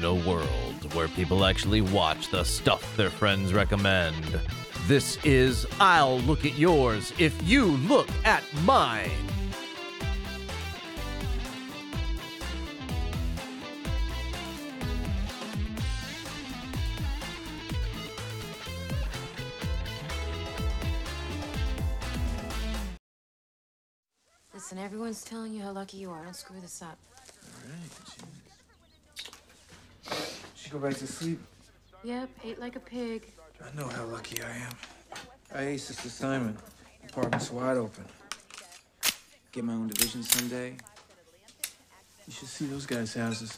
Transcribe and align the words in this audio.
In 0.00 0.06
a 0.06 0.14
world 0.14 0.94
where 0.94 1.08
people 1.08 1.44
actually 1.44 1.82
watch 1.82 2.30
the 2.30 2.42
stuff 2.42 2.96
their 2.96 3.10
friends 3.10 3.52
recommend, 3.52 4.40
this 4.86 5.22
is 5.26 5.66
I'll 5.78 6.20
Look 6.20 6.46
at 6.46 6.56
Yours 6.56 7.12
If 7.18 7.36
You 7.46 7.66
Look 7.66 8.08
at 8.24 8.42
Mine. 8.64 9.10
Listen, 24.54 24.78
everyone's 24.78 25.22
telling 25.22 25.52
you 25.52 25.60
how 25.60 25.72
lucky 25.72 25.98
you 25.98 26.10
are. 26.10 26.24
Don't 26.24 26.34
screw 26.34 26.58
this 26.58 26.80
up. 26.80 26.96
Back 30.90 30.98
to 30.98 31.06
sleep. 31.06 31.40
Yep, 32.02 32.28
ate 32.42 32.58
like 32.58 32.74
a 32.74 32.80
pig. 32.80 33.32
I 33.64 33.80
know 33.80 33.86
how 33.86 34.06
lucky 34.06 34.42
I 34.42 34.50
am. 34.50 34.72
I 35.54 35.62
ace 35.68 35.86
this 35.86 36.04
assignment. 36.04 36.58
Apartment's 37.08 37.52
wide 37.52 37.76
open. 37.76 38.04
Get 39.52 39.62
my 39.62 39.74
own 39.74 39.86
division 39.86 40.24
someday. 40.24 40.74
You 42.26 42.32
should 42.32 42.48
see 42.48 42.66
those 42.66 42.86
guys' 42.86 43.14
houses. 43.14 43.56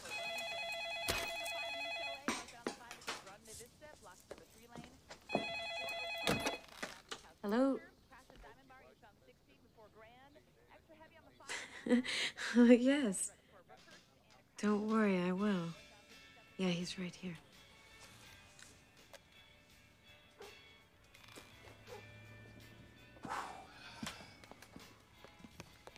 Hello? 7.41 7.79
yes. 12.55 13.31
Don't 14.61 14.87
worry, 14.87 15.19
I 15.19 15.31
will. 15.31 15.73
Yeah, 16.57 16.69
he's 16.69 16.97
right 16.99 17.13
here. 17.15 17.37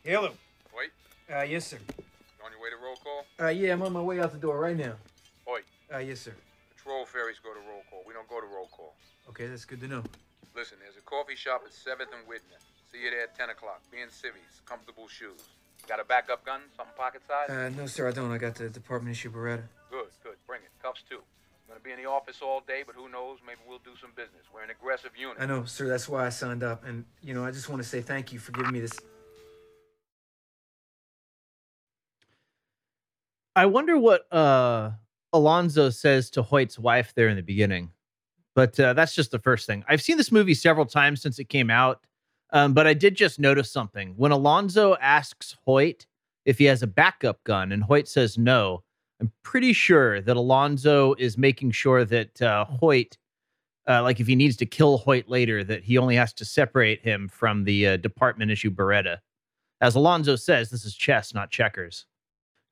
Hello. 0.04 0.32
Wait, 0.76 0.92
Uh, 1.34 1.42
yes, 1.42 1.68
sir. 1.68 1.80
on 2.44 2.52
your 2.52 2.62
way 2.62 2.70
to 2.70 2.78
roll 2.78 2.96
call? 2.98 3.26
Uh, 3.40 3.48
yeah, 3.48 3.74
I'm 3.74 3.82
on 3.82 3.94
my 3.94 4.02
way 4.02 4.20
out 4.20 4.32
the 4.32 4.38
door 4.38 4.60
right 4.60 4.78
now. 4.78 4.96
Oi, 5.48 5.62
Uh, 5.94 5.98
yes, 5.98 6.22
sir. 6.22 6.36
patrol 6.76 7.06
fairies 7.06 7.40
go 7.40 7.54
to 7.54 7.60
roll 7.62 7.84
call. 7.90 8.04
We 8.06 8.14
don't 8.14 8.28
go 8.30 8.40
to 8.40 8.46
roll 8.48 8.68
call. 8.68 8.96
Okay, 9.30 9.48
that's 9.48 9.66
good 9.66 9.80
to 9.82 9.88
know. 9.88 10.04
Listen, 10.54 10.78
there's 10.80 10.98
a 10.98 11.02
coffee 11.02 11.36
shop 11.36 11.64
at 11.66 11.74
7th 11.74 12.14
and 12.14 12.26
Widner. 12.28 12.60
See 12.92 13.00
you 13.02 13.10
there 13.10 13.24
at 13.24 13.36
10 13.36 13.50
o'clock. 13.50 13.82
Be 13.92 14.02
in 14.02 14.12
civvies, 14.12 14.62
comfortable 14.66 15.08
shoes. 15.08 15.42
Got 15.88 16.00
a 16.00 16.04
backup 16.04 16.46
gun? 16.46 16.62
Something 16.78 16.96
pocket 16.96 17.22
size? 17.28 17.50
Uh, 17.50 17.70
no, 17.70 17.88
sir, 17.88 18.08
I 18.08 18.12
don't. 18.12 18.32
I 18.32 18.38
got 18.38 18.56
the 18.56 18.70
department 18.70 19.16
issue 19.16 19.32
Beretta. 19.32 19.64
Good, 19.96 20.12
good. 20.24 20.36
Bring 20.46 20.62
it. 20.62 20.72
Cuffs 20.82 21.04
too. 21.10 21.20
I'm 21.68 21.76
Gonna 21.76 21.80
be 21.80 21.92
in 21.92 21.98
the 21.98 22.10
office 22.10 22.42
all 22.42 22.62
day, 22.68 22.84
but 22.86 22.96
who 22.96 23.10
knows? 23.10 23.40
Maybe 23.46 23.60
we'll 23.68 23.80
do 23.80 23.98
some 24.00 24.12
business. 24.16 24.44
We're 24.54 24.64
an 24.64 24.70
aggressive 24.70 25.12
unit. 25.18 25.38
I 25.40 25.46
know, 25.46 25.64
sir. 25.66 25.88
That's 25.88 26.10
why 26.10 26.26
I 26.26 26.30
signed 26.30 26.64
up. 26.64 26.86
And, 26.86 27.06
you 27.22 27.34
know, 27.34 27.46
I 27.46 27.52
just 27.52 27.70
want 27.70 27.82
to 27.82 27.88
say 27.88 28.02
thank 28.02 28.32
you 28.32 28.40
for 28.40 28.52
giving 28.52 28.72
me 28.72 28.82
this. 28.82 28.92
I 33.56 33.66
wonder 33.66 33.98
what 33.98 34.32
uh, 34.34 34.92
Alonzo 35.34 35.90
says 35.90 36.30
to 36.32 36.44
Hoyt's 36.44 36.78
wife 36.78 37.14
there 37.16 37.30
in 37.30 37.38
the 37.38 37.42
beginning. 37.42 37.92
But 38.54 38.80
uh, 38.80 38.94
that's 38.94 39.16
just 39.16 39.32
the 39.32 39.40
first 39.40 39.66
thing. 39.66 39.84
I've 39.88 40.02
seen 40.02 40.18
this 40.18 40.32
movie 40.32 40.54
several 40.54 40.86
times 40.86 41.22
since 41.22 41.40
it 41.40 41.46
came 41.46 41.70
out, 41.70 42.06
um, 42.52 42.74
but 42.74 42.86
I 42.86 42.94
did 42.94 43.16
just 43.16 43.40
notice 43.40 43.72
something. 43.72 44.14
When 44.18 44.32
Alonzo 44.32 44.96
asks 45.02 45.58
Hoyt 45.66 46.06
if 46.46 46.58
he 46.58 46.66
has 46.66 46.84
a 46.84 46.88
backup 46.88 47.44
gun 47.44 47.72
and 47.72 47.84
Hoyt 47.84 48.08
says 48.08 48.38
no, 48.38 48.84
I'm 49.22 49.32
pretty 49.44 49.72
sure 49.72 50.20
that 50.22 50.36
Alonzo 50.36 51.14
is 51.14 51.38
making 51.38 51.72
sure 51.72 52.04
that 52.04 52.42
uh, 52.42 52.66
Hoyt, 52.66 53.18
uh, 53.88 54.04
like 54.04 54.20
if 54.20 54.28
he 54.28 54.36
needs 54.36 54.58
to 54.58 54.66
kill 54.66 54.98
Hoyt 54.98 55.30
later, 55.30 55.64
that 55.64 55.84
he 55.84 55.98
only 55.98 56.18
has 56.18 56.34
to 56.34 56.46
separate 56.46 57.02
him 57.02 57.30
from 57.30 57.64
the 57.64 57.88
uh, 57.88 57.98
department 57.98 58.52
issue 58.52 58.70
Beretta. 58.70 59.20
As 59.80 59.96
Alonzo 59.96 60.36
says, 60.36 60.70
this 60.70 60.84
is 60.84 60.96
chess, 60.96 61.34
not 61.34 61.50
checkers. 61.50 62.06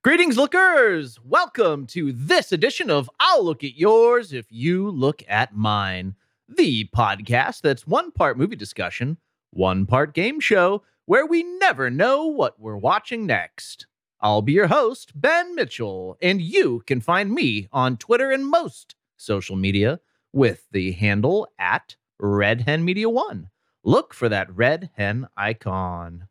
Greetings, 0.04 0.36
lookers! 0.36 1.18
Welcome 1.24 1.88
to 1.88 2.12
this 2.12 2.52
edition 2.52 2.90
of 2.90 3.10
I'll 3.22 3.46
Look 3.46 3.64
at 3.64 3.78
Yours 3.78 4.34
If 4.34 4.48
You 4.50 4.90
Look 4.90 5.24
at 5.30 5.56
Mine, 5.56 6.16
the 6.50 6.90
podcast 6.94 7.62
that's 7.62 7.88
one 7.88 8.12
part 8.12 8.38
movie 8.38 8.58
discussion, 8.58 9.18
one 9.52 9.86
part 9.86 10.14
game 10.14 10.42
show, 10.42 10.84
where 11.06 11.26
we 11.26 11.44
never 11.44 11.90
know 11.90 12.28
what 12.28 12.60
we're 12.60 12.76
watching 12.76 13.26
next. 13.26 13.88
I'll 14.24 14.42
be 14.42 14.54
your 14.54 14.68
host, 14.68 15.12
Ben 15.20 15.54
Mitchell, 15.54 16.18
and 16.22 16.42
you 16.42 16.82
can 16.88 17.02
find 17.02 17.30
me 17.30 17.68
on 17.74 17.98
Twitter 17.98 18.32
and 18.32 18.48
most 18.48 18.96
social 19.18 19.58
media 19.58 20.00
with 20.32 20.66
the 20.72 20.94
handle 20.94 21.46
at 21.60 21.98
Red 22.18 22.62
Hen 22.62 22.86
Media 22.86 23.10
One. 23.10 23.50
Look 23.84 24.14
for 24.14 24.30
that 24.30 24.56
red 24.56 24.92
hen 24.96 25.28
icon. 25.36 26.30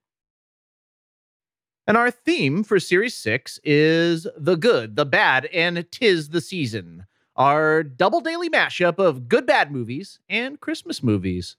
And 1.87 1.99
our 1.99 2.11
theme 2.11 2.65
for 2.65 2.81
Series 2.81 3.15
6 3.15 3.61
is 3.63 4.27
the 4.39 4.57
good, 4.57 4.97
the 4.97 5.05
bad, 5.05 5.45
and 5.53 5.85
tis 5.93 6.31
the 6.31 6.41
season. 6.41 7.05
Our 7.37 7.83
double 7.83 8.23
daily 8.23 8.49
mashup 8.49 8.99
of 8.99 9.29
good 9.29 9.45
bad 9.45 9.71
movies 9.71 10.19
and 10.31 10.59
Christmas 10.59 11.03
movies. 11.03 11.57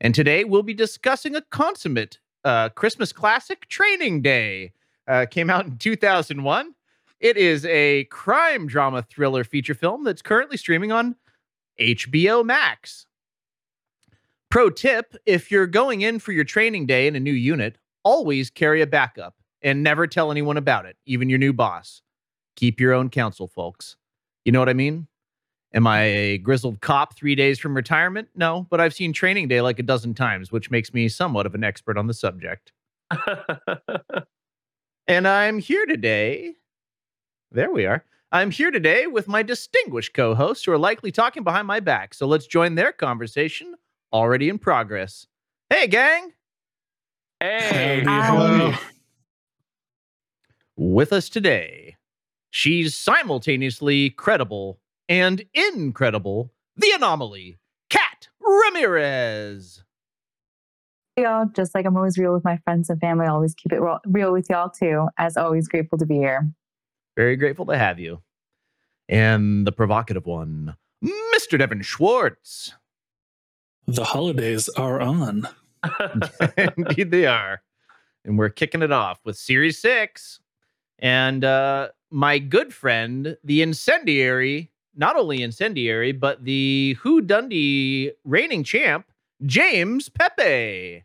And 0.00 0.14
today 0.14 0.44
we'll 0.44 0.62
be 0.62 0.72
discussing 0.72 1.36
a 1.36 1.42
consummate 1.42 2.20
uh, 2.42 2.70
Christmas 2.70 3.12
classic, 3.12 3.68
Training 3.68 4.22
Day. 4.22 4.72
Uh, 5.06 5.26
came 5.30 5.50
out 5.50 5.66
in 5.66 5.76
2001. 5.78 6.74
It 7.20 7.36
is 7.36 7.64
a 7.66 8.04
crime 8.04 8.66
drama 8.66 9.02
thriller 9.02 9.44
feature 9.44 9.74
film 9.74 10.04
that's 10.04 10.22
currently 10.22 10.56
streaming 10.56 10.92
on 10.92 11.16
HBO 11.80 12.44
Max. 12.44 13.06
Pro 14.50 14.70
tip 14.70 15.14
if 15.26 15.50
you're 15.50 15.66
going 15.66 16.02
in 16.02 16.18
for 16.18 16.32
your 16.32 16.44
training 16.44 16.86
day 16.86 17.06
in 17.06 17.16
a 17.16 17.20
new 17.20 17.32
unit, 17.32 17.76
always 18.04 18.50
carry 18.50 18.82
a 18.82 18.86
backup 18.86 19.34
and 19.62 19.82
never 19.82 20.06
tell 20.06 20.30
anyone 20.30 20.56
about 20.56 20.86
it, 20.86 20.96
even 21.06 21.28
your 21.28 21.38
new 21.38 21.52
boss. 21.52 22.02
Keep 22.56 22.78
your 22.78 22.92
own 22.92 23.10
counsel, 23.10 23.48
folks. 23.48 23.96
You 24.44 24.52
know 24.52 24.60
what 24.60 24.68
I 24.68 24.74
mean? 24.74 25.08
Am 25.72 25.88
I 25.88 26.02
a 26.02 26.38
grizzled 26.38 26.80
cop 26.80 27.16
three 27.16 27.34
days 27.34 27.58
from 27.58 27.74
retirement? 27.74 28.28
No, 28.36 28.66
but 28.70 28.80
I've 28.80 28.94
seen 28.94 29.12
training 29.12 29.48
day 29.48 29.60
like 29.60 29.80
a 29.80 29.82
dozen 29.82 30.14
times, 30.14 30.52
which 30.52 30.70
makes 30.70 30.94
me 30.94 31.08
somewhat 31.08 31.46
of 31.46 31.54
an 31.54 31.64
expert 31.64 31.98
on 31.98 32.06
the 32.06 32.14
subject. 32.14 32.72
and 35.06 35.28
I'm 35.28 35.58
here 35.58 35.86
today. 35.86 36.54
There 37.52 37.70
we 37.70 37.86
are. 37.86 38.04
I'm 38.32 38.50
here 38.50 38.70
today 38.70 39.06
with 39.06 39.28
my 39.28 39.42
distinguished 39.42 40.12
co 40.12 40.34
hosts 40.34 40.64
who 40.64 40.72
are 40.72 40.78
likely 40.78 41.12
talking 41.12 41.44
behind 41.44 41.66
my 41.66 41.80
back. 41.80 42.14
So 42.14 42.26
let's 42.26 42.46
join 42.46 42.74
their 42.74 42.90
conversation 42.90 43.74
already 44.12 44.48
in 44.48 44.58
progress. 44.58 45.26
Hey, 45.70 45.86
gang. 45.86 46.32
Hey, 47.38 48.02
Hello. 48.04 48.74
With 50.76 51.12
us 51.12 51.28
today, 51.28 51.96
she's 52.50 52.96
simultaneously 52.96 54.10
credible 54.10 54.80
and 55.08 55.44
incredible, 55.54 56.52
the 56.76 56.90
anomaly, 56.90 57.58
Kat 57.90 58.28
Ramirez. 58.40 59.83
Y'all. 61.16 61.46
Just 61.54 61.74
like 61.74 61.86
I'm 61.86 61.96
always 61.96 62.18
real 62.18 62.32
with 62.32 62.44
my 62.44 62.56
friends 62.58 62.90
and 62.90 63.00
family, 63.00 63.26
I 63.26 63.30
always 63.30 63.54
keep 63.54 63.72
it 63.72 63.80
real, 63.80 64.00
real 64.06 64.32
with 64.32 64.48
y'all 64.50 64.70
too. 64.70 65.08
As 65.18 65.36
always, 65.36 65.68
grateful 65.68 65.98
to 65.98 66.06
be 66.06 66.16
here. 66.16 66.48
Very 67.16 67.36
grateful 67.36 67.66
to 67.66 67.78
have 67.78 67.98
you. 67.98 68.20
And 69.08 69.66
the 69.66 69.72
provocative 69.72 70.26
one, 70.26 70.76
Mr. 71.04 71.58
Devin 71.58 71.82
Schwartz. 71.82 72.74
the 73.86 74.04
holidays 74.04 74.68
are 74.70 75.00
on. 75.00 75.46
Indeed, 76.76 77.10
they 77.10 77.26
are. 77.26 77.62
And 78.24 78.38
we're 78.38 78.48
kicking 78.48 78.82
it 78.82 78.90
off 78.90 79.20
with 79.24 79.36
Series 79.36 79.78
6. 79.80 80.40
And 80.98 81.44
uh, 81.44 81.88
my 82.10 82.38
good 82.38 82.72
friend, 82.72 83.36
the 83.44 83.60
incendiary, 83.60 84.70
not 84.96 85.16
only 85.16 85.42
incendiary, 85.42 86.12
but 86.12 86.44
the 86.44 86.96
Who 87.02 87.20
Dundee 87.20 88.12
reigning 88.24 88.64
champ, 88.64 89.06
James 89.44 90.08
Pepe. 90.08 91.04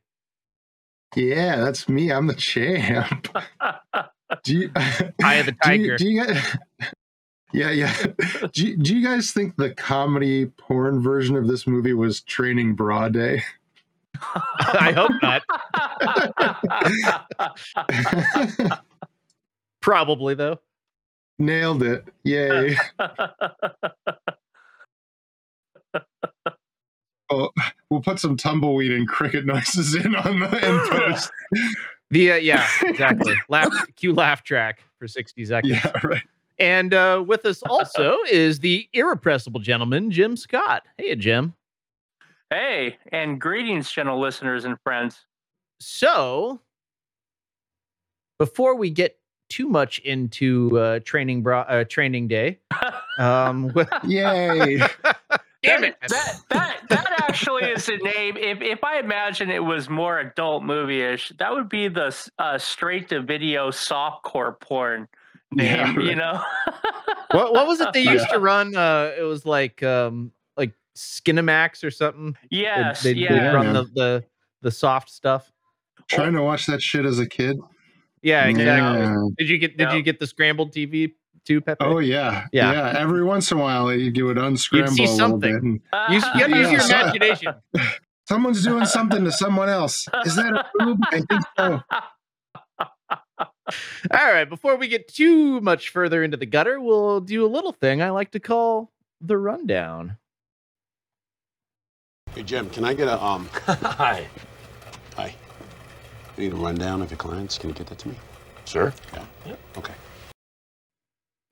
Yeah, 1.15 1.57
that's 1.57 1.89
me. 1.89 2.11
I'm 2.11 2.27
the 2.27 2.35
champ. 2.35 3.27
Do 4.44 4.53
you, 4.56 4.71
Eye 5.23 5.35
of 5.35 5.47
the 5.47 5.56
do 5.63 5.73
you- 5.73 5.97
tiger. 5.97 5.97
Do 5.97 6.07
you, 6.07 6.23
yeah, 7.51 7.71
yeah. 7.71 7.95
Do 8.53 8.67
you, 8.67 8.77
do 8.77 8.95
you 8.95 9.03
guys 9.03 9.31
think 9.31 9.56
the 9.57 9.71
comedy 9.71 10.45
porn 10.45 11.01
version 11.01 11.35
of 11.35 11.47
this 11.47 11.65
movie 11.65 11.94
was 11.94 12.21
Training 12.21 12.75
Bra 12.75 13.09
Day? 13.09 13.41
I 14.21 14.91
hope 14.91 15.11
not. 15.23 15.41
Probably, 19.81 20.35
though. 20.35 20.59
Nailed 21.39 21.81
it. 21.83 22.06
Yay. 22.23 22.77
We'll 27.90 28.02
put 28.02 28.20
some 28.20 28.38
tumbleweed 28.38 28.92
and 28.92 29.08
cricket 29.08 29.46
noises 29.48 29.96
in 29.96 30.16
on 30.16 30.40
the 30.40 30.68
in 30.68 30.90
post. 30.90 31.31
The 32.12 32.31
uh, 32.31 32.36
yeah, 32.38 32.68
exactly. 32.81 33.36
laugh 33.50 33.72
cue 33.96 34.14
laugh 34.14 34.44
track 34.44 34.84
for 34.98 35.08
60 35.08 35.46
seconds. 35.46 35.74
Yeah, 35.74 35.92
right. 36.04 36.24
And 36.58 36.94
uh, 36.94 37.24
with 37.26 37.46
us 37.46 37.62
also 37.64 38.18
is 38.30 38.60
the 38.60 38.90
irrepressible 38.94 39.60
gentleman, 39.60 40.10
Jim 40.10 40.36
Scott. 40.36 40.88
Hey, 40.98 41.16
Jim. 41.16 41.54
Hey, 42.50 42.98
and 43.12 43.40
greetings, 43.40 43.92
gentle 43.92 44.20
listeners 44.20 44.66
and 44.66 44.76
friends. 44.84 45.20
So, 45.80 46.62
before 48.40 48.76
we 48.76 48.90
get 48.90 49.20
too 49.50 49.70
much 49.70 50.00
into 50.00 50.80
uh, 50.80 51.00
training 51.06 51.44
bra- 51.44 51.62
uh, 51.70 51.84
training 51.84 52.28
day, 52.28 52.58
um, 53.20 53.72
Yay! 54.04 54.81
Damn 55.63 55.83
it, 55.83 55.95
That 56.07 56.35
that 56.50 56.81
that 56.89 57.11
actually 57.29 57.63
is 57.65 57.88
a 57.89 57.97
name. 57.97 58.38
If 58.38 58.61
if 58.61 58.83
I 58.83 59.00
imagine 59.00 59.50
it 59.50 59.63
was 59.63 59.89
more 59.89 60.19
adult 60.19 60.63
movie-ish, 60.63 61.33
that 61.39 61.51
would 61.51 61.69
be 61.69 61.88
the 61.88 62.15
uh, 62.38 62.57
straight 62.57 63.09
to 63.09 63.21
video 63.21 63.69
softcore 63.69 64.59
porn 64.59 65.07
name. 65.51 66.00
Yeah, 66.00 66.00
You 66.00 66.15
know. 66.15 66.41
what, 67.31 67.53
what 67.53 67.67
was 67.67 67.81
it 67.81 67.94
they 67.94 68.01
used 68.03 68.29
to 68.31 68.39
run? 68.39 68.75
Uh, 68.75 69.11
it 69.17 69.23
was 69.23 69.45
like 69.45 69.83
um, 69.83 70.31
like 70.57 70.73
Skinamax 70.95 71.83
or 71.83 71.91
something. 71.91 72.35
They'd- 72.51 72.95
they'd, 73.03 73.15
they'd 73.15 73.35
yeah. 73.35 73.51
run 73.51 73.73
the, 73.73 73.83
the 73.83 74.23
the 74.61 74.71
soft 74.71 75.09
stuff. 75.09 75.51
Trying 76.07 76.33
to 76.33 76.41
watch 76.41 76.65
that 76.65 76.81
shit 76.81 77.06
as 77.06 77.19
a 77.19 77.27
kid. 77.27 77.57
Yeah, 78.21 78.45
exactly. 78.45 79.01
Yeah. 79.01 79.15
Did 79.38 79.50
you 79.50 79.57
get 79.57 79.77
Did 79.77 79.89
Yeah. 79.89 79.95
you 79.95 80.01
get 80.03 80.19
the 80.19 80.27
scrambled 80.27 80.73
TV 80.73 81.13
too, 81.50 81.62
Pepe? 81.62 81.84
Oh 81.84 81.98
yeah. 81.98 82.46
Yeah. 82.51 82.72
yeah, 82.72 83.00
Every 83.00 83.24
once 83.24 83.51
in 83.51 83.57
a 83.57 83.62
while, 83.62 83.92
you 83.92 84.12
you 84.13 84.25
would 84.25 84.38
unscramble 84.38 84.92
see 84.92 85.04
a 85.04 85.07
little 85.07 85.18
something. 85.18 85.54
bit. 85.54 85.63
And 85.92 86.13
Use, 86.13 86.24
you 86.36 86.42
have 86.42 86.51
to 86.51 86.57
use 86.57 86.72
your 86.72 86.81
imagination. 86.81 87.54
someone's 88.28 88.63
doing 88.63 88.86
something 88.86 89.24
to 89.25 89.31
someone 89.31 89.68
else. 89.68 90.07
Is 90.25 90.36
that 90.36 90.54
a 90.54 90.63
boob? 90.78 91.00
I 91.12 91.22
think 91.22 91.42
so. 91.57 91.81
All 94.12 94.31
right, 94.34 94.46
before 94.50 94.75
we 94.78 94.88
get 94.88 95.07
too 95.07 95.60
much 95.62 95.90
further 95.90 96.24
into 96.24 96.38
the 96.38 96.46
gutter, 96.46 96.80
we'll 96.80 97.19
do 97.19 97.44
a 97.46 97.48
little 97.50 97.72
thing 97.72 98.02
I 98.02 98.12
like 98.12 98.31
to 98.31 98.40
call 98.40 98.92
the 99.19 99.38
rundown. 99.38 100.18
Hey 102.36 102.44
Jim, 102.44 102.69
can 102.69 102.86
I 102.86 102.94
get 102.94 103.07
a 103.07 103.24
um? 103.24 103.50
Hi. 103.66 104.28
Hi. 105.16 105.36
I 106.38 106.42
need 106.42 106.54
a 106.54 106.56
rundown 106.56 107.02
of 107.02 107.10
your 107.10 107.18
clients. 107.18 107.57
Can 107.57 107.69
you 107.69 107.75
get 107.75 107.88
that 107.88 107.98
to 108.00 108.07
me? 108.10 108.16
Sure. 108.66 108.94
Yeah. 109.13 109.56
Okay. 109.78 109.94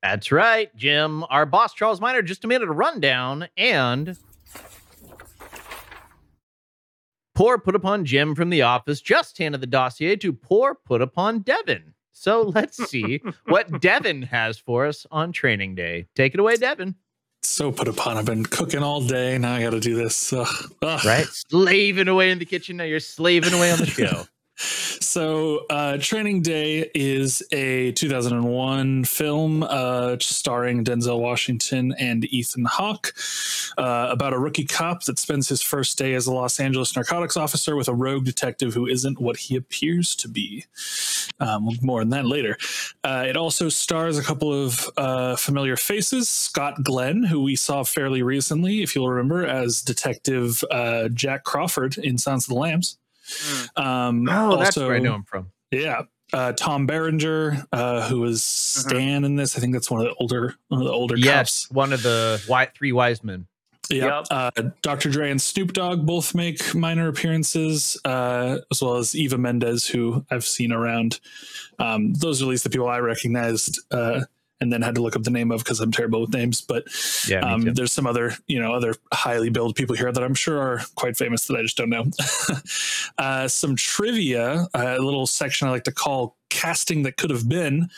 That's 0.04 0.32
right, 0.32 0.74
Jim. 0.76 1.24
Our 1.30 1.46
boss, 1.46 1.74
Charles 1.74 2.00
Miner, 2.00 2.22
just 2.22 2.42
demanded 2.42 2.70
a 2.70 2.74
rundown 2.74 3.48
and. 3.58 4.18
Poor 7.36 7.60
put 7.60 7.76
upon 7.76 8.04
Jim 8.04 8.34
from 8.34 8.50
the 8.50 8.64
office 8.64 9.00
just 9.00 9.38
handed 9.38 9.62
the 9.62 9.68
dossier 9.68 10.16
to 10.16 10.34
poor 10.34 10.74
put 10.74 11.04
upon 11.04 11.40
Devin. 11.40 11.94
So 12.12 12.42
let's 12.42 12.78
see 12.90 13.22
what 13.46 13.80
Devin 13.82 14.24
has 14.24 14.58
for 14.58 14.88
us 14.88 15.06
on 15.12 15.32
training 15.32 15.76
day. 15.76 16.08
Take 16.16 16.34
it 16.34 16.40
away, 16.40 16.56
Devin. 16.56 16.96
So 17.44 17.72
put 17.72 17.88
upon. 17.88 18.18
I've 18.18 18.26
been 18.26 18.44
cooking 18.44 18.82
all 18.82 19.02
day. 19.02 19.38
Now 19.38 19.54
I 19.54 19.62
got 19.62 19.70
to 19.70 19.80
do 19.80 19.96
this. 19.96 20.34
Ugh. 20.34 20.48
Ugh. 20.82 21.06
Right? 21.06 21.28
Slaving 21.28 22.08
away 22.08 22.32
in 22.32 22.40
the 22.40 22.46
kitchen. 22.46 22.78
Now 22.78 22.86
you're 22.86 23.00
slaving 23.00 23.54
away 23.54 23.72
on 23.72 23.78
the 23.78 23.86
show. 23.86 24.26
So, 24.60 25.66
uh, 25.70 25.98
Training 26.00 26.42
Day 26.42 26.90
is 26.96 27.44
a 27.52 27.92
2001 27.92 29.06
film 29.06 29.64
uh, 29.64 30.18
starring 30.20 30.84
Denzel 30.84 31.20
Washington 31.20 31.94
and 32.00 32.26
Ethan 32.26 32.66
Hawke 32.66 33.14
uh, 33.78 34.08
about 34.10 34.34
a 34.34 34.40
rookie 34.40 34.66
cop 34.66 35.04
that 35.04 35.20
spends 35.20 35.48
his 35.48 35.62
first 35.62 35.98
day 35.98 36.16
as 36.16 36.26
a 36.26 36.34
Los 36.34 36.60
Angeles 36.60 36.96
narcotics 36.96 37.38
officer 37.38 37.76
with 37.76 37.88
a 37.88 37.94
rogue 37.94 38.26
detective 38.26 38.74
who 38.74 38.88
isn't 38.88 39.20
what 39.20 39.38
he 39.38 39.56
appears 39.56 40.16
to 40.16 40.28
be. 40.28 40.66
Um, 41.40 41.70
more 41.82 42.02
on 42.02 42.10
that 42.10 42.26
later. 42.26 42.58
Uh, 43.04 43.26
it 43.28 43.38
also 43.38 43.70
stars 43.70 44.18
a 44.18 44.24
couple 44.24 44.52
of 44.52 44.90
uh, 44.98 45.36
familiar 45.36 45.76
faces 45.76 46.28
Scott 46.28 46.84
Glenn, 46.84 47.24
who 47.24 47.44
we 47.44 47.56
saw 47.56 47.84
fairly 47.84 48.24
recently, 48.24 48.82
if 48.82 48.96
you'll 48.96 49.10
remember, 49.10 49.46
as 49.46 49.82
Detective 49.82 50.64
uh, 50.72 51.10
Jack 51.10 51.44
Crawford 51.44 51.98
in 51.98 52.18
Silence 52.18 52.46
of 52.46 52.50
the 52.50 52.60
Lambs. 52.60 52.98
Um, 53.76 54.28
Oh, 54.30 54.58
that's 54.58 54.78
also- 54.78 54.88
where 54.88 54.96
I 54.96 55.00
know 55.00 55.16
him 55.16 55.24
from. 55.24 55.52
yeah. 55.72 56.04
Uh, 56.34 56.52
Tom 56.52 56.86
Berenger, 56.86 57.66
uh, 57.72 58.10
who 58.10 58.20
was 58.20 58.44
Stan 58.44 59.24
in 59.24 59.38
this. 59.38 59.56
I 59.58 59.62
think 59.62 59.72
that's 59.72 59.90
one 59.90 60.02
of 60.02 60.08
the 60.08 60.14
older 60.16 60.56
one 60.68 60.82
of 60.82 60.86
the 60.86 60.92
older 60.92 61.16
Yes, 61.18 61.68
cops. 61.68 61.72
one 61.72 61.94
of 61.94 62.04
the 62.04 62.44
white 62.48 62.76
three 62.76 62.92
wise 62.92 63.24
men. 63.24 63.48
Yeah. 63.90 64.24
Uh, 64.30 64.52
Dr. 64.82 65.10
Dre 65.10 65.32
and 65.32 65.42
Snoop 65.42 65.72
Dogg 65.72 66.06
both 66.06 66.36
make 66.36 66.76
minor 66.76 67.08
appearances, 67.08 67.98
uh, 68.04 68.58
as 68.70 68.82
well 68.82 68.98
as 68.98 69.16
Eva 69.16 69.38
Mendes, 69.38 69.88
who 69.88 70.26
I've 70.30 70.44
seen 70.44 70.74
around. 70.74 71.22
Um, 71.80 72.12
those 72.14 72.42
are 72.42 72.46
at 72.46 72.50
least 72.50 72.66
the 72.66 72.70
people 72.70 72.90
I 72.90 72.98
recognized, 73.00 73.80
uh, 73.92 74.26
and 74.60 74.72
then 74.74 74.82
had 74.82 74.96
to 74.96 75.02
look 75.02 75.16
up 75.16 75.24
the 75.24 75.30
name 75.32 75.52
of 75.52 75.64
because 75.64 75.80
I'm 75.80 75.92
terrible 75.92 76.22
with 76.22 76.34
names. 76.34 76.62
But 76.62 76.86
Yeah, 77.28 77.40
um, 77.42 77.62
there's 77.62 77.92
some 77.92 78.08
other, 78.08 78.34
you 78.48 78.60
know, 78.60 78.74
other 78.74 78.96
highly 79.14 79.50
billed 79.50 79.76
people 79.76 79.96
here 79.96 80.12
that 80.12 80.24
I'm 80.24 80.34
sure 80.34 80.60
are 80.60 80.82
quite 80.96 81.16
famous 81.18 81.46
that 81.48 81.58
I 81.58 81.62
just 81.62 81.78
don't 81.78 81.90
know. 81.90 82.06
uh, 83.18 83.48
some 83.48 83.76
trivia, 83.76 84.68
a 84.74 84.98
little 85.00 85.28
section 85.28 85.68
I 85.68 85.72
like 85.72 85.84
to 85.86 85.92
call 85.92 86.36
"Casting 86.50 87.04
That 87.04 87.18
Could 87.18 87.30
Have 87.30 87.48
Been." 87.48 87.90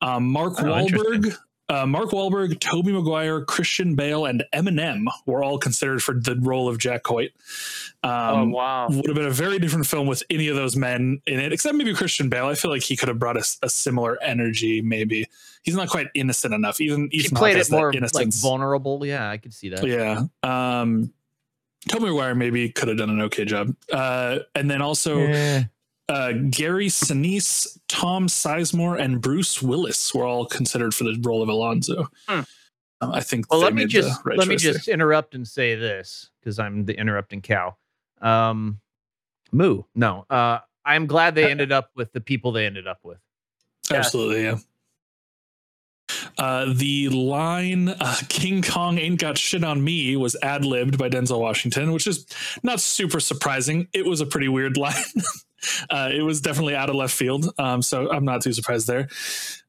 Um, 0.00 0.28
Mark 0.30 0.54
Oh. 0.58 0.64
Wahlberg, 0.64 1.36
uh, 1.68 1.84
Mark 1.86 2.10
Wahlberg, 2.10 2.58
Tobey 2.60 2.92
Maguire, 2.92 3.44
Christian 3.44 3.94
Bale, 3.94 4.24
and 4.26 4.42
Eminem 4.54 5.04
were 5.26 5.42
all 5.42 5.58
considered 5.58 6.02
for 6.02 6.14
the 6.14 6.36
role 6.40 6.68
of 6.68 6.78
Jack 6.78 7.06
Hoyt. 7.06 7.32
oh 8.02 8.08
Um, 8.08 8.52
wow. 8.52 8.88
Would 8.88 9.06
have 9.06 9.14
been 9.14 9.26
a 9.26 9.30
very 9.30 9.58
different 9.58 9.86
film 9.86 10.06
with 10.06 10.22
any 10.30 10.48
of 10.48 10.56
those 10.56 10.76
men 10.76 11.20
in 11.26 11.40
it, 11.40 11.52
except 11.52 11.74
maybe 11.74 11.92
Christian 11.94 12.28
Bale. 12.28 12.46
I 12.46 12.54
feel 12.54 12.70
like 12.70 12.82
he 12.82 12.96
could 12.96 13.08
have 13.08 13.18
brought 13.18 13.36
us 13.36 13.58
a, 13.62 13.68
similar 13.68 14.18
energy. 14.22 14.80
Maybe 14.80 15.26
he's 15.62 15.76
not 15.76 15.88
quite 15.88 16.08
innocent 16.14 16.54
enough. 16.54 16.80
Even 16.80 17.08
He 17.12 17.18
Ethan 17.18 17.36
Hawke 17.36 17.40
played 17.40 17.56
it 17.58 17.70
more 17.70 17.92
like 18.14 18.32
vulnerable. 18.32 19.04
Yeah, 19.04 19.28
I 19.28 19.36
could 19.36 19.52
see 19.52 19.68
that. 19.68 19.86
Yeah. 19.86 20.22
Um, 20.42 21.12
Tobey 21.88 22.06
Maguire 22.06 22.34
maybe 22.34 22.70
could 22.70 22.88
have 22.88 22.96
done 22.98 23.10
an 23.10 23.20
okay 23.22 23.44
job. 23.44 23.74
Uh, 23.92 24.40
and 24.54 24.70
then 24.70 24.80
also 24.82 25.18
Eh. 25.20 25.64
Uh, 26.08 26.32
Gary 26.50 26.88
Sinise, 26.88 27.78
Tom 27.88 28.26
Sizemore, 28.28 29.00
and 29.00 29.20
Bruce 29.20 29.62
Willis 29.62 30.14
were 30.14 30.24
all 30.24 30.46
considered 30.46 30.94
for 30.94 31.04
the 31.04 31.18
role 31.22 31.42
of 31.42 31.48
Alonzo. 31.48 32.08
Hmm. 32.26 32.40
Um, 33.00 33.12
I 33.12 33.20
think. 33.20 33.50
Well, 33.50 33.60
let 33.60 33.74
me 33.74 33.84
just 33.84 34.24
right 34.24 34.36
let 34.36 34.48
me 34.48 34.54
choice 34.56 34.64
there. 34.64 34.72
just 34.74 34.88
interrupt 34.88 35.34
and 35.34 35.46
say 35.46 35.74
this 35.74 36.30
because 36.40 36.58
I'm 36.58 36.84
the 36.84 36.98
interrupting 36.98 37.42
cow. 37.42 37.76
Um, 38.20 38.80
moo. 39.52 39.82
No. 39.94 40.26
Uh, 40.28 40.58
I'm 40.84 41.06
glad 41.06 41.34
they 41.34 41.50
ended 41.50 41.70
up 41.70 41.90
with 41.94 42.12
the 42.12 42.20
people 42.20 42.50
they 42.52 42.66
ended 42.66 42.86
up 42.86 43.00
with. 43.04 43.18
Absolutely, 43.90 44.44
yeah. 44.44 44.58
Uh, 46.38 46.72
the 46.74 47.10
line 47.10 47.90
uh, 47.90 48.16
"King 48.28 48.62
Kong 48.62 48.98
ain't 48.98 49.20
got 49.20 49.36
shit 49.36 49.62
on 49.62 49.84
me" 49.84 50.16
was 50.16 50.36
ad 50.42 50.64
libbed 50.64 50.96
by 50.98 51.08
Denzel 51.08 51.40
Washington, 51.40 51.92
which 51.92 52.06
is 52.06 52.26
not 52.62 52.80
super 52.80 53.20
surprising. 53.20 53.88
It 53.92 54.06
was 54.06 54.20
a 54.20 54.26
pretty 54.26 54.48
weird 54.48 54.76
line. 54.78 54.94
Uh, 55.90 56.10
it 56.12 56.22
was 56.22 56.40
definitely 56.40 56.74
out 56.74 56.90
of 56.90 56.96
left 56.96 57.14
field, 57.14 57.52
um, 57.58 57.82
so 57.82 58.10
I'm 58.10 58.24
not 58.24 58.42
too 58.42 58.52
surprised 58.52 58.86
there. 58.86 59.08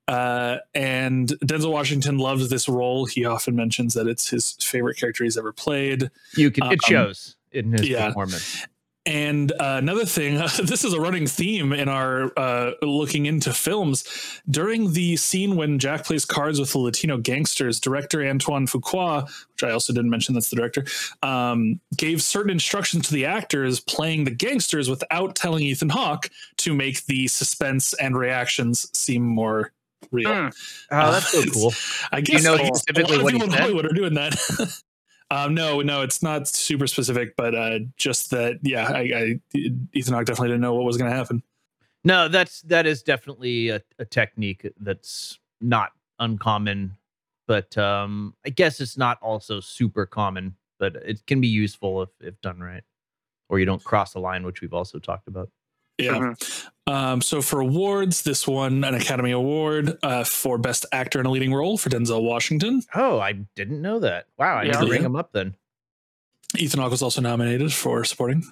Uh, 0.07 0.57
and 0.73 1.27
Denzel 1.45 1.71
Washington 1.71 2.17
loves 2.17 2.49
this 2.49 2.67
role. 2.67 3.05
He 3.05 3.25
often 3.25 3.55
mentions 3.55 3.93
that 3.93 4.07
it's 4.07 4.27
his 4.29 4.53
favorite 4.53 4.97
character 4.97 5.23
he's 5.23 5.37
ever 5.37 5.53
played. 5.53 6.09
You 6.35 6.49
can. 6.51 6.63
It 6.65 6.79
Um, 6.83 6.89
shows 6.89 7.35
in 7.51 7.71
his 7.73 7.87
yeah. 7.87 8.07
performance. 8.07 8.65
And 9.09 9.51
uh, 9.53 9.77
another 9.79 10.05
thing, 10.05 10.35
this 10.63 10.85
is 10.85 10.93
a 10.93 11.01
running 11.01 11.25
theme 11.25 11.73
in 11.73 11.89
our 11.89 12.31
uh, 12.37 12.73
looking 12.83 13.25
into 13.25 13.51
films. 13.51 14.03
During 14.47 14.93
the 14.93 15.17
scene 15.17 15.55
when 15.55 15.79
Jack 15.79 16.05
plays 16.05 16.25
cards 16.25 16.59
with 16.59 16.73
the 16.73 16.77
Latino 16.77 17.17
gangsters, 17.17 17.79
director 17.79 18.23
Antoine 18.23 18.67
Fuqua, 18.67 19.23
which 19.23 19.63
I 19.63 19.71
also 19.71 19.93
didn't 19.93 20.11
mention, 20.11 20.35
that's 20.35 20.51
the 20.51 20.57
director, 20.57 20.85
um, 21.23 21.79
gave 21.97 22.21
certain 22.21 22.51
instructions 22.51 23.07
to 23.07 23.13
the 23.15 23.25
actors 23.25 23.79
playing 23.79 24.25
the 24.25 24.31
gangsters 24.31 24.91
without 24.91 25.35
telling 25.35 25.63
Ethan 25.63 25.89
Hawke 25.89 26.29
to 26.57 26.75
make 26.75 27.07
the 27.07 27.27
suspense 27.29 27.95
and 27.95 28.15
reactions 28.15 28.95
seem 28.95 29.23
more 29.23 29.71
real. 30.11 30.31
Hmm. 30.31 30.49
Oh, 30.91 31.11
that's 31.13 31.31
so 31.31 31.43
cool. 31.51 31.73
I 32.11 32.21
Do 32.21 32.31
you 32.31 32.37
guess 32.37 32.45
know 32.45 32.53
a 32.53 32.61
lot 32.61 32.79
of 32.87 32.95
people 32.95 33.27
in? 33.27 33.49
Hollywood 33.49 33.87
are 33.87 33.93
doing 33.93 34.13
that. 34.13 34.35
um, 35.31 35.53
no, 35.53 35.81
no, 35.81 36.01
it's 36.01 36.23
not 36.23 36.47
super 36.47 36.87
specific, 36.87 37.35
but 37.35 37.53
uh, 37.53 37.79
just 37.97 38.31
that, 38.31 38.59
yeah, 38.63 38.87
I, 38.87 38.99
I 38.99 39.39
Ethan 39.93 40.13
Hawke 40.13 40.25
definitely 40.25 40.49
didn't 40.49 40.61
know 40.61 40.73
what 40.73 40.85
was 40.85 40.97
going 40.97 41.11
to 41.11 41.15
happen. 41.15 41.43
No, 42.03 42.27
that's 42.27 42.61
that 42.61 42.85
is 42.85 43.03
definitely 43.03 43.69
a, 43.69 43.81
a 43.99 44.05
technique 44.05 44.65
that's 44.79 45.37
not 45.61 45.91
uncommon, 46.17 46.95
but 47.47 47.77
um, 47.77 48.33
I 48.45 48.49
guess 48.49 48.79
it's 48.79 48.97
not 48.97 49.19
also 49.21 49.59
super 49.59 50.05
common. 50.05 50.55
But 50.79 50.95
it 50.95 51.25
can 51.27 51.41
be 51.41 51.47
useful 51.47 52.01
if 52.01 52.09
if 52.21 52.39
done 52.41 52.61
right, 52.61 52.83
or 53.49 53.59
you 53.59 53.65
don't 53.65 53.83
cross 53.83 54.13
the 54.13 54.19
line, 54.19 54.45
which 54.45 54.61
we've 54.61 54.73
also 54.73 54.97
talked 54.97 55.27
about. 55.27 55.49
Yeah. 55.99 56.13
Mm-hmm. 56.13 56.91
Um, 56.91 57.21
so 57.21 57.41
for 57.41 57.59
awards, 57.59 58.23
this 58.23 58.47
won 58.47 58.83
an 58.83 58.95
Academy 58.95 59.29
Award 59.31 59.97
uh, 60.01 60.23
for 60.23 60.57
Best 60.57 60.87
Actor 60.91 61.19
in 61.19 61.27
a 61.27 61.29
Leading 61.29 61.53
Role 61.53 61.77
for 61.77 61.89
Denzel 61.89 62.23
Washington. 62.23 62.81
Oh, 62.95 63.19
I 63.19 63.33
didn't 63.55 63.81
know 63.81 63.99
that. 63.99 64.25
Wow, 64.37 64.55
I 64.55 64.63
need 64.63 64.73
to 64.73 64.85
ring 64.87 65.03
him 65.03 65.15
up 65.15 65.31
then. 65.31 65.55
Ethan 66.57 66.79
Hawke 66.79 66.89
was 66.89 67.03
also 67.03 67.21
nominated 67.21 67.71
for 67.71 68.03
supporting. 68.05 68.43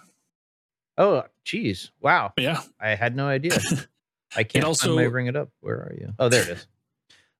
Oh, 1.00 1.24
geez, 1.46 1.90
wow, 2.00 2.34
Yeah. 2.38 2.62
I 2.80 2.90
had 2.96 3.16
no 3.16 3.28
idea. 3.28 3.58
I 4.36 4.44
can't 4.44 4.66
also- 4.66 4.90
also 4.90 4.98
find 4.98 5.08
my 5.08 5.14
ring 5.14 5.28
it 5.28 5.36
up. 5.36 5.50
Where 5.62 5.76
are 5.78 5.96
you? 6.00 6.14
Oh, 6.20 6.30
there 6.30 6.44
it 6.44 6.50
is. 6.50 6.68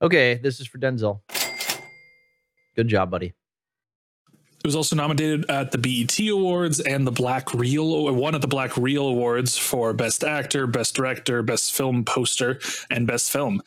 Okay, 0.02 0.36
this 0.36 0.60
is 0.60 0.68
for 0.68 0.78
Denzel. 0.80 1.22
Good 2.76 2.88
job, 2.88 3.10
buddy. 3.12 3.34
It 4.60 4.68
was 4.68 4.76
also 4.76 4.96
nominated 4.96 5.50
at 5.50 5.72
the 5.72 5.78
BET 5.78 6.20
Awards 6.30 6.80
and 6.80 7.08
the 7.08 7.12
Black 7.12 7.54
Reel, 7.54 8.14
won 8.14 8.36
at 8.36 8.42
the 8.42 8.48
Black 8.48 8.76
Reel 8.76 9.08
Awards 9.08 9.58
for 9.58 9.94
Best 9.94 10.24
Actor, 10.24 10.68
Best 10.68 10.96
Director, 10.96 11.42
Best 11.44 11.74
Film 11.74 12.04
Poster, 12.04 12.60
and 12.90 13.08
Best 13.08 13.32
Film. 13.32 13.62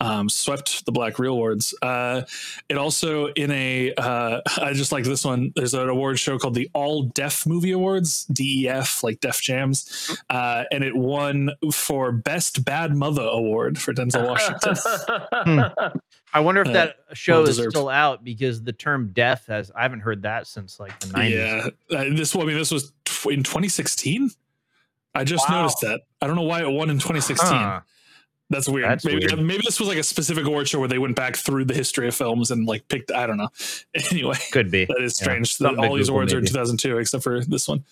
Um, 0.00 0.28
swept 0.28 0.84
the 0.86 0.92
Black 0.92 1.18
Reel 1.18 1.32
Awards. 1.32 1.74
Uh, 1.82 2.22
it 2.68 2.76
also 2.78 3.26
in 3.32 3.50
a, 3.50 3.92
uh, 3.94 4.40
I 4.58 4.72
just 4.72 4.92
like 4.92 5.02
this 5.02 5.24
one. 5.24 5.52
There's 5.56 5.74
an 5.74 5.88
award 5.88 6.20
show 6.20 6.38
called 6.38 6.54
the 6.54 6.70
All 6.72 7.02
Def 7.02 7.44
Movie 7.46 7.72
Awards, 7.72 8.24
DEF, 8.26 9.02
like 9.02 9.18
Def 9.18 9.42
Jams, 9.42 10.16
uh, 10.30 10.64
and 10.70 10.84
it 10.84 10.94
won 10.94 11.50
for 11.72 12.12
Best 12.12 12.64
Bad 12.64 12.94
Mother 12.94 13.22
Award 13.24 13.76
for 13.80 13.92
Denzel 13.92 14.24
Washington. 14.28 14.76
I 16.32 16.40
wonder 16.40 16.60
if 16.62 16.68
Uh, 16.68 16.72
that 16.74 16.96
show 17.14 17.32
is 17.42 17.58
well-deserved. 17.58 17.72
still 17.72 17.88
out 17.88 18.22
because 18.22 18.62
the 18.62 18.72
term 18.72 19.10
deaf 19.12 19.46
has 19.46 19.72
I 19.74 19.82
haven't 19.82 20.00
heard 20.00 20.22
that 20.22 20.46
since 20.46 20.78
like 20.78 20.98
the 21.00 21.06
90s. 21.08 21.30
Yeah, 21.90 21.98
uh, 21.98 22.04
this 22.14 22.36
I 22.36 22.44
mean 22.44 22.56
this 22.56 22.70
was 22.70 22.92
tw- 23.04 23.26
in 23.32 23.42
2016. 23.42 24.30
I 25.14 25.24
just 25.24 25.48
Wow. 25.48 25.62
noticed 25.62 25.80
that. 25.80 26.02
I 26.20 26.26
don't 26.26 26.36
know 26.36 26.42
why 26.42 26.60
it 26.60 26.70
won 26.70 26.90
in 26.90 26.98
2016. 26.98 27.48
Huh. 27.48 27.80
That's 28.50 28.68
weird. 28.68 28.88
That's 28.88 29.04
maybe 29.04 29.26
weird. 29.26 29.38
maybe 29.44 29.62
this 29.64 29.78
was 29.78 29.88
like 29.88 29.98
a 29.98 30.02
specific 30.02 30.46
award 30.46 30.66
show 30.68 30.78
where 30.78 30.88
they 30.88 30.98
went 30.98 31.14
back 31.16 31.36
through 31.36 31.66
the 31.66 31.74
history 31.74 32.08
of 32.08 32.14
films 32.14 32.50
and 32.50 32.66
like 32.66 32.88
picked. 32.88 33.10
I 33.12 33.26
don't 33.26 33.36
know. 33.36 33.48
Anyway, 34.10 34.36
Could 34.52 34.70
be. 34.70 34.86
that 34.86 35.02
is 35.02 35.20
Yeah. 35.20 35.24
strange. 35.24 35.58
that 35.58 35.76
all 35.78 35.94
these 35.94 36.08
awards 36.08 36.32
are 36.32 36.38
in 36.38 36.46
2002 36.46 36.96
except 36.98 37.22
for 37.24 37.44
this 37.44 37.68
one. 37.68 37.84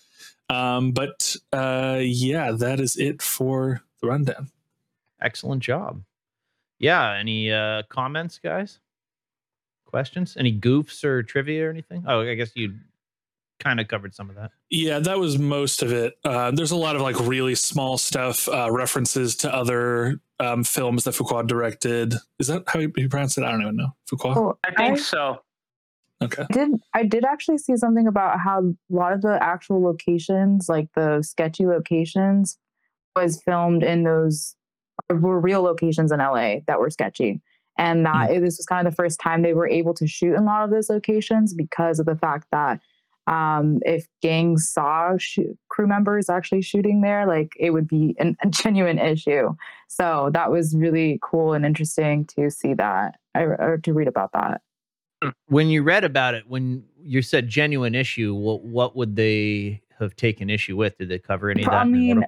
Um, 0.49 0.93
but 0.93 1.37
uh, 1.53 1.99
yeah, 2.01 2.53
that 2.53 2.81
is 2.81 2.97
it 2.97 3.21
for 3.21 3.83
the 4.01 4.07
rundown. 4.09 4.51
Excellent 5.21 5.63
job. 5.63 6.03
Yeah. 6.79 7.13
Any 7.13 7.53
uh 7.53 7.83
comments, 7.91 8.39
guys? 8.43 8.79
Questions? 9.85 10.37
Any 10.39 10.59
goofs 10.59 11.05
or 11.05 11.23
trivia 11.23 11.67
or 11.67 11.71
anything? 11.71 12.05
Oh, 12.07 12.21
I 12.21 12.35
guess 12.35 12.53
you 12.55 12.75
kind 13.59 13.81
of 13.81 13.89
covered 13.89 14.15
some 14.15 14.31
of 14.31 14.37
that. 14.37 14.51
Yeah, 14.71 14.99
that 15.01 15.19
was 15.19 15.39
most 15.39 15.83
of 15.83 15.93
it. 15.93 16.19
Uh, 16.25 16.51
there's 16.51 16.71
a 16.71 16.77
lot 16.77 16.97
of 16.97 17.03
like 17.03 17.19
really 17.21 17.55
small 17.55 17.99
stuff, 17.99 18.49
uh, 18.49 18.71
references 18.71 19.37
to 19.37 19.55
other 19.55 20.21
um, 20.41 20.65
films 20.65 21.05
that 21.05 21.15
Fuqua 21.15 21.47
directed. 21.47 22.15
Is 22.39 22.49
that 22.49 22.65
how 22.67 22.81
you, 22.81 22.93
you 22.97 23.09
pronounce 23.09 23.39
it? 23.39 23.45
I 23.45 23.51
don't 23.51 23.63
even 23.63 23.77
know. 23.77 23.91
Fuqua. 24.11 24.37
Oh, 24.37 24.59
I 24.65 24.73
think 24.75 24.99
so. 24.99 25.41
Okay. 26.23 26.45
did 26.51 26.71
I 26.95 27.03
did 27.03 27.27
actually 27.27 27.59
see 27.59 27.77
something 27.77 28.07
about 28.07 28.41
how 28.41 28.61
a 28.61 28.73
lot 28.89 29.13
of 29.13 29.21
the 29.21 29.39
actual 29.43 29.83
locations, 29.83 30.67
like 30.69 30.89
the 30.95 31.23
sketchy 31.23 31.67
locations, 31.67 32.59
was 33.15 33.43
filmed 33.43 33.83
in 33.83 34.05
those 34.05 34.57
were 35.11 35.41
real 35.41 35.63
locations 35.63 36.13
in 36.13 36.19
LA 36.19 36.57
that 36.67 36.81
were 36.81 36.91
sketchy. 36.91 37.41
And 37.79 38.07
that 38.07 38.29
this 38.41 38.57
was 38.57 38.65
kind 38.67 38.87
of 38.87 38.93
the 38.93 38.97
first 38.97 39.21
time 39.21 39.43
they 39.43 39.53
were 39.53 39.69
able 39.69 39.93
to 39.95 40.07
shoot 40.07 40.35
in 40.35 40.43
a 40.43 40.47
lot 40.47 40.65
of 40.65 40.71
those 40.71 40.89
locations 40.89 41.53
because 41.53 41.99
of 41.99 42.07
the 42.07 42.17
fact 42.17 42.47
that 42.51 42.81
um, 43.27 43.81
if 43.85 44.07
gangs 44.23 44.71
saw 44.71 45.17
sh- 45.17 45.39
crew 45.69 45.87
members 45.87 46.31
actually 46.31 46.63
shooting 46.63 47.01
there, 47.01 47.27
like 47.27 47.53
it 47.59 47.71
would 47.71 47.89
be 47.89 48.15
an, 48.19 48.37
a 48.43 48.49
genuine 48.51 48.99
issue. 48.99 49.55
So 49.89 50.31
that 50.33 50.51
was 50.51 50.77
really 50.77 51.19
cool 51.23 51.53
and 51.53 51.65
interesting 51.65 52.27
to 52.37 52.51
see 52.51 52.75
that 52.75 53.17
or, 53.35 53.79
to 53.83 53.93
read 53.93 54.09
about 54.09 54.33
that. 54.33 54.61
When 55.49 55.69
you 55.69 55.83
read 55.83 56.05
about 56.05 56.35
it, 56.35 56.45
when 56.47 56.85
you 57.01 57.23
said 57.23 57.49
genuine 57.49 57.95
issue, 57.95 58.35
what 58.35 58.65
what 58.65 58.95
would 58.97 59.17
they 59.17 59.83
have 59.99 60.15
taken 60.15 60.51
issue 60.51 60.77
with? 60.77 60.99
Did 60.99 61.09
they 61.09 61.19
cover 61.19 61.51
any 61.51 61.65
of 61.65 61.71
that 61.71 61.85
the 61.85 61.91
mean. 61.91 62.25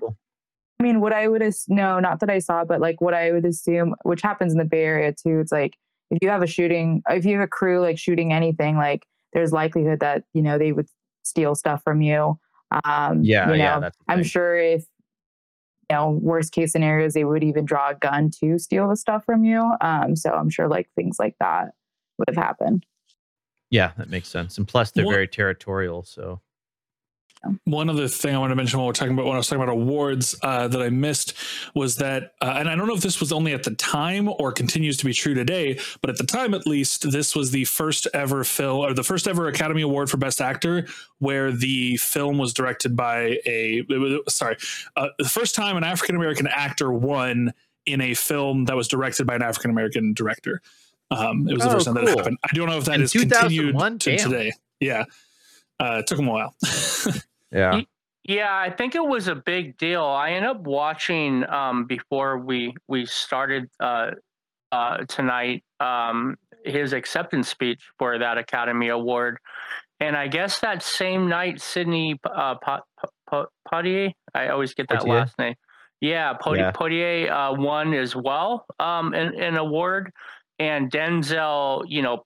I 0.81 0.83
mean, 0.83 1.01
what 1.01 1.13
I 1.13 1.29
would 1.29 1.43
as- 1.43 1.67
no, 1.69 1.99
not 1.99 2.21
that 2.21 2.31
I 2.31 2.39
saw, 2.39 2.65
but 2.65 2.81
like 2.81 3.01
what 3.01 3.13
I 3.13 3.33
would 3.33 3.45
assume, 3.45 3.95
which 4.05 4.23
happens 4.23 4.53
in 4.53 4.59
the 4.59 4.65
Bay 4.65 4.85
Area 4.85 5.13
too. 5.13 5.41
It's 5.41 5.53
like 5.53 5.77
if 6.11 6.19
you 6.23 6.31
have 6.31 6.43
a 6.43 6.47
shooting, 6.47 7.03
if 7.11 7.25
you 7.25 7.35
have 7.35 7.45
a 7.45 7.49
crew 7.49 7.81
like 7.81 7.99
shooting 7.99 8.33
anything, 8.33 8.77
like 8.77 9.05
there's 9.33 9.53
likelihood 9.53 10.01
that 10.01 10.25
you 10.33 10.43
know 10.43 10.59
they 10.59 10.73
would 10.73 10.89
steal 11.23 11.55
stuff 11.55 11.83
from 11.83 12.01
you. 12.01 12.39
Um, 12.85 13.23
Yeah, 13.23 13.51
you 13.51 13.59
know, 13.59 13.65
yeah, 13.65 13.81
that's 13.81 13.97
I'm 14.09 14.23
sure 14.25 14.57
if 14.57 14.85
you 15.91 15.97
know 15.97 16.11
worst 16.11 16.53
case 16.53 16.73
scenarios, 16.73 17.15
they 17.15 17.25
would 17.25 17.45
even 17.45 17.65
draw 17.65 17.91
a 17.91 17.95
gun 17.95 18.31
to 18.41 18.59
steal 18.59 18.89
the 18.89 18.97
stuff 18.97 19.25
from 19.25 19.45
you. 19.45 19.73
Um, 19.81 20.17
so 20.17 20.31
I'm 20.31 20.51
sure 20.51 20.69
like 20.69 20.89
things 20.95 21.19
like 21.19 21.37
that 21.41 21.73
would 22.19 22.29
have 22.29 22.43
happened. 22.43 22.85
Yeah, 23.71 23.93
that 23.99 24.09
makes 24.09 24.29
sense. 24.29 24.57
And 24.59 24.67
plus, 24.67 24.91
they're 24.91 25.05
very 25.05 25.29
territorial. 25.29 26.03
So 26.03 26.41
One 27.65 27.89
other 27.89 28.09
thing 28.09 28.35
I 28.35 28.39
want 28.39 28.51
to 28.51 28.57
mention 28.57 28.79
while 28.79 28.87
we're 28.89 28.93
talking 28.95 29.15
about 29.15 29.27
when 29.27 29.35
I 29.35 29.39
was 29.39 29.47
talking 29.49 29.63
about 29.63 29.73
awards 29.73 30.35
uh, 30.43 30.67
that 30.69 30.83
I 30.83 30.89
missed 30.91 31.35
was 31.75 31.97
that, 31.97 32.33
uh, 32.43 32.55
and 32.59 32.69
I 32.69 32.75
don't 32.75 32.89
know 32.89 32.95
if 32.95 33.01
this 33.01 33.21
was 33.21 33.31
only 33.33 33.53
at 33.53 33.63
the 33.63 33.75
time 33.77 34.29
or 34.29 34.51
continues 34.51 34.97
to 34.99 35.05
be 35.05 35.13
true 35.13 35.35
today, 35.35 35.79
but 36.01 36.11
at 36.11 36.19
the 36.19 36.27
time 36.27 36.53
at 36.53 36.67
least, 36.67 37.11
this 37.13 37.37
was 37.37 37.53
the 37.53 37.65
first 37.65 38.09
ever 38.13 38.43
film 38.43 38.79
or 38.81 38.93
the 38.93 39.05
first 39.05 39.29
ever 39.29 39.47
Academy 39.47 39.83
Award 39.83 40.11
for 40.11 40.17
Best 40.17 40.41
Actor 40.41 40.89
where 41.21 41.53
the 41.53 41.97
film 41.99 42.39
was 42.39 42.53
directed 42.53 42.97
by 42.97 43.39
a 43.47 43.83
was- 43.89 44.35
sorry, 44.35 44.57
uh, 44.97 45.09
the 45.19 45.29
first 45.29 45.55
time 45.55 45.77
an 45.77 45.85
African 45.85 46.17
American 46.17 46.49
actor 46.49 46.93
won 46.93 47.53
in 47.87 48.01
a 48.01 48.15
film 48.15 48.65
that 48.67 48.77
was 48.77 48.89
directed 48.89 49.27
by 49.27 49.37
an 49.37 49.43
African 49.43 49.71
American 49.71 50.13
director. 50.13 50.61
Um, 51.11 51.49
it 51.49 51.55
was 51.55 51.63
the 51.63 51.71
Oh, 51.71 51.73
first 51.73 51.87
time 51.87 51.95
that 51.95 52.01
cool. 52.05 52.13
it 52.15 52.19
happened. 52.19 52.39
I 52.45 52.49
don't 52.55 52.69
know 52.69 52.79
if 52.79 52.85
that 52.85 52.97
In 52.97 53.03
is 53.03 53.13
continued 53.13 53.79
to 53.79 53.99
Damn. 53.99 54.19
today. 54.19 54.53
Yeah, 54.81 55.05
uh, 55.81 55.99
it 56.01 56.07
took 56.07 56.19
them 56.19 56.29
a 56.29 56.33
while. 56.33 56.55
yeah, 57.53 57.81
Yeah, 58.25 58.55
I 58.55 58.71
think 58.71 58.95
it 58.95 59.05
was 59.07 59.29
a 59.29 59.35
big 59.35 59.77
deal. 59.79 60.05
I 60.05 60.31
ended 60.33 60.51
up 60.51 60.61
watching 60.63 61.45
um, 61.49 61.87
before 61.87 62.39
we 62.39 62.75
we 62.89 63.07
started 63.07 63.69
uh, 63.81 64.11
uh, 64.73 64.99
tonight 65.09 65.65
um, 65.81 66.37
his 66.65 66.93
acceptance 66.93 67.49
speech 67.49 67.81
for 67.99 68.19
that 68.19 68.37
Academy 68.39 68.89
Award, 68.89 69.39
and 70.01 70.17
I 70.17 70.29
guess 70.29 70.59
that 70.61 70.83
same 70.83 71.29
night, 71.29 71.61
Sidney 71.61 72.19
uh, 72.25 72.57
Pot- 72.57 72.85
Pot- 73.31 73.49
Poitier, 73.71 74.13
I 74.35 74.49
always 74.49 74.75
get 74.75 74.89
that 74.89 75.03
last 75.09 75.39
name. 75.39 75.55
Yeah, 76.01 76.35
Pot- 76.35 76.59
Yeah. 76.59 76.73
Poitier 76.73 77.31
uh, 77.31 77.55
won 77.55 77.95
as 77.95 78.15
well 78.15 78.67
um, 78.79 79.15
an, 79.15 79.41
an 79.41 79.57
award, 79.57 80.13
and 80.59 80.91
Denzel, 80.91 81.85
you 81.89 82.03
know, 82.03 82.25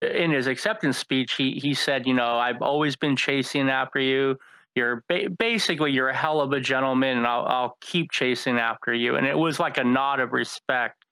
in 0.00 0.30
his 0.30 0.46
acceptance 0.46 0.96
speech, 0.98 1.34
he 1.34 1.52
he 1.58 1.74
said, 1.74 2.06
you 2.06 2.14
know, 2.14 2.38
I've 2.38 2.62
always 2.62 2.96
been 2.96 3.16
chasing 3.16 3.68
after 3.68 4.00
you. 4.00 4.38
You're 4.74 5.04
ba- 5.08 5.30
basically 5.38 5.92
you're 5.92 6.08
a 6.08 6.16
hell 6.16 6.40
of 6.40 6.52
a 6.52 6.60
gentleman, 6.60 7.18
and 7.18 7.26
I'll 7.26 7.46
I'll 7.46 7.76
keep 7.80 8.10
chasing 8.10 8.58
after 8.58 8.92
you. 8.92 9.16
And 9.16 9.26
it 9.26 9.38
was 9.38 9.60
like 9.60 9.78
a 9.78 9.84
nod 9.84 10.20
of 10.20 10.32
respect 10.32 11.04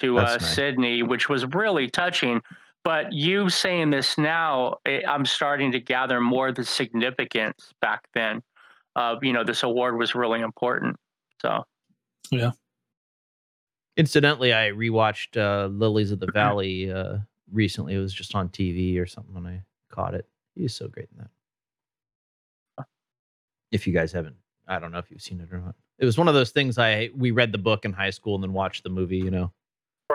to 0.00 0.18
uh, 0.18 0.22
nice. 0.22 0.54
Sidney, 0.54 1.02
which 1.02 1.28
was 1.28 1.46
really 1.46 1.88
touching. 1.88 2.40
But 2.82 3.12
you 3.12 3.48
saying 3.48 3.90
this 3.90 4.18
now, 4.18 4.76
eh, 4.84 5.00
I'm 5.08 5.24
starting 5.24 5.72
to 5.72 5.80
gather 5.80 6.20
more 6.20 6.52
the 6.52 6.64
significance 6.64 7.72
back 7.80 8.02
then. 8.14 8.42
Of 8.96 9.24
you 9.24 9.32
know, 9.32 9.44
this 9.44 9.62
award 9.62 9.98
was 9.98 10.14
really 10.14 10.40
important. 10.40 10.96
So 11.40 11.64
yeah 12.30 12.52
Incidentally, 13.96 14.52
I 14.52 14.70
rewatched 14.70 15.36
uh, 15.36 15.68
Lilies 15.68 16.10
of 16.10 16.20
the 16.20 16.26
Valley 16.34 16.90
uh, 16.90 17.18
recently. 17.52 17.94
It 17.94 17.98
was 17.98 18.12
just 18.12 18.34
on 18.34 18.48
TV 18.48 18.98
or 18.98 19.06
something 19.06 19.34
when 19.34 19.46
I 19.46 19.62
caught 19.90 20.14
it. 20.14 20.26
He's 20.56 20.74
so 20.74 20.88
great 20.88 21.08
in 21.12 21.18
that. 21.18 21.30
If 23.74 23.88
you 23.88 23.92
guys 23.92 24.12
haven't, 24.12 24.36
I 24.68 24.78
don't 24.78 24.92
know 24.92 24.98
if 24.98 25.10
you've 25.10 25.20
seen 25.20 25.40
it 25.40 25.52
or 25.52 25.58
not. 25.58 25.74
It 25.98 26.04
was 26.04 26.16
one 26.16 26.28
of 26.28 26.34
those 26.34 26.50
things 26.50 26.78
I 26.78 27.10
we 27.16 27.32
read 27.32 27.50
the 27.50 27.58
book 27.58 27.84
in 27.84 27.92
high 27.92 28.10
school 28.10 28.36
and 28.36 28.44
then 28.44 28.52
watched 28.52 28.84
the 28.84 28.88
movie. 28.88 29.16
You 29.18 29.32
know, 29.32 29.52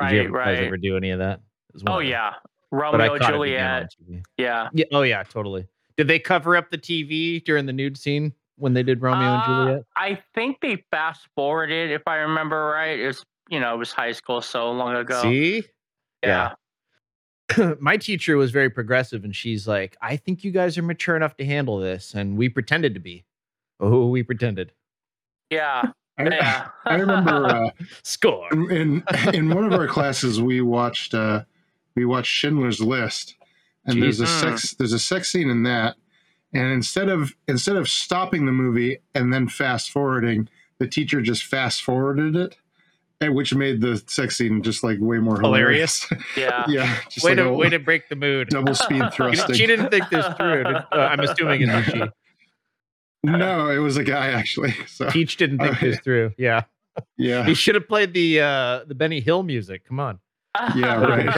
Did 0.01 0.11
you 0.11 0.21
right, 0.29 0.45
guys 0.45 0.57
right. 0.59 0.67
ever 0.67 0.77
do 0.77 0.95
any 0.95 1.09
of 1.11 1.19
that? 1.19 1.41
It 1.67 1.73
was 1.73 1.83
one 1.83 1.93
Oh 1.95 1.99
yeah, 1.99 2.33
Romeo 2.71 3.17
caught 3.17 3.33
it 3.33 3.41
again 3.41 3.83
on 3.83 3.87
Juliet. 3.97 4.23
Yeah. 4.37 4.69
Yeah. 4.73 4.85
Oh 4.93 5.01
yeah, 5.01 5.23
totally. 5.23 5.67
Did 5.97 6.07
they 6.07 6.19
cover 6.19 6.55
up 6.55 6.71
the 6.71 6.77
TV 6.77 7.43
during 7.43 7.65
the 7.65 7.73
nude 7.73 7.97
scene 7.97 8.33
when 8.55 8.73
they 8.73 8.83
did 8.83 9.01
Romeo 9.01 9.27
and 9.27 9.41
Uh, 9.41 9.45
Juliet? 9.65 9.85
I 9.97 10.21
think 10.33 10.61
they 10.61 10.83
fast 10.89 11.27
forwarded, 11.35 11.91
if 11.91 12.03
I 12.07 12.15
remember 12.15 12.67
right. 12.67 12.97
It 12.97 13.07
was 13.07 13.25
you 13.49 13.59
know 13.59 13.75
it 13.75 13.77
was 13.77 13.91
high 13.91 14.13
school 14.13 14.41
so 14.41 14.71
long 14.71 14.95
ago. 14.95 15.21
See, 15.21 15.63
yeah. 16.23 16.53
my 17.79 17.97
teacher 17.97 18.37
was 18.37 18.51
very 18.51 18.69
progressive 18.69 19.23
and 19.23 19.35
she's 19.35 19.67
like 19.67 19.97
i 20.01 20.15
think 20.15 20.43
you 20.43 20.51
guys 20.51 20.77
are 20.77 20.83
mature 20.83 21.15
enough 21.15 21.35
to 21.35 21.43
handle 21.43 21.79
this 21.79 22.13
and 22.13 22.37
we 22.37 22.47
pretended 22.47 22.93
to 22.93 22.99
be 22.99 23.25
oh 23.79 24.07
we 24.07 24.23
pretended 24.23 24.71
Yeah. 25.49 25.83
I, 26.17 26.23
Yeah. 26.23 26.67
I 26.85 26.95
remember 26.95 27.45
uh, 27.45 27.69
score 28.03 28.47
in 28.71 29.03
in 29.33 29.53
one 29.53 29.65
of 29.65 29.73
our 29.73 29.87
classes 29.87 30.41
we 30.41 30.61
watched 30.61 31.13
uh, 31.13 31.43
we 31.95 32.05
watched 32.05 32.31
Schindler's 32.31 32.81
List, 32.81 33.35
and 33.85 34.01
there's 34.01 34.19
a 34.21 34.25
Jeez. 34.25 34.39
sex 34.41 34.73
there's 34.75 34.93
a 34.93 34.99
sex 34.99 35.29
scene 35.31 35.49
in 35.49 35.63
that, 35.63 35.95
and 36.53 36.71
instead 36.73 37.09
of 37.09 37.35
instead 37.47 37.75
of 37.77 37.87
stopping 37.89 38.45
the 38.45 38.51
movie 38.51 38.99
and 39.15 39.33
then 39.33 39.47
fast 39.47 39.91
forwarding, 39.91 40.49
the 40.77 40.87
teacher 40.87 41.21
just 41.21 41.43
fast 41.45 41.81
forwarded 41.83 42.35
it, 42.35 42.57
and 43.21 43.33
which 43.35 43.53
made 43.55 43.79
the 43.81 44.01
sex 44.07 44.37
scene 44.37 44.61
just 44.61 44.83
like 44.83 44.97
way 44.99 45.17
more 45.19 45.39
hilarious. 45.39 46.05
yeah. 46.37 46.65
yeah, 46.67 46.97
just 47.09 47.25
way 47.25 47.31
like 47.35 47.45
to 47.45 47.53
way 47.53 47.69
to 47.69 47.79
break 47.79 48.07
the 48.09 48.15
mood 48.15 48.49
double 48.49 48.75
speed 48.75 49.03
She- 49.05 49.15
thrusting. 49.15 49.55
she 49.55 49.65
didn't 49.65 49.89
think 49.89 50.09
this 50.09 50.25
through 50.37 50.63
uh, 50.65 50.83
i'm 50.91 51.19
assuming 51.21 51.61
it's 51.63 51.87
a 51.87 51.91
she 51.91 52.03
No, 53.23 53.69
it 53.69 53.77
was 53.79 53.97
a 53.97 54.03
guy 54.03 54.27
actually. 54.27 54.73
So 54.87 55.09
teach 55.09 55.37
didn't 55.37 55.59
think 55.59 55.77
Oh, 55.81 55.85
this 55.85 55.99
through 55.99 56.33
yeah 56.37 56.63
yeah, 57.17 57.45
he 57.45 57.53
should 57.53 57.75
have 57.75 57.87
played 57.87 58.13
the 58.13 58.41
uh 58.41 58.83
the 58.85 58.95
benny 58.95 59.19
hill 59.21 59.43
music 59.43 59.85
come 59.85 59.99
on 59.99 60.19
Yeah, 60.75 60.95
right. 60.99 61.29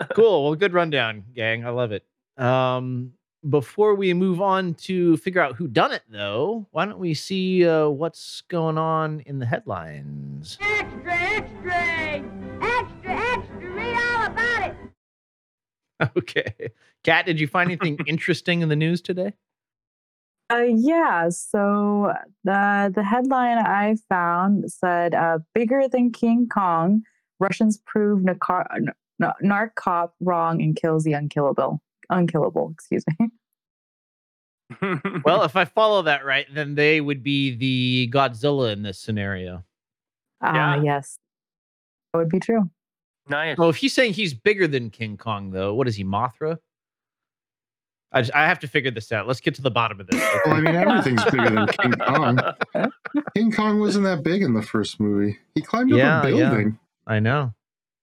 cool. 0.14 0.44
Well, 0.44 0.54
good 0.54 0.72
rundown, 0.72 1.24
gang. 1.34 1.66
I 1.66 1.70
love 1.70 1.92
it. 1.92 2.04
Um, 2.36 3.12
before 3.48 3.94
we 3.94 4.12
move 4.14 4.40
on 4.40 4.74
to 4.74 5.16
figure 5.18 5.40
out 5.40 5.56
who 5.56 5.68
done 5.68 5.92
it, 5.92 6.02
though, 6.08 6.66
why 6.70 6.84
don't 6.84 6.98
we 6.98 7.14
see 7.14 7.66
uh, 7.66 7.88
what's 7.88 8.42
going 8.48 8.78
on 8.78 9.20
in 9.20 9.38
the 9.38 9.46
headlines? 9.46 10.58
Extra, 10.60 11.12
extra! 11.14 12.22
Extra, 12.62 13.10
extra! 13.10 13.70
Read 13.70 13.96
all 13.96 14.26
about 14.26 14.70
it! 14.70 14.76
Okay, 16.16 16.52
Kat, 17.04 17.24
did 17.26 17.40
you 17.40 17.46
find 17.46 17.70
anything 17.70 17.98
interesting 18.06 18.60
in 18.60 18.68
the 18.68 18.76
news 18.76 19.00
today? 19.00 19.32
Uh, 20.52 20.58
yeah. 20.68 21.28
So 21.30 22.12
the 22.44 22.92
the 22.94 23.02
headline 23.02 23.58
I 23.58 23.96
found 24.08 24.70
said, 24.70 25.14
uh, 25.14 25.38
"Bigger 25.54 25.88
than 25.88 26.12
King 26.12 26.48
Kong, 26.48 27.02
Russians 27.40 27.78
prove 27.86 28.20
Nakar- 28.20 28.66
n- 28.76 28.92
n- 29.22 29.32
narc 29.42 29.74
cop 29.74 30.14
wrong 30.20 30.62
and 30.62 30.76
kills 30.76 31.04
the 31.04 31.14
unkillable." 31.14 31.80
Unkillable. 32.10 32.70
Excuse 32.72 33.04
me. 33.18 33.28
Well, 35.24 35.44
if 35.44 35.54
I 35.56 35.64
follow 35.64 36.02
that 36.02 36.24
right, 36.24 36.46
then 36.52 36.74
they 36.74 37.00
would 37.00 37.22
be 37.22 37.54
the 37.56 38.10
Godzilla 38.12 38.72
in 38.72 38.82
this 38.82 38.98
scenario. 38.98 39.64
Ah, 40.42 40.74
Yeah. 40.76 40.82
yes, 40.82 41.18
that 42.12 42.18
would 42.18 42.28
be 42.28 42.40
true. 42.40 42.68
Nice. 43.28 43.56
Well, 43.58 43.68
if 43.70 43.76
he's 43.76 43.92
saying 43.94 44.12
he's 44.14 44.34
bigger 44.34 44.66
than 44.66 44.90
King 44.90 45.16
Kong, 45.16 45.50
though, 45.50 45.74
what 45.74 45.88
is 45.88 45.96
he, 45.96 46.04
Mothra? 46.04 46.58
I, 48.12 48.22
just, 48.22 48.34
I 48.34 48.46
have 48.46 48.58
to 48.60 48.68
figure 48.68 48.90
this 48.90 49.10
out. 49.12 49.26
Let's 49.26 49.40
get 49.40 49.54
to 49.56 49.62
the 49.62 49.70
bottom 49.70 50.00
of 50.00 50.06
this. 50.06 50.20
Well, 50.46 50.54
I 50.54 50.60
mean, 50.60 50.74
everything's 50.76 51.24
bigger 51.24 51.50
than 51.50 51.66
King 51.66 51.92
Kong. 52.06 52.38
King 53.36 53.52
Kong 53.52 53.80
wasn't 53.80 54.04
that 54.04 54.22
big 54.22 54.42
in 54.42 54.54
the 54.54 54.62
first 54.62 55.00
movie. 55.00 55.36
He 55.54 55.60
climbed 55.62 55.92
up 55.92 55.98
Yeah, 55.98 56.24
a 56.24 56.30
yeah. 56.30 56.48
building. 56.50 56.78
I 57.06 57.18
know. 57.18 57.52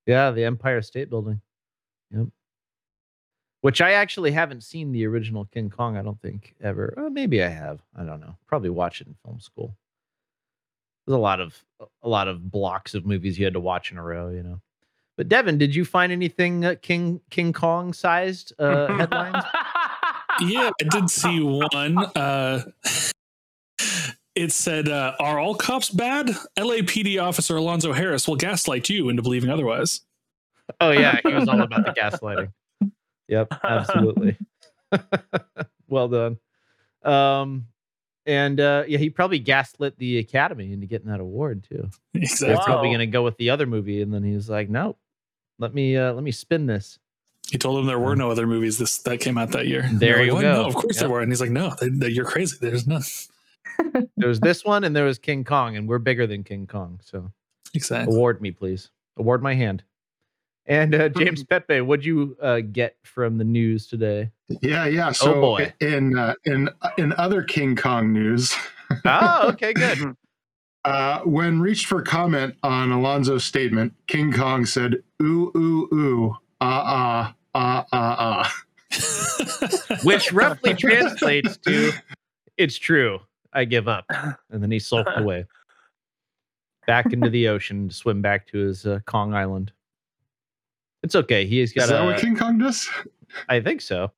Yeah, 0.05 0.31
the 0.31 0.43
Empire 0.43 0.81
State 0.81 1.09
Building. 1.09 1.39
Yep. 2.11 2.27
Which 3.61 3.79
I 3.79 3.93
actually 3.93 4.31
haven't 4.31 4.61
seen 4.63 4.91
the 4.91 5.05
original 5.07 5.45
King 5.45 5.69
Kong, 5.69 5.95
I 5.95 6.01
don't 6.01 6.21
think, 6.21 6.53
ever. 6.61 6.93
Uh, 6.97 7.09
maybe 7.09 7.41
I 7.41 7.47
have. 7.47 7.79
I 7.97 8.03
don't 8.03 8.19
know. 8.19 8.35
Probably 8.45 8.69
watched 8.69 8.99
it 9.01 9.07
in 9.07 9.15
film 9.25 9.39
school. 9.39 9.73
There's 11.07 11.15
a 11.15 11.19
lot 11.19 11.39
of 11.39 11.57
a 12.01 12.09
lot 12.09 12.27
of 12.27 12.51
blocks 12.51 12.93
of 12.93 13.05
movies 13.05 13.39
you 13.39 13.45
had 13.45 13.53
to 13.53 13.59
watch 13.61 13.91
in 13.91 13.97
a 13.97 14.03
row, 14.03 14.29
you 14.29 14.43
know. 14.43 14.59
But 15.15 15.29
Devin, 15.29 15.57
did 15.57 15.75
you 15.75 15.85
find 15.85 16.11
anything 16.11 16.65
uh, 16.65 16.75
King 16.81 17.21
King 17.29 17.53
Kong 17.53 17.93
sized 17.93 18.53
uh, 18.57 18.87
headlines? 18.97 19.43
yeah, 20.41 20.71
I 20.81 20.83
did 20.89 21.09
see 21.09 21.39
one. 21.39 21.97
Uh, 21.97 22.63
it 24.35 24.51
said, 24.51 24.89
uh, 24.89 25.13
"Are 25.19 25.39
all 25.39 25.53
cops 25.53 25.89
bad?" 25.89 26.31
LAPD 26.57 27.21
officer 27.21 27.57
Alonzo 27.57 27.93
Harris 27.93 28.27
will 28.27 28.35
gaslight 28.35 28.89
you 28.89 29.09
into 29.09 29.21
believing 29.21 29.51
otherwise. 29.51 30.01
Oh 30.79 30.91
yeah, 30.91 31.19
he 31.23 31.33
was 31.33 31.47
all 31.47 31.61
about 31.61 31.85
the 31.85 31.91
gaslighting. 31.99 32.51
Yep, 33.27 33.53
absolutely. 33.63 34.37
well 35.87 36.07
done. 36.07 36.39
Um, 37.03 37.67
and 38.25 38.59
uh, 38.59 38.85
yeah, 38.87 38.97
he 38.97 39.09
probably 39.09 39.39
gaslit 39.39 39.97
the 39.97 40.17
Academy 40.17 40.73
into 40.73 40.87
getting 40.87 41.09
that 41.09 41.19
award 41.19 41.67
too. 41.69 41.89
They're 42.13 42.57
probably 42.57 42.89
going 42.89 42.99
to 42.99 43.07
go 43.07 43.23
with 43.23 43.37
the 43.37 43.51
other 43.51 43.67
movie, 43.67 44.01
and 44.01 44.13
then 44.13 44.23
he 44.23 44.33
was 44.33 44.49
like, 44.49 44.69
"Nope, 44.69 44.97
let 45.63 45.73
me 45.73 45.97
uh, 45.97 46.13
let 46.13 46.23
me 46.23 46.31
spin 46.31 46.65
this." 46.67 46.99
He 47.49 47.57
told 47.57 47.79
him 47.79 47.85
there 47.87 47.99
were 47.99 48.15
no 48.15 48.31
other 48.31 48.47
movies 48.47 48.77
this 48.77 48.97
that 48.99 49.19
came 49.19 49.37
out 49.37 49.51
that 49.51 49.67
year. 49.67 49.81
There 49.91 50.15
they're 50.17 50.23
you 50.25 50.33
like, 50.33 50.43
go. 50.43 50.53
No, 50.61 50.65
of 50.65 50.75
course 50.75 50.95
Yep. 50.95 50.99
there 51.01 51.09
were. 51.09 51.21
And 51.21 51.31
he's 51.31 51.41
like, 51.41 51.51
"No, 51.51 51.73
they, 51.79 51.89
they- 51.89 52.09
you're 52.09 52.25
crazy. 52.25 52.57
There's 52.61 52.85
none." 52.87 53.03
There 54.17 54.27
was 54.29 54.39
this 54.39 54.63
one, 54.63 54.83
and 54.83 54.95
there 54.95 55.05
was 55.05 55.17
King 55.17 55.43
Kong, 55.43 55.75
and 55.75 55.87
we're 55.89 55.97
bigger 55.97 56.27
than 56.27 56.43
King 56.43 56.67
Kong. 56.67 56.99
So 57.03 57.31
Exactly. 57.73 58.13
award 58.15 58.39
me, 58.41 58.51
please. 58.51 58.91
Award 59.17 59.41
my 59.41 59.55
hand. 59.55 59.83
And 60.67 60.93
uh, 60.95 61.09
James 61.09 61.43
Pepe, 61.43 61.81
what'd 61.81 62.05
you 62.05 62.37
uh, 62.41 62.59
get 62.61 62.95
from 63.03 63.37
the 63.37 63.43
news 63.43 63.87
today? 63.87 64.29
Yeah, 64.61 64.85
yeah. 64.85 65.11
So 65.11 65.33
boy. 65.41 65.73
in 65.81 66.17
uh, 66.17 66.35
in 66.45 66.69
in 66.99 67.13
other 67.13 67.41
King 67.43 67.75
Kong 67.75 68.13
news, 68.13 68.53
Oh, 69.05 69.49
okay, 69.53 69.73
good. 69.73 70.15
Uh, 70.85 71.19
when 71.21 71.59
reached 71.59 71.85
for 71.85 72.01
comment 72.01 72.55
on 72.63 72.89
Alonzo's 72.89 73.43
statement, 73.43 73.93
King 74.07 74.31
Kong 74.31 74.65
said, 74.65 75.01
"Ooh, 75.21 75.51
ooh, 75.55 75.89
ooh, 75.93 76.37
ah, 76.61 76.83
ah, 76.85 77.35
ah, 77.55 77.85
ah, 77.91 78.15
ah." 78.19 78.63
which 80.03 80.31
roughly 80.31 80.73
translates 80.73 81.57
to 81.57 81.91
it's 82.57 82.77
true 82.77 83.19
i 83.53 83.65
give 83.65 83.87
up 83.87 84.05
and 84.51 84.61
then 84.61 84.69
he 84.71 84.79
sulked 84.79 85.17
away 85.17 85.45
back 86.85 87.11
into 87.11 87.29
the 87.29 87.47
ocean 87.47 87.89
to 87.89 87.95
swim 87.95 88.21
back 88.21 88.45
to 88.45 88.57
his 88.57 88.85
uh, 88.85 88.99
kong 89.05 89.33
island 89.33 89.71
it's 91.01 91.15
okay 91.15 91.45
he's 91.45 91.73
got 91.73 91.83
Is 91.83 91.89
that 91.89 92.05
what 92.05 92.17
a, 92.17 92.21
King 92.21 92.37
Kong 92.37 92.57
does? 92.57 92.87
i 93.49 93.59
think 93.59 93.81
so 93.81 94.11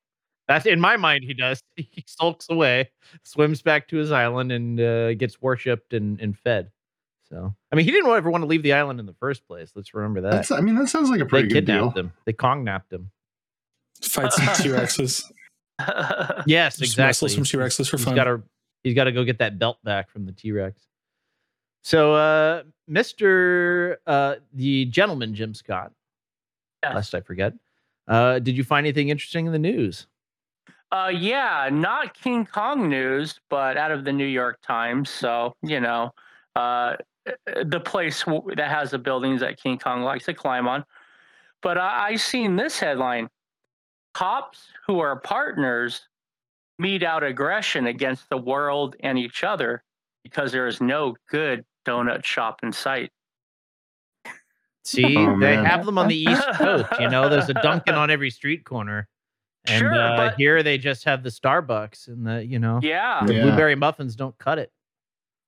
that's 0.47 0.65
in 0.65 0.79
my 0.79 0.97
mind 0.97 1.23
he 1.23 1.33
does 1.33 1.61
he 1.75 2.03
sulks 2.07 2.47
away 2.49 2.89
swims 3.23 3.61
back 3.61 3.87
to 3.87 3.97
his 3.97 4.11
island 4.11 4.51
and 4.51 4.79
uh, 4.79 5.13
gets 5.15 5.41
worshipped 5.41 5.93
and, 5.93 6.19
and 6.21 6.37
fed 6.37 6.69
so 7.29 7.53
i 7.71 7.75
mean 7.75 7.85
he 7.85 7.91
didn't 7.91 8.09
ever 8.11 8.29
want 8.29 8.41
to 8.43 8.47
leave 8.47 8.63
the 8.63 8.73
island 8.73 8.99
in 8.99 9.05
the 9.05 9.13
first 9.19 9.45
place 9.47 9.71
let's 9.75 9.93
remember 9.93 10.21
that 10.21 10.31
That's. 10.31 10.51
I 10.51 10.61
mean, 10.61 10.75
that 10.75 10.87
sounds 10.89 11.09
like 11.09 11.19
a 11.19 11.23
they 11.23 11.29
pretty 11.29 11.47
good 11.49 11.65
deal. 11.65 11.85
kidnapped 11.91 11.97
him 11.97 12.13
they 12.25 12.33
kong 12.33 12.63
napped 12.63 12.91
him 12.93 13.11
Fight 14.01 14.31
some 14.33 14.45
T 14.55 14.69
Rexes. 14.69 15.23
yes 16.45 16.77
Just 16.77 16.91
exactly 16.91 17.27
wrestle 17.27 17.29
some 17.29 17.43
T 17.43 17.57
Rexes 17.57 17.89
for 17.89 17.97
He's 17.97 18.05
fun. 18.05 18.15
got 18.15 18.25
to 18.25 18.43
he's 18.83 18.93
got 18.93 19.05
to 19.05 19.11
go 19.11 19.23
get 19.23 19.39
that 19.39 19.57
belt 19.57 19.77
back 19.83 20.09
from 20.11 20.25
the 20.25 20.31
T-Rex. 20.31 20.79
So 21.83 22.13
uh 22.13 22.63
Mr. 22.89 23.95
uh 24.05 24.35
the 24.53 24.85
gentleman 24.85 25.33
Jim 25.33 25.53
Scott, 25.53 25.91
Yes. 26.83 26.93
lest 26.95 27.15
I 27.15 27.21
forget. 27.21 27.53
Uh 28.07 28.39
did 28.39 28.55
you 28.57 28.63
find 28.63 28.85
anything 28.85 29.09
interesting 29.09 29.45
in 29.47 29.51
the 29.53 29.59
news? 29.59 30.07
Uh, 30.91 31.11
yeah, 31.13 31.69
not 31.71 32.13
King 32.13 32.45
Kong 32.45 32.87
news, 32.89 33.39
but 33.49 33.75
out 33.77 33.91
of 33.91 34.03
the 34.05 34.13
New 34.13 34.25
York 34.25 34.59
Times. 34.61 35.09
So 35.09 35.53
you 35.61 35.79
know, 35.79 36.11
uh, 36.55 36.95
the 37.65 37.79
place 37.79 38.23
w- 38.23 38.55
that 38.55 38.69
has 38.69 38.91
the 38.91 38.99
buildings 38.99 39.41
that 39.41 39.59
King 39.59 39.77
Kong 39.79 40.03
likes 40.03 40.25
to 40.25 40.33
climb 40.33 40.67
on. 40.67 40.85
But 41.61 41.77
I, 41.77 42.09
I 42.09 42.15
seen 42.15 42.55
this 42.55 42.79
headline: 42.79 43.29
cops 44.13 44.67
who 44.87 44.99
are 44.99 45.19
partners 45.19 46.07
mete 46.77 47.03
out 47.03 47.23
aggression 47.23 47.87
against 47.87 48.29
the 48.29 48.37
world 48.37 48.95
and 48.99 49.17
each 49.17 49.43
other 49.43 49.83
because 50.23 50.51
there 50.51 50.67
is 50.67 50.81
no 50.81 51.15
good 51.29 51.65
donut 51.85 52.23
shop 52.25 52.59
in 52.63 52.71
sight. 52.71 53.11
See, 54.83 55.17
Oh, 55.17 55.31
they 55.39 55.55
man. 55.55 55.65
have 55.65 55.85
them 55.85 55.97
on 55.97 56.07
the 56.07 56.15
East 56.17 56.43
Coast, 56.55 56.85
you 56.99 57.09
know, 57.09 57.27
there's 57.27 57.49
a 57.49 57.53
Dunkin' 57.55 57.95
on 57.95 58.09
every 58.11 58.29
street 58.29 58.65
corner. 58.65 59.07
And 59.67 59.79
Sure, 59.79 59.93
uh, 59.93 60.15
but- 60.17 60.35
here 60.35 60.61
they 60.63 60.77
just 60.77 61.03
have 61.05 61.23
the 61.23 61.29
Starbucks 61.29 62.07
and 62.07 62.25
the, 62.25 62.45
you 62.45 62.59
know, 62.59 62.79
Yeah, 62.83 63.21
the 63.25 63.33
Yeah. 63.33 63.41
blueberry 63.43 63.75
muffins 63.75 64.15
don't 64.15 64.37
cut 64.37 64.59
it. 64.59 64.71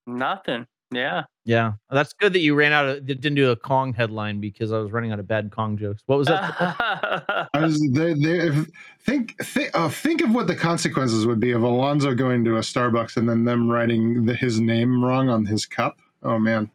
nothing. 0.05 0.65
Yeah. 0.89 1.23
Yeah. 1.43 1.73
That's 1.89 2.13
good 2.13 2.31
that 2.31 2.39
you 2.39 2.55
ran 2.55 2.71
out 2.71 2.85
of 2.87 3.05
didn't 3.05 3.35
do 3.35 3.51
a 3.51 3.57
Kong 3.57 3.91
headline 3.93 4.39
because 4.39 4.71
I 4.71 4.77
was 4.77 4.89
running 4.93 5.11
out 5.11 5.19
of 5.19 5.27
bad 5.27 5.51
Kong 5.51 5.77
jokes. 5.77 6.01
What 6.05 6.17
was 6.17 6.27
that? 6.29 6.55
I 7.53 7.59
was, 7.59 7.77
they, 7.91 8.13
they, 8.13 8.39
if, 8.47 8.67
think 9.01 9.35
think, 9.43 9.71
uh, 9.73 9.89
think 9.89 10.21
of 10.21 10.33
what 10.33 10.47
the 10.47 10.55
consequences 10.55 11.25
would 11.25 11.41
be 11.41 11.51
of 11.51 11.61
Alonzo 11.63 12.15
going 12.15 12.45
to 12.45 12.55
a 12.55 12.61
Starbucks 12.61 13.17
and 13.17 13.27
then 13.27 13.43
them 13.43 13.69
writing 13.69 14.25
the, 14.25 14.33
his 14.33 14.61
name 14.61 15.03
wrong 15.03 15.27
on 15.29 15.45
his 15.45 15.65
cup. 15.65 15.97
Oh 16.23 16.39
man, 16.39 16.71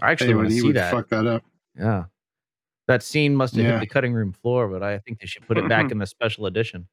I 0.00 0.10
actually 0.10 0.28
They 0.28 0.34
want 0.34 0.44
would- 0.46 0.48
to 0.50 0.54
he 0.54 0.60
see 0.60 0.66
would 0.66 0.76
that. 0.76 0.90
fuck 0.90 1.08
that 1.10 1.26
up. 1.28 1.44
Yeah. 1.78 2.04
That 2.88 3.02
scene 3.02 3.36
must 3.36 3.54
have 3.54 3.64
Yeah. 3.64 3.72
hit 3.72 3.80
the 3.80 3.86
cutting 3.86 4.12
room 4.14 4.32
floor, 4.32 4.66
but 4.66 4.82
I 4.82 4.98
think 4.98 5.20
they 5.20 5.26
should 5.26 5.46
put 5.46 5.56
it 5.58 5.68
back 5.68 5.90
in 5.92 5.98
the 5.98 6.06
special 6.06 6.46
edition. 6.46 6.88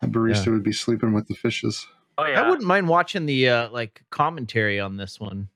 The 0.00 0.08
barista 0.08 0.52
would 0.52 0.62
be 0.64 0.72
sleeping 0.72 1.12
with 1.14 1.26
the 1.28 1.34
fishes. 1.34 1.86
Oh 2.18 2.26
yeah. 2.26 2.42
I 2.42 2.48
wouldn't 2.50 2.66
mind 2.68 2.88
watching 2.88 3.24
the 3.24 3.48
uh 3.48 3.70
like 3.70 4.02
commentary 4.10 4.78
on 4.80 4.96
this 4.98 5.18
one. 5.18 5.48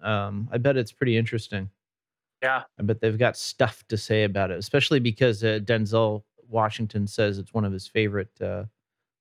Um 0.00 0.48
I 0.52 0.58
bet 0.58 0.76
it's 0.76 0.92
pretty 0.92 1.16
interesting. 1.16 1.68
Yeah. 2.42 2.62
I 2.78 2.82
bet 2.82 3.00
they've 3.00 3.18
got 3.18 3.36
stuff 3.36 3.84
to 3.88 3.96
say 3.96 4.24
about 4.24 4.50
it, 4.50 4.58
especially 4.58 5.00
because 5.00 5.42
uh, 5.42 5.58
Denzel 5.64 6.22
Washington 6.48 7.06
says 7.06 7.38
it's 7.38 7.52
one 7.54 7.64
of 7.64 7.72
his 7.72 7.86
favorite 7.88 8.30
uh 8.40 8.64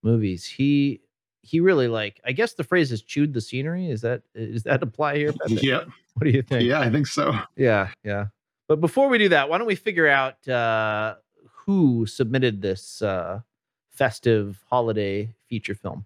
movies. 0.04 0.46
He 0.46 1.02
he 1.42 1.60
really 1.62 1.88
like 1.88 2.20
I 2.26 2.34
guess 2.34 2.54
the 2.54 2.64
phrase 2.64 2.92
is 2.92 3.02
chewed 3.02 3.34
the 3.34 3.42
scenery. 3.42 3.90
Is 3.90 4.02
that 4.02 4.22
is 4.36 4.64
that 4.64 4.84
apply 4.90 5.16
here? 5.18 5.34
Yeah, 5.48 5.86
What 6.16 6.26
do 6.26 6.30
you 6.32 6.42
think? 6.42 6.64
yeah, 6.64 6.82
I 6.82 6.90
think 6.92 7.08
so. 7.08 7.34
Yeah, 7.56 7.90
yeah. 8.04 8.26
But 8.68 8.82
before 8.82 9.10
we 9.10 9.20
do 9.20 9.30
that, 9.30 9.48
why 9.48 9.60
don't 9.60 9.68
we 9.68 9.76
figure 9.76 10.08
out 10.08 10.48
uh, 10.48 11.16
who 11.52 12.08
submitted 12.08 12.62
this 12.64 13.00
uh, 13.02 13.42
festive 13.92 14.64
holiday 14.68 15.36
feature 15.48 15.76
film? 15.76 16.06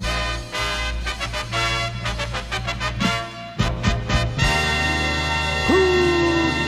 Who 0.00 0.06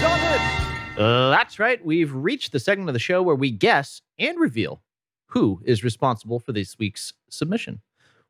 done 0.03 0.21
it? 0.35 1.01
Uh, 1.01 1.31
that's 1.31 1.59
right. 1.59 1.83
We've 1.83 2.15
reached 2.15 2.53
the 2.53 2.61
segment 2.61 2.91
of 2.91 2.93
the 2.93 2.99
show 2.99 3.23
where 3.23 3.35
we 3.35 3.51
guess 3.51 4.03
and 4.19 4.39
reveal 4.39 4.83
who 5.29 5.63
is 5.65 5.83
responsible 5.83 6.39
for 6.39 6.53
this 6.53 6.79
week's 6.79 7.15
submission. 7.31 7.81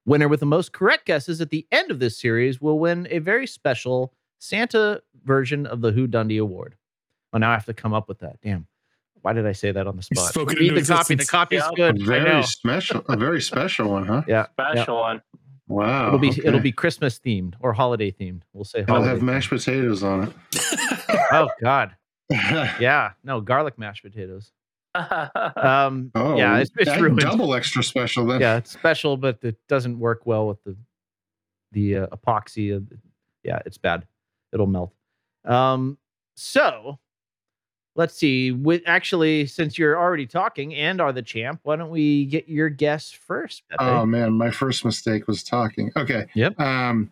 Winner 0.04 0.28
with 0.28 0.38
the 0.38 0.46
most 0.46 0.72
correct 0.72 1.06
guesses 1.06 1.40
at 1.40 1.50
the 1.50 1.66
end 1.72 1.90
of 1.90 1.98
this 1.98 2.16
series 2.16 2.60
will 2.60 2.78
win 2.78 3.08
a 3.10 3.18
very 3.18 3.48
special 3.48 4.14
Santa 4.42 5.00
version 5.24 5.66
of 5.66 5.80
the 5.82 5.92
Who 5.92 6.08
Dundee 6.08 6.38
Award. 6.38 6.74
Oh, 7.32 7.38
now 7.38 7.50
I 7.50 7.54
have 7.54 7.66
to 7.66 7.74
come 7.74 7.94
up 7.94 8.08
with 8.08 8.18
that. 8.18 8.40
Damn. 8.42 8.66
Why 9.20 9.32
did 9.32 9.46
I 9.46 9.52
say 9.52 9.70
that 9.70 9.86
on 9.86 9.96
the 9.96 10.02
spot? 10.02 10.30
spoke 10.30 10.52
it 10.52 10.58
Read 10.58 10.70
into 10.72 10.80
the 10.80 10.86
copy. 10.92 11.14
The 11.14 11.22
existence. 11.22 11.30
copy's 11.30 11.62
Yep. 11.64 11.74
good. 11.76 12.02
I 12.02 12.18
know. 12.18 12.24
Very 12.24 12.42
special, 12.42 13.04
a 13.08 13.16
very 13.16 13.40
special 13.40 13.88
one, 13.90 14.04
huh? 14.04 14.22
Yeah. 14.26 14.46
yeah. 14.58 14.72
Special 14.72 14.96
one. 14.98 15.22
Wow. 15.68 16.08
It'll 16.08 16.18
be 16.18 16.30
okay. 16.30 16.42
it'll 16.44 16.58
be 16.58 16.72
Christmas 16.72 17.20
themed 17.20 17.54
or 17.60 17.72
holiday 17.72 18.10
themed. 18.10 18.42
We'll 18.52 18.64
say 18.64 18.80
I'll 18.88 18.96
holiday. 18.96 19.10
have 19.10 19.22
mashed 19.22 19.48
potatoes 19.50 20.02
on 20.02 20.24
it. 20.24 20.32
oh 21.32 21.48
God. 21.62 21.94
Yeah. 22.80 23.12
No 23.22 23.40
garlic 23.40 23.78
mashed 23.78 24.02
potatoes. 24.02 24.50
Um. 24.94 26.10
oh, 26.16 26.36
yeah. 26.36 26.58
It's, 26.58 26.72
it's 26.76 27.00
ruined. 27.00 27.20
double 27.20 27.54
extra 27.54 27.82
special 27.84 28.26
then. 28.26 28.40
yeah, 28.40 28.56
it's 28.56 28.72
special, 28.72 29.16
but 29.16 29.38
it 29.42 29.56
doesn't 29.68 29.98
work 30.00 30.22
well 30.26 30.48
with 30.48 30.62
the 30.64 30.76
the 31.70 31.96
uh, 31.98 32.06
epoxy. 32.08 32.76
Of, 32.76 32.88
yeah, 33.44 33.60
it's 33.64 33.78
bad. 33.78 34.04
It'll 34.52 34.66
melt. 34.66 34.92
Um, 35.44 35.98
so 36.34 36.98
let's 37.94 38.14
see. 38.14 38.52
With 38.52 38.82
actually, 38.86 39.46
since 39.46 39.78
you're 39.78 39.98
already 39.98 40.26
talking 40.26 40.74
and 40.74 41.00
are 41.00 41.12
the 41.12 41.22
champ, 41.22 41.60
why 41.62 41.76
don't 41.76 41.90
we 41.90 42.26
get 42.26 42.48
your 42.48 42.68
guess 42.68 43.10
first? 43.10 43.62
Pepe? 43.68 43.84
Oh 43.84 44.06
man, 44.06 44.32
my 44.32 44.50
first 44.50 44.84
mistake 44.84 45.26
was 45.26 45.42
talking. 45.42 45.90
Okay. 45.96 46.26
Yep. 46.34 46.58
Um. 46.60 47.10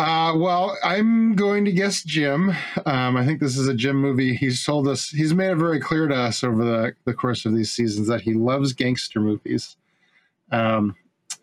Uh, 0.00 0.32
well, 0.36 0.78
I'm 0.84 1.34
going 1.34 1.64
to 1.64 1.72
guess 1.72 2.04
Jim. 2.04 2.50
Um, 2.86 3.16
I 3.16 3.26
think 3.26 3.40
this 3.40 3.58
is 3.58 3.66
a 3.66 3.74
Jim 3.74 3.96
movie. 3.96 4.36
He's 4.36 4.64
told 4.64 4.86
us, 4.86 5.08
he's 5.08 5.34
made 5.34 5.50
it 5.50 5.56
very 5.56 5.80
clear 5.80 6.06
to 6.06 6.14
us 6.14 6.44
over 6.44 6.64
the, 6.64 6.94
the 7.04 7.12
course 7.12 7.44
of 7.44 7.52
these 7.52 7.72
seasons 7.72 8.06
that 8.06 8.20
he 8.20 8.34
loves 8.34 8.72
gangster 8.72 9.18
movies. 9.18 9.76
Um, 10.52 10.94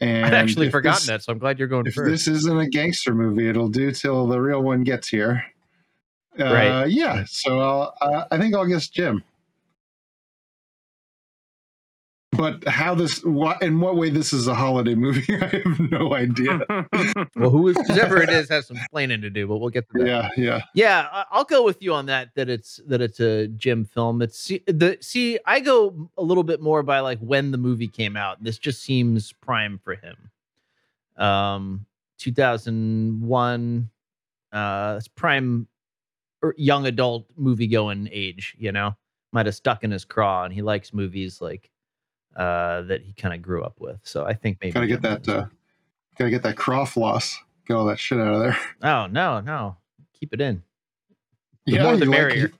and 0.01 0.25
I'd 0.25 0.33
actually 0.33 0.69
forgotten 0.69 0.97
this- 0.97 1.05
that, 1.07 1.23
so 1.23 1.31
I'm 1.31 1.39
glad 1.39 1.57
you're 1.59 1.67
going 1.67 1.85
If 1.87 1.93
first. 1.95 2.09
this 2.11 2.27
isn't 2.27 2.59
a 2.59 2.67
gangster 2.67 3.13
movie, 3.13 3.47
it'll 3.47 3.69
do 3.69 3.91
till 3.91 4.27
the 4.27 4.39
real 4.39 4.61
one 4.61 4.83
gets 4.83 5.07
here. 5.09 5.43
Uh, 6.39 6.43
Right. 6.43 6.87
Yeah. 6.89 7.23
So 7.27 7.59
I'll, 7.59 7.93
uh, 8.01 8.25
I 8.29 8.37
think 8.37 8.53
I'll 8.55 8.65
guess 8.65 8.87
Jim. 8.89 9.23
But 12.37 12.67
how 12.67 12.95
this, 12.95 13.23
what, 13.23 13.61
in 13.61 13.79
what 13.79 13.95
way 13.95 14.09
this 14.09 14.33
is 14.33 14.47
a 14.47 14.55
holiday 14.55 14.95
movie, 14.95 15.35
I 15.41 15.47
have 15.47 15.79
no 15.91 16.13
idea. 16.13 16.61
well, 17.35 17.49
who 17.49 17.67
is, 17.69 17.77
whoever 17.87 18.21
it 18.21 18.29
is 18.29 18.49
has 18.49 18.67
some 18.67 18.77
planning 18.91 19.21
to 19.21 19.29
do, 19.29 19.47
but 19.47 19.57
we'll 19.57 19.69
get 19.69 19.89
to 19.89 19.99
that. 19.99 20.07
yeah, 20.07 20.29
yeah. 20.37 20.61
Yeah, 20.73 21.23
I'll 21.31 21.43
go 21.43 21.63
with 21.63 21.81
you 21.81 21.93
on 21.93 22.07
that. 22.07 22.33
That 22.35 22.49
it's 22.49 22.79
that 22.87 23.01
it's 23.01 23.19
a 23.19 23.47
Jim 23.47 23.85
film. 23.85 24.21
It's 24.21 24.37
see, 24.37 24.63
the 24.67 24.97
see. 25.01 25.39
I 25.45 25.59
go 25.59 26.09
a 26.17 26.23
little 26.23 26.43
bit 26.43 26.61
more 26.61 26.83
by 26.83 26.99
like 26.99 27.19
when 27.19 27.51
the 27.51 27.57
movie 27.57 27.87
came 27.87 28.17
out. 28.17 28.43
This 28.43 28.57
just 28.57 28.81
seems 28.81 29.33
prime 29.33 29.79
for 29.83 29.95
him. 29.95 30.31
Um, 31.17 31.85
two 32.17 32.33
thousand 32.33 33.21
one. 33.21 33.89
Uh, 34.51 34.95
it's 34.97 35.07
prime 35.07 35.67
er, 36.43 36.55
young 36.57 36.85
adult 36.85 37.25
movie 37.35 37.67
going 37.67 38.09
age. 38.11 38.55
You 38.57 38.71
know, 38.71 38.95
might 39.31 39.45
have 39.45 39.55
stuck 39.55 39.83
in 39.83 39.91
his 39.91 40.05
craw, 40.05 40.43
and 40.43 40.53
he 40.53 40.61
likes 40.61 40.93
movies 40.93 41.41
like 41.41 41.69
uh 42.35 42.81
that 42.83 43.01
he 43.01 43.13
kind 43.13 43.33
of 43.33 43.41
grew 43.41 43.63
up 43.63 43.75
with. 43.79 43.99
So 44.03 44.25
I 44.25 44.33
think 44.33 44.57
maybe 44.61 44.73
Gotta 44.73 44.87
get 44.87 45.01
that 45.01 45.27
uh, 45.27 45.45
gotta 46.17 46.31
get 46.31 46.43
that 46.43 46.57
craw 46.57 46.87
loss, 46.95 47.37
Get 47.67 47.75
all 47.75 47.85
that 47.85 47.99
shit 47.99 48.19
out 48.19 48.33
of 48.33 48.39
there. 48.41 48.57
oh 48.83 49.07
no, 49.07 49.39
no, 49.39 49.77
keep 50.13 50.33
it 50.33 50.41
in. 50.41 50.63
The 51.65 51.73
yeah, 51.73 51.83
more 51.83 51.97
the 51.97 52.05
you 52.05 52.11
merrier. 52.11 52.51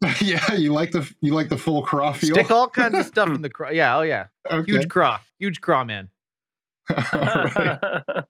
Like, 0.00 0.20
yeah, 0.20 0.54
you 0.54 0.72
like 0.72 0.92
the 0.92 1.12
you 1.20 1.34
like 1.34 1.48
the 1.48 1.58
full 1.58 1.82
craw 1.82 2.12
feel. 2.12 2.34
Stick 2.34 2.50
all 2.50 2.68
kinds 2.68 2.96
of 2.96 3.06
stuff 3.06 3.28
in 3.28 3.42
the 3.42 3.50
craw. 3.50 3.70
Yeah, 3.70 3.96
oh 3.96 4.02
yeah. 4.02 4.26
okay. 4.50 4.70
Huge 4.70 4.88
craw. 4.88 5.18
Huge 5.38 5.60
craw 5.60 5.84
man. 5.84 6.10
Right. 6.90 7.78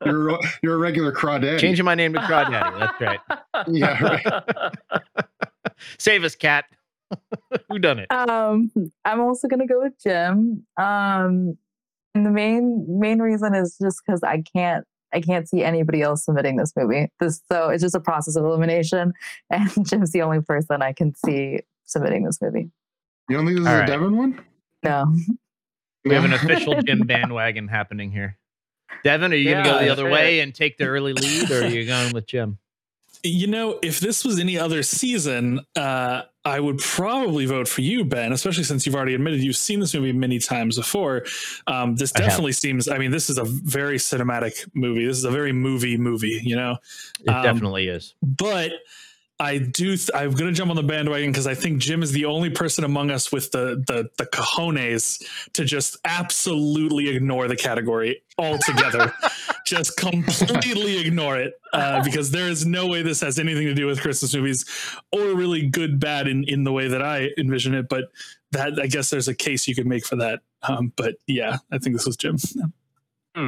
You're 0.04 0.38
you're 0.62 0.74
a 0.74 0.78
regular 0.78 1.12
crawdaddy. 1.12 1.58
Changing 1.58 1.84
my 1.84 1.96
name 1.96 2.12
to 2.12 2.24
Craw 2.24 2.44
Daddy. 2.48 2.78
That's 2.78 3.00
right. 3.00 3.20
Yeah, 3.66 4.00
right. 4.00 5.02
Save 5.98 6.22
us, 6.22 6.36
Kat. 6.36 6.64
Who 7.68 7.78
done 7.78 7.98
it? 7.98 8.10
Um, 8.10 8.70
I'm 9.04 9.20
also 9.20 9.48
gonna 9.48 9.66
go 9.66 9.80
with 9.82 9.94
Jim. 10.02 10.66
Um, 10.76 11.56
and 12.14 12.24
the 12.24 12.30
main 12.30 12.86
main 12.88 13.18
reason 13.20 13.54
is 13.54 13.76
just 13.80 14.02
because 14.04 14.22
I 14.22 14.42
can't 14.54 14.84
I 15.12 15.20
can't 15.20 15.48
see 15.48 15.62
anybody 15.62 16.02
else 16.02 16.24
submitting 16.24 16.56
this 16.56 16.72
movie. 16.76 17.08
This 17.20 17.40
so 17.50 17.68
it's 17.68 17.82
just 17.82 17.94
a 17.94 18.00
process 18.00 18.36
of 18.36 18.44
elimination, 18.44 19.12
and 19.50 19.70
Jim's 19.88 20.12
the 20.12 20.22
only 20.22 20.40
person 20.40 20.82
I 20.82 20.92
can 20.92 21.14
see 21.14 21.60
submitting 21.84 22.24
this 22.24 22.40
movie. 22.40 22.70
You 23.28 23.36
don't 23.36 23.46
think 23.46 23.58
this 23.58 23.62
is 23.62 23.68
All 23.68 23.76
a 23.76 23.78
right. 23.80 23.86
Devin 23.86 24.16
one? 24.16 24.44
No, 24.82 25.14
We 26.04 26.14
have 26.14 26.24
an 26.24 26.34
official 26.34 26.82
Jim 26.82 27.00
bandwagon 27.00 27.68
happening 27.68 28.10
here. 28.10 28.36
Devin, 29.04 29.32
are 29.32 29.36
you 29.36 29.50
gonna 29.50 29.64
go 29.64 29.72
the 29.78 29.86
that's 29.86 29.92
other 29.92 30.08
it. 30.08 30.12
way 30.12 30.40
and 30.40 30.54
take 30.54 30.76
the 30.76 30.84
early 30.84 31.14
lead, 31.14 31.50
or 31.50 31.64
are 31.64 31.68
you 31.68 31.86
going 31.86 32.12
with 32.12 32.26
Jim? 32.26 32.58
You 33.26 33.46
know, 33.46 33.78
if 33.82 34.00
this 34.00 34.22
was 34.22 34.38
any 34.38 34.58
other 34.58 34.82
season, 34.82 35.60
uh, 35.76 36.22
I 36.44 36.60
would 36.60 36.76
probably 36.76 37.46
vote 37.46 37.66
for 37.66 37.80
you, 37.80 38.04
Ben, 38.04 38.32
especially 38.32 38.64
since 38.64 38.84
you've 38.84 38.94
already 38.94 39.14
admitted 39.14 39.42
you've 39.42 39.56
seen 39.56 39.80
this 39.80 39.94
movie 39.94 40.12
many 40.12 40.38
times 40.38 40.76
before. 40.76 41.24
Um, 41.66 41.96
this 41.96 42.12
definitely 42.12 42.52
seems, 42.52 42.86
I 42.86 42.98
mean, 42.98 43.10
this 43.10 43.30
is 43.30 43.38
a 43.38 43.44
very 43.44 43.96
cinematic 43.96 44.68
movie. 44.74 45.06
This 45.06 45.16
is 45.16 45.24
a 45.24 45.30
very 45.30 45.52
movie 45.52 45.96
movie, 45.96 46.38
you 46.44 46.54
know? 46.54 46.76
It 47.20 47.30
Um, 47.30 47.42
definitely 47.42 47.88
is. 47.88 48.14
But 48.22 48.72
I 49.44 49.58
do, 49.58 49.96
th- 49.96 50.10
I'm 50.14 50.30
going 50.30 50.50
to 50.50 50.56
jump 50.56 50.70
on 50.70 50.76
the 50.76 50.82
bandwagon 50.82 51.30
because 51.30 51.46
I 51.46 51.54
think 51.54 51.78
Jim 51.78 52.02
is 52.02 52.12
the 52.12 52.24
only 52.24 52.48
person 52.48 52.82
among 52.82 53.10
us 53.10 53.30
with 53.30 53.50
the, 53.50 53.84
the, 53.86 54.08
the 54.16 54.24
cojones 54.24 55.22
to 55.52 55.66
just 55.66 55.98
absolutely 56.06 57.10
ignore 57.10 57.46
the 57.46 57.56
category 57.56 58.22
altogether. 58.38 59.12
just 59.66 59.98
completely 59.98 60.98
ignore 60.98 61.36
it 61.36 61.60
uh, 61.74 62.02
because 62.02 62.30
there 62.30 62.48
is 62.48 62.64
no 62.64 62.86
way 62.86 63.02
this 63.02 63.20
has 63.20 63.38
anything 63.38 63.66
to 63.66 63.74
do 63.74 63.84
with 63.84 64.00
Christmas 64.00 64.34
movies 64.34 64.64
or 65.12 65.34
really 65.34 65.68
good 65.68 66.00
bad 66.00 66.26
in 66.26 66.44
in 66.44 66.64
the 66.64 66.72
way 66.72 66.88
that 66.88 67.02
I 67.02 67.28
envision 67.36 67.74
it. 67.74 67.88
But 67.90 68.04
that 68.52 68.78
I 68.80 68.86
guess 68.86 69.10
there's 69.10 69.28
a 69.28 69.34
case 69.34 69.68
you 69.68 69.74
could 69.74 69.86
make 69.86 70.06
for 70.06 70.16
that. 70.16 70.40
Um, 70.62 70.92
but 70.96 71.16
yeah, 71.26 71.58
I 71.70 71.76
think 71.76 71.96
this 71.96 72.06
was 72.06 72.16
Jim. 72.16 72.38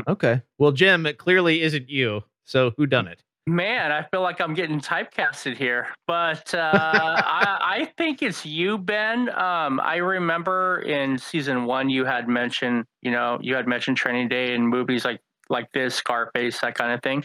Okay. 0.09 0.43
Well, 0.59 0.73
Jim, 0.73 1.07
it 1.07 1.17
clearly 1.17 1.63
isn't 1.63 1.89
you. 1.89 2.25
So 2.45 2.73
who 2.77 2.87
done 2.87 3.09
it? 3.09 3.23
Man, 3.49 3.93
I 3.93 4.03
feel 4.11 4.23
like 4.23 4.41
I'm 4.41 4.55
getting 4.55 4.81
typecasted 4.81 5.57
here, 5.57 5.87
but 6.09 6.53
uh, 6.53 6.71
I, 6.75 7.59
I 7.81 7.85
think 7.97 8.21
it's 8.21 8.45
you, 8.45 8.77
Ben. 8.77 9.29
Um, 9.29 9.79
I 9.79 9.97
remember 9.97 10.81
in 10.81 11.17
season 11.17 11.65
one 11.65 11.89
you 11.89 12.05
had 12.05 12.29
mentioned, 12.29 12.87
you 13.03 13.13
know, 13.13 13.39
you 13.41 13.55
had 13.55 13.69
mentioned 13.69 13.99
Training 13.99 14.29
Day 14.29 14.53
and 14.55 14.69
movies 14.69 15.05
like 15.05 15.21
like 15.49 15.71
this, 15.71 15.95
Scarface, 15.95 16.61
that 16.61 16.75
kind 16.75 16.93
of 16.93 17.01
thing. 17.03 17.25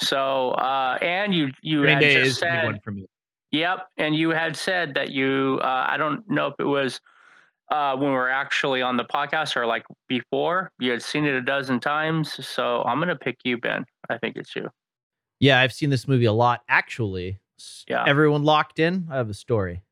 So, 0.00 0.50
uh, 0.52 0.98
and 1.00 1.32
you 1.32 1.50
you 1.62 1.82
Green 1.82 1.94
had 1.94 2.00
Day 2.00 2.24
just 2.24 2.40
said, 2.40 2.64
one 2.64 2.80
for 2.82 2.90
me. 2.90 3.06
Yep, 3.52 3.86
and 3.96 4.16
you 4.16 4.30
had 4.30 4.56
said 4.56 4.94
that 4.94 5.10
you. 5.10 5.60
Uh, 5.62 5.86
I 5.88 5.96
don't 5.96 6.28
know 6.28 6.48
if 6.48 6.54
it 6.58 6.64
was 6.64 7.00
uh, 7.70 7.94
when 7.94 8.08
we 8.08 8.16
were 8.16 8.30
actually 8.30 8.82
on 8.82 8.96
the 8.96 9.04
podcast 9.04 9.54
or 9.54 9.66
like 9.66 9.84
before. 10.08 10.72
You 10.80 10.90
had 10.90 11.02
seen 11.02 11.26
it 11.26 11.34
a 11.34 11.42
dozen 11.42 11.78
times, 11.78 12.44
so 12.44 12.82
I'm 12.82 12.98
gonna 12.98 13.14
pick 13.14 13.38
you, 13.44 13.56
Ben. 13.56 13.84
I 14.08 14.18
think 14.18 14.36
it's 14.36 14.56
you. 14.56 14.68
Yeah, 15.40 15.58
I've 15.60 15.72
seen 15.72 15.90
this 15.90 16.06
movie 16.06 16.26
a 16.26 16.32
lot. 16.32 16.62
Actually, 16.68 17.38
Yeah. 17.88 18.04
Everyone 18.06 18.42
locked 18.44 18.78
in. 18.78 19.06
I 19.10 19.16
have 19.16 19.28
a 19.28 19.34
story. 19.34 19.82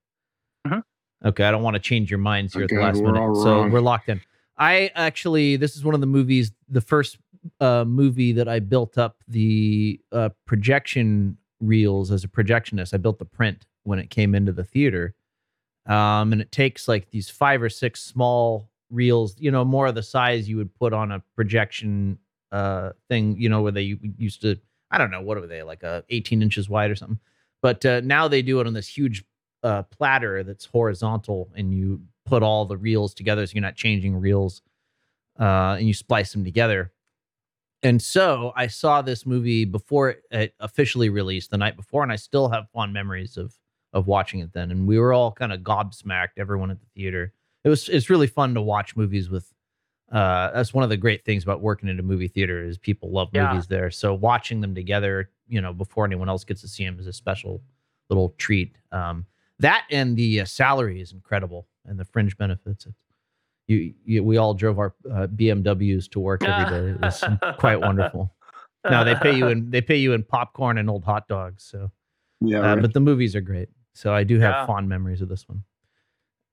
Mhm. 0.67 0.83
Okay, 1.25 1.45
I 1.45 1.51
don't 1.51 1.63
want 1.63 1.75
to 1.75 1.81
change 1.81 2.11
your 2.11 2.19
minds 2.19 2.55
here 2.55 2.63
at 2.65 2.69
the 2.71 2.77
last 2.77 3.03
minute, 3.03 3.35
so 3.43 3.69
we're 3.69 3.81
locked 3.81 4.09
in. 4.09 4.21
I 4.57 4.91
actually, 4.95 5.57
this 5.57 5.77
is 5.77 5.85
one 5.85 5.95
of 5.95 6.01
the 6.01 6.07
movies, 6.07 6.53
the 6.69 6.81
first 6.81 7.19
uh, 7.61 7.85
movie 7.87 8.33
that 8.33 8.49
I 8.49 8.59
built 8.61 8.97
up 8.99 9.23
the 9.29 10.01
uh, 10.13 10.31
projection 10.47 11.37
reels 11.61 12.11
as 12.11 12.25
a 12.25 12.29
projectionist. 12.29 12.95
I 12.95 12.99
built 12.99 13.19
the 13.19 13.25
print 13.25 13.67
when 13.85 13.99
it 13.99 14.11
came 14.11 14.35
into 14.35 14.53
the 14.53 14.65
theater, 14.65 15.15
um, 15.87 16.33
and 16.33 16.41
it 16.41 16.51
takes 16.53 16.89
like 16.89 17.11
these 17.11 17.29
five 17.31 17.63
or 17.63 17.69
six 17.69 18.01
small 18.03 18.71
reels, 18.91 19.37
you 19.39 19.51
know, 19.51 19.65
more 19.65 19.87
of 19.87 19.95
the 19.95 20.03
size 20.03 20.49
you 20.49 20.57
would 20.57 20.75
put 20.75 20.93
on 20.93 21.13
a 21.13 21.23
projection 21.37 22.19
uh, 22.53 22.91
thing, 23.09 23.37
you 23.39 23.49
know, 23.49 23.63
where 23.63 23.73
they 23.73 23.97
used 24.17 24.41
to 24.43 24.59
I 24.91 24.99
don't 24.99 25.11
know, 25.11 25.23
what 25.23 25.39
are 25.39 25.47
they, 25.47 25.63
like 25.63 25.85
uh, 25.85 26.03
18 26.11 26.43
inches 26.43 26.69
wide 26.69 26.91
or 26.91 26.97
something. 26.97 27.19
But 27.61 27.85
uh, 27.85 28.01
now 28.05 28.29
they 28.29 28.43
do 28.43 28.61
it 28.61 28.67
on 28.67 28.73
this 28.73 28.89
huge 28.89 29.25
uh, 29.63 29.83
platter 29.85 30.43
that's 30.45 30.65
horizontal, 30.67 31.51
and 31.57 31.75
you 31.75 32.03
put 32.25 32.43
all 32.43 32.65
the 32.65 32.77
reels 32.77 33.15
together, 33.15 33.47
so 33.47 33.55
you're 33.55 33.63
not 33.63 33.75
changing 33.75 34.17
reels, 34.17 34.63
uh, 35.39 35.77
and 35.79 35.87
you 35.87 35.95
splice 35.95 36.33
them 36.33 36.45
together. 36.45 36.93
And 37.83 38.03
so 38.03 38.53
I 38.57 38.67
saw 38.67 39.03
this 39.03 39.25
movie 39.25 39.65
before 39.65 40.17
it- 40.31 40.55
officially 40.59 41.11
released 41.11 41.51
the 41.51 41.59
night 41.59 41.77
before, 41.77 42.03
and 42.03 42.11
I 42.13 42.17
still 42.17 42.49
have 42.49 42.71
fond 42.71 42.93
memories 42.93 43.37
of 43.37 43.55
of 43.95 44.07
watching 44.07 44.41
it 44.41 44.53
then. 44.53 44.71
And 44.71 44.87
we 44.87 44.99
were 44.99 45.15
all 45.15 45.33
kind 45.33 45.51
of 45.51 45.61
gobsmacked, 45.61 46.37
everyone 46.37 46.71
at 46.71 46.79
the 46.79 46.87
theater. 46.95 47.33
It 47.65 47.71
was 47.71 47.89
it's 47.89 48.11
really 48.11 48.27
fun 48.27 48.53
to 48.55 48.61
watch 48.61 48.97
movies 48.97 49.31
with 49.31 49.53
uh 50.13 50.51
that's 50.53 50.73
one 50.73 50.85
of 50.85 50.91
the 50.91 50.97
great 50.97 51.25
things 51.25 51.43
about 51.43 51.61
working 51.61 51.89
in 51.89 51.99
a 51.99 52.03
movie 52.03 52.29
theater 52.29 52.65
is 52.65 52.79
people 52.79 53.11
love 53.11 53.29
Yeah. 53.33 53.49
movies 53.49 53.67
there 53.67 53.91
so 53.91 54.15
watching 54.15 54.61
them 54.61 54.75
together 54.75 55.31
you 55.47 55.61
know 55.61 55.73
before 55.73 56.05
anyone 56.05 56.29
else 56.29 56.45
gets 56.45 56.61
to 56.63 56.69
see 56.69 56.85
them 56.85 56.99
is 56.99 57.07
a 57.07 57.13
special 57.13 57.61
little 58.09 58.31
treat 58.39 58.77
um 58.93 59.27
that 59.59 59.85
and 59.91 60.17
the 60.17 60.41
uh, 60.41 60.45
salary 60.45 61.01
is 61.01 61.13
incredible 61.13 61.67
and 61.87 61.99
the 61.99 62.05
fringe 62.05 62.37
benefits 62.39 62.87
it's, 62.87 62.97
you, 63.67 63.93
you 64.05 64.25
we 64.25 64.39
all 64.39 64.55
drove 64.55 64.79
our 64.79 64.95
uh, 65.11 65.27
bmws 65.27 66.11
to 66.11 66.21
work 66.21 66.43
every 66.43 66.65
day 66.65 66.91
it 66.91 67.01
was 67.01 67.25
quite 67.59 67.81
wonderful 67.81 68.33
No, 68.89 69.05
they 69.05 69.15
pay 69.17 69.37
you 69.37 69.49
in 69.49 69.71
they 69.71 69.83
pay 69.83 69.97
you 69.97 70.15
in 70.15 70.23
popcorn 70.23 70.79
and 70.79 70.89
old 70.89 71.05
hot 71.05 71.29
dogs. 71.29 71.65
So, 71.65 71.91
Yeah, 72.41 72.61
uh, 72.61 72.75
right. 72.75 72.81
but 72.83 72.95
the 72.95 73.01
movies 73.01 73.37
are 73.37 73.43
great. 73.43 73.69
So 73.93 74.15
I 74.15 74.25
do 74.25 74.39
have 74.39 74.55
Yeah. 74.55 74.67
fond 74.67 74.89
memories 74.89 75.21
of 75.21 75.29
this 75.29 75.45
one. 75.47 75.63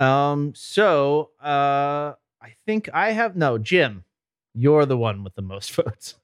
Um, 0.02 0.52
so 0.56 1.30
uh, 1.40 2.14
I 2.46 2.54
think 2.68 2.90
I 2.94 3.12
have 3.12 3.36
no 3.36 3.58
Jim. 3.58 4.04
You're 4.54 4.86
the 4.86 4.98
one 4.98 5.24
with 5.24 5.34
the 5.34 5.42
most 5.42 5.72
votes. 5.76 6.16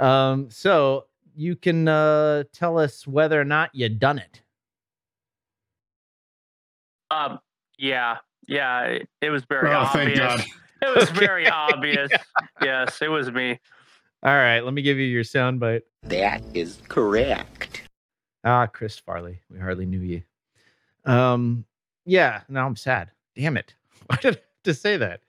Um, 0.00 0.50
so 0.50 1.06
you 1.36 1.54
can 1.54 1.86
uh 1.86 2.42
tell 2.52 2.76
us 2.78 3.06
whether 3.06 3.40
or 3.40 3.44
not 3.44 3.70
you 3.72 3.88
done 3.88 4.18
it. 4.18 4.42
Um, 7.12 7.38
yeah, 7.78 8.18
yeah, 8.48 8.82
it, 8.82 9.08
it 9.20 9.30
was 9.30 9.44
very 9.44 9.68
Oh, 9.72 9.84
thank 9.92 10.10
obvious. 10.10 10.18
God. 10.18 10.44
It 10.82 10.96
was 10.96 11.10
Okay. 11.10 11.26
very 11.26 11.46
obvious. 11.48 12.10
Yes, 12.62 13.00
it 13.02 13.08
was 13.08 13.30
me. 13.30 13.58
All 14.22 14.34
right, 14.34 14.60
let 14.60 14.72
me 14.74 14.80
give 14.82 14.96
you 14.98 15.04
your 15.04 15.22
soundbite. 15.24 15.82
That 16.04 16.42
is 16.54 16.78
correct. 16.88 17.82
Ah, 18.44 18.66
Chris 18.66 18.98
Farley. 18.98 19.40
We 19.50 19.58
hardly 19.58 19.84
knew 19.86 20.00
you. 20.00 20.22
Um, 21.04 21.64
yeah, 22.06 22.42
now 22.48 22.66
I'm 22.66 22.76
sad. 22.76 23.10
Damn 23.36 23.56
it. 23.58 23.74
Why 24.06 24.16
did 24.16 24.36
I 24.36 24.38
have 24.38 24.44
to 24.64 24.74
say 24.74 24.96
that? 24.98 25.20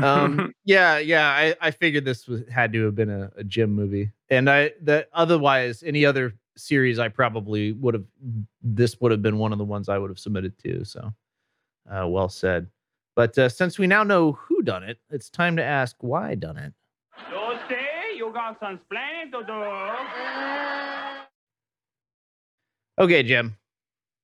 Um, 0.00 0.52
yeah, 0.64 0.98
yeah, 0.98 1.28
I, 1.28 1.54
I 1.60 1.70
figured 1.70 2.04
this 2.04 2.26
was 2.26 2.42
had 2.48 2.72
to 2.72 2.84
have 2.84 2.94
been 2.94 3.10
a, 3.10 3.30
a 3.36 3.44
Jim 3.44 3.72
movie. 3.72 4.10
And 4.30 4.48
I 4.50 4.72
that 4.82 5.08
otherwise 5.12 5.82
any 5.82 6.04
other 6.04 6.34
series 6.56 6.98
I 6.98 7.08
probably 7.08 7.72
would 7.72 7.94
have 7.94 8.04
this 8.62 9.00
would 9.00 9.12
have 9.12 9.22
been 9.22 9.38
one 9.38 9.52
of 9.52 9.58
the 9.58 9.64
ones 9.64 9.88
I 9.88 9.98
would 9.98 10.10
have 10.10 10.18
submitted 10.18 10.58
to. 10.64 10.84
So 10.84 11.12
uh 11.90 12.06
well 12.08 12.28
said. 12.28 12.66
But 13.16 13.36
uh, 13.36 13.48
since 13.48 13.78
we 13.78 13.88
now 13.88 14.04
know 14.04 14.32
who 14.32 14.62
done 14.62 14.84
it, 14.84 14.98
it's 15.10 15.28
time 15.28 15.56
to 15.56 15.64
ask 15.64 15.96
why 16.00 16.36
done 16.36 16.56
it. 16.56 16.72
You 17.30 17.58
say 17.68 18.16
you 18.16 18.30
got 18.32 18.60
some 18.60 18.74
explaining 18.74 19.32
to 19.32 19.42
do. 19.44 19.64
Okay, 23.02 23.22
Jim. 23.22 23.56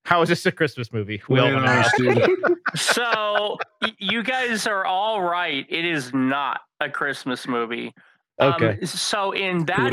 How 0.05 0.21
is 0.23 0.29
this 0.29 0.45
a 0.47 0.53
Christmas 0.53 0.93
movie? 0.93 1.23
We 1.29 1.41
all 1.41 1.47
Lay 1.47 1.53
it 1.53 1.55
wanna 1.55 1.69
on 1.69 2.15
know. 2.15 2.55
So 2.77 3.59
y- 3.81 3.95
you 3.99 4.23
guys 4.23 4.67
are 4.67 4.85
all 4.85 5.23
right. 5.23 5.65
It 5.69 5.85
is 5.85 6.13
not 6.13 6.61
a 6.81 6.91
Christmas 6.91 7.47
movie. 7.49 7.95
Um, 8.41 8.55
Okay. 8.55 8.85
so 8.85 9.31
in 9.33 9.65
that 9.67 9.93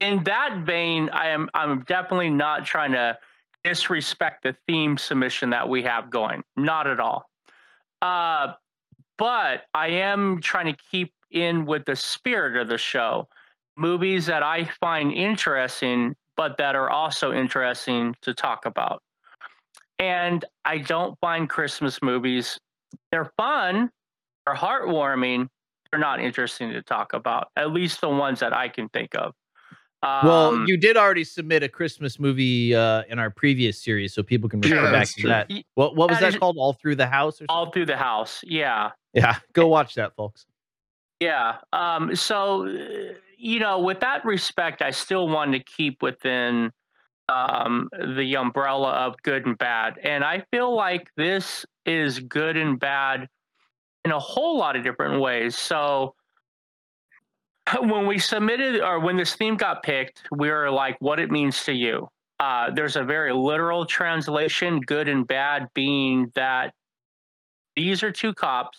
in 0.00 0.22
that 0.24 0.58
vein, 0.64 1.10
I 1.12 1.28
am 1.28 1.50
I'm 1.54 1.80
definitely 1.82 2.30
not 2.30 2.64
trying 2.64 2.92
to 2.92 3.18
disrespect 3.64 4.44
the 4.44 4.56
theme 4.66 4.96
submission 4.96 5.50
that 5.50 5.68
we 5.68 5.82
have 5.82 6.08
going. 6.10 6.42
Not 6.56 6.86
at 6.86 7.00
all. 7.00 7.28
Uh, 8.00 8.54
but 9.18 9.64
I 9.74 9.88
am 9.88 10.40
trying 10.40 10.72
to 10.72 10.80
keep 10.90 11.12
in 11.30 11.66
with 11.66 11.84
the 11.84 11.96
spirit 11.96 12.56
of 12.56 12.68
the 12.68 12.78
show. 12.78 13.28
Movies 13.76 14.24
that 14.26 14.42
I 14.42 14.64
find 14.80 15.12
interesting, 15.12 16.14
but 16.36 16.56
that 16.58 16.74
are 16.76 16.88
also 16.90 17.32
interesting 17.32 18.14
to 18.22 18.32
talk 18.32 18.64
about. 18.66 19.02
And 20.00 20.44
I 20.64 20.78
don't 20.78 21.16
find 21.20 21.48
Christmas 21.48 22.00
movies, 22.02 22.58
they're 23.12 23.30
fun, 23.36 23.90
they're 24.46 24.54
heartwarming, 24.56 25.46
they're 25.90 26.00
not 26.00 26.20
interesting 26.20 26.72
to 26.72 26.82
talk 26.82 27.12
about, 27.12 27.48
at 27.56 27.70
least 27.70 28.00
the 28.00 28.08
ones 28.08 28.40
that 28.40 28.52
I 28.56 28.68
can 28.68 28.88
think 28.88 29.14
of. 29.14 29.34
Well, 30.02 30.54
Um, 30.54 30.64
you 30.66 30.78
did 30.78 30.96
already 30.96 31.24
submit 31.24 31.62
a 31.62 31.68
Christmas 31.68 32.18
movie 32.18 32.74
uh, 32.74 33.02
in 33.10 33.18
our 33.18 33.28
previous 33.28 33.82
series, 33.82 34.14
so 34.14 34.22
people 34.22 34.48
can 34.48 34.62
refer 34.62 34.76
Yeah, 34.84 34.90
back 34.90 35.08
to 35.08 35.20
true. 35.20 35.28
that. 35.28 35.50
What 35.74 35.94
what 35.94 36.08
was 36.08 36.16
that 36.18 36.22
that 36.22 36.34
is- 36.34 36.38
called? 36.38 36.56
All 36.58 36.72
through 36.72 36.96
the 36.96 37.06
house, 37.06 37.34
or 37.34 37.44
something? 37.44 37.54
all 37.54 37.70
through 37.70 37.84
the 37.86 37.98
house. 37.98 38.40
Yeah. 38.42 38.92
Yeah, 39.12 39.36
go 39.52 39.66
watch 39.68 39.96
that, 39.96 40.16
folks. 40.16 40.46
Yeah. 41.20 41.58
Um, 41.74 42.16
so, 42.16 42.66
uh, 42.66 43.12
you 43.36 43.58
know, 43.60 43.78
with 43.80 44.00
that 44.00 44.24
respect, 44.24 44.80
I 44.80 44.90
still 44.90 45.28
want 45.28 45.52
to 45.52 45.58
keep 45.58 46.00
within 46.00 46.72
um, 47.30 47.88
the 48.16 48.36
umbrella 48.36 48.90
of 48.90 49.14
good 49.22 49.46
and 49.46 49.56
bad. 49.56 49.98
And 50.02 50.24
I 50.24 50.44
feel 50.50 50.74
like 50.74 51.08
this 51.16 51.64
is 51.86 52.18
good 52.18 52.56
and 52.56 52.78
bad 52.78 53.28
in 54.04 54.10
a 54.10 54.18
whole 54.18 54.58
lot 54.58 54.76
of 54.76 54.82
different 54.82 55.20
ways. 55.20 55.56
So, 55.56 56.14
when 57.80 58.06
we 58.06 58.18
submitted 58.18 58.80
or 58.80 58.98
when 58.98 59.16
this 59.16 59.34
theme 59.34 59.56
got 59.56 59.82
picked, 59.82 60.22
we 60.32 60.50
were 60.50 60.70
like, 60.70 60.96
what 61.00 61.20
it 61.20 61.30
means 61.30 61.64
to 61.64 61.72
you. 61.72 62.08
Uh, 62.40 62.70
there's 62.70 62.96
a 62.96 63.04
very 63.04 63.32
literal 63.32 63.84
translation, 63.84 64.80
good 64.80 65.08
and 65.08 65.26
bad, 65.26 65.68
being 65.74 66.32
that 66.34 66.72
these 67.76 68.02
are 68.02 68.10
two 68.10 68.32
cops. 68.32 68.78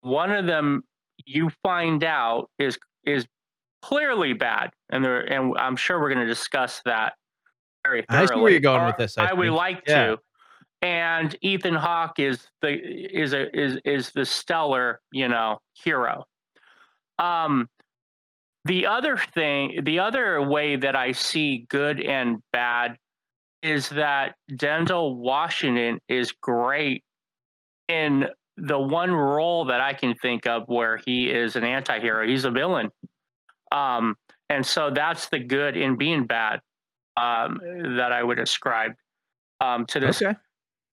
One 0.00 0.30
of 0.30 0.46
them 0.46 0.84
you 1.26 1.50
find 1.62 2.04
out 2.04 2.50
is 2.58 2.78
is 3.04 3.26
clearly 3.82 4.32
bad, 4.32 4.70
and 4.90 5.04
there 5.04 5.20
and 5.22 5.58
I'm 5.58 5.74
sure 5.74 6.00
we're 6.00 6.14
going 6.14 6.24
to 6.24 6.32
discuss 6.32 6.80
that 6.84 7.14
very 7.88 8.04
I 8.08 8.14
thoroughly. 8.14 8.28
see 8.28 8.40
where 8.40 8.50
you're 8.50 8.60
going 8.60 8.86
with 8.86 8.96
this, 8.96 9.16
I 9.18 9.26
I, 9.26 9.32
would 9.32 9.50
like 9.50 9.82
Yeah. 9.86 10.06
to. 10.06 10.18
And 10.80 11.34
Ethan 11.40 11.74
Hawke 11.74 12.18
is 12.20 12.46
the 12.62 12.70
is 12.70 13.32
a 13.32 13.54
is 13.58 13.78
is 13.84 14.10
the 14.12 14.24
stellar 14.24 15.00
you 15.10 15.28
know 15.28 15.58
hero. 15.74 16.24
Um, 17.18 17.68
the 18.64 18.86
other 18.86 19.16
thing, 19.16 19.80
the 19.82 19.98
other 19.98 20.40
way 20.42 20.76
that 20.76 20.94
I 20.94 21.12
see 21.12 21.66
good 21.68 22.00
and 22.00 22.38
bad 22.52 22.96
is 23.62 23.88
that 23.88 24.36
Denzel 24.52 25.16
Washington 25.16 25.98
is 26.08 26.30
great 26.32 27.02
in 27.88 28.26
the 28.56 28.78
one 28.78 29.10
role 29.10 29.64
that 29.64 29.80
I 29.80 29.94
can 29.94 30.14
think 30.14 30.46
of 30.46 30.64
where 30.66 31.00
he 31.04 31.28
is 31.30 31.56
an 31.56 31.64
anti-hero. 31.64 32.26
He's 32.26 32.44
a 32.44 32.50
villain. 32.50 32.90
Um, 33.72 34.14
and 34.48 34.64
so 34.64 34.90
that's 34.90 35.28
the 35.28 35.38
good 35.40 35.76
in 35.76 35.96
being 35.96 36.26
bad 36.26 36.60
um, 37.20 37.60
that 37.96 38.12
I 38.12 38.22
would 38.22 38.38
ascribe 38.38 38.92
um, 39.60 39.86
to 39.86 40.00
this. 40.00 40.22
Okay. 40.22 40.36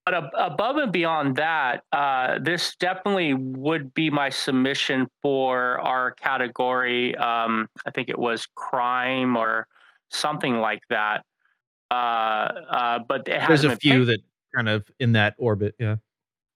But 0.04 0.14
ab- 0.14 0.30
above 0.36 0.76
and 0.76 0.92
beyond 0.92 1.36
that, 1.36 1.82
uh, 1.92 2.38
this 2.40 2.76
definitely 2.76 3.34
would 3.34 3.92
be 3.92 4.08
my 4.10 4.30
submission 4.30 5.08
for 5.22 5.80
our 5.80 6.12
category. 6.12 7.16
Um, 7.16 7.68
I 7.84 7.90
think 7.90 8.08
it 8.08 8.18
was 8.18 8.46
crime 8.54 9.36
or 9.36 9.66
something 10.10 10.60
like 10.60 10.82
that. 10.90 11.24
Uh, 11.90 11.94
uh, 11.94 12.98
but 13.08 13.26
it 13.28 13.42
There's 13.48 13.64
a 13.64 13.76
few 13.76 14.04
picked- 14.04 14.06
that 14.06 14.18
kind 14.54 14.68
of 14.68 14.88
in 15.00 15.12
that 15.12 15.34
orbit. 15.38 15.74
Yeah. 15.78 15.96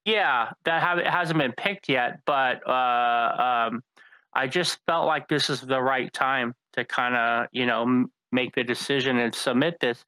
yeah, 0.05 0.51
that 0.63 0.81
have, 0.81 0.97
it 0.97 1.07
hasn't 1.07 1.37
been 1.37 1.51
picked 1.53 1.89
yet, 1.89 2.19
but 2.25 2.65
uh, 2.67 3.67
um, 3.69 3.83
I 4.33 4.47
just 4.47 4.79
felt 4.87 5.05
like 5.07 5.27
this 5.27 5.49
is 5.49 5.59
the 5.61 5.81
right 5.81 6.11
time 6.13 6.53
to 6.73 6.85
kind 6.85 7.15
of, 7.15 7.47
you 7.51 7.65
know, 7.65 7.81
m- 7.83 8.11
make 8.31 8.55
the 8.55 8.63
decision 8.63 9.17
and 9.17 9.33
submit 9.33 9.79
this. 9.79 10.05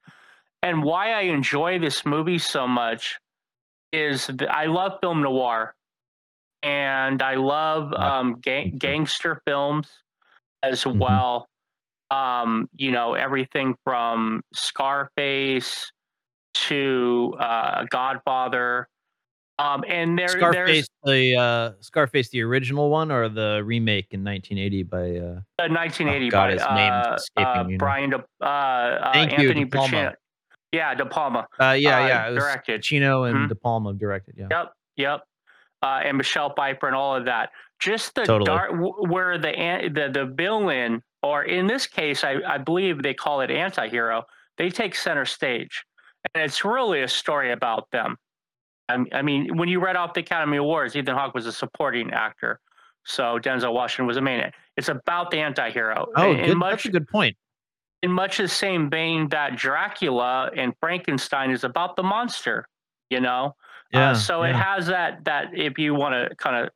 And 0.62 0.82
why 0.82 1.12
I 1.12 1.22
enjoy 1.22 1.78
this 1.78 2.06
movie 2.06 2.38
so 2.38 2.66
much 2.66 3.18
is 3.92 4.26
that 4.28 4.50
I 4.50 4.66
love 4.66 4.98
film 5.00 5.22
noir, 5.22 5.74
and 6.62 7.22
I 7.22 7.34
love 7.34 7.92
um, 7.92 8.40
gang- 8.40 8.76
gangster 8.78 9.40
films 9.46 9.88
as 10.62 10.84
Mhm. 10.84 10.98
well. 10.98 11.48
Um, 12.10 12.68
you 12.74 12.92
know, 12.92 13.14
everything 13.14 13.76
from 13.84 14.42
Scarface 14.54 15.90
to 16.54 17.34
uh, 17.38 17.84
Godfather. 17.90 18.88
Um, 19.58 19.84
and 19.86 20.18
there, 20.18 20.26
Scarface, 20.28 20.86
the 21.04 21.36
uh, 21.36 21.72
Scarface, 21.80 22.28
the 22.30 22.42
original 22.42 22.90
one, 22.90 23.12
or 23.12 23.28
the 23.28 23.62
remake 23.64 24.08
in 24.10 24.24
1980 24.24 24.82
by. 24.82 24.98
Uh, 24.98 25.02
there's 25.58 25.70
uh, 25.70 25.74
1980 25.74 26.26
Oh, 26.26 26.30
God, 26.30 26.46
by 26.46 26.52
his 26.52 26.62
uh, 26.62 27.16
escaping 27.16 27.74
uh. 27.74 27.78
Brian 27.78 28.10
De, 28.10 28.16
uh, 28.42 28.44
uh, 28.44 29.12
you, 29.14 29.20
Anthony 29.48 29.64
De 29.64 29.70
Palma. 29.76 29.96
Pacino. 29.96 30.12
Yeah, 30.72 30.94
De 30.94 31.06
Palma. 31.06 31.46
uh, 31.60 31.70
yeah, 31.78 32.06
yeah, 32.08 32.26
it 32.28 32.34
was 32.34 32.42
directed. 32.42 32.82
Pacino 32.82 33.30
and 33.30 33.38
Mhm. 33.38 33.48
De 33.48 33.54
Palma 33.54 33.94
directed. 33.94 34.34
Yeah. 34.36 34.48
Yep, 34.50 34.72
yep. 34.96 35.20
Uh, 35.82 36.00
and 36.04 36.16
Michelle 36.16 36.52
Pfeiffer 36.56 36.88
and 36.88 36.96
all 36.96 37.14
of 37.14 37.26
that. 37.26 37.50
Just 37.78 38.14
the 38.16 38.24
Totally. 38.24 38.46
dark 38.46 38.70
where 39.08 39.38
the 39.38 39.52
the 39.92 40.08
the 40.12 40.24
villain, 40.34 41.00
or 41.22 41.44
in 41.44 41.66
this 41.68 41.86
case, 41.86 42.24
I, 42.24 42.38
I 42.46 42.58
believe 42.58 43.02
they 43.02 43.14
call 43.14 43.40
it 43.40 43.50
anti-hero. 43.52 44.24
They 44.56 44.70
take 44.70 44.94
center 44.96 45.24
stage, 45.26 45.84
and 46.34 46.42
it's 46.42 46.64
really 46.64 47.02
a 47.02 47.08
story 47.08 47.52
about 47.52 47.90
them. 47.92 48.16
I, 48.88 49.04
I 49.12 49.22
mean, 49.22 49.56
when 49.56 49.68
you 49.68 49.80
read 49.80 49.96
off 49.96 50.14
the 50.14 50.20
Academy 50.20 50.58
Awards, 50.58 50.94
Ethan 50.94 51.14
Hawke 51.14 51.34
was 51.34 51.46
a 51.46 51.52
supporting 51.52 52.10
actor, 52.12 52.60
so 53.04 53.38
Denzel 53.38 53.72
Washington 53.72 54.06
was 54.06 54.16
a 54.16 54.20
main. 54.20 54.50
It's 54.76 54.88
about 54.88 55.30
the 55.30 55.38
anti-hero. 55.38 56.06
Oh, 56.16 56.34
good. 56.34 56.56
much 56.56 56.70
That's 56.70 56.86
a 56.86 56.90
good 56.90 57.08
point. 57.08 57.36
in 58.04 58.12
much 58.12 58.36
the 58.36 58.46
same 58.46 58.90
vein 58.90 59.28
that 59.30 59.56
Dracula 59.56 60.50
and 60.54 60.74
Frankenstein 60.78 61.50
is 61.50 61.64
about 61.64 61.96
the 61.96 62.02
monster, 62.02 62.68
you 63.08 63.18
know. 63.18 63.56
Yeah. 63.92 64.10
Uh, 64.10 64.14
so 64.14 64.42
it 64.42 64.54
has 64.54 64.86
that 64.88 65.24
that 65.24 65.56
if 65.56 65.78
you 65.78 65.94
want 65.94 66.12
to 66.12 66.36
kind 66.36 66.56
of 66.56 66.70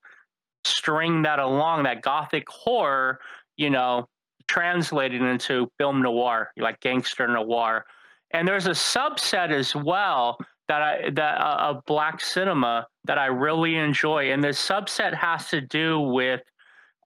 string 0.65 1.23
that 1.23 1.39
along, 1.39 1.83
that 1.83 2.01
gothic 2.01 2.49
horror, 2.49 3.21
you 3.59 3.69
know, 3.69 4.09
translated 4.47 5.21
into 5.21 5.71
film 5.77 6.01
noir, 6.01 6.51
like 6.57 6.81
gangster 6.81 7.29
noir. 7.29 7.85
And 8.31 8.49
there's 8.49 8.67
a 8.67 8.71
subset 8.71 9.51
as 9.51 9.75
well 9.75 10.39
that 10.69 10.83
I 10.83 11.11
that 11.11 11.41
uh, 11.41 11.57
of 11.61 11.85
black 11.87 12.21
cinema 12.21 12.87
that 13.05 13.19
I 13.19 13.27
really 13.27 13.77
enjoy, 13.77 14.33
and 14.33 14.45
this 14.45 14.65
subset 14.65 15.15
has 15.15 15.49
to 15.49 15.61
do 15.61 15.99
with 15.99 16.43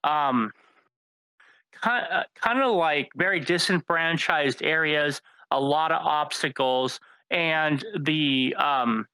um, 0.03 0.51
kind 1.81 2.05
of, 2.11 2.23
kind 2.35 2.61
of 2.61 2.75
like 2.75 3.09
very 3.15 3.39
disenfranchised 3.39 4.61
areas, 4.61 5.21
a 5.51 5.59
lot 5.59 5.91
of 5.91 6.05
obstacles, 6.05 6.99
and 7.31 7.83
the 8.01 8.55
um, 8.57 9.05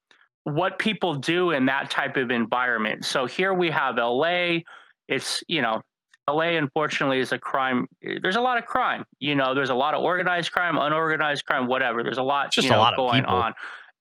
what 0.43 0.79
people 0.79 1.13
do 1.13 1.51
in 1.51 1.65
that 1.67 1.91
type 1.91 2.17
of 2.17 2.31
environment. 2.31 3.05
So 3.05 3.25
here 3.25 3.53
we 3.53 3.69
have 3.69 3.97
LA. 3.97 4.59
It's 5.07 5.43
you 5.47 5.61
know, 5.61 5.81
LA 6.27 6.57
unfortunately 6.57 7.19
is 7.19 7.31
a 7.31 7.39
crime. 7.39 7.87
There's 8.21 8.35
a 8.35 8.41
lot 8.41 8.57
of 8.57 8.65
crime. 8.65 9.05
You 9.19 9.35
know, 9.35 9.53
there's 9.53 9.69
a 9.69 9.75
lot 9.75 9.93
of 9.93 10.03
organized 10.03 10.51
crime, 10.51 10.77
unorganized 10.77 11.45
crime, 11.45 11.67
whatever. 11.67 12.03
There's 12.03 12.17
a 12.17 12.23
lot 12.23 12.51
Just 12.51 12.67
you 12.67 12.75
a 12.75 12.77
lot 12.77 12.95
going 12.95 13.25
on. 13.25 13.53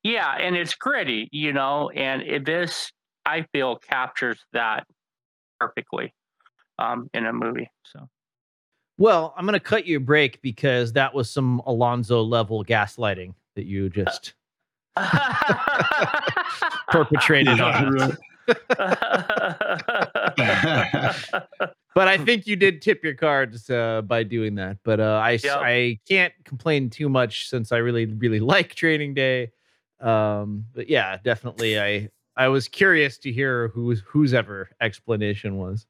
Yeah, 0.09 0.35
and 0.40 0.57
it's 0.57 0.75
gritty. 0.75 1.29
You 1.33 1.53
know, 1.53 1.90
and 1.90 2.23
it, 2.23 2.47
this 2.47 2.90
I 3.27 3.42
feel 3.53 3.77
captures 3.77 4.42
that 4.55 4.87
perfectly 5.61 6.14
um, 6.79 7.11
in 7.12 7.27
a 7.27 7.33
movie. 7.33 7.71
So. 7.85 8.09
Well, 8.97 9.35
I'm 9.37 9.44
going 9.44 9.53
to 9.53 9.61
cut 9.61 9.87
you 9.87 9.99
a 9.99 10.01
break 10.01 10.40
because 10.42 10.94
that 10.94 11.12
was 11.14 11.31
some 11.31 11.61
Alonzo 11.66 12.23
level 12.23 12.64
gaslighting 12.64 13.35
that 13.55 13.66
you 13.66 13.90
just 13.90 14.33
perpetrated 16.88 17.61
on 17.61 18.01
us. 18.01 18.16
But 21.94 22.07
I 22.07 22.16
think 22.16 22.47
you 22.47 22.55
did 22.55 22.81
tip 22.81 23.03
your 23.03 23.14
cards 23.14 23.68
uh, 23.68 24.03
by 24.03 24.23
doing 24.23 24.55
that. 24.55 24.77
But 24.85 25.01
uh, 25.01 25.21
I 25.21 25.35
s- 25.35 25.42
Yep. 25.42 25.59
I 25.61 25.99
can't 26.09 26.33
complain 26.44 26.90
too 26.90 27.09
much 27.09 27.49
since 27.49 27.73
I 27.73 27.79
really 27.79 28.07
really 28.07 28.38
like 28.38 28.77
Training 28.77 29.14
Day. 29.14 29.51
Um, 30.00 30.64
but 30.74 30.88
yeah, 30.88 31.18
definitely 31.24 31.80
I 31.80 32.08
I 32.37 32.48
was 32.48 32.68
curious 32.68 33.18
to 33.18 33.32
hear 33.32 33.68
whose 33.68 34.00
whose 34.06 34.32
ever 34.34 34.70
explanation 34.80 35.56
was. 35.56 35.87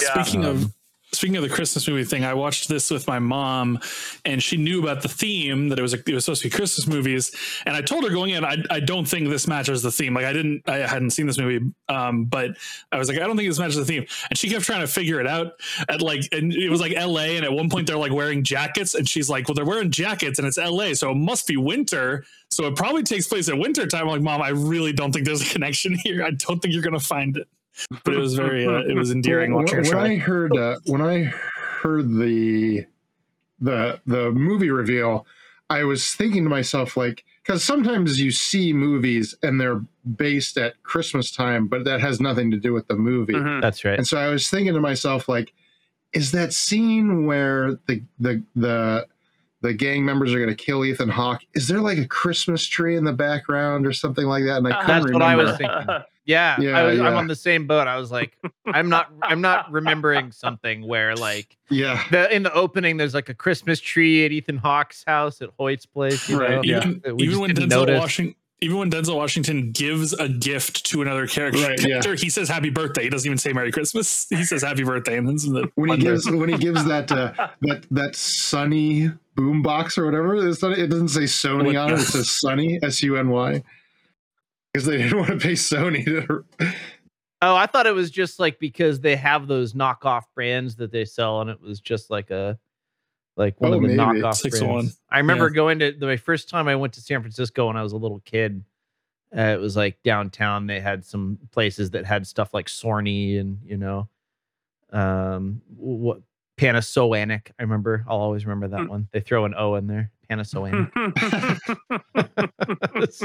Speaking 0.00 0.44
Um, 0.44 0.50
of 0.56 0.74
speaking 1.12 1.36
of 1.36 1.42
the 1.42 1.48
Christmas 1.48 1.86
movie 1.86 2.04
thing, 2.04 2.24
I 2.24 2.34
watched 2.34 2.68
this 2.68 2.90
with 2.90 3.06
my 3.06 3.18
mom, 3.18 3.78
and 4.24 4.42
she 4.42 4.56
knew 4.56 4.82
about 4.82 5.02
the 5.02 5.08
theme 5.08 5.68
that 5.68 5.78
it 5.78 5.82
was 5.82 5.94
it 5.94 6.08
was 6.08 6.24
supposed 6.24 6.42
to 6.42 6.48
be 6.48 6.54
Christmas 6.54 6.86
movies. 6.86 7.34
And 7.66 7.76
I 7.76 7.82
told 7.82 8.04
her 8.04 8.10
going 8.10 8.30
in, 8.30 8.44
I, 8.44 8.56
I 8.70 8.80
don't 8.80 9.04
think 9.04 9.28
this 9.28 9.46
matches 9.46 9.82
the 9.82 9.92
theme. 9.92 10.14
Like 10.14 10.24
I 10.24 10.32
didn't, 10.32 10.68
I 10.68 10.78
hadn't 10.78 11.10
seen 11.10 11.26
this 11.26 11.38
movie, 11.38 11.64
um, 11.88 12.24
but 12.24 12.56
I 12.90 12.98
was 12.98 13.08
like, 13.08 13.18
I 13.18 13.26
don't 13.26 13.36
think 13.36 13.48
this 13.48 13.58
matches 13.58 13.76
the 13.76 13.84
theme. 13.84 14.06
And 14.30 14.38
she 14.38 14.48
kept 14.48 14.64
trying 14.64 14.80
to 14.80 14.86
figure 14.86 15.20
it 15.20 15.26
out. 15.26 15.52
At 15.88 16.00
like, 16.00 16.22
and 16.32 16.52
it 16.52 16.70
was 16.70 16.80
like 16.80 16.94
L.A. 16.94 17.36
And 17.36 17.44
at 17.44 17.52
one 17.52 17.68
point 17.68 17.86
they're 17.86 17.96
like 17.96 18.12
wearing 18.12 18.42
jackets, 18.42 18.94
and 18.94 19.08
she's 19.08 19.28
like, 19.28 19.48
well, 19.48 19.54
they're 19.54 19.64
wearing 19.64 19.90
jackets, 19.90 20.38
and 20.38 20.48
it's 20.48 20.58
L.A., 20.58 20.94
so 20.94 21.10
it 21.10 21.16
must 21.16 21.46
be 21.46 21.56
winter. 21.56 22.24
So 22.50 22.66
it 22.66 22.76
probably 22.76 23.02
takes 23.02 23.28
place 23.28 23.48
at 23.48 23.56
winter 23.56 23.86
time. 23.86 24.02
I'm 24.02 24.08
like, 24.08 24.22
mom, 24.22 24.42
I 24.42 24.50
really 24.50 24.92
don't 24.92 25.12
think 25.12 25.26
there's 25.26 25.42
a 25.42 25.52
connection 25.52 25.94
here. 25.94 26.24
I 26.24 26.30
don't 26.30 26.60
think 26.60 26.74
you're 26.74 26.82
gonna 26.82 27.00
find 27.00 27.36
it. 27.36 27.48
But 28.04 28.14
it 28.14 28.18
was 28.18 28.34
very, 28.34 28.66
uh, 28.66 28.80
it 28.82 28.94
was 28.94 29.10
endearing 29.10 29.54
When- 29.54 29.64
watching 29.64 29.84
her 29.84 29.96
when. 29.96 30.10
I 30.10 30.16
heard 30.16 30.56
uh, 30.56 30.76
when 30.86 31.00
I 31.00 31.24
heard 31.82 32.10
the 32.14 32.84
the 33.60 34.00
the 34.06 34.30
movie 34.32 34.70
reveal, 34.70 35.26
I 35.70 35.84
was 35.84 36.14
thinking 36.14 36.44
to 36.44 36.50
myself 36.50 36.96
like 36.96 37.24
because 37.42 37.64
sometimes 37.64 38.20
you 38.20 38.30
see 38.30 38.72
movies 38.72 39.34
and 39.42 39.60
they're 39.60 39.80
based 40.16 40.56
at 40.58 40.80
Christmas 40.82 41.30
time, 41.30 41.66
but 41.66 41.84
that 41.84 42.00
has 42.00 42.20
nothing 42.20 42.50
to 42.52 42.56
do 42.56 42.72
with 42.72 42.86
the 42.88 42.94
movie. 42.96 43.32
Mhm. 43.32 43.60
That's 43.62 43.84
right. 43.84 43.96
And 43.98 44.06
so 44.06 44.18
I 44.18 44.28
was 44.28 44.48
thinking 44.48 44.74
to 44.74 44.80
myself 44.80 45.28
like, 45.28 45.52
is 46.12 46.30
that 46.32 46.52
scene 46.52 47.24
where 47.26 47.78
the 47.86 48.02
the 48.20 48.42
the 48.54 49.06
the 49.62 49.72
gang 49.72 50.04
members 50.04 50.34
are 50.34 50.38
going 50.38 50.48
to 50.54 50.54
kill 50.56 50.84
Ethan 50.84 51.08
Hawke? 51.08 51.40
Is 51.54 51.68
there 51.68 51.80
like 51.80 51.98
a 51.98 52.06
Christmas 52.06 52.66
tree 52.66 52.96
in 52.96 53.04
the 53.04 53.12
background 53.12 53.86
or 53.86 53.92
something 53.92 54.26
like 54.26 54.44
that? 54.44 54.58
And 54.58 54.66
I 54.68 54.80
couldn't 54.84 55.02
That's 55.04 55.12
what 55.12 55.22
I 55.22 55.36
was 55.36 55.52
remember. 55.58 55.84
thinking. 55.86 56.04
Yeah, 56.24 56.60
Yeah, 56.60 56.78
I 56.78 56.82
was, 56.84 57.00
I'm 57.00 57.16
on 57.16 57.26
the 57.26 57.34
same 57.34 57.66
boat. 57.66 57.88
I 57.88 57.96
was 57.96 58.10
like, 58.12 58.36
I'm 58.66 58.88
not, 58.88 59.10
I'm 59.22 59.40
not 59.40 59.70
remembering 59.72 60.30
something 60.32 60.86
where 60.86 61.16
like 61.16 61.56
Yeah. 61.70 62.02
the 62.10 62.32
in 62.34 62.42
the 62.44 62.52
opening 62.54 62.96
there's 62.96 63.14
like 63.14 63.28
a 63.28 63.34
Christmas 63.34 63.80
tree 63.80 64.24
at 64.24 64.32
Ethan 64.32 64.58
Hawke's 64.58 65.02
house 65.04 65.42
at 65.42 65.50
Hoyt's 65.58 65.86
place. 65.86 66.28
You 66.28 66.40
right. 66.40 66.50
know? 66.50 66.62
Even, 66.64 67.02
even 67.18 67.40
when 67.40 67.50
Denzel 67.50 67.68
notice. 67.68 67.98
Washington, 68.00 68.34
even 68.60 68.78
when 68.78 68.90
Denzel 68.92 69.16
Washington 69.16 69.72
gives 69.72 70.12
a 70.12 70.28
gift 70.28 70.86
to 70.86 71.02
another 71.02 71.26
character, 71.26 71.60
Right, 71.60 71.84
yeah. 71.84 72.00
he 72.14 72.30
says 72.30 72.48
"Happy 72.48 72.70
Birthday." 72.70 73.02
He 73.02 73.10
doesn't 73.10 73.26
even 73.26 73.36
say 73.38 73.52
"Merry 73.52 73.72
Christmas." 73.72 74.28
He 74.30 74.44
says 74.44 74.62
"Happy 74.62 74.84
Birthday," 74.84 75.18
and 75.18 75.26
then 75.26 75.34
the 75.52 75.68
when 75.74 75.90
he 75.90 75.96
gives 75.96 76.30
when 76.30 76.48
he 76.48 76.56
gives 76.56 76.84
that 76.84 77.10
uh, 77.10 77.32
that 77.62 77.84
that 77.90 78.14
Sunny 78.14 79.10
boombox 79.36 79.98
or 79.98 80.04
whatever, 80.04 80.36
it's 80.48 80.62
not, 80.62 80.78
it 80.78 80.86
doesn't 80.86 81.08
say 81.08 81.22
Sony 81.22 81.80
on 81.82 81.90
it. 81.92 81.94
It 81.98 82.04
says 82.04 82.30
Sunny 82.30 82.78
S 82.84 83.02
U 83.02 83.16
N 83.16 83.30
Y 83.30 83.64
because 84.72 84.86
they 84.86 84.98
didn't 84.98 85.18
want 85.18 85.30
to 85.30 85.36
pay 85.38 85.52
Sony. 85.52 86.04
To, 86.04 86.44
Oh, 87.44 87.56
I 87.56 87.66
thought 87.66 87.86
it 87.86 87.94
was 87.94 88.10
just 88.10 88.38
like 88.38 88.58
because 88.60 89.00
they 89.00 89.16
have 89.16 89.48
those 89.48 89.72
knockoff 89.74 90.22
brands 90.34 90.76
that 90.76 90.92
they 90.92 91.04
sell, 91.04 91.40
and 91.40 91.50
it 91.50 91.60
was 91.60 91.80
just 91.80 92.08
like 92.10 92.30
a 92.30 92.58
like 93.36 93.60
one 93.60 93.72
Oh, 93.72 93.76
of 93.76 93.82
the 93.82 93.88
maybe. 93.88 93.98
knockoff 94.00 94.36
Six 94.36 94.60
brands. 94.60 94.72
one. 94.72 94.92
I 95.10 95.18
remember 95.18 95.48
Yeah. 95.48 95.54
going 95.54 95.78
to 95.80 95.92
the 95.92 96.06
my 96.06 96.16
first 96.16 96.48
time 96.48 96.68
I 96.68 96.76
went 96.76 96.92
to 96.94 97.00
San 97.00 97.20
Francisco 97.20 97.66
when 97.66 97.76
I 97.76 97.82
was 97.82 97.92
a 97.92 97.96
little 97.96 98.20
kid. 98.20 98.62
Uh, 99.36 99.40
it 99.40 99.60
was 99.60 99.76
like 99.76 100.00
downtown. 100.04 100.66
They 100.66 100.78
had 100.78 101.04
some 101.04 101.38
places 101.50 101.90
that 101.92 102.04
had 102.04 102.26
stuff 102.26 102.52
like 102.54 102.66
Sorny 102.66 103.40
and 103.40 103.58
you 103.64 103.76
know, 103.78 104.08
um, 104.92 105.62
what 105.76 106.20
Panasonic. 106.62 107.50
I 107.58 107.62
remember. 107.62 108.04
I'll 108.08 108.18
always 108.18 108.46
remember 108.46 108.68
that 108.68 108.82
Hmm. 108.82 108.88
one. 108.88 109.08
They 109.12 109.20
throw 109.20 109.44
an 109.44 109.54
O 109.56 109.74
in 109.74 109.86
there. 109.86 110.10
Panasonic. 110.30 110.90
it's 112.96 113.22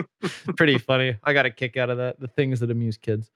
pretty 0.55 0.77
funny. 0.77 1.17
I 1.23 1.33
got 1.33 1.45
a 1.45 1.51
kick 1.51 1.77
out 1.77 1.89
of 1.89 1.97
that. 1.97 2.19
The 2.19 2.27
things 2.27 2.59
that 2.59 2.71
amuse 2.71 2.97
kids. 2.97 3.31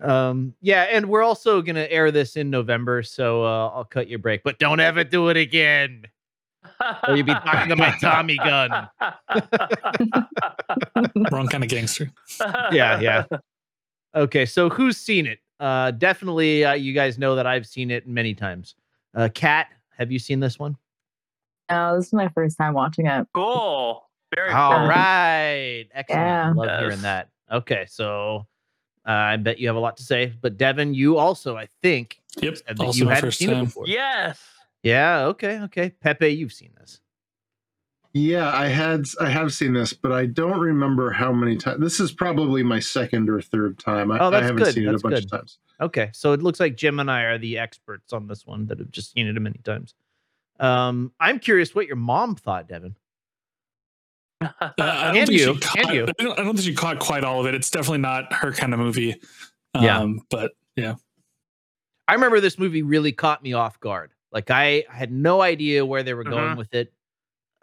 Um, 0.00 0.54
yeah, 0.60 0.82
and 0.90 1.08
we're 1.08 1.22
also 1.22 1.62
gonna 1.62 1.86
air 1.88 2.10
this 2.10 2.36
in 2.36 2.50
November, 2.50 3.02
so 3.02 3.44
uh, 3.44 3.68
I'll 3.74 3.84
cut 3.84 4.08
you 4.08 4.16
a 4.16 4.18
break, 4.18 4.42
but 4.42 4.58
don't 4.58 4.80
ever 4.80 5.04
do 5.04 5.28
it 5.28 5.36
again. 5.36 6.04
Or 7.06 7.14
you'll 7.14 7.26
be 7.26 7.34
talking 7.34 7.68
to 7.68 7.76
my 7.76 7.94
Tommy 8.00 8.36
gun. 8.36 8.88
wrong 11.30 11.46
kind 11.48 11.62
of 11.62 11.70
gangster. 11.70 12.10
Yeah, 12.72 13.00
yeah. 13.00 13.24
Okay, 14.14 14.46
so 14.46 14.68
who's 14.70 14.96
seen 14.96 15.26
it? 15.26 15.38
Uh, 15.60 15.90
definitely, 15.92 16.64
uh, 16.64 16.72
you 16.74 16.92
guys 16.92 17.18
know 17.18 17.36
that 17.36 17.46
I've 17.46 17.66
seen 17.66 17.90
it 17.90 18.08
many 18.08 18.34
times. 18.34 18.74
Uh, 19.14 19.28
Kat, 19.32 19.68
have 19.96 20.10
you 20.10 20.18
seen 20.18 20.40
this 20.40 20.58
one? 20.58 20.76
No, 21.70 21.96
this 21.96 22.08
is 22.08 22.12
my 22.12 22.28
first 22.28 22.58
time 22.58 22.74
watching 22.74 23.06
it. 23.06 23.26
Cool. 23.32 24.02
Very 24.34 24.50
All 24.50 24.78
cool. 24.78 24.88
right, 24.88 25.86
excellent. 25.94 26.22
Yeah. 26.22 26.52
Love 26.54 26.80
hearing 26.80 27.02
that. 27.02 27.28
Okay, 27.50 27.86
so 27.88 28.46
uh, 29.06 29.10
I 29.10 29.36
bet 29.36 29.58
you 29.58 29.68
have 29.68 29.76
a 29.76 29.80
lot 29.80 29.96
to 29.98 30.02
say, 30.02 30.32
but 30.40 30.56
Devin, 30.56 30.92
you 30.94 31.16
also, 31.18 31.56
I 31.56 31.68
think, 31.82 32.18
Yep. 32.40 32.58
Also 32.80 32.98
you 32.98 33.04
my 33.04 33.14
hadn't 33.14 33.28
first 33.28 33.38
seen 33.38 33.50
it 33.50 33.54
time. 33.54 33.64
before. 33.66 33.84
Yes. 33.86 34.42
Yeah. 34.82 35.26
Okay. 35.26 35.60
Okay. 35.60 35.90
Pepe, 35.90 36.28
you've 36.30 36.52
seen 36.52 36.70
this. 36.80 37.00
Yeah, 38.14 38.50
I 38.56 38.68
had 38.68 39.04
I 39.20 39.28
have 39.28 39.52
seen 39.52 39.72
this, 39.74 39.92
but 39.92 40.12
I 40.12 40.26
don't 40.26 40.58
remember 40.58 41.10
how 41.10 41.32
many 41.32 41.56
times. 41.56 41.80
This 41.80 42.00
is 42.00 42.12
probably 42.12 42.62
my 42.62 42.78
second 42.80 43.28
or 43.28 43.40
third 43.42 43.78
time. 43.78 44.10
I, 44.10 44.18
Oh, 44.20 44.30
that's 44.30 44.42
I 44.42 44.46
haven't 44.46 44.62
good. 44.62 44.74
seen 44.74 44.88
it 44.88 44.94
a 44.94 44.98
bunch 44.98 45.14
good. 45.16 45.24
of 45.24 45.30
times. 45.30 45.58
Okay, 45.80 46.10
so 46.12 46.32
it 46.32 46.42
looks 46.42 46.60
like 46.60 46.76
Jim 46.76 47.00
and 47.00 47.10
I 47.10 47.22
are 47.22 47.38
the 47.38 47.58
experts 47.58 48.12
on 48.12 48.26
this 48.28 48.46
one 48.46 48.66
that 48.66 48.78
have 48.78 48.90
just 48.90 49.12
seen 49.12 49.26
it 49.26 49.32
many 49.40 49.58
times. 49.64 49.94
Um, 50.60 51.12
I'm 51.20 51.40
curious 51.40 51.74
what 51.74 51.86
your 51.88 51.96
mom 51.96 52.36
thought, 52.36 52.68
Devin. 52.68 52.94
Uh, 54.40 54.48
I 54.60 54.72
don't 54.76 55.16
And 55.16 55.26
think 55.28 55.38
she 55.40 55.44
you, 55.46 55.58
caught, 55.58 55.78
and 55.86 55.94
you. 55.94 56.06
I 56.06 56.22
don't, 56.22 56.38
I 56.38 56.42
don't 56.44 56.54
think 56.56 56.66
she 56.66 56.74
caught 56.74 56.98
quite 56.98 57.24
all 57.24 57.40
of 57.40 57.46
it. 57.46 57.54
It's 57.54 57.70
definitely 57.70 57.98
not 57.98 58.32
her 58.32 58.52
kind 58.52 58.72
of 58.74 58.80
movie. 58.80 59.16
Yeah. 59.80 59.98
Um, 60.00 60.20
but 60.30 60.52
yeah. 60.76 60.94
I 62.06 62.14
remember 62.14 62.40
this 62.40 62.58
movie 62.58 62.82
really 62.82 63.12
caught 63.12 63.42
me 63.42 63.54
off 63.54 63.80
guard. 63.80 64.12
Like 64.32 64.50
I 64.50 64.84
had 64.88 65.10
no 65.10 65.40
idea 65.40 65.84
where 65.86 66.02
they 66.02 66.12
were 66.14 66.24
going 66.24 66.54
Mhm. 66.54 66.58
with 66.58 66.74
it. 66.74 66.92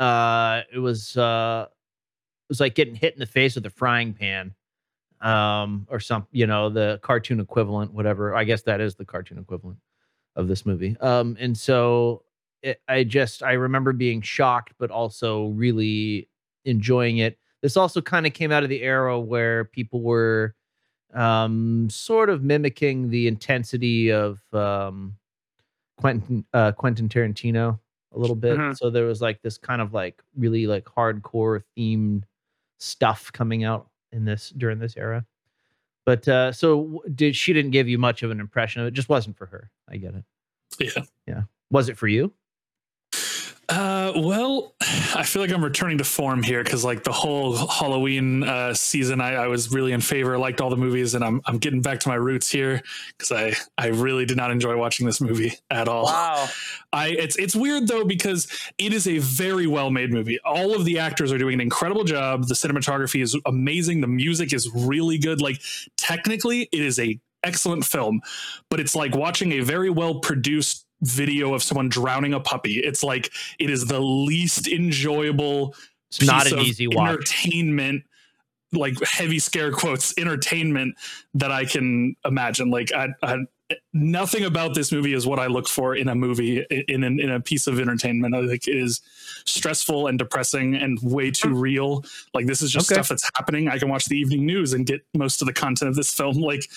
Uh, 0.02 0.64
it 0.74 0.80
was 0.80 1.16
uh, 1.16 1.68
it 1.70 2.50
was 2.50 2.60
like 2.60 2.74
getting 2.74 2.96
hit 2.96 3.14
in 3.14 3.20
the 3.20 3.26
face 3.28 3.54
with 3.54 3.66
a 3.68 3.70
frying 3.70 4.16
pan, 4.16 4.56
um, 5.22 5.86
or 5.92 6.00
some, 6.00 6.26
you 6.32 6.48
know, 6.48 6.70
the 6.70 7.00
cartoon 7.04 7.40
equivalent, 7.40 7.94
whatever. 7.94 8.36
I 8.36 8.44
guess 8.44 8.64
that 8.64 8.82
is 8.82 8.96
the 8.96 9.06
cartoon 9.06 9.38
equivalent 9.38 9.78
of 10.36 10.48
this 10.48 10.66
movie. 10.66 10.98
Um, 11.02 11.38
and 11.40 11.56
so 11.56 12.24
it, 12.64 12.82
I 12.88 13.04
just 13.04 13.44
I 13.44 13.54
remember 13.54 13.94
being 13.94 14.22
shocked, 14.22 14.74
but 14.80 14.90
also 14.90 15.50
really 15.50 16.28
enjoying 16.66 17.20
it. 17.20 17.38
This 17.62 17.78
also 17.78 18.02
kind 18.02 18.26
of 18.26 18.34
came 18.34 18.52
out 18.52 18.64
of 18.64 18.70
the 18.70 18.82
era 18.82 19.20
where 19.20 19.66
people 19.66 20.02
were 20.02 20.56
um, 21.14 21.88
sort 21.92 22.32
of 22.32 22.42
mimicking 22.42 23.12
the 23.12 23.28
intensity 23.28 24.12
of 24.12 24.42
um, 24.52 25.16
Quentin 26.00 26.44
uh, 26.54 26.72
Quentin 26.72 27.08
Tarantino 27.08 27.78
a 28.14 28.20
little 28.20 28.36
bit. 28.36 28.58
Mhm. 28.58 28.78
So 28.78 28.90
there 28.90 29.06
was 29.06 29.22
like 29.22 29.42
this 29.42 29.58
kind 29.58 29.82
of 29.82 29.94
like 29.94 30.22
really 30.38 30.68
like 30.68 30.86
hardcore 30.86 31.64
themed 31.78 32.24
stuff 32.80 33.32
coming 33.32 33.64
out 33.64 33.90
in 34.12 34.26
this 34.26 34.50
during 34.58 34.80
this 34.80 34.98
era. 34.98 35.26
But 36.06 36.28
uh, 36.28 36.52
so 36.52 37.04
did 37.14 37.36
she 37.36 37.54
didn't 37.54 37.72
give 37.72 37.88
you 37.88 37.98
much 37.98 38.24
of 38.24 38.32
an 38.32 38.40
impression 38.40 38.82
of 38.82 38.88
it? 38.88 38.92
Just 38.94 39.10
wasn't 39.10 39.38
for 39.38 39.46
her. 39.46 39.70
I 39.88 39.98
get 39.98 40.16
it. 40.16 40.26
Yeah. 40.80 41.04
Yeah. 41.28 41.42
Was 41.70 41.90
it 41.90 41.98
for 41.98 42.08
you? 42.08 42.34
Uh, 43.72 44.12
well, 44.18 44.76
I 45.16 45.24
feel 45.24 45.42
like 45.42 45.50
I'm 45.50 45.64
returning 45.64 45.98
to 46.00 46.04
form 46.04 46.44
here 46.44 46.62
because 46.62 46.84
like 46.84 47.06
the 47.06 47.14
whole 47.14 47.56
Halloween 47.56 48.44
uh, 48.44 48.74
season, 48.74 49.22
I, 49.22 49.36
I 49.36 49.48
was 49.48 49.72
really 49.72 49.94
in 49.94 50.02
favor. 50.02 50.38
liked 50.38 50.60
all 50.60 50.70
the 50.70 50.76
movies, 50.76 51.16
and 51.16 51.24
I'm 51.24 51.42
I'm 51.46 51.58
getting 51.58 51.82
back 51.82 52.02
to 52.02 52.10
my 52.10 52.16
roots 52.16 52.52
here 52.52 52.82
because 53.18 53.32
I 53.32 53.56
I 53.78 53.88
really 53.88 54.26
did 54.26 54.36
not 54.36 54.52
enjoy 54.52 54.76
watching 54.76 55.06
this 55.06 55.22
movie 55.22 55.54
at 55.70 55.88
all. 55.88 56.04
Wow. 56.04 56.50
I 56.92 57.10
it's 57.12 57.38
it's 57.38 57.56
weird 57.56 57.88
though 57.88 58.04
because 58.04 58.50
it 58.78 58.92
is 58.92 59.08
a 59.08 59.20
very 59.20 59.68
well 59.68 59.90
made 59.90 60.12
movie. 60.12 60.38
All 60.44 60.76
of 60.76 60.84
the 60.84 61.00
actors 61.00 61.32
are 61.32 61.38
doing 61.38 61.54
an 61.54 61.62
incredible 61.62 62.04
job. 62.04 62.48
The 62.48 62.56
cinematography 62.56 63.24
is 63.24 63.40
amazing. 63.46 64.02
The 64.02 64.08
music 64.08 64.52
is 64.52 64.70
really 64.76 65.18
good. 65.18 65.42
Like 65.42 65.62
technically, 65.96 66.68
it 66.74 66.82
is 66.82 67.00
a 67.00 67.18
excellent 67.44 67.86
film, 67.86 68.22
but 68.70 68.82
it's 68.82 68.96
like 68.96 69.16
watching 69.16 69.54
a 69.54 69.62
very 69.62 69.90
well 69.90 70.20
produced 70.20 70.86
video 71.02 71.54
of 71.54 71.64
someone 71.64 71.90
drowning 71.90 72.34
a 72.34 72.40
puppy. 72.40 72.80
It's 72.80 73.04
like 73.04 73.32
it 73.60 73.70
is 73.70 73.86
the 73.86 74.00
least 74.00 74.68
enjoyable. 74.68 75.76
It's 76.10 76.26
not 76.26 76.52
an 76.52 76.60
of 76.60 76.66
easy 76.66 76.88
watch. 76.88 77.10
Entertainment, 77.10 78.04
like 78.72 79.02
heavy 79.04 79.40
scare 79.40 79.72
quotes, 79.72 80.14
entertainment 80.18 80.96
that 81.34 81.52
I 81.52 81.66
can 81.66 82.16
imagine. 82.26 82.70
Like 82.70 82.92
I, 82.94 83.10
I 83.24 83.38
nothing 83.94 84.44
about 84.44 84.74
this 84.76 84.92
movie 84.92 85.14
is 85.14 85.26
what 85.28 85.40
I 85.40 85.48
look 85.48 85.68
for 85.68 85.96
in 85.96 86.08
a 86.10 86.16
movie 86.16 86.66
in 86.88 87.04
in, 87.04 87.20
in 87.20 87.30
a 87.32 87.40
piece 87.40 87.68
of 87.68 87.80
entertainment. 87.80 88.34
I 88.36 88.48
think 88.48 88.68
it 88.68 88.78
is 88.78 89.02
stressful 89.46 90.08
and 90.08 90.20
depressing 90.20 90.76
and 90.76 90.98
way 91.02 91.32
too 91.32 91.54
real. 91.54 92.04
Like 92.34 92.46
this 92.46 92.62
is 92.62 92.72
just 92.72 92.90
Okay. 92.92 92.96
stuff 93.02 93.10
that's 93.10 93.30
happening. 93.36 93.68
I 93.68 93.78
can 93.80 93.90
watch 93.90 94.06
the 94.06 94.18
evening 94.18 94.46
news 94.46 94.74
and 94.74 94.86
get 94.86 95.02
most 95.16 95.42
of 95.42 95.48
the 95.48 95.54
content 95.54 95.90
of 95.90 95.96
this 95.96 96.14
film. 96.14 96.38
Like, 96.38 96.70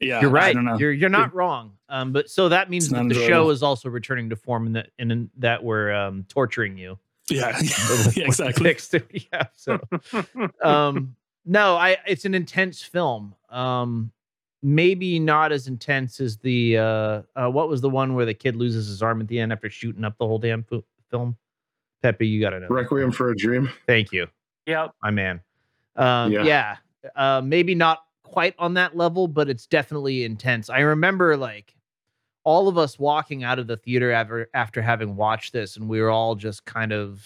yeah, 0.00 0.20
You're 0.20 0.30
I 0.30 0.32
right. 0.32 0.54
don't 0.54 0.64
know. 0.64 0.78
You're 0.78 0.92
you're 0.92 1.10
not 1.10 1.34
wrong. 1.34 1.72
Um, 1.88 2.12
but 2.12 2.30
so 2.30 2.48
that 2.48 2.70
means 2.70 2.88
that 2.88 3.08
the 3.08 3.14
show 3.14 3.50
is 3.50 3.62
also 3.62 3.88
returning 3.90 4.30
to 4.30 4.36
form, 4.36 4.66
and 4.66 4.76
that 4.76 4.90
and 4.98 5.12
in, 5.12 5.30
that 5.38 5.62
we're 5.62 5.92
um, 5.92 6.24
torturing 6.28 6.76
you. 6.78 6.98
yeah, 7.28 7.58
yeah, 8.16 8.24
exactly. 8.26 8.76
we. 9.12 9.28
So, 9.54 9.78
um, 10.62 11.14
no, 11.44 11.76
I 11.76 11.98
it's 12.06 12.24
an 12.24 12.34
intense 12.34 12.82
film. 12.82 13.34
Um, 13.50 14.10
maybe 14.62 15.18
not 15.18 15.52
as 15.52 15.66
intense 15.68 16.20
as 16.20 16.36
the 16.38 16.78
uh, 16.78 17.22
uh, 17.36 17.48
what 17.50 17.68
was 17.68 17.80
the 17.80 17.90
one 17.90 18.14
where 18.14 18.24
the 18.26 18.34
kid 18.34 18.56
loses 18.56 18.86
his 18.88 19.02
arm 19.02 19.20
at 19.20 19.28
the 19.28 19.38
end 19.40 19.52
after 19.52 19.68
shooting 19.68 20.04
up 20.04 20.16
the 20.18 20.26
whole 20.26 20.38
damn 20.38 20.62
fu- 20.64 20.84
film. 21.10 21.36
Pepe, 22.02 22.26
you 22.26 22.40
got 22.40 22.50
to 22.50 22.60
know. 22.60 22.66
Requiem 22.68 23.12
for 23.12 23.30
a 23.30 23.36
Dream. 23.36 23.70
Thank 23.86 24.12
you, 24.12 24.26
Yep. 24.66 24.92
my 25.02 25.10
man. 25.10 25.40
Um, 25.96 26.32
Yeah. 26.32 26.44
yeah, 26.44 26.76
uh, 27.14 27.40
maybe 27.44 27.74
not 27.74 28.04
quite 28.24 28.54
on 28.58 28.74
that 28.74 28.96
level, 28.96 29.28
but 29.28 29.48
it's 29.48 29.66
definitely 29.66 30.24
intense. 30.24 30.68
I 30.70 30.80
remember 30.80 31.36
like 31.36 31.74
all 32.44 32.66
of 32.66 32.76
us 32.78 32.98
walking 32.98 33.44
out 33.44 33.58
of 33.60 33.66
the 33.68 33.76
theater 33.76 34.10
after 34.10 34.48
after 34.54 34.82
having 34.82 35.14
watched 35.16 35.52
this, 35.52 35.76
and 35.76 35.88
we 35.88 36.00
were 36.00 36.10
all 36.10 36.34
just 36.34 36.64
kind 36.64 36.92
of 36.92 37.24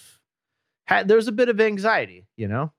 had 0.86 1.08
there 1.08 1.16
was 1.16 1.28
a 1.28 1.32
bit 1.32 1.48
of 1.48 1.58
anxiety, 1.60 2.26
you 2.36 2.48
know. 2.48 2.72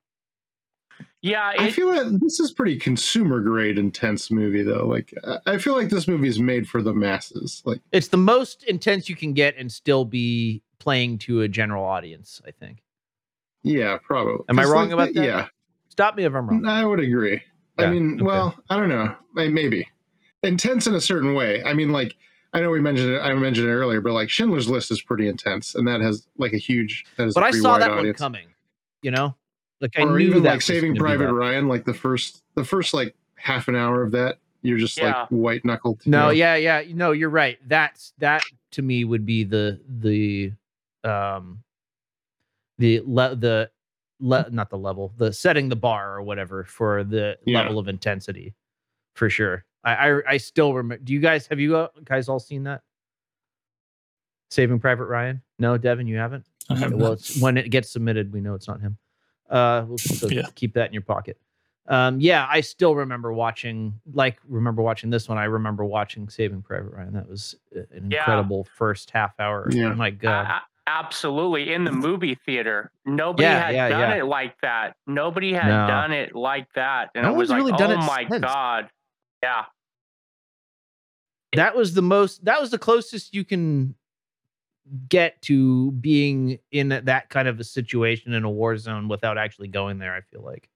Yeah. 1.22 1.52
I 1.58 1.70
feel 1.70 1.88
like 1.88 2.06
this 2.20 2.38
is 2.40 2.52
pretty 2.52 2.78
consumer 2.78 3.40
grade 3.40 3.78
intense 3.78 4.30
movie 4.30 4.62
though. 4.62 4.86
Like 4.86 5.12
I- 5.26 5.54
I 5.54 5.58
feel 5.58 5.74
like 5.74 5.88
this 5.90 6.06
movie 6.06 6.28
is 6.28 6.38
made 6.38 6.68
for 6.68 6.80
the 6.82 6.92
masses. 6.94 7.62
Like 7.64 7.80
It's 7.92 8.08
the 8.08 8.16
most 8.16 8.62
intense 8.64 9.08
you 9.08 9.16
can 9.16 9.32
get 9.32 9.56
and 9.56 9.70
still 9.72 10.04
be 10.04 10.62
playing 10.78 11.18
to 11.18 11.40
a 11.42 11.48
general 11.48 11.84
audience. 11.84 12.40
I 12.46 12.52
think. 12.52 12.82
yeah, 13.64 13.98
probably. 14.02 14.44
Am 14.48 14.58
I 14.58 14.64
wrong 14.64 14.90
like, 14.90 14.92
about 14.92 15.14
that? 15.14 15.24
Yeah, 15.24 15.46
Stop 15.88 16.16
me 16.16 16.24
if 16.24 16.32
I'm 16.34 16.48
wrong. 16.48 16.64
I 16.66 16.84
would 16.84 17.00
agree. 17.00 17.42
I 17.76 17.86
mean, 17.90 18.14
okay. 18.14 18.22
well, 18.24 18.56
I 18.70 18.76
don't 18.76 18.88
know. 18.88 19.14
Maybe 19.34 19.88
intense 20.44 20.86
in 20.86 20.94
a 20.94 21.00
certain 21.00 21.34
way. 21.34 21.62
I 21.64 21.74
mean, 21.74 21.90
like 21.90 22.14
I 22.52 22.60
know 22.60 22.70
we 22.70 22.80
mentioned 22.80 23.10
it. 23.12 23.18
I 23.20 23.34
mentioned 23.34 23.68
it 23.68 23.72
earlier, 23.72 24.00
but 24.00 24.12
like 24.12 24.30
Schindler's 24.30 24.68
List 24.70 24.90
is 24.92 25.02
pretty 25.02 25.26
intense, 25.28 25.74
and 25.74 25.86
that 25.88 26.00
has 26.00 26.26
like 26.38 26.52
a 26.52 26.56
huge. 26.58 27.04
That 27.16 27.26
is 27.28 27.34
But 27.34 27.42
a 27.42 27.46
I 27.46 27.50
pretty 27.50 27.62
saw 27.62 27.78
that 27.78 27.90
audience. 27.90 28.20
one 28.20 28.32
coming. 28.32 28.48
You 29.02 29.10
know, 29.10 29.34
like 29.80 29.98
I 29.98 30.02
or 30.02 30.18
knew 30.18 30.26
even 30.26 30.42
that 30.44 30.52
like 30.54 30.62
Saving 30.62 30.94
Private. 30.96 31.32
Ryan, 31.32 31.68
like 31.68 31.84
the 31.84 31.94
first, 31.94 32.42
the 32.54 32.64
first 32.64 32.94
like 32.94 33.14
half 33.36 33.68
an 33.68 33.76
hour 33.76 34.02
of 34.02 34.10
that, 34.12 34.38
you're 34.62 34.78
just 34.78 34.98
Yeah. 34.98 35.20
like 35.20 35.28
white 35.28 35.64
knuckled. 35.64 36.00
No, 36.06 36.30
yeah, 36.30 36.56
yeah. 36.56 36.82
No, 36.92 37.12
you're 37.12 37.30
right. 37.30 37.58
That's 37.68 38.12
that 38.18 38.42
to 38.72 38.82
me 38.82 39.04
would 39.04 39.24
be 39.24 39.44
the 39.44 39.80
the 39.88 40.52
um 41.04 41.62
the 42.78 43.00
le- 43.04 43.36
the 43.36 43.70
le- 44.20 44.50
not 44.50 44.70
the 44.70 44.78
level, 44.78 45.12
the 45.16 45.32
setting 45.32 45.68
the 45.68 45.76
bar 45.76 46.14
or 46.16 46.22
whatever 46.22 46.64
for 46.64 47.04
the 47.04 47.38
Yeah. 47.46 47.62
level 47.62 47.78
of 47.78 47.86
intensity 47.88 48.54
for 49.14 49.30
sure. 49.30 49.64
I 49.84 49.94
I, 50.10 50.32
I 50.32 50.36
still 50.38 50.74
remember. 50.74 51.04
Do 51.04 51.12
you 51.12 51.20
guys 51.20 51.46
have 51.46 51.60
you 51.60 51.76
uh, 51.76 51.88
guys 52.04 52.28
all 52.28 52.40
seen 52.40 52.64
that? 52.64 52.82
Saving 54.50 54.80
Private 54.80 55.04
Ryan? 55.06 55.42
No, 55.58 55.76
Devin, 55.78 56.06
you 56.06 56.16
haven't. 56.16 56.46
I 56.70 56.76
have 56.78 56.92
well, 56.92 57.10
not. 57.10 57.12
it's, 57.18 57.40
when 57.40 57.56
it 57.56 57.70
gets 57.70 57.90
submitted, 57.90 58.32
we 58.32 58.40
know 58.40 58.54
it's 58.54 58.66
not 58.66 58.80
him. 58.80 58.96
Uh, 59.48 59.84
we'll, 59.88 59.98
so 59.98 60.28
Yeah. 60.28 60.42
keep 60.54 60.74
that 60.74 60.86
in 60.88 60.92
your 60.92 61.02
pocket. 61.02 61.38
Um, 61.86 62.20
yeah, 62.20 62.46
I 62.50 62.60
still 62.60 62.94
remember 62.94 63.32
watching, 63.32 63.98
like, 64.12 64.38
remember 64.46 64.82
watching 64.82 65.08
this 65.08 65.26
one. 65.28 65.38
I 65.38 65.44
remember 65.44 65.84
watching 65.86 66.28
Saving 66.28 66.60
Private 66.60 66.92
Ryan. 66.92 67.14
That 67.14 67.28
was 67.28 67.54
uh, 67.74 67.80
an 67.92 68.10
Yeah. 68.10 68.18
incredible 68.20 68.64
first 68.76 69.10
half 69.10 69.38
hour. 69.40 69.68
Yeah. 69.70 69.94
My 69.94 70.10
God. 70.10 70.46
a- 70.46 70.62
absolutely. 70.90 71.72
In 71.72 71.84
the 71.84 71.92
movie 71.92 72.34
theater, 72.34 72.90
nobody 73.06 73.44
Yeah, 73.44 73.58
had 73.66 73.74
yeah, 73.74 73.88
done 73.88 74.00
yeah. 74.10 74.16
it 74.16 74.24
like 74.26 74.60
that. 74.60 74.96
Nobody 75.06 75.54
had 75.54 75.68
No. 75.68 75.86
done 75.86 76.12
it 76.12 76.34
like 76.34 76.70
that, 76.74 77.10
and 77.14 77.24
No 77.24 77.30
it 77.32 77.36
was 77.36 77.48
one's 77.48 77.62
like, 77.62 77.66
really 77.72 77.78
done 77.78 77.90
oh 77.92 78.02
it 78.02 78.06
my 78.06 78.26
since. 78.28 78.44
god. 78.44 78.90
Yeah. 79.42 79.64
that 81.54 81.74
was 81.74 81.94
the 81.94 82.02
most, 82.02 82.44
that 82.44 82.60
was 82.60 82.70
the 82.70 82.78
closest 82.78 83.34
you 83.34 83.44
can 83.44 83.94
get 85.08 85.40
to 85.42 85.92
being 85.92 86.58
in 86.70 86.88
that 86.88 87.28
kind 87.30 87.48
of 87.48 87.60
a 87.60 87.64
situation 87.64 88.32
in 88.32 88.44
a 88.44 88.50
war 88.50 88.76
zone 88.76 89.08
without 89.08 89.38
actually 89.38 89.68
going 89.68 89.98
there, 89.98 90.14
I 90.14 90.20
feel 90.20 90.42
like. 90.42 90.68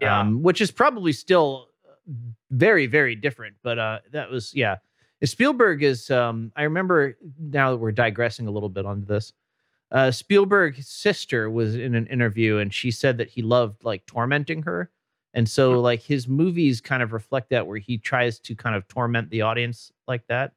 Yeah. 0.00 0.20
um, 0.20 0.42
which 0.44 0.60
is 0.60 0.70
probably 0.70 1.12
still 1.12 1.68
very 2.50 2.86
very 2.86 3.14
different 3.14 3.56
but 3.62 3.78
uh 3.78 3.98
that 4.12 4.30
was 4.30 4.54
yeah 4.54 4.76
spielberg 5.24 5.82
is 5.82 6.10
um 6.10 6.50
i 6.56 6.62
remember 6.62 7.18
now 7.38 7.70
that 7.70 7.76
we're 7.76 7.92
digressing 7.92 8.46
a 8.46 8.50
little 8.50 8.68
bit 8.68 8.86
onto 8.86 9.04
this 9.04 9.32
uh 9.90 10.10
spielberg's 10.10 10.88
sister 10.88 11.50
was 11.50 11.76
in 11.76 11.94
an 11.94 12.06
interview 12.06 12.58
and 12.58 12.72
she 12.72 12.90
said 12.90 13.18
that 13.18 13.28
he 13.28 13.42
loved 13.42 13.84
like 13.84 14.04
tormenting 14.06 14.62
her 14.62 14.90
and 15.34 15.48
so 15.48 15.80
like 15.80 16.00
his 16.00 16.26
movies 16.26 16.80
kind 16.80 17.02
of 17.02 17.12
reflect 17.12 17.50
that 17.50 17.66
where 17.66 17.78
he 17.78 17.98
tries 17.98 18.38
to 18.38 18.54
kind 18.54 18.74
of 18.74 18.88
torment 18.88 19.28
the 19.28 19.42
audience 19.42 19.92
like 20.06 20.26
that 20.28 20.52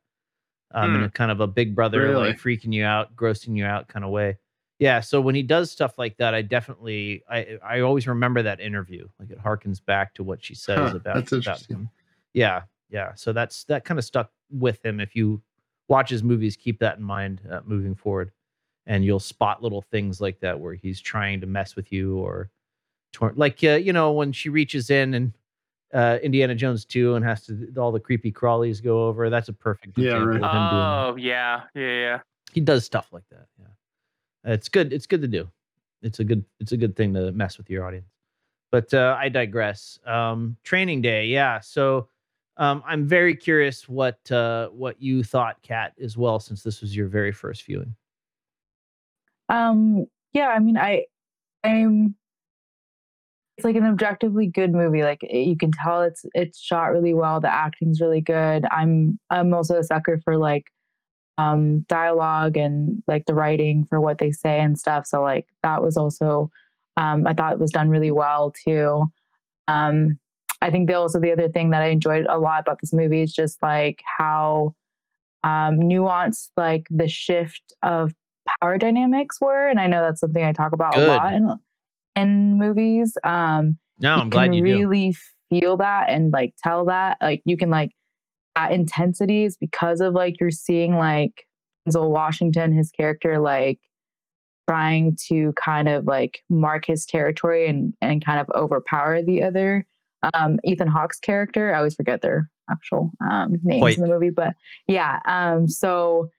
um 0.74 0.96
in 0.96 1.02
Hmm. 1.02 1.04
a 1.04 1.10
kind 1.10 1.32
of 1.32 1.40
a 1.40 1.48
big 1.48 1.76
brother 1.76 2.02
Really? 2.02 2.30
like 2.30 2.38
freaking 2.40 2.74
you 2.74 2.84
out 2.84 3.16
grossing 3.16 3.56
you 3.58 3.66
out 3.66 3.88
kind 3.88 4.04
of 4.06 4.12
way. 4.12 4.38
Yeah 4.80 5.00
so 5.00 5.22
when 5.22 5.36
he 5.36 5.44
does 5.44 5.70
stuff 5.72 5.98
like 6.00 6.18
that 6.18 6.34
i 6.34 6.42
definitely 6.42 7.24
i 7.30 7.58
i 7.64 7.82
always 7.82 8.08
remember 8.08 8.42
that 8.42 8.60
interview 8.60 9.08
like 9.20 9.30
it 9.30 9.38
harkens 9.40 9.84
back 9.86 10.14
to 10.16 10.24
what 10.24 10.44
she 10.44 10.56
says 10.56 10.78
Huh, 10.94 10.96
about, 10.96 11.32
about 11.34 11.60
him. 11.66 11.90
Yeah 12.34 12.64
yeah 12.90 13.14
so 13.16 13.32
that's 13.34 13.64
that 13.66 13.86
kind 13.86 14.00
of 14.00 14.06
stuck 14.06 14.32
with 14.50 14.84
him. 14.84 15.00
If 15.00 15.16
you 15.16 15.42
watch 15.88 16.10
his 16.10 16.24
movies 16.24 16.56
keep 16.56 16.80
that 16.80 16.98
in 16.98 17.04
mind 17.04 17.42
uh, 17.52 17.60
moving 17.66 17.96
forward. 17.96 18.32
And 18.88 19.06
you'll 19.06 19.20
spot 19.20 19.62
little 19.62 19.84
things 19.84 20.20
like 20.20 20.40
that 20.40 20.60
where 20.60 20.74
he's 20.74 21.00
trying 21.00 21.40
to 21.42 21.48
mess 21.48 21.76
with 21.76 21.92
you 21.92 22.18
or 22.18 22.50
like 23.36 23.64
uh, 23.64 23.72
you 23.72 23.94
know 23.94 24.12
when 24.14 24.32
she 24.32 24.50
reaches 24.50 24.90
in 24.90 25.14
and 25.14 25.34
uh, 25.94 26.18
Indiana 26.24 26.56
Jones 26.56 26.86
2 26.86 27.16
and 27.16 27.26
has 27.26 27.46
to 27.46 27.72
all 27.78 27.92
the 27.92 28.00
creepy 28.00 28.32
crawlies 28.32 28.82
go 28.84 29.08
over. 29.08 29.30
That's 29.30 29.50
a 29.50 29.54
perfect 29.54 29.98
Yeah, 29.98 30.14
right. 30.14 30.22
of 30.22 30.24
him 30.24 30.28
doing 30.32 30.42
that 30.42 30.48
Oh 30.50 31.16
yeah, 31.18 31.62
yeah, 31.76 31.82
yeah. 32.00 32.20
he 32.54 32.62
does 32.62 32.86
stuff 32.86 33.08
like 33.12 33.24
that. 33.30 33.48
Yeah, 33.60 34.54
it's 34.54 34.70
good. 34.70 34.94
It's 34.94 35.06
good 35.08 35.22
to 35.22 35.28
do. 35.28 35.50
It's 36.02 36.20
a 36.20 36.24
good. 36.24 36.44
It's 36.60 36.72
a 36.72 36.78
good 36.78 36.96
thing 36.96 37.14
to 37.14 37.32
mess 37.32 37.58
with 37.58 37.70
your 37.70 37.86
audience. 37.86 38.08
But 38.72 38.94
uh, 38.94 39.16
I 39.20 39.30
digress. 39.30 40.00
Um, 40.06 40.56
training 40.64 41.02
day. 41.02 41.28
Yeah. 41.28 41.60
So 41.60 42.08
um, 42.58 42.82
I'm 42.88 43.06
very 43.06 43.36
curious 43.36 43.88
what 43.90 44.32
uh, 44.32 44.70
what 44.70 45.00
you 45.02 45.24
thought, 45.24 45.62
Kat, 45.62 45.94
as 46.02 46.18
well, 46.18 46.40
since 46.40 46.64
this 46.64 46.82
was 46.82 46.96
your 46.96 47.08
very 47.08 47.32
first 47.32 47.64
viewing. 47.66 47.94
Um, 49.50 50.06
yeah, 50.34 50.48
I 50.48 50.60
mean, 50.60 50.78
I, 50.78 51.06
I'm. 51.64 52.16
It's 53.62 53.66
like 53.66 53.76
an 53.76 53.86
objectively 53.86 54.48
good 54.48 54.74
movie. 54.74 55.04
Like 55.04 55.22
you 55.30 55.56
can 55.56 55.72
tell 55.72 56.02
it's 56.02 56.26
it's 56.34 56.60
shot 56.60 56.86
really 56.86 57.14
well. 57.14 57.40
The 57.40 57.54
acting's 57.54 58.02
really 58.02 58.20
good. 58.20 58.66
I'm 58.72 59.20
I'm 59.30 59.54
also 59.54 59.78
a 59.78 59.84
sucker 59.84 60.20
for 60.24 60.36
like, 60.36 60.72
um, 61.38 61.82
dialogue 61.82 62.58
and 62.58 63.04
like 63.08 63.28
the 63.28 63.36
writing 63.36 63.86
for 63.86 64.02
what 64.02 64.18
they 64.18 64.32
say 64.32 64.60
and 64.60 64.80
stuff. 64.80 65.06
So 65.06 65.22
like 65.22 65.46
that 65.62 65.84
was 65.84 65.96
also, 65.96 66.50
um, 66.98 67.28
I 67.28 67.36
thought 67.36 67.54
it 67.54 67.60
was 67.60 67.70
done 67.70 67.90
really 67.90 68.10
well 68.10 68.52
too. 68.66 69.06
Um, 69.68 70.18
I 70.64 70.72
think 70.72 70.88
the 70.88 70.96
also 70.96 71.20
the 71.20 71.32
other 71.32 71.48
thing 71.48 71.70
that 71.70 71.84
I 71.84 71.90
enjoyed 71.90 72.26
a 72.28 72.40
lot 72.40 72.62
about 72.62 72.80
this 72.82 72.94
movie 72.94 73.22
is 73.22 73.32
just 73.32 73.62
like 73.62 74.02
how 74.18 74.74
um, 75.44 75.80
nuanced 75.80 76.50
like 76.58 76.88
the 76.90 77.08
shift 77.08 77.74
of 77.84 78.12
power 78.60 78.80
dynamics 78.80 79.40
were, 79.40 79.68
and 79.68 79.80
I 79.80 79.86
know 79.86 80.02
that's 80.02 80.20
something 80.20 80.44
I 80.44 80.52
talk 80.52 80.72
about 80.74 80.96
Good. 80.96 81.08
a 81.08 81.12
lot 81.12 81.34
in, 81.34 81.60
in 82.16 82.58
movies. 82.58 83.18
Um, 83.24 83.78
No, 84.00 84.16
you 84.16 84.22
I'm 84.22 84.30
glad 84.30 84.46
can 84.46 84.54
you 84.54 84.66
do. 84.66 84.88
really 84.88 85.16
feel 85.50 85.78
that 85.78 86.10
and 86.10 86.32
like 86.32 86.54
tell 86.64 86.86
that 86.86 87.18
like 87.22 87.42
you 87.46 87.58
can 87.58 87.70
like 87.70 87.92
that 88.56 88.72
intensity 88.72 89.44
is 89.46 89.58
because 89.58 90.02
of 90.02 90.14
like 90.14 90.40
you're 90.40 90.52
seeing 90.52 90.96
like 90.98 91.46
Denzel 91.88 92.10
Washington, 92.10 92.74
his 92.74 92.92
character 92.92 93.40
like 93.40 93.80
trying 94.70 95.18
to 95.28 95.54
kind 95.62 95.90
of 95.90 96.06
like 96.06 96.40
mark 96.50 96.86
his 96.86 97.06
territory 97.06 97.68
and 97.68 97.94
and 98.02 98.24
kind 98.24 98.40
of 98.40 98.48
overpower 98.56 99.22
the 99.22 99.44
other 99.44 99.86
um 100.34 100.60
Ethan 100.64 100.88
Hawke's 100.88 101.20
character. 101.20 101.74
I 101.74 101.78
always 101.80 101.96
forget 101.96 102.22
their 102.22 102.50
actual 102.70 103.12
um 103.30 103.56
names 103.64 103.82
Hoyt. 103.82 103.98
in 103.98 104.04
the 104.04 104.10
movie, 104.10 104.30
but 104.30 104.54
yeah. 104.88 105.20
Um 105.26 105.68
so 105.68 106.30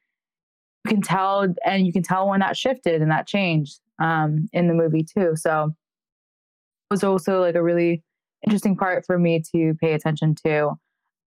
you 0.84 0.90
can 0.90 1.02
tell 1.02 1.46
and 1.64 1.86
you 1.86 1.92
can 1.92 2.02
tell 2.02 2.28
when 2.28 2.40
that 2.40 2.56
shifted 2.56 3.02
and 3.02 3.10
that 3.10 3.26
changed 3.26 3.80
um 4.02 4.48
in 4.52 4.68
the 4.68 4.74
movie 4.74 5.04
too. 5.04 5.36
So 5.36 5.66
it 5.66 6.94
was 6.94 7.04
also 7.04 7.40
like 7.40 7.54
a 7.54 7.62
really 7.62 8.02
interesting 8.44 8.76
part 8.76 9.06
for 9.06 9.18
me 9.18 9.42
to 9.54 9.74
pay 9.80 9.94
attention 9.94 10.34
to. 10.46 10.72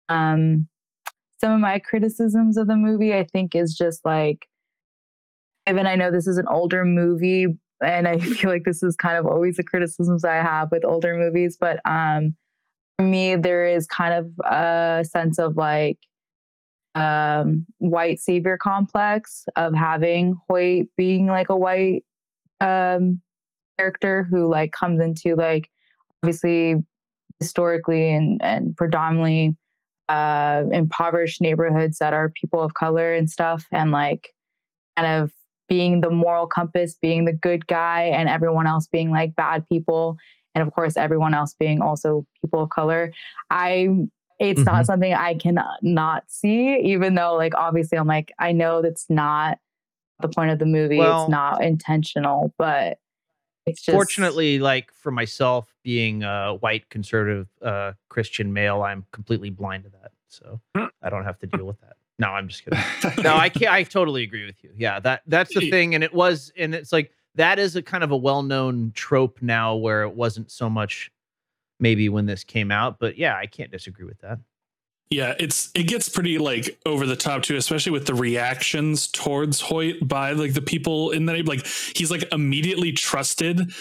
Um 0.08 0.68
some 1.38 1.52
of 1.52 1.60
my 1.60 1.78
criticisms 1.78 2.56
of 2.56 2.68
the 2.68 2.76
movie 2.76 3.14
I 3.14 3.24
think 3.24 3.54
is 3.54 3.74
just 3.74 4.04
like 4.04 4.46
even 5.68 5.86
I 5.86 5.96
know 5.96 6.10
this 6.10 6.26
is 6.26 6.38
an 6.38 6.46
older 6.48 6.84
movie 6.84 7.46
and 7.84 8.08
I 8.08 8.18
feel 8.18 8.50
like 8.50 8.64
this 8.64 8.82
is 8.82 8.96
kind 8.96 9.16
of 9.16 9.26
always 9.26 9.56
the 9.56 9.64
criticisms 9.64 10.24
I 10.24 10.36
have 10.36 10.70
with 10.70 10.84
older 10.84 11.16
movies, 11.16 11.56
but 11.60 11.80
um 11.84 12.34
for 12.98 13.04
me 13.04 13.36
there 13.36 13.66
is 13.66 13.86
kind 13.86 14.14
of 14.14 14.30
a 14.46 15.04
sense 15.04 15.38
of 15.38 15.56
like 15.56 15.98
um 16.94 17.66
white 17.78 18.20
savior 18.20 18.56
complex 18.56 19.44
of 19.56 19.74
having 19.74 20.36
Hoyt 20.48 20.86
being 20.96 21.26
like 21.26 21.48
a 21.48 21.56
white 21.56 22.04
um 22.62 23.20
character 23.78 24.26
who 24.30 24.48
like 24.48 24.72
comes 24.72 25.00
into 25.00 25.34
like 25.34 25.68
obviously 26.22 26.76
historically 27.40 28.10
and 28.14 28.40
and 28.42 28.76
predominantly 28.76 29.56
uh 30.08 30.64
impoverished 30.72 31.40
neighborhoods 31.40 31.98
that 31.98 32.12
are 32.12 32.30
people 32.30 32.60
of 32.60 32.74
color 32.74 33.14
and 33.14 33.30
stuff 33.30 33.66
and 33.72 33.90
like 33.90 34.28
kind 34.96 35.22
of 35.22 35.32
being 35.68 36.00
the 36.00 36.10
moral 36.10 36.46
compass 36.46 36.96
being 37.00 37.24
the 37.24 37.32
good 37.32 37.66
guy 37.66 38.02
and 38.02 38.28
everyone 38.28 38.66
else 38.66 38.86
being 38.86 39.10
like 39.10 39.34
bad 39.36 39.66
people 39.68 40.16
and 40.54 40.66
of 40.66 40.72
course 40.74 40.96
everyone 40.96 41.34
else 41.34 41.54
being 41.58 41.80
also 41.80 42.26
people 42.40 42.62
of 42.64 42.70
color 42.70 43.10
i 43.50 43.88
it's 44.38 44.62
Mhm. 44.62 44.66
not 44.66 44.86
something 44.86 45.14
i 45.14 45.34
can 45.34 45.58
not 45.82 46.24
see 46.28 46.76
even 46.80 47.14
though 47.14 47.34
like 47.34 47.54
obviously 47.54 47.96
i'm 47.96 48.06
like 48.06 48.32
i 48.38 48.52
know 48.52 48.82
that's 48.82 49.06
not 49.08 49.58
the 50.22 50.28
point 50.28 50.50
of 50.50 50.58
the 50.58 50.66
movie 50.66 50.98
Well- 50.98 51.24
it's 51.24 51.30
not 51.30 51.62
intentional 51.62 52.54
but 52.58 52.98
it's 53.64 53.80
just 53.82 53.94
Fortunately, 53.94 54.58
like 54.58 54.92
for 54.92 55.12
myself, 55.12 55.72
being 55.84 56.24
a 56.24 56.54
white 56.54 56.88
conservative 56.90 57.46
uh, 57.62 57.92
Christian 58.08 58.52
male, 58.52 58.82
I'm 58.82 59.06
completely 59.12 59.50
blind 59.50 59.84
to 59.84 59.90
that, 59.90 60.10
so 60.26 60.60
I 61.00 61.08
don't 61.10 61.22
have 61.22 61.38
to 61.38 61.46
deal 61.46 61.64
with 61.64 61.80
that. 61.80 61.92
No, 62.18 62.26
I'm 62.30 62.48
just 62.48 62.64
kidding. 62.64 62.80
no, 63.22 63.36
I 63.36 63.48
can't. 63.50 63.72
I 63.72 63.84
totally 63.84 64.24
agree 64.24 64.44
with 64.46 64.56
you. 64.64 64.70
Yeah, 64.76 64.98
that 65.00 65.22
that's 65.28 65.54
the 65.54 65.70
thing, 65.70 65.94
and 65.94 66.02
it 66.02 66.12
was, 66.12 66.52
and 66.58 66.74
it's 66.74 66.92
like 66.92 67.12
that 67.36 67.60
is 67.60 67.76
a 67.76 67.82
kind 67.82 68.02
of 68.02 68.10
a 68.10 68.16
well-known 68.16 68.90
trope 68.96 69.40
now, 69.40 69.76
where 69.76 70.02
it 70.02 70.12
wasn't 70.12 70.50
so 70.50 70.68
much 70.68 71.12
maybe 71.78 72.08
when 72.08 72.26
this 72.26 72.42
came 72.42 72.72
out, 72.72 72.98
but 72.98 73.16
yeah, 73.16 73.36
I 73.36 73.46
can't 73.46 73.70
disagree 73.70 74.06
with 74.06 74.18
that. 74.22 74.40
Yeah, 75.12 75.34
it's 75.38 75.70
it 75.74 75.82
gets 75.82 76.08
pretty 76.08 76.38
like 76.38 76.78
over 76.86 77.06
the 77.06 77.16
top 77.16 77.42
too, 77.42 77.56
especially 77.56 77.92
with 77.92 78.06
the 78.06 78.14
reactions 78.14 79.08
towards 79.08 79.60
Hoyt 79.60 79.96
by 80.08 80.32
like 80.32 80.54
the 80.54 80.62
people 80.62 81.10
in 81.10 81.26
the 81.26 81.42
like 81.42 81.66
he's 81.94 82.10
like 82.10 82.24
immediately 82.32 82.92
trusted 82.92 83.72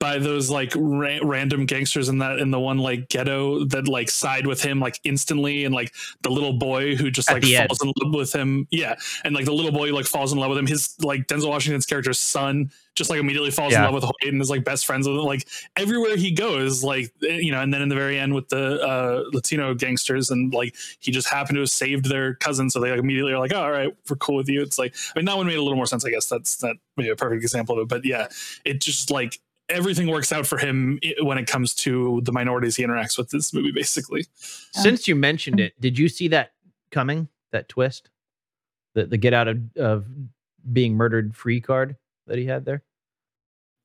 by 0.00 0.18
those 0.18 0.48
like 0.48 0.72
ra- 0.74 1.18
random 1.22 1.66
gangsters 1.66 2.08
in 2.08 2.18
that 2.18 2.38
in 2.38 2.50
the 2.50 2.58
one 2.58 2.78
like 2.78 3.10
ghetto 3.10 3.66
that 3.66 3.86
like 3.86 4.10
side 4.10 4.46
with 4.46 4.62
him 4.62 4.80
like 4.80 4.98
instantly 5.04 5.66
and 5.66 5.74
like 5.74 5.92
the 6.22 6.30
little 6.30 6.54
boy 6.54 6.96
who 6.96 7.10
just 7.10 7.28
At 7.28 7.34
like 7.34 7.42
the 7.42 7.56
end. 7.56 7.68
falls 7.68 7.82
in 7.82 7.92
love 8.02 8.14
with 8.14 8.34
him. 8.34 8.66
Yeah. 8.70 8.96
And 9.24 9.34
like 9.34 9.44
the 9.44 9.52
little 9.52 9.72
boy 9.72 9.92
like 9.92 10.06
falls 10.06 10.32
in 10.32 10.38
love 10.38 10.48
with 10.48 10.58
him. 10.58 10.66
His 10.66 10.94
like 11.00 11.26
Denzel 11.26 11.50
Washington's 11.50 11.84
character's 11.84 12.18
son 12.18 12.70
just 12.96 13.10
like 13.10 13.20
immediately 13.20 13.50
falls 13.50 13.74
in 13.74 13.82
love 13.82 13.94
with 13.94 14.02
Hoyt 14.04 14.32
and 14.32 14.40
is 14.40 14.48
like 14.50 14.64
best 14.64 14.86
friends 14.86 15.06
with 15.06 15.16
him. 15.18 15.22
Like 15.22 15.46
everywhere 15.76 16.16
he 16.16 16.32
goes 16.32 16.82
like 16.82 17.12
eh, 17.22 17.36
you 17.36 17.52
know 17.52 17.60
and 17.60 17.72
then 17.72 17.82
in 17.82 17.90
the 17.90 17.94
very 17.94 18.18
end 18.18 18.34
with 18.34 18.48
the 18.48 18.80
uh 18.80 19.24
Latino 19.34 19.74
gangsters 19.74 20.30
and 20.30 20.52
like 20.54 20.74
he 21.00 21.12
just 21.12 21.28
happened 21.28 21.56
to 21.56 21.60
have 21.60 21.70
saved 21.70 22.06
their 22.06 22.34
cousin 22.36 22.70
so 22.70 22.80
they 22.80 22.90
like 22.90 23.00
immediately 23.00 23.32
are 23.32 23.38
like 23.38 23.52
oh, 23.52 23.60
all 23.60 23.70
right 23.70 23.94
we're 24.08 24.16
cool 24.16 24.36
with 24.36 24.48
you. 24.48 24.62
It's 24.62 24.78
like 24.78 24.94
I 25.14 25.18
mean 25.18 25.26
that 25.26 25.36
one 25.36 25.46
made 25.46 25.58
a 25.58 25.62
little 25.62 25.76
more 25.76 25.86
sense 25.86 26.06
I 26.06 26.10
guess. 26.10 26.24
That's 26.26 26.56
that 26.56 26.76
maybe 26.96 27.10
a 27.10 27.16
perfect 27.16 27.42
example 27.42 27.76
of 27.76 27.82
it 27.82 27.88
but 27.88 28.06
yeah 28.06 28.28
it 28.64 28.80
just 28.80 29.10
like 29.10 29.38
everything 29.70 30.08
works 30.08 30.32
out 30.32 30.46
for 30.46 30.58
him 30.58 30.98
when 31.22 31.38
it 31.38 31.46
comes 31.46 31.74
to 31.74 32.20
the 32.24 32.32
minorities 32.32 32.76
he 32.76 32.84
interacts 32.84 33.16
with 33.16 33.30
this 33.30 33.52
movie 33.54 33.72
basically 33.72 34.26
Since 34.72 35.08
you 35.08 35.16
mentioned 35.16 35.60
it, 35.60 35.80
did 35.80 35.98
you 35.98 36.08
see 36.08 36.28
that 36.28 36.52
coming? 36.90 37.28
That 37.52 37.68
twist, 37.68 38.10
the 38.94 39.06
the 39.06 39.16
get 39.16 39.34
out 39.34 39.48
of 39.48 39.76
of 39.76 40.06
being 40.72 40.94
murdered 40.94 41.34
free 41.34 41.60
card 41.60 41.96
that 42.26 42.38
he 42.38 42.46
had 42.46 42.64
there. 42.64 42.82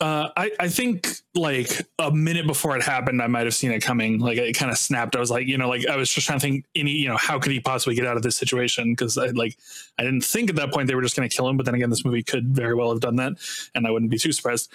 Uh, 0.01 0.29
I, 0.35 0.51
I 0.59 0.67
think 0.67 1.07
like 1.35 1.69
a 1.99 2.11
minute 2.11 2.45
before 2.45 2.75
it 2.75 2.83
happened, 2.83 3.21
I 3.21 3.27
might 3.27 3.45
have 3.45 3.55
seen 3.55 3.71
it 3.71 3.79
coming. 3.79 4.19
Like 4.19 4.37
it 4.37 4.53
kind 4.53 4.69
of 4.69 4.77
snapped. 4.77 5.15
I 5.15 5.19
was 5.19 5.31
like, 5.31 5.47
you 5.47 5.57
know, 5.57 5.69
like 5.69 5.87
I 5.87 5.95
was 5.95 6.09
just 6.09 6.27
trying 6.27 6.39
to 6.39 6.45
think 6.45 6.65
any, 6.75 6.91
you 6.91 7.07
know, 7.07 7.15
how 7.15 7.39
could 7.39 7.53
he 7.53 7.61
possibly 7.61 7.95
get 7.95 8.05
out 8.05 8.17
of 8.17 8.23
this 8.23 8.35
situation? 8.35 8.91
Because 8.91 9.17
I 9.17 9.27
like, 9.27 9.57
I 9.97 10.03
didn't 10.03 10.25
think 10.25 10.49
at 10.49 10.57
that 10.57 10.73
point 10.73 10.87
they 10.87 10.95
were 10.95 11.01
just 11.01 11.15
going 11.15 11.27
to 11.27 11.33
kill 11.33 11.47
him. 11.47 11.55
But 11.55 11.65
then 11.65 11.75
again, 11.75 11.89
this 11.89 12.03
movie 12.03 12.23
could 12.23 12.53
very 12.53 12.75
well 12.75 12.91
have 12.91 12.99
done 12.99 13.15
that, 13.15 13.33
and 13.73 13.87
I 13.87 13.91
wouldn't 13.91 14.11
be 14.11 14.17
too 14.17 14.33
surprised. 14.33 14.69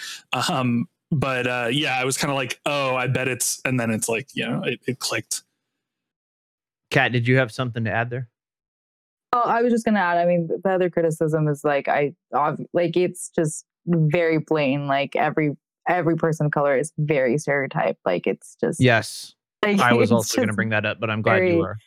Um, 0.49 0.89
but 1.11 1.47
uh, 1.47 1.69
yeah, 1.71 1.99
I 1.99 2.05
was 2.05 2.17
kind 2.17 2.31
of 2.31 2.37
like, 2.37 2.61
oh, 2.67 2.95
I 2.97 3.07
bet 3.07 3.29
it's, 3.29 3.61
and 3.65 3.79
then 3.79 3.91
it's 3.91 4.09
like, 4.09 4.29
you 4.35 4.47
know, 4.49 4.63
it, 4.65 4.81
it 4.87 4.99
clicked. 4.99 5.43
Kat, 6.91 7.13
did 7.13 7.29
you 7.29 7.37
have 7.39 7.53
something 7.53 7.85
to 7.85 7.91
add 7.91 8.11
there? 8.11 8.29
Oh, 9.33 9.43
I 9.43 9.63
was 9.63 9.73
just 9.73 9.85
gonna 9.85 10.01
add. 10.01 10.19
I 10.19 10.25
mean, 10.27 10.49
the 10.65 10.71
other 10.71 10.91
criticism 10.91 11.47
is 11.47 11.63
like 11.63 11.87
I 11.87 12.15
ob- 12.35 12.65
like 12.73 12.97
it's 12.97 13.31
just 13.31 13.65
very 13.87 14.41
plain. 14.41 14.89
Like 14.89 15.15
every 15.15 15.57
every 15.89 16.17
person 16.17 16.47
of 16.47 16.53
color 16.53 16.77
is 16.77 16.93
very 16.99 17.39
stereotyped. 17.39 18.01
Like 18.05 18.27
it's 18.27 18.57
just 18.61 18.81
Yes, 18.81 19.35
like, 19.65 19.79
I 19.79 19.93
was 19.93 20.11
also 20.11 20.37
going 20.37 20.49
to 20.49 20.55
bring 20.55 20.71
that 20.71 20.85
up, 20.85 20.99
but 20.99 21.11
I'm 21.11 21.23
glad 21.23 21.35
very- 21.37 21.55
you 21.55 21.63
are. 21.63 21.79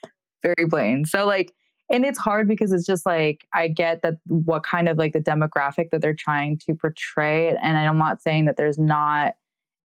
very 0.42 0.70
plain. 0.70 1.04
So 1.06 1.26
like, 1.26 1.54
and 1.92 2.06
it's 2.06 2.20
hard 2.20 2.48
because 2.48 2.72
it's 2.72 2.86
just 2.86 3.06
like 3.06 3.46
I 3.54 3.68
get 3.68 4.02
that 4.02 4.16
what 4.28 4.64
kind 4.64 4.90
of 4.90 4.98
like 4.98 5.14
the 5.14 5.20
demographic 5.20 5.90
that 5.92 6.02
they're 6.02 6.16
trying 6.16 6.58
to 6.66 6.76
portray, 6.76 7.50
and 7.50 7.78
I'm 7.78 7.98
not 7.98 8.22
saying 8.22 8.46
that 8.46 8.58
there's 8.58 8.80
not 8.80 9.34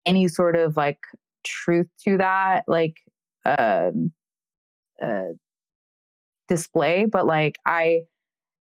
any 0.05 0.27
sort 0.27 0.55
of 0.55 0.77
like 0.77 0.99
truth 1.43 1.87
to 2.03 2.17
that, 2.17 2.63
like 2.67 2.97
um, 3.45 4.11
uh, 5.01 5.33
display, 6.47 7.05
but 7.05 7.25
like 7.25 7.57
I. 7.65 8.01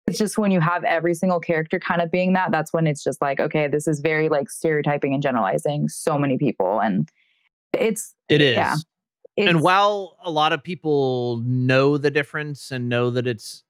It's 0.07 0.17
just 0.17 0.39
when 0.39 0.49
you 0.49 0.59
have 0.59 0.83
every 0.85 1.13
single 1.13 1.39
character 1.39 1.79
kind 1.79 2.01
of 2.01 2.09
being 2.09 2.33
that, 2.33 2.51
that's 2.51 2.73
when 2.73 2.87
it's 2.87 3.03
just 3.03 3.21
like, 3.21 3.39
okay, 3.39 3.67
this 3.67 3.87
is 3.87 3.99
very 3.99 4.27
like 4.27 4.49
stereotyping 4.49 5.13
and 5.13 5.21
generalizing 5.21 5.87
so 5.87 6.17
many 6.17 6.35
people. 6.35 6.81
And 6.81 7.07
it's, 7.73 8.15
It 8.27 8.41
is. 8.41 8.55
yeah. 8.55 8.75
And 9.37 9.61
while 9.61 10.17
a 10.23 10.31
lot 10.31 10.53
of 10.53 10.63
people 10.63 11.41
know 11.45 11.97
the 11.97 12.11
difference 12.11 12.71
and 12.71 12.89
know 12.89 13.09
that 13.09 13.27
it's 13.27 13.63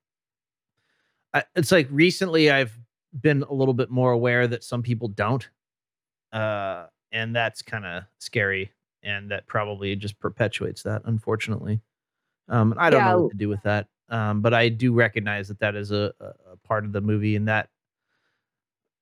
it's 1.55 1.72
like 1.72 1.88
recently 1.91 2.51
i've 2.51 2.78
been 3.22 3.43
a 3.43 3.53
little 3.53 3.74
bit 3.74 3.89
more 3.89 4.12
aware 4.12 4.47
that 4.47 4.64
some 4.64 4.82
people 4.82 5.07
don't 5.07 5.49
uh 6.34 6.86
and 7.12 7.36
that's 7.36 7.62
kind 7.62 7.86
of 7.86 8.03
scary 8.20 8.72
and 9.03 9.32
that 9.32 9.47
probably 9.47 9.95
just 9.95 10.20
perpetuates 10.20 10.84
that 10.84 11.01
unfortunately. 11.05 11.80
Um 12.49 12.74
i 12.78 12.89
don't 12.89 13.03
know 13.03 13.22
what 13.24 13.32
to 13.32 13.38
do 13.38 13.49
with 13.49 13.62
that 13.64 13.88
um 14.10 14.41
but 14.41 14.53
i 14.53 14.70
do 14.70 14.93
recognize 14.93 15.47
that 15.47 15.60
that 15.60 15.76
is 15.76 15.91
a, 15.91 16.14
a, 16.20 16.26
a 16.53 16.57
part 16.64 16.86
of 16.86 16.91
the 16.91 17.01
movie 17.01 17.36
and 17.36 17.47
that 17.47 17.70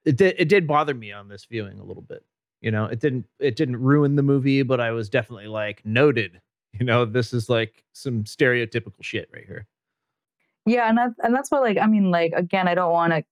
it 0.05 0.15
did 0.15 0.35
it 0.37 0.47
did 0.49 0.67
bother 0.67 0.93
me 0.93 1.11
on 1.11 1.27
this 1.27 1.45
viewing 1.45 1.79
a 1.79 1.83
little 1.83 2.03
bit 2.03 2.23
you 2.59 2.71
know? 2.71 2.85
It 2.85 2.99
didn't 2.99 3.27
it 3.39 3.55
didn't 3.55 3.77
ruin 3.77 4.15
the 4.15 4.23
movie 4.23 4.63
but 4.63 4.79
i 4.79 4.91
was 4.91 5.09
definitely 5.09 5.47
like 5.47 5.85
noted 5.85 6.41
you 6.79 6.85
know 6.85 7.05
this 7.05 7.33
is 7.33 7.49
like 7.49 7.83
some 7.93 8.23
stereotypical 8.23 9.01
shit 9.01 9.29
right 9.33 9.45
here. 9.45 9.67
Yeah 10.65 10.89
and 10.89 10.97
that's 10.97 11.15
and 11.23 11.33
that's 11.33 11.49
what 11.49 11.61
like 11.61 11.77
i 11.77 11.87
mean 11.87 12.11
like 12.11 12.33
again 12.35 12.67
i 12.67 12.75
don't 12.75 12.91
want 12.91 13.13
to 13.13 13.23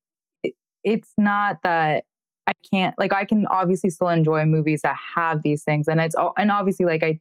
it, 0.41 0.54
it's 0.86 1.12
not 1.18 1.58
that 1.64 2.06
i 2.48 2.54
can't 2.72 2.98
like 2.98 3.12
i 3.12 3.26
can 3.26 3.46
obviously 3.48 3.89
still 3.89 4.08
enjoy 4.08 4.46
movies 4.46 4.82
that 4.84 4.96
have 5.16 5.43
these 5.43 5.64
things 5.64 5.89
and 5.89 6.00
it's 6.00 6.16
all 6.16 6.34
and 6.38 6.50
obviously 6.50 6.86
like 6.86 7.04
i 7.04 7.20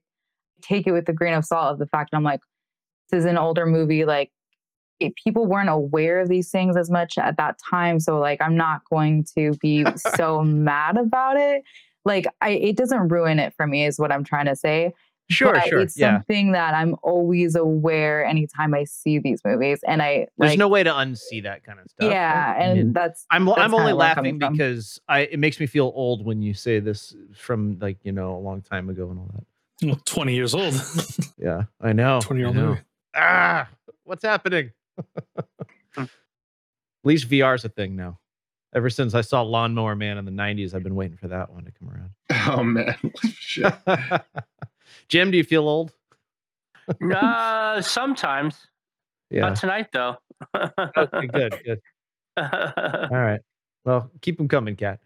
take 0.63 0.87
it 0.87 0.93
with 0.93 1.09
a 1.09 1.13
grain 1.13 1.35
of 1.35 1.45
salt 1.45 1.73
of 1.73 1.79
the 1.81 1.87
fact 1.87 2.13
that 2.13 2.17
i'm 2.17 2.23
like 2.23 2.41
this 3.11 3.19
is 3.19 3.25
an 3.25 3.37
older 3.37 3.67
movie 3.67 4.05
like 4.05 4.31
it, 5.01 5.17
people 5.17 5.47
weren't 5.47 5.69
aware 5.69 6.21
of 6.21 6.29
these 6.29 6.49
things 6.49 6.77
as 6.77 6.89
much 6.89 7.19
at 7.19 7.37
that 7.37 7.59
time 7.59 7.99
so 7.99 8.21
like 8.21 8.41
i'm 8.41 8.57
not 8.57 8.83
going 8.89 9.25
to 9.37 9.53
be 9.61 9.85
so 10.17 10.43
mad 10.43 10.97
about 10.97 11.37
it. 11.37 11.65
Like 12.05 12.27
i 12.41 12.51
it 12.51 12.77
doesn't 12.77 13.09
ruin 13.09 13.41
it 13.41 13.53
for 13.57 13.67
me 13.67 13.85
is 13.85 13.99
what 13.99 14.13
i'm 14.13 14.25
trying 14.25 14.47
to 14.47 14.55
say 14.55 14.93
sure 15.31 15.55
but 15.55 15.65
sure 15.69 15.81
it's 15.81 15.97
yeah. 15.97 16.17
something 16.17 16.53
that 16.53 16.75
i'm 16.75 16.95
always 17.03 17.55
aware 17.57 18.25
anytime 18.25 18.75
i 18.75 18.85
see 18.85 19.19
these 19.19 19.41
movies 19.45 19.81
and 19.87 20.03
i 20.03 20.27
there's 20.39 20.51
like 20.53 20.59
no 20.59 20.69
way 20.69 20.83
to 20.83 20.91
unsee 20.91 21.43
that 21.43 21.65
kind 21.65 21.79
of 21.81 21.89
stuff. 21.91 22.11
Yeah 22.11 22.55
I 22.59 22.63
and 22.63 22.79
mean, 22.79 22.93
that's 22.93 23.25
i'm 23.31 23.47
that's 23.47 23.59
i'm 23.59 23.73
only 23.75 23.87
kinda 23.87 23.97
where 23.97 24.09
I'm 24.09 24.15
coming 24.17 24.39
laughing 24.39 24.53
because 24.53 25.01
i 25.09 25.21
it 25.21 25.39
makes 25.39 25.59
me 25.59 25.67
feel 25.67 25.91
old 25.95 26.25
when 26.25 26.43
you 26.43 26.53
say 26.55 26.79
this 26.81 27.15
from 27.35 27.79
like 27.81 27.99
you 28.05 28.13
know 28.13 28.37
a 28.37 28.39
long 28.39 28.61
time 28.63 28.91
ago 28.91 29.09
and 29.11 29.19
all 29.19 29.31
that. 29.35 29.45
Well, 29.87 30.01
Twenty 30.05 30.35
years 30.35 30.55
old. 30.55 30.75
yeah 31.39 31.63
i 31.81 31.93
know 31.93 32.21
20 32.23 32.39
year 32.41 32.47
old 32.49 32.57
movie. 32.57 32.81
ah 33.17 33.69
what's 34.05 34.25
happening? 34.25 34.71
At 35.97 36.09
least 37.03 37.29
vr 37.29 37.55
is 37.55 37.65
a 37.65 37.69
thing 37.69 37.97
now. 37.97 38.19
Ever 38.75 38.91
since 38.91 39.15
I 39.15 39.21
saw 39.21 39.43
Lawnmower 39.43 39.95
Man 39.95 40.19
in 40.19 40.25
the 40.25 40.33
'90s, 40.33 40.75
I've 40.75 40.83
been 40.83 40.97
waiting 40.97 41.17
for 41.17 41.29
that 41.29 41.53
one 41.53 41.65
to 41.65 41.71
come 41.73 41.91
around. 41.91 42.11
Oh 42.59 42.63
man, 42.65 42.97
shit. 43.39 43.73
Jim, 45.09 45.31
do 45.31 45.37
you 45.37 45.45
feel 45.45 45.69
old? 45.69 45.93
uh, 47.15 47.81
sometimes. 47.81 48.67
Yeah. 49.31 49.41
Not 49.43 49.57
tonight, 49.57 49.89
though. 49.93 50.17
okay, 50.55 51.27
good, 51.27 51.61
good. 51.65 51.81
All 52.37 53.09
right. 53.11 53.41
Well, 53.85 54.11
keep 54.21 54.39
them 54.39 54.49
coming, 54.49 54.77
Kat. 54.77 55.01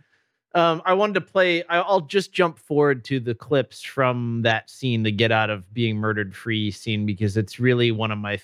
Um, 0.55 0.83
I 0.85 0.95
wanted 0.95 1.15
to 1.15 1.21
play. 1.21 1.63
I- 1.65 1.81
I'll 1.81 2.01
just 2.01 2.33
jump 2.33 2.59
forward 2.59 3.05
to 3.07 3.21
the 3.21 3.35
clips 3.35 3.83
from 3.83 4.43
that 4.43 4.71
scene, 4.71 5.03
the 5.03 5.13
get 5.13 5.31
out 5.31 5.51
of 5.51 5.73
being 5.75 5.97
murdered 5.97 6.35
free 6.35 6.71
scene, 6.71 7.07
because 7.07 7.37
it's 7.37 7.61
really 7.61 7.93
one 7.93 8.11
of 8.11 8.19
my. 8.19 8.39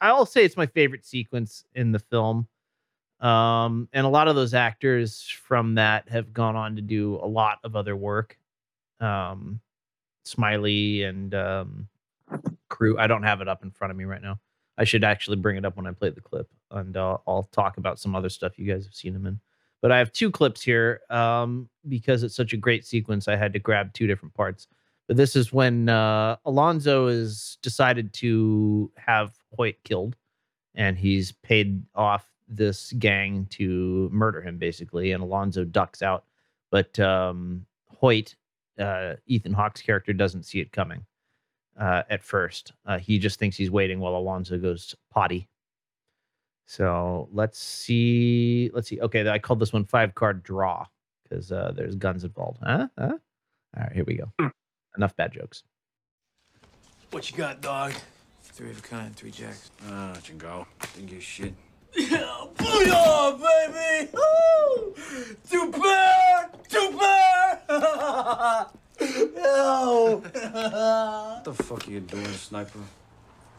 I'll 0.00 0.26
say 0.26 0.44
it's 0.44 0.56
my 0.56 0.66
favorite 0.66 1.04
sequence 1.04 1.64
in 1.74 1.92
the 1.92 1.98
film. 1.98 2.48
Um, 3.20 3.88
and 3.92 4.06
a 4.06 4.08
lot 4.08 4.28
of 4.28 4.36
those 4.36 4.54
actors 4.54 5.28
from 5.28 5.74
that 5.74 6.08
have 6.08 6.32
gone 6.32 6.54
on 6.54 6.76
to 6.76 6.82
do 6.82 7.16
a 7.16 7.26
lot 7.26 7.58
of 7.64 7.74
other 7.74 7.96
work. 7.96 8.38
Um, 9.00 9.60
Smiley 10.28 11.02
and 11.02 11.34
um, 11.34 11.88
crew. 12.68 12.98
I 12.98 13.06
don't 13.06 13.22
have 13.22 13.40
it 13.40 13.48
up 13.48 13.62
in 13.62 13.70
front 13.70 13.90
of 13.90 13.96
me 13.96 14.04
right 14.04 14.22
now. 14.22 14.38
I 14.76 14.84
should 14.84 15.02
actually 15.02 15.36
bring 15.36 15.56
it 15.56 15.64
up 15.64 15.76
when 15.76 15.86
I 15.86 15.92
play 15.92 16.10
the 16.10 16.20
clip, 16.20 16.48
and 16.70 16.96
uh, 16.96 17.18
I'll 17.26 17.48
talk 17.52 17.78
about 17.78 17.98
some 17.98 18.14
other 18.14 18.28
stuff 18.28 18.58
you 18.58 18.72
guys 18.72 18.84
have 18.84 18.94
seen 18.94 19.14
him 19.14 19.26
in. 19.26 19.40
But 19.80 19.92
I 19.92 19.98
have 19.98 20.12
two 20.12 20.30
clips 20.30 20.62
here 20.62 21.00
um, 21.10 21.68
because 21.88 22.22
it's 22.22 22.36
such 22.36 22.52
a 22.52 22.56
great 22.56 22.84
sequence. 22.84 23.28
I 23.28 23.36
had 23.36 23.52
to 23.52 23.58
grab 23.58 23.92
two 23.92 24.06
different 24.06 24.34
parts. 24.34 24.68
But 25.06 25.16
this 25.16 25.34
is 25.36 25.52
when 25.52 25.88
uh, 25.88 26.36
Alonzo 26.44 27.08
has 27.08 27.58
decided 27.62 28.12
to 28.14 28.92
have 28.96 29.32
Hoyt 29.56 29.76
killed, 29.84 30.16
and 30.74 30.98
he's 30.98 31.32
paid 31.32 31.82
off 31.94 32.28
this 32.46 32.92
gang 32.92 33.46
to 33.50 34.08
murder 34.12 34.42
him, 34.42 34.58
basically. 34.58 35.12
And 35.12 35.22
Alonzo 35.22 35.64
ducks 35.64 36.02
out, 36.02 36.24
but 36.70 36.98
um, 37.00 37.64
Hoyt, 38.00 38.34
uh, 38.78 39.14
Ethan 39.26 39.52
Hawke's 39.52 39.82
character, 39.82 40.12
doesn't 40.12 40.44
see 40.44 40.60
it 40.60 40.72
coming 40.72 41.04
uh, 41.78 42.02
at 42.10 42.22
first. 42.22 42.72
Uh, 42.86 42.98
he 42.98 43.18
just 43.18 43.38
thinks 43.38 43.56
he's 43.56 43.70
waiting 43.70 44.00
while 44.00 44.16
Alonzo 44.16 44.58
goes 44.58 44.94
potty. 45.10 45.48
So 46.66 47.28
let's 47.32 47.58
see. 47.58 48.70
Let's 48.74 48.88
see. 48.88 49.00
Okay, 49.00 49.28
I 49.28 49.38
called 49.38 49.60
this 49.60 49.72
one 49.72 49.84
five 49.84 50.14
card 50.14 50.42
draw 50.42 50.86
because 51.22 51.50
uh, 51.50 51.72
there's 51.74 51.96
guns 51.96 52.24
involved. 52.24 52.58
Huh? 52.62 52.88
Huh? 52.98 53.16
All 53.76 53.82
right, 53.82 53.92
here 53.92 54.04
we 54.04 54.16
go. 54.16 54.50
Enough 54.96 55.16
bad 55.16 55.32
jokes. 55.32 55.62
What 57.10 57.30
you 57.30 57.36
got, 57.36 57.60
dog? 57.62 57.94
Three 58.42 58.70
of 58.70 58.78
a 58.78 58.82
kind, 58.82 59.14
three 59.16 59.30
jacks. 59.30 59.70
Ah, 59.88 60.10
let 60.14 60.28
you 60.28 60.34
go. 60.34 60.66
Didn't 60.94 61.08
give 61.08 61.18
a 61.18 61.22
shit. 61.22 61.54
Booyah, 61.96 63.38
baby! 63.40 64.10
Woo! 64.12 64.94
Two 65.48 65.72
pair! 65.72 66.50
Two 66.68 66.98
pair! 66.98 67.27
Yo! 69.00 70.22
What 70.22 71.44
the 71.44 71.54
fuck 71.54 71.86
are 71.86 71.90
you 71.90 72.00
doing, 72.00 72.26
sniper? 72.26 72.80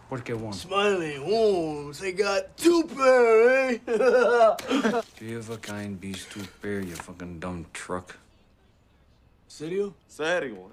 What 0.10 0.26
get 0.26 0.40
one? 0.40 0.54
Smiley 0.54 1.16
Holmes, 1.18 2.00
they 2.00 2.12
got 2.14 2.58
two 2.58 2.84
pair, 2.84 3.70
eh? 3.70 3.78
Three 5.16 5.36
of 5.36 5.50
a 5.52 5.58
kind 5.58 6.02
beast 6.02 6.32
two 6.32 6.42
pair, 6.62 6.82
you 6.82 6.96
fucking 6.96 7.40
dumb 7.40 7.68
truck. 7.74 8.18
Serio? 9.48 9.94
Serio. 10.08 10.72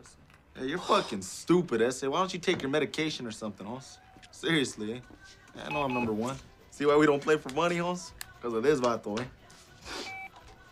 Hey, 0.55 0.67
you're 0.69 0.79
fucking 0.79 1.21
stupid, 1.21 1.83
Essay. 1.83 2.07
Why 2.09 2.19
don't 2.21 2.33
you 2.33 2.39
take 2.39 2.63
your 2.63 2.71
medication 2.71 3.27
or 3.27 3.31
something, 3.31 3.67
Hoss? 3.67 3.99
Seriously, 4.31 4.95
eh? 4.95 5.01
I 5.67 5.71
know 5.71 5.83
I'm 5.83 5.93
number 5.93 6.13
one. 6.13 6.37
See 6.71 6.87
why 6.87 6.97
we 6.97 7.05
don't 7.05 7.23
play 7.23 7.37
for 7.37 7.51
money, 7.53 7.77
Hoss? 7.77 8.13
Because 8.37 8.55
of 8.55 8.63
this 8.63 8.81
vato, 8.81 9.21
eh? 9.21 9.25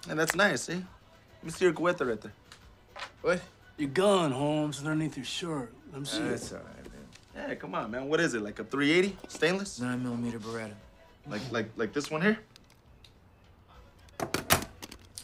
And 0.08 0.18
that's 0.18 0.34
nice, 0.34 0.70
eh? 0.70 0.74
Let 0.74 1.44
me 1.44 1.50
see 1.50 1.66
your 1.66 1.74
cueta 1.74 2.06
right 2.06 2.20
there. 2.20 2.32
What? 3.24 3.40
Your 3.78 3.88
gun, 3.88 4.32
Holmes, 4.32 4.80
underneath 4.80 5.16
your 5.16 5.24
shirt. 5.24 5.72
Let 5.90 6.00
me 6.02 6.06
see 6.06 6.18
That's 6.18 6.52
all 6.52 6.58
right, 6.58 7.34
man. 7.34 7.48
Hey, 7.48 7.56
come 7.56 7.74
on, 7.74 7.90
man. 7.90 8.06
What 8.10 8.20
is 8.20 8.34
it? 8.34 8.42
Like 8.42 8.58
a 8.58 8.64
380 8.64 9.16
stainless? 9.28 9.80
Nine 9.80 10.02
millimeter 10.02 10.38
Beretta. 10.38 10.74
Like, 11.26 11.40
like, 11.50 11.70
like 11.76 11.94
this 11.94 12.10
one 12.10 12.20
here? 12.20 12.38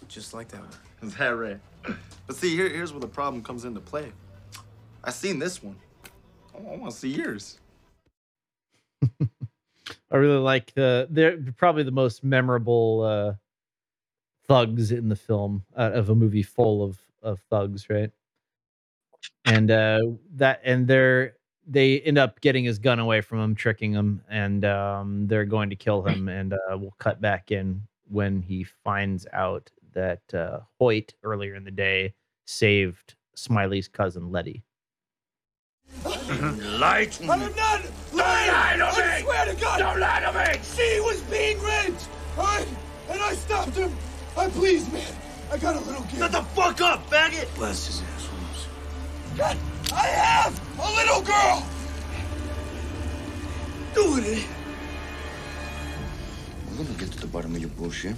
Just 0.09 0.32
like 0.32 0.48
that 0.48 0.62
one. 0.62 0.70
Is 1.03 1.14
that 1.16 1.28
right? 1.28 1.59
But 2.26 2.36
see, 2.36 2.57
here, 2.57 2.70
here's 2.70 2.90
where 2.90 3.01
the 3.01 3.07
problem 3.07 3.42
comes 3.42 3.66
into 3.66 3.80
play. 3.80 4.11
I 5.05 5.11
seen 5.11 5.38
this 5.38 5.62
one. 5.62 5.76
I 6.57 6.74
want 6.74 6.92
to 6.92 6.96
see 6.96 7.11
yours. 7.11 7.59
I 10.11 10.16
really 10.16 10.38
like 10.38 10.72
the 10.72 11.07
they're 11.11 11.36
probably 11.59 11.82
the 11.82 11.90
most 11.90 12.24
memorable 12.24 13.03
uh, 13.03 13.34
thugs 14.48 14.90
in 14.90 15.11
the 15.11 15.16
film 15.16 15.64
out 15.76 15.92
of 15.92 16.09
a 16.09 16.14
movie 16.14 16.42
full 16.42 16.82
of 16.82 16.98
of 17.23 17.41
thugs, 17.51 17.89
right? 17.91 18.11
And 19.45 19.71
uh, 19.71 20.01
that 20.37 20.61
and 20.64 20.87
they're 20.87 21.35
they 21.66 22.01
end 22.01 22.18
up 22.18 22.41
getting 22.41 22.64
his 22.64 22.79
gun 22.79 22.99
away 22.99 23.21
from 23.21 23.39
him, 23.39 23.55
tricking 23.55 23.93
him, 23.93 24.23
and 24.29 24.64
um, 24.64 25.27
they're 25.27 25.45
going 25.45 25.71
to 25.71 25.77
kill 25.77 26.03
him. 26.03 26.29
And 26.29 26.53
uh, 26.53 26.77
we'll 26.77 26.95
cut 26.99 27.21
back 27.21 27.51
in 27.51 27.83
when 28.09 28.43
he 28.43 28.64
finds 28.64 29.27
out 29.33 29.71
that 29.93 30.23
uh, 30.35 30.61
Hoyt 30.79 31.14
earlier 31.23 31.55
in 31.55 31.64
the 31.64 31.71
day 31.71 32.14
saved 32.47 33.14
Smiley's 33.35 33.89
cousin 33.89 34.31
Letty. 34.31 34.62
Lie 36.05 37.07
to 37.07 37.23
I'm 37.25 37.55
not 37.57 37.83
lying! 38.12 38.79
Don't 38.79 38.97
lie 38.97 38.97
to 38.97 39.03
I 39.03 39.23
swear 39.23 39.47
to 39.47 39.61
God! 39.61 39.79
Don't 39.79 40.01
lie 40.01 40.21
to 40.21 40.33
me! 40.33 40.61
She 40.62 41.01
was 41.01 41.21
being 41.23 41.61
raped! 41.61 42.09
Alright? 42.39 42.68
And 43.09 43.21
I 43.21 43.35
stopped 43.35 43.75
him! 43.77 43.93
I 44.37 44.49
please, 44.49 44.91
man! 44.93 45.12
I 45.51 45.59
got 45.59 45.74
a 45.74 45.80
little 45.80 46.03
gift. 46.03 46.18
Shut 46.18 46.32
the 46.32 46.42
fuck 46.42 46.80
up, 46.80 47.11
faggot! 47.11 47.53
Bless 47.57 47.86
his 47.86 48.03
ass, 48.03 48.26
Holmes. 48.26 48.66
God, 49.36 49.57
I 49.92 50.07
have 50.07 50.61
a 50.78 50.88
little 50.94 51.22
girl! 51.22 51.66
Doing 53.94 54.24
it! 54.24 54.46
We're 56.70 56.84
gonna 56.84 56.98
get 56.98 57.11
to 57.12 57.20
the 57.20 57.26
bottom 57.26 57.55
of 57.57 57.61
your 57.61 57.70
bullshit. 57.70 58.14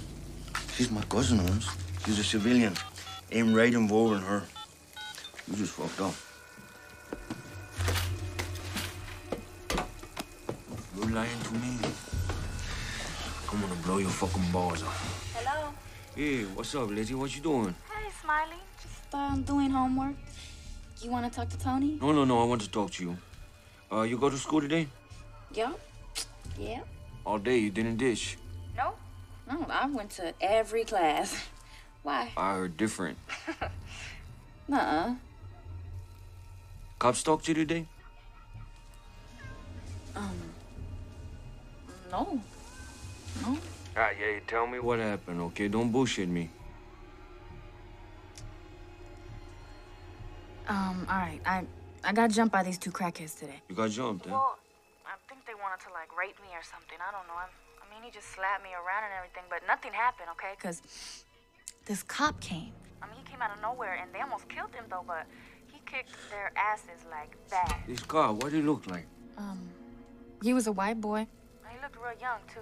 She's 0.75 0.91
my 0.91 1.01
cousin, 1.03 1.39
Holmes. 1.39 1.67
She's 2.05 2.19
a 2.19 2.23
civilian. 2.23 2.75
Ain't 3.31 3.55
right 3.55 3.73
involving 3.73 4.21
her. 4.21 4.43
You 5.49 5.57
just 5.57 5.73
fucked 5.73 6.01
up. 6.01 6.13
You're 10.95 11.09
lying 11.09 11.41
to 11.41 11.53
me. 11.55 11.79
I'm 13.51 13.59
gonna 13.59 13.81
blow 13.83 13.97
your 13.97 14.11
fucking 14.11 14.51
balls 14.51 14.83
off. 14.83 15.12
Hello? 16.15 16.25
Hey, 16.25 16.43
what's 16.53 16.75
up, 16.75 16.89
Lizzie? 16.89 17.15
What 17.15 17.35
you 17.35 17.41
doing? 17.41 17.75
Hey, 17.89 18.09
Smiley. 18.21 18.57
Just 18.81 19.13
um, 19.13 19.41
doing 19.43 19.69
homework. 19.69 20.15
You 21.01 21.09
want 21.11 21.31
to 21.31 21.35
talk 21.35 21.49
to 21.49 21.57
Tony? 21.57 21.97
No, 22.01 22.11
no, 22.11 22.23
no. 22.25 22.41
I 22.41 22.45
want 22.45 22.61
to 22.61 22.69
talk 22.69 22.91
to 22.91 23.03
you. 23.03 23.17
Uh, 23.91 24.01
you 24.03 24.17
go 24.17 24.29
to 24.29 24.37
school 24.37 24.61
today? 24.61 24.87
Yup. 25.53 25.79
Yeah. 26.57 26.81
All 27.25 27.39
day. 27.39 27.57
You 27.57 27.69
didn't 27.69 27.97
dish. 27.97 28.37
No? 28.77 28.93
No, 29.51 29.65
I 29.69 29.87
went 29.87 30.11
to 30.11 30.33
every 30.41 30.83
class. 30.83 31.35
Why? 32.03 32.31
I 32.37 32.55
heard 32.55 32.77
different. 32.77 33.17
Nuh-uh. 34.67 35.15
Cops 36.99 37.23
talk 37.23 37.43
to 37.43 37.51
you 37.51 37.55
today? 37.55 37.87
Um. 40.15 40.39
No. 42.11 42.41
No. 43.41 43.57
Ah, 43.95 44.09
yeah. 44.19 44.39
Tell 44.47 44.65
me 44.65 44.79
what 44.79 44.99
happened, 44.99 45.39
okay? 45.41 45.67
Don't 45.67 45.91
bullshit 45.91 46.27
me. 46.27 46.49
Um, 50.67 51.05
all 51.09 51.17
right. 51.17 51.41
I 51.45 51.65
I 52.03 52.11
got 52.13 52.31
jumped 52.31 52.51
by 52.51 52.63
these 52.63 52.77
two 52.77 52.91
crackheads 52.91 53.37
today. 53.37 53.61
You 53.69 53.75
got 53.75 53.89
jumped, 53.91 54.25
huh? 54.25 54.31
Well, 54.33 54.57
I 55.05 55.15
think 55.29 55.45
they 55.45 55.53
wanted 55.53 55.83
to 55.85 55.93
like 55.93 56.09
rape 56.17 56.39
me 56.41 56.49
or 56.53 56.63
something. 56.63 56.97
I 56.99 57.11
don't 57.11 57.27
know. 57.27 57.35
I, 57.35 57.47
I 57.81 57.85
mean, 57.93 58.03
he 58.03 58.11
just 58.11 58.27
slapped 58.33 58.63
me 58.63 58.69
around 58.71 59.03
and 59.05 59.13
everything, 59.17 59.43
but 59.49 59.61
nothing 59.67 59.93
happened, 59.93 60.29
okay? 60.31 60.55
Cause 60.59 60.81
this 61.85 62.01
cop 62.03 62.39
came. 62.41 62.71
I 63.01 63.07
mean, 63.07 63.17
he 63.23 63.31
came 63.31 63.41
out 63.41 63.51
of 63.55 63.61
nowhere 63.61 63.99
and 64.01 64.13
they 64.13 64.21
almost 64.21 64.47
killed 64.49 64.73
him 64.73 64.85
though, 64.89 65.03
but 65.05 65.25
he 65.67 65.79
kicked 65.85 66.15
their 66.31 66.51
asses 66.55 67.05
like 67.11 67.35
bad. 67.49 67.75
This 67.87 67.99
car, 68.01 68.33
what 68.33 68.51
did 68.51 68.53
he 68.53 68.61
look 68.61 68.87
like? 68.87 69.05
Um, 69.37 69.59
he 70.41 70.53
was 70.53 70.67
a 70.67 70.71
white 70.71 70.99
boy. 70.99 71.27
He 71.69 71.77
looked 71.81 71.97
real 71.97 72.19
young 72.19 72.39
too. 72.53 72.61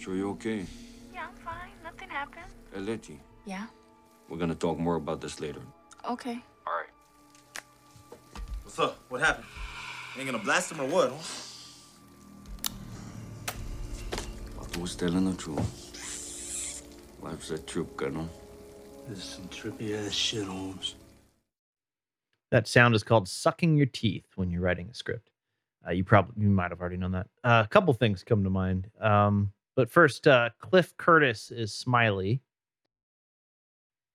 Sure 0.00 0.14
you 0.16 0.30
okay? 0.30 0.64
Yeah, 1.12 1.26
I'm 1.28 1.34
fine. 1.44 1.72
Nothing 1.84 2.08
happened. 2.08 2.46
Hey, 2.72 2.80
Letty, 2.80 3.20
Yeah. 3.44 3.66
we're 4.30 4.38
gonna 4.38 4.54
talk 4.54 4.78
more 4.78 4.94
about 4.96 5.20
this 5.20 5.40
later. 5.40 5.60
Okay. 6.08 6.42
All 6.66 6.72
right. 6.72 6.88
What's 8.62 8.78
up? 8.78 8.96
What 9.10 9.20
happened? 9.20 9.44
Ain't 10.16 10.24
gonna 10.24 10.42
blast 10.42 10.72
him 10.72 10.80
or 10.80 10.86
what? 10.86 11.10
Huh? 11.10 11.18
Pato 14.56 14.80
was 14.80 14.96
telling 14.96 15.30
the 15.30 15.36
truth. 15.36 16.82
Life's 17.20 17.50
a 17.50 17.58
trip, 17.58 18.00
no? 18.00 18.26
This 19.06 19.18
is 19.18 19.24
some 19.24 19.48
trippy 19.48 19.94
ass 19.94 20.14
shit, 20.14 20.46
Holmes. 20.46 20.94
That 22.50 22.66
sound 22.66 22.94
is 22.94 23.02
called 23.02 23.28
sucking 23.28 23.76
your 23.76 23.84
teeth 23.86 24.24
when 24.36 24.50
you're 24.50 24.62
writing 24.62 24.88
a 24.88 24.94
script. 24.94 25.28
Uh, 25.86 25.90
you 25.90 26.04
probably 26.04 26.42
you 26.42 26.48
might 26.48 26.70
have 26.70 26.80
already 26.80 26.96
known 26.96 27.12
that. 27.12 27.26
Uh, 27.44 27.62
a 27.66 27.68
couple 27.68 27.92
things 27.92 28.24
come 28.24 28.44
to 28.44 28.50
mind. 28.50 28.90
Um, 28.98 29.52
but 29.76 29.90
first, 29.90 30.26
uh, 30.26 30.50
Cliff 30.58 30.96
Curtis 30.96 31.50
is 31.50 31.72
Smiley. 31.74 32.40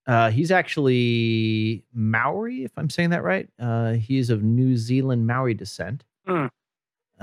Uh, 0.06 0.30
he's 0.30 0.52
actually 0.52 1.84
Maori, 1.92 2.64
if 2.64 2.72
I'm 2.76 2.90
saying 2.90 3.10
that 3.10 3.24
right. 3.24 3.48
Uh, 3.58 3.92
he's 3.94 4.30
of 4.30 4.42
New 4.42 4.76
Zealand 4.76 5.26
Maori 5.26 5.54
descent. 5.54 6.04
Hmm. 6.26 6.46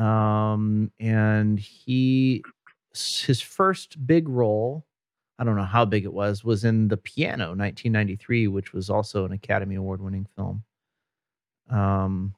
Um, 0.01 0.91
and 0.99 1.59
he 1.59 2.43
his 2.93 3.41
first 3.41 4.05
big 4.05 4.29
role, 4.29 4.85
I 5.39 5.43
don't 5.43 5.55
know 5.55 5.63
how 5.63 5.85
big 5.85 6.03
it 6.05 6.13
was, 6.13 6.43
was 6.43 6.63
in 6.63 6.87
The 6.87 6.97
Piano, 6.97 7.47
1993, 7.49 8.47
which 8.47 8.73
was 8.73 8.89
also 8.89 9.25
an 9.25 9.31
Academy 9.31 9.75
Award 9.75 10.01
winning 10.01 10.27
film. 10.35 10.63
Um, 11.69 12.35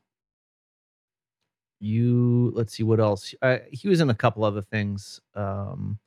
you 1.86 2.52
let's 2.56 2.74
see 2.74 2.84
what 2.84 3.00
else. 3.00 3.34
Uh, 3.42 3.60
he 3.72 3.88
was 3.88 4.02
in 4.02 4.10
a 4.10 4.16
couple 4.16 4.44
other 4.44 4.62
things. 4.62 5.22
Um, 5.36 6.00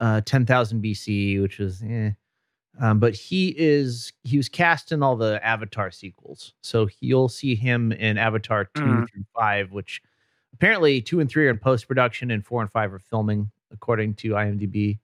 uh, 0.00 0.20
10,000 0.22 0.82
BC, 0.82 1.40
which 1.42 1.58
was 1.58 1.82
eh. 1.82 2.10
Um, 2.80 3.00
but 3.00 3.14
he 3.14 3.54
is 3.58 4.12
he 4.24 4.36
was 4.38 4.48
cast 4.48 4.92
in 4.92 5.02
all 5.02 5.16
the 5.16 5.44
Avatar 5.46 5.90
sequels, 5.90 6.54
so 6.62 6.88
you'll 7.00 7.28
see 7.28 7.54
him 7.54 7.92
in 7.92 8.18
Avatar 8.18 8.66
two 8.76 9.02
Mhm. 9.02 9.08
through 9.10 9.24
five, 9.34 9.72
which 9.72 10.02
apparently 10.54 11.02
two 11.02 11.20
and 11.20 11.30
three 11.30 11.46
are 11.48 11.50
in 11.50 11.58
post 11.58 11.88
production, 11.88 12.30
and 12.30 12.46
four 12.46 12.62
and 12.62 12.70
five 12.72 12.92
are 12.94 12.98
filming, 13.00 13.50
according 13.72 14.14
to 14.16 14.30
IMDb. 14.36 14.98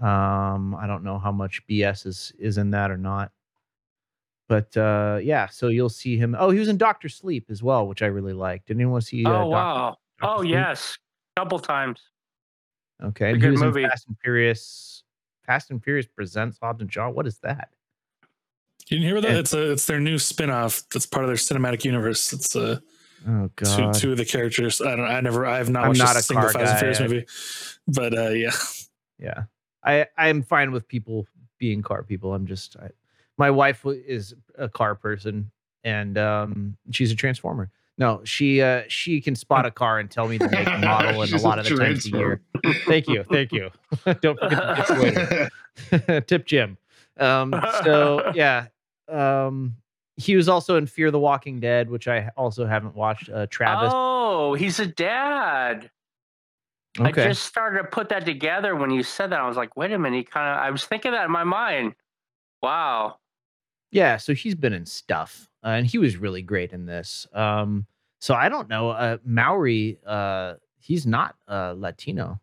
Um, 0.00 0.74
I 0.76 0.86
don't 0.86 1.04
know 1.04 1.18
how 1.18 1.32
much 1.32 1.66
BS 1.68 2.06
is 2.06 2.32
is 2.38 2.58
in 2.58 2.70
that 2.72 2.90
or 2.90 2.98
not, 2.98 3.32
but 4.48 4.76
uh, 4.76 5.18
yeah, 5.22 5.46
so 5.48 5.68
you'll 5.68 5.88
see 5.88 6.16
him. 6.16 6.34
Oh, 6.38 6.50
he 6.50 6.58
was 6.58 6.68
in 6.68 6.76
Doctor 6.78 7.08
Sleep 7.08 7.46
as 7.50 7.62
well, 7.62 7.86
which 7.86 8.02
I 8.02 8.06
really 8.06 8.32
liked. 8.32 8.66
Did 8.68 8.76
anyone 8.78 9.00
see? 9.02 9.24
Uh, 9.24 9.30
oh 9.42 9.46
wow. 9.48 9.96
Dr. 10.20 10.30
Oh 10.32 10.38
Sleep? 10.40 10.50
yes, 10.52 10.98
couple 11.36 11.58
times. 11.58 12.00
Okay, 13.02 13.26
a 13.26 13.28
and 13.28 13.36
he 13.36 13.40
good 13.42 13.52
was 13.52 13.60
movie. 13.60 13.84
in 13.84 13.90
Fast 13.90 14.08
and 14.08 14.16
Furious. 14.22 15.02
Fast 15.46 15.70
and 15.70 15.82
Furious 15.82 16.06
presents 16.06 16.58
Hobbs 16.60 16.80
and 16.82 16.92
Shaw. 16.92 17.08
What 17.10 17.26
is 17.26 17.38
that? 17.38 17.70
You 18.88 18.98
didn't 18.98 19.08
hear 19.10 19.20
that? 19.20 19.30
And- 19.30 19.38
It's 19.38 19.52
a 19.54 19.72
it's 19.72 19.86
their 19.86 20.00
new 20.00 20.18
spin-off 20.18 20.82
that's 20.92 21.06
part 21.06 21.24
of 21.24 21.28
their 21.28 21.36
cinematic 21.36 21.84
universe. 21.84 22.32
It's 22.32 22.56
uh 22.56 22.80
Oh 23.26 23.50
two, 23.56 23.64
God. 23.64 23.94
two 23.94 24.12
of 24.12 24.16
the 24.16 24.24
characters. 24.24 24.80
I 24.80 24.94
don't 24.96 25.04
I 25.04 25.20
never 25.20 25.44
I 25.44 25.58
have 25.58 25.68
not 25.70 25.82
I'm 25.84 25.88
watched 25.88 26.00
not 26.00 26.16
a 26.16 26.20
a 26.20 26.22
single 26.22 26.48
Fast 26.50 26.56
and. 26.56 26.78
Furious 26.78 27.00
movie. 27.00 27.26
But 27.86 28.16
uh 28.16 28.28
yeah. 28.30 28.50
Yeah, 29.20 29.42
I 29.84 30.06
I'm 30.16 30.42
fine 30.44 30.70
with 30.70 30.86
people 30.86 31.26
being 31.58 31.82
car 31.82 32.02
people. 32.04 32.32
I'm 32.34 32.46
just 32.46 32.76
I, 32.76 32.90
my 33.38 33.50
wife 33.50 33.84
is 33.86 34.34
a 34.56 34.68
car 34.68 34.94
person, 34.94 35.50
and 35.84 36.18
um, 36.18 36.76
she's 36.90 37.12
a 37.12 37.16
transformer. 37.16 37.70
No, 37.98 38.20
she 38.22 38.62
uh 38.62 38.82
she 38.86 39.20
can 39.20 39.34
spot 39.34 39.66
a 39.66 39.72
car 39.72 39.98
and 39.98 40.08
tell 40.08 40.28
me 40.28 40.38
the 40.38 40.48
make 40.48 40.68
and 40.68 40.84
model, 40.84 41.20
and 41.20 41.32
a 41.32 41.38
lot 41.38 41.58
of 41.58 41.68
the 41.68 41.76
times 41.76 42.06
a 42.06 42.10
year. 42.10 42.40
Thank 42.86 43.08
you, 43.08 43.24
thank 43.24 43.52
you. 43.52 43.70
Don't 44.20 44.38
forget 44.38 44.50
to 44.50 44.84
tip 44.86 44.96
Twitter. 44.96 46.20
tip 46.26 46.46
Jim. 46.46 46.78
Um, 47.18 47.52
so 47.82 48.30
yeah, 48.34 48.66
um, 49.08 49.76
he 50.16 50.36
was 50.36 50.48
also 50.48 50.76
in 50.76 50.86
Fear 50.86 51.10
the 51.10 51.18
Walking 51.18 51.58
Dead, 51.58 51.90
which 51.90 52.06
I 52.06 52.30
also 52.36 52.66
haven't 52.66 52.94
watched. 52.94 53.28
Uh, 53.28 53.46
Travis. 53.50 53.92
Oh, 53.92 54.54
he's 54.54 54.78
a 54.78 54.86
dad. 54.86 55.90
okay. 57.00 57.24
I 57.24 57.28
just 57.28 57.42
started 57.42 57.78
to 57.78 57.84
put 57.84 58.10
that 58.10 58.24
together 58.24 58.76
when 58.76 58.90
you 58.90 59.02
said 59.02 59.30
that. 59.30 59.40
I 59.40 59.48
was 59.48 59.56
like, 59.56 59.76
wait 59.76 59.90
a 59.90 59.98
minute. 59.98 60.16
He 60.18 60.22
kind 60.22 60.56
of. 60.56 60.64
I 60.64 60.70
was 60.70 60.84
thinking 60.84 61.10
that 61.10 61.24
in 61.24 61.32
my 61.32 61.44
mind. 61.44 61.96
Wow. 62.62 63.16
Yeah, 63.90 64.16
so 64.18 64.34
he's 64.34 64.54
been 64.54 64.72
in 64.72 64.84
stuff, 64.84 65.48
uh, 65.64 65.68
and 65.68 65.86
he 65.86 65.98
was 65.98 66.16
really 66.16 66.42
great 66.42 66.72
in 66.72 66.84
this. 66.86 67.26
Um, 67.32 67.86
so 68.20 68.34
I 68.34 68.48
don't 68.48 68.68
know, 68.68 68.90
uh, 68.90 69.18
Maori, 69.24 69.98
uh, 70.06 70.54
he's 70.78 71.06
not 71.06 71.36
uh, 71.48 71.74
Latino, 71.76 72.40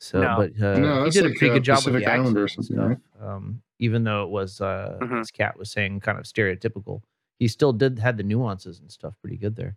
so 0.00 0.20
No. 0.20 0.36
but 0.36 0.50
uh, 0.62 0.78
No, 0.78 0.98
he 0.98 1.04
that's 1.04 1.16
did 1.16 1.26
a 1.26 1.30
pretty 1.30 1.50
uh, 1.50 1.54
good 1.54 1.64
job 1.64 1.76
with 1.76 1.94
Pacific 1.94 2.04
the 2.04 2.12
Islander 2.12 2.44
accent 2.44 2.68
and 2.68 2.78
something, 2.78 3.02
stuff. 3.18 3.22
Um, 3.28 3.62
even 3.78 4.04
though 4.04 4.24
it 4.24 4.30
was, 4.30 4.60
uh, 4.60 4.98
Mhm. 5.02 5.20
as 5.20 5.30
Kat 5.30 5.56
was 5.58 5.70
saying, 5.70 6.00
kind 6.00 6.18
of 6.18 6.24
stereotypical, 6.24 7.02
he 7.38 7.48
still 7.48 7.72
did 7.72 7.98
had 7.98 8.16
the 8.18 8.22
nuances 8.22 8.80
and 8.80 8.90
stuff 8.92 9.14
pretty 9.20 9.36
good 9.38 9.56
there. 9.56 9.76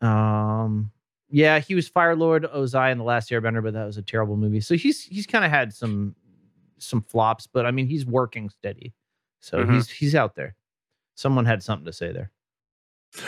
Um, 0.00 0.90
yeah, 1.30 1.58
he 1.58 1.74
was 1.74 1.88
Fire 1.88 2.14
Lord 2.14 2.44
Ozai 2.44 2.92
in 2.92 2.98
the 2.98 3.04
Last 3.04 3.30
Airbender, 3.30 3.62
but 3.62 3.72
that 3.72 3.84
was 3.84 3.96
a 3.96 4.02
terrible 4.02 4.36
movie. 4.36 4.60
So 4.60 4.76
he's 4.76 5.02
he's 5.02 5.26
kind 5.26 5.44
of 5.44 5.50
had 5.50 5.72
some 5.72 6.14
some 6.78 7.02
flops, 7.02 7.46
but 7.46 7.64
I 7.66 7.70
mean 7.70 7.86
he's 7.86 8.04
working 8.04 8.50
steady, 8.50 8.92
so 9.46 9.58
Mhm. 9.58 9.74
he's 9.74 9.90
he's 9.90 10.14
out 10.14 10.34
there. 10.34 10.54
Someone 11.14 11.46
had 11.46 11.62
something 11.62 11.86
to 11.86 11.92
say 11.92 12.12
there. 12.12 12.30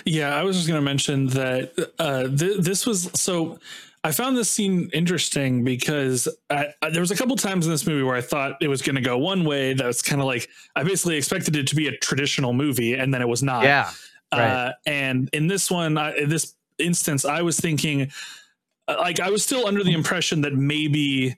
Yeah, 0.05 0.35
I 0.37 0.43
was 0.43 0.57
just 0.57 0.69
going 0.69 0.79
to 0.81 0.85
mention 0.85 1.29
that 1.29 1.73
uh, 1.99 2.29
th- 2.29 2.59
this 2.61 2.85
was 2.87 3.11
so. 3.14 3.59
I 4.05 4.12
found 4.12 4.37
this 4.37 4.49
scene 4.49 4.91
interesting 4.93 5.64
because 5.64 6.29
I, 6.51 6.69
I, 6.83 6.91
there 6.91 7.01
was 7.01 7.11
a 7.11 7.16
couple 7.16 7.35
times 7.37 7.66
in 7.66 7.73
this 7.73 7.87
movie 7.87 8.03
where 8.05 8.14
I 8.14 8.21
thought 8.21 8.57
it 8.61 8.69
was 8.69 8.81
going 8.83 8.95
to 8.97 9.03
go 9.03 9.19
one 9.19 9.45
way. 9.45 9.75
That 9.75 9.87
was 9.87 10.03
kind 10.03 10.21
of 10.21 10.27
like 10.27 10.49
I 10.77 10.83
basically 10.85 11.16
expected 11.16 11.57
it 11.57 11.66
to 11.69 11.77
be 11.77 11.89
a 11.89 11.97
traditional 11.97 12.53
movie, 12.53 12.95
and 12.95 13.12
then 13.14 13.23
it 13.23 13.29
was 13.29 13.43
not. 13.43 13.64
yeah, 13.64 13.91
right. 14.33 14.41
Uh, 14.41 14.73
and 14.87 15.31
in 15.33 15.47
this 15.47 15.71
one, 15.71 15.97
I, 15.99 16.14
in 16.16 16.29
this 16.29 16.55
instance, 16.79 17.25
I 17.25 17.43
was 17.43 17.59
thinking, 17.59 18.11
uh, 18.89 18.97
like, 19.01 19.21
I 19.21 19.31
was 19.31 19.43
still 19.43 19.66
under 19.66 19.83
the 19.83 19.93
impression 19.93 20.43
that 20.43 20.53
maybe 20.55 21.35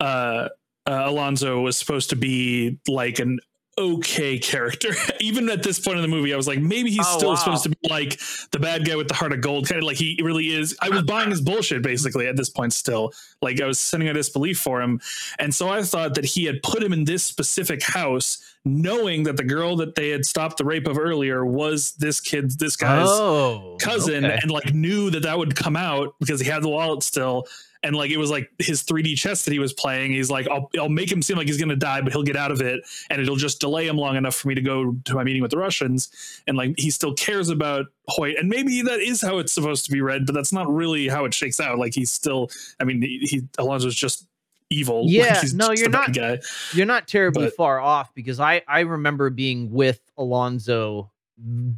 uh, 0.00 0.48
uh, 0.86 1.02
Alonzo 1.06 1.60
was 1.60 1.76
supposed 1.76 2.10
to 2.10 2.16
be 2.16 2.78
like 2.86 3.18
an 3.18 3.38
okay 3.78 4.38
character. 4.38 4.90
Even 5.20 5.48
at 5.48 5.62
this 5.62 5.78
point 5.78 5.96
in 5.96 6.02
the 6.02 6.08
movie, 6.08 6.34
I 6.34 6.36
was 6.36 6.48
like, 6.48 6.58
maybe 6.58 6.90
he's 6.90 7.06
Oh, 7.06 7.16
still 7.18 7.28
wow. 7.30 7.34
supposed 7.36 7.62
to 7.62 7.68
be 7.70 7.76
like 7.88 8.18
the 8.50 8.58
bad 8.58 8.84
guy 8.84 8.96
with 8.96 9.08
the 9.08 9.14
heart 9.14 9.32
of 9.32 9.40
gold, 9.40 9.68
kind 9.68 9.78
of 9.80 9.84
like 9.86 9.96
he 9.96 10.18
really 10.22 10.48
is. 10.52 10.76
I 10.82 10.88
was 10.90 11.02
buying 11.02 11.30
his 11.30 11.40
bullshit 11.40 11.82
basically 11.82 12.26
at 12.26 12.36
this 12.36 12.50
point 12.50 12.72
still. 12.72 13.12
Like 13.40 13.60
I 13.60 13.66
was 13.66 13.78
sending 13.78 14.08
a 14.08 14.12
disbelief 14.12 14.58
for 14.58 14.82
him. 14.82 15.00
And 15.38 15.54
so 15.54 15.68
I 15.68 15.82
thought 15.82 16.14
that 16.16 16.24
he 16.24 16.44
had 16.44 16.62
put 16.62 16.82
him 16.82 16.92
in 16.92 17.04
this 17.04 17.24
specific 17.24 17.82
house, 17.82 18.38
knowing 18.64 19.24
that 19.24 19.36
the 19.36 19.44
girl 19.44 19.76
that 19.76 19.94
they 19.94 20.10
had 20.10 20.24
stopped 20.24 20.58
the 20.58 20.64
rape 20.64 20.86
of 20.86 20.98
earlier 20.98 21.44
was 21.44 21.92
this 21.92 22.20
kid, 22.20 22.58
this 22.58 22.76
guy's 22.76 23.08
oh, 23.08 23.76
cousin, 23.80 24.24
okay. 24.24 24.38
and 24.42 24.50
like 24.50 24.74
knew 24.74 25.10
that 25.10 25.22
that 25.22 25.38
would 25.38 25.54
come 25.56 25.76
out 25.76 26.14
because 26.20 26.40
he 26.40 26.48
had 26.48 26.62
the 26.62 26.68
wallet 26.68 27.02
still. 27.02 27.46
And 27.84 27.94
like 27.94 28.10
it 28.10 28.16
was 28.16 28.28
like 28.28 28.50
his 28.58 28.82
3D 28.82 29.16
chess 29.16 29.44
that 29.44 29.52
he 29.52 29.60
was 29.60 29.72
playing. 29.72 30.10
He's 30.10 30.30
like, 30.30 30.48
I'll, 30.48 30.68
I'll 30.76 30.88
make 30.88 31.10
him 31.10 31.22
seem 31.22 31.36
like 31.36 31.46
he's 31.46 31.58
gonna 31.58 31.76
die, 31.76 32.00
but 32.00 32.12
he'll 32.12 32.24
get 32.24 32.36
out 32.36 32.50
of 32.50 32.60
it, 32.60 32.80
and 33.08 33.22
it'll 33.22 33.36
just 33.36 33.60
delay 33.60 33.86
him 33.86 33.96
long 33.96 34.16
enough 34.16 34.34
for 34.34 34.48
me 34.48 34.56
to 34.56 34.60
go 34.60 34.96
to 35.04 35.14
my 35.14 35.22
meeting 35.22 35.42
with 35.42 35.52
the 35.52 35.58
Russians. 35.58 36.42
And 36.48 36.56
like 36.56 36.74
he 36.76 36.90
still 36.90 37.14
cares 37.14 37.50
about 37.50 37.86
Hoyt, 38.08 38.36
and 38.36 38.48
maybe 38.48 38.82
that 38.82 38.98
is 38.98 39.22
how 39.22 39.38
it's 39.38 39.52
supposed 39.52 39.84
to 39.84 39.92
be 39.92 40.00
read, 40.00 40.26
but 40.26 40.34
that's 40.34 40.52
not 40.52 40.68
really 40.68 41.06
how 41.06 41.24
it 41.24 41.32
shakes 41.32 41.60
out. 41.60 41.78
Like 41.78 41.94
he's 41.94 42.10
still, 42.10 42.50
I 42.80 42.84
mean, 42.84 43.00
he, 43.00 43.20
he 43.20 43.40
Alonzo's 43.58 43.94
just 43.94 44.26
evil. 44.70 45.02
Like, 45.04 45.12
Yeah, 45.14 45.40
he's 45.40 45.54
no, 45.54 45.70
you're 45.72 45.88
not- 45.90 46.12
guy. 46.12 46.38
You're 46.72 46.86
not 46.86 47.08
terribly 47.08 47.46
But- 47.46 47.54
far 47.56 47.80
off 47.80 48.14
because 48.14 48.40
I 48.40 48.62
I 48.68 48.80
remember 48.80 49.30
being 49.30 49.70
with 49.70 50.00
Alonzo 50.16 51.10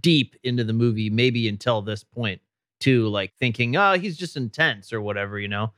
deep 0.00 0.36
into 0.42 0.64
the 0.64 0.72
movie, 0.72 1.10
maybe 1.10 1.48
until 1.48 1.82
this 1.82 2.02
point 2.02 2.40
too, 2.78 3.08
like 3.08 3.34
thinking, 3.34 3.76
oh, 3.76 3.98
he's 3.98 4.16
just 4.16 4.36
intense 4.36 4.90
or 4.92 5.02
whatever, 5.02 5.38
you 5.38 5.48
know. 5.48 5.72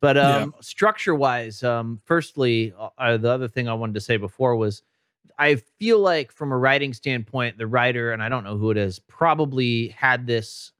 But 0.00 0.16
Yeah. 0.16 0.36
um, 0.38 0.54
structure 0.60 1.14
wise, 1.14 1.62
um, 1.62 2.00
firstly, 2.04 2.72
uh, 2.98 3.16
the 3.18 3.30
other 3.30 3.48
thing 3.48 3.68
I 3.68 3.74
wanted 3.74 3.94
to 3.94 4.00
say 4.00 4.16
before 4.16 4.56
was 4.56 4.82
I 5.38 5.56
feel 5.56 5.98
like 5.98 6.32
from 6.32 6.50
a 6.52 6.56
writing 6.56 6.94
standpoint, 6.94 7.58
the 7.58 7.66
writer, 7.66 8.12
and 8.12 8.22
I 8.22 8.30
don't 8.30 8.42
know 8.44 8.56
who 8.56 8.70
it 8.70 8.78
is, 8.78 8.98
probably 9.00 9.88
had 9.88 10.26
this 10.26 10.72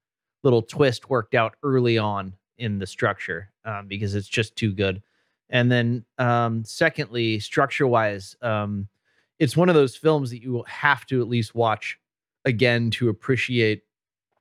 little 0.43 0.63
twist 0.63 1.11
worked 1.11 1.35
out 1.35 1.57
early 1.63 1.99
on 1.99 2.33
in 2.57 2.79
the 2.79 2.87
structure 2.87 3.51
um, 3.67 3.87
because 3.87 4.15
it's 4.15 4.29
just 4.29 4.57
too 4.57 4.73
good. 4.73 5.03
And 5.51 5.71
then, 5.71 6.05
um, 6.19 6.65
secondly, 6.65 7.39
structure 7.39 7.87
wise, 7.87 8.37
um, 8.43 8.89
it's 9.39 9.57
one 9.57 9.69
of 9.69 9.75
those 9.75 9.97
films 9.97 10.31
that 10.31 10.43
you 10.43 10.53
will 10.53 10.65
have 10.65 11.07
to 11.07 11.21
at 11.21 11.29
least 11.29 11.55
watch 11.55 11.99
again 12.45 12.91
to 12.93 13.09
appreciate. 13.09 13.83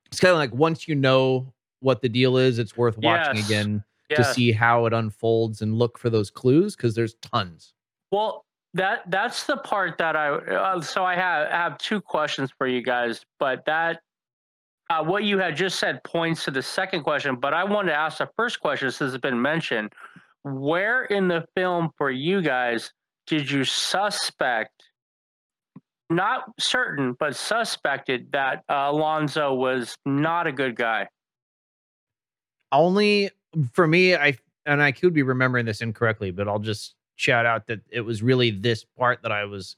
It's 0.07 0.19
kind 0.19 0.31
of 0.31 0.37
like 0.37 0.53
once 0.53 0.87
you 0.87 0.95
know 0.95 1.53
what 1.79 2.01
the 2.01 2.09
deal 2.09 2.37
is, 2.37 2.57
it's 2.59 2.77
worth 2.77 2.97
watching 2.97 3.35
Yes. 3.35 3.45
again 3.45 3.83
to 4.11 4.23
see 4.23 4.51
how 4.51 4.85
it 4.85 4.93
unfolds 4.93 5.61
and 5.61 5.77
look 5.77 5.97
for 5.97 6.09
those 6.09 6.31
clues 6.31 6.75
because 6.75 6.95
there's 6.95 7.15
tons. 7.15 7.73
Well, 8.11 8.45
that 8.73 9.09
that's 9.09 9.45
the 9.45 9.57
part 9.57 9.97
that 9.97 10.15
I 10.15 10.29
uh, 10.29 10.81
so 10.81 11.03
I 11.05 11.15
have 11.15 11.47
I 11.47 11.55
have 11.55 11.77
two 11.77 12.01
questions 12.01 12.51
for 12.57 12.67
you 12.67 12.81
guys, 12.81 13.25
but 13.39 13.65
that 13.65 14.01
uh, 14.89 15.03
what 15.03 15.23
you 15.23 15.37
had 15.39 15.55
just 15.55 15.79
said 15.79 16.03
points 16.03 16.43
to 16.45 16.51
the 16.51 16.61
second 16.61 17.03
question. 17.03 17.35
But 17.35 17.53
I 17.53 17.63
wanted 17.63 17.91
to 17.91 17.97
ask 17.97 18.19
the 18.19 18.29
first 18.37 18.59
question 18.59 18.91
since 18.91 19.13
it's 19.13 19.21
been 19.21 19.41
mentioned. 19.41 19.93
Where 20.45 21.05
in 21.05 21.27
the 21.27 21.43
film 21.57 21.89
for 21.97 22.11
you 22.11 22.41
guys 22.41 22.91
did 23.25 23.49
you 23.49 23.63
suspect, 23.65 24.83
not 26.11 26.43
certain, 26.59 27.13
but 27.19 27.35
suspected 27.35 28.31
that 28.33 28.63
uh, 28.69 28.89
Alonzo 28.91 29.55
was 29.55 29.95
not 30.05 30.45
a 30.47 30.51
good 30.51 30.75
guy? 30.75 31.07
only 32.71 33.29
for 33.73 33.85
me 33.87 34.15
i 34.15 34.35
and 34.65 34.81
i 34.81 34.91
could 34.91 35.13
be 35.13 35.21
remembering 35.21 35.65
this 35.65 35.81
incorrectly 35.81 36.31
but 36.31 36.47
i'll 36.47 36.59
just 36.59 36.95
shout 37.15 37.45
out 37.45 37.67
that 37.67 37.79
it 37.89 38.01
was 38.01 38.21
really 38.23 38.49
this 38.49 38.83
part 38.97 39.21
that 39.21 39.31
i 39.31 39.45
was 39.45 39.77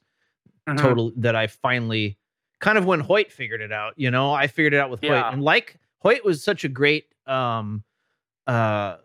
Mhm. 0.68 0.78
total 0.80 1.12
that 1.16 1.36
i 1.36 1.46
finally 1.46 2.16
kind 2.60 2.78
of 2.78 2.86
when 2.86 2.98
hoyt 2.98 3.30
figured 3.30 3.60
it 3.60 3.70
out 3.72 3.92
you 3.96 4.10
know 4.10 4.32
i 4.32 4.46
figured 4.46 4.72
it 4.74 4.80
out 4.80 4.90
with 4.90 5.02
Yeah. 5.02 5.22
hoyt 5.22 5.32
and 5.34 5.42
like 5.44 5.76
hoyt 5.98 6.24
was 6.24 6.42
such 6.42 6.64
a 6.64 6.68
great 6.68 7.06
um 7.26 7.84
uh 8.46 8.96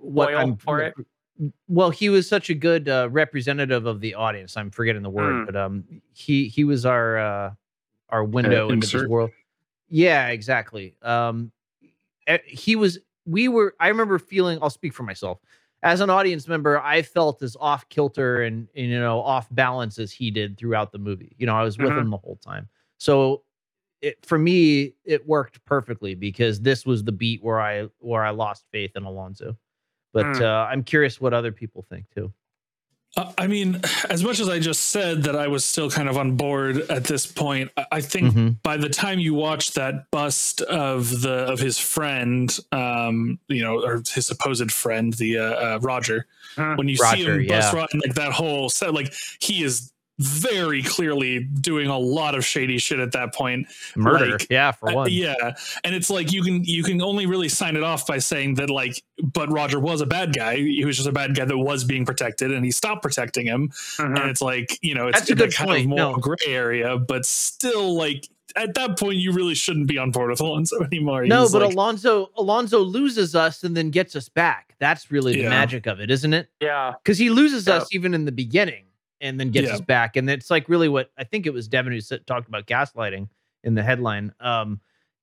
what 0.00 0.34
I'm 0.34 0.56
for 0.56 0.80
it? 0.80 0.94
Well, 1.68 1.90
he 1.90 2.10
was 2.10 2.28
such 2.28 2.50
a 2.50 2.54
good 2.54 2.88
uh, 2.88 3.08
representative 3.10 3.86
of 3.86 4.00
the 4.00 4.14
audience. 4.14 4.56
I'm 4.56 4.70
forgetting 4.70 5.02
the 5.02 5.10
word, 5.10 5.34
Mm. 5.42 5.46
but 5.46 5.56
um, 5.56 5.84
he 6.12 6.48
he 6.48 6.64
was 6.64 6.84
our 6.84 7.18
uh, 7.18 7.54
our 8.10 8.24
window 8.24 8.70
into 8.70 8.86
this 8.86 9.06
world. 9.08 9.30
Yeah, 9.88 10.28
exactly. 10.28 10.96
Um, 11.02 11.50
eh, 12.26 12.38
he 12.46 12.76
was. 12.76 12.98
We 13.26 13.48
were. 13.48 13.74
I 13.80 13.88
remember 13.88 14.18
feeling. 14.18 14.58
I'll 14.60 14.70
speak 14.70 14.92
for 14.92 15.02
myself. 15.02 15.38
As 15.82 16.00
an 16.02 16.10
audience 16.10 16.46
member, 16.46 16.78
I 16.78 17.00
felt 17.00 17.42
as 17.42 17.56
off 17.58 17.88
kilter 17.88 18.42
and, 18.42 18.68
and 18.76 18.86
you 18.90 19.00
know 19.00 19.20
off 19.20 19.48
balance 19.50 19.98
as 19.98 20.12
he 20.12 20.30
did 20.30 20.58
throughout 20.58 20.92
the 20.92 20.98
movie. 20.98 21.34
You 21.38 21.46
know, 21.46 21.54
I 21.54 21.62
was 21.62 21.78
with 21.78 21.90
Mhm. 21.92 21.98
him 22.02 22.10
the 22.10 22.18
whole 22.18 22.36
time. 22.36 22.68
So 22.98 23.44
it 24.02 24.18
for 24.26 24.36
me 24.38 24.94
it 25.04 25.26
worked 25.26 25.64
perfectly 25.64 26.14
because 26.14 26.60
this 26.60 26.84
was 26.84 27.02
the 27.02 27.12
beat 27.12 27.42
where 27.42 27.60
I 27.60 27.88
where 27.98 28.22
I 28.24 28.30
lost 28.30 28.66
faith 28.70 28.92
in 28.94 29.04
Alonzo. 29.04 29.56
But 30.12 30.26
Mm. 30.26 30.42
uh, 30.42 30.68
I'm 30.70 30.82
curious 30.82 31.20
what 31.20 31.32
other 31.32 31.52
people 31.52 31.84
think 31.88 32.06
too. 32.14 32.32
Uh, 33.16 33.32
I 33.36 33.48
mean, 33.48 33.80
as 34.08 34.22
much 34.22 34.38
as 34.38 34.48
I 34.48 34.60
just 34.60 34.86
said 34.86 35.24
that 35.24 35.34
I 35.34 35.48
was 35.48 35.64
still 35.64 35.90
kind 35.90 36.08
of 36.08 36.16
on 36.16 36.36
board 36.36 36.76
at 36.90 37.02
this 37.04 37.26
point, 37.26 37.70
I- 37.76 38.00
think 38.00 38.34
Mhm. 38.34 38.62
by 38.62 38.76
the 38.76 38.88
time 38.88 39.18
you 39.18 39.34
watch 39.34 39.72
that 39.72 40.08
bust 40.12 40.60
of 40.62 41.20
the 41.22 41.32
of 41.52 41.58
his 41.58 41.76
friend, 41.76 42.56
um, 42.70 43.40
you 43.48 43.62
know, 43.62 43.82
or 43.84 44.02
his 44.14 44.26
supposed 44.26 44.70
friend, 44.70 45.12
the 45.14 45.38
uh, 45.38 45.42
uh, 45.42 45.78
Roger, 45.82 46.26
Mhm. 46.56 46.78
when 46.78 46.88
you 46.88 46.96
see 46.96 47.24
him 47.24 47.46
bust 47.48 47.72
yeah. 47.72 47.76
run 47.80 47.88
like 48.06 48.14
that 48.14 48.30
whole 48.32 48.68
set, 48.70 48.94
like 48.94 49.12
he 49.40 49.64
is 49.64 49.92
very 50.20 50.82
clearly 50.82 51.40
doing 51.44 51.88
a 51.88 51.98
lot 51.98 52.34
of 52.34 52.44
shady 52.44 52.78
shit 52.78 52.98
at 53.00 53.12
that 53.12 53.34
point. 53.34 53.66
Murder, 53.96 54.32
Like, 54.32 54.46
yeah, 54.50 54.70
for 54.72 54.90
uh, 54.90 54.94
one. 54.94 55.10
yeah, 55.10 55.34
and 55.82 55.94
it's 55.94 56.10
like 56.10 56.30
you 56.32 56.42
can 56.42 56.62
you 56.64 56.82
can 56.82 57.00
only 57.00 57.26
really 57.26 57.48
sign 57.48 57.74
it 57.76 57.82
off 57.82 58.06
by 58.06 58.18
saying 58.18 58.54
that 58.54 58.68
like, 58.70 59.02
but 59.22 59.50
Roger 59.50 59.80
was 59.80 60.00
a 60.00 60.06
bad 60.06 60.34
guy. 60.34 60.56
He 60.56 60.84
was 60.84 60.96
just 60.96 61.08
a 61.08 61.12
bad 61.12 61.34
guy 61.34 61.46
that 61.46 61.56
was 61.58 61.84
being 61.84 62.04
protected, 62.04 62.52
and 62.52 62.64
he 62.64 62.70
stopped 62.70 63.02
protecting 63.02 63.46
him. 63.46 63.70
And 63.98 64.18
it's 64.30 64.42
like 64.42 64.78
you 64.82 64.94
know, 64.94 65.08
it's 65.08 65.18
That's 65.20 65.30
a 65.30 65.34
good 65.34 65.54
kind 65.54 65.68
point, 65.70 65.80
of 65.84 65.88
more 65.88 65.98
no. 65.98 66.14
gray 66.16 66.36
area, 66.48 66.98
but 66.98 67.24
still 67.24 67.94
like 67.96 68.28
at 68.56 68.74
that 68.74 68.98
point 68.98 69.14
you 69.16 69.32
really 69.32 69.54
shouldn't 69.54 69.86
be 69.86 69.96
on 69.96 70.10
board 70.10 70.28
with 70.28 70.40
Alonzo 70.40 70.82
anymore. 70.92 71.24
No, 71.24 71.42
He's 71.42 71.52
but 71.52 71.62
like, 71.62 71.72
Alonzo 71.72 72.30
Alonzo 72.36 72.80
loses 72.80 73.34
us 73.34 73.62
and 73.64 73.76
then 73.76 73.90
gets 73.90 74.14
us 74.16 74.28
back. 74.28 74.74
That's 74.80 75.10
really 75.10 75.32
the 75.34 75.42
Yeah. 75.42 75.48
magic 75.50 75.86
of 75.86 76.00
it, 76.00 76.10
isn't 76.10 76.34
it? 76.34 76.48
Yeah. 76.60 76.94
Because 77.02 77.16
he 77.18 77.30
loses 77.30 77.66
Yeah. 77.66 77.76
us 77.76 77.88
even 77.94 78.12
in 78.12 78.24
the 78.24 78.32
beginning 78.32 78.84
and 79.20 79.38
then 79.38 79.50
gets 79.50 79.68
Yeah. 79.68 79.74
us 79.74 79.80
back. 79.80 80.16
And 80.16 80.28
it's 80.30 80.50
like 80.50 80.68
really 80.68 80.88
what 80.88 81.10
I 81.18 81.24
think 81.24 81.46
it 81.46 81.52
was 81.52 81.68
Devin 81.68 81.92
who 81.92 82.00
said, 82.00 82.26
talked 82.26 82.48
about 82.48 82.66
gaslighting 82.66 83.28
in 83.64 83.74
the 83.74 83.82
headline. 83.82 84.32
Um, 84.40 84.80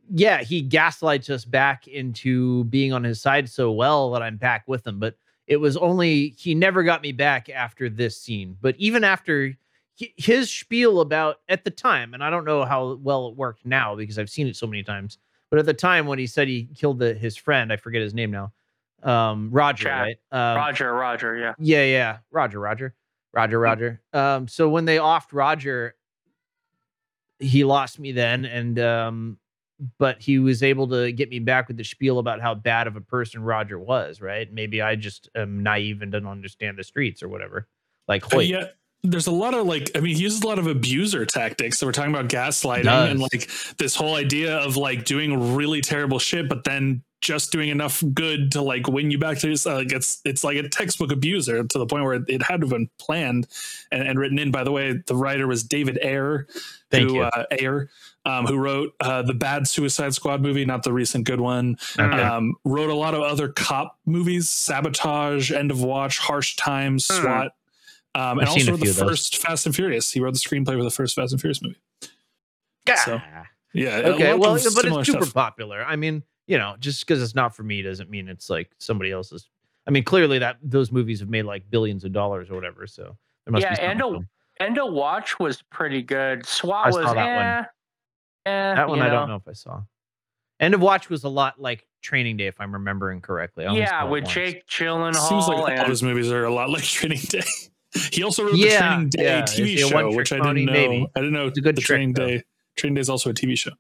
yeah, 0.10 0.42
he 0.44 0.62
gaslights 0.62 1.30
us 1.30 1.44
back 1.46 1.88
into 1.88 2.64
being 2.66 2.94
on 2.94 3.04
his 3.04 3.20
side 3.22 3.50
so 3.50 3.72
well 3.72 4.12
that 4.12 4.22
I'm 4.22 4.38
back 4.38 4.64
with 4.68 4.86
him. 4.88 5.00
But 5.00 5.16
it 5.48 5.58
was 5.58 5.76
only 5.78 6.30
he 6.38 6.56
never 6.56 6.84
got 6.84 7.02
me 7.02 7.12
back 7.12 7.50
after 7.50 7.90
this 7.90 8.20
scene. 8.22 8.58
But 8.62 8.76
even 8.78 9.04
after 9.04 9.54
hi- 10.00 10.14
his 10.16 10.50
spiel 10.52 11.02
about 11.02 11.38
at 11.50 11.64
the 11.64 11.72
time, 11.72 12.14
and 12.14 12.24
I 12.24 12.30
don't 12.30 12.46
know 12.46 12.64
how 12.66 12.96
well 13.02 13.28
it 13.30 13.36
worked 13.36 13.66
now 13.66 13.96
because 13.96 14.18
I've 14.20 14.30
seen 14.30 14.48
it 14.48 14.56
so 14.56 14.68
many 14.68 14.84
times. 14.84 15.18
But 15.50 15.60
at 15.60 15.66
the 15.66 15.74
time 15.74 16.06
when 16.08 16.20
he 16.20 16.28
said 16.28 16.48
he 16.50 16.68
killed 16.76 17.00
the, 17.00 17.14
his 17.14 17.38
friend, 17.38 17.72
I 17.72 17.78
forget 17.78 18.02
his 18.02 18.14
name 18.14 18.32
now, 18.32 18.52
um, 19.04 19.50
Roger, 19.50 19.86
Chad. 19.86 20.02
right? 20.02 20.18
Um, 20.32 20.58
Roger, 20.58 20.94
Roger, 20.94 21.38
yeah. 21.38 21.54
yeah, 21.58 21.84
yeah. 21.86 22.18
Roger, 22.32 22.60
Roger. 22.60 22.94
Roger, 23.38 23.60
Roger. 23.60 24.02
Um, 24.14 24.48
so 24.48 24.68
when 24.68 24.86
they 24.86 24.98
offed 24.98 25.32
Roger, 25.32 25.96
he 27.38 27.64
lost 27.64 28.00
me 28.00 28.12
then, 28.12 28.46
and 28.46 28.80
um, 28.80 29.38
but 30.00 30.20
he 30.20 30.40
was 30.40 30.64
able 30.64 30.88
to 30.88 31.12
get 31.12 31.30
me 31.30 31.38
back 31.38 31.68
with 31.68 31.78
the 31.78 31.84
spiel 31.84 32.18
about 32.18 32.42
how 32.42 32.56
bad 32.56 32.88
of 32.88 32.96
a 32.96 33.02
person 33.02 33.44
Roger 33.44 33.78
was, 33.78 34.22
right? 34.22 34.52
Maybe 34.52 34.82
I 34.82 34.96
just 34.96 35.30
am 35.36 35.62
naive 35.62 36.02
and 36.02 36.12
didn't 36.12 36.28
understand 36.28 36.80
the 36.80 36.84
streets 36.84 37.22
or 37.22 37.30
whatever. 37.30 37.68
Like 38.08 38.34
uh, 38.34 38.40
yeah. 38.40 38.66
There's 39.04 39.28
a 39.28 39.32
lot 39.32 39.54
of 39.54 39.68
like, 39.68 39.92
I 39.96 40.00
mean, 40.00 40.16
he 40.16 40.24
uses 40.24 40.42
a 40.42 40.48
lot 40.48 40.58
of 40.58 40.66
abuser 40.66 41.24
tactics. 41.24 41.78
So 41.78 41.86
we're 41.86 41.92
talking 41.92 42.12
about 42.12 42.30
gaslighting 42.30 42.88
and 42.88 43.20
like 43.20 43.48
this 43.78 43.96
whole 43.96 44.16
idea 44.16 44.58
of 44.58 44.76
like 44.76 45.06
doing 45.06 45.56
really 45.56 45.82
terrible 45.82 46.18
shit, 46.18 46.50
but 46.50 46.64
then 46.64 47.04
just 47.22 47.52
doing 47.52 47.70
enough 47.70 48.04
good 48.14 48.52
to 48.52 48.62
like 48.62 48.88
win 48.88 49.10
you 49.12 49.18
back 49.18 49.38
to 49.40 49.50
his, 49.50 49.66
uh, 49.66 49.76
like 49.76 49.92
it's 49.92 50.22
it's 50.24 50.44
like 50.44 50.58
a 50.58 50.70
textbook 50.70 51.12
abuser 51.12 51.64
to 51.64 51.78
the 51.80 51.86
point 51.86 52.04
where 52.04 52.14
it 52.28 52.42
had 52.44 52.62
to 52.62 52.66
have 52.68 52.70
been 52.70 52.90
planned 53.00 53.48
and, 53.92 54.08
and 54.08 54.20
written 54.20 54.38
in. 54.40 54.52
By 54.52 54.64
the 54.64 54.72
way, 54.72 55.02
the 55.06 55.16
writer 55.16 55.48
was 55.48 55.64
David 55.64 55.98
Ayer, 56.04 56.48
Thank 56.92 57.10
who 57.10 57.16
you. 57.16 57.22
uh, 57.24 57.46
Ayer, 57.60 57.90
um, 58.26 58.46
who 58.46 58.58
wrote 58.58 58.94
uh, 59.00 59.24
the 59.24 59.34
bad 59.34 59.68
Suicide 59.68 60.14
Squad 60.14 60.42
movie, 60.42 60.64
not 60.66 60.84
the 60.84 60.94
recent 60.94 61.26
good 61.26 61.42
one. 61.42 61.78
Okay. 61.98 62.22
Um, 62.22 62.54
wrote 62.66 62.90
a 62.90 62.96
lot 62.96 63.14
of 63.16 63.22
other 63.22 63.48
cop 63.50 63.98
movies, 64.06 64.48
Sabotage, 64.50 65.52
End 65.52 65.72
of 65.72 65.82
Watch, 65.82 66.20
Harsh 66.20 66.56
Times, 66.56 67.08
Hmm. 67.08 67.22
SWAT. 67.22 67.52
Um, 68.16 68.40
and 68.40 68.42
I've 68.42 68.48
also 68.50 68.60
seen 68.60 68.68
a 68.70 68.72
wrote 68.72 68.80
the 68.80 68.86
few 68.86 68.92
of 68.92 68.98
those. 68.98 69.10
first 69.10 69.38
Fast 69.38 69.66
and 69.66 69.76
Furious. 69.76 70.12
He 70.12 70.20
wrote 70.20 70.34
the 70.34 70.40
screenplay 70.40 70.76
for 70.78 70.84
the 70.84 70.90
first 70.92 71.16
Fast 71.16 71.34
and 71.34 71.42
Furious 71.42 71.62
movie. 71.62 71.78
so, 73.06 73.22
Yeah. 73.74 73.98
a 74.00 74.14
okay, 74.14 74.34
well, 74.34 74.54
but 74.54 74.66
it's 74.66 74.74
super 74.74 75.04
stuff. 75.26 75.34
popular. 75.34 75.84
I 75.84 75.96
mean, 75.98 76.24
you 76.48 76.58
know, 76.58 76.76
just 76.80 77.06
because 77.06 77.22
it's 77.22 77.36
not 77.36 77.56
for 77.56 77.64
me 77.64 77.82
doesn't 77.82 78.10
mean 78.10 78.28
it's 78.28 78.50
like 78.50 78.72
somebody 78.80 79.12
else's. 79.12 79.50
I 79.86 79.92
mean, 79.92 80.04
clearly 80.04 80.40
that 80.40 80.58
those 80.62 80.92
movies 80.92 81.20
have 81.20 81.30
made 81.30 81.44
like 81.44 81.70
billions 81.70 82.04
of 82.04 82.12
dollars 82.12 82.50
or 82.50 82.56
whatever. 82.56 82.88
So 82.88 83.16
there 83.46 83.52
must 83.52 83.64
Yeah, 83.64 83.70
be 83.72 83.76
something 83.76 83.90
and 83.92 84.00
to 84.00 84.06
a- 84.06 84.16
'em. 84.18 84.30
End 84.60 84.80
of 84.80 84.92
Watch 84.92 85.40
was 85.40 85.62
pretty 85.62 86.02
good. 86.02 86.46
SWAT 86.46 86.86
I 86.86 86.90
was 86.90 86.96
saw 86.96 87.14
that 87.14 87.36
one. 87.36 87.46
eh, 87.46 87.64
eh, 88.48 88.76
that 88.76 88.90
one 88.90 88.98
you 88.98 89.04
I 89.04 89.10
don't 89.10 89.28
know 89.28 89.36
if 89.36 89.48
I 89.48 89.54
saw. 89.54 89.84
End 90.60 90.74
of 90.74 90.82
Watch 90.82 91.10
was 91.10 91.24
a 91.24 91.30
lot 91.30 91.62
like 91.62 91.86
Training 92.02 92.38
Day, 92.38 92.48
if 92.48 92.60
I'm 92.60 92.74
remembering 92.74 93.22
correctly. 93.22 93.66
Yeah, 93.66 94.04
with 94.06 94.24
once. 94.24 94.34
Jake 94.34 94.66
Gyllenhaal 94.66 95.14
Seems 95.30 95.48
like 95.48 95.58
all 95.60 95.68
and 95.68 95.88
his 95.90 96.02
movies 96.02 96.32
are 96.32 96.46
a 96.46 96.54
lot 96.54 96.70
like 96.72 96.84
Training 96.98 97.20
Day. 97.30 97.44
he 98.12 98.24
also 98.24 98.44
wrote 98.44 98.56
Yeah, 98.58 98.66
the 98.66 98.78
Training 98.78 99.10
Day 99.10 99.24
yeah. 99.24 99.42
TV 99.44 99.46
Is 99.46 99.56
he 99.58 99.74
a 99.76 99.78
show, 99.88 99.96
one-trick 99.96 100.18
which 100.18 100.32
I 100.32 100.38
didn't 100.38 100.66
know. 100.66 100.72
Maybe. 100.74 101.08
I 101.16 101.20
didn't 101.20 101.34
know 101.34 101.48
It's 101.48 101.58
a 101.60 101.62
good 101.62 101.76
the 101.76 101.82
trick, 101.82 101.98
Training 101.98 102.14
though. 102.14 102.28
Day. 102.28 102.44
Training 102.78 102.96
Day 102.96 103.02
is 103.02 103.10
also 103.10 103.30
a 103.30 103.34
TV 103.34 103.56
show. 103.58 103.72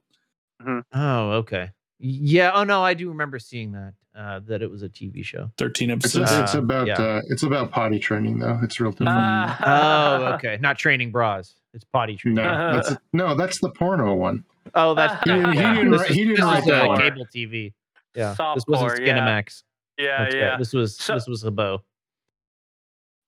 Oh, 0.93 1.31
okay. 1.31 1.71
Yeah. 1.99 2.51
Oh 2.53 2.63
no, 2.63 2.83
I 2.83 2.93
do 2.93 3.09
remember 3.09 3.39
seeing 3.39 3.71
that. 3.73 3.93
Uh, 4.15 4.39
that 4.47 4.63
it 4.63 4.71
was 4.71 4.81
a 4.81 4.89
TV 4.89 5.23
show. 5.23 5.51
Thirteen 5.59 5.91
It's, 5.91 6.03
episodes. 6.15 6.31
it's 6.31 6.55
Uh, 6.55 6.59
about 6.59 6.87
yeah. 6.87 6.95
uh, 6.99 7.21
it's 7.29 7.43
about 7.43 7.69
potty 7.69 7.99
training 7.99 8.39
though. 8.39 8.59
It's 8.63 8.79
real 8.79 8.89
different. 8.89 9.11
Ah. 9.11 10.21
Oh, 10.23 10.25
okay. 10.33 10.57
Not 10.59 10.79
training 10.79 11.11
bras. 11.11 11.53
It's 11.75 11.83
potty 11.83 12.15
training. 12.15 12.43
no, 12.43 12.73
that's 12.81 12.95
no, 13.13 13.35
that's 13.35 13.59
the 13.61 13.69
porno 13.69 14.15
one. 14.15 14.43
Oh, 14.73 14.95
that's 14.95 15.23
He 15.23 15.29
didn't- 15.29 15.51
he 15.53 15.59
didn't 15.61 15.91
This 15.91 16.01
write- 16.01 16.09
is- 16.09 16.15
he 16.15 16.21
didn't 16.23 16.35
this 16.37 16.45
write 16.45 16.65
that 16.65 16.89
uh, 16.89 16.97
cable 16.97 17.25
TV. 17.27 17.73
Yeah, 18.15 18.35
this 18.55 18.65
wasn't 18.67 19.05
yeah. 19.05 19.19
Skinemax. 19.19 19.63
yeah, 19.99 20.23
That's 20.23 20.35
yeah. 20.35 20.41
right. 20.49 20.57
This 20.59 20.73
was 20.73 20.97
So- 20.97 21.13
this 21.13 21.27
was 21.27 21.43
a 21.43 21.51
bow. 21.51 21.83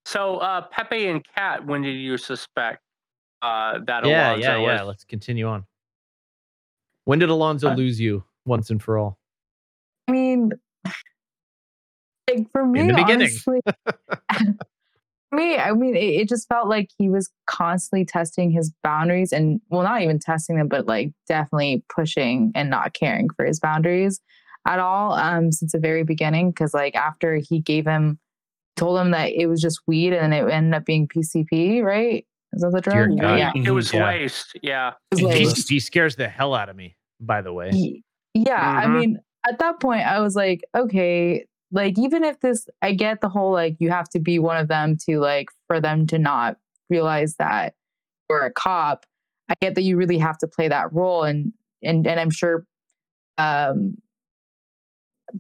So 0.06 0.38
uh, 0.38 0.62
Pepe 0.72 1.08
and 1.08 1.24
Kat, 1.36 1.66
when 1.68 1.84
did 1.84 1.92
you 1.94 2.18
suspect 2.18 2.82
uh, 3.44 3.80
that 3.86 4.06
Yeah, 4.08 4.32
Alonzo 4.32 4.42
yeah, 4.42 4.58
yeah. 4.78 4.82
Let's 4.82 5.04
continue 5.04 5.48
on. 5.48 5.66
When 7.06 7.20
did 7.20 7.30
Alonzo 7.30 7.70
Uh, 7.70 7.76
lose 7.76 8.00
you 8.02 8.24
once 8.50 8.70
and 8.70 8.82
for 8.84 8.98
all? 8.98 9.18
I 10.10 10.12
mean, 10.12 10.52
like 12.30 12.52
for 12.52 12.66
me, 12.66 12.82
In 12.82 12.88
the 12.88 12.94
beginning. 12.96 13.30
honestly, 13.30 13.60
me, 15.32 15.58
I 15.58 15.72
mean, 15.74 15.96
it, 15.96 16.00
it 16.22 16.30
just 16.30 16.48
felt 16.50 16.68
like 16.68 16.90
he 16.98 17.10
was 17.10 17.30
constantly 17.48 18.06
testing 18.06 18.52
his 18.52 18.74
boundaries, 18.84 19.32
and 19.32 19.62
well, 19.70 19.84
not 19.84 20.02
even 20.02 20.20
testing 20.20 20.58
them, 20.58 20.68
but 20.68 20.88
like 20.88 21.12
definitely 21.28 21.84
pushing 21.94 22.52
and 22.56 22.70
not 22.70 22.94
caring 22.94 23.30
for 23.36 23.46
his 23.46 23.60
boundaries 23.60 24.20
at 24.68 24.80
all 24.80 25.14
um, 25.14 25.52
since 25.52 25.72
the 25.72 25.80
very 25.80 26.04
beginning. 26.04 26.50
Because 26.52 26.74
like 26.74 26.96
after 26.96 27.36
he 27.38 27.60
gave 27.62 27.86
him, 27.86 28.20
told 28.76 29.00
him 29.00 29.12
that 29.12 29.32
it 29.32 29.46
was 29.48 29.62
just 29.62 29.80
weed, 29.88 30.14
and 30.14 30.34
it 30.34 30.50
ended 30.50 30.74
up 30.74 30.86
being 30.86 31.08
PCP, 31.08 31.84
right? 31.84 32.26
Is 32.54 32.64
that 32.64 32.72
the 32.72 32.82
drug? 32.82 33.10
Yeah. 33.16 33.52
It 33.56 33.70
was 33.70 33.94
Yeah. 33.94 34.08
laced. 34.08 34.58
Yeah. 34.64 34.94
It 35.12 35.16
was 35.16 35.22
like- 35.22 35.36
He, 35.38 35.76
he 35.76 35.80
scares 35.80 36.16
the 36.16 36.28
hell 36.28 36.56
out 36.56 36.68
of 36.70 36.76
me. 36.76 36.96
By 37.22 37.44
the 37.44 37.54
way, 37.54 37.70
Ye- 37.72 38.04
Yeah, 38.34 38.80
I 38.80 38.86
Mhm. 38.86 39.00
mean, 39.00 39.20
at 39.48 39.60
that 39.60 39.80
point, 39.80 40.06
I 40.06 40.20
was 40.20 40.36
like, 40.36 40.62
okay, 40.76 41.46
like 41.72 41.98
even 41.98 42.24
if 42.24 42.40
this, 42.40 42.68
I 42.82 42.94
get 42.94 43.22
the 43.22 43.30
whole 43.30 43.52
like 43.52 43.76
you 43.80 43.90
have 43.90 44.10
to 44.10 44.20
be 44.20 44.40
one 44.40 44.58
of 44.58 44.68
them 44.68 44.98
to 45.08 45.20
like 45.20 45.50
for 45.68 45.80
them 45.80 46.08
to 46.08 46.18
not 46.20 46.58
realize 46.90 47.36
that 47.38 47.74
you're 48.30 48.46
a 48.46 48.52
cop. 48.52 49.06
I 49.50 49.54
get 49.62 49.76
that 49.76 49.82
you 49.84 49.98
really 49.98 50.18
have 50.20 50.38
to 50.40 50.48
play 50.48 50.68
that 50.68 50.92
role, 50.94 51.24
and 51.24 51.54
and 51.82 52.06
and 52.06 52.20
I'm 52.20 52.30
sure, 52.30 52.66
um, 53.38 53.98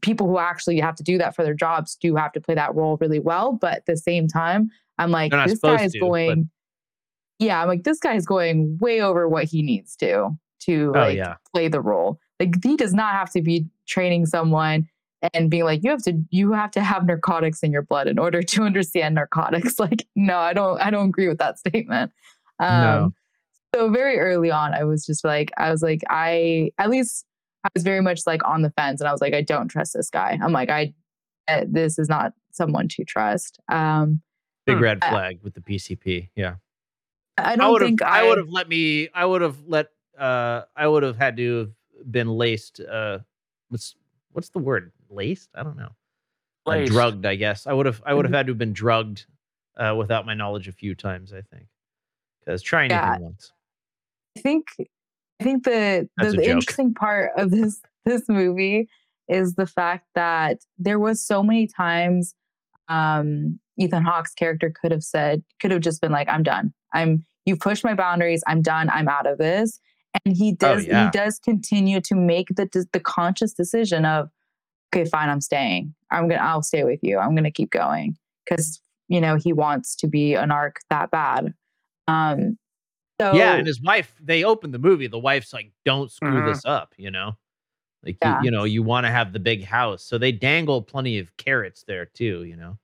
people 0.01 0.27
who 0.27 0.37
actually 0.37 0.79
have 0.79 0.95
to 0.95 1.03
do 1.03 1.17
that 1.17 1.35
for 1.35 1.43
their 1.43 1.53
jobs 1.53 1.95
do 1.95 2.15
have 2.15 2.31
to 2.33 2.41
play 2.41 2.55
that 2.55 2.73
role 2.75 2.97
really 3.01 3.19
well. 3.19 3.53
But 3.53 3.73
at 3.77 3.85
the 3.85 3.97
same 3.97 4.27
time, 4.27 4.69
I'm 4.97 5.11
like, 5.11 5.31
this 5.31 5.59
guy 5.59 5.83
is 5.83 5.93
to, 5.93 5.99
but- 5.99 6.05
going. 6.05 6.49
Yeah, 7.39 7.61
I'm 7.61 7.69
like, 7.69 7.83
this 7.83 7.99
guy's 7.99 8.25
going 8.25 8.77
way 8.81 8.99
over 9.01 9.27
what 9.29 9.45
he 9.45 9.61
needs 9.61 9.95
to 9.97 10.31
to 10.61 10.91
Oh, 10.93 10.99
like 10.99 11.15
yeah. 11.17 11.35
play 11.53 11.69
the 11.69 11.79
role. 11.81 12.19
Like 12.39 12.63
he 12.63 12.75
does 12.77 12.93
not 12.93 13.13
have 13.13 13.31
to 13.31 13.41
be 13.41 13.67
training 13.87 14.25
someone 14.25 14.87
and 15.33 15.49
being 15.49 15.65
like, 15.65 15.83
you 15.83 15.89
have 15.91 16.03
to 16.03 16.13
you 16.29 16.53
have 16.53 16.71
to 16.71 16.81
have 16.81 17.05
narcotics 17.05 17.61
in 17.63 17.71
your 17.71 17.81
blood 17.81 18.07
in 18.07 18.17
order 18.17 18.41
to 18.41 18.63
understand 18.63 19.15
narcotics. 19.15 19.77
Like, 19.79 20.07
no, 20.15 20.37
I 20.37 20.53
don't 20.53 20.79
I 20.81 20.89
don't 20.89 21.09
agree 21.09 21.27
with 21.27 21.39
that 21.39 21.59
statement. 21.59 22.11
Um 22.59 22.81
No. 22.81 23.13
so 23.75 23.89
very 23.91 24.17
early 24.19 24.51
on, 24.51 24.73
I 24.73 24.83
was 24.85 25.05
just 25.05 25.23
like, 25.25 25.51
I 25.57 25.71
was 25.71 25.81
like, 25.83 26.01
I 26.09 26.71
at 26.77 26.89
least 26.89 27.25
I 27.65 27.69
was 27.75 27.83
very 27.83 28.01
much 28.01 28.21
like 28.25 28.41
on 28.47 28.61
the 28.61 28.69
fence 28.71 29.01
and 29.01 29.07
I 29.09 29.11
was 29.11 29.19
like, 29.21 29.33
I 29.33 29.41
don't 29.41 29.67
trust 29.67 29.93
this 29.93 30.09
guy. 30.09 30.39
I'm 30.41 30.53
like, 30.53 30.69
I 30.69 30.93
this 31.67 31.99
is 31.99 32.07
not 32.07 32.33
someone 32.51 32.87
to 32.89 33.03
trust. 33.03 33.59
Um, 33.69 34.21
Big 34.65 34.77
Hmm. 34.77 34.83
red 34.83 34.99
I- 35.01 35.09
flag 35.09 35.39
with 35.43 35.55
the 35.55 35.61
PCP. 35.61 36.29
Yeah. 36.35 36.55
I 37.37 37.53
I 37.53 37.55
don't 37.57 37.71
would 37.73 37.81
have 37.81 37.87
think 37.89 38.01
I 38.03 38.23
would 38.27 38.37
have 38.37 38.49
let 38.49 38.69
me 38.69 39.09
I 39.13 39.25
would 39.25 39.41
have 39.41 39.57
let 39.67 39.87
uh 40.17 40.61
I 40.75 40.87
would 40.87 41.03
have 41.03 41.17
had 41.17 41.35
to 41.37 41.57
have 41.59 41.69
been 42.09 42.27
laced 42.29 42.79
uh 42.81 43.19
what's 43.69 43.95
what's 44.31 44.49
the 44.49 44.59
word? 44.59 44.91
Laced? 45.09 45.49
I 45.55 45.63
don't 45.63 45.77
know. 45.77 45.89
Uh, 46.65 46.85
drugged, 46.85 47.25
I 47.25 47.35
guess. 47.35 47.65
I 47.67 47.73
would 47.73 47.85
have 47.85 48.01
I 48.05 48.13
would 48.13 48.25
Mm-hmm. 48.25 48.33
have 48.33 48.39
had 48.39 48.45
to 48.47 48.51
have 48.51 48.57
been 48.57 48.73
drugged 48.73 49.25
uh 49.77 49.95
without 49.97 50.25
my 50.25 50.33
knowledge 50.33 50.67
a 50.67 50.71
few 50.71 50.95
times, 50.95 51.33
I 51.33 51.41
think. 51.41 51.67
Cuz 52.45 52.61
try 52.61 52.85
anything 52.85 52.99
Yeah. 52.99 53.17
once. 53.19 53.53
I 54.37 54.41
think 54.41 54.65
I 55.39 55.43
think 55.43 55.63
the 55.63 56.07
That's 56.17 56.31
the, 56.31 56.37
the 56.37 56.49
interesting 56.51 56.93
part 56.93 57.31
of 57.37 57.51
this 57.51 57.81
this 58.05 58.23
movie 58.29 58.87
is 59.27 59.55
the 59.55 59.67
fact 59.67 60.07
that 60.15 60.57
there 60.77 60.99
was 60.99 61.25
so 61.25 61.43
many 61.43 61.67
times 61.67 62.33
um 62.87 63.59
Ethan 63.77 64.03
Hawke's 64.03 64.33
character 64.33 64.71
could 64.81 64.91
have 64.91 65.03
said 65.03 65.43
could 65.61 65.71
have 65.71 65.81
just 65.81 66.01
been 66.01 66.11
like 66.11 66.29
I'm 66.29 66.43
done. 66.43 66.73
I'm 66.93 67.25
you 67.45 67.55
pushed 67.55 67.83
my 67.83 67.95
boundaries. 67.95 68.43
I'm 68.47 68.61
done. 68.61 68.89
I'm 68.89 69.07
out 69.07 69.25
of 69.25 69.37
this. 69.37 69.79
And 70.25 70.35
he 70.35 70.51
Oh, 70.53 70.55
does 70.75 70.85
yeah. 70.87 71.05
he 71.05 71.11
does 71.11 71.39
continue 71.39 72.01
to 72.01 72.15
make 72.15 72.47
the 72.49 72.85
the 72.93 72.99
conscious 72.99 73.53
decision 73.53 74.05
of 74.05 74.29
okay, 74.93 75.07
fine, 75.09 75.29
I'm 75.29 75.41
staying. 75.41 75.93
I'm 76.11 76.27
going 76.27 76.39
to 76.39 76.43
I'll 76.43 76.63
stay 76.63 76.83
with 76.83 76.99
you. 77.03 77.19
I'm 77.19 77.35
going 77.35 77.43
to 77.43 77.51
keep 77.51 77.69
going 77.71 78.17
cuz 78.47 78.81
you 79.07 79.19
know, 79.21 79.35
he 79.37 79.53
wants 79.53 79.95
to 79.97 80.07
be 80.07 80.35
a 80.35 80.43
narc 80.43 80.73
that 80.89 81.09
bad. 81.11 81.53
Um 82.07 82.57
so 83.21 83.33
yeah, 83.33 83.55
and 83.55 83.67
his 83.67 83.81
wife, 83.81 84.15
they 84.21 84.43
open 84.45 84.71
the 84.71 84.79
movie. 84.79 85.07
The 85.07 85.19
wife's 85.19 85.51
like, 85.51 85.71
"Don't 85.83 86.09
screw 86.09 86.41
Mhm. 86.41 86.45
this 86.53 86.63
up," 86.63 86.93
you 86.97 87.11
know. 87.11 87.33
Like 88.03 88.17
Mm-hmm. 88.19 88.29
Yeah. 88.29 88.39
you, 88.39 88.45
you 88.45 88.51
know, 88.51 88.63
you 88.63 88.81
want 88.81 89.05
to 89.05 89.11
have 89.11 89.33
the 89.33 89.39
big 89.41 89.65
house, 89.65 90.03
so 90.05 90.17
they 90.17 90.31
dangle 90.31 90.81
plenty 90.81 91.19
of 91.19 91.35
carrots 91.35 91.83
there 91.83 92.05
too. 92.05 92.45
You 92.45 92.55
know. 92.55 92.77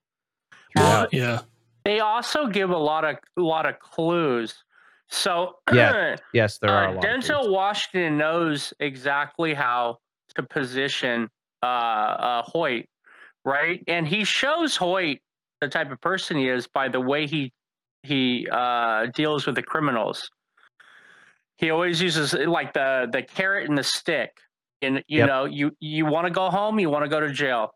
Uh, 0.78 1.08
yeah. 1.14 1.40
They 1.86 2.02
also 2.02 2.48
give 2.48 2.70
a 2.70 2.78
lot 2.78 3.06
of 3.06 3.16
a 3.38 3.42
lot 3.42 3.66
of 3.66 3.80
clues. 3.80 4.65
So 5.10 5.56
Yeah, 5.70 5.96
Yes, 6.34 6.58
there 6.60 6.74
are 6.74 6.86
uh, 6.86 6.88
a 6.88 6.94
lot. 6.94 7.18
Denzel. 7.18 7.50
Washington 7.52 8.18
knows 8.18 8.74
exactly 8.80 9.54
how 9.54 10.00
to 10.36 10.44
position 10.44 11.30
uh, 11.64 11.66
uh, 11.66 12.42
Hoyt, 12.44 12.88
right? 13.46 13.84
And 13.88 14.08
he 14.08 14.24
shows 14.24 14.76
Hoyt 14.76 15.20
the 15.62 15.68
type 15.70 15.92
of 15.92 16.02
person 16.02 16.38
he 16.38 16.50
is 16.50 16.68
by 16.68 16.90
the 16.90 17.00
way 17.02 17.28
he 17.28 17.54
he 18.04 18.48
uh, 18.52 19.08
deals 19.08 19.46
with 19.46 19.56
the 19.56 19.64
criminals. 19.64 20.30
He 21.58 21.70
always 21.70 22.02
uses 22.02 22.34
like 22.34 22.74
the 22.74 23.08
the 23.12 23.22
carrot 23.24 23.70
and 23.70 23.78
the 23.78 23.84
stick. 23.84 24.38
And 24.82 25.04
you 25.08 25.20
Yep. 25.20 25.28
know, 25.28 25.46
you 25.46 25.72
you 25.80 26.06
want 26.06 26.28
to 26.28 26.32
go 26.32 26.50
home, 26.50 26.80
you 26.80 26.90
want 26.90 27.06
to 27.06 27.10
go 27.10 27.20
to 27.20 27.32
jail. 27.32 27.72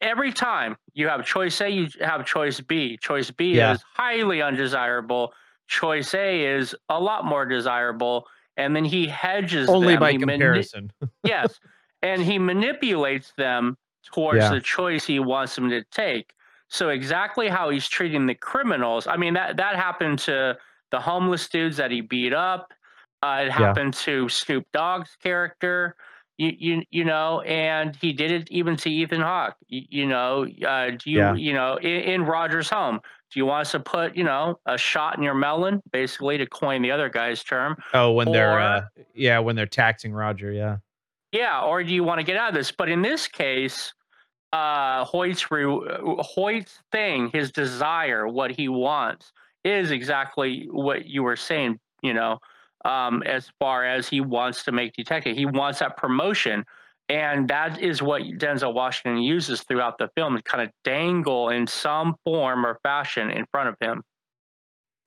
Every 0.00 0.32
time 0.32 0.76
you 0.94 1.08
have 1.08 1.26
choice 1.26 1.60
A, 1.60 1.68
you 1.68 1.88
have 2.00 2.24
choice 2.24 2.60
B. 2.60 2.96
Choice 3.02 3.30
B 3.30 3.56
Yeah. 3.56 3.72
is 3.72 3.82
highly 3.94 4.40
undesirable. 4.40 5.32
Choice 5.68 6.14
A 6.14 6.44
is 6.44 6.74
a 6.88 7.00
lot 7.00 7.24
more 7.24 7.44
desirable. 7.46 8.26
And 8.56 8.74
then 8.76 8.84
he 8.84 9.06
hedges 9.08 9.68
Only 9.68 9.94
them. 9.94 10.00
by 10.00 10.12
He 10.12 10.18
mani- 10.18 10.32
comparison. 10.38 10.92
yes. 11.24 11.58
And 12.02 12.22
he 12.22 12.38
manipulates 12.38 13.32
them 13.36 13.76
towards 14.12 14.38
Yeah. 14.42 14.50
the 14.50 14.60
choice 14.60 15.04
he 15.06 15.18
wants 15.18 15.54
them 15.54 15.70
to 15.70 15.82
take. 15.90 16.32
So 16.68 16.90
exactly 16.90 17.48
how 17.48 17.70
he's 17.70 17.88
treating 17.88 18.26
the 18.26 18.34
criminals. 18.34 19.06
I 19.06 19.16
mean 19.16 19.34
that 19.34 19.56
that 19.56 19.76
happened 19.76 20.18
to 20.20 20.56
the 20.90 21.00
homeless 21.00 21.48
dudes 21.48 21.76
that 21.78 21.90
he 21.90 22.00
beat 22.00 22.32
up. 22.32 22.72
Uh, 23.22 23.44
it 23.46 23.50
happened 23.50 23.94
to 23.94 24.28
Snoop 24.28 24.66
Dogg's 24.72 25.16
character. 25.22 25.96
You, 26.36 26.52
you 26.58 26.82
you 26.90 27.04
know, 27.04 27.40
and 27.42 27.96
he 27.96 28.12
did 28.12 28.30
it 28.30 28.50
even 28.50 28.76
to 28.78 28.90
Ethan 28.90 29.20
Hawke. 29.20 29.56
You, 29.68 29.82
you 29.88 30.06
know, 30.06 30.46
uh, 30.66 30.90
do 30.90 31.10
you 31.10 31.18
Yeah. 31.18 31.34
you 31.34 31.52
know 31.54 31.76
in, 31.76 32.00
in 32.02 32.24
Roger's 32.24 32.68
home? 32.68 33.00
Do 33.34 33.40
you 33.40 33.46
want 33.46 33.62
us 33.62 33.72
to 33.72 33.80
put 33.80 34.16
you 34.16 34.22
know 34.22 34.60
a 34.64 34.78
shot 34.78 35.16
in 35.18 35.24
your 35.24 35.34
melon, 35.34 35.82
basically 35.92 36.38
to 36.38 36.46
coin 36.46 36.82
the 36.82 36.92
other 36.92 37.08
guy's 37.08 37.42
term? 37.42 37.76
Oh, 37.92 38.12
when 38.12 38.30
they're 38.30 38.60
uh, 38.60 38.86
yeah, 39.12 39.40
when 39.40 39.56
they're 39.56 39.66
taxing 39.66 40.12
Roger. 40.12 40.52
Yeah. 40.52 40.78
Yeah, 41.32 41.62
or 41.62 41.82
do 41.82 41.92
you 41.92 42.04
want 42.04 42.20
to 42.20 42.24
get 42.24 42.36
out 42.36 42.50
of 42.50 42.54
this? 42.54 42.70
But 42.70 42.88
in 42.88 43.02
this 43.02 43.26
case, 43.26 43.92
uh, 44.52 45.04
Hoyt's 45.04 45.50
re- 45.50 45.64
Hoyt's 46.20 46.78
thing, 46.92 47.28
his 47.32 47.50
desire, 47.50 48.28
what 48.28 48.52
he 48.52 48.68
wants, 48.68 49.32
is 49.64 49.90
exactly 49.90 50.68
what 50.70 51.06
you 51.06 51.24
were 51.24 51.34
saying. 51.34 51.80
You 52.02 52.14
know, 52.14 52.38
um, 52.84 53.24
as 53.24 53.50
far 53.58 53.84
as 53.84 54.08
he 54.08 54.20
wants 54.20 54.62
to 54.62 54.70
make 54.70 54.92
detective, 54.92 55.36
he 55.36 55.44
wants 55.44 55.80
that 55.80 55.96
promotion, 55.96 56.64
and 57.08 57.48
that 57.48 57.80
is 57.80 58.02
what 58.02 58.22
Denzel 58.22 58.72
Washington 58.74 59.20
uses 59.22 59.62
throughout 59.62 59.98
the 59.98 60.08
film 60.16 60.36
to 60.36 60.42
kind 60.42 60.62
of 60.62 60.70
dangle 60.84 61.50
in 61.50 61.66
some 61.66 62.14
form 62.24 62.64
or 62.64 62.78
fashion 62.82 63.30
in 63.30 63.44
front 63.52 63.68
of 63.68 63.76
him. 63.80 64.02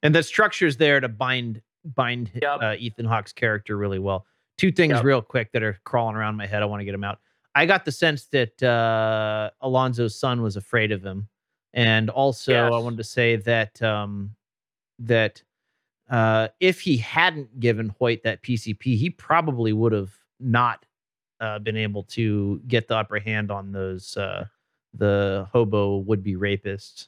and 0.04 0.14
the 0.14 0.22
structure's 0.24 0.78
there 0.78 1.00
to 1.00 1.10
bind 1.10 1.62
bind 1.84 2.30
Yep. 2.42 2.60
uh, 2.62 2.76
Ethan 2.78 3.06
Hawke's 3.06 3.34
character 3.34 3.78
really 3.78 4.00
well. 4.00 4.26
Two 4.58 4.72
things 4.72 4.94
Yep. 4.94 5.04
real 5.04 5.22
quick 5.22 5.52
that 5.54 5.64
are 5.64 5.78
crawling 5.86 6.16
around 6.16 6.36
my 6.36 6.46
head. 6.46 6.62
I 6.62 6.66
want 6.66 6.82
to 6.82 6.86
get 6.86 6.92
them 6.92 7.04
out. 7.04 7.20
I 7.56 7.66
got 7.66 7.86
the 7.86 7.92
sense 7.92 8.26
that 8.28 8.62
uh, 8.62 9.50
Alonzo's 9.64 10.20
son 10.20 10.42
was 10.44 10.56
afraid 10.58 10.92
of 10.92 11.04
him, 11.04 11.28
and 11.74 12.10
also 12.10 12.54
I 12.56 12.78
wanted 12.80 12.98
to 12.98 13.04
say 13.04 13.38
that 13.38 13.82
um, 13.82 14.36
that 15.00 15.42
uh, 16.10 16.50
if 16.60 16.82
he 16.82 16.98
hadn't 16.98 17.60
given 17.60 17.90
Hoyt 18.00 18.22
that 18.24 18.44
PCP, 18.44 18.98
he 18.98 19.10
probably 19.10 19.74
would 19.74 19.92
have 19.94 20.12
not 20.40 20.86
uh, 21.40 21.60
been 21.60 21.78
able 21.78 22.04
to 22.04 22.62
get 22.68 22.88
the 22.88 22.96
upper 22.96 23.20
hand 23.20 23.52
on 23.52 23.72
those 23.72 24.16
uh, 24.18 24.46
the 24.94 25.48
hobo 25.52 25.98
would 25.98 26.24
be 26.24 26.36
rapists. 26.36 27.08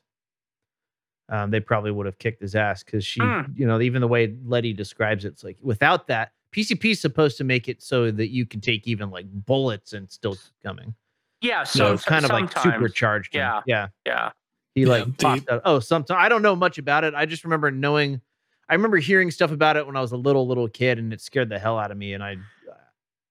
Um, 1.29 1.51
they 1.51 1.59
probably 1.59 1.91
would 1.91 2.05
have 2.07 2.17
kicked 2.17 2.41
his 2.41 2.55
ass 2.55 2.83
because 2.83 3.05
she, 3.05 3.19
Mm. 3.19 3.57
you 3.57 3.67
know, 3.67 3.79
even 3.81 4.01
the 4.01 4.07
way 4.07 4.35
Letty 4.45 4.73
describes 4.73 5.25
it, 5.25 5.29
it's 5.29 5.43
like 5.43 5.57
without 5.61 6.07
that, 6.07 6.31
PCP 6.51 6.91
is 6.91 6.99
supposed 6.99 7.37
to 7.37 7.43
make 7.43 7.67
it 7.67 7.83
so 7.83 8.09
that 8.09 8.29
you 8.29 8.45
can 8.47 8.61
take 8.61 8.87
even 8.87 9.11
like 9.11 9.27
bullets 9.45 9.93
and 9.93 10.09
still 10.11 10.33
keep 10.33 10.41
coming. 10.63 10.95
Yeah, 11.41 11.63
So 11.63 11.79
so 11.79 11.93
it's 11.93 12.03
kind 12.05 12.25
of 12.25 12.31
like 12.31 12.51
sometimes. 12.51 12.75
supercharged. 12.75 13.33
him. 13.35 13.39
Yeah. 13.41 13.61
yeah. 13.67 13.87
Yeah, 14.05 14.31
He 14.73 14.85
like 14.87 15.05
the- 15.05 15.11
popped 15.23 15.49
out. 15.49 15.61
Oh, 15.65 15.79
sometimes 15.79 16.17
I 16.19 16.29
don't 16.29 16.41
know 16.41 16.55
much 16.55 16.79
about 16.79 17.03
it. 17.03 17.13
I 17.13 17.25
just 17.27 17.43
remember 17.43 17.69
knowing. 17.71 18.21
I 18.67 18.73
remember 18.73 18.97
hearing 18.97 19.29
stuff 19.31 19.51
about 19.51 19.77
it 19.77 19.85
when 19.87 19.95
I 19.95 20.01
was 20.01 20.11
a 20.11 20.17
little 20.17 20.47
little 20.47 20.67
kid, 20.67 20.97
and 20.99 21.11
it 21.13 21.21
scared 21.21 21.49
the 21.49 21.57
hell 21.59 21.77
out 21.79 21.89
of 21.91 21.97
me. 21.97 22.13
And 22.13 22.23
I, 22.23 22.37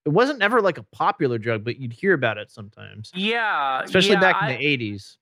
it 0.08 0.12
wasn't 0.12 0.42
ever 0.42 0.60
like 0.62 0.78
a 0.78 0.82
popular 0.92 1.38
drug, 1.38 1.64
but 1.64 1.76
you'd 1.78 1.92
hear 1.92 2.14
about 2.14 2.38
it 2.38 2.50
sometimes, 2.50 3.10
yeah, 3.14 3.82
especially 3.84 4.12
yeah, 4.14 4.20
back 4.20 4.36
I- 4.42 4.50
in 4.52 4.58
the 4.58 4.64
'80s. 4.66 5.16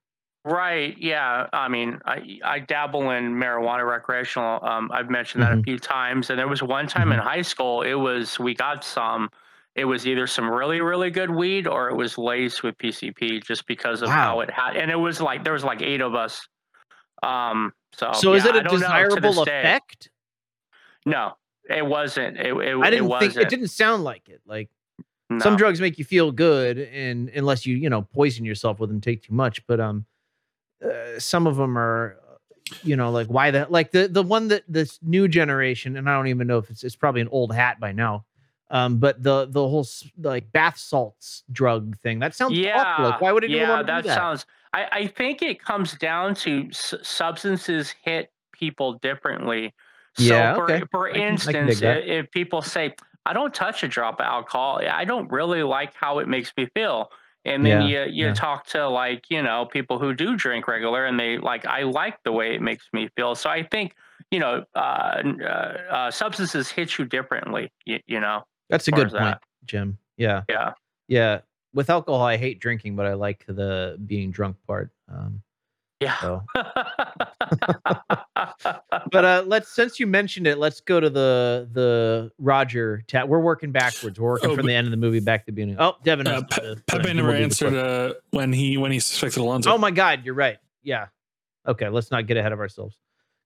Right. 0.45 0.97
Yeah. 0.97 1.49
I 1.53 1.67
mean, 1.67 1.99
I 2.07 2.39
I 2.45 2.61
dabble 2.61 3.11
in 3.11 3.35
marijuana 3.35 3.85
recreational. 3.85 4.65
Um, 4.65 4.93
I've 4.93 5.11
mentioned 5.11 5.43
that 5.43 5.51
a 5.53 5.57
Mhm. 5.57 5.65
few 5.65 5.79
times, 5.81 6.31
and 6.31 6.39
there 6.39 6.47
was 6.47 6.63
one 6.63 6.87
time 6.87 7.11
in 7.11 7.19
high 7.19 7.43
school. 7.43 7.83
It 7.83 7.95
was 7.95 8.39
we 8.39 8.55
got 8.55 8.85
some. 8.85 9.29
It 9.75 9.87
was 9.87 10.07
either 10.07 10.29
some 10.29 10.49
really 10.49 10.81
really 10.81 11.11
good 11.11 11.31
weed 11.33 11.67
or 11.67 11.89
it 11.91 11.97
was 11.97 12.17
laced 12.17 12.63
with 12.63 12.79
PCP, 12.79 13.41
just 13.45 13.67
because 13.67 14.03
of 14.03 14.09
how 14.09 14.39
it 14.39 14.49
had. 14.51 14.77
And 14.77 14.89
it 14.89 14.95
was 14.97 15.21
like 15.21 15.43
there 15.43 15.53
was 15.53 15.65
like 15.65 15.83
eight 15.83 16.01
of 16.01 16.15
us. 16.15 16.47
Um. 17.25 17.73
So. 17.95 18.13
So 18.13 18.35
is 18.35 18.45
it 18.45 18.55
a 18.55 18.63
desirable 18.63 19.21
this 19.21 19.43
day. 19.47 19.59
effect? 19.59 20.11
No, 21.05 21.33
it 21.69 21.85
wasn't. 21.85 22.37
It. 22.37 22.53
it 22.57 22.77
I 22.77 22.91
didn't 22.91 23.07
it 23.07 23.09
think 23.09 23.09
wasn't. 23.11 23.37
it 23.39 23.49
didn't 23.49 23.69
sound 23.69 24.05
like 24.05 24.29
it. 24.29 24.43
Like 24.47 24.71
No. 25.29 25.39
some 25.41 25.57
drugs 25.57 25.81
make 25.81 25.99
you 25.99 26.05
feel 26.05 26.31
good, 26.31 26.79
and 26.79 27.29
unless 27.31 27.67
you 27.67 27.77
you 27.77 27.91
know 27.91 28.03
poison 28.03 28.45
yourself 28.45 28.79
with 28.79 28.91
them, 28.91 29.01
take 29.01 29.23
too 29.25 29.35
much. 29.35 29.67
But 29.67 29.81
um, 29.81 30.07
uh, 30.85 31.19
some 31.19 31.47
of 31.49 31.57
them 31.57 31.77
are, 31.77 32.17
you 32.85 32.95
know, 32.97 33.11
like 33.11 33.27
why 33.27 33.51
that 33.51 33.73
like 33.73 33.91
the 33.91 34.07
the 34.09 34.23
one 34.23 34.49
that 34.49 34.63
this 34.69 34.99
new 35.03 35.27
generation, 35.27 35.97
and 35.97 36.09
I 36.09 36.15
don't 36.17 36.29
even 36.29 36.47
know 36.47 36.59
if 36.59 36.71
it's 36.71 36.85
it's 36.85 36.95
probably 36.97 37.23
an 37.23 37.29
old 37.33 37.53
hat 37.53 37.81
by 37.81 37.91
now. 37.93 38.25
Um, 38.71 38.99
but 38.99 39.23
the 39.23 39.47
the 39.47 39.67
whole 39.67 39.87
like 40.19 40.51
bath 40.53 40.77
salts 40.79 41.43
drug 41.53 41.97
thing 41.99 42.19
that 42.21 42.35
sounds 42.35 42.59
awful. 42.75 43.05
Like, 43.07 43.21
why 43.21 43.33
would 43.33 43.45
anyone 43.45 43.63
yeah, 43.63 43.71
want 43.71 43.87
to 43.87 43.93
that, 43.93 44.03
do 44.03 44.09
that? 44.09 44.15
sounds. 44.17 44.47
I, 44.73 44.87
I 44.93 45.07
think 45.07 45.41
it 45.43 45.63
comes 45.63 45.95
down 45.95 46.35
to 46.37 46.67
s- 46.71 46.95
substances 47.03 47.95
hit 48.05 48.31
people 48.53 48.95
differently. 48.95 49.73
So 50.19 50.25
Yeah, 50.25 50.55
for, 50.55 50.65
okay. 50.65 50.83
for 50.91 51.09
I 51.09 51.13
can- 51.13 51.23
I 51.23 51.27
instance, 51.29 51.71
dig 51.75 51.79
that. 51.79 51.97
i- 51.99 52.01
if 52.01 52.31
people 52.33 52.61
say, 52.61 52.95
"I 53.27 53.33
don't 53.33 53.53
touch 53.55 53.83
a 53.83 53.89
drop 53.89 54.21
of 54.21 54.27
alcohol. 54.27 54.81
I 54.89 55.05
don't 55.05 55.31
really 55.31 55.63
like 55.63 55.93
how 55.95 56.19
it 56.21 56.29
makes 56.29 56.53
me 56.57 56.67
feel," 56.75 57.11
and 57.45 57.65
then 57.67 57.83
Yeah, 57.83 58.05
you 58.07 58.11
you 58.13 58.27
yeah. 58.29 58.35
talk 58.35 58.67
to 58.69 58.89
like 58.89 59.31
you 59.31 59.43
know 59.43 59.67
people 59.67 59.99
who 59.99 60.15
do 60.15 60.37
drink 60.37 60.67
regular, 60.69 61.05
and 61.07 61.19
they 61.19 61.39
like, 61.39 61.67
"I 61.67 61.83
like 61.83 62.23
the 62.25 62.33
way 62.33 62.55
it 62.55 62.63
makes 62.63 62.89
me 62.93 63.09
feel." 63.17 63.35
So 63.35 63.51
I 63.51 63.63
think 63.63 63.95
you 64.31 64.39
know 64.39 64.65
uh, 64.75 65.23
uh, 65.43 65.47
uh, 65.91 66.11
substances 66.11 66.71
hit 66.71 66.99
you 66.99 67.05
differently. 67.05 67.71
You, 67.85 68.01
you 68.07 68.21
know. 68.21 68.45
That's 68.71 68.89
a 68.89 68.93
good 68.93 69.11
point, 69.11 69.21
that. 69.23 69.43
Jim. 69.65 69.99
Yeah, 70.17 70.43
Yeah. 70.49 70.73
yeah. 71.09 71.41
With 71.75 71.91
alcohol, 71.91 72.23
I 72.23 72.37
hate 72.39 72.59
drinking, 72.59 72.97
but 72.97 73.05
I 73.07 73.13
like 73.15 73.45
the 73.47 73.97
being 74.07 74.31
drunk 74.31 74.57
part. 74.67 74.91
Um, 75.09 75.43
Yeah. 76.01 76.17
so 76.21 76.43
but 79.11 79.25
uh, 79.25 79.45
let's 79.47 79.75
since 79.75 79.99
you 80.01 80.07
mentioned 80.07 80.47
it, 80.47 80.59
let's 80.59 80.81
go 80.81 81.01
to 81.01 81.09
the 81.11 81.69
the 81.73 82.31
Roger 82.39 83.03
tab. 83.09 83.29
We're 83.29 83.41
working 83.41 83.73
backwards. 83.73 84.19
We're 84.19 84.31
working 84.31 84.51
Oh, 84.51 84.55
from 84.55 84.65
but- 84.65 84.69
the 84.69 84.75
end 84.75 84.87
of 84.87 84.91
the 84.91 84.97
movie 84.97 85.21
back 85.21 85.43
to 85.43 85.47
the 85.47 85.53
beginning. 85.55 85.77
Oh, 85.79 85.95
Devin. 86.05 86.27
Uh, 86.27 86.33
knows 86.41 86.45
Pe- 86.51 86.63
the- 86.63 86.75
the- 86.77 86.83
Pepe 86.87 87.13
never 87.15 87.29
we'll 87.29 87.33
do 87.37 87.39
the 87.39 87.45
answered 87.45 87.75
uh, 87.75 88.15
when 88.31 88.53
he 88.53 88.77
when 88.77 88.93
he 88.93 89.01
suspected 89.01 89.41
Alonzo. 89.41 89.71
Oh 89.73 89.79
my 89.79 89.91
God, 89.91 90.25
you're 90.25 90.35
right. 90.35 90.59
Yeah. 90.83 91.07
Okay, 91.67 91.89
let's 91.89 92.11
not 92.11 92.27
get 92.27 92.37
ahead 92.37 92.53
of 92.53 92.61
ourselves. 92.61 92.99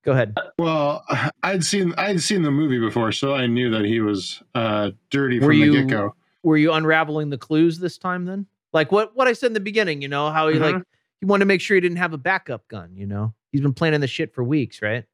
Go 0.05 0.13
ahead. 0.13 0.35
Well, 0.59 1.05
I'd 1.43 1.65
seen 1.65 1.95
I'd 1.99 2.21
seen 2.21 2.43
the 2.43 2.51
movie 2.51 2.79
before, 2.79 3.13
so 3.13 3.35
I 3.35 3.47
knew 3.47 3.71
that 3.71 3.85
he 3.85 4.01
was 4.01 4.43
uh, 4.55 4.91
dirty 5.11 5.39
Were 5.41 5.47
from 5.47 5.53
you- 5.55 5.73
the 5.73 5.79
get 5.83 5.89
go. 5.89 6.15
Were 6.43 6.57
you 6.57 6.73
unraveling 6.73 7.29
the 7.29 7.37
clues 7.39 7.79
this 7.79 7.99
time 7.99 8.25
then? 8.25 8.47
Like 8.73 8.93
what 8.93 9.15
what 9.17 9.29
I 9.29 9.33
said 9.35 9.49
in 9.49 9.53
the 9.53 9.61
beginning, 9.61 10.01
you 10.01 10.09
know, 10.09 10.31
how 10.31 10.49
he 10.49 10.59
like 10.59 10.75
Mhm. 10.77 10.85
he 11.21 11.27
wanted 11.27 11.41
to 11.41 11.47
make 11.47 11.61
sure 11.61 11.75
he 11.75 11.81
didn't 11.83 11.99
have 11.99 12.13
a 12.15 12.19
backup 12.19 12.67
gun, 12.69 12.93
you 12.97 13.07
know? 13.07 13.35
He's 13.53 13.61
been 13.61 13.75
planning 13.75 14.01
this 14.01 14.11
shit 14.11 14.35
for 14.35 14.45
weeks, 14.45 14.81
right? 14.83 15.05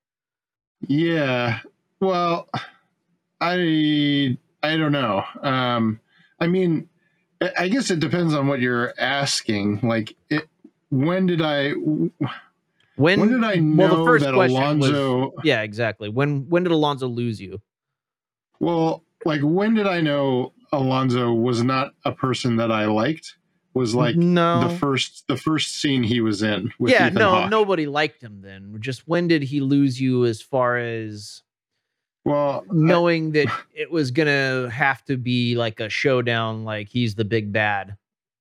Yeah. 0.86 1.60
Well, 2.00 2.48
I 3.40 4.36
I 4.62 4.76
don't 4.76 4.92
know. 4.92 5.24
Um, 5.42 6.00
I 6.40 6.46
mean, 6.46 6.88
I 7.58 7.68
guess 7.68 7.90
it 7.90 8.00
depends 8.00 8.34
on 8.34 8.46
what 8.48 8.60
you're 8.60 8.92
asking. 8.98 9.80
Like, 9.82 10.14
it, 10.28 10.48
when 10.90 11.26
did 11.26 11.40
I? 11.42 11.70
When, 12.96 13.20
When 13.20 13.28
did 13.28 13.44
I 13.44 13.56
well, 13.60 13.88
the 13.88 13.96
know 13.96 14.04
first 14.06 14.24
that 14.24 14.34
question 14.34 14.78
was- 14.78 15.32
Yeah, 15.44 15.62
exactly. 15.62 16.08
When 16.08 16.48
when 16.48 16.62
did 16.62 16.72
Alonzo 16.72 17.08
lose 17.08 17.40
you? 17.40 17.60
Well, 18.58 19.04
like, 19.26 19.40
when 19.42 19.74
did 19.74 19.86
I 19.86 20.00
know 20.00 20.52
Alonzo 20.72 21.32
was 21.32 21.62
not 21.62 21.92
a 22.04 22.12
person 22.12 22.56
that 22.56 22.72
I 22.72 22.86
liked? 22.86 23.36
Was 23.76 23.94
like 23.94 24.16
no. 24.16 24.68
the 24.68 24.78
first 24.78 25.26
the 25.28 25.36
first 25.36 25.76
scene 25.76 26.02
he 26.02 26.20
was 26.22 26.42
in. 26.42 26.72
With 26.78 26.92
yeah, 26.92 27.08
Ethan 27.08 27.18
no, 27.18 27.30
Hawke. 27.30 27.50
nobody 27.50 27.86
liked 27.86 28.22
him 28.22 28.40
then. 28.40 28.74
Just 28.80 29.06
when 29.06 29.28
did 29.28 29.42
he 29.42 29.60
lose 29.60 30.00
you 30.00 30.24
as 30.24 30.40
far 30.40 30.78
as 30.78 31.42
Well, 32.24 32.64
I- 32.70 32.72
knowing 32.74 33.32
that 33.32 33.48
it 33.74 33.90
was 33.90 34.10
gonna 34.10 34.70
have 34.70 35.04
to 35.04 35.18
be 35.18 35.56
like 35.56 35.78
a 35.80 35.90
showdown, 35.90 36.64
like 36.64 36.88
he's 36.88 37.14
the 37.16 37.24
big 37.26 37.52
bad, 37.52 37.98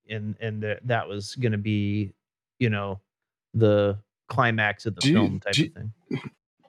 and 0.08 0.36
and 0.40 0.62
that 0.62 0.86
that 0.86 1.06
was 1.06 1.34
gonna 1.34 1.58
be, 1.58 2.14
you 2.58 2.70
know, 2.70 3.00
the 3.52 3.98
climax 4.28 4.86
of 4.86 4.94
the 4.94 5.02
Do 5.02 5.08
you- 5.10 5.14
film 5.16 5.40
type 5.40 5.52
do 5.52 5.64
of 5.66 5.72
thing. 5.74 5.92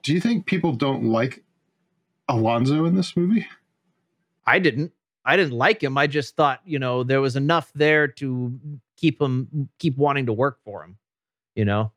do 0.02 0.12
you 0.12 0.20
think 0.20 0.44
people 0.44 0.72
don't 0.72 1.04
like 1.04 1.42
alonzo 2.28 2.84
in 2.84 2.96
this 2.96 3.16
movie? 3.16 3.46
I 4.46 4.58
didn't. 4.58 4.92
I 5.28 5.36
didn't 5.36 5.52
like 5.52 5.82
him. 5.82 5.98
I 5.98 6.06
just 6.06 6.36
thought, 6.36 6.60
you 6.64 6.78
know, 6.78 7.02
there 7.04 7.20
was 7.20 7.36
enough 7.36 7.70
there 7.74 8.08
to 8.08 8.58
keep 8.96 9.20
him 9.20 9.68
keep 9.78 9.96
wanting 9.96 10.26
to 10.26 10.32
work 10.32 10.58
for 10.64 10.82
him. 10.84 10.96
You 11.54 11.64
know, 11.66 11.92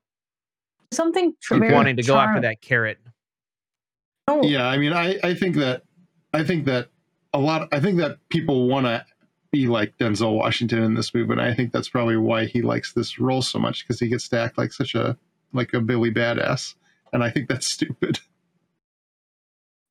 Something 0.92 1.34
tr- 1.42 1.56
keep 1.60 1.72
wanting 1.72 1.96
to 1.96 2.04
go 2.04 2.18
after 2.18 2.42
that 2.42 2.62
carrot. 2.62 2.98
Oh, 4.28 4.44
Yeah, 4.44 4.68
I 4.68 4.78
mean, 4.78 4.92
I, 4.94 5.18
I 5.24 5.34
think 5.34 5.56
that 5.56 5.84
I 6.34 6.44
think 6.44 6.66
that 6.66 6.90
a 7.34 7.40
lot. 7.40 7.68
I 7.72 7.80
think 7.80 7.98
that 8.00 8.18
people 8.30 8.68
want 8.68 8.86
to 8.86 9.06
be 9.52 9.68
like 9.68 9.98
Denzel 9.98 10.36
Washington 10.36 10.84
in 10.84 10.94
this 10.96 11.14
movie, 11.14 11.32
and 11.32 11.42
I 11.42 11.54
think 11.54 11.72
that's 11.72 11.90
probably 11.90 12.18
why 12.18 12.46
he 12.46 12.62
likes 12.62 12.94
this 12.94 13.20
role 13.20 13.42
so 13.42 13.60
much 13.60 13.86
because 13.88 14.00
he 14.00 14.08
gets 14.10 14.28
to 14.30 14.40
act 14.40 14.58
like 14.58 14.74
such 14.74 14.94
a 14.96 15.18
like 15.54 15.74
a 15.74 15.80
Billy 15.82 16.12
badass, 16.12 16.76
and 17.14 17.24
I 17.24 17.30
think 17.30 17.48
that's 17.50 17.68
stupid. 17.74 18.20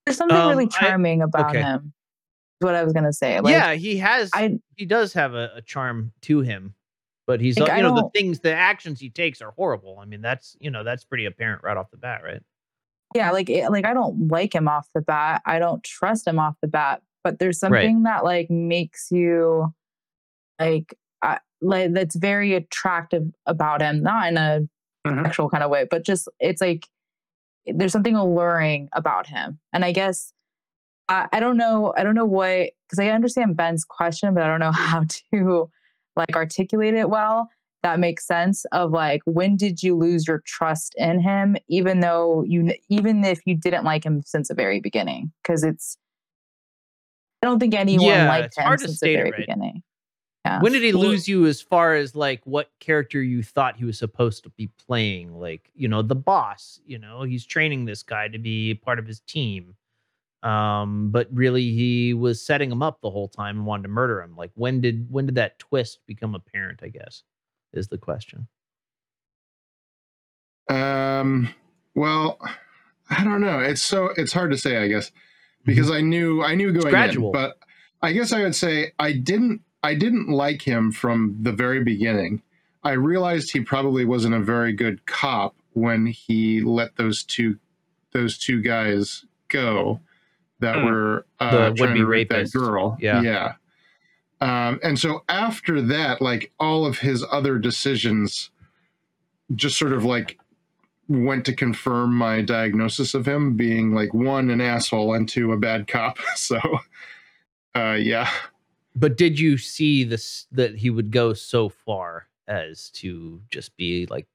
There's 0.04 0.16
something 0.16 0.36
Um, 0.36 0.48
really 0.50 0.64
I- 0.66 0.68
charming 0.78 1.22
about 1.22 1.50
okay. 1.50 1.62
him. 1.62 1.92
Is 2.60 2.64
what 2.66 2.74
I 2.74 2.84
was 2.84 2.92
gonna 2.92 3.12
say. 3.12 3.40
Like, 3.40 3.52
yeah, 3.52 3.72
he 3.74 3.96
has. 3.98 4.30
I 4.34 4.58
he 4.76 4.84
does 4.84 5.12
have 5.14 5.34
a, 5.34 5.50
a 5.56 5.62
charm 5.62 6.12
to 6.22 6.40
him, 6.40 6.74
but 7.26 7.40
he's 7.40 7.58
Like, 7.58 7.72
uh, 7.72 7.76
you 7.76 7.82
know 7.82 7.94
the 7.94 8.10
things, 8.14 8.40
the 8.40 8.52
actions 8.54 9.00
he 9.00 9.08
takes 9.08 9.40
are 9.40 9.52
horrible. 9.52 9.98
I 10.00 10.04
mean, 10.04 10.20
that's 10.20 10.56
you 10.60 10.70
know 10.70 10.84
that's 10.84 11.04
pretty 11.04 11.24
apparent 11.24 11.62
right 11.62 11.76
off 11.76 11.90
the 11.90 11.96
bat, 11.96 12.22
right? 12.22 12.42
yeah, 13.14 13.30
like 13.32 13.48
it- 13.50 13.70
like 13.70 13.84
I 13.86 13.92
don't 13.94 14.28
like 14.28 14.54
him 14.54 14.68
off 14.68 14.86
the 14.94 15.00
bat. 15.00 15.42
I 15.46 15.58
don't 15.58 15.82
trust 15.82 16.26
him 16.26 16.38
off 16.38 16.54
the 16.62 16.68
bat. 16.68 17.02
But 17.24 17.38
there's 17.38 17.58
something 17.58 18.02
that 18.04 18.24
like 18.24 18.48
makes 18.50 19.10
you 19.10 19.74
like 20.60 20.94
uh, 21.22 21.38
like 21.62 21.92
that's 21.94 22.14
very 22.16 22.54
attractive 22.54 23.24
about 23.46 23.80
him, 23.82 24.02
not 24.02 24.28
in 24.28 24.36
a 24.36 24.60
Mhm. 25.06 25.24
sexual 25.24 25.48
kind 25.48 25.64
of 25.64 25.70
way, 25.70 25.86
but 25.90 26.04
just 26.04 26.28
it's 26.40 26.60
like 26.60 26.86
there's 27.66 27.92
something 27.92 28.14
alluring 28.16 28.90
about 28.92 29.26
him. 29.26 29.58
And 29.72 29.82
I 29.84 29.92
guess 29.92 30.32
I, 31.10 31.28
I 31.32 31.40
don't 31.40 31.58
know 31.58 31.92
I 31.96 32.02
don't 32.04 32.14
know 32.14 32.24
what 32.24 32.70
because 32.88 32.98
I 32.98 33.08
understand 33.08 33.56
Ben's 33.56 33.84
question, 33.84 34.32
but 34.32 34.42
I 34.42 34.46
don't 34.46 34.60
know 34.60 34.72
how 34.72 35.04
to 35.34 35.70
like 36.16 36.34
articulate 36.34 36.94
it 36.94 37.10
well. 37.10 37.50
That 37.82 37.98
makes 37.98 38.26
sense 38.26 38.64
of 38.72 38.92
like 38.92 39.22
when 39.24 39.56
did 39.56 39.82
you 39.82 39.96
lose 39.96 40.26
your 40.26 40.42
trust 40.46 40.94
in 40.96 41.20
him, 41.20 41.56
even 41.68 42.00
though 42.00 42.44
you 42.46 42.72
even 42.88 43.24
if 43.24 43.40
you 43.44 43.56
didn't 43.56 43.84
like 43.84 44.04
him 44.04 44.22
since 44.24 44.48
the 44.48 44.54
very 44.54 44.80
beginning, 44.80 45.32
because 45.42 45.64
it's 45.64 45.96
I 47.42 47.46
don't 47.46 47.58
think 47.58 47.74
anyone 47.74 48.06
Yeah, 48.06 48.28
liked 48.28 48.46
it's 48.46 48.58
him 48.58 48.64
hard 48.64 48.80
to 48.80 48.88
since 48.88 49.00
the 49.00 49.14
very 49.14 49.30
right. 49.30 49.40
beginning. 49.40 49.82
Yeah. 50.44 50.60
When 50.60 50.72
did 50.72 50.82
he 50.82 50.92
lose 50.92 51.28
you 51.28 51.46
as 51.46 51.60
far 51.60 51.94
as 51.94 52.14
like 52.14 52.40
what 52.44 52.70
character 52.80 53.22
you 53.22 53.42
thought 53.42 53.76
he 53.76 53.84
was 53.84 53.98
supposed 53.98 54.42
to 54.44 54.50
be 54.50 54.68
playing? 54.86 55.38
Like, 55.38 55.70
you 55.74 55.86
know, 55.88 56.00
the 56.02 56.14
boss, 56.14 56.80
you 56.86 56.98
know, 56.98 57.22
he's 57.22 57.44
training 57.44 57.84
this 57.84 58.02
guy 58.02 58.28
to 58.28 58.38
be 58.38 58.74
part 58.74 58.98
of 58.98 59.06
his 59.06 59.20
team. 59.20 59.74
Um, 60.42 61.10
but 61.10 61.28
really 61.32 61.72
he 61.72 62.14
was 62.14 62.44
setting 62.44 62.70
him 62.72 62.82
up 62.82 63.00
the 63.00 63.10
whole 63.10 63.28
time 63.28 63.58
and 63.58 63.66
wanted 63.66 63.82
to 63.84 63.88
murder 63.88 64.22
him. 64.22 64.36
Like 64.36 64.50
when 64.54 64.80
did 64.80 65.06
when 65.10 65.26
did 65.26 65.34
that 65.34 65.58
twist 65.58 65.98
become 66.06 66.34
apparent, 66.34 66.80
I 66.82 66.88
guess, 66.88 67.22
is 67.72 67.88
the 67.88 67.98
question. 67.98 68.48
Um, 70.70 71.52
well, 71.94 72.38
I 73.10 73.24
don't 73.24 73.40
know. 73.40 73.58
It's 73.58 73.82
so 73.82 74.10
it's 74.16 74.32
hard 74.32 74.50
to 74.52 74.58
say, 74.58 74.78
I 74.78 74.88
guess, 74.88 75.10
because 75.64 75.90
I 75.90 76.00
knew 76.00 76.42
I 76.42 76.54
knew 76.54 76.72
going 76.72 76.86
in, 76.86 76.90
gradual. 76.90 77.32
but 77.32 77.58
I 78.00 78.12
guess 78.12 78.32
I 78.32 78.42
would 78.42 78.56
say 78.56 78.92
I 78.98 79.12
didn't 79.12 79.62
I 79.82 79.94
didn't 79.94 80.28
like 80.28 80.62
him 80.62 80.92
from 80.92 81.36
the 81.40 81.52
very 81.52 81.82
beginning. 81.82 82.42
I 82.82 82.92
realized 82.92 83.52
he 83.52 83.60
probably 83.60 84.06
wasn't 84.06 84.34
a 84.34 84.40
very 84.40 84.72
good 84.72 85.04
cop 85.04 85.56
when 85.72 86.06
he 86.06 86.62
let 86.62 86.96
those 86.96 87.24
two 87.24 87.58
those 88.12 88.38
two 88.38 88.62
guys 88.62 89.26
go 89.48 90.00
that 90.60 90.76
Hmm. 90.76 90.84
were 90.84 91.26
uh, 91.40 91.70
The 91.70 91.86
to 91.86 92.06
rape 92.06 92.28
that 92.30 92.50
girl. 92.52 92.96
Yeah. 93.00 93.22
yeah. 93.22 93.52
Um, 94.40 94.80
and 94.82 94.98
so 94.98 95.22
after 95.28 95.82
that, 95.82 96.22
like 96.22 96.50
all 96.58 96.86
of 96.86 96.98
his 96.98 97.24
other 97.30 97.58
decisions, 97.58 98.50
just 99.54 99.76
sort 99.76 99.92
of 99.92 100.04
like 100.04 100.38
went 101.08 101.44
to 101.44 101.52
confirm 101.54 102.14
my 102.14 102.40
diagnosis 102.40 103.14
of 103.14 103.26
him 103.26 103.56
being 103.56 103.92
like 103.92 104.14
one 104.14 104.48
an 104.48 104.60
asshole 104.60 105.12
and 105.14 105.28
two 105.28 105.52
a 105.52 105.56
bad 105.56 105.88
cop. 105.88 106.18
So, 106.36 106.58
uh, 107.74 107.98
yeah. 108.00 108.30
But 108.96 109.16
did 109.16 109.38
you 109.38 109.58
see 109.58 110.04
this 110.04 110.46
that 110.52 110.76
he 110.76 110.90
would 110.90 111.10
go 111.10 111.32
so 111.34 111.68
far 111.68 112.26
as 112.48 112.90
to 112.90 113.40
just 113.50 113.76
be 113.76 114.06
like, 114.06 114.26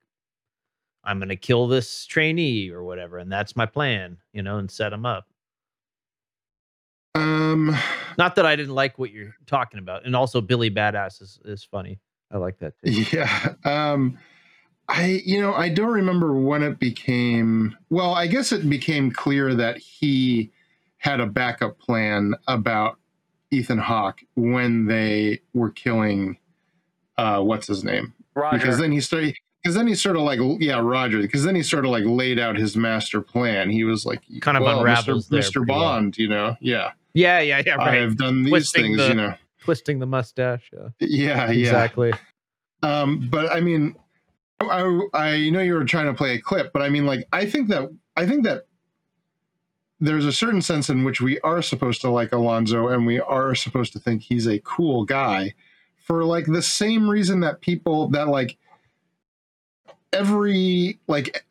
I'm 1.03 1.19
gonna 1.19 1.35
kill 1.35 1.67
this 1.67 2.05
trainee 2.05 2.69
or 2.69 2.83
whatever, 2.83 3.17
and 3.17 3.31
that's 3.31 3.55
my 3.55 3.65
plan, 3.65 4.17
you 4.33 4.41
know, 4.43 4.57
and 4.57 4.69
set 4.71 4.93
him 4.93 5.05
up. 5.05 5.27
Um, 7.15 7.75
Not 8.17 8.35
that 8.35 8.45
I 8.45 8.55
didn't 8.55 8.75
like 8.75 8.99
what 8.99 9.11
you're 9.11 9.35
talking 9.47 9.79
about, 9.79 10.05
and 10.05 10.15
also 10.15 10.41
Billy 10.41 10.69
Badass 10.69 11.21
is, 11.21 11.39
is 11.45 11.63
funny. 11.63 11.99
I 12.31 12.37
like 12.37 12.59
that 12.59 12.73
too. 12.83 12.91
yeah. 13.11 13.53
Um, 13.63 14.17
I, 14.87 15.21
you 15.25 15.41
know, 15.41 15.53
I 15.53 15.69
don't 15.69 15.91
remember 15.93 16.33
when 16.35 16.61
it 16.61 16.79
became, 16.79 17.75
well, 17.89 18.13
I 18.13 18.27
guess 18.27 18.51
it 18.51 18.69
became 18.69 19.11
clear 19.11 19.55
that 19.55 19.77
he 19.77 20.51
had 20.97 21.19
a 21.19 21.25
backup 21.25 21.79
plan 21.79 22.35
about 22.47 22.99
Ethan 23.51 23.79
Hawke 23.79 24.21
when 24.35 24.85
they 24.85 25.39
were 25.53 25.71
killing, 25.71 26.37
uh, 27.17 27.41
what's 27.41 27.67
his 27.67 27.83
name? 27.83 28.13
Roger. 28.35 28.57
because 28.57 28.77
then 28.79 28.91
he 28.91 28.99
started 28.99 29.33
because 29.63 29.75
then 29.75 29.87
he 29.87 29.95
sort 29.95 30.17
of 30.17 30.23
like 30.23 30.39
yeah 30.59 30.77
roger 30.77 31.21
because 31.21 31.45
then 31.45 31.55
he 31.55 31.63
sort 31.63 31.85
of 31.85 31.91
like 31.91 32.03
laid 32.05 32.37
out 32.37 32.57
his 32.57 32.75
master 32.75 33.21
plan 33.21 33.69
he 33.69 33.85
was 33.85 34.05
like 34.05 34.21
Kind 34.41 34.57
of 34.57 34.63
well, 34.63 34.79
unravels 34.79 35.27
mr, 35.27 35.29
there 35.29 35.39
mr 35.41 35.53
pretty 35.53 35.71
well. 35.71 35.79
bond 35.79 36.17
you 36.17 36.27
know 36.27 36.57
yeah 36.59 36.91
Yeah, 37.15 37.39
yeah, 37.39 37.63
yeah. 37.65 37.75
Right. 37.75 38.01
I've 38.03 38.17
done 38.17 38.43
these 38.43 38.51
Twisting 38.51 38.83
things 38.83 38.97
the- 38.97 39.07
you 39.07 39.13
know 39.15 39.33
Twisting 39.63 39.97
the 39.99 40.05
mustache. 40.05 40.69
Yeah. 40.71 40.89
yeah 40.99 41.49
yeah 41.51 41.59
Exactly. 41.65 42.13
um 42.83 43.27
but 43.31 43.51
i 43.51 43.59
mean 43.59 43.95
I, 44.61 44.99
I 45.13 45.49
know 45.49 45.59
you 45.61 45.73
were 45.73 45.85
trying 45.85 46.05
to 46.05 46.13
play 46.13 46.35
a 46.35 46.39
clip 46.39 46.71
but 46.71 46.81
i 46.83 46.89
mean 46.89 47.05
like 47.07 47.27
i 47.33 47.45
think 47.47 47.69
that 47.69 47.89
i 48.15 48.27
think 48.27 48.43
that 48.45 48.67
there's 49.99 50.25
a 50.25 50.31
certain 50.33 50.61
sense 50.61 50.89
in 50.89 51.03
which 51.03 51.19
we 51.21 51.39
are 51.39 51.61
supposed 51.63 52.01
to 52.01 52.09
like 52.11 52.31
alonzo 52.31 52.89
and 52.89 53.05
we 53.07 53.19
are 53.19 53.55
supposed 53.55 53.91
to 53.93 53.99
think 53.99 54.21
he's 54.21 54.45
a 54.47 54.59
cool 54.59 55.03
guy 55.05 55.53
for 56.05 56.23
like 56.25 56.45
the 56.45 56.61
same 56.61 57.09
reason 57.09 57.39
that 57.39 57.61
people 57.61 58.07
that 58.09 58.27
like 58.27 58.57
every 60.13 60.99
like 61.07 61.43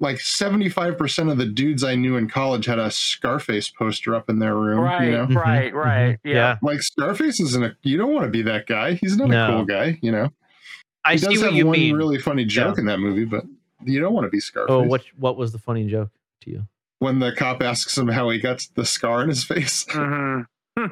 like 0.00 0.16
75% 0.16 1.30
of 1.32 1.38
the 1.38 1.46
dudes 1.46 1.82
i 1.84 1.94
knew 1.94 2.16
in 2.16 2.28
college 2.28 2.66
had 2.66 2.78
a 2.78 2.90
scarface 2.90 3.68
poster 3.68 4.14
up 4.14 4.28
in 4.30 4.38
their 4.38 4.54
room 4.54 4.80
right, 4.80 5.04
you 5.06 5.10
know 5.12 5.26
Mhm, 5.26 5.34
right, 5.36 5.74
right. 5.74 6.12
mhm. 6.24 6.32
Yeah. 6.32 6.56
like 6.62 6.82
scarface 6.82 7.40
isn't 7.40 7.64
a 7.64 7.76
you 7.82 7.96
don't 7.98 8.12
want 8.12 8.24
to 8.24 8.30
be 8.30 8.42
that 8.42 8.66
guy 8.66 8.94
he's 8.94 9.16
not 9.16 9.28
No. 9.28 9.44
a 9.44 9.50
cool 9.50 9.64
guy 9.64 9.98
you 10.02 10.12
know 10.12 10.30
I 11.04 11.12
he 11.12 11.18
see 11.18 11.26
does 11.28 11.38
what 11.38 11.46
have 11.46 11.54
you 11.56 11.66
one 11.66 11.78
mean. 11.78 11.96
really 11.96 12.18
funny 12.18 12.44
joke 12.44 12.76
Yeah. 12.76 12.80
in 12.80 12.86
that 12.86 12.98
movie 13.00 13.24
but 13.24 13.44
you 13.84 14.00
don't 14.00 14.12
want 14.14 14.24
to 14.26 14.30
be 14.30 14.40
scarface 14.40 14.70
oh, 14.70 14.82
what 14.82 15.02
what 15.16 15.36
was 15.36 15.52
the 15.52 15.58
funny 15.58 15.86
joke? 15.88 16.10
to 16.42 16.50
you. 16.50 16.62
when 17.00 17.18
the 17.18 17.32
cop 17.32 17.62
asks 17.62 17.96
him 17.98 18.08
how 18.08 18.28
he 18.30 18.38
got 18.38 18.66
the 18.74 18.84
scar 18.84 19.22
in 19.22 19.28
his 19.28 19.42
face. 19.44 19.84
Mhm. 19.86 20.46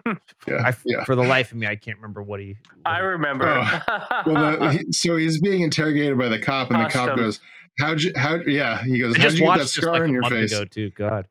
yeah, 0.49 0.57
I, 0.65 0.75
yeah. 0.85 1.05
For 1.05 1.15
the 1.15 1.23
life 1.23 1.53
of 1.53 1.59
me, 1.59 1.69
I 1.69 1.77
can't 1.77 1.97
remember 1.99 2.21
what 2.21 2.41
he. 2.41 2.57
I 2.85 2.99
remember. 2.99 3.47
Oh, 3.47 4.23
Well, 4.27 4.59
the, 4.59 4.73
he, 4.85 4.93
so 4.93 5.17
he's 5.17 5.41
being 5.41 5.63
interrogated 5.63 6.19
by 6.19 6.29
the 6.29 6.41
cop, 6.41 6.73
and 6.73 6.85
the 6.85 6.89
cop 6.89 7.17
goes, 7.17 7.39
"How'd 7.79 8.03
you? 8.03 8.13
How? 8.17 8.37
Yeah." 8.37 8.83
He 8.83 8.99
goes, 8.99 9.15
I 9.17 9.19
"How'd 9.19 9.31
just 9.31 9.39
you 9.41 9.47
get 9.47 9.59
that 9.59 9.69
scar 9.69 9.93
like 9.93 10.03
on 10.03 10.13
your 10.13 10.23
face? 10.25 10.53
ago 10.53 10.65
too. 10.65 10.91
God. 10.91 11.29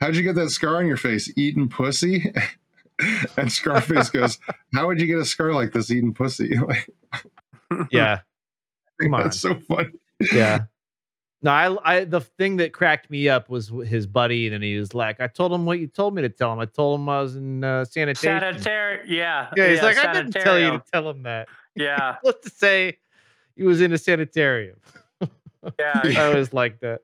How'd 0.00 0.16
you 0.16 0.22
get 0.22 0.34
that 0.36 0.50
scar 0.50 0.76
on 0.76 0.86
your 0.86 0.96
face? 0.96 1.32
Eating 1.36 1.68
pussy?" 1.68 2.32
and 3.36 3.50
Scarface 3.50 4.10
goes, 4.12 4.38
"How 4.74 4.86
would 4.86 5.00
you 5.00 5.06
get 5.06 5.18
a 5.18 5.24
scar 5.24 5.52
like 5.52 5.72
this 5.72 5.90
eating 5.90 6.14
pussy?" 6.14 6.56
Like, 6.66 6.88
Yeah. 7.90 8.20
Come 9.00 9.14
on. 9.14 9.22
that's 9.22 9.40
so 9.40 9.54
funny. 9.54 9.90
Yeah. 10.32 10.64
No, 11.42 11.52
I, 11.52 11.94
I, 11.96 12.04
the 12.04 12.20
thing 12.20 12.58
that 12.58 12.72
cracked 12.74 13.08
me 13.10 13.28
up 13.28 13.48
was 13.48 13.72
his 13.86 14.06
buddy, 14.06 14.48
and 14.48 14.62
he 14.62 14.76
was 14.76 14.92
like, 14.92 15.20
"I 15.20 15.26
told 15.26 15.52
him 15.52 15.64
what 15.64 15.78
you 15.78 15.86
told 15.86 16.14
me 16.14 16.20
to 16.22 16.28
tell 16.28 16.52
him. 16.52 16.58
I 16.58 16.66
told 16.66 17.00
him 17.00 17.08
I 17.08 17.22
was 17.22 17.36
in 17.36 17.64
uh, 17.64 17.84
sanitation." 17.86 18.40
Sanitary. 18.40 19.00
Yeah. 19.06 19.48
yeah, 19.56 19.68
he's 19.68 19.82
like, 19.82 19.96
"I 19.96 20.12
didn't 20.12 20.32
tell 20.32 20.58
you 20.58 20.72
to 20.72 20.82
tell 20.92 21.08
him 21.08 21.22
that." 21.22 21.48
Yeah. 21.74 22.16
What 22.20 22.42
to 22.42 22.50
say? 22.50 22.98
He 23.56 23.62
was 23.62 23.80
in 23.80 23.92
a 23.92 23.98
sanitarium. 23.98 24.76
Yeah. 25.78 26.00
I 26.04 26.24
always 26.26 26.52
like 26.52 26.80
that. 26.80 27.00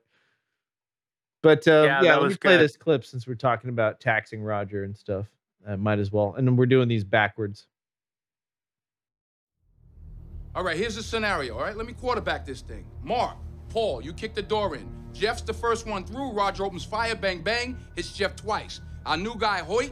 But 1.43 1.67
um, 1.67 1.85
Yeah, 1.85 2.01
yeah, 2.01 2.11
that 2.13 2.21
let 2.21 2.29
me 2.31 2.37
play 2.37 2.53
good. 2.53 2.61
this 2.61 2.77
clip 2.77 3.05
since 3.05 3.27
we're 3.27 3.35
talking 3.35 3.69
about 3.69 3.99
taxing 3.99 4.41
Roger 4.41 4.83
and 4.83 4.97
stuff. 4.97 5.27
Uh, 5.65 5.75
might 5.75 5.99
as 5.99 6.11
well, 6.11 6.33
and 6.37 6.47
then 6.47 6.55
we're 6.55 6.65
doing 6.65 6.87
these 6.87 7.03
backwards. 7.03 7.67
All 10.55 10.63
right, 10.63 10.77
here's 10.77 10.95
the 10.95 11.03
scenario, 11.03 11.55
all 11.55 11.61
right? 11.61 11.75
Let 11.75 11.85
me 11.85 11.93
quarterback 11.93 12.45
this 12.45 12.61
thing. 12.61 12.85
Mark, 13.03 13.37
Paul, 13.69 14.01
you 14.01 14.13
kick 14.13 14.33
the 14.33 14.41
door 14.41 14.75
in. 14.75 14.89
Jeff's 15.13 15.41
the 15.41 15.53
first 15.53 15.85
one 15.85 16.03
through. 16.03 16.31
Roger 16.31 16.65
opens 16.65 16.83
fire, 16.83 17.15
bang, 17.15 17.41
bang, 17.41 17.77
hits 17.95 18.13
Jeff 18.13 18.35
twice. 18.35 18.81
Our 19.05 19.17
new 19.17 19.35
guy, 19.35 19.59
Hoyt, 19.59 19.91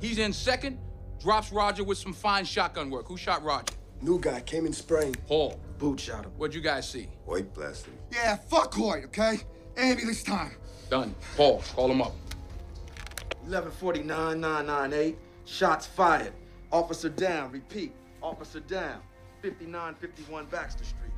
he's 0.00 0.18
in 0.18 0.32
second, 0.32 0.78
drops 1.18 1.50
Roger 1.50 1.82
with 1.82 1.98
some 1.98 2.12
fine 2.12 2.44
shotgun 2.44 2.90
work. 2.90 3.08
Who 3.08 3.16
shot 3.16 3.42
Roger? 3.42 3.74
New 4.02 4.18
guy 4.18 4.40
came 4.40 4.66
in 4.66 4.72
spraying. 4.72 5.14
Paul. 5.26 5.60
Boot 5.78 6.00
shot 6.00 6.24
him. 6.24 6.32
What'd 6.36 6.54
you 6.54 6.60
guys 6.60 6.88
see? 6.88 7.08
Hoyt 7.26 7.52
blasted. 7.54 7.92
Yeah, 8.10 8.36
fuck 8.36 8.72
Hoyt, 8.74 9.04
okay? 9.06 9.38
Ambulance 9.76 10.22
time. 10.22 10.52
Done. 10.90 11.14
Paul, 11.36 11.62
call 11.74 11.90
him 11.90 12.02
up. 12.02 12.14
1149-998. 13.48 15.16
Shots 15.44 15.86
fired. 15.86 16.32
Officer 16.72 17.08
down. 17.08 17.50
Repeat. 17.52 17.92
Officer 18.22 18.60
down. 18.60 19.00
5951 19.42 20.46
Baxter 20.46 20.84
Street. 20.84 21.12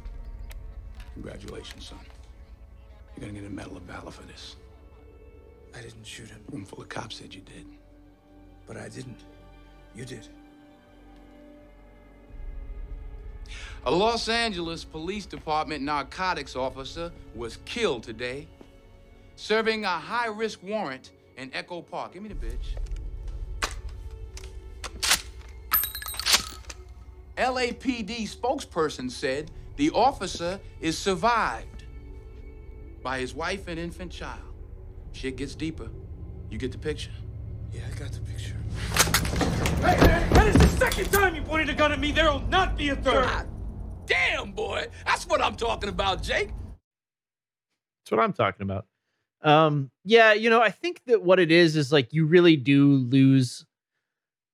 Congratulations, 1.15 1.89
son. 1.89 1.99
You're 3.17 3.29
gonna 3.29 3.41
get 3.41 3.49
a 3.49 3.53
Medal 3.53 3.77
of 3.77 3.83
Valor 3.83 4.11
for 4.11 4.23
this. 4.23 4.57
I 5.77 5.81
didn't 5.81 6.07
shoot 6.07 6.29
him, 6.29 6.41
Room 6.51 6.65
full 6.65 6.81
of 6.83 6.89
cops 6.89 7.17
said 7.17 7.35
you 7.35 7.41
did. 7.43 7.67
but 8.67 8.77
I 8.77 8.89
didn't. 8.89 9.19
You 9.95 10.05
did. 10.05 10.29
A 13.85 13.91
Los 13.91 14.29
Angeles 14.29 14.85
Police 14.85 15.27
Department 15.27 15.83
narcotics 15.83 16.55
officer 16.55 17.11
was 17.35 17.57
killed 17.65 18.05
today, 18.05 18.47
serving 19.35 19.85
a 19.85 19.89
high 19.89 20.29
risk 20.29 20.63
warrant 20.63 21.11
in 21.37 21.51
Echo 21.53 21.83
Park. 21.83 22.13
Give 22.13 22.23
me 22.23 22.29
the 22.29 22.37
bitch. 22.37 22.77
LAPD 27.37 28.33
spokesperson 28.33 29.11
said 29.11 29.51
the 29.75 29.91
officer 29.91 30.61
is 30.81 30.97
survived 30.97 31.83
by 33.03 33.19
his 33.19 33.35
wife 33.35 33.67
and 33.67 33.81
infant 33.81 34.13
child. 34.13 34.55
Shit 35.11 35.37
gets 35.37 35.57
deeper. 35.57 35.89
You 36.51 36.59
get 36.59 36.71
the 36.71 36.79
picture. 36.79 37.11
Yeah, 37.73 37.81
I 37.93 37.99
got 37.99 38.13
the 38.13 38.21
picture. 38.21 38.55
Hey, 39.85 39.97
hey, 39.97 40.29
that 40.35 40.47
is 40.47 40.61
the 40.61 40.69
second 40.69 41.11
time 41.11 41.35
you 41.35 41.43
pointed 41.43 41.71
a 41.71 41.75
gun 41.75 41.91
at 41.91 41.99
me. 41.99 42.13
There 42.13 42.31
will 42.31 42.47
not 42.49 42.77
be 42.77 42.91
a 42.91 42.95
third. 42.95 43.25
God 43.25 43.52
damn, 44.13 44.53
boy. 44.53 44.87
That's 45.07 45.27
what 45.27 45.41
I'm 45.43 45.57
talking 45.57 45.89
about, 45.89 46.23
Jake. 46.23 46.49
That's 48.05 48.11
what 48.11 48.21
I'm 48.21 48.33
talking 48.33 48.63
about. 48.63 48.87
Um, 49.43 49.91
yeah, 50.05 50.33
you 50.35 50.51
know, 50.51 50.61
I 50.61 50.71
think 50.71 51.01
that 51.07 51.23
what 51.23 51.41
it 51.41 51.51
is 51.51 51.77
is 51.77 51.93
like 51.93 52.13
you 52.13 52.27
really 52.27 52.57
do 52.57 52.95
lose. 52.95 53.65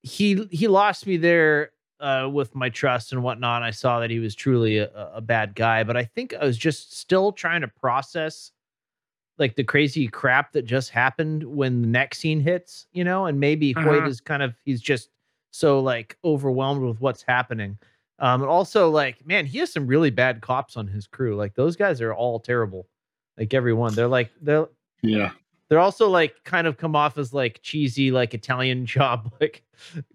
He 0.01 0.47
he 0.51 0.67
lost 0.67 1.05
me 1.05 1.17
there 1.17 1.71
uh, 1.99 2.29
with 2.31 2.55
my 2.55 2.69
trust 2.69 3.11
and 3.11 3.21
whatnot. 3.21 3.61
I 3.63 3.71
saw 3.71 3.99
that 3.99 4.09
he 4.09 4.19
was 4.19 4.33
truly 4.33 4.77
a, 4.77 4.89
a 5.13 5.21
bad 5.21 5.55
guy, 5.55 5.83
but 5.83 5.97
I 5.97 6.05
think 6.05 6.33
I 6.33 6.45
was 6.45 6.57
just 6.57 6.97
still 6.97 7.31
trying 7.31 7.61
to 7.61 7.67
process 7.67 8.51
like 9.37 9.55
the 9.55 9.63
crazy 9.63 10.07
crap 10.07 10.51
that 10.53 10.63
just 10.65 10.89
happened 10.89 11.43
when 11.43 11.81
the 11.81 11.87
next 11.87 12.19
scene 12.19 12.39
hits, 12.39 12.87
you 12.91 13.03
know, 13.03 13.25
and 13.25 13.39
maybe 13.39 13.73
Hoyt 13.73 14.03
Mhm. 14.03 14.07
is 14.07 14.21
kind 14.21 14.41
of 14.43 14.53
he's 14.65 14.81
just 14.81 15.09
so 15.51 15.79
like 15.81 16.17
overwhelmed 16.23 16.81
with 16.81 16.99
what's 17.01 17.23
happening. 17.23 17.77
Um, 18.19 18.41
and 18.41 18.49
also 18.49 18.89
like, 18.89 19.25
man, 19.25 19.45
he 19.45 19.59
has 19.59 19.71
some 19.71 19.87
really 19.87 20.09
bad 20.09 20.41
cops 20.41 20.75
on 20.77 20.87
his 20.87 21.07
crew. 21.07 21.35
Like 21.35 21.55
those 21.55 21.75
guys 21.75 22.01
are 22.01 22.13
all 22.13 22.39
terrible. 22.39 22.87
Like 23.37 23.53
everyone, 23.53 23.93
they're 23.95 24.07
like 24.07 24.29
they're 24.41 24.67
Yeah. 25.01 25.31
they're 25.69 25.79
also 25.79 26.09
like 26.09 26.35
kind 26.43 26.67
of 26.67 26.77
come 26.77 26.95
off 26.95 27.17
as 27.17 27.33
like 27.33 27.61
cheesy, 27.63 28.11
like 28.11 28.33
Italian 28.33 28.85
job, 28.95 29.31
like 29.39 29.63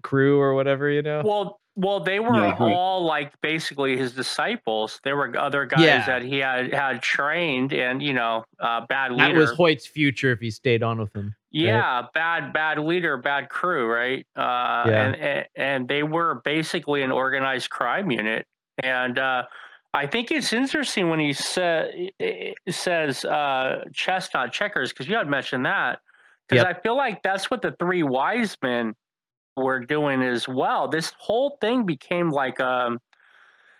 crew 0.02 0.38
or 0.40 0.54
whatever, 0.54 0.90
you 0.90 1.02
know. 1.02 1.22
Well, 1.24 1.60
well, 1.76 1.98
they 2.00 2.20
were 2.20 2.34
Yeah, 2.36 2.50
right. 2.50 2.60
all 2.60 3.04
like 3.04 3.32
basically 3.40 3.96
his 3.96 4.12
disciples. 4.12 5.00
There 5.02 5.16
were 5.16 5.36
other 5.36 5.64
guys 5.66 5.80
Yeah. 5.80 6.06
that 6.06 6.22
he 6.22 6.38
had 6.38 6.72
had 6.72 7.02
trained, 7.02 7.72
and 7.72 8.00
you 8.02 8.12
know, 8.12 8.44
uh, 8.60 8.86
bad 8.86 9.12
leader. 9.12 9.24
that 9.32 9.34
was 9.34 9.50
Hoyt's 9.52 9.86
future 9.86 10.30
if 10.30 10.38
he 10.40 10.50
stayed 10.50 10.82
on 10.84 11.00
with 11.00 11.12
him. 11.16 11.34
Right? 11.62 11.84
Yeah, 11.84 12.06
bad 12.14 12.52
bad 12.52 12.78
leader, 12.80 13.16
bad 13.16 13.48
crew, 13.48 13.86
right? 13.90 14.26
Uh, 14.36 14.40
Yeah. 14.84 15.12
and, 15.12 15.16
and 15.16 15.46
and 15.56 15.88
they 15.88 16.02
were 16.02 16.40
basically 16.44 17.02
an 17.02 17.12
organized 17.12 17.70
crime 17.70 18.10
unit. 18.10 18.46
And 18.82 19.18
uh, 19.18 19.44
I 19.92 20.06
think 20.08 20.32
it's 20.32 20.52
interesting 20.52 21.08
when 21.10 21.20
he 21.20 21.32
sa- 21.32 21.86
says 22.68 23.24
uh, 23.24 23.84
chestnut 23.92 24.52
checkers 24.52 24.92
because 24.92 25.08
you 25.08 25.16
had 25.16 25.28
mentioned 25.28 25.64
that 25.66 26.00
because 26.48 26.62
Yep. 26.62 26.64
I 26.64 26.74
feel 26.74 26.96
like 26.96 27.22
that's 27.22 27.50
what 27.50 27.62
the 27.62 27.72
three 27.78 28.02
wise 28.02 28.56
men 28.62 28.94
were 29.56 29.80
doing 29.80 30.22
as 30.22 30.48
well. 30.48 30.88
This 30.88 31.12
whole 31.18 31.58
thing 31.60 31.86
became 31.86 32.30
like 32.30 32.60
um, 32.60 33.00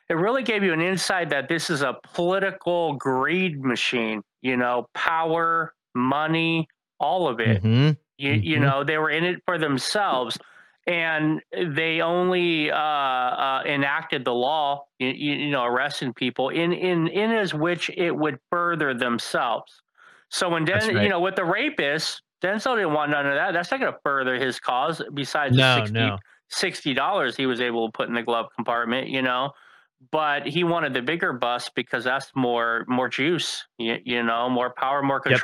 it 0.09 0.15
really 0.15 0.43
gave 0.43 0.63
you 0.63 0.73
an 0.73 0.81
insight 0.81 1.31
that 1.31 1.49
this 1.49 1.71
is 1.71 1.83
a 1.83 1.97
political 2.15 2.95
greed 2.95 3.61
machine. 3.63 4.23
You 4.43 4.57
know, 4.57 4.87
power, 4.95 5.75
money, 5.95 6.69
all 7.05 7.29
of 7.29 7.41
it. 7.41 7.63
Mhm. 7.63 7.97
You, 8.19 8.33
you 8.33 8.59
Mhm. 8.59 8.63
know, 8.63 8.85
they 8.85 8.99
were 8.99 9.11
in 9.11 9.25
it 9.25 9.43
for 9.47 9.59
themselves, 9.59 10.39
and 10.87 11.41
they 11.53 12.01
only 12.01 12.71
uh, 12.71 12.77
uh, 12.79 13.63
enacted 13.67 14.25
the 14.25 14.35
law. 14.35 14.87
You, 14.99 15.09
you 15.09 15.51
know, 15.51 15.65
arresting 15.65 16.13
people 16.15 16.49
in 16.51 16.73
in 16.73 17.09
in 17.09 17.31
as 17.33 17.55
which 17.55 17.91
it 17.97 18.15
would 18.17 18.39
further 18.51 18.95
themselves. 18.95 19.83
So 20.31 20.49
when 20.49 20.65
Den, 20.65 20.95
right. 20.95 21.03
you 21.05 21.09
know, 21.09 21.21
with 21.21 21.37
the 21.37 21.45
rapist, 21.45 22.23
Denzel 22.43 22.77
didn't 22.77 22.93
want 22.95 23.11
none 23.11 23.27
of 23.27 23.35
that. 23.35 23.53
That's 23.53 23.71
not 23.71 23.81
going 23.81 23.93
to 23.93 23.99
further 24.05 24.37
his 24.37 24.59
cause. 24.61 25.03
Besides 25.15 25.57
No, 25.57 25.77
the 25.77 25.81
60, 25.83 25.93
no. 25.93 26.19
sixty 26.49 26.95
dollars 26.95 27.37
he 27.37 27.47
was 27.47 27.61
able 27.61 27.89
to 27.89 27.93
put 27.93 28.09
in 28.09 28.15
the 28.15 28.23
glove 28.23 28.47
compartment, 28.57 29.09
you 29.09 29.23
know. 29.23 29.53
But 30.11 30.47
he 30.47 30.65
wanted 30.65 30.93
the 30.95 31.03
bigger 31.03 31.33
bus 31.33 31.71
because 31.75 32.05
that's 32.05 32.31
more 32.37 32.85
more 32.89 33.09
juice, 33.09 33.65
you, 33.79 33.99
you 34.05 34.23
know, 34.23 34.51
more 34.51 34.75
power, 34.77 35.03
more 35.03 35.23
Yep. 35.29 35.41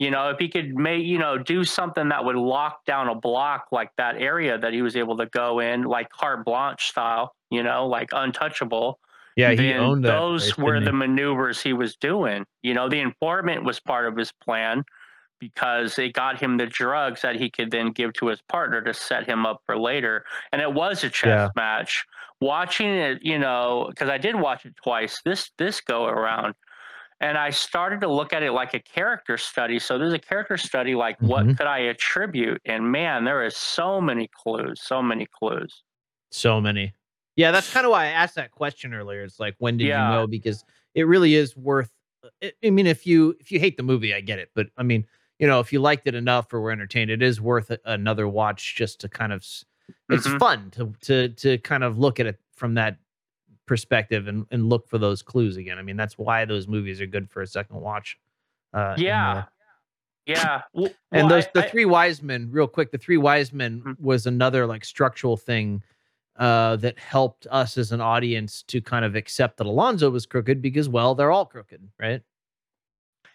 You 0.00 0.10
know, 0.10 0.30
if 0.30 0.38
he 0.38 0.48
could 0.48 0.74
make 0.74 1.04
you 1.04 1.18
know 1.18 1.38
do 1.38 1.62
something 1.62 2.08
that 2.08 2.24
would 2.24 2.34
lock 2.34 2.84
down 2.86 3.08
a 3.08 3.14
block 3.14 3.66
like 3.70 3.90
that 3.98 4.16
area 4.16 4.58
that 4.58 4.72
he 4.72 4.82
was 4.82 4.96
able 4.96 5.16
to 5.18 5.26
go 5.26 5.60
in, 5.60 5.82
like 5.82 6.08
carte 6.10 6.44
blanche 6.44 6.88
style, 6.88 7.36
you 7.50 7.62
know, 7.62 7.86
like 7.86 8.08
untouchable. 8.12 8.98
Yeah, 9.36 9.52
he 9.52 9.72
owned 9.74 10.04
that 10.04 10.18
Those 10.18 10.52
place, 10.54 10.58
were 10.58 10.80
the 10.80 10.92
maneuvers 10.92 11.60
he 11.62 11.72
was 11.72 11.96
doing. 11.96 12.46
You 12.62 12.74
know, 12.74 12.88
the 12.88 12.98
informant 13.00 13.62
was 13.64 13.78
part 13.78 14.06
of 14.08 14.16
his 14.16 14.32
plan 14.32 14.84
because 15.38 15.98
it 15.98 16.12
got 16.12 16.40
him 16.40 16.56
the 16.56 16.66
drugs 16.66 17.22
that 17.22 17.36
he 17.36 17.50
could 17.50 17.70
then 17.70 17.92
give 17.92 18.12
to 18.14 18.26
his 18.26 18.40
partner 18.42 18.80
to 18.82 18.92
set 18.92 19.26
him 19.28 19.46
up 19.46 19.62
for 19.66 19.78
later. 19.78 20.24
And 20.52 20.60
it 20.60 20.72
was 20.72 21.04
a 21.04 21.10
chess 21.10 21.28
Yeah. 21.28 21.48
match. 21.56 22.04
Watching 22.40 22.88
it, 22.88 23.22
you 23.22 23.38
know, 23.38 23.86
because 23.90 24.08
I 24.08 24.18
did 24.18 24.34
watch 24.34 24.64
it 24.64 24.74
twice 24.82 25.20
this 25.24 25.50
this 25.58 25.80
go 25.82 26.06
around, 26.06 26.54
and 27.20 27.38
I 27.38 27.50
started 27.50 28.00
to 28.02 28.08
look 28.08 28.32
at 28.32 28.42
it 28.42 28.52
like 28.52 28.74
a 28.74 28.80
character 28.80 29.36
study. 29.38 29.78
So 29.78 29.98
there's 29.98 30.12
a 30.12 30.18
character 30.18 30.56
study 30.56 30.94
like 30.94 31.18
what 31.20 31.46
Mhm. 31.46 31.56
could 31.56 31.66
I 31.66 31.78
attribute? 31.80 32.60
And 32.64 32.90
man, 32.92 33.24
there 33.24 33.44
is 33.44 33.56
so 33.56 34.00
many 34.00 34.28
clues, 34.28 34.80
so 34.82 35.02
many 35.02 35.26
clues. 35.26 35.82
So 36.32 36.60
many. 36.60 36.92
Yeah, 37.36 37.50
that's 37.50 37.72
kind 37.72 37.86
of 37.86 37.92
why 37.92 38.04
I 38.04 38.08
asked 38.08 38.34
that 38.36 38.50
question 38.50 38.92
earlier. 38.94 39.22
It's 39.22 39.40
like, 39.40 39.54
when 39.58 39.76
did 39.76 39.84
Yeah. 39.86 39.94
you 39.94 40.06
know? 40.06 40.26
Because 40.26 40.64
it 40.94 41.04
really 41.04 41.34
is 41.34 41.56
worth. 41.56 41.90
I 42.42 42.52
I 42.64 42.70
mean, 42.70 42.86
if 42.86 43.06
you 43.06 43.34
if 43.40 43.50
you 43.50 43.58
hate 43.60 43.76
the 43.76 43.82
movie, 43.82 44.14
I 44.14 44.20
get 44.20 44.38
it. 44.38 44.50
But 44.54 44.68
I 44.76 44.82
mean, 44.82 45.06
you 45.38 45.46
know, 45.46 45.60
if 45.60 45.72
you 45.72 45.80
liked 45.80 46.06
it 46.06 46.14
enough 46.14 46.52
or 46.52 46.60
were 46.60 46.70
entertained, 46.70 47.10
it 47.10 47.22
is 47.22 47.40
worth 47.40 47.72
another 47.84 48.28
watch 48.28 48.74
just 48.76 49.00
to 49.00 49.08
kind 49.08 49.32
of. 49.32 49.46
It's 50.10 50.26
Mhm. 50.26 50.38
fun 50.38 50.70
to 50.72 50.92
to 51.02 51.28
to 51.30 51.58
kind 51.58 51.82
of 51.84 51.98
look 51.98 52.20
at 52.20 52.26
it 52.26 52.40
from 52.54 52.74
that 52.74 52.98
perspective 53.70 54.26
and 54.26 54.44
and 54.50 54.68
look 54.68 54.88
for 54.88 54.98
those 54.98 55.22
clues 55.22 55.56
again. 55.56 55.78
I 55.78 55.82
mean, 55.82 55.96
that's 55.96 56.18
why 56.18 56.44
those 56.44 56.66
movies 56.66 57.00
are 57.00 57.06
good 57.06 57.30
for 57.30 57.40
a 57.40 57.46
second 57.46 57.80
watch. 57.80 58.18
Uh, 58.74 58.96
Yeah. 58.98 59.44
Yeah. 60.26 60.62
Well, 60.72 60.90
And 61.12 61.30
those 61.30 61.46
I- 61.46 61.50
the 61.54 61.64
I- 61.64 61.68
three 61.68 61.84
wise 61.84 62.20
men, 62.20 62.48
real 62.50 62.66
quick, 62.66 62.90
the 62.90 62.98
three 62.98 63.16
wise 63.16 63.52
men 63.52 63.96
was 64.00 64.26
another 64.26 64.66
like 64.66 64.84
structural 64.84 65.36
thing 65.36 65.84
uh, 66.36 66.74
that 66.76 66.98
helped 66.98 67.46
us 67.50 67.78
as 67.78 67.92
an 67.92 68.00
audience 68.00 68.62
to 68.64 68.80
kind 68.80 69.04
of 69.04 69.14
accept 69.14 69.56
that 69.58 69.66
Alonzo 69.68 70.10
was 70.10 70.26
crooked 70.26 70.60
because, 70.60 70.88
well, 70.88 71.14
they're 71.14 71.30
all 71.30 71.46
crooked, 71.46 71.80
right? 72.00 72.22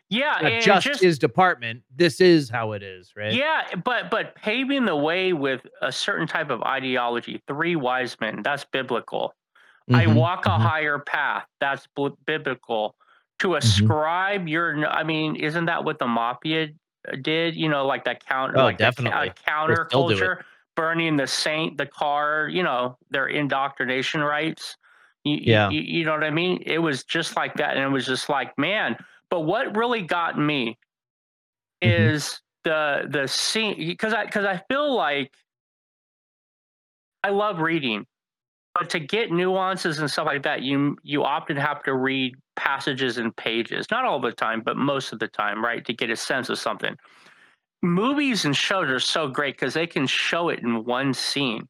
yeah, 0.10 0.60
just, 0.60 0.86
just 0.86 1.02
his 1.02 1.18
department. 1.18 1.82
This 1.96 2.20
is 2.22 2.50
how 2.50 2.74
it 2.74 2.84
is, 2.84 3.16
right? 3.16 3.34
Yeah, 3.34 3.64
but 3.84 4.10
but 4.12 4.36
paving 4.36 4.86
the 4.86 4.96
way 4.96 5.34
with 5.34 5.62
a 5.82 5.92
certain 5.92 6.28
type 6.28 6.50
of 6.52 6.62
ideology, 6.64 7.42
three 7.48 7.76
wise 7.76 8.16
men, 8.22 8.42
that's 8.44 8.66
biblical. 8.66 9.34
I 9.94 10.08
Mhm, 10.08 10.08
walk 10.08 10.46
a 10.46 10.58
mhm. 10.58 10.60
higher 10.60 11.00
path, 11.00 11.46
that's 11.60 11.88
bl- 11.96 12.10
biblical. 12.26 12.96
To 13.40 13.56
Mm-hmm. 13.64 13.92
ascribe 13.96 14.48
your, 14.48 14.86
I 14.88 15.04
mean, 15.04 15.36
isn't 15.36 15.66
that 15.66 15.84
what 15.84 16.00
the 16.00 16.08
mafia 16.08 16.70
uh, 17.08 17.16
did? 17.22 17.56
You 17.56 17.70
know, 17.70 17.86
like 17.86 18.06
that 18.06 18.26
counter, 18.26 18.58
Oh, 18.58 18.62
like 18.62 18.80
definitely. 18.80 19.34
Counter 19.46 19.86
culture, 19.86 20.44
burning 20.76 21.18
the 21.18 21.28
saint, 21.28 21.78
the 21.78 21.86
car. 21.86 22.48
You 22.52 22.64
know, 22.64 22.98
their 23.10 23.28
indoctrination. 23.28 24.22
You, 25.24 25.36
Yeah. 25.44 25.68
you, 25.68 25.82
you 25.82 26.06
know 26.06 26.14
what 26.14 26.24
I 26.24 26.30
mean? 26.32 26.62
It 26.66 26.80
was 26.80 27.04
just 27.04 27.36
like 27.36 27.56
that, 27.56 27.76
and 27.76 27.84
it 27.84 27.90
was 27.90 28.06
just 28.06 28.30
like, 28.30 28.58
man. 28.58 28.98
But 29.30 29.42
what 29.42 29.76
really 29.76 30.02
got 30.02 30.38
me 30.40 30.78
Mm-hmm. 31.86 32.10
is 32.12 32.42
the 32.64 33.08
the 33.10 33.28
scene 33.28 33.78
because 33.88 34.14
I 34.14 34.26
because 34.26 34.46
I 34.46 34.62
feel 34.70 34.96
like 34.96 35.32
I 37.24 37.30
love 37.30 37.60
reading, 37.60 38.06
but 38.76 38.90
to 38.90 39.00
get 39.00 39.32
nuances 39.32 40.00
and 40.00 40.12
stuff 40.12 40.26
like 40.26 40.44
that, 40.44 40.62
you 40.62 40.98
you 41.02 41.24
often 41.24 41.56
have 41.56 41.82
to 41.84 41.96
read 41.96 42.36
passages 42.58 43.18
and 43.18 43.36
pages. 43.36 43.88
Not 43.90 44.04
all 44.04 44.20
the 44.20 44.34
time, 44.34 44.62
but 44.62 44.76
most 44.76 45.14
of 45.14 45.20
the 45.20 45.30
time, 45.30 45.64
right? 45.64 45.84
To 45.86 45.94
get 45.94 46.10
a 46.10 46.16
sense 46.16 46.50
of 46.50 46.60
something. 46.60 46.96
Movies 47.82 48.46
and 48.46 48.56
shows 48.56 48.90
are 48.90 49.00
so 49.00 49.28
great 49.28 49.56
because 49.56 49.74
they 49.74 49.88
can 49.88 50.06
show 50.06 50.50
it 50.50 50.60
in 50.60 50.84
one 50.84 51.14
scene. 51.14 51.68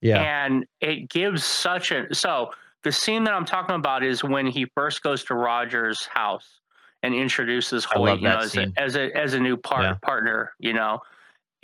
Yeah. 0.00 0.20
And 0.20 0.64
it 0.80 1.10
gives 1.10 1.44
such 1.44 1.90
a 1.90 2.14
so 2.14 2.50
the 2.84 2.92
scene 2.92 3.24
that 3.24 3.34
I'm 3.34 3.44
talking 3.44 3.74
about 3.74 4.04
is 4.04 4.22
when 4.22 4.46
he 4.46 4.66
first 4.76 5.02
goes 5.02 5.24
to 5.24 5.34
Roger's 5.34 6.06
house 6.06 6.60
and 7.02 7.14
introduces 7.14 7.84
Hoyt, 7.84 8.20
you 8.20 8.28
know, 8.28 8.38
as 8.38 8.56
a, 8.56 8.72
as 8.76 8.94
a 8.96 9.16
as 9.16 9.34
a 9.34 9.40
new 9.40 9.56
par- 9.56 9.82
Yeah. 9.82 9.94
partner, 10.02 10.52
you 10.60 10.72
know. 10.72 11.00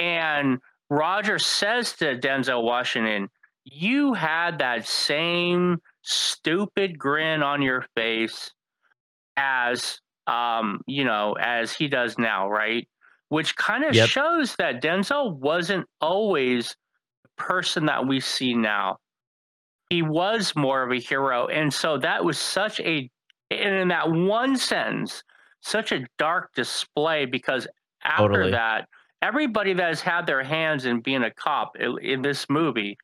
And 0.01 0.59
Roger 0.91 1.39
says 1.39 1.93
to 1.95 2.19
Denzel 2.19 2.63
Washington, 2.63 3.29
"You 3.71 4.15
had 4.15 4.59
that 4.59 4.87
same 4.87 5.81
stupid 6.03 6.99
grin 6.99 7.43
on 7.43 7.63
your 7.63 7.83
face 7.97 8.53
as 9.37 10.01
um, 10.27 10.83
you 10.87 11.05
know, 11.05 11.35
as 11.35 11.73
he 11.75 11.89
does 11.89 12.19
now, 12.19 12.49
right?" 12.51 12.89
Which 13.31 13.57
kind 13.57 13.85
of 13.85 13.95
Yep. 13.95 14.11
shows 14.11 14.57
that 14.57 14.83
Denzel 14.83 15.37
wasn't 15.37 15.87
always 16.01 16.77
the 17.25 17.31
person 17.37 17.87
that 17.87 18.07
we 18.07 18.21
see 18.21 18.55
now. 18.55 18.99
He 19.91 20.03
was 20.03 20.55
more 20.57 20.83
of 20.83 20.93
a 20.93 21.01
hero, 21.01 21.47
and 21.49 21.73
so 21.73 21.99
that 21.99 22.25
was 22.25 22.39
such 22.39 22.81
a 22.81 23.11
and 23.51 23.75
in 23.77 23.89
that 23.89 24.11
one 24.11 24.57
sentence, 24.59 25.23
such 25.63 25.93
a 25.93 26.07
dark 26.19 26.53
display 26.55 27.25
because 27.27 27.67
after 28.05 28.49
Totally. 28.49 28.51
that, 28.51 28.89
everybody 29.23 29.73
that 29.75 29.89
has 29.89 30.03
had 30.03 30.27
their 30.27 30.43
hands 30.45 30.85
in 30.87 31.01
being 31.01 31.23
a 31.23 31.33
cop 31.33 31.73
i- 31.81 31.97
in 32.03 32.23
this 32.23 32.49
movie 32.51 32.99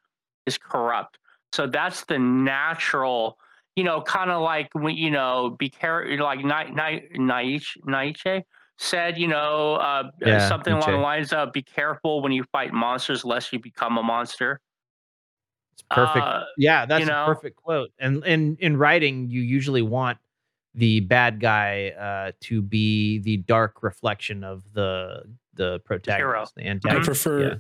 is 0.46 0.58
corrupt. 0.58 1.18
So 1.52 1.66
that's 1.66 2.04
the 2.04 2.18
natural, 2.18 3.38
you 3.76 3.84
know, 3.84 4.02
kind 4.02 4.30
of 4.30 4.42
like 4.42 4.68
when 4.72 4.96
you 4.96 5.10
know, 5.10 5.56
be 5.58 5.68
careful, 5.70 6.16
like 6.24 6.40
Ni- 6.44 6.74
Ni- 6.74 7.08
Nietzsche, 7.18 7.80
Nietzsche 7.84 8.44
said, 8.78 9.18
you 9.18 9.28
know, 9.28 9.74
uh, 9.74 9.78
uh, 9.78 10.10
Yeah, 10.20 10.48
something 10.48 10.72
along 10.72 10.92
the 10.92 10.98
lines 10.98 11.32
of 11.32 11.52
"Be 11.52 11.62
careful 11.62 12.22
when 12.22 12.32
you 12.32 12.44
fight 12.52 12.72
monsters, 12.72 13.24
lest 13.24 13.52
you 13.52 13.58
become 13.58 13.98
a 13.98 14.02
monster." 14.02 14.60
It's 15.72 15.82
perfect. 15.82 16.26
Uh, 16.26 16.44
yeah, 16.56 16.86
that's 16.86 17.00
you 17.00 17.06
know? 17.06 17.22
a 17.22 17.26
perfect 17.26 17.56
quote. 17.56 17.90
And 17.98 18.24
and 18.24 18.58
in 18.58 18.76
writing, 18.76 19.30
you 19.30 19.42
usually 19.42 19.82
want 19.82 20.18
the 20.74 21.00
bad 21.00 21.40
guy 21.40 21.90
uh, 21.90 22.32
to 22.40 22.60
be 22.62 23.18
the 23.20 23.36
dark 23.38 23.82
reflection 23.82 24.42
of 24.42 24.64
the 24.72 25.22
the 25.54 25.78
protagonist, 25.80 26.56
the 26.56 26.66
antagonist. 26.66 27.02
I 27.02 27.12
prefer 27.12 27.40
Yeah. 27.40 27.54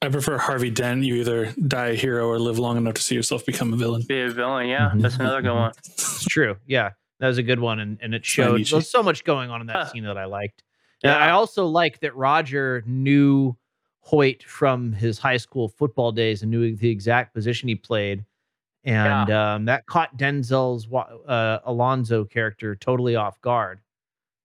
I 0.00 0.08
prefer 0.08 0.38
Harvey 0.38 0.70
Dent. 0.70 1.02
You 1.04 1.16
either 1.16 1.52
die 1.66 1.88
a 1.88 1.94
hero 1.94 2.28
or 2.28 2.38
live 2.38 2.58
long 2.58 2.76
enough 2.76 2.94
to 2.94 3.02
see 3.02 3.14
yourself 3.16 3.44
become 3.44 3.72
a 3.72 3.76
villain. 3.76 4.02
Be 4.06 4.20
a 4.22 4.30
villain, 4.30 4.68
yeah, 4.68 4.90
Mhm, 4.94 5.02
that's 5.02 5.16
another 5.16 5.42
good 5.42 5.54
one. 5.54 5.72
It's 5.86 6.24
true. 6.24 6.56
Yeah, 6.66 6.90
that 7.18 7.26
was 7.26 7.38
a 7.38 7.42
good 7.42 7.58
one, 7.58 7.80
and 7.80 7.98
and 8.00 8.14
it 8.14 8.24
showed 8.24 8.58
Nietzsche. 8.58 8.74
there's 8.76 8.88
so 8.90 9.02
much 9.02 9.24
going 9.24 9.50
on 9.50 9.60
in 9.60 9.66
that 9.66 9.90
scene 9.90 10.04
that 10.04 10.16
I 10.16 10.26
liked. 10.26 10.62
And 11.02 11.10
Yeah. 11.10 11.16
I 11.18 11.30
also 11.30 11.66
like 11.66 11.98
that 12.00 12.14
Roger 12.14 12.82
knew 12.86 13.56
Hoyt 14.00 14.42
from 14.44 14.92
his 14.92 15.18
high 15.18 15.36
school 15.36 15.68
football 15.68 16.12
days 16.12 16.42
and 16.42 16.50
knew 16.50 16.74
the 16.76 16.90
exact 16.90 17.34
position 17.34 17.68
he 17.68 17.74
played, 17.74 18.24
and 18.84 19.30
um, 19.32 19.64
that 19.64 19.84
caught 19.86 20.16
Denzel's 20.16 20.86
uh, 21.28 21.58
Alonzo 21.64 22.24
character 22.24 22.76
totally 22.76 23.16
off 23.16 23.40
guard, 23.40 23.80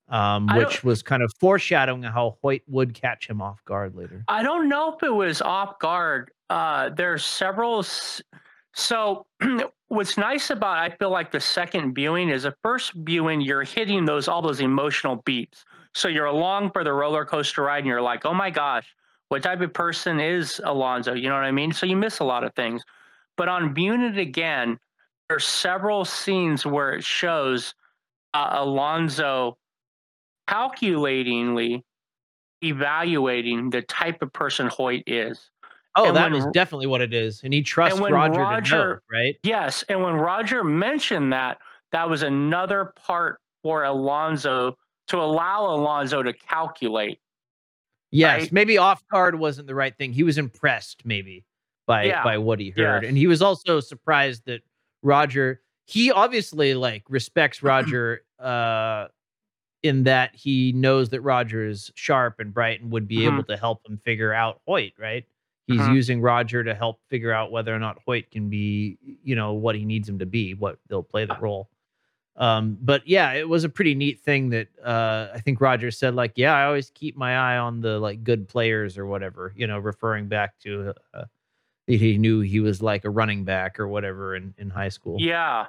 um, 0.10 0.48
which 0.56 0.84
was 0.84 1.02
kind 1.02 1.24
of 1.24 1.32
foreshadowing 1.40 2.04
how 2.04 2.38
Hoyt 2.42 2.62
would 2.68 2.94
catch 2.94 3.28
him 3.28 3.42
off 3.42 3.64
guard 3.66 3.96
later. 3.96 4.24
I 4.28 4.44
don't 4.44 4.70
know 4.70 4.94
if 4.94 5.04
it 5.04 5.14
was 5.14 5.42
off 5.42 5.80
guard. 5.80 6.32
Uh, 6.50 6.90
there's 6.90 7.26
several. 7.26 7.86
So 8.74 9.26
what's 9.88 10.18
nice 10.18 10.50
about 10.50 10.78
I 10.78 10.90
feel 10.90 11.10
like 11.10 11.32
the 11.32 11.40
second 11.40 11.94
viewing 11.94 12.30
is 12.30 12.44
the 12.44 12.56
first 12.64 12.94
viewing 12.94 13.42
you're 13.42 13.64
hitting 13.64 14.06
those 14.06 14.28
all 14.28 14.42
those 14.42 14.60
emotional 14.60 15.18
beats. 15.26 15.66
So 15.96 16.08
you're 16.08 16.26
along 16.26 16.72
for 16.72 16.84
the 16.84 16.92
roller 16.92 17.24
coaster 17.24 17.64
ride 17.64 17.80
and 17.80 17.88
you're 17.88 18.02
like, 18.02 18.26
oh 18.26 18.34
my 18.34 18.50
gosh, 18.50 18.88
what 19.30 19.44
type 19.44 19.62
of 19.62 19.74
person 19.74 20.20
is 20.20 20.60
Alonzo? 20.64 21.14
You 21.14 21.30
know 21.30 21.36
what 21.36 21.44
I 21.44 21.52
mean? 21.52 21.72
So 21.72 21.86
you 21.86 21.96
miss 21.96 22.20
a 22.20 22.24
lot 22.24 22.44
of 22.44 22.54
things. 22.56 22.84
But 23.38 23.48
on 23.48 23.74
viewing 23.74 24.02
it 24.02 24.18
again, 24.18 24.80
there's 25.30 25.46
several 25.46 26.06
scenes 26.06 26.66
where 26.66 26.94
it 26.94 27.04
shows 27.04 27.74
uh, 28.34 28.50
Alonzo 28.54 29.58
calculatingly 30.48 31.84
evaluating 32.64 33.70
the 33.70 33.82
type 33.84 34.22
of 34.22 34.32
person 34.34 34.68
Hoyt 34.68 35.04
is. 35.08 35.50
Oh, 35.96 36.08
And 36.08 36.16
that 36.18 36.24
when 36.32 36.34
was 36.34 36.46
definitely 36.54 36.88
what 36.88 37.02
it 37.02 37.14
is, 37.14 37.42
and 37.44 37.54
he 37.54 37.62
trusts 37.62 38.00
when 38.00 38.12
Roger, 38.12 38.34
to 38.34 38.40
know, 38.40 38.46
Roger- 38.48 39.02
right? 39.12 39.36
Yes, 39.44 39.84
and 39.90 40.02
when 40.02 40.16
Roger 40.16 40.64
mentioned 40.64 41.34
that, 41.34 41.60
that 41.92 42.10
was 42.10 42.24
another 42.24 42.94
part 42.96 43.40
for 43.62 43.84
Alonzo 43.84 44.76
to 45.08 45.18
allow 45.22 45.68
Alonzo 45.76 46.24
to 46.24 46.34
calculate. 46.34 47.20
Yes, 48.10 48.42
right? 48.42 48.52
maybe 48.52 48.78
off 48.80 49.04
guard 49.12 49.36
wasn't 49.36 49.68
the 49.68 49.76
right 49.76 49.96
thing. 49.96 50.14
He 50.14 50.24
was 50.24 50.38
impressed 50.40 51.06
maybe 51.06 51.46
by 51.86 52.06
Yeah, 52.06 52.24
by 52.24 52.38
what 52.40 52.60
he 52.60 52.70
heard. 52.72 53.04
yes. 53.04 53.10
And 53.10 53.18
he 53.18 53.28
was 53.28 53.42
also 53.42 53.80
surprised 53.80 54.44
that 54.46 54.62
Roger 55.04 55.62
he 55.86 56.12
obviously 56.12 56.74
like 56.74 57.04
respects 57.10 57.62
Roger 57.64 58.24
uh 58.40 59.08
in 59.84 60.04
that 60.04 60.34
he 60.36 60.72
knows 60.72 61.10
that 61.10 61.22
Roger 61.22 61.66
is 61.68 61.92
sharp 61.96 62.40
and 62.40 62.54
bright 62.54 62.82
and 62.82 62.92
would 62.92 63.08
be 63.08 63.18
Mhm. 63.20 63.34
able 63.34 63.44
to 63.44 63.58
help 63.58 63.86
him 63.88 63.98
figure 64.04 64.34
out 64.34 64.62
Hoyt, 64.66 64.94
right? 64.98 65.26
He's 65.68 65.82
Mhm. 65.82 65.94
using 65.96 66.22
Roger 66.22 66.64
to 66.64 66.74
help 66.74 67.02
figure 67.10 67.32
out 67.34 67.52
whether 67.52 67.74
or 67.76 67.80
not 67.80 68.02
Hoyt 68.06 68.32
can 68.32 68.50
be, 68.50 68.98
you 69.24 69.36
know, 69.36 69.54
what 69.54 69.76
he 69.76 69.86
needs 69.86 70.08
him 70.10 70.20
to 70.20 70.26
be, 70.26 70.54
what 70.54 70.80
they'll 70.88 71.04
play 71.04 71.26
the 71.26 71.38
role. 71.40 71.70
Um, 72.36 72.78
but 72.82 73.08
yeah, 73.08 73.34
it 73.34 73.48
was 73.48 73.64
a 73.64 73.70
pretty 73.70 73.94
neat 73.94 74.20
thing 74.22 74.50
that 74.50 74.68
uh, 74.84 75.30
I 75.34 75.40
think 75.40 75.62
Roger 75.62 75.92
said, 75.92 76.16
like, 76.16 76.34
yeah, 76.36 76.54
I 76.56 76.66
always 76.66 76.90
keep 76.90 77.16
my 77.16 77.36
eye 77.38 77.58
on 77.58 77.80
the 77.82 78.00
like 78.00 78.24
good 78.24 78.48
players 78.48 78.98
or 78.98 79.06
whatever, 79.06 79.54
you 79.56 79.68
know, 79.68 79.78
referring 79.80 80.28
back 80.30 80.58
to 80.60 80.94
uh, 81.14 81.26
that 81.88 81.96
he 81.96 82.18
knew 82.18 82.40
he 82.40 82.60
was 82.60 82.82
like 82.82 83.06
a 83.06 83.10
running 83.10 83.44
back 83.44 83.80
or 83.80 83.88
whatever 83.88 84.36
in, 84.36 84.54
in 84.58 84.70
high 84.70 84.90
school. 84.90 85.18
Yeah. 85.22 85.68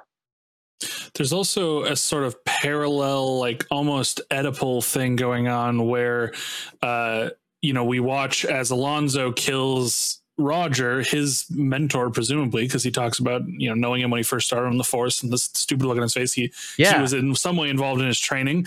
There's 1.13 1.33
also 1.33 1.83
a 1.83 1.95
sort 1.95 2.23
of 2.23 2.43
parallel, 2.45 3.39
like 3.39 3.65
almost 3.71 4.21
Oedipal 4.29 4.83
thing 4.83 5.15
going 5.15 5.47
on 5.47 5.87
where, 5.87 6.33
uh, 6.81 7.29
you 7.61 7.73
know, 7.73 7.85
we 7.85 7.99
watch 7.99 8.45
as 8.45 8.71
Alonzo 8.71 9.31
kills 9.31 10.21
Roger, 10.37 11.01
his 11.01 11.45
mentor, 11.49 12.09
presumably, 12.09 12.63
because 12.63 12.83
he 12.83 12.91
talks 12.91 13.19
about, 13.19 13.43
you 13.47 13.69
know, 13.69 13.75
knowing 13.75 14.01
him 14.01 14.09
when 14.11 14.19
he 14.19 14.23
first 14.23 14.47
started 14.47 14.67
on 14.67 14.77
the 14.77 14.83
force 14.83 15.23
and 15.23 15.31
this 15.31 15.43
stupid 15.53 15.85
look 15.85 15.95
on 15.95 16.01
his 16.03 16.13
face. 16.13 16.33
He, 16.33 16.51
Yeah. 16.77 16.95
he 16.95 17.01
was 17.01 17.13
in 17.13 17.33
some 17.35 17.55
way 17.55 17.69
involved 17.69 18.01
in 18.01 18.07
his 18.07 18.19
training. 18.19 18.65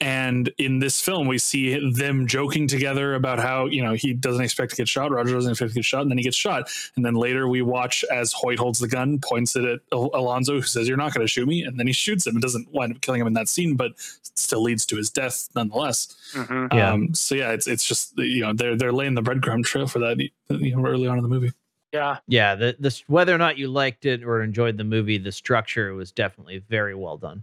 And 0.00 0.52
in 0.58 0.78
this 0.78 1.00
film, 1.00 1.26
we 1.26 1.38
see 1.38 1.76
them 1.92 2.28
joking 2.28 2.68
together 2.68 3.14
about 3.14 3.40
how, 3.40 3.66
you 3.66 3.82
know, 3.82 3.94
he 3.94 4.12
doesn't 4.14 4.42
expect 4.44 4.70
to 4.70 4.76
get 4.76 4.88
shot. 4.88 5.10
Roger 5.10 5.34
doesn't 5.34 5.50
expect 5.50 5.70
to 5.72 5.74
get 5.74 5.84
shot. 5.84 6.02
And 6.02 6.10
then 6.10 6.18
he 6.18 6.24
gets 6.24 6.36
shot. 6.36 6.70
And 6.94 7.04
then 7.04 7.14
later 7.14 7.48
we 7.48 7.62
watch 7.62 8.04
as 8.12 8.32
Hoyt 8.32 8.58
holds 8.60 8.78
the 8.78 8.88
gun, 8.88 9.18
points 9.18 9.56
it 9.56 9.64
at 9.64 9.80
Al- 9.92 10.10
Alonzo, 10.14 10.54
who 10.54 10.62
says, 10.62 10.86
You're 10.86 10.96
not 10.96 11.12
going 11.14 11.26
to 11.26 11.30
shoot 11.30 11.48
me. 11.48 11.62
And 11.62 11.80
then 11.80 11.88
he 11.88 11.92
shoots 11.92 12.26
him. 12.28 12.36
It 12.36 12.42
doesn't 12.42 12.72
wind 12.72 12.94
up 12.94 13.00
killing 13.00 13.20
him 13.20 13.26
in 13.26 13.32
that 13.32 13.48
scene, 13.48 13.74
but 13.74 13.92
still 14.22 14.62
leads 14.62 14.86
to 14.86 14.96
his 14.96 15.10
death 15.10 15.48
nonetheless. 15.56 16.14
Mhm. 16.34 16.72
Yeah. 16.72 16.92
Um, 16.92 17.12
so 17.14 17.34
yeah, 17.34 17.50
it's 17.50 17.66
it's 17.66 17.84
just 17.84 18.16
you 18.18 18.42
know 18.42 18.52
they're 18.52 18.76
they're 18.76 18.92
laying 18.92 19.14
the 19.14 19.22
breadcrumb 19.22 19.64
trail 19.64 19.88
for 19.88 19.98
that 19.98 20.16
you 20.50 20.76
know 20.76 20.86
early 20.86 21.06
on 21.06 21.18
in 21.18 21.22
the 21.22 21.28
movie. 21.28 21.52
Yeah. 21.92 22.18
Yeah, 22.26 22.54
the 22.54 22.76
this 22.78 23.00
whether 23.08 23.34
or 23.34 23.38
not 23.38 23.56
you 23.56 23.68
liked 23.68 24.04
it 24.04 24.22
or 24.22 24.42
enjoyed 24.42 24.76
the 24.76 24.84
movie, 24.84 25.18
the 25.18 25.32
structure 25.32 25.94
was 25.94 26.12
definitely 26.12 26.58
very 26.68 26.94
well 26.94 27.16
done, 27.16 27.42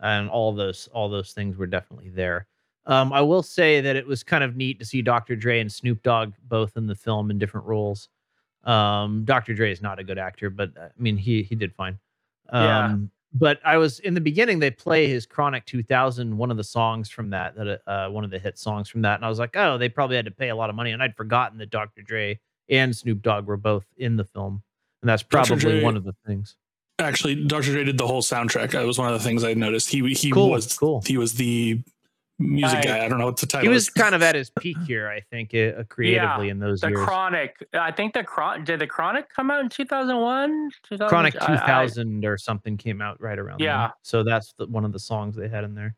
and 0.00 0.28
all 0.28 0.52
those 0.52 0.88
all 0.92 1.08
those 1.08 1.32
things 1.32 1.56
were 1.56 1.66
definitely 1.66 2.08
there. 2.10 2.46
Um, 2.86 3.12
I 3.12 3.20
will 3.20 3.42
say 3.42 3.80
that 3.82 3.96
it 3.96 4.06
was 4.06 4.22
kind 4.22 4.42
of 4.42 4.56
neat 4.56 4.78
to 4.78 4.84
see 4.84 5.02
Dr. 5.02 5.36
Dre 5.36 5.60
and 5.60 5.70
Snoop 5.70 6.02
Dogg 6.02 6.32
both 6.48 6.76
in 6.76 6.86
the 6.86 6.94
film 6.94 7.30
in 7.30 7.38
different 7.38 7.66
roles. 7.66 8.08
Um, 8.64 9.24
Dr. 9.24 9.52
Dre 9.54 9.70
is 9.70 9.82
not 9.82 9.98
a 9.98 10.04
good 10.04 10.18
actor, 10.18 10.48
but 10.50 10.70
uh, 10.76 10.86
I 10.86 10.90
mean 11.02 11.16
he 11.16 11.42
he 11.42 11.54
did 11.54 11.74
fine. 11.74 11.98
Um, 12.48 12.64
Yeah. 12.64 12.96
But 13.32 13.60
I 13.64 13.76
was 13.76 13.98
in 14.00 14.14
the 14.14 14.20
beginning. 14.20 14.58
They 14.58 14.70
play 14.70 15.06
his 15.06 15.26
Chronic 15.26 15.66
2000, 15.66 16.36
one 16.36 16.50
of 16.50 16.56
the 16.56 16.64
songs 16.64 17.10
from 17.10 17.30
that, 17.30 17.54
that 17.56 17.80
uh, 17.86 18.08
one 18.08 18.24
of 18.24 18.30
the 18.30 18.38
hit 18.38 18.58
songs 18.58 18.88
from 18.88 19.02
that, 19.02 19.16
and 19.16 19.24
I 19.24 19.28
was 19.28 19.38
like, 19.38 19.54
oh, 19.56 19.76
they 19.76 19.88
probably 19.88 20.16
had 20.16 20.24
to 20.24 20.30
pay 20.30 20.48
a 20.48 20.56
lot 20.56 20.70
of 20.70 20.76
money, 20.76 20.92
and 20.92 21.02
I'd 21.02 21.16
forgotten 21.16 21.58
that 21.58 21.70
Dr. 21.70 22.02
Dre 22.02 22.38
and 22.70 22.96
Snoop 22.96 23.20
Dogg 23.22 23.46
were 23.46 23.56
both 23.58 23.84
in 23.98 24.16
the 24.16 24.24
film, 24.24 24.62
and 25.02 25.08
that's 25.08 25.22
probably 25.22 25.82
one 25.82 25.96
of 25.96 26.04
the 26.04 26.14
things. 26.26 26.56
Actually, 26.98 27.44
Dr. 27.46 27.72
Dre 27.72 27.84
did 27.84 27.98
the 27.98 28.06
whole 28.06 28.22
soundtrack. 28.22 28.72
That 28.72 28.84
was 28.84 28.98
one 28.98 29.12
of 29.12 29.18
the 29.18 29.24
things 29.24 29.44
I 29.44 29.54
noticed. 29.54 29.90
He 29.90 30.14
he 30.14 30.30
Cool, 30.30 30.50
was 30.50 30.76
cool. 30.76 31.02
He 31.06 31.16
was 31.16 31.34
the 31.34 31.82
music 32.38 32.78
I- 32.78 32.82
guy. 32.82 33.04
I 33.04 33.08
don't 33.08 33.18
know 33.18 33.26
what 33.26 33.36
the 33.36 33.46
title. 33.46 33.62
He 33.68 33.68
was 33.68 33.84
is. 33.84 33.90
kind 33.90 34.14
of 34.14 34.22
at 34.22 34.34
his 34.34 34.50
peak 34.60 34.76
here, 34.86 35.08
I 35.08 35.20
think, 35.20 35.54
uh, 35.54 35.82
creatively 35.88 36.48
in 36.50 36.58
those 36.58 36.80
the 36.80 36.88
years. 36.88 37.00
The 37.00 37.04
Chronic. 37.06 37.66
I 37.74 37.90
think 37.92 38.14
the 38.14 38.24
Chronic. 38.24 38.64
did 38.64 38.80
the 38.80 38.86
Chronic 38.86 39.28
come 39.28 39.50
out 39.50 39.60
in 39.60 39.68
2001? 39.68 40.70
2000? 40.88 41.08
Chronic 41.08 41.34
I- 41.42 41.54
I- 41.54 41.56
2000 41.58 42.24
or 42.24 42.38
something 42.38 42.76
came 42.76 43.00
out 43.02 43.20
right 43.20 43.38
around 43.38 43.60
Yeah. 43.60 43.88
then. 43.88 43.90
So 44.02 44.22
that's 44.22 44.52
the, 44.54 44.66
one 44.66 44.84
of 44.84 44.92
the 44.92 44.98
songs 44.98 45.36
they 45.36 45.48
had 45.48 45.64
in 45.64 45.74
there. 45.74 45.96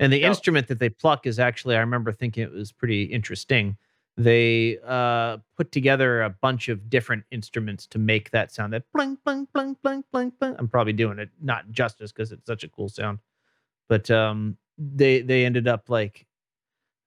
And 0.00 0.12
the 0.12 0.18
Yep. 0.20 0.28
instrument 0.30 0.66
that 0.68 0.78
they 0.80 0.88
pluck 0.88 1.26
is 1.26 1.38
actually, 1.38 1.76
I 1.76 1.80
remember 1.80 2.12
thinking 2.12 2.42
it 2.42 2.50
was 2.52 2.72
pretty 2.72 3.04
interesting. 3.04 3.76
They 4.16 4.78
uh, 4.84 5.38
put 5.56 5.70
together 5.72 6.22
a 6.22 6.30
bunch 6.30 6.68
of 6.68 6.90
different 6.90 7.24
instruments 7.30 7.86
to 7.86 7.98
make 7.98 8.30
that 8.32 8.52
sound. 8.52 8.72
That 8.72 8.82
bling, 8.92 9.16
bling, 9.24 9.46
bling, 9.54 9.76
bling, 9.82 10.04
bling, 10.12 10.30
bling. 10.40 10.56
I'm 10.58 10.68
probably 10.68 10.92
doing 10.92 11.18
it 11.18 11.30
not 11.40 11.70
justice 11.70 12.10
because 12.12 12.30
it's 12.32 12.44
such 12.46 12.62
a 12.64 12.68
cool 12.68 12.88
sound. 12.90 13.20
But 13.88 14.10
um, 14.10 14.58
they 14.78 15.20
they 15.22 15.44
ended 15.44 15.68
up 15.68 15.88
like 15.88 16.26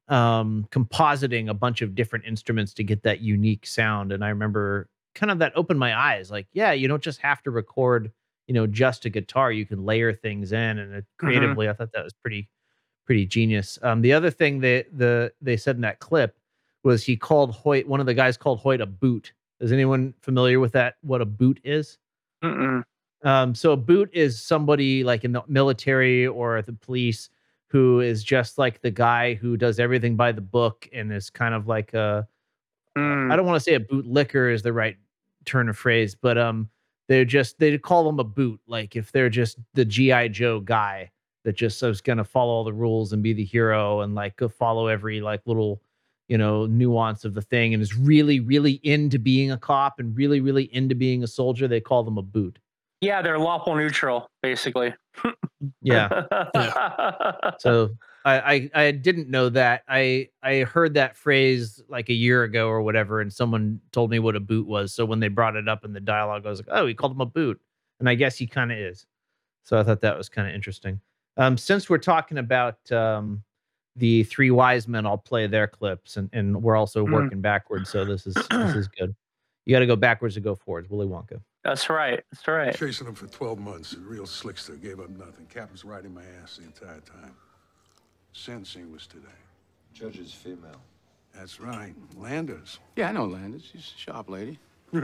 um 0.08 0.68
compositing 0.72 1.50
a 1.50 1.54
bunch 1.54 1.82
of 1.82 1.96
different 1.96 2.26
instruments 2.26 2.74
to 2.74 2.84
get 2.84 3.04
that 3.04 3.22
unique 3.22 3.66
sound. 3.66 4.12
And 4.12 4.24
i 4.24 4.30
remember 4.30 4.88
kind 5.16 5.32
of 5.32 5.40
that 5.40 5.54
opened 5.56 5.80
my 5.80 5.98
eyes 5.98 6.30
like 6.30 6.46
yeah 6.52 6.74
you 6.74 6.88
don't 6.88 7.02
just 7.02 7.22
have 7.22 7.42
to 7.42 7.50
record 7.50 8.12
you 8.48 8.54
know 8.54 8.68
just 8.68 9.06
a 9.06 9.10
guitar. 9.10 9.52
You 9.52 9.66
can 9.66 9.84
layer 9.84 10.14
things 10.14 10.52
in. 10.52 10.78
And 10.80 10.94
it, 10.96 11.06
creatively 11.18 11.70
i 11.70 11.74
thought 11.74 11.92
that 11.94 12.04
was 12.04 12.14
pretty 12.14 12.50
pretty 13.06 13.26
genius. 13.26 13.80
Um 13.82 14.02
the 14.02 14.14
other 14.14 14.30
thing 14.30 14.60
that 14.62 14.86
the 14.96 15.32
they 15.42 15.58
said 15.58 15.76
in 15.76 15.82
that 15.82 16.00
clip 16.00 16.38
was 16.84 17.04
he 17.04 17.18
called 17.18 17.52
hoyt 17.56 17.88
one 17.88 18.00
of 18.00 18.06
the 18.06 18.14
guys 18.14 18.38
called 18.38 18.60
hoyt 18.60 18.82
a 18.82 18.86
boot. 18.86 19.34
Is 19.60 19.72
anyone 19.72 20.14
familiar 20.22 20.60
with 20.60 20.74
that 20.74 20.96
what 21.02 21.22
a 21.22 21.26
boot 21.26 21.60
is? 21.64 21.98
Mm-mm. 22.44 22.84
um, 23.24 23.56
so 23.56 23.72
a 23.72 23.78
boot 23.78 24.10
is 24.14 24.40
somebody 24.40 25.04
like 25.04 25.24
in 25.24 25.32
the 25.32 25.42
military 25.48 26.28
or 26.28 26.62
the 26.62 26.74
police 26.74 27.30
who 27.68 28.00
is 28.00 28.24
just 28.24 28.58
like 28.58 28.82
the 28.82 28.92
guy 28.92 29.34
who 29.34 29.58
does 29.58 29.80
everything 29.80 30.16
by 30.16 30.32
the 30.32 30.42
book 30.42 30.88
and 30.94 31.12
is 31.12 31.30
kind 31.30 31.54
of 31.54 31.68
like 31.68 31.94
a 31.94 32.28
Mm. 32.98 33.32
I 33.32 33.36
don't 33.36 33.46
want 33.46 33.58
to 33.58 33.64
say 33.64 33.76
a 33.76 33.80
bootlicker 33.80 34.54
is 34.54 34.62
the 34.62 34.74
right 34.74 34.98
turn 35.46 35.70
of 35.70 35.78
phrase, 35.78 36.16
but 36.16 36.38
um 36.38 36.70
they're 37.08 37.26
just 37.26 37.60
they 37.60 37.78
call 37.78 38.06
them 38.06 38.20
a 38.20 38.24
boot. 38.24 38.60
Like 38.68 38.96
if 38.96 39.12
they're 39.12 39.30
just 39.30 39.58
the 39.74 39.86
GI 39.86 40.30
Joe 40.30 40.60
guy 40.60 41.12
that 41.44 41.56
just 41.56 41.82
is 41.84 42.02
going 42.02 42.18
to 42.18 42.24
follow 42.24 42.52
all 42.52 42.64
the 42.64 42.74
rules 42.74 43.14
and 43.14 43.22
be 43.22 43.34
the 43.34 43.44
hero 43.44 44.02
and 44.02 44.16
like 44.16 44.36
go 44.38 44.48
follow 44.48 44.88
every 44.88 45.22
like 45.22 45.42
little 45.46 45.82
you 46.28 46.38
know 46.38 46.66
nuance 46.66 47.24
of 47.26 47.36
the 47.36 47.42
thing 47.42 47.74
and 47.74 47.84
is 47.84 47.96
really 47.96 48.40
really 48.40 48.80
into 48.84 49.20
being 49.20 49.52
a 49.52 49.58
cop 49.58 50.00
and 50.00 50.18
really 50.18 50.40
really 50.40 50.74
into 50.74 50.96
being 50.96 51.24
a 51.24 51.28
soldier, 51.28 51.68
they 51.68 51.82
call 51.82 52.04
them 52.04 52.18
a 52.18 52.24
boot. 52.24 52.60
Yeah, 53.02 53.22
they're 53.22 53.40
lawful 53.40 53.76
neutral, 53.76 54.30
basically. 54.42 54.94
Yeah. 55.82 56.10
So 57.60 57.90
I, 58.26 58.70
I 58.74 58.86
I 58.88 58.92
didn't 58.92 59.30
know 59.30 59.50
that. 59.50 59.84
I 59.88 60.30
I 60.44 60.60
heard 60.60 60.94
that 60.96 61.16
phrase 61.16 61.82
like 61.88 62.10
a 62.10 62.14
year 62.14 62.44
ago 62.44 62.68
or 62.68 62.82
whatever, 62.82 63.22
and 63.22 63.32
someone 63.32 63.80
told 63.92 64.12
me 64.12 64.20
what 64.20 64.36
a 64.36 64.40
boot 64.40 64.68
was. 64.68 64.94
So 64.94 65.06
when 65.06 65.20
they 65.20 65.28
brought 65.30 65.56
it 65.56 65.68
up 65.70 65.86
in 65.86 65.94
the 65.94 66.00
dialogue, 66.02 66.46
I 66.46 66.50
was 66.50 66.60
like, 66.60 66.68
oh, 66.72 66.86
he 66.86 66.94
called 66.94 67.14
him 67.14 67.22
a 67.22 67.26
boot, 67.26 67.60
and 68.00 68.10
I 68.10 68.16
guess 68.16 68.36
he 68.36 68.46
kind 68.48 68.72
of 68.72 68.78
is. 68.78 69.06
So 69.64 69.80
I 69.80 69.84
thought 69.84 70.02
that 70.02 70.18
was 70.18 70.28
kind 70.30 70.48
of 70.48 70.54
interesting. 70.54 71.00
Um, 71.38 71.58
since 71.58 71.90
we're 71.90 71.98
talking 72.00 72.38
about 72.38 72.92
um, 72.92 73.42
the 73.96 74.24
three 74.24 74.52
wise 74.52 74.88
men, 74.88 75.06
I'll 75.06 75.18
play 75.18 75.48
their 75.48 75.68
clips, 75.68 76.18
and 76.18 76.30
and 76.34 76.62
we're 76.62 76.76
also 76.76 77.06
Mm. 77.08 77.12
working 77.12 77.42
backwards. 77.42 77.90
So 77.90 78.06
this 78.06 78.28
is 78.28 78.36
this 78.36 78.76
is 78.76 78.88
good. 78.88 79.16
You 79.66 79.74
got 79.76 79.80
to 79.80 79.88
go 79.88 79.96
backwards 79.96 80.36
to 80.36 80.42
go 80.42 80.54
forwards. 80.54 80.90
Willy 80.90 81.08
Wonka. 81.08 81.42
That's 81.66 81.90
right. 81.90 82.24
That's 82.32 82.48
right. 82.48 82.78
Chasing 82.78 83.08
him 83.08 83.16
for 83.16 83.26
12 83.26 83.58
months. 83.58 83.94
A 83.94 84.00
real 84.00 84.26
slickster. 84.26 84.80
Gave 84.80 85.00
up 85.00 85.10
nothing. 85.10 85.48
Cap 85.48 85.72
was 85.72 85.84
riding 85.84 86.14
my 86.14 86.22
ass 86.42 86.58
the 86.58 86.64
entire 86.64 87.00
time. 87.00 87.36
Sentencing 88.34 88.92
was 88.92 89.08
today. 89.08 89.26
Judge 89.92 90.20
is 90.20 90.32
female. 90.32 90.80
That's 91.34 91.60
right. 91.60 91.96
Landers. 92.16 92.78
Yeah, 92.96 93.10
I 93.10 93.14
know 93.14 93.26
Landis. 93.26 93.64
She's 93.72 93.94
a 93.96 94.00
sharp 94.00 94.30
lady. 94.30 94.60
no? 94.94 95.02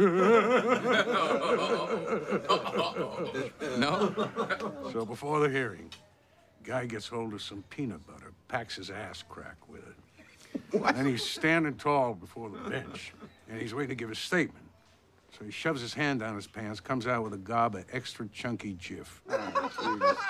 So 4.93 5.03
before 5.03 5.39
the 5.39 5.49
hearing, 5.49 5.89
guy 6.63 6.85
gets 6.85 7.07
hold 7.07 7.33
of 7.33 7.41
some 7.41 7.63
peanut 7.71 8.05
butter, 8.05 8.33
packs 8.47 8.75
his 8.75 8.91
ass 8.91 9.23
crack 9.27 9.57
with 9.67 9.81
it. 9.81 9.95
And 10.95 11.07
he's 11.07 11.23
standing 11.23 11.73
tall 11.73 12.13
before 12.13 12.51
the 12.51 12.69
bench, 12.69 13.13
and 13.49 13.59
he's 13.59 13.73
waiting 13.73 13.89
to 13.89 13.95
give 13.95 14.11
a 14.11 14.15
statement. 14.15 14.60
So 15.37 15.45
he 15.45 15.51
shoves 15.51 15.81
his 15.81 15.93
hand 15.93 16.19
down 16.19 16.35
his 16.35 16.47
pants, 16.47 16.79
comes 16.79 17.07
out 17.07 17.23
with 17.23 17.33
a 17.33 17.37
gob 17.37 17.75
of 17.75 17.85
extra 17.91 18.27
chunky 18.27 18.75
Jif. 18.75 19.07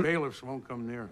Bailiffs 0.00 0.42
won't 0.42 0.66
come 0.66 0.86
near 0.86 1.02
him. 1.02 1.10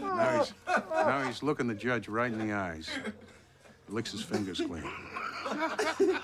now, 0.00 0.38
he's, 0.38 0.52
now 0.90 1.22
he's 1.26 1.42
looking 1.42 1.66
the 1.66 1.74
judge 1.74 2.08
right 2.08 2.30
in 2.30 2.46
the 2.46 2.52
eyes. 2.52 2.90
Licks 3.88 4.12
his 4.12 4.22
fingers 4.22 4.60
clean. 4.60 4.84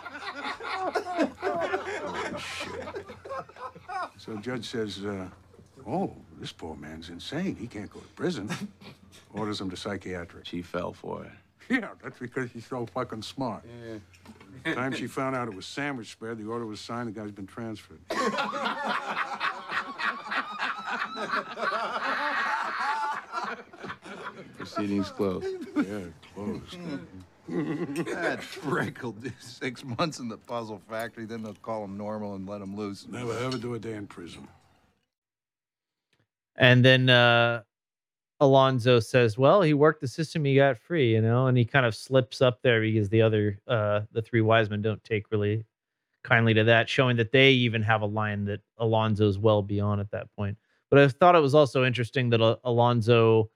So 4.19 4.35
the 4.35 4.41
judge 4.43 4.69
says, 4.69 5.03
uh, 5.03 5.27
"Oh, 5.91 6.15
this 6.39 6.53
poor 6.53 6.77
man's 6.77 7.09
insane. 7.09 7.57
He 7.57 7.67
can't 7.67 7.91
go 7.91 8.01
to 8.01 8.09
prison." 8.09 8.49
Orders 9.35 9.61
him 9.61 9.71
to 9.71 9.77
psychiatric. 9.77 10.47
She 10.47 10.63
fell 10.63 10.93
for 10.93 11.25
it. 11.25 11.31
Yeah, 11.69 11.91
that's 12.03 12.19
because 12.19 12.51
he's 12.51 12.67
so 12.67 12.85
fucking 12.87 13.23
smart. 13.23 13.63
Yeah. 14.65 14.75
Time 14.75 14.93
she 14.93 15.07
found 15.19 15.37
out 15.37 15.47
it 15.47 15.55
was 15.55 15.67
sandwich 15.67 16.11
spread, 16.11 16.39
the 16.39 16.47
order 16.47 16.67
was 16.67 16.81
signed. 16.81 17.09
The 17.09 17.13
guy's 17.21 17.31
been 17.31 17.47
transferred. 17.47 18.01
Proceedings 24.57 25.11
closed. 25.11 25.47
Yeah, 25.77 26.01
closed. 26.35 26.79
that 27.49 28.41
prick 28.63 29.03
will 29.03 29.13
do 29.13 29.31
six 29.41 29.85
months 29.85 30.19
in 30.19 30.29
the 30.29 30.37
puzzle 30.37 30.81
factory, 30.89 31.25
then 31.25 31.43
they'll 31.43 31.55
call 31.55 31.85
him 31.85 31.97
normal 31.97 32.35
and 32.35 32.49
let 32.49 32.61
him 32.61 32.77
loose. 32.77 33.07
Never 33.09 33.37
ever 33.39 33.59
do 33.59 33.75
a 33.75 33.79
day 33.79 33.95
in 33.95 34.07
prison. 34.07 34.47
And 36.61 36.85
then 36.87 37.11
uh 37.11 37.65
Alonzo 38.41 39.01
says, 39.01 39.39
"Well, 39.39 39.63
he 39.63 39.75
worked 39.75 40.01
the 40.03 40.09
system, 40.09 40.45
he 40.45 40.57
got 40.57 40.79
free, 40.79 41.13
you 41.15 41.23
know." 41.23 41.47
And 41.49 41.59
he 41.59 41.65
kind 41.65 41.87
of 41.87 41.95
slips 41.97 42.43
up 42.43 42.63
there 42.63 42.81
because 42.83 43.09
the 43.11 43.23
other 43.23 43.61
uh 43.69 44.03
the 44.13 44.23
three 44.23 44.43
wise 44.43 44.71
men 44.71 44.83
don't 44.83 45.03
take 45.05 45.31
really 45.33 45.65
kindly 46.25 46.55
to 46.55 46.65
that, 46.65 46.89
showing 46.89 47.17
that 47.19 47.33
they 47.33 47.51
even 47.53 47.83
have 47.83 48.03
a 48.03 48.07
line 48.07 48.45
that 48.47 48.61
Alonzo's 48.81 49.39
well 49.39 49.63
beyond 49.63 50.01
at 50.03 50.11
that 50.13 50.29
point. 50.37 50.59
But 50.91 51.01
I 51.01 51.09
thought 51.09 51.37
it 51.37 51.41
was 51.43 51.55
also 51.57 51.85
interesting 51.85 52.31
that 52.31 52.41
Al- 52.43 52.61
Alonzo 52.65 53.51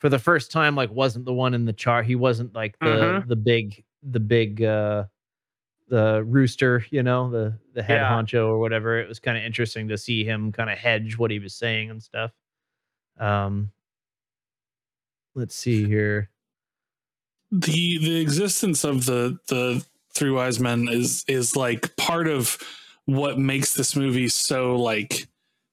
for 0.00 0.08
the 0.10 0.18
first 0.20 0.50
time 0.52 0.76
like 0.76 0.90
wasn't 0.92 1.24
the 1.26 1.34
one 1.34 1.54
in 1.54 1.64
the 1.66 1.72
chart. 1.74 2.06
He 2.06 2.16
wasn't 2.16 2.54
like 2.54 2.78
the 2.80 3.20
Mhm. 3.24 3.28
the 3.28 3.36
big 3.36 3.84
the 4.02 4.20
big 4.20 4.62
uh 4.62 5.04
the 5.88 6.22
rooster, 6.24 6.84
you 6.90 7.02
know, 7.02 7.30
the 7.30 7.58
the 7.74 7.82
head 7.82 8.00
Yeah. 8.02 8.10
honcho 8.10 8.46
or 8.48 8.58
whatever. 8.60 8.98
It 9.00 9.08
was 9.08 9.18
kind 9.20 9.36
of 9.38 9.44
interesting 9.44 9.88
to 9.88 9.98
see 9.98 10.24
him 10.24 10.52
kind 10.52 10.70
of 10.70 10.78
hedge 10.78 11.18
what 11.18 11.30
he 11.30 11.38
was 11.40 11.54
saying 11.54 11.90
and 11.90 12.02
stuff. 12.02 12.32
Um, 13.20 13.70
let's 15.34 15.54
see 15.54 15.84
here. 15.86 16.30
the 17.52 17.98
the 17.98 18.20
existence 18.20 18.84
of 18.84 19.06
the 19.06 19.38
the 19.48 19.84
three 20.14 20.30
wise 20.30 20.58
men 20.60 20.88
is 20.90 21.24
is 21.28 21.54
like 21.56 21.96
part 21.96 22.26
of 22.28 22.58
what 23.06 23.38
makes 23.38 23.74
this 23.74 23.94
movie 23.96 24.28
so 24.28 24.76
like 24.76 25.26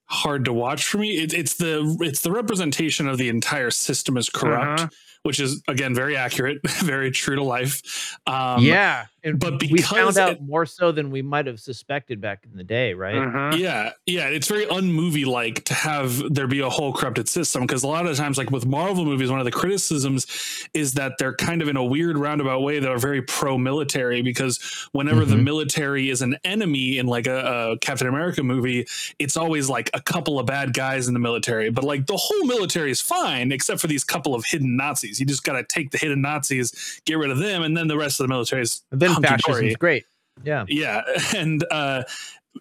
hard 0.05 0.45
to 0.45 0.53
watch 0.53 0.85
for 0.85 0.97
me. 0.97 1.21
It, 1.23 1.33
it's 1.33 1.55
the 1.55 1.97
it's 2.01 2.21
the 2.21 2.31
representation 2.31 3.07
of 3.07 3.17
the 3.17 3.29
entire 3.29 3.71
system 3.71 4.17
is 4.17 4.29
corrupt, 4.29 4.81
Uh-huh. 4.81 4.89
which 5.23 5.39
is 5.39 5.61
again 5.67 5.93
very 5.93 6.15
accurate, 6.15 6.59
very 6.79 7.11
true 7.11 7.35
to 7.35 7.43
life. 7.43 8.17
Um, 8.25 8.63
yeah, 8.63 9.05
and 9.27 9.39
but 9.39 9.61
we 9.69 9.81
found 9.81 10.17
out 10.17 10.31
it- 10.33 10.41
more 10.41 10.65
so 10.65 10.91
than 10.91 11.11
we 11.11 11.21
might 11.21 11.45
have 11.47 11.59
suspected 11.59 12.19
back 12.21 12.45
in 12.49 12.57
the 12.57 12.63
day, 12.63 12.93
right? 12.93 13.15
Mm-hmm. 13.15 13.59
Yeah, 13.59 13.91
yeah, 14.05 14.27
it's 14.27 14.47
very 14.47 14.65
unmovie 14.67 15.25
like 15.25 15.63
to 15.65 15.73
have 15.73 16.33
there 16.33 16.47
be 16.47 16.59
a 16.61 16.69
whole 16.69 16.93
corrupted 16.93 17.27
system 17.29 17.61
because 17.63 17.83
a 17.83 17.87
lot 17.87 18.05
of 18.07 18.15
times, 18.17 18.37
like 18.37 18.49
with 18.51 18.65
Marvel 18.65 19.05
movies, 19.05 19.29
one 19.29 19.39
of 19.39 19.45
the 19.45 19.51
criticisms 19.51 20.25
is 20.73 20.93
that 20.93 21.13
they're 21.19 21.35
kind 21.35 21.61
of 21.61 21.67
in 21.67 21.77
a 21.77 21.83
weird 21.83 22.17
roundabout 22.17 22.61
way 22.61 22.79
that 22.79 22.89
are 22.89 22.97
very 22.97 23.21
pro-military 23.21 24.21
because 24.21 24.59
whenever 24.91 25.25
the 25.25 25.35
Mhm. 25.35 25.43
military 25.43 26.09
is 26.09 26.21
an 26.21 26.37
enemy 26.43 26.97
in 26.97 27.07
like 27.07 27.27
a, 27.27 27.71
a 27.73 27.77
Captain 27.79 28.07
America 28.07 28.43
movie, 28.43 28.85
it's 29.19 29.37
always 29.37 29.69
like 29.69 29.89
a 29.93 30.01
couple 30.01 30.39
of 30.39 30.45
bad 30.45 30.73
guys 30.73 31.07
in 31.07 31.13
the 31.13 31.19
military, 31.19 31.69
but 31.69 31.83
like 31.83 32.05
the 32.07 32.17
whole 32.17 32.43
military 32.45 32.91
is 32.91 33.01
fine 33.01 33.51
except 33.51 33.79
for 33.81 33.87
these 33.87 34.03
couple 34.03 34.35
of 34.35 34.43
hidden 34.45 34.75
Nazis. 34.77 35.19
You 35.19 35.25
just 35.25 35.43
got 35.43 35.53
to 35.53 35.63
take 35.63 35.91
the 35.91 35.97
hidden 35.97 36.21
Nazis, 36.21 37.01
get 37.05 37.17
rid 37.17 37.29
of 37.31 37.37
them, 37.39 37.63
and 37.63 37.75
then 37.75 37.87
the 37.87 37.97
rest 37.97 38.19
of 38.19 38.25
the 38.25 38.29
military 38.29 38.61
is 38.61 38.83
And 38.91 39.01
then 39.01 39.16
hunky-dory. 39.25 39.37
fascism's 39.37 39.75
great. 39.75 40.05
Yeah. 40.43 40.65
Yeah, 40.67 41.01
and 41.35 41.65
uh, 41.71 42.03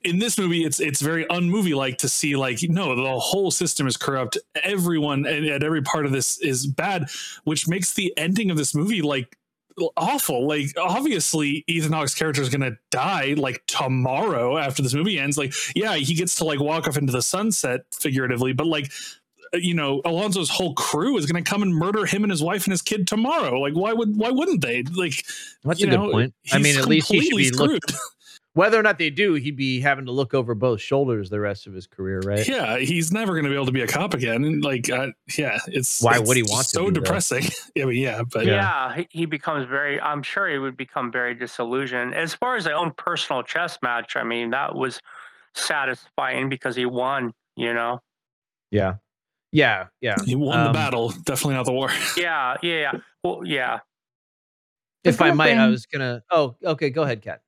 in 0.04 0.18
this 0.18 0.38
movie, 0.38 0.64
it's 0.64 0.80
it's 0.80 1.00
very 1.00 1.24
unmovie 1.26 1.74
like 1.74 1.98
to 1.98 2.08
see 2.08 2.36
like 2.36 2.58
no, 2.62 2.94
the 2.94 3.18
whole 3.18 3.50
system 3.50 3.86
is 3.86 3.96
corrupt. 3.96 4.38
Everyone 4.62 5.26
and 5.26 5.46
at 5.46 5.62
every 5.62 5.82
part 5.82 6.06
of 6.06 6.12
this 6.12 6.38
is 6.38 6.66
bad, 6.66 7.08
which 7.44 7.68
makes 7.68 7.94
the 7.94 8.12
ending 8.16 8.50
of 8.50 8.56
this 8.56 8.74
movie 8.74 9.02
like 9.02 9.36
awful. 9.96 10.46
Like 10.46 10.72
obviously, 10.78 11.64
Ethan 11.66 11.92
Hawke's 11.92 12.14
character 12.14 12.42
is 12.42 12.48
gonna 12.48 12.76
die 12.90 13.34
like 13.36 13.62
tomorrow 13.66 14.56
after 14.56 14.82
this 14.82 14.94
movie 14.94 15.18
ends. 15.18 15.38
Like 15.38 15.54
yeah, 15.74 15.94
he 15.96 16.14
gets 16.14 16.36
to 16.36 16.44
like 16.44 16.60
walk 16.60 16.88
off 16.88 16.96
into 16.96 17.12
the 17.12 17.22
sunset 17.22 17.82
figuratively, 17.92 18.52
but 18.52 18.66
like. 18.66 18.90
You 19.62 19.74
know, 19.74 20.00
Alonzo's 20.04 20.50
whole 20.50 20.74
crew 20.74 21.16
is 21.16 21.26
going 21.26 21.42
to 21.42 21.48
come 21.48 21.62
and 21.62 21.74
murder 21.74 22.06
him 22.06 22.24
and 22.24 22.30
his 22.30 22.42
wife 22.42 22.64
and 22.64 22.72
his 22.72 22.82
kid 22.82 23.06
tomorrow. 23.06 23.58
Like, 23.60 23.74
why 23.74 23.92
would 23.92 24.16
why 24.16 24.30
wouldn't 24.30 24.60
they? 24.62 24.82
Like, 24.82 25.24
That's 25.64 25.80
you 25.80 25.88
a 25.88 25.90
good 25.90 26.12
point. 26.12 26.34
I 26.52 26.58
mean, 26.58 26.76
at 26.78 26.86
least 26.86 27.08
he 27.08 27.20
should 27.20 27.30
completely 27.30 27.50
be 27.50 27.56
screwed. 27.56 27.70
looked. 27.70 27.92
Whether 28.56 28.80
or 28.80 28.82
not 28.82 28.98
they 28.98 29.10
do, 29.10 29.34
he'd 29.34 29.54
be 29.54 29.80
having 29.80 30.06
to 30.06 30.12
look 30.12 30.32
over 30.32 30.54
both 30.54 30.80
shoulders 30.80 31.28
the 31.28 31.38
rest 31.38 31.66
of 31.66 31.74
his 31.74 31.86
career, 31.86 32.20
right? 32.20 32.48
Yeah, 32.48 32.78
he's 32.78 33.12
never 33.12 33.34
going 33.34 33.44
to 33.44 33.50
be 33.50 33.54
able 33.54 33.66
to 33.66 33.72
be 33.72 33.82
a 33.82 33.86
cop 33.86 34.14
again. 34.14 34.62
Like, 34.62 34.88
uh, 34.88 35.08
yeah, 35.36 35.58
it's 35.68 36.00
Why 36.00 36.16
it's 36.16 36.26
would 36.26 36.38
he 36.38 36.42
want 36.42 36.64
to 36.68 36.70
So 36.70 36.86
be, 36.86 36.92
depressing. 36.92 37.44
I 37.78 37.84
mean, 37.84 38.02
yeah, 38.02 38.22
but 38.22 38.46
yeah, 38.46 38.94
he, 38.96 39.08
he 39.10 39.26
becomes 39.26 39.66
very. 39.66 40.00
I'm 40.00 40.22
sure 40.22 40.48
he 40.48 40.56
would 40.56 40.74
become 40.74 41.12
very 41.12 41.34
disillusioned. 41.34 42.14
As 42.14 42.32
far 42.32 42.56
as 42.56 42.64
their 42.64 42.76
own 42.76 42.92
personal 42.96 43.42
chess 43.42 43.78
match, 43.82 44.16
I 44.16 44.24
mean, 44.24 44.48
that 44.52 44.74
was 44.74 45.02
satisfying 45.54 46.48
because 46.48 46.74
he 46.76 46.86
won. 46.86 47.34
You 47.56 47.74
know. 47.74 48.00
Yeah. 48.70 48.94
Yeah. 49.56 49.86
Yeah. 50.02 50.16
he 50.24 50.34
won 50.34 50.60
the 50.60 50.66
Um, 50.66 50.72
battle. 50.72 51.08
Definitely 51.24 51.54
not 51.54 51.64
the 51.66 51.72
war. 51.72 51.90
Yeah, 52.16 52.56
yeah, 52.62 52.80
yeah. 52.80 52.92
Well, 53.24 53.40
yeah. 53.44 53.78
If 55.02 55.20
I 55.22 55.26
There's 55.28 55.36
might, 55.36 55.56
I 55.56 55.68
was 55.68 55.86
gonna. 55.86 56.22
Oh, 56.30 56.56
okay. 56.64 56.90
Go 56.90 57.02
ahead, 57.02 57.22
Kat. 57.22 57.40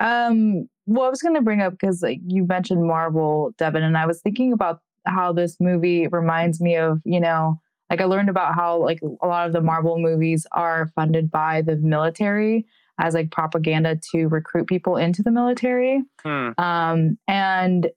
Um, 0.00 0.68
well, 0.86 1.06
I 1.06 1.10
was 1.10 1.22
going 1.22 1.34
to 1.34 1.40
bring 1.42 1.60
up 1.60 1.72
because 1.74 2.02
like 2.02 2.20
you 2.26 2.44
mentioned 2.46 2.84
Marvel, 2.84 3.52
Devin, 3.58 3.82
and 3.82 3.96
I 3.96 4.06
was 4.06 4.20
thinking 4.20 4.52
about 4.52 4.80
how 5.06 5.32
this 5.32 5.56
movie 5.60 6.08
reminds 6.08 6.60
me 6.60 6.76
of, 6.76 7.00
you 7.04 7.20
know, 7.20 7.60
like 7.90 8.00
I 8.00 8.04
learned 8.04 8.28
about 8.30 8.54
how 8.54 8.78
like 8.82 9.00
a 9.22 9.26
lot 9.26 9.46
of 9.46 9.52
the 9.52 9.60
Marvel 9.60 9.98
movies 9.98 10.46
are 10.52 10.90
funded 10.96 11.30
by 11.30 11.62
the 11.62 11.76
military 11.76 12.66
as 12.98 13.14
like 13.14 13.30
propaganda 13.30 13.98
to 14.12 14.26
recruit 14.26 14.66
people 14.66 14.96
into 14.96 15.22
the 15.22 15.30
military. 15.30 16.02
Hmm. 16.22 16.50
Um, 16.58 17.18
and 17.28 17.88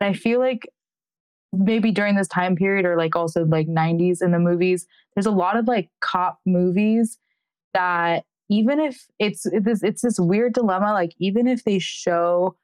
I 0.00 0.12
feel 0.12 0.38
like 0.40 0.68
maybe 1.52 1.90
during 1.90 2.16
this 2.16 2.28
time 2.28 2.56
period 2.56 2.86
or 2.86 2.96
like 2.96 3.14
also 3.14 3.44
like 3.44 3.68
90s 3.68 4.22
in 4.22 4.30
the 4.32 4.38
movies, 4.38 4.86
there's 5.14 5.26
a 5.26 5.30
lot 5.30 5.56
of 5.56 5.66
like 5.66 5.90
cop 6.00 6.38
movies 6.46 7.18
that 7.74 8.24
even 8.48 8.80
if 8.80 9.06
it's 9.18 9.46
it's 9.46 9.64
this, 9.64 9.82
it's 9.82 10.02
this 10.02 10.18
weird 10.18 10.52
dilemma, 10.54 10.92
like 10.92 11.14
even 11.18 11.46
if 11.46 11.64
they 11.64 11.78
show 11.78 12.56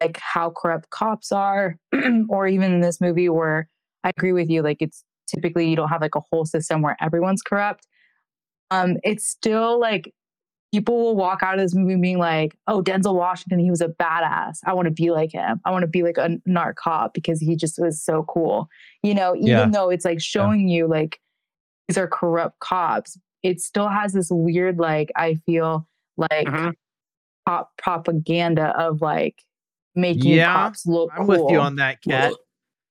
like 0.00 0.18
how 0.18 0.50
corrupt 0.50 0.90
cops 0.90 1.32
are, 1.32 1.76
or 2.28 2.46
even 2.46 2.72
in 2.72 2.80
this 2.80 3.00
movie 3.00 3.28
where 3.28 3.68
I 4.04 4.10
agree 4.10 4.32
with 4.32 4.48
you, 4.48 4.62
like 4.62 4.78
it's 4.80 5.04
typically 5.26 5.68
you 5.68 5.76
don't 5.76 5.88
have 5.88 6.02
like 6.02 6.14
a 6.14 6.22
whole 6.30 6.44
system 6.44 6.82
where 6.82 6.96
everyone's 7.00 7.42
corrupt. 7.42 7.86
Um, 8.70 8.96
it's 9.02 9.26
still 9.26 9.80
like 9.80 10.12
people 10.72 10.98
will 10.98 11.16
walk 11.16 11.42
out 11.42 11.54
of 11.54 11.60
this 11.64 11.74
movie 11.74 11.96
being 11.96 12.18
like, 12.18 12.56
"Oh, 12.66 12.82
Denzel 12.82 13.14
Washington, 13.14 13.58
he 13.58 13.70
was 13.70 13.80
a 13.80 13.88
badass. 13.88 14.58
I 14.66 14.72
want 14.74 14.86
to 14.86 14.92
be 14.92 15.10
like 15.10 15.32
him. 15.32 15.60
I 15.64 15.70
want 15.70 15.82
to 15.82 15.86
be 15.88 16.02
like 16.02 16.18
a 16.18 16.30
narc 16.48 16.76
cop 16.76 17.14
because 17.14 17.40
he 17.40 17.56
just 17.56 17.78
was 17.78 18.02
so 18.02 18.24
cool." 18.28 18.68
You 19.02 19.14
know, 19.14 19.34
even 19.36 19.46
Yeah. 19.48 19.68
though 19.70 19.90
it's 19.90 20.04
like 20.04 20.20
showing 20.20 20.68
you 20.68 20.86
like 20.86 21.20
these 21.88 21.96
are 21.98 22.06
corrupt 22.08 22.58
cops, 22.60 23.16
it 23.42 23.60
still 23.60 23.88
has 23.88 24.12
this 24.12 24.28
weird 24.30 24.78
like 24.78 25.10
I 25.16 25.34
feel 25.46 25.86
like 26.16 26.46
Mm-hmm. 26.48 26.70
pop 27.46 27.70
propaganda 27.78 28.78
of 28.78 29.00
like 29.00 29.42
making 29.94 30.32
Yeah, 30.32 30.52
cops 30.52 30.86
look 30.86 31.10
I'm 31.16 31.26
with 31.26 31.42
you 31.50 31.60
on 31.60 31.76
that, 31.76 32.02
Kat. 32.02 32.32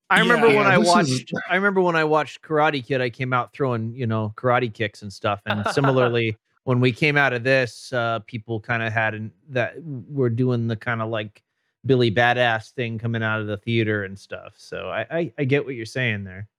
I 0.09 0.15
yeah, 0.17 0.21
remember 0.21 0.47
when 0.47 0.55
yeah, 0.55 0.69
I 0.69 0.77
this 0.79 0.87
is- 0.87 0.93
watched. 1.19 1.33
I 1.49 1.55
remember 1.55 1.81
when 1.81 1.95
I 1.97 2.05
watched 2.05 2.41
Karate 2.41 2.83
Kid. 2.85 3.01
I 3.01 3.09
came 3.09 3.33
out 3.33 3.53
throwing, 3.53 3.93
you 3.93 4.07
know, 4.07 4.33
karate 4.37 4.73
kicks 4.73 5.01
and 5.01 5.11
stuff. 5.11 5.41
And 5.45 5.65
similarly, 5.73 6.37
when 6.67 6.81
we 6.81 6.91
came 6.91 7.15
out 7.15 7.31
of 7.31 7.45
this, 7.45 7.93
uh, 7.93 8.19
people 8.27 8.59
kind 8.59 8.83
of 8.83 8.91
had 8.91 9.13
an, 9.13 9.31
that 9.47 9.75
were 9.81 10.29
doing 10.29 10.67
the 10.67 10.75
kind 10.75 11.01
of 11.01 11.07
like 11.09 11.41
Billy 11.85 12.11
Badass 12.11 12.73
thing 12.73 12.99
coming 12.99 13.23
out 13.23 13.39
of 13.39 13.47
the 13.47 13.55
theater 13.55 14.03
and 14.03 14.19
stuff. 14.19 14.55
So 14.57 14.89
I, 14.89 15.05
I, 15.09 15.33
I 15.37 15.43
get 15.45 15.63
what 15.63 15.75
you're 15.75 15.85
saying 15.85 16.25
there. 16.25 16.49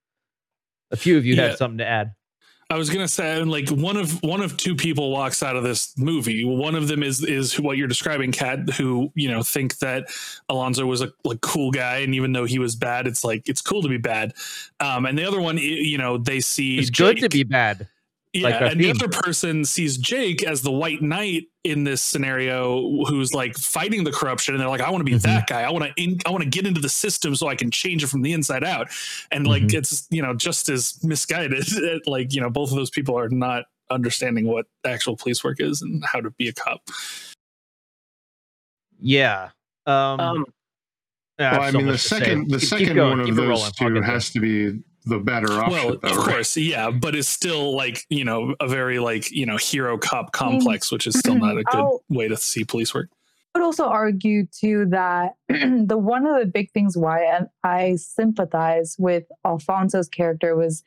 A 0.91 0.97
few 0.97 1.19
of 1.19 1.27
you 1.27 1.35
Yeah. 1.35 1.49
had 1.49 1.59
something 1.59 1.77
to 1.77 1.87
add. 1.87 2.15
I 2.71 2.77
was 2.79 2.89
gonna 2.89 3.07
say, 3.09 3.43
like 3.45 3.69
one 3.69 3.99
of 3.99 4.23
one 4.23 4.41
of 4.41 4.57
two 4.57 4.75
people 4.75 5.11
walks 5.11 5.43
out 5.43 5.57
of 5.57 5.63
this 5.63 5.93
movie. 5.99 6.43
One 6.45 6.75
of 6.75 6.89
them 6.89 7.03
is 7.03 7.23
is 7.23 7.61
what 7.61 7.77
you're 7.77 7.87
describing, 7.89 8.33
Kat, 8.33 8.71
who 8.71 9.11
you 9.15 9.29
know 9.31 9.43
think 9.43 9.79
that 9.79 10.09
Alonzo 10.49 10.87
was 10.87 11.03
a 11.03 11.11
like 11.25 11.41
cool 11.43 11.71
guy, 11.71 11.99
and 11.99 12.15
even 12.15 12.33
though 12.33 12.45
he 12.47 12.59
was 12.59 12.77
bad, 12.77 13.07
it's 13.07 13.25
like 13.25 13.47
it's 13.49 13.61
cool 13.63 13.83
to 13.83 13.89
be 13.89 13.97
bad. 13.99 14.35
Um, 14.81 15.05
and 15.07 15.19
the 15.19 15.25
other 15.25 15.41
one, 15.41 15.57
you 15.59 15.97
know, 15.99 16.17
they 16.19 16.41
see 16.41 16.79
It's 16.79 16.91
good 16.91 17.19
to 17.19 17.29
be 17.29 17.43
bad. 17.43 17.89
Yeah, 18.35 18.43
like 18.51 18.61
and 18.73 18.81
the 18.81 18.85
theme. 18.93 18.97
other 19.03 19.09
person 19.09 19.65
sees 19.65 19.97
Jake 19.97 20.43
as 20.45 20.61
the 20.61 20.71
white 20.71 21.01
knight 21.01 21.45
in 21.65 21.85
this 21.85 22.03
scenario, 22.03 23.03
who's 23.07 23.33
like 23.33 23.57
fighting 23.57 24.05
the 24.05 24.13
corruption, 24.13 24.55
and 24.55 24.61
they're 24.61 24.69
like, 24.69 24.83
"I 24.83 24.91
want 24.91 25.01
to 25.01 25.05
be 25.11 25.13
Mhm. 25.17 25.23
that 25.23 25.47
guy. 25.47 25.63
I 25.63 25.71
want 25.71 25.85
to, 25.87 25.93
in, 26.03 26.19
I 26.27 26.31
want 26.31 26.45
to 26.45 26.49
get 26.51 26.67
into 26.67 26.81
the 26.81 26.91
system 26.91 27.35
so 27.35 27.49
I 27.49 27.55
can 27.55 27.71
change 27.71 28.05
it 28.05 28.09
from 28.09 28.21
the 28.23 28.33
inside 28.35 28.65
out." 28.65 28.89
And 29.31 29.47
like, 29.47 29.63
Mhm. 29.65 29.75
it's 29.79 30.07
you 30.11 30.21
know 30.21 30.35
just 30.35 30.69
as 30.69 31.03
misguided. 31.03 31.67
like 32.07 32.35
you 32.35 32.41
know, 32.43 32.51
both 32.51 32.71
of 32.71 32.77
those 32.77 32.91
people 32.91 33.19
are 33.19 33.31
not 33.31 33.65
understanding 33.91 34.47
what 34.47 34.67
actual 34.85 35.17
police 35.17 35.43
work 35.43 35.59
is 35.61 35.81
and 35.81 36.05
how 36.05 36.21
to 36.21 36.31
be 36.33 36.49
a 36.49 36.53
cop. 36.53 36.83
Yeah. 39.01 39.51
Um, 39.87 40.21
Um, 40.21 40.45
yeah, 41.39 41.53
Well, 41.53 41.61
have 41.63 41.63
I 41.63 41.71
so 41.71 41.79
mean, 41.79 41.87
the 41.87 41.93
much 41.93 42.03
to 42.03 42.09
say. 42.09 42.19
second 42.19 42.51
the 42.51 42.59
Keep- 42.59 42.61
keep 42.61 42.79
second 42.81 42.97
going, 42.97 43.19
one 43.21 43.31
of 43.31 43.37
those 43.37 43.73
two 43.73 44.01
has 44.03 44.31
to 44.31 44.41
be 44.41 44.81
the 45.09 45.19
better 45.19 45.53
option. 45.53 45.73
well, 45.73 45.99
though, 46.01 46.09
of 46.11 46.17
right? 46.19 46.27
course, 46.29 46.57
yeah, 46.57 46.91
but 46.91 47.15
it's 47.15 47.29
still 47.29 47.75
like 47.77 48.05
you 48.11 48.25
know 48.25 48.55
a 48.61 48.69
very 48.69 48.99
like 48.99 49.31
you 49.31 49.47
know 49.47 49.57
hero 49.57 49.99
cop 49.99 50.33
complex, 50.33 50.91
which 50.93 51.07
is 51.07 51.19
still 51.19 51.35
not 51.37 51.53
a 51.59 51.65
good 51.65 51.75
I'll- 51.81 52.03
way 52.09 52.29
to 52.29 52.37
see 52.37 52.65
police 52.65 52.95
work. 52.95 53.09
I 53.55 53.61
would 53.61 53.65
also 53.65 53.87
argue 53.87 54.47
too 54.47 54.87
that 54.91 55.33
the 55.49 55.97
one 55.99 56.27
of 56.27 56.39
the 56.39 56.47
big 56.47 56.71
things 56.73 56.97
why 56.97 57.25
I- 57.25 57.47
I 57.65 57.97
sympathize 57.97 58.95
with 58.99 59.25
Alfonso's 59.45 60.09
character 60.09 60.55
was 60.55 60.83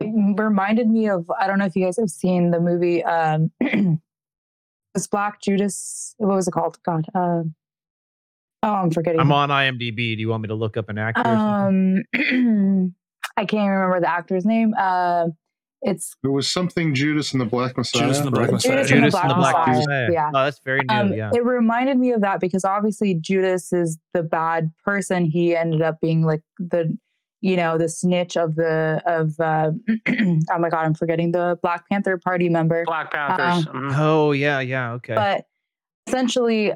it 0.00 0.12
reminded 0.38 0.88
me 0.90 1.08
of 1.08 1.30
I 1.40 1.46
don't 1.46 1.58
know 1.60 1.64
if 1.64 1.76
you 1.76 1.84
guys 1.84 1.96
have 1.98 2.10
seen 2.10 2.50
the 2.50 2.58
movie 2.60 3.04
um 3.04 3.52
was 4.94 5.06
Black 5.06 5.40
Judas 5.40 6.14
what 6.18 6.34
was 6.34 6.48
it 6.48 6.50
called 6.50 6.76
God 6.84 7.06
uh, 7.14 7.42
oh 8.64 8.68
I'm 8.68 8.90
forgetting 8.90 9.20
I'm 9.20 9.30
on 9.32 9.48
IMDb. 9.50 9.96
Do 10.16 10.20
you 10.20 10.28
want 10.28 10.42
me 10.42 10.48
to 10.48 10.54
look 10.56 10.76
up 10.76 10.88
an 10.88 10.98
actor? 10.98 11.22
um 11.24 12.02
I 13.36 13.44
can't 13.44 13.70
remember 13.70 14.00
the 14.00 14.10
actor's 14.10 14.44
name 14.44 14.74
uh, 14.78 15.28
it's 15.82 16.14
It 16.22 16.28
was 16.28 16.48
something 16.48 16.94
Judas 16.94 17.32
and 17.32 17.40
the 17.40 17.44
Black 17.44 17.76
Messiah. 17.76 18.02
Judas 18.02 18.18
and 18.18 18.26
the 18.28 18.30
Black 18.30 18.46
right? 18.46 18.52
Messiah. 18.52 18.72
Judas 18.84 18.90
and 18.92 19.02
the 19.02 19.08
Judas 19.08 19.20
and 19.20 19.30
the 19.30 19.34
Black 19.34 19.54
Black 19.54 19.66
Messiah. 19.68 19.80
Messiah. 19.80 20.12
Yeah. 20.12 20.30
Oh, 20.32 20.44
that's 20.44 20.58
very 20.60 20.80
new. 20.88 20.94
Um, 20.94 21.12
yeah. 21.12 21.30
It 21.34 21.44
reminded 21.44 21.98
me 21.98 22.12
of 22.12 22.20
that 22.20 22.40
because 22.40 22.64
obviously 22.64 23.14
Judas 23.14 23.72
is 23.72 23.98
the 24.14 24.22
bad 24.22 24.70
person. 24.84 25.24
He 25.24 25.56
ended 25.56 25.82
up 25.82 26.00
being 26.00 26.22
like 26.22 26.42
the, 26.58 26.96
you 27.40 27.56
know, 27.56 27.78
the 27.78 27.88
snitch 27.88 28.36
of 28.36 28.54
the 28.54 29.02
of. 29.06 29.38
Uh, 29.40 29.72
oh 30.08 30.58
my 30.58 30.68
god, 30.68 30.84
I'm 30.86 30.94
forgetting 30.94 31.32
the 31.32 31.58
Black 31.62 31.88
Panther 31.88 32.16
Party 32.16 32.48
member. 32.48 32.84
Black 32.86 33.12
Panthers. 33.12 33.66
Um. 33.66 33.92
Oh 33.96 34.30
yeah, 34.30 34.60
yeah. 34.60 34.92
Okay. 34.92 35.14
But 35.14 35.46
essentially, 36.06 36.72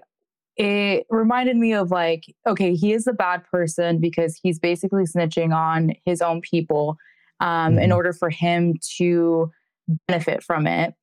it 0.56 1.06
reminded 1.10 1.56
me 1.56 1.74
of 1.74 1.90
like, 1.90 2.24
okay, 2.46 2.74
he 2.74 2.92
is 2.92 3.06
a 3.06 3.12
bad 3.12 3.44
person 3.44 3.98
because 4.00 4.38
he's 4.42 4.58
basically 4.58 5.04
snitching 5.04 5.54
on 5.54 5.92
his 6.04 6.22
own 6.22 6.40
people 6.40 6.96
um, 7.40 7.78
in 7.78 7.90
Mhm. 7.90 7.94
order 7.96 8.12
for 8.14 8.30
him 8.30 8.74
to 8.96 9.50
benefit 10.08 10.42
from 10.42 10.66
it. 10.66 10.94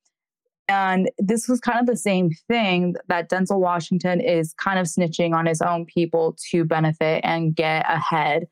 And 0.68 1.10
this 1.18 1.46
was 1.48 1.60
kind 1.60 1.78
of 1.78 1.86
the 1.86 1.96
same 1.96 2.30
thing 2.48 2.96
that 3.08 3.28
Denzel 3.30 3.60
Washington 3.60 4.20
is 4.20 4.54
kind 4.54 4.78
of 4.78 4.86
snitching 4.86 5.34
on 5.34 5.46
his 5.46 5.60
own 5.62 5.84
people 5.86 6.36
to 6.50 6.64
benefit 6.64 7.20
and 7.22 7.54
get 7.54 7.84
ahead. 7.88 8.48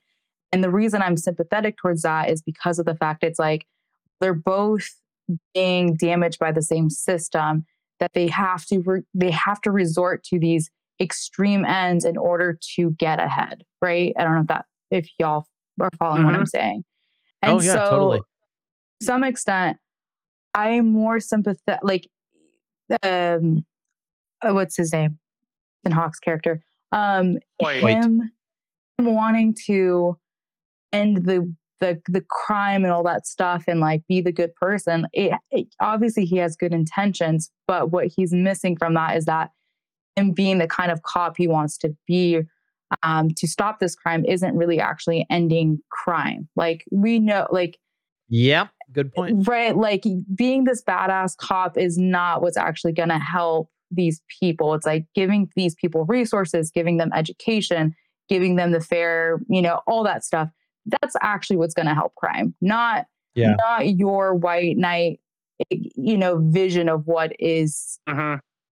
And 0.52 0.62
the 0.62 0.70
reason 0.70 1.02
I'm 1.02 1.16
sympathetic 1.16 1.76
towards 1.78 2.02
that 2.02 2.28
is 2.30 2.42
because 2.42 2.78
of 2.78 2.84
the 2.86 2.94
fact 2.94 3.24
it's 3.24 3.38
like 3.38 3.66
they're 4.20 4.34
both 4.34 4.88
being 5.54 5.96
damaged 5.96 6.38
by 6.38 6.52
the 6.52 6.62
same 6.62 6.90
system 6.90 7.64
that 7.98 8.12
they 8.12 8.28
have 8.28 8.64
to 8.66 8.80
re- 8.80 9.02
they 9.14 9.30
have 9.30 9.60
to 9.62 9.70
resort 9.70 10.22
to 10.24 10.38
these 10.38 10.70
extreme 11.02 11.64
ends 11.64 12.04
in 12.04 12.16
order 12.16 12.58
to 12.76 12.90
get 12.92 13.20
ahead, 13.20 13.64
right? 13.82 14.14
I 14.18 14.24
don't 14.24 14.34
know 14.36 14.40
if 14.42 14.46
that 14.46 14.64
if 14.90 15.08
y'all 15.18 15.46
are 15.80 15.90
following 15.98 16.24
what 16.24 16.34
I'm 16.34 16.44
Mhm. 16.44 16.48
saying. 16.48 16.84
And 17.42 17.52
Oh, 17.52 17.60
yeah, 17.60 17.74
so 17.74 17.90
totally. 17.90 18.20
some 19.02 19.24
extent, 19.24 19.78
I'm 20.54 20.86
more 20.92 21.18
sympathetic 21.20 21.80
like 21.82 22.08
um 23.02 23.64
uh, 24.42 24.52
what's 24.52 24.76
his 24.76 24.92
name? 24.92 25.18
Ethan 25.84 25.92
Hawke's 25.96 26.18
character. 26.20 26.62
Um 26.92 27.38
Hoyt. 27.60 27.82
him 27.82 28.32
him 28.98 29.14
wanting 29.14 29.54
to 29.66 30.18
end 30.92 31.24
the 31.24 31.52
the 31.80 32.00
the 32.06 32.20
crime 32.28 32.84
and 32.84 32.92
all 32.92 33.02
that 33.02 33.26
stuff 33.26 33.64
and 33.66 33.80
like 33.80 34.02
be 34.08 34.20
the 34.20 34.30
good 34.32 34.54
person. 34.54 35.06
It, 35.12 35.32
it 35.50 35.66
obviously 35.80 36.24
he 36.26 36.36
has 36.36 36.54
good 36.56 36.72
intentions, 36.72 37.50
but 37.66 37.90
what 37.90 38.06
he's 38.06 38.32
missing 38.32 38.76
from 38.76 38.94
that 38.94 39.16
is 39.16 39.24
that 39.24 39.50
him 40.16 40.32
being 40.32 40.58
the 40.58 40.66
kind 40.68 40.90
of 40.90 41.02
cop 41.02 41.36
he 41.36 41.48
wants 41.48 41.76
to 41.78 41.96
be 42.06 42.40
um, 43.02 43.30
to 43.36 43.48
stop 43.48 43.80
this 43.80 43.94
crime 43.94 44.24
isn't 44.26 44.54
really 44.54 44.78
actually 44.78 45.26
ending 45.30 45.78
crime. 45.90 46.48
Like 46.56 46.84
we 46.90 47.18
know, 47.18 47.46
like 47.50 47.78
Yep. 48.28 48.68
Good 48.92 49.12
point. 49.14 49.46
right, 49.46 49.76
like 49.76 50.04
being 50.34 50.64
this 50.64 50.82
badass 50.82 51.36
cop 51.36 51.76
is 51.78 51.98
not 51.98 52.42
what's 52.42 52.56
actually 52.56 52.92
going 52.92 53.08
to 53.08 53.18
help 53.18 53.70
these 53.90 54.22
people. 54.40 54.74
It's 54.74 54.86
like 54.86 55.06
giving 55.14 55.50
these 55.56 55.74
people 55.74 56.04
resources, 56.06 56.70
giving 56.70 56.96
them 56.96 57.10
education, 57.14 57.94
giving 58.28 58.56
them 58.56 58.72
the 58.72 58.80
fair, 58.80 59.40
you 59.48 59.60
know, 59.60 59.80
all 59.86 60.02
that 60.04 60.24
stuff. 60.24 60.48
That's 60.86 61.14
actually 61.22 61.56
what's 61.56 61.74
going 61.74 61.86
to 61.86 61.94
help 61.94 62.14
crime, 62.14 62.54
not 62.60 63.06
Yeah. 63.34 63.54
not 63.58 63.96
your 63.96 64.34
white 64.34 64.76
knight, 64.76 65.20
you 65.70 66.16
know, 66.16 66.38
vision 66.42 66.88
of 66.88 67.06
what 67.06 67.32
is 67.38 67.98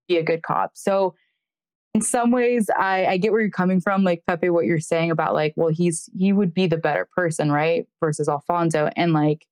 be 0.09 0.17
a 0.17 0.23
good 0.23 0.43
cop. 0.43 0.73
So 0.75 1.15
in 1.95 2.01
some 2.03 2.31
ways 2.31 2.71
I, 2.79 3.07
I 3.07 3.17
get 3.17 3.33
where 3.33 3.41
you're 3.41 3.51
coming 3.51 3.81
from, 3.81 4.05
like 4.05 4.23
Pepe, 4.27 4.51
what 4.51 4.65
you're 4.65 4.81
saying 4.81 5.11
about 5.11 5.35
like, 5.35 5.55
well, 5.57 5.69
he's 5.71 6.09
he 6.17 6.33
would 6.33 6.55
be 6.55 6.67
the 6.67 6.77
better 6.77 7.09
person, 7.17 7.51
right? 7.51 7.87
Versus 8.01 8.29
Alfonso. 8.29 8.91
And 8.97 9.13
like 9.13 9.47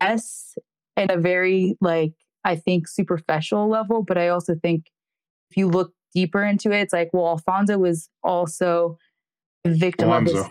yes, 0.00 0.56
at 0.96 1.10
a 1.10 1.18
very 1.18 1.76
like 1.80 2.12
I 2.44 2.56
think 2.56 2.88
superficial 2.88 3.68
level, 3.68 4.02
but 4.02 4.16
I 4.16 4.28
also 4.28 4.54
think 4.54 4.90
if 5.50 5.56
you 5.56 5.68
look 5.68 5.92
deeper 6.14 6.42
into 6.44 6.70
it, 6.70 6.80
it's 6.80 6.92
like, 6.92 7.10
well, 7.12 7.28
Alfonso 7.28 7.78
was 7.78 8.08
also 8.22 8.96
a 9.64 9.70
victim 9.70 10.10
of 10.10 10.24
this. 10.24 10.48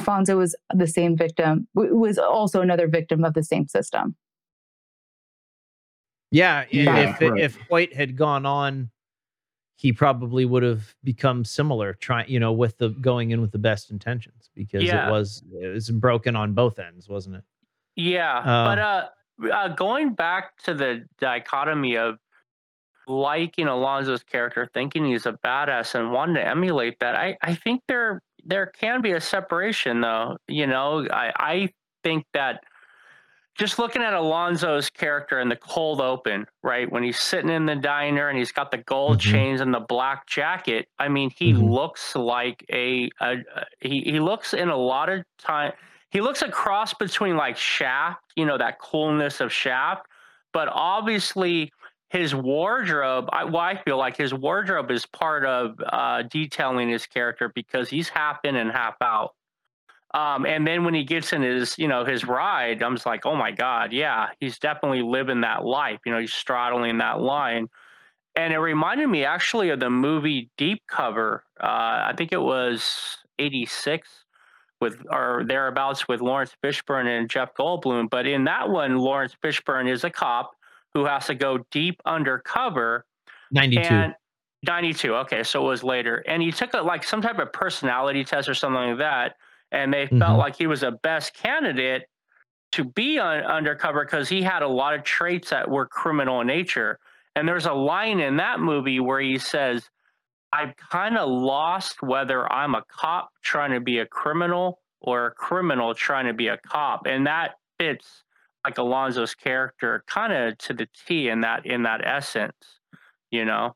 Alfonso 0.00 0.36
was 0.36 0.56
the 0.74 0.86
same 0.86 1.16
victim, 1.16 1.68
w- 1.76 1.94
was 1.94 2.18
also 2.18 2.60
another 2.60 2.88
victim 2.88 3.24
of 3.24 3.34
the 3.34 3.44
same 3.44 3.68
system. 3.68 4.16
Yeah, 6.32 6.62
and 6.62 6.70
Yeah, 6.72 7.14
if 7.14 7.20
right. 7.20 7.40
if 7.40 7.58
Hoyt 7.70 7.92
had 7.94 8.16
gone 8.16 8.44
on, 8.46 8.90
he 9.82 9.92
probably 9.92 10.44
would 10.44 10.62
have 10.62 10.94
become 11.02 11.44
similar, 11.44 11.92
trying 11.94 12.30
you 12.30 12.38
know, 12.38 12.52
with 12.52 12.78
the 12.78 12.90
going 12.90 13.32
in 13.32 13.40
with 13.40 13.50
the 13.50 13.58
best 13.58 13.90
intentions 13.90 14.48
because 14.54 14.84
Yeah. 14.84 15.08
it 15.08 15.10
was 15.10 15.42
it 15.60 15.66
was 15.66 15.90
broken 15.90 16.36
on 16.36 16.52
both 16.54 16.78
ends, 16.78 17.08
wasn't 17.08 17.34
it? 17.34 17.44
Yeah, 17.96 18.38
Uh, 18.38 18.64
but 18.64 18.78
uh, 18.78 19.08
uh, 19.52 19.68
going 19.74 20.14
back 20.14 20.56
to 20.66 20.72
the 20.74 21.04
dichotomy 21.18 21.96
of 21.96 22.18
liking 23.08 23.66
Alonzo's 23.66 24.22
character, 24.22 24.70
thinking 24.72 25.04
he's 25.04 25.26
a 25.26 25.32
badass, 25.44 25.96
and 25.96 26.12
wanting 26.12 26.36
to 26.36 26.46
emulate 26.46 27.00
that, 27.00 27.16
I, 27.16 27.36
I 27.42 27.56
think 27.56 27.82
there 27.88 28.22
there 28.44 28.66
can 28.66 29.02
be 29.02 29.10
a 29.12 29.20
separation, 29.20 30.00
though. 30.00 30.36
You 30.46 30.68
know, 30.68 31.08
I 31.10 31.32
I 31.36 31.68
think 32.04 32.24
that 32.34 32.62
just 33.56 33.78
looking 33.78 34.02
at 34.02 34.14
Alonzo's 34.14 34.88
character 34.88 35.40
in 35.40 35.48
the 35.48 35.56
cold 35.56 36.00
open, 36.00 36.46
right 36.62 36.90
when 36.90 37.02
he's 37.02 37.20
sitting 37.20 37.50
in 37.50 37.66
the 37.66 37.76
diner 37.76 38.28
and 38.28 38.38
he's 38.38 38.52
got 38.52 38.70
the 38.70 38.78
gold 38.78 39.18
Mhm. 39.18 39.30
chains 39.32 39.60
and 39.60 39.72
the 39.74 39.80
black 39.80 40.26
jacket. 40.26 40.88
I 40.98 41.08
mean, 41.08 41.30
he 41.30 41.52
Mhm. 41.52 41.70
looks 41.70 42.16
like 42.16 42.64
a, 42.72 43.10
a, 43.20 43.36
a 43.54 43.64
he 43.80 44.00
he 44.02 44.20
looks 44.20 44.54
in 44.54 44.68
a 44.70 44.76
lot 44.76 45.08
of 45.08 45.24
time. 45.38 45.72
He 46.10 46.20
looks 46.20 46.42
a 46.42 46.50
cross 46.50 46.92
between 46.94 47.36
like 47.36 47.56
Shaft, 47.56 48.20
you 48.36 48.44
know, 48.46 48.58
that 48.58 48.78
coolness 48.78 49.40
of 49.40 49.52
Shaft, 49.52 50.06
but 50.52 50.68
obviously 50.70 51.72
his 52.10 52.34
wardrobe. 52.34 53.28
I, 53.32 53.44
well, 53.44 53.62
I 53.62 53.76
feel 53.82 53.96
like 53.96 54.16
his 54.18 54.34
wardrobe 54.34 54.90
is 54.90 55.06
part 55.06 55.46
of 55.46 55.80
uh, 55.86 56.22
detailing 56.22 56.90
his 56.90 57.06
character 57.06 57.48
because 57.54 57.88
he's 57.88 58.10
half 58.10 58.44
in 58.44 58.56
and 58.56 58.70
half 58.70 58.96
out. 59.00 59.34
Um, 60.14 60.44
and 60.44 60.66
then 60.66 60.84
when 60.84 60.92
he 60.92 61.04
gets 61.04 61.32
in 61.32 61.42
his, 61.42 61.78
you 61.78 61.88
know, 61.88 62.04
his 62.04 62.24
ride, 62.26 62.82
I'm 62.82 62.94
just 62.94 63.06
like, 63.06 63.24
oh 63.24 63.34
my 63.34 63.50
god, 63.50 63.92
yeah, 63.92 64.28
he's 64.40 64.58
definitely 64.58 65.02
living 65.02 65.40
that 65.40 65.64
life. 65.64 66.00
You 66.04 66.12
know, 66.12 66.18
he's 66.18 66.34
straddling 66.34 66.98
that 66.98 67.20
line. 67.20 67.68
And 68.34 68.52
it 68.52 68.58
reminded 68.58 69.08
me 69.08 69.24
actually 69.24 69.70
of 69.70 69.80
the 69.80 69.90
movie 69.90 70.50
Deep 70.56 70.82
Cover. 70.86 71.44
Uh, 71.62 71.66
I 72.06 72.14
think 72.16 72.32
it 72.32 72.40
was 72.40 73.18
'86 73.38 74.08
with 74.80 75.06
or 75.10 75.44
thereabouts 75.46 76.08
with 76.08 76.20
Laurence 76.20 76.54
Fishburne 76.62 77.06
and 77.06 77.30
Jeff 77.30 77.54
Goldblum. 77.54 78.10
But 78.10 78.26
in 78.26 78.44
that 78.44 78.68
one, 78.68 78.98
Laurence 78.98 79.34
Fishburne 79.42 79.90
is 79.90 80.04
a 80.04 80.10
cop 80.10 80.52
who 80.92 81.04
has 81.06 81.26
to 81.26 81.34
go 81.34 81.64
deep 81.70 82.02
undercover 82.04 83.06
92. 83.50 83.80
and 83.80 84.14
92. 84.64 85.14
Okay, 85.14 85.42
so 85.42 85.64
it 85.64 85.68
was 85.68 85.82
later. 85.82 86.22
And 86.26 86.42
he 86.42 86.50
took 86.50 86.74
a, 86.74 86.78
like 86.78 87.04
some 87.04 87.22
type 87.22 87.38
of 87.38 87.52
personality 87.52 88.24
test 88.24 88.48
or 88.48 88.54
something 88.54 88.90
like 88.90 88.98
that. 88.98 89.36
And 89.72 89.92
they 89.92 90.06
felt 90.06 90.36
Mhm. 90.36 90.38
like 90.38 90.56
he 90.56 90.66
was 90.66 90.82
a 90.82 90.92
best 90.92 91.34
candidate 91.34 92.04
to 92.72 92.84
be 92.84 93.18
on, 93.18 93.42
undercover 93.44 94.04
because 94.04 94.28
he 94.28 94.42
had 94.42 94.62
a 94.62 94.68
lot 94.68 94.94
of 94.94 95.02
traits 95.02 95.50
that 95.50 95.68
were 95.68 95.86
criminal 95.86 96.40
in 96.40 96.46
nature. 96.46 96.98
And 97.34 97.48
there's 97.48 97.66
a 97.66 97.72
line 97.72 98.20
in 98.20 98.36
that 98.36 98.60
movie 98.60 99.00
where 99.00 99.20
he 99.20 99.38
says, 99.38 99.88
I've 100.52 100.76
kind 100.76 101.16
of 101.16 101.28
lost 101.28 102.02
whether 102.02 102.50
I'm 102.52 102.74
a 102.74 102.84
cop 102.88 103.30
trying 103.42 103.72
to 103.72 103.80
be 103.80 103.98
a 103.98 104.06
criminal 104.06 104.80
or 105.00 105.26
a 105.26 105.30
criminal 105.32 105.94
trying 105.94 106.26
to 106.26 106.34
be 106.34 106.48
a 106.48 106.58
cop. 106.58 107.06
And 107.06 107.26
that 107.26 107.54
fits 107.78 108.24
like 108.64 108.76
Alonzo's 108.76 109.34
character 109.34 110.04
kind 110.06 110.32
of 110.32 110.58
to 110.58 110.74
the 110.74 110.86
T 111.06 111.28
in 111.28 111.40
that 111.40 111.66
in 111.66 111.82
that 111.84 112.02
essence, 112.06 112.80
you 113.30 113.44
know? 113.46 113.74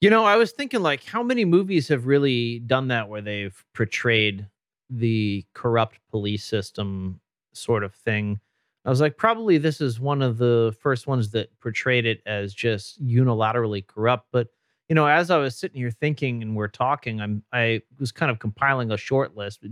You 0.00 0.08
know, 0.08 0.24
I 0.24 0.36
was 0.36 0.52
thinking 0.52 0.80
like 0.80 1.04
how 1.04 1.22
many 1.22 1.44
movies 1.44 1.88
have 1.88 2.06
really 2.06 2.60
done 2.60 2.88
that 2.88 3.08
where 3.08 3.20
they've 3.20 3.64
portrayed 3.74 4.46
the 4.88 5.44
corrupt 5.54 5.98
police 6.10 6.42
system 6.44 7.20
sort 7.52 7.84
of 7.84 7.94
thing. 7.94 8.40
I 8.86 8.88
was 8.88 9.02
like, 9.02 9.18
probably 9.18 9.58
this 9.58 9.82
is 9.82 10.00
one 10.00 10.22
of 10.22 10.38
the 10.38 10.74
first 10.80 11.06
ones 11.06 11.30
that 11.32 11.50
portrayed 11.60 12.06
it 12.06 12.22
as 12.24 12.54
just 12.54 13.04
unilaterally 13.04 13.86
corrupt. 13.86 14.28
But 14.32 14.48
you 14.88 14.94
know, 14.94 15.06
as 15.06 15.30
I 15.30 15.36
was 15.36 15.54
sitting 15.54 15.78
here 15.78 15.90
thinking 15.90 16.40
and 16.42 16.56
we're 16.56 16.68
talking, 16.68 17.20
I'm 17.20 17.42
I 17.52 17.82
was 17.98 18.10
kind 18.10 18.30
of 18.30 18.38
compiling 18.38 18.90
a 18.92 18.96
short 18.96 19.36
list. 19.36 19.64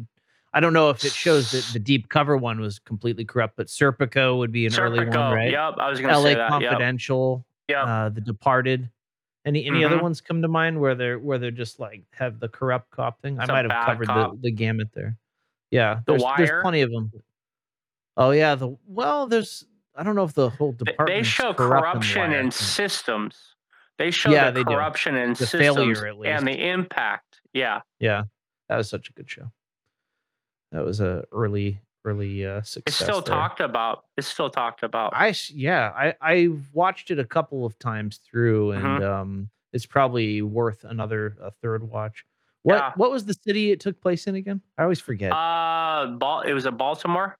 I 0.52 0.60
don't 0.60 0.74
know 0.74 0.90
if 0.90 1.04
it 1.04 1.12
shows 1.12 1.50
that 1.52 1.64
the 1.72 1.78
deep 1.78 2.10
cover 2.10 2.36
one 2.36 2.60
was 2.60 2.78
completely 2.78 3.24
corrupt, 3.24 3.56
but 3.56 3.68
Serpico 3.68 4.36
would 4.36 4.52
be 4.52 4.66
an 4.66 4.78
early 4.78 4.98
one, 4.98 5.08
Serpico, 5.08 5.34
right? 5.34 5.50
yep, 5.50 5.74
I 5.78 5.88
was 5.88 6.00
gonna 6.00 6.18
LA 6.18 6.22
say 6.22 6.34
that. 6.34 6.50
Confidential, 6.50 7.46
Yep. 7.68 7.84
uh, 7.86 8.08
The 8.10 8.20
Departed. 8.20 8.90
Any 9.48 9.64
any 9.66 9.82
other 9.82 9.96
Mhm. 9.96 10.02
ones 10.02 10.20
come 10.20 10.42
to 10.42 10.48
mind 10.48 10.78
where 10.78 10.94
they're 10.94 11.18
where 11.18 11.38
they're 11.38 11.50
just 11.50 11.80
like 11.80 12.04
have 12.12 12.38
the 12.38 12.48
corrupt 12.50 12.90
cop 12.90 13.22
thing? 13.22 13.38
I 13.38 13.44
It's 13.44 13.50
might 13.50 13.64
have 13.70 13.86
covered 13.86 14.06
the, 14.08 14.12
cop. 14.12 14.40
the 14.42 14.50
gamut 14.52 14.92
there. 14.92 15.16
Yeah, 15.70 16.00
The 16.04 16.12
there's, 16.18 16.24
there's 16.36 16.62
plenty 16.62 16.82
of 16.82 16.90
them. 16.90 17.10
Oh 18.18 18.30
yeah, 18.32 18.54
the 18.56 18.76
well, 18.86 19.26
there's 19.26 19.64
I 19.94 20.02
don't 20.02 20.14
know 20.16 20.24
if 20.24 20.34
the 20.34 20.50
whole 20.50 20.72
department 20.72 21.08
They 21.08 21.22
show 21.22 21.54
corruption 21.54 22.32
in 22.34 22.50
systems. 22.50 23.54
They 23.96 24.10
show 24.10 24.30
Yeah, 24.30 24.50
the 24.50 24.60
they 24.60 24.64
do. 24.64 24.74
corruption 24.76 25.16
in 25.16 25.30
The 25.30 25.36
systems 25.46 25.62
failure, 25.76 26.06
at 26.26 26.38
and 26.38 26.46
the 26.46 26.68
impact. 26.68 27.40
Yeah. 27.54 27.80
Yeah, 27.98 28.24
that 28.68 28.76
was 28.76 28.88
such 28.90 29.08
a 29.08 29.12
good 29.14 29.30
show. 29.30 29.50
That 30.72 30.84
was 30.84 31.00
a 31.00 31.24
early 31.32 31.80
early 32.04 32.46
uh, 32.46 32.62
success. 32.62 32.82
It's 32.86 32.96
still 32.96 33.20
there. 33.20 33.34
talked 33.34 33.60
about. 33.60 34.04
It's 34.16 34.28
still 34.28 34.50
talked 34.50 34.82
about. 34.82 35.12
I 35.14 35.34
yeah, 35.50 35.92
I 35.96 36.14
I 36.20 36.48
watched 36.72 37.10
it 37.10 37.18
a 37.18 37.24
couple 37.24 37.64
of 37.66 37.78
times 37.78 38.18
through, 38.18 38.72
and 38.72 38.84
Mhm. 38.84 39.02
um, 39.08 39.50
it's 39.72 39.86
probably 39.86 40.40
worth 40.42 40.84
another 40.84 41.36
a 41.40 41.50
third 41.50 41.82
watch. 41.82 42.24
What 42.62 42.74
Yeah. 42.76 42.92
what 42.96 43.10
was 43.10 43.24
the 43.26 43.34
city 43.34 43.70
it 43.70 43.80
took 43.80 44.00
place 44.00 44.26
in 44.26 44.34
again? 44.34 44.60
I 44.78 44.82
always 44.82 45.00
forget. 45.00 45.32
Uh, 45.32 46.16
Bal- 46.18 46.42
it 46.42 46.52
was 46.52 46.66
a 46.66 46.72
Baltimore. 46.72 47.36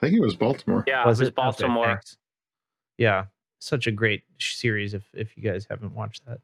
I 0.00 0.06
think 0.06 0.14
it 0.18 0.20
was 0.20 0.34
Baltimore. 0.36 0.84
Yeah, 0.86 1.06
Was 1.06 1.20
it 1.20 1.24
was 1.24 1.28
it? 1.28 1.34
Baltimore. 1.34 1.86
thanks. 1.86 2.16
yeah, 2.98 3.26
such 3.60 3.86
a 3.86 3.92
great 3.92 4.24
series. 4.38 4.94
If 4.94 5.04
if 5.14 5.36
you 5.36 5.42
guys 5.42 5.66
haven't 5.68 5.94
watched 5.94 6.24
that, 6.26 6.38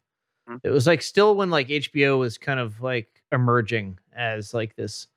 Mhm. 0.49 0.61
it 0.65 0.71
was 0.71 0.87
like 0.87 1.03
still 1.03 1.35
when 1.37 1.51
like 1.51 1.69
HBO 1.69 2.19
was 2.19 2.39
kind 2.39 2.61
of 2.61 2.81
like 2.81 3.23
emerging 3.33 3.99
as 4.13 4.55
like 4.55 4.75
this. 4.77 5.09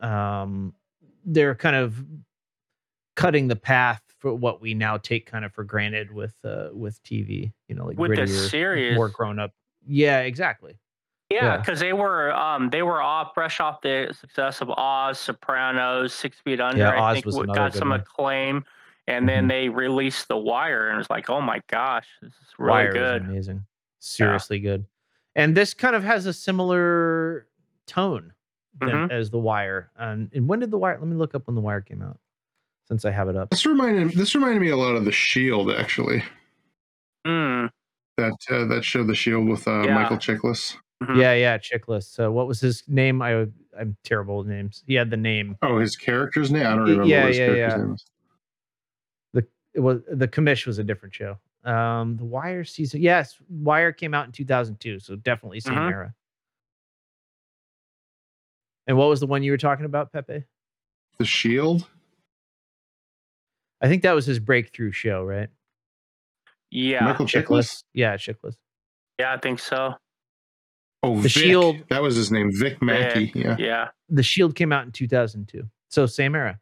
Um, 0.00 0.74
they're 1.26 1.54
kind 1.54 1.76
of 1.76 2.02
cutting 3.16 3.48
the 3.48 3.56
path 3.56 4.02
for 4.18 4.34
what 4.34 4.60
we 4.60 4.74
now 4.74 4.96
take 4.96 5.26
kind 5.26 5.44
of 5.44 5.52
for 5.52 5.64
granted 5.64 6.10
with 6.12 6.34
uh 6.44 6.68
with 6.72 7.02
TV. 7.02 7.52
You 7.68 7.74
know, 7.74 7.86
like 7.86 7.98
With 7.98 8.14
the 8.14 8.22
grittier, 8.22 8.48
series. 8.50 8.94
more 8.96 9.08
grown 9.08 9.38
up. 9.38 9.52
Yeah, 9.86 10.20
exactly. 10.20 10.78
Yeah, 11.30 11.44
Yeah. 11.44 11.56
because 11.58 11.80
they 11.80 11.92
were 11.92 12.32
um 12.34 12.70
they 12.70 12.82
were 12.82 13.02
off 13.02 13.32
fresh 13.34 13.58
off 13.60 13.80
the 13.80 14.14
success 14.18 14.60
of 14.60 14.70
Oz, 14.70 15.18
Sopranos, 15.18 16.14
Six 16.14 16.38
Feet 16.40 16.60
Under. 16.60 16.78
Yeah, 16.78 16.90
I 16.90 17.10
Oz 17.10 17.14
think 17.14 17.26
was 17.26 17.36
got 17.54 17.74
some 17.74 17.90
one. 17.90 18.00
acclaim, 18.00 18.64
and 19.08 19.28
then 19.28 19.44
Mhm. 19.46 19.48
they 19.48 19.68
released 19.68 20.28
The 20.28 20.36
Wire, 20.38 20.88
and 20.88 20.94
it 20.96 20.98
was 20.98 21.10
like, 21.10 21.28
oh 21.30 21.40
my 21.40 21.60
gosh, 21.68 22.06
this 22.22 22.32
is 22.32 22.48
really 22.58 22.70
Wire 22.70 22.92
good. 22.92 23.22
is 23.22 23.28
amazing. 23.28 23.66
Seriously 23.98 24.60
good. 24.60 24.86
And 25.34 25.56
this 25.56 25.74
kind 25.74 25.96
of 25.96 26.04
has 26.04 26.26
a 26.26 26.32
similar 26.32 27.46
tone 27.86 28.32
than, 28.80 28.88
Mhm. 28.90 29.10
as 29.12 29.30
The 29.30 29.38
Wire. 29.38 29.90
And, 29.96 30.30
and 30.34 30.48
when 30.48 30.60
did 30.60 30.70
The 30.70 30.78
Wire? 30.78 30.98
Let 30.98 31.08
me 31.08 31.16
look 31.16 31.34
up 31.34 31.46
when 31.46 31.54
The 31.54 31.60
Wire 31.60 31.80
came 31.80 32.02
out, 32.02 32.18
since 32.88 33.04
I 33.04 33.10
have 33.10 33.28
it 33.28 33.36
up. 33.36 33.50
This 33.50 33.64
reminded 33.66 34.12
this 34.12 34.34
reminded 34.34 34.60
me 34.60 34.68
a 34.70 34.76
lot 34.76 34.94
of 34.96 35.04
the 35.04 35.12
Shield, 35.12 35.70
actually. 35.70 36.22
Mm. 37.26 37.70
That 38.18 38.32
uh, 38.50 38.64
that 38.66 38.84
show, 38.84 39.04
The 39.04 39.14
Shield, 39.14 39.48
with 39.48 39.66
uh, 39.68 39.82
Yeah. 39.82 39.94
Michael 39.94 40.16
Chiklis. 40.16 40.76
Mm-hmm. 41.02 41.20
Yeah, 41.20 41.34
yeah, 41.34 41.58
Chiklis. 41.58 42.04
So 42.04 42.32
what 42.32 42.46
was 42.46 42.60
his 42.60 42.82
name? 42.88 43.20
I 43.20 43.46
I'm 43.78 43.96
terrible 44.04 44.38
with 44.38 44.46
names. 44.46 44.82
He 44.86 44.94
had 44.94 45.10
the 45.10 45.16
name. 45.18 45.56
Oh, 45.62 45.78
his 45.78 45.96
character's 45.96 46.50
name? 46.50 46.64
I 46.66 46.70
don't 46.70 46.80
remember 46.80 47.04
yeah, 47.04 47.20
what 47.24 47.28
his 47.28 47.38
yeah, 47.38 47.46
character's 47.46 47.72
yeah. 47.72 47.76
name 47.84 47.94
is. 47.94 48.04
The 49.34 49.46
it 49.74 49.80
was 49.80 50.00
the 50.10 50.26
commish 50.28 50.66
was 50.66 50.78
a 50.78 50.84
different 50.84 51.14
show. 51.14 51.36
Um, 51.64 52.16
the 52.16 52.24
Wire 52.24 52.64
season. 52.64 53.02
Yes, 53.02 53.36
Wire 53.50 53.92
came 53.92 54.14
out 54.14 54.24
in 54.24 54.32
2002, 54.32 55.00
so 55.00 55.16
definitely 55.16 55.60
same 55.60 55.74
Mhm. 55.74 55.90
era. 55.90 56.14
And 58.86 58.96
what 58.96 59.08
was 59.08 59.20
the 59.20 59.26
one 59.26 59.42
you 59.42 59.50
were 59.50 59.56
talking 59.58 59.84
about, 59.84 60.12
Pepe? 60.12 60.44
The 61.18 61.24
Shield. 61.24 61.88
I 63.80 63.88
think 63.88 64.02
that 64.02 64.12
was 64.14 64.26
his 64.26 64.38
breakthrough 64.38 64.92
show, 64.92 65.22
right? 65.22 65.48
Yeah, 66.70 67.04
Michael 67.04 67.26
Chiklis. 67.26 67.82
Yeah, 67.94 68.16
Chiklis. 68.16 68.56
yeah, 69.18 69.32
I 69.32 69.38
think 69.38 69.58
so. 69.58 69.94
Oh, 71.02 71.16
The 71.16 71.22
Vic. 71.22 71.32
Shield- 71.32 71.76
That 71.90 72.02
was 72.02 72.16
his 72.16 72.32
name, 72.32 72.50
Vic 72.52 72.80
Mackey. 72.82 73.32
Yeah. 73.34 73.56
yeah. 73.58 73.88
The 74.08 74.22
Shield 74.22 74.54
came 74.54 74.72
out 74.72 74.84
in 74.86 74.92
2002, 74.92 75.68
so 75.88 76.06
same 76.06 76.34
era. 76.34 76.58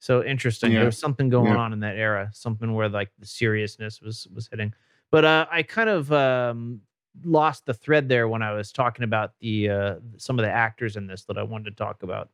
So 0.00 0.22
interesting. 0.22 0.72
Yeah. 0.72 0.78
There 0.80 0.86
was 0.86 0.98
something 0.98 1.28
going 1.28 1.52
Yeah. 1.52 1.58
on 1.58 1.72
in 1.72 1.80
that 1.80 1.96
era, 1.96 2.28
something 2.32 2.74
where 2.74 2.88
like 2.88 3.10
the 3.18 3.26
seriousness 3.26 4.00
was 4.02 4.26
was 4.34 4.48
hitting. 4.48 4.74
But 5.10 5.24
uh, 5.24 5.46
I 5.50 5.62
kind 5.62 5.88
of 5.88 6.12
um, 6.12 6.82
lost 7.24 7.66
the 7.66 7.74
thread 7.74 8.08
there 8.08 8.28
when 8.28 8.42
I 8.42 8.52
was 8.52 8.72
talking 8.72 9.04
about 9.04 9.32
the 9.40 9.70
uh, 9.70 9.94
some 10.16 10.38
of 10.38 10.44
the 10.44 10.50
actors 10.50 10.96
in 10.96 11.06
this 11.06 11.24
that 11.24 11.38
I 11.38 11.42
wanted 11.42 11.70
to 11.76 11.76
talk 11.84 12.02
about. 12.02 12.28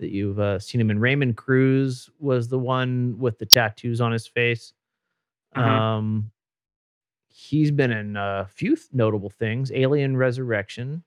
That 0.00 0.10
you've 0.10 0.40
uh, 0.40 0.58
seen 0.58 0.80
him 0.80 0.90
in. 0.90 0.98
Raymond 0.98 1.36
Cruz 1.36 2.10
was 2.18 2.48
the 2.48 2.58
one 2.58 3.16
with 3.18 3.38
the 3.38 3.46
tattoos 3.46 4.00
on 4.00 4.10
his 4.12 4.26
face. 4.26 4.72
Mhm. 5.56 5.62
Um, 5.62 6.30
he's 7.28 7.70
been 7.70 7.92
in 7.92 8.16
a 8.16 8.46
few 8.52 8.74
th- 8.76 8.88
notable 8.92 9.30
things: 9.30 9.70
Alien 9.72 10.16
Resurrection, 10.16 11.02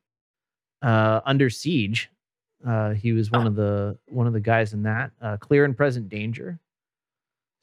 uh, 0.81 1.21
Under 1.25 1.49
Siege. 1.49 2.09
Uh, 2.65 2.93
he 2.93 3.11
was 3.11 3.29
one 3.29 3.45
of 3.45 3.55
the 3.55 3.97
one 4.07 4.25
of 4.25 4.33
the 4.33 4.39
guys 4.39 4.73
in 4.73 4.83
that. 4.83 5.11
Uh, 5.21 5.37
Clear 5.37 5.65
and 5.65 5.75
Present 5.75 6.07
Danger. 6.09 6.59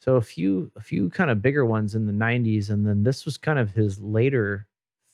So 0.00 0.16
a 0.16 0.20
few 0.20 0.70
a 0.76 0.80
few 0.80 1.08
kind 1.08 1.30
of 1.30 1.40
bigger 1.40 1.64
ones 1.64 1.94
in 1.94 2.06
the 2.06 2.12
'90s, 2.12 2.68
and 2.68 2.86
then 2.86 3.02
this 3.02 3.24
was 3.24 3.38
kind 3.38 3.58
of 3.58 3.70
his 3.70 3.98
later 3.98 4.66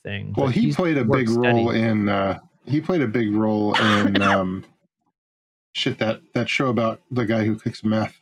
thing. 0.03 0.33
Well, 0.37 0.47
he 0.47 0.73
played 0.73 0.97
a 0.97 1.05
big 1.05 1.29
role 1.29 1.69
steady. 1.69 1.81
in. 1.81 2.09
Uh, 2.09 2.39
he 2.65 2.81
played 2.81 3.01
a 3.01 3.07
big 3.07 3.33
role 3.33 3.75
in. 3.75 4.21
Um, 4.21 4.65
shit, 5.73 5.97
that 5.99 6.21
that 6.33 6.49
show 6.49 6.67
about 6.67 7.01
the 7.11 7.25
guy 7.25 7.43
who 7.45 7.55
cooks 7.55 7.83
meth. 7.83 8.19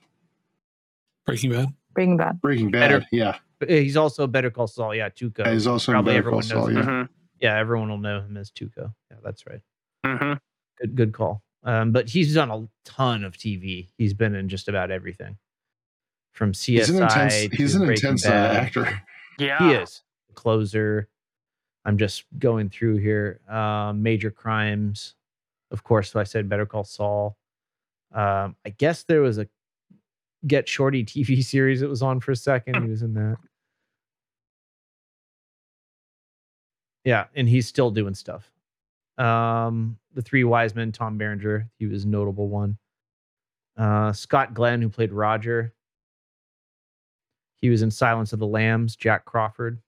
Breaking 1.25 1.51
Bad. 1.51 1.67
Breaking 1.93 2.17
Bad. 2.17 2.41
Breaking 2.41 2.71
Bad. 2.71 2.79
Better- 2.91 3.05
Yeah. 3.11 3.37
He's 3.67 3.97
also 3.97 4.25
Better 4.25 4.49
Call 4.49 4.67
Saul. 4.67 4.95
Yeah, 4.95 5.09
Tuco. 5.09 5.39
Yeah, 5.39 5.51
he's 5.51 5.67
also 5.67 5.91
in 5.91 5.95
Probably 5.95 6.13
Better 6.13 6.29
Call 6.29 6.39
everyone 6.39 6.43
Saul, 6.43 6.67
knows 6.67 6.75
yeah. 6.75 6.81
him. 6.81 7.05
Mhm. 7.05 7.09
Yeah, 7.41 7.57
everyone 7.59 7.89
will 7.89 7.97
know 7.97 8.21
him 8.21 8.37
as 8.37 8.51
Tuco. 8.51 8.93
Yeah, 9.11 9.17
that's 9.23 9.45
right. 9.45 9.59
Mm-hmm. 10.05 10.33
Good, 10.79 10.95
good 10.95 11.13
call. 11.13 11.43
Um, 11.63 11.91
but 11.91 12.07
he's 12.07 12.33
done 12.33 12.51
a 12.51 12.67
ton 12.85 13.25
of 13.25 13.35
TV. 13.35 13.89
He's 13.97 14.13
been 14.13 14.33
in 14.33 14.47
just 14.47 14.69
about 14.69 14.91
everything, 14.91 15.37
from 16.31 16.53
CSI. 16.53 16.77
He's 16.77 16.89
an 16.89 17.03
intense. 17.03 17.33
to 17.33 17.49
He's 17.55 17.75
an 17.75 17.85
Breaking 17.85 18.05
intense 18.11 18.25
uh, 18.25 18.29
actor. 18.31 19.01
Yeah. 19.37 19.57
He 19.59 19.73
is 19.73 20.03
closer. 20.35 21.09
I'm 21.89 21.97
just 21.97 22.25
going 22.37 22.69
through 22.69 22.97
here. 22.97 23.41
Um, 23.49 24.03
major 24.03 24.29
crimes, 24.29 25.15
of 25.71 25.83
course. 25.83 26.11
So 26.11 26.19
I 26.19 26.23
said 26.23 26.47
Better 26.47 26.67
Call 26.67 26.83
Saul. 26.83 27.35
Um, 28.13 28.55
I 28.63 28.69
guess 28.77 29.01
there 29.01 29.21
was 29.21 29.39
a 29.39 29.47
Get 30.45 30.69
Shorty 30.69 31.03
TV 31.03 31.43
series 31.43 31.79
that 31.79 31.89
was 31.89 32.03
on 32.03 32.19
for 32.19 32.31
a 32.31 32.35
second. 32.35 32.83
He 32.83 32.89
was 32.91 33.01
in 33.01 33.15
that. 33.15 33.37
Yeah, 37.05 37.25
and 37.33 37.49
he's 37.49 37.65
still 37.65 37.89
doing 37.89 38.13
stuff. 38.13 38.51
Um, 39.17 39.97
the 40.13 40.21
Three 40.21 40.43
Wise 40.43 40.75
Men, 40.75 40.91
Tom 40.91 41.17
Berenger, 41.17 41.67
he 41.79 41.87
was 41.87 42.03
a 42.03 42.07
notable 42.07 42.49
one. 42.49 42.77
Uh, 43.75 44.13
Scott 44.13 44.53
Glenn, 44.53 44.79
who 44.79 44.89
played 44.89 45.11
Roger. 45.11 45.73
He 47.55 47.69
was 47.71 47.81
in 47.81 47.89
Silence 47.89 48.31
of 48.31 48.37
the 48.37 48.45
Lambs, 48.45 48.95
Jack 48.95 49.25
Crawford. 49.25 49.81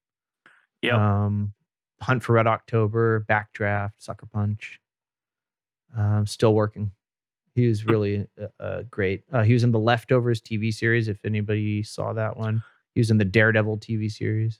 Yeah. 0.81 1.25
Um, 1.25 1.53
Hunt 2.01 2.23
for 2.23 2.33
Red 2.33 2.47
October, 2.47 3.25
Backdraft, 3.29 3.93
Sucker 3.97 4.25
Punch. 4.25 4.79
Um, 5.95 6.25
still 6.25 6.53
working. 6.53 6.91
He 7.53 7.67
was 7.67 7.85
really 7.85 8.25
uh, 8.59 8.83
great. 8.89 9.23
Uh, 9.31 9.43
he 9.43 9.53
was 9.53 9.63
in 9.63 9.71
the 9.71 9.79
Leftovers 9.79 10.41
TV 10.41 10.73
series. 10.73 11.07
If 11.07 11.23
anybody 11.25 11.83
saw 11.83 12.13
that 12.13 12.37
one, 12.37 12.63
he 12.95 13.01
was 13.01 13.11
in 13.11 13.17
the 13.17 13.25
Daredevil 13.25 13.79
TV 13.79 14.09
series, 14.09 14.59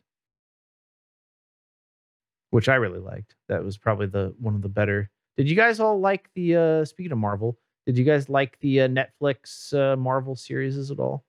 which 2.49 2.67
I 2.67 2.75
really 2.75 2.99
liked. 2.99 3.35
That 3.47 3.63
was 3.63 3.77
probably 3.77 4.07
the 4.07 4.35
one 4.39 4.55
of 4.55 4.61
the 4.61 4.69
better. 4.69 5.09
Did 5.37 5.49
you 5.49 5.55
guys 5.55 5.79
all 5.79 5.99
like 5.99 6.29
the? 6.35 6.55
uh 6.55 6.85
Speaking 6.85 7.13
of 7.13 7.17
Marvel, 7.17 7.57
did 7.85 7.97
you 7.97 8.03
guys 8.03 8.27
like 8.27 8.59
the 8.59 8.81
uh, 8.81 8.87
Netflix 8.89 9.73
uh, 9.73 9.95
Marvel 9.95 10.35
series 10.35 10.91
at 10.91 10.99
all? 10.99 11.23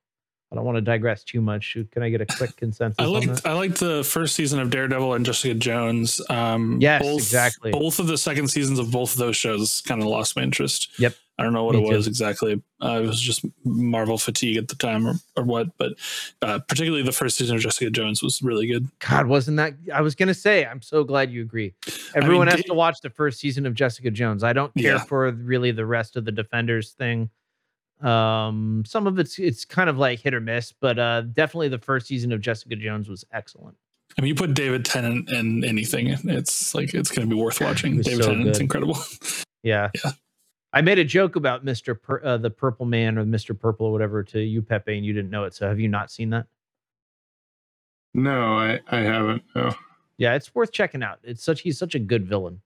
I 0.53 0.55
don't 0.55 0.65
want 0.67 0.77
to 0.77 0.83
digress 0.83 1.25
too 1.25 1.41
much. 1.41 1.77
Can 1.93 2.03
I 2.03 2.11
get 2.11 2.21
a 2.21 2.27
quick 2.27 2.55
consensus? 2.59 2.97
I 2.99 3.05
on 3.07 3.13
liked? 3.27 3.47
I 3.47 3.53
liked 3.55 3.81
the 3.81 4.05
first 4.05 4.37
season 4.37 4.61
of 4.61 4.69
Daredevil 4.71 5.15
and 5.15 5.25
Jessica 5.25 5.55
Jones. 5.55 6.21
Um, 6.29 6.79
Yes, 6.79 7.03
both, 7.03 7.19
exactly. 7.19 7.73
Both 7.73 7.99
of 7.99 8.07
the 8.07 8.19
second 8.19 8.49
seasons 8.49 8.79
of 8.79 8.91
both 8.91 9.13
of 9.13 9.19
those 9.19 9.37
shows 9.37 9.81
kind 9.87 10.03
of 10.03 10.09
lost 10.09 10.37
my 10.37 10.43
interest. 10.43 10.91
Yep. 11.01 11.15
I 11.39 11.43
don't 11.45 11.55
know 11.55 11.65
what 11.65 11.75
Me 11.75 11.83
it 11.85 11.89
too. 11.89 11.97
was 11.97 12.07
exactly. 12.07 12.63
Uh, 12.85 13.01
it 13.03 13.07
was 13.07 13.19
just 13.19 13.47
Marvel 13.65 14.19
fatigue 14.19 14.59
at 14.59 14.69
the 14.69 14.75
time, 14.77 15.09
or, 15.09 15.15
or 15.35 15.43
what. 15.45 15.69
But 15.79 15.95
uh, 16.43 16.59
particularly 16.69 17.03
the 17.03 17.11
first 17.13 17.39
season 17.39 17.57
of 17.57 17.63
Jessica 17.63 17.91
Jones 17.91 18.23
was 18.23 18.43
really 18.43 18.67
good. 18.67 18.87
God, 18.99 19.27
wasn't 19.27 19.57
that? 19.57 19.73
I 19.93 20.03
was 20.03 20.15
gonna 20.15 20.35
say. 20.35 20.67
I'm 20.67 20.83
so 20.83 21.03
glad 21.03 21.33
you 21.33 21.41
agree. 21.41 21.73
Everyone 22.15 22.47
has 22.49 22.57
da- 22.61 22.69
to 22.69 22.75
watch 22.75 23.01
the 23.01 23.09
first 23.11 23.41
season 23.41 23.65
of 23.65 23.73
Jessica 23.73 24.11
Jones. 24.11 24.45
I 24.45 24.53
don't 24.53 24.73
care 24.75 24.93
Yeah. 24.97 25.05
for 25.05 25.31
really 25.33 25.71
the 25.73 25.87
rest 25.87 26.17
of 26.17 26.27
the 26.27 26.33
Defenders 26.33 26.91
thing. 26.93 27.31
Um, 28.03 28.83
some 28.87 29.07
of 29.07 29.19
it's 29.19 29.39
it's 29.39 29.65
kind 29.65 29.89
of 29.89 29.97
like 29.97 30.19
hit 30.21 30.35
or 30.35 30.41
miss, 30.41 30.73
but 30.73 30.99
uh, 30.99 31.21
definitely 31.23 31.69
the 31.69 31.79
first 31.79 32.07
season 32.07 32.33
of 32.33 32.41
Jessica 32.41 32.75
Jones 32.77 33.09
was 33.09 33.25
excellent. 33.33 33.77
I 34.19 34.23
mean, 34.23 34.29
you 34.29 34.35
put 34.35 34.55
David 34.55 34.85
Tennant 34.85 35.31
in 35.31 35.65
anything, 35.65 36.09
it's 36.09 36.75
like 36.75 36.95
it's 36.95 37.11
going 37.11 37.29
to 37.29 37.35
be 37.35 37.41
worth 37.41 37.61
watching. 37.61 38.01
David 38.01 38.25
so 38.25 38.31
Tennant's 38.31 38.59
good. 38.59 38.65
incredible. 38.65 38.99
Yeah. 39.65 39.91
I 40.73 40.81
made 40.81 40.99
a 40.99 41.05
joke 41.05 41.37
about 41.37 41.65
Mister 41.65 41.95
Pur- 41.95 42.21
uh, 42.25 42.37
the 42.37 42.51
Purple 42.51 42.85
Man 42.85 43.17
or 43.17 43.25
Mister 43.25 43.55
Purple 43.55 43.87
or 43.87 43.93
whatever 43.93 44.25
to 44.25 44.41
you, 44.41 44.61
Pepe, 44.61 44.97
and 44.97 45.07
you 45.07 45.13
didn't 45.13 45.31
know 45.31 45.45
it. 45.45 45.55
So 45.55 45.69
have 45.69 45.79
you 45.79 45.87
not 45.87 46.11
seen 46.11 46.31
that? 46.31 46.47
No, 48.13 48.59
I 48.59 48.81
I 48.91 48.99
haven't. 48.99 49.45
No. 49.55 49.73
Yeah, 50.19 50.35
it's 50.35 50.53
worth 50.53 50.73
checking 50.73 51.03
out. 51.03 51.21
It's 51.23 51.45
such 51.45 51.61
he's 51.61 51.79
such 51.79 51.95
a 51.95 52.01
good 52.01 52.27
villain. 52.27 52.61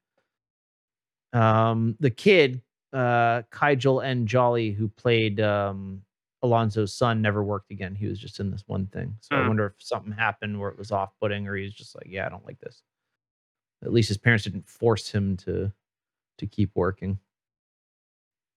Um, 1.32 1.96
the 2.00 2.10
kid, 2.10 2.62
uh, 2.96 3.42
Kygel 3.52 4.04
N. 4.04 4.26
Jolly, 4.26 4.70
who 4.72 4.88
played 4.88 5.40
um 5.40 6.02
Alonzo's 6.44 6.94
son, 6.94 7.20
never 7.22 7.42
worked 7.42 7.70
again. 7.70 7.94
He 7.94 8.06
was 8.06 8.18
just 8.18 8.40
in 8.40 8.50
this 8.50 8.64
one 8.66 8.86
thing. 8.86 9.16
So 9.20 9.36
I 9.36 9.40
Hmm. 9.40 9.48
wonder 9.48 9.66
if 9.66 9.74
something 9.78 10.12
happened 10.12 10.60
where 10.60 10.70
it 10.70 10.78
was 10.78 10.92
off-putting, 10.92 11.48
or 11.48 11.56
he's 11.56 11.72
just 11.74 11.94
like, 11.96 12.06
yeah, 12.08 12.26
I 12.26 12.28
don't 12.28 12.44
like 12.46 12.60
this. 12.60 12.82
At 13.84 13.92
least 13.92 14.08
his 14.08 14.18
parents 14.18 14.44
didn't 14.44 14.68
force 14.68 15.10
him 15.10 15.36
to 15.38 15.72
to 16.38 16.46
keep 16.46 16.70
working. 16.74 17.18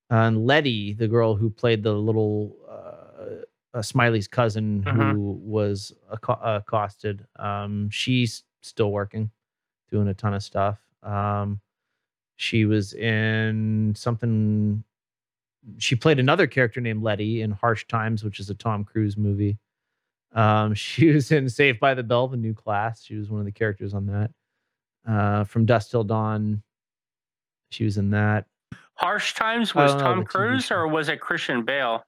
And 0.10 0.46
Letty, 0.46 0.94
the 0.94 1.08
girl 1.08 1.36
who 1.36 1.50
played 1.50 1.84
the 1.84 1.94
little 1.94 2.56
uh, 2.68 3.78
uh, 3.78 3.82
Smiley's 3.82 4.28
cousin 4.28 4.82
who 4.82 5.40
was 5.44 5.94
acco- 6.12 6.40
accosted, 6.58 7.26
um, 7.38 7.90
she's 7.92 8.44
still 8.62 8.92
working, 8.92 9.30
doing 9.92 10.08
a 10.08 10.14
ton 10.14 10.34
of 10.34 10.42
stuff. 10.44 10.80
Um, 11.04 11.62
she 12.40 12.64
was 12.64 12.94
in 12.94 13.94
something. 13.98 14.82
She 15.78 15.94
played 15.94 16.20
another 16.20 16.48
character 16.48 16.80
named 16.80 17.04
Letty 17.04 17.42
in 17.42 17.52
Harsh 17.52 17.86
Times, 17.88 18.24
which 18.24 18.40
is 18.40 18.50
a 18.50 18.56
Tom 18.56 18.86
Cruise 18.86 19.18
movie. 19.18 19.58
Um, 20.34 20.74
she 20.74 21.12
was 21.12 21.34
in 21.34 21.50
Saved 21.50 21.82
by 21.82 21.94
the 21.94 22.02
Bell, 22.02 22.30
the 22.30 22.38
new 22.38 22.54
class. 22.54 23.04
She 23.04 23.16
was 23.16 23.30
one 23.30 23.42
of 23.42 23.46
the 23.46 23.52
characters 23.52 23.94
on 23.94 24.06
that. 24.06 24.32
Uh, 25.06 25.44
from 25.44 25.66
Dust 25.66 25.92
Till 25.92 26.06
Dawn, 26.06 26.64
she 27.72 27.84
was 27.84 27.98
in 27.98 28.10
that. 28.12 28.46
Harsh 28.94 29.34
Times 29.34 29.76
was 29.76 29.94
know, 29.96 30.00
Tom 30.00 30.24
Cruise 30.24 30.72
or 30.72 30.88
was 30.88 31.10
it 31.10 31.20
Christian 31.20 31.64
Bale? 31.66 32.06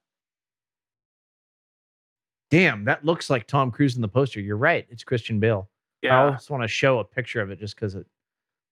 Damn, 2.50 2.86
that 2.86 3.04
looks 3.04 3.28
like 3.28 3.46
Tom 3.46 3.70
Cruise 3.70 3.96
in 3.96 4.02
the 4.02 4.08
poster. 4.08 4.40
You're 4.40 4.56
right. 4.56 4.86
It's 4.88 5.04
Christian 5.04 5.40
Bale. 5.40 5.68
Yeah. 6.00 6.18
I 6.18 6.32
also 6.32 6.54
want 6.54 6.64
to 6.64 6.68
show 6.68 7.00
a 7.00 7.04
picture 7.04 7.42
of 7.42 7.50
it 7.50 7.60
just 7.60 7.74
because 7.76 7.94
it 7.94 8.06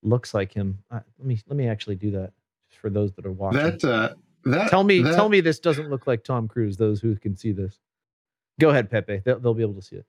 looks 0.02 0.34
like 0.34 0.52
him. 0.52 0.78
Uh, 0.90 1.00
let 1.18 1.26
me 1.26 1.40
let 1.48 1.56
me 1.56 1.68
actually 1.68 1.96
do 1.96 2.10
that 2.12 2.32
just 2.68 2.80
for 2.80 2.90
those 2.90 3.12
that 3.14 3.26
are 3.26 3.32
watching. 3.32 3.60
That 3.60 3.84
uh, 3.84 4.14
that 4.44 4.70
tell 4.70 4.84
me 4.84 5.02
that, 5.02 5.14
tell 5.14 5.28
me 5.28 5.40
this 5.40 5.58
doesn't 5.58 5.90
look 5.90 6.06
like 6.06 6.24
Tom 6.24 6.48
Cruise. 6.48 6.76
Those 6.76 7.00
who 7.00 7.16
can 7.16 7.36
see 7.36 7.52
this, 7.52 7.78
go 8.58 8.70
ahead, 8.70 8.90
Pepe. 8.90 9.22
They'll, 9.24 9.38
they'll 9.38 9.54
be 9.54 9.62
able 9.62 9.74
to 9.74 9.82
see 9.82 9.96
it. 9.96 10.06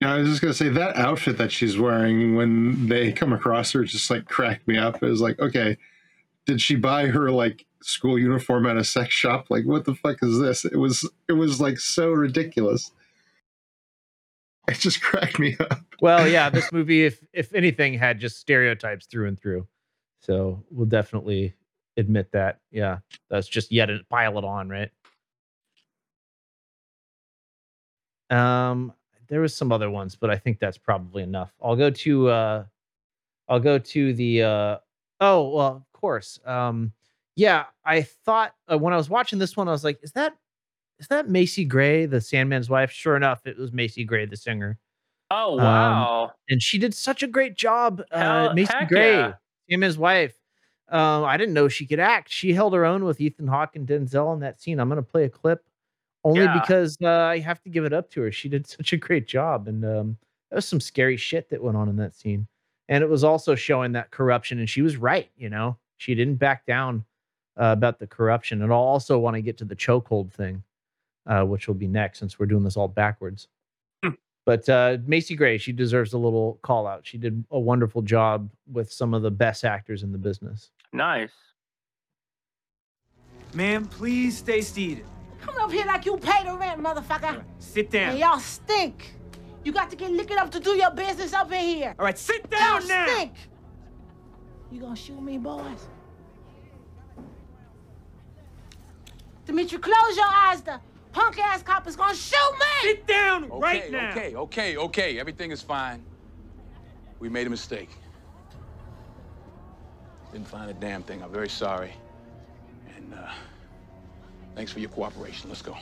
Yeah, 0.00 0.14
I 0.14 0.18
was 0.18 0.28
just 0.28 0.42
gonna 0.42 0.54
say 0.54 0.68
that 0.70 0.96
outfit 0.96 1.38
that 1.38 1.52
she's 1.52 1.78
wearing 1.78 2.36
when 2.36 2.88
they 2.88 3.12
come 3.12 3.32
across 3.32 3.72
her 3.72 3.84
just 3.84 4.10
like 4.10 4.26
cracked 4.26 4.66
me 4.66 4.76
up. 4.76 5.02
It 5.02 5.06
was 5.06 5.20
like, 5.20 5.38
okay, 5.38 5.76
did 6.46 6.60
she 6.60 6.76
buy 6.76 7.06
her 7.06 7.30
like 7.30 7.66
school 7.82 8.18
uniform 8.18 8.66
at 8.66 8.76
a 8.76 8.84
sex 8.84 9.14
shop? 9.14 9.46
Like, 9.50 9.64
what 9.64 9.84
the 9.84 9.94
fuck 9.94 10.22
is 10.22 10.38
this? 10.38 10.64
It 10.64 10.76
was 10.76 11.08
it 11.28 11.34
was 11.34 11.60
like 11.60 11.78
so 11.78 12.10
ridiculous. 12.10 12.90
It 14.68 14.78
just 14.78 15.02
cracked 15.02 15.38
me 15.38 15.56
up. 15.60 15.80
Well, 16.00 16.26
yeah, 16.26 16.48
this 16.50 16.72
movie, 16.72 17.04
if 17.04 17.22
if 17.34 17.52
anything, 17.54 17.94
had 17.94 18.18
just 18.18 18.38
stereotypes 18.38 19.06
through 19.06 19.28
and 19.28 19.38
through. 19.38 19.66
So 20.20 20.64
we'll 20.70 20.86
definitely 20.86 21.54
admit 21.98 22.32
that. 22.32 22.60
Yeah, 22.70 22.98
that's 23.28 23.46
just 23.46 23.70
yet 23.70 23.90
a 23.90 24.00
pile 24.08 24.38
it 24.38 24.44
on, 24.44 24.70
right? 24.70 24.90
Um, 28.30 28.94
there 29.28 29.40
was 29.40 29.54
some 29.54 29.70
other 29.70 29.90
ones, 29.90 30.16
but 30.16 30.30
I 30.30 30.36
think 30.36 30.58
that's 30.58 30.78
probably 30.78 31.22
enough. 31.22 31.52
I'll 31.62 31.76
go 31.76 31.90
to 31.90 32.28
uh, 32.28 32.64
I'll 33.48 33.60
go 33.60 33.78
to 33.78 34.14
the 34.14 34.42
uh, 34.42 34.76
oh 35.20 35.48
well, 35.50 35.76
of 35.76 36.00
course. 36.00 36.38
Um, 36.46 36.92
yeah, 37.36 37.64
I 37.84 38.02
thought 38.02 38.54
uh, 38.70 38.78
when 38.78 38.94
I 38.94 38.96
was 38.96 39.10
watching 39.10 39.38
this 39.38 39.56
one, 39.56 39.68
I 39.68 39.72
was 39.72 39.84
like, 39.84 39.98
is 40.02 40.12
that 40.12 40.34
is 40.98 41.08
that 41.08 41.28
Macy 41.28 41.64
Gray, 41.64 42.06
the 42.06 42.20
Sandman's 42.20 42.68
wife? 42.70 42.90
Sure 42.90 43.16
enough, 43.16 43.46
it 43.46 43.58
was 43.58 43.72
Macy 43.72 44.04
Gray, 44.04 44.26
the 44.26 44.36
singer. 44.36 44.78
Oh 45.30 45.52
Um, 45.58 45.64
wow. 45.64 46.32
and 46.48 46.62
she 46.62 46.78
did 46.78 46.94
such 46.94 47.22
a 47.22 47.26
great 47.26 47.56
job. 47.56 48.02
Uh, 48.12 48.52
Macy 48.54 48.72
heck 48.72 48.88
Gray, 48.88 49.14
yeah. 49.16 49.32
him 49.68 49.80
his 49.80 49.98
wife. 49.98 50.34
Um, 50.88 51.24
I 51.24 51.36
didn't 51.36 51.54
know 51.54 51.66
she 51.68 51.86
could 51.86 51.98
act. 51.98 52.30
She 52.30 52.52
held 52.52 52.74
her 52.74 52.84
own 52.84 53.04
with 53.04 53.20
Ethan 53.20 53.46
Hawke 53.48 53.74
and 53.74 53.86
Denzel 53.88 54.34
in 54.34 54.40
that 54.40 54.60
scene. 54.60 54.78
I'm 54.78 54.88
gonna 54.88 55.02
play 55.02 55.24
a 55.24 55.28
clip 55.30 55.64
only 56.24 56.42
Yeah. 56.42 56.58
because 56.60 56.96
uh, 57.02 57.08
I 57.08 57.38
have 57.38 57.60
to 57.62 57.70
give 57.70 57.84
it 57.84 57.92
up 57.92 58.10
to 58.10 58.20
her. 58.22 58.30
She 58.32 58.48
did 58.48 58.66
such 58.68 58.92
a 58.92 58.96
great 58.96 59.26
job, 59.26 59.66
and 59.66 59.84
um, 59.84 60.16
there 60.50 60.56
was 60.56 60.66
some 60.66 60.80
scary 60.80 61.16
shit 61.16 61.48
that 61.50 61.62
went 61.62 61.76
on 61.76 61.88
in 61.88 61.96
that 61.96 62.14
scene. 62.14 62.46
And 62.88 63.02
it 63.02 63.08
was 63.08 63.24
also 63.24 63.54
showing 63.54 63.92
that 63.92 64.10
corruption, 64.10 64.58
and 64.58 64.68
she 64.68 64.82
was 64.82 64.98
right. 64.98 65.30
You 65.38 65.48
know, 65.48 65.78
she 65.96 66.14
didn't 66.14 66.36
back 66.36 66.66
down 66.66 67.04
uh, 67.58 67.72
about 67.72 67.98
the 67.98 68.06
corruption. 68.06 68.60
And 68.62 68.70
I'll 68.70 68.78
also 68.78 69.18
want 69.18 69.36
to 69.36 69.40
get 69.42 69.56
to 69.58 69.64
the 69.64 69.74
chokehold 69.74 70.32
thing, 70.32 70.62
uh, 71.26 71.42
which 71.42 71.66
will 71.68 71.74
be 71.74 71.88
next 71.88 72.18
since 72.18 72.38
we're 72.38 72.46
doing 72.46 72.64
this 72.64 72.76
all 72.76 72.88
backwards. 72.88 73.48
But 74.46 74.68
uh, 74.68 74.98
Macy 75.06 75.36
Gray, 75.36 75.56
she 75.56 75.72
deserves 75.72 76.12
a 76.12 76.18
little 76.18 76.58
call 76.60 76.86
out. 76.86 77.06
She 77.06 77.16
did 77.16 77.44
a 77.50 77.58
wonderful 77.58 78.02
job 78.02 78.50
with 78.70 78.92
some 78.92 79.14
of 79.14 79.22
the 79.22 79.30
best 79.30 79.64
actors 79.64 80.02
in 80.02 80.12
the 80.12 80.18
business. 80.18 80.70
Nice. 80.92 81.32
Ma'am, 83.54 83.86
please 83.86 84.36
stay 84.36 84.60
seated. 84.60 85.06
Coming 85.40 85.60
up 85.62 85.72
here 85.72 85.86
like 85.86 86.04
you 86.04 86.18
pay 86.18 86.44
the 86.44 86.54
rent, 86.56 86.82
motherfucker. 86.82 87.42
Sit 87.58 87.90
down. 87.90 88.10
And 88.10 88.18
y'all 88.18 88.38
stink. 88.38 89.14
You 89.64 89.72
got 89.72 89.88
to 89.90 89.96
get 89.96 90.10
liquored 90.10 90.36
up 90.36 90.50
to 90.50 90.60
do 90.60 90.76
your 90.76 90.90
business 90.90 91.32
up 91.32 91.50
in 91.50 91.60
here. 91.64 91.94
All 91.98 92.04
right, 92.04 92.18
sit 92.18 92.50
down 92.50 92.80
y'all 92.82 92.88
now. 92.88 93.06
stink. 93.06 93.32
You 94.70 94.80
gonna 94.80 94.96
shoot 94.96 95.22
me, 95.22 95.38
boys? 95.38 95.88
Dimitri, 99.46 99.78
close 99.78 100.16
your 100.16 100.26
eyes. 100.26 100.62
The 100.62 100.80
punk 101.14 101.38
ass 101.38 101.62
cop 101.62 101.86
is 101.86 101.96
gonna 101.96 102.14
shoot 102.14 102.36
me. 102.58 102.90
Sit 102.90 103.06
down 103.06 103.50
Okay, 103.50 103.88
okay, 103.94 104.36
okay, 104.36 104.76
okay. 104.76 105.18
Everything 105.18 105.50
is 105.50 105.62
fine. 105.62 106.04
We 107.20 107.28
made 107.28 107.46
a 107.46 107.50
mistake. 107.50 107.88
Didn't 110.32 110.48
find 110.48 110.68
a 110.68 110.74
damn 110.74 111.02
thing. 111.02 111.22
I'm 111.22 111.30
very 111.30 111.48
sorry. 111.48 111.92
And 112.96 113.14
uh, 113.14 113.32
thanks 114.56 114.72
for 114.72 114.80
your 114.80 114.90
cooperation. 114.90 115.48
Let's 115.48 115.62
go. 115.62 115.76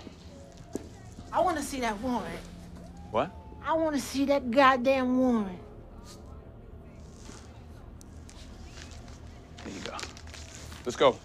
I 1.32 1.40
want 1.40 1.56
to 1.56 1.62
see 1.62 1.80
that 1.80 1.98
warrant. 2.00 2.28
What? 3.10 3.30
I 3.64 3.72
want 3.72 3.96
to 3.96 4.02
see 4.02 4.26
that 4.26 4.50
goddamn 4.50 5.18
warrant. 5.18 5.58
There 9.64 9.72
you 9.72 9.80
go. 9.80 9.96
Let's 10.84 10.96
go. 10.96 11.18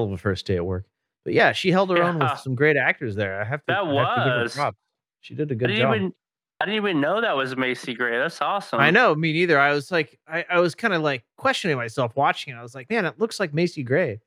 Hell 0.00 0.06
of 0.08 0.12
a 0.12 0.18
first 0.18 0.46
day 0.46 0.56
at 0.56 0.64
work. 0.66 0.86
But 1.24 1.34
yeah, 1.34 1.52
she 1.52 1.70
held 1.70 1.90
her 1.90 2.02
own 2.02 2.18
with 2.18 2.38
some 2.40 2.54
great 2.54 2.76
actors 2.76 3.14
there. 3.14 3.40
I 3.40 3.44
have 3.44 3.60
to, 3.60 3.64
That 3.68 3.82
I 3.84 3.94
have 3.94 4.16
to 4.16 4.24
give 4.24 4.32
her 4.34 4.42
was. 4.44 4.54
props. 4.54 4.78
She 5.20 5.34
did 5.34 5.50
a 5.50 5.54
good 5.54 5.68
job. 5.70 5.94
even 5.94 6.14
I 6.62 6.66
didn't 6.66 6.76
even 6.76 7.00
know 7.00 7.20
that 7.20 7.36
was 7.36 7.56
Macy 7.56 7.94
Gray. 7.94 8.18
That's 8.18 8.40
awesome. 8.40 8.80
I 8.80 8.90
know, 8.90 9.14
me 9.14 9.32
neither. 9.32 9.58
I 9.58 9.72
was 9.72 9.90
like, 9.90 10.18
I, 10.28 10.44
I 10.50 10.60
was 10.60 10.74
kind 10.74 10.92
of 10.94 11.02
like 11.02 11.24
questioning 11.36 11.76
myself 11.76 12.14
watching 12.16 12.54
it. 12.54 12.56
I 12.56 12.62
was 12.62 12.74
like, 12.74 12.88
man, 12.90 13.04
it 13.06 13.18
looks 13.18 13.38
like 13.40 13.52
Macy 13.54 13.82
Gray. 13.82 14.20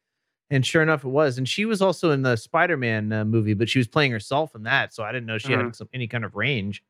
And 0.49 0.63
sure 0.65 0.81
enough, 0.83 1.03
it 1.03 1.09
was. 1.09 1.37
And 1.39 1.47
she 1.49 1.65
was 1.65 1.81
also 1.81 2.11
in 2.11 2.21
the 2.21 2.35
Spider 2.35 2.77
Man 2.77 3.11
uh, 3.11 3.25
movie, 3.25 3.53
but 3.55 3.69
she 3.69 3.79
was 3.79 3.87
playing 3.87 4.11
herself 4.11 4.53
in 4.55 4.63
that. 4.63 4.93
So 4.93 5.03
I 5.03 5.11
didn't 5.11 5.25
know 5.27 5.37
she 5.39 5.51
had 5.51 5.61
Mhm. 5.61 5.75
some, 5.75 5.89
any 5.93 6.07
kind 6.07 6.25
of 6.25 6.35
range. 6.35 6.83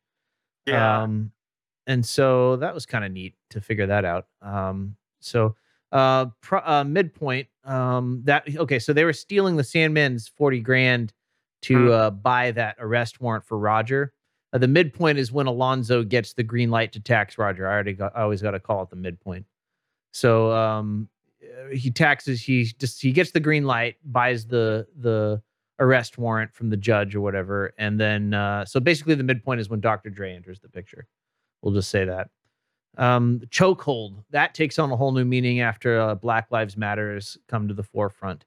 Yeah. 0.66 1.02
Um, 1.02 1.30
and 1.86 2.04
so 2.04 2.56
that 2.56 2.74
was 2.74 2.84
kind 2.86 3.04
of 3.04 3.12
neat 3.12 3.34
to 3.50 3.60
figure 3.60 3.86
that 3.86 4.04
out. 4.04 4.26
Um, 4.42 4.96
so 5.20 5.56
uh, 5.92 6.26
pro, 6.42 6.60
uh, 6.60 6.84
midpoint, 6.84 7.48
um, 7.64 8.20
that 8.24 8.44
okay. 8.56 8.78
So 8.78 8.92
they 8.92 9.04
were 9.04 9.12
stealing 9.12 9.56
the 9.56 9.64
Sandman's 9.64 10.28
forty 10.28 10.60
grand 10.60 11.12
to 11.62 11.74
Mhm. 11.74 11.90
uh, 11.92 12.10
buy 12.10 12.50
that 12.52 12.76
arrest 12.78 13.20
warrant 13.20 13.44
for 13.44 13.58
Roger. 13.58 14.12
Uh, 14.52 14.58
the 14.58 14.68
midpoint 14.68 15.18
is 15.18 15.32
when 15.32 15.46
Alonzo 15.46 16.02
gets 16.04 16.34
the 16.34 16.42
green 16.42 16.70
light 16.70 16.92
to 16.92 17.00
tax 17.00 17.38
Roger. 17.38 17.66
I 17.66 17.72
already 17.72 17.94
got. 17.94 18.16
I 18.16 18.22
always 18.22 18.42
got 18.42 18.52
to 18.52 18.60
call 18.60 18.82
it 18.82 18.90
the 18.90 18.96
midpoint. 18.96 19.46
So 20.12 20.52
um, 20.52 21.08
uh, 21.42 21.74
he 21.74 21.90
taxes. 21.90 22.42
He 22.42 22.64
just 22.64 23.00
he 23.02 23.12
gets 23.12 23.30
the 23.32 23.40
green 23.40 23.64
light, 23.64 23.96
buys 24.04 24.46
the 24.46 24.86
the 25.00 25.42
arrest 25.80 26.18
warrant 26.18 26.54
from 26.54 26.70
the 26.70 26.76
judge 26.76 27.16
or 27.16 27.20
whatever, 27.20 27.72
and 27.78 27.98
then 27.98 28.32
uh, 28.32 28.64
so 28.64 28.78
basically 28.78 29.16
the 29.16 29.24
midpoint 29.24 29.60
is 29.60 29.68
when 29.68 29.80
Dr. 29.80 30.08
Dre 30.10 30.32
enters 30.34 30.60
the 30.60 30.68
picture. 30.68 31.06
We'll 31.62 31.74
just 31.74 31.90
say 31.90 32.04
that. 32.04 32.28
Um, 32.96 33.40
chokehold 33.48 34.24
that 34.30 34.54
takes 34.54 34.78
on 34.78 34.90
a 34.92 34.96
whole 34.96 35.12
new 35.12 35.24
meaning 35.24 35.60
after 35.60 36.00
uh, 36.00 36.14
Black 36.14 36.50
Lives 36.50 36.76
Matter 36.76 37.14
has 37.14 37.36
come 37.48 37.68
to 37.68 37.74
the 37.74 37.82
forefront. 37.82 38.44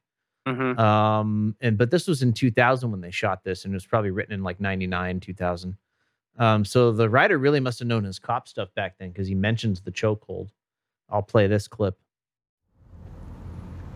Mhm. 0.48 0.80
Um, 0.80 1.56
and 1.60 1.78
but 1.78 1.92
this 1.92 2.08
was 2.08 2.22
in 2.22 2.32
2000 2.32 2.90
when 2.90 3.02
they 3.02 3.12
shot 3.12 3.44
this, 3.44 3.66
and 3.66 3.74
it 3.74 3.76
was 3.76 3.86
probably 3.86 4.12
written 4.12 4.34
in 4.34 4.44
like 4.44 4.60
99, 4.62 5.20
2000. 5.20 5.76
Um, 6.40 6.64
so 6.64 6.92
the 6.92 7.10
writer 7.10 7.38
really 7.38 7.60
must 7.60 7.80
have 7.80 7.88
known 7.88 8.04
his 8.04 8.20
cop 8.20 8.48
stuff 8.48 8.74
back 8.76 8.98
then 8.98 9.10
because 9.10 9.28
he 9.28 9.36
mentions 9.36 9.82
the 9.82 9.92
chokehold. 9.92 10.50
I'll 11.10 11.24
play 11.24 11.48
this 11.48 11.68
clip. 11.68 11.98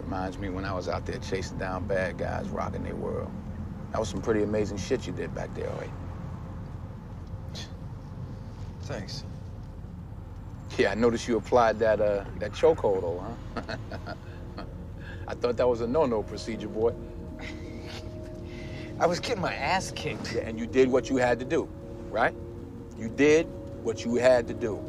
Reminds 0.01 0.37
me 0.37 0.49
when 0.49 0.65
I 0.65 0.73
was 0.73 0.89
out 0.89 1.05
there 1.05 1.19
chasing 1.19 1.57
down 1.57 1.87
bad 1.87 2.17
guys, 2.17 2.49
rocking 2.49 2.83
their 2.83 2.95
world. 2.95 3.31
That 3.91 3.99
was 3.99 4.09
some 4.09 4.21
pretty 4.21 4.43
amazing 4.43 4.77
shit 4.77 5.05
you 5.07 5.13
did 5.13 5.33
back 5.33 5.53
there, 5.53 5.69
Hoyt. 5.69 5.89
Thanks. 8.83 9.23
Yeah, 10.77 10.91
I 10.91 10.95
noticed 10.95 11.27
you 11.27 11.37
applied 11.37 11.79
that 11.79 11.99
uh 11.99 12.23
that 12.39 12.53
chokehold, 12.53 13.01
though, 13.01 13.19
huh? 13.19 14.15
I 15.27 15.33
thought 15.35 15.57
that 15.57 15.67
was 15.67 15.81
a 15.81 15.87
no-no 15.87 16.23
procedure, 16.23 16.67
boy. 16.67 16.93
I 18.99 19.05
was 19.05 19.19
getting 19.19 19.41
my 19.41 19.53
ass 19.53 19.91
kicked. 19.91 20.35
Yeah, 20.35 20.41
and 20.41 20.59
you 20.59 20.67
did 20.67 20.89
what 20.89 21.09
you 21.09 21.17
had 21.17 21.39
to 21.39 21.45
do, 21.45 21.67
right? 22.09 22.33
You 22.97 23.09
did 23.09 23.47
what 23.83 24.05
you 24.05 24.15
had 24.15 24.47
to 24.47 24.53
do. 24.53 24.79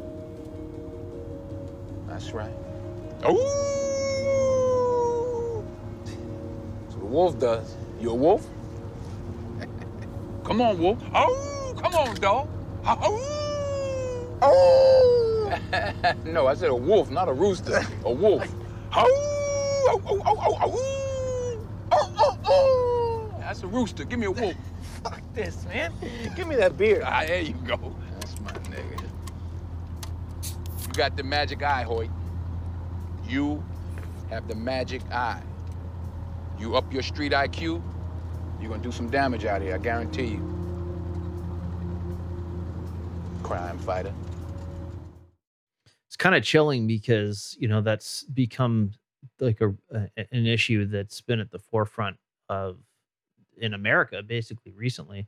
That's 2.07 2.31
right. 2.31 2.53
Ooh! 3.25 3.63
So 6.89 6.97
the 6.99 7.05
wolf 7.05 7.39
does. 7.39 7.75
You 7.99 8.11
a 8.11 8.15
wolf? 8.15 8.45
come 10.43 10.61
on, 10.61 10.77
wolf. 10.77 10.99
Oh, 11.13 11.73
come 11.81 11.95
on, 11.95 12.15
dog. 12.15 12.47
Oh! 12.85 14.37
Oh! 14.41 15.32
no, 16.25 16.47
I 16.47 16.53
said 16.53 16.69
a 16.69 16.75
wolf, 16.75 17.09
not 17.09 17.29
a 17.29 17.33
rooster. 17.33 17.81
A 18.05 18.11
wolf. 18.11 18.43
That's 23.39 23.63
a 23.63 23.67
rooster. 23.67 24.03
Give 24.05 24.19
me 24.19 24.25
a 24.27 24.31
wolf. 24.31 24.55
Fuck 25.03 25.21
this, 25.33 25.65
man. 25.65 25.93
Give 26.35 26.47
me 26.47 26.55
that 26.55 26.77
beer. 26.77 27.03
Ah, 27.05 27.23
there 27.25 27.41
you 27.41 27.53
go. 27.53 27.95
That's 28.13 28.39
my 28.41 28.51
nigga. 28.51 29.03
You 30.87 30.93
got 30.93 31.17
the 31.17 31.23
magic 31.23 31.61
eye, 31.61 31.83
Hoyt. 31.83 32.09
You 33.27 33.63
have 34.29 34.47
the 34.47 34.55
magic 34.55 35.01
eye. 35.11 35.41
You 36.59 36.75
up 36.75 36.91
your 36.93 37.03
street 37.03 37.31
IQ, 37.31 37.81
you're 38.59 38.69
gonna 38.69 38.81
do 38.81 38.91
some 38.91 39.09
damage 39.09 39.45
out 39.45 39.61
here, 39.61 39.75
I 39.75 39.77
guarantee 39.77 40.27
you. 40.27 40.49
Crime 43.43 43.77
fighter 43.79 44.13
it's 46.13 46.17
kind 46.17 46.35
of 46.35 46.43
chilling 46.43 46.85
because 46.85 47.57
you 47.59 47.67
know 47.67 47.81
that's 47.81 48.21
become 48.25 48.91
like 49.39 49.59
a, 49.61 49.73
a 49.91 50.07
an 50.31 50.45
issue 50.45 50.85
that's 50.85 51.21
been 51.21 51.39
at 51.39 51.49
the 51.49 51.57
forefront 51.57 52.17
of 52.49 52.77
in 53.57 53.73
America 53.73 54.21
basically 54.21 54.71
recently. 54.73 55.27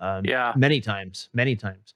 Um, 0.00 0.24
Yeah. 0.24 0.52
many 0.56 0.80
times, 0.80 1.28
many 1.32 1.54
times, 1.54 1.94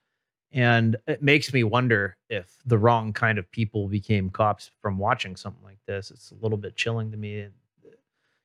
and 0.52 0.96
it 1.08 1.24
makes 1.24 1.52
me 1.52 1.64
wonder 1.64 2.16
if 2.28 2.56
the 2.66 2.78
wrong 2.78 3.12
kind 3.12 3.36
of 3.36 3.50
people 3.50 3.88
became 3.88 4.30
cops 4.30 4.70
from 4.80 4.96
watching 4.96 5.34
something 5.34 5.64
like 5.64 5.80
this. 5.88 6.12
It's 6.12 6.30
a 6.30 6.36
little 6.36 6.56
bit 6.56 6.76
chilling 6.76 7.10
to 7.10 7.16
me. 7.16 7.48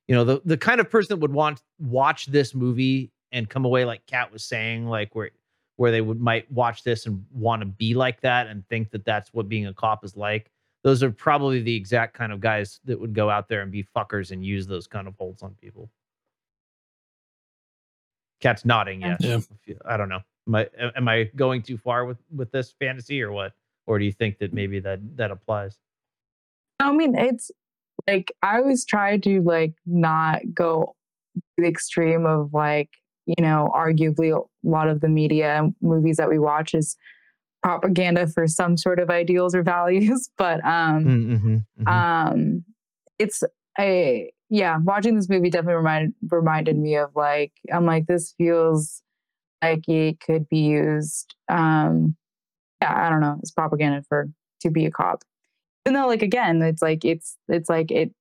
You 0.08 0.16
know, 0.16 0.24
the 0.24 0.42
the 0.46 0.58
kind 0.58 0.82
of 0.82 0.90
person 0.90 1.10
that 1.10 1.22
would 1.22 1.32
want 1.32 1.62
watch 1.80 2.26
this 2.26 2.56
movie 2.56 3.12
and 3.32 3.48
come 3.48 3.66
away 3.66 3.86
like 3.86 4.08
Kat 4.08 4.34
was 4.34 4.44
saying, 4.44 4.88
like 4.88 5.14
where 5.14 5.30
where 5.78 5.92
they 5.92 6.02
would 6.02 6.20
might 6.20 6.50
watch 6.52 6.84
this 6.84 7.06
and 7.06 7.26
want 7.32 7.62
to 7.62 7.66
be 7.66 7.94
like 7.94 8.22
that 8.22 8.48
and 8.48 8.68
think 8.68 8.92
that 8.92 9.06
that's 9.06 9.34
what 9.34 9.50
being 9.50 9.68
a 9.68 9.74
cop 9.74 10.04
is 10.04 10.16
like. 10.16 10.52
Those 10.84 11.02
are 11.02 11.12
probably 11.12 11.62
the 11.62 11.76
exact 11.76 12.14
kind 12.14 12.32
of 12.32 12.40
guys 12.40 12.80
that 12.86 13.00
would 13.00 13.14
go 13.14 13.30
out 13.30 13.50
there 13.50 13.62
and 13.62 13.72
be 13.72 13.86
fuckers 13.96 14.32
and 14.32 14.46
use 14.46 14.68
those 14.68 14.88
kind 14.88 15.08
of 15.08 15.16
holds 15.16 15.42
on 15.42 15.56
people. 15.56 15.90
Kat's 18.40 18.66
nodding. 18.66 19.02
Yes. 19.02 19.48
Yeah. 19.66 19.76
I 19.86 19.98
don't 19.98 20.10
know. 20.10 20.22
Am 20.48 20.56
I 20.56 20.70
am 20.96 21.08
I 21.08 21.24
going 21.36 21.64
too 21.64 21.78
far 21.78 22.06
with 22.06 22.18
with 22.36 22.52
this 22.52 22.76
fantasy 22.80 23.22
or 23.22 23.32
what? 23.32 23.54
Or 23.88 23.98
do 24.00 24.06
you 24.06 24.12
think 24.12 24.38
that 24.40 24.54
maybe 24.54 24.80
that 24.80 25.00
that 25.18 25.32
applies? 25.32 25.80
I 26.80 26.92
mean, 26.92 27.16
it's 27.16 27.50
like 28.08 28.32
I 28.44 28.58
always 28.58 28.86
try 28.86 29.18
to 29.18 29.42
like 29.42 29.74
not 29.86 30.42
go 30.54 30.96
to 31.36 31.42
the 31.58 31.68
extreme 31.68 32.26
of 32.26 32.54
like, 32.54 32.90
you 33.26 33.36
know, 33.42 33.72
arguably 33.76 34.36
a 34.38 34.42
lot 34.68 34.88
of 34.88 35.02
the 35.02 35.08
media 35.10 35.58
and 35.58 35.76
movies 35.82 36.18
that 36.18 36.30
we 36.30 36.40
watch 36.40 36.74
is 36.74 36.96
propaganda 37.64 38.28
for 38.28 38.48
some 38.48 38.78
sort 38.78 39.00
of 39.00 39.10
ideals 39.10 39.56
or 39.56 39.64
values. 39.76 40.30
But 40.38 40.64
um 40.66 41.06
Mm-hmm. 41.06 41.88
um 41.88 42.64
it's 43.20 43.44
a 43.80 44.32
yeah, 44.50 44.78
watching 44.84 45.16
this 45.16 45.28
movie 45.30 45.50
definitely 45.50 45.76
reminded 45.76 46.14
reminded 46.30 46.78
me 46.78 46.96
of 46.96 47.10
like 47.16 47.52
I'm 47.74 47.86
like 47.86 48.06
this 48.06 48.34
feels 48.38 49.02
like 49.64 49.88
it 49.90 50.20
could 50.20 50.48
be 50.50 50.60
used 50.60 51.34
um 51.50 52.16
yeah, 52.82 53.08
I 53.08 53.10
don't 53.10 53.22
know, 53.22 53.38
it's 53.42 53.52
propaganda 53.52 54.04
for 54.08 54.28
to 54.62 54.70
be 54.70 54.86
a 54.86 54.92
cop 54.92 55.24
even 55.86 55.94
though 56.00 56.08
like 56.08 56.22
again 56.24 56.62
it's 56.62 56.82
like 56.82 57.06
it's 57.06 57.38
it's 57.48 57.70
like 57.70 57.92
it 57.92 58.12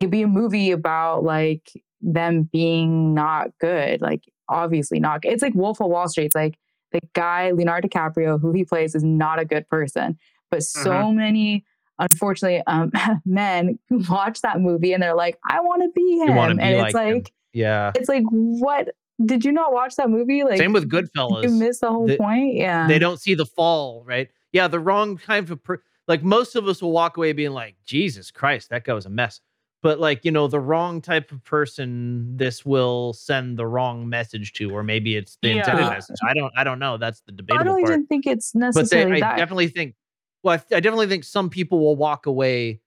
could 0.00 0.10
be 0.10 0.22
a 0.22 0.28
movie 0.28 0.70
about 0.70 1.22
like 1.24 1.70
them 2.00 2.48
being 2.52 3.14
not 3.14 3.48
good 3.60 4.00
like 4.00 4.22
obviously 4.48 5.00
not 5.00 5.22
good. 5.22 5.32
it's 5.32 5.42
like 5.42 5.54
wolf 5.54 5.80
of 5.80 5.88
wall 5.88 6.08
street 6.08 6.26
it's 6.26 6.34
like 6.34 6.56
the 6.92 7.00
guy 7.14 7.50
leonardo 7.50 7.86
dicaprio 7.88 8.40
who 8.40 8.52
he 8.52 8.64
plays 8.64 8.94
is 8.94 9.02
not 9.04 9.38
a 9.38 9.44
good 9.44 9.68
person 9.68 10.16
but 10.50 10.62
so 10.62 10.90
Mhm. 10.90 11.14
many 11.16 11.64
unfortunately 11.98 12.62
um 12.66 12.92
men 13.26 13.78
who 13.88 13.98
watch 14.08 14.40
that 14.42 14.60
movie 14.60 14.92
and 14.92 15.02
they're 15.02 15.14
like 15.14 15.36
i 15.48 15.60
want 15.60 15.82
to 15.82 15.88
be 15.94 16.22
You 16.26 16.32
want 16.32 16.50
to 16.58 16.64
him 16.64 16.74
and 16.76 16.86
it's 16.86 16.94
like 16.94 17.32
yeah. 17.52 17.92
it's 17.94 18.08
like 18.08 18.24
what 18.30 18.88
did 19.26 19.44
you 19.44 19.50
not 19.50 19.72
watch 19.72 19.96
that 19.96 20.08
movie 20.08 20.44
like 20.44 20.58
Same 20.58 20.72
with 20.72 20.88
Goodfellas, 20.88 21.42
you 21.42 21.50
missed 21.50 21.80
the 21.80 21.88
whole 21.90 22.06
They- 22.06 22.16
point 22.16 22.54
yeah 22.54 22.86
They 22.86 23.00
don't 23.00 23.20
see 23.20 23.34
the 23.34 23.46
fall, 23.46 24.04
right? 24.06 24.28
Yeah, 24.52 24.68
the 24.68 24.78
wrong 24.78 25.16
kind 25.18 25.50
of 25.50 25.62
per- 25.64 25.82
like 26.06 26.22
most 26.22 26.54
of 26.54 26.68
us 26.68 26.80
will 26.80 26.92
walk 26.92 27.16
away 27.16 27.32
being 27.32 27.50
like, 27.50 27.74
Jesus 27.84 28.30
Christ, 28.30 28.70
that 28.70 28.84
guy 28.84 28.92
was 28.94 29.04
a 29.06 29.10
mess. 29.10 29.40
But 29.80 30.00
like, 30.00 30.24
you 30.24 30.32
know, 30.32 30.48
the 30.48 30.58
wrong 30.58 31.00
type 31.00 31.30
of 31.30 31.44
person 31.44 32.36
this 32.36 32.66
will 32.66 33.12
send 33.12 33.56
the 33.56 33.66
wrong 33.66 34.08
message 34.08 34.52
to, 34.54 34.70
or 34.70 34.82
maybe 34.82 35.16
it's 35.16 35.38
the 35.40 35.50
intended 35.50 35.88
message. 35.88 36.16
I 36.28 36.34
don't 36.34 36.52
I 36.56 36.64
don't 36.64 36.78
know. 36.78 36.96
That's 36.96 37.20
the 37.20 37.32
debate. 37.32 37.54
i 37.54 37.58
debatable 37.58 37.76
don't 37.76 37.84
part. 37.84 37.92
even 37.94 38.06
think 38.06 38.26
it's 38.26 38.52
but 38.52 38.90
they, 38.90 39.04
I 39.04 39.36
definitely 39.36 39.68
think 39.68 39.94
well, 40.42 40.54
I, 40.56 40.76
I 40.76 40.80
definitely 40.80 41.06
think 41.06 41.24
some 41.24 41.48
people 41.48 41.78
will 41.78 41.96
walk 41.96 42.26
away 42.26 42.80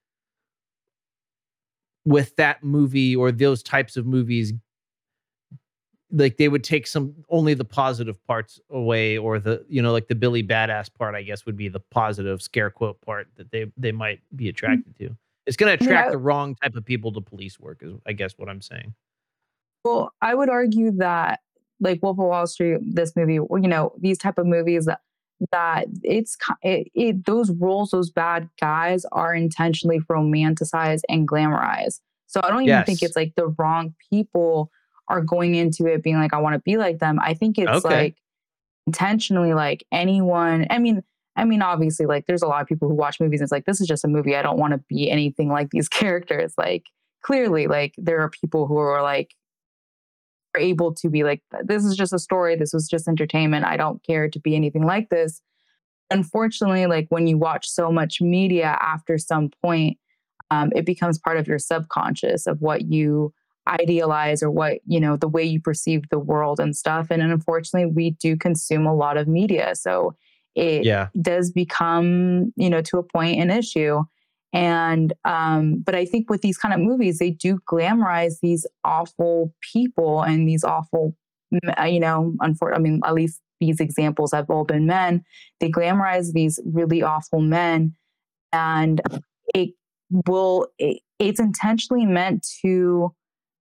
with 2.04 2.34
that 2.36 2.62
movie 2.62 3.14
or 3.14 3.32
those 3.32 3.62
types 3.62 3.96
of 3.96 4.06
movies 4.06 4.52
like 6.10 6.36
they 6.36 6.48
would 6.48 6.62
take 6.62 6.86
some 6.86 7.14
only 7.30 7.54
the 7.54 7.64
positive 7.64 8.22
parts 8.26 8.60
away 8.70 9.16
or 9.16 9.38
the 9.38 9.64
you 9.68 9.80
know 9.80 9.92
like 9.92 10.08
the 10.08 10.14
billy 10.14 10.42
badass 10.42 10.92
part 10.92 11.14
i 11.14 11.22
guess 11.22 11.46
would 11.46 11.56
be 11.56 11.68
the 11.68 11.80
positive 11.80 12.42
scare 12.42 12.70
quote 12.70 13.00
part 13.00 13.28
that 13.36 13.50
they 13.50 13.70
they 13.76 13.92
might 13.92 14.20
be 14.36 14.46
mm. 14.46 14.50
attracted 14.50 14.96
to 14.98 15.16
it's 15.46 15.56
going 15.56 15.76
to 15.76 15.84
attract 15.84 16.08
I- 16.08 16.12
the 16.12 16.18
wrong 16.18 16.54
type 16.62 16.74
of 16.76 16.84
people 16.84 17.12
to 17.12 17.20
police 17.20 17.58
work 17.60 17.78
is 17.82 17.92
i 18.06 18.12
guess 18.12 18.32
what 18.36 18.48
i'm 18.48 18.60
saying 18.62 18.94
Well, 19.84 20.12
I 20.20 20.34
would 20.34 20.48
argue 20.48 20.92
that 20.98 21.40
like 21.80 22.00
Wolf 22.02 22.18
of 22.18 22.26
Wall 22.26 22.46
Street, 22.46 22.78
this 22.82 23.16
movie, 23.16 23.34
you 23.34 23.48
know, 23.68 23.92
these 23.98 24.16
type 24.18 24.38
of 24.38 24.46
movies 24.46 24.84
that 24.84 25.00
that 25.50 25.86
it's 26.04 26.36
it, 26.62 26.86
it 26.94 27.26
those 27.26 27.50
roles, 27.50 27.90
those 27.90 28.08
bad 28.10 28.48
guys 28.60 29.04
are 29.10 29.34
intentionally 29.34 29.98
romanticized 30.08 31.00
and 31.08 31.26
glamorized. 31.26 31.98
So 32.28 32.40
I 32.44 32.50
don't 32.50 32.62
even 32.62 32.84
think 32.84 33.02
it's 33.02 33.16
like 33.16 33.34
the 33.34 33.48
wrong 33.58 33.94
people 34.08 34.70
are 35.08 35.20
going 35.20 35.56
into 35.56 35.86
it 35.86 36.04
being 36.04 36.16
like, 36.18 36.32
I 36.32 36.38
want 36.38 36.54
to 36.54 36.60
be 36.60 36.76
like 36.76 37.00
them. 37.00 37.18
I 37.20 37.34
think 37.34 37.58
it's 37.58 37.84
Okay. 37.84 37.88
like 37.96 38.16
intentionally 38.86 39.52
like 39.52 39.84
anyone. 39.90 40.66
I 40.70 40.78
mean, 40.78 41.02
I 41.36 41.44
mean, 41.44 41.62
obviously, 41.62 42.06
like 42.06 42.26
there's 42.26 42.42
a 42.42 42.46
lot 42.46 42.62
of 42.62 42.68
people 42.68 42.88
who 42.88 42.94
watch 42.94 43.20
movies 43.20 43.40
and 43.40 43.46
it's 43.46 43.52
like, 43.52 43.64
this 43.64 43.80
is 43.80 43.86
just 43.86 44.04
a 44.04 44.08
movie. 44.08 44.36
I 44.36 44.42
don't 44.42 44.58
want 44.58 44.72
to 44.74 44.80
be 44.88 45.10
anything 45.10 45.48
like 45.48 45.70
these 45.70 45.88
characters. 45.88 46.54
Like 46.58 46.84
clearly, 47.22 47.66
like 47.66 47.94
there 47.96 48.20
are 48.20 48.30
people 48.30 48.66
who 48.66 48.76
are 48.76 49.02
like 49.02 49.34
are 50.54 50.60
able 50.60 50.92
to 50.94 51.08
be 51.08 51.24
like, 51.24 51.42
this 51.64 51.84
is 51.84 51.96
just 51.96 52.12
a 52.12 52.18
story. 52.18 52.56
This 52.56 52.72
was 52.72 52.88
just 52.88 53.08
entertainment. 53.08 53.64
I 53.64 53.76
don't 53.76 54.02
care 54.04 54.28
to 54.28 54.40
be 54.40 54.54
anything 54.54 54.84
like 54.84 55.08
this. 55.08 55.40
Unfortunately, 56.10 56.86
like 56.86 57.06
when 57.08 57.26
you 57.26 57.38
watch 57.38 57.68
so 57.68 57.90
much 57.90 58.20
media 58.20 58.76
after 58.80 59.16
some 59.16 59.50
point, 59.62 59.96
um, 60.50 60.70
it 60.76 60.84
becomes 60.84 61.18
part 61.18 61.38
of 61.38 61.48
your 61.48 61.58
subconscious 61.58 62.46
of 62.46 62.60
what 62.60 62.82
you 62.82 63.32
idealize 63.66 64.42
or 64.42 64.50
what, 64.50 64.80
you 64.86 65.00
know, 65.00 65.16
the 65.16 65.28
way 65.28 65.42
you 65.42 65.60
perceive 65.60 66.02
the 66.10 66.18
world 66.18 66.60
and 66.60 66.76
stuff. 66.76 67.06
And 67.10 67.22
unfortunately, 67.22 67.90
we 67.90 68.10
do 68.10 68.36
consume 68.36 68.86
a 68.86 68.94
lot 68.94 69.16
of 69.16 69.26
media. 69.26 69.74
So 69.74 70.14
it 70.54 70.84
Yeah. 70.84 71.08
does 71.20 71.50
become, 71.50 72.52
you 72.56 72.70
know, 72.70 72.82
to 72.82 72.98
a 72.98 73.02
point 73.02 73.40
an 73.40 73.50
issue. 73.50 74.02
And 74.52 75.12
um, 75.24 75.82
but 75.84 75.94
I 75.94 76.04
think 76.04 76.28
with 76.28 76.42
these 76.42 76.58
kind 76.58 76.74
of 76.74 76.80
movies, 76.80 77.18
they 77.18 77.30
do 77.30 77.58
glamorize 77.70 78.40
these 78.42 78.66
awful 78.84 79.54
people 79.72 80.22
and 80.22 80.46
these 80.46 80.62
awful, 80.62 81.16
uh, 81.78 81.84
you 81.84 82.00
know, 82.00 82.34
unfor- 82.42 82.74
I 82.74 82.78
mean, 82.78 83.00
at 83.04 83.14
least 83.14 83.40
these 83.60 83.80
examples 83.80 84.32
have 84.32 84.50
all 84.50 84.64
been 84.64 84.86
men. 84.86 85.24
They 85.60 85.70
glamorize 85.70 86.32
these 86.32 86.60
really 86.66 87.02
awful 87.02 87.40
men, 87.40 87.94
and 88.52 89.00
it 89.54 89.70
will. 90.10 90.68
It, 90.78 91.00
it's 91.18 91.40
intentionally 91.40 92.04
meant 92.04 92.46
to 92.62 93.14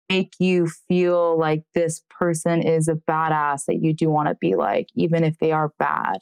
make 0.09 0.33
you 0.39 0.67
feel 0.87 1.37
like 1.37 1.63
this 1.75 2.01
person 2.09 2.63
is 2.63 2.87
a 2.87 2.95
badass 2.95 3.65
that 3.65 3.79
you 3.81 3.93
do 3.93 4.09
want 4.09 4.27
to 4.29 4.35
be 4.41 4.55
like, 4.55 4.87
even 4.95 5.23
if 5.23 5.37
they 5.39 5.51
are 5.51 5.71
bad. 5.77 6.19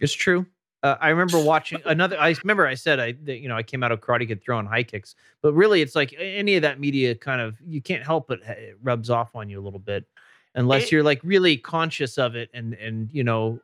It's 0.00 0.12
true. 0.12 0.46
Uh, 0.82 0.96
I 1.00 1.10
remember 1.10 1.38
watching 1.44 1.80
another. 1.84 2.18
I 2.18 2.34
remember 2.42 2.66
I 2.66 2.74
said 2.74 2.98
I, 2.98 3.12
that, 3.24 3.38
you 3.38 3.48
know, 3.48 3.56
I 3.56 3.62
came 3.62 3.82
out 3.82 3.92
of 3.92 4.00
Karate 4.00 4.26
Kid 4.26 4.42
throwing 4.42 4.66
high 4.66 4.82
kicks, 4.82 5.14
but 5.42 5.52
really, 5.52 5.82
it's 5.82 5.94
like 5.94 6.14
any 6.18 6.56
of 6.56 6.62
that 6.62 6.80
media 6.80 7.14
kind 7.14 7.40
of 7.40 7.56
you 7.66 7.80
can't 7.82 8.04
help 8.04 8.28
but 8.28 8.40
it 8.42 8.76
rubs 8.82 9.10
off 9.10 9.36
on 9.36 9.48
you 9.48 9.60
a 9.60 9.64
little 9.64 9.78
bit, 9.78 10.06
unless 10.54 10.84
It- 10.84 10.92
you're 10.92 11.02
like 11.02 11.20
really 11.22 11.56
conscious 11.56 12.18
of 12.18 12.34
it 12.34 12.50
and 12.54 12.74
and 12.74 13.12
you 13.12 13.22
know, 13.24 13.60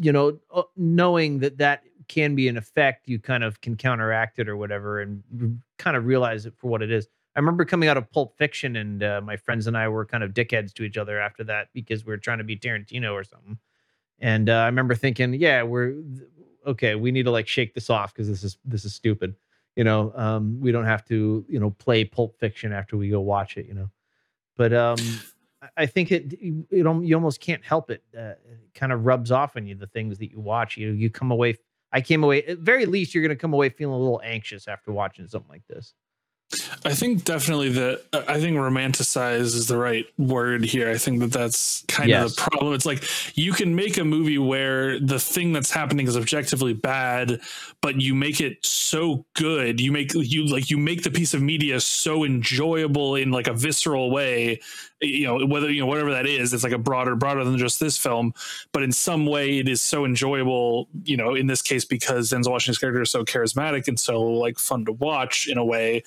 you 0.00 0.12
know, 0.12 0.38
uh, 0.52 0.62
knowing 0.76 1.38
that 1.40 1.58
that 1.58 1.82
can 2.08 2.34
be 2.34 2.48
an 2.48 2.56
effect, 2.56 3.08
you 3.08 3.18
kind 3.18 3.42
of 3.44 3.60
can 3.60 3.76
counteract 3.76 4.38
it 4.38 4.48
or 4.48 4.56
whatever, 4.56 5.00
and 5.00 5.22
kind 5.78 5.96
of 5.96 6.04
realize 6.06 6.46
it 6.46 6.54
for 6.56 6.68
what 6.68 6.82
it 6.82 6.90
is. 6.90 7.08
I 7.36 7.40
remember 7.40 7.64
coming 7.64 7.88
out 7.88 7.96
of 7.96 8.10
Pulp 8.12 8.36
Fiction, 8.38 8.76
and 8.76 9.02
uh, 9.02 9.20
my 9.22 9.36
friends 9.36 9.66
and 9.66 9.76
I 9.76 9.88
were 9.88 10.04
kind 10.06 10.22
of 10.22 10.32
dickheads 10.32 10.72
to 10.74 10.84
each 10.84 10.96
other 10.96 11.18
after 11.18 11.42
that 11.44 11.68
because 11.72 12.04
we 12.04 12.10
were 12.10 12.18
trying 12.18 12.38
to 12.38 12.44
be 12.44 12.56
Tarantino 12.56 13.12
or 13.12 13.24
something. 13.24 13.58
And 14.20 14.48
uh, 14.48 14.54
I 14.54 14.66
remember 14.66 14.94
thinking, 14.94 15.34
yeah, 15.34 15.62
we're 15.62 15.94
okay. 16.66 16.94
We 16.94 17.10
need 17.10 17.24
to 17.24 17.30
like 17.30 17.48
shake 17.48 17.74
this 17.74 17.90
off 17.90 18.12
because 18.14 18.28
this 18.28 18.44
is 18.44 18.58
this 18.64 18.84
is 18.84 18.94
stupid. 18.94 19.34
You 19.76 19.84
know, 19.84 20.12
um, 20.14 20.60
we 20.60 20.70
don't 20.72 20.84
have 20.84 21.04
to 21.06 21.44
you 21.48 21.58
know 21.60 21.70
play 21.70 22.04
Pulp 22.04 22.38
Fiction 22.38 22.72
after 22.72 22.96
we 22.96 23.08
go 23.08 23.20
watch 23.20 23.56
it. 23.56 23.66
You 23.66 23.74
know, 23.74 23.90
but 24.56 24.72
um, 24.72 24.96
I- 25.76 25.86
think 25.86 26.12
it 26.12 26.32
it 26.70 26.86
al- 26.86 27.02
you 27.02 27.14
almost 27.16 27.40
can't 27.40 27.64
help 27.64 27.90
it. 27.90 28.02
Uh, 28.16 28.20
it 28.50 28.74
kind 28.74 28.92
of 28.92 29.04
rubs 29.04 29.30
off 29.32 29.56
on 29.56 29.66
you 29.66 29.74
the 29.74 29.88
things 29.88 30.18
that 30.18 30.30
you 30.30 30.40
watch. 30.40 30.76
You 30.76 30.92
you 30.92 31.10
come 31.10 31.30
away. 31.30 31.56
I 31.92 32.00
came 32.00 32.24
away 32.24 32.42
at 32.44 32.58
very 32.58 32.86
least 32.86 33.14
you're 33.14 33.22
going 33.22 33.36
to 33.36 33.40
come 33.40 33.52
away 33.52 33.68
feeling 33.68 33.94
a 33.94 33.98
little 33.98 34.20
anxious 34.24 34.66
after 34.68 34.92
watching 34.92 35.26
something 35.28 35.50
like 35.50 35.66
this. 35.68 35.94
I 36.84 36.94
think 36.94 37.24
definitely 37.24 37.70
that 37.70 38.02
uh, 38.12 38.22
I 38.28 38.38
think 38.38 38.56
romanticize 38.56 39.40
is 39.40 39.66
the 39.66 39.78
right 39.78 40.06
word 40.18 40.64
here. 40.64 40.90
I 40.90 40.98
think 40.98 41.20
that 41.20 41.32
that's 41.32 41.82
kind 41.88 42.12
of 42.12 42.34
the 42.34 42.40
problem. 42.40 42.74
It's 42.74 42.86
like 42.86 43.04
you 43.36 43.52
can 43.52 43.74
make 43.74 43.96
a 43.96 44.04
movie 44.04 44.38
where 44.38 45.00
the 45.00 45.18
thing 45.18 45.52
that's 45.52 45.70
happening 45.70 46.06
is 46.06 46.16
objectively 46.16 46.74
bad, 46.74 47.40
but 47.80 48.00
you 48.00 48.14
make 48.14 48.40
it 48.40 48.64
so 48.64 49.24
good. 49.34 49.80
You 49.80 49.92
make 49.92 50.12
you 50.14 50.46
like 50.46 50.70
you 50.70 50.76
make 50.76 51.02
the 51.02 51.10
piece 51.10 51.34
of 51.34 51.42
media 51.42 51.80
so 51.80 52.24
enjoyable 52.24 53.16
in 53.16 53.30
like 53.30 53.46
a 53.46 53.54
visceral 53.54 54.10
way. 54.10 54.60
You 55.00 55.26
know 55.26 55.46
whether 55.46 55.70
you 55.70 55.80
know 55.80 55.86
whatever 55.86 56.12
that 56.12 56.26
is. 56.26 56.52
It's 56.52 56.64
like 56.64 56.72
a 56.72 56.78
broader 56.78 57.16
broader 57.16 57.44
than 57.44 57.58
just 57.58 57.80
this 57.80 57.98
film, 57.98 58.34
but 58.72 58.82
in 58.82 58.92
some 58.92 59.26
way 59.26 59.58
it 59.58 59.68
is 59.68 59.82
so 59.82 60.04
enjoyable. 60.04 60.88
You 61.02 61.16
know, 61.16 61.34
in 61.34 61.46
this 61.46 61.62
case 61.62 61.84
because 61.84 62.30
Denzel 62.30 62.50
Washington's 62.50 62.78
character 62.78 63.02
is 63.02 63.10
so 63.10 63.24
charismatic 63.24 63.88
and 63.88 63.98
so 63.98 64.22
like 64.22 64.58
fun 64.58 64.84
to 64.84 64.92
watch 64.92 65.48
in 65.48 65.58
a 65.58 65.64
way 65.64 66.02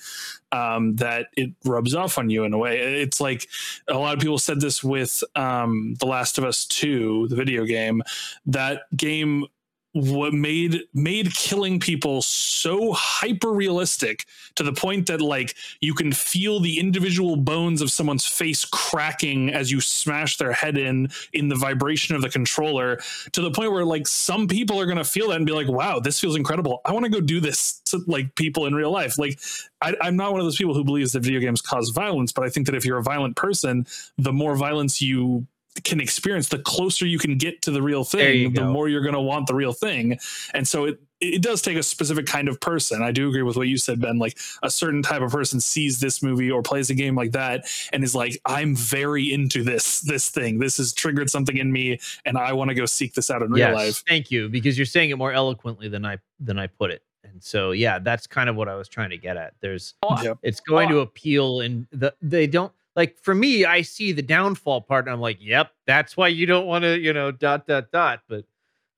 um, 0.52 0.96
that 0.96 1.28
it 1.36 1.52
rubs 1.64 1.94
off 1.94 2.18
on 2.18 2.30
you 2.30 2.44
in 2.44 2.52
a 2.52 2.58
way. 2.58 3.02
It's 3.02 3.20
like 3.20 3.48
a 3.88 3.98
lot 3.98 4.14
of 4.14 4.20
people 4.20 4.38
said 4.38 4.60
this 4.60 4.82
with 4.82 5.22
um, 5.34 5.94
The 6.00 6.06
Last 6.06 6.38
of 6.38 6.44
Us 6.44 6.64
2, 6.66 7.28
the 7.28 7.36
video 7.36 7.64
game. 7.64 8.02
That 8.46 8.82
game 8.96 9.46
what 9.92 10.34
made 10.34 10.82
made 10.92 11.34
killing 11.34 11.80
people 11.80 12.20
so 12.20 12.92
hyper 12.92 13.52
realistic 13.52 14.26
to 14.54 14.62
the 14.62 14.72
point 14.72 15.06
that 15.06 15.20
like 15.20 15.54
you 15.80 15.94
can 15.94 16.12
feel 16.12 16.60
the 16.60 16.78
individual 16.78 17.36
bones 17.36 17.80
of 17.80 17.90
someone's 17.90 18.26
face 18.26 18.64
cracking 18.66 19.48
as 19.50 19.72
you 19.72 19.80
smash 19.80 20.36
their 20.36 20.52
head 20.52 20.76
in 20.76 21.08
in 21.32 21.48
the 21.48 21.56
vibration 21.56 22.14
of 22.14 22.20
the 22.20 22.28
controller 22.28 22.98
to 23.32 23.40
the 23.40 23.50
point 23.50 23.72
where 23.72 23.84
like 23.84 24.06
some 24.06 24.46
people 24.46 24.78
are 24.78 24.86
going 24.86 24.98
to 24.98 25.04
feel 25.04 25.28
that 25.28 25.36
and 25.36 25.46
be 25.46 25.52
like 25.52 25.68
wow 25.68 25.98
this 25.98 26.20
feels 26.20 26.36
incredible. 26.36 26.80
I 26.84 26.92
want 26.92 27.04
to 27.04 27.10
go 27.10 27.20
do 27.20 27.40
this 27.40 27.80
to 27.86 28.00
like 28.06 28.34
people 28.34 28.66
in 28.66 28.74
real 28.74 28.90
life. 28.90 29.18
Like 29.18 29.40
I, 29.80 29.94
i'm 30.00 30.16
not 30.16 30.32
one 30.32 30.40
of 30.40 30.46
those 30.46 30.56
people 30.56 30.74
who 30.74 30.84
believes 30.84 31.12
that 31.12 31.20
video 31.20 31.40
games 31.40 31.60
cause 31.60 31.90
violence 31.90 32.32
but 32.32 32.44
i 32.44 32.48
think 32.48 32.66
that 32.66 32.74
if 32.74 32.84
you're 32.84 32.98
a 32.98 33.02
violent 33.02 33.36
person 33.36 33.86
the 34.16 34.32
more 34.32 34.56
violence 34.56 35.00
you 35.00 35.46
can 35.84 36.00
experience 36.00 36.48
the 36.48 36.58
closer 36.58 37.06
you 37.06 37.18
can 37.18 37.36
get 37.36 37.62
to 37.62 37.70
the 37.70 37.82
real 37.82 38.04
thing 38.04 38.52
the 38.52 38.60
go. 38.60 38.72
more 38.72 38.88
you're 38.88 39.02
going 39.02 39.14
to 39.14 39.20
want 39.20 39.46
the 39.46 39.54
real 39.54 39.72
thing 39.72 40.18
and 40.54 40.66
so 40.66 40.84
it 40.84 41.00
it 41.20 41.42
does 41.42 41.60
take 41.60 41.76
a 41.76 41.82
specific 41.82 42.26
kind 42.26 42.48
of 42.48 42.60
person 42.60 43.02
i 43.02 43.10
do 43.10 43.28
agree 43.28 43.42
with 43.42 43.56
what 43.56 43.66
you 43.68 43.76
said 43.76 44.00
ben 44.00 44.18
like 44.18 44.38
a 44.62 44.70
certain 44.70 45.02
type 45.02 45.20
of 45.20 45.32
person 45.32 45.60
sees 45.60 45.98
this 46.00 46.22
movie 46.22 46.50
or 46.50 46.62
plays 46.62 46.90
a 46.90 46.94
game 46.94 47.16
like 47.16 47.32
that 47.32 47.64
and 47.92 48.04
is 48.04 48.14
like 48.14 48.40
i'm 48.46 48.74
very 48.76 49.32
into 49.32 49.64
this 49.64 50.00
this 50.02 50.30
thing 50.30 50.58
this 50.58 50.76
has 50.76 50.92
triggered 50.92 51.28
something 51.28 51.56
in 51.56 51.72
me 51.72 51.98
and 52.24 52.38
i 52.38 52.52
want 52.52 52.68
to 52.68 52.74
go 52.74 52.86
seek 52.86 53.14
this 53.14 53.30
out 53.30 53.42
in 53.42 53.50
real 53.50 53.58
yes, 53.58 53.74
life 53.74 54.04
Thank 54.08 54.30
you, 54.30 54.48
because 54.48 54.78
you're 54.78 54.86
saying 54.86 55.10
it 55.10 55.18
more 55.18 55.32
eloquently 55.32 55.88
than 55.88 56.04
I 56.04 56.18
than 56.40 56.58
I 56.58 56.66
put 56.66 56.90
it. 56.90 57.02
And 57.24 57.42
so 57.42 57.72
yeah, 57.72 57.98
that's 57.98 58.26
kind 58.26 58.48
of 58.48 58.56
what 58.56 58.68
I 58.68 58.74
was 58.74 58.88
trying 58.88 59.10
to 59.10 59.18
get 59.18 59.36
at. 59.36 59.54
There's 59.60 59.94
Yep. 60.22 60.38
it's 60.42 60.60
going 60.60 60.88
to 60.88 61.00
appeal 61.00 61.60
and 61.60 61.86
the 61.92 62.14
they 62.22 62.46
don't 62.46 62.72
like 62.98 63.16
for 63.16 63.32
me, 63.32 63.64
I 63.64 63.82
see 63.82 64.10
the 64.10 64.22
downfall 64.22 64.80
part 64.80 65.06
and 65.06 65.14
I'm 65.14 65.20
like, 65.20 65.38
yep, 65.40 65.70
that's 65.86 66.16
why 66.16 66.26
you 66.26 66.46
don't 66.46 66.66
want 66.66 66.82
to, 66.82 66.98
you 66.98 67.12
know, 67.12 67.30
dot 67.30 67.64
dot 67.64 67.92
dot. 67.92 68.22
But 68.28 68.44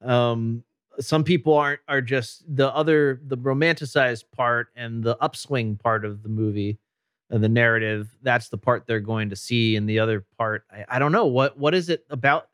um 0.02 0.64
some 1.00 1.22
people 1.22 1.52
aren't 1.54 1.80
are 1.86 2.00
just 2.00 2.42
the 2.56 2.74
other 2.74 3.20
the 3.26 3.36
romanticized 3.36 4.24
part 4.34 4.68
and 4.74 5.04
the 5.04 5.18
upswing 5.22 5.76
part 5.76 6.06
of 6.06 6.22
the 6.22 6.30
movie 6.30 6.78
and 7.28 7.44
the 7.44 7.48
narrative 7.48 8.08
that's 8.22 8.48
the 8.48 8.56
part 8.56 8.86
they're 8.86 9.00
going 9.00 9.28
to 9.28 9.36
see. 9.36 9.76
And 9.76 9.86
the 9.86 9.98
other 9.98 10.24
part 10.38 10.64
I, 10.72 10.96
I 10.96 10.98
don't 10.98 11.12
know 11.12 11.26
what 11.26 11.58
what 11.58 11.74
is 11.74 11.90
it 11.90 12.06
about 12.08 12.48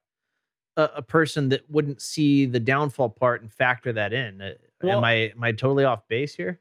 a, 0.77 0.91
a 0.97 1.03
person 1.03 1.49
that 1.51 1.71
wouldn't 1.71 2.03
see 2.03 2.47
the 2.47 2.61
downfall 2.61 3.11
part 3.11 3.43
and 3.43 3.53
factor 3.53 3.93
that 3.93 4.13
in? 4.13 4.43
Uh, 4.43 4.55
Well- 4.83 4.99
am 4.99 5.05
i 5.05 5.13
am 5.13 5.45
i 5.45 5.53
totally 5.53 5.85
off 5.85 6.09
base 6.09 6.35
here 6.35 6.59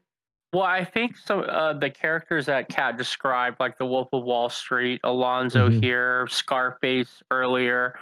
Well, 0.56 0.64
I 0.64 0.84
think 0.84 1.18
so. 1.18 1.42
Uh, 1.42 1.74
the 1.78 1.90
characters 1.90 2.46
that 2.46 2.70
Kat 2.70 2.96
described, 2.96 3.60
like 3.60 3.76
the 3.76 3.84
Wolf 3.84 4.08
of 4.14 4.24
Wall 4.24 4.48
Street, 4.48 5.02
Alonzo 5.04 5.68
Mhm. 5.68 5.82
here, 5.82 6.26
Scarface 6.30 7.22
earlier, 7.30 7.98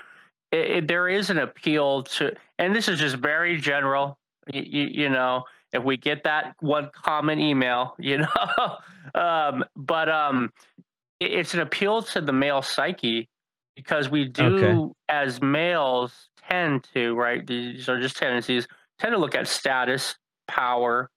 it, 0.52 0.70
it, 0.70 0.86
there 0.86 1.08
is 1.08 1.30
an 1.30 1.38
appeal 1.38 2.04
to, 2.04 2.32
and 2.60 2.72
this 2.72 2.86
is 2.86 3.00
just 3.00 3.16
very 3.16 3.56
general. 3.58 4.16
You, 4.52 4.84
you 4.84 5.08
know, 5.08 5.42
if 5.72 5.82
we 5.82 5.96
get 5.96 6.22
that 6.22 6.54
one 6.60 6.90
common 6.94 7.40
email, 7.40 7.96
you 7.98 8.18
know, 8.18 8.76
um, 9.16 9.64
but 9.74 10.08
um, 10.08 10.52
it, 11.18 11.32
it's 11.32 11.54
an 11.54 11.60
appeal 11.60 12.02
to 12.02 12.20
the 12.20 12.32
male 12.32 12.62
psyche 12.62 13.28
because 13.74 14.08
we 14.08 14.26
do, 14.28 14.44
Okay. 14.46 14.92
as 15.08 15.42
males, 15.42 16.28
tend 16.48 16.86
to 16.94 17.16
right. 17.16 17.44
These 17.44 17.88
are 17.88 18.00
just 18.00 18.16
tendencies. 18.16 18.68
Tend 19.00 19.10
to 19.12 19.18
look 19.18 19.34
at 19.34 19.48
status, 19.48 20.14
power, 20.46 21.10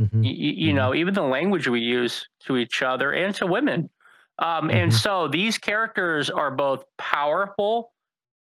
Mm-hmm. 0.00 0.22
y- 0.22 0.30
you 0.30 0.72
know 0.72 0.94
even 0.94 1.12
the 1.12 1.22
language 1.22 1.68
we 1.68 1.80
use 1.80 2.26
to 2.46 2.56
each 2.56 2.82
other 2.82 3.12
and 3.12 3.34
to 3.34 3.46
women 3.46 3.90
um, 4.38 4.70
and 4.70 4.90
Mhm. 4.90 4.94
so 4.94 5.28
these 5.28 5.58
characters 5.58 6.30
are 6.30 6.50
both 6.50 6.84
powerful 6.96 7.92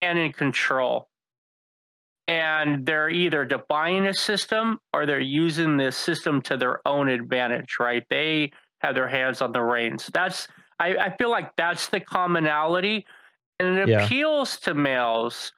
and 0.01 0.17
in 0.17 0.31
control 0.31 1.09
and 2.27 2.85
they're 2.85 3.09
either 3.09 3.43
defying 3.45 4.05
a 4.07 4.13
system 4.13 4.79
or 4.93 5.05
they're 5.05 5.19
using 5.19 5.77
this 5.77 5.97
system 5.97 6.41
to 6.43 6.55
their 6.57 6.79
own 6.87 7.09
advantage 7.09 7.77
right 7.79 8.03
they 8.09 8.51
have 8.79 8.95
their 8.95 9.07
hands 9.07 9.41
on 9.41 9.51
the 9.51 9.61
reins 9.61 10.09
that's 10.13 10.47
i, 10.79 10.95
I 10.95 11.17
feel 11.17 11.29
like 11.29 11.55
that's 11.57 11.87
the 11.89 11.99
commonality 11.99 13.05
and 13.59 13.77
it 13.77 13.89
Yeah. 13.89 14.05
appeals 14.05 14.57
to 14.61 14.73
males 14.73 15.51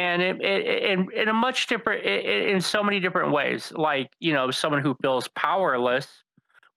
and 0.00 0.22
it, 0.22 0.40
it, 0.40 0.98
in, 1.14 1.28
a 1.28 1.32
much 1.32 1.66
different 1.66 2.04
in 2.04 2.60
so 2.60 2.82
many 2.82 3.00
different 3.00 3.32
ways 3.32 3.72
like 3.76 4.10
you 4.18 4.32
know 4.32 4.50
someone 4.50 4.80
who 4.80 4.96
feels 5.02 5.28
powerless 5.28 6.08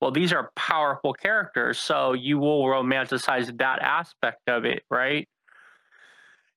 well 0.02 0.12
these 0.12 0.34
are 0.34 0.52
powerful 0.56 1.14
characters 1.14 1.80
so 1.80 2.14
you 2.14 2.38
will 2.38 2.64
romanticize 2.66 3.58
that 3.58 3.80
aspect 3.82 4.42
of 4.48 4.66
it 4.66 4.84
right? 4.90 5.28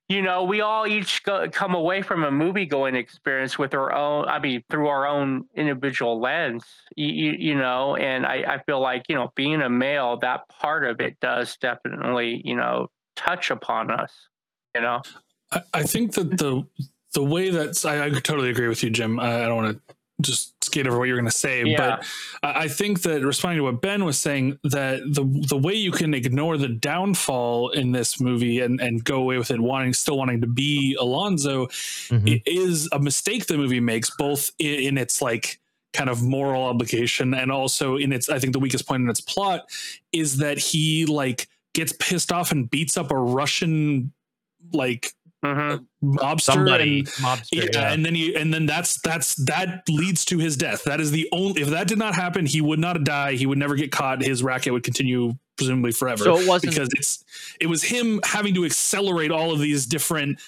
You 0.08 0.22
know 0.22 0.44
we 0.44 0.60
all 0.60 0.86
each 0.86 1.24
go, 1.24 1.48
come 1.50 1.74
away 1.74 2.00
from 2.02 2.22
a 2.24 2.30
movie 2.30 2.66
going 2.66 2.94
experience 2.94 3.58
with 3.58 3.74
our 3.74 3.92
own 3.92 4.26
i 4.28 4.38
mean 4.38 4.62
through 4.70 4.86
our 4.86 5.04
own 5.04 5.46
individual 5.56 6.20
lens 6.20 6.64
you, 6.94 7.32
you 7.32 7.56
know 7.56 7.96
and 7.96 8.24
I, 8.24 8.44
I 8.54 8.62
feel 8.62 8.80
like 8.80 9.06
you 9.08 9.16
know 9.16 9.32
being 9.34 9.62
a 9.62 9.68
male 9.68 10.16
that 10.18 10.48
part 10.48 10.84
of 10.84 11.00
it 11.00 11.18
does 11.20 11.56
definitely 11.56 12.40
you 12.44 12.54
know 12.54 12.86
touch 13.16 13.50
upon 13.50 13.90
us 13.90 14.12
you 14.76 14.80
know 14.80 15.02
I, 15.56 15.62
I 15.80 15.82
think 15.84 16.14
that 16.14 16.38
the 16.38 16.66
the 17.14 17.24
way 17.24 17.50
that 17.50 17.84
I, 17.86 18.04
I 18.06 18.10
totally 18.10 18.50
agree 18.50 18.68
with 18.68 18.82
you, 18.82 18.90
Jim. 18.90 19.18
I, 19.18 19.44
I 19.44 19.46
don't 19.46 19.56
want 19.56 19.76
to 19.88 19.94
just 20.22 20.54
skate 20.64 20.86
over 20.86 20.98
what 20.98 21.08
you're 21.08 21.16
going 21.16 21.30
to 21.30 21.36
say, 21.36 21.62
Yeah. 21.62 21.98
but 21.98 22.06
I, 22.42 22.64
I 22.64 22.68
think 22.68 23.02
that 23.02 23.22
responding 23.22 23.58
to 23.58 23.64
what 23.64 23.82
Ben 23.82 24.04
was 24.04 24.18
saying, 24.18 24.58
that 24.64 25.00
the 25.06 25.24
the 25.48 25.56
way 25.58 25.74
you 25.74 25.92
can 25.92 26.14
ignore 26.14 26.56
the 26.56 26.68
downfall 26.68 27.70
in 27.70 27.92
this 27.92 28.20
movie 28.20 28.60
and 28.60 28.80
and 28.80 29.04
go 29.04 29.16
away 29.16 29.38
with 29.38 29.50
it 29.50 29.60
wanting 29.60 29.92
still 29.94 30.16
wanting 30.18 30.40
to 30.40 30.46
be 30.46 30.96
Alonzo 31.00 31.66
Mm-hmm. 31.66 32.28
it 32.28 32.42
is 32.46 32.88
a 32.92 32.98
mistake 32.98 33.46
the 33.46 33.56
movie 33.56 33.80
makes, 33.80 34.10
both 34.16 34.50
in, 34.58 34.74
in 34.80 34.98
its 34.98 35.20
like 35.20 35.60
kind 35.92 36.10
of 36.10 36.22
moral 36.22 36.64
obligation 36.64 37.32
and 37.34 37.50
also 37.50 37.96
in 37.96 38.12
its 38.12 38.28
I 38.28 38.38
think 38.38 38.52
the 38.52 38.58
weakest 38.60 38.86
point 38.86 39.02
in 39.02 39.08
its 39.10 39.20
plot 39.20 39.68
is 40.12 40.36
that 40.38 40.58
he 40.58 41.06
like 41.06 41.48
gets 41.74 41.92
pissed 41.98 42.32
off 42.32 42.52
and 42.52 42.68
beats 42.70 42.96
up 42.96 43.10
a 43.10 43.16
Russian 43.16 44.12
like 44.72 45.12
mobster 45.44 46.40
Somebody, 46.40 46.98
and, 47.00 47.08
mobster, 47.08 47.48
yeah, 47.52 47.64
yeah. 47.72 47.92
and 47.92 48.04
then 48.04 48.14
he 48.14 48.34
and 48.34 48.52
then 48.52 48.66
that's 48.66 49.00
that's 49.00 49.34
that 49.44 49.82
leads 49.88 50.24
to 50.26 50.38
his 50.38 50.56
death. 50.56 50.84
That 50.84 51.00
is 51.00 51.10
the 51.10 51.28
only 51.32 51.62
if 51.62 51.68
that 51.68 51.88
did 51.88 51.98
not 51.98 52.14
happen 52.14 52.46
he 52.46 52.60
would 52.60 52.78
not 52.78 53.04
die. 53.04 53.34
He 53.34 53.46
would 53.46 53.58
never 53.58 53.74
get 53.74 53.92
caught. 53.92 54.22
His 54.22 54.42
racket 54.42 54.72
would 54.72 54.82
continue 54.82 55.34
presumably 55.56 55.92
forever. 55.92 56.24
So 56.24 56.38
it 56.38 56.48
wasn't- 56.48 56.72
because 56.72 56.88
it's 56.96 57.24
it 57.60 57.66
was 57.66 57.82
him 57.82 58.20
having 58.24 58.54
to 58.54 58.64
accelerate 58.64 59.30
all 59.30 59.52
of 59.52 59.58
these 59.60 59.86
different 59.86 60.40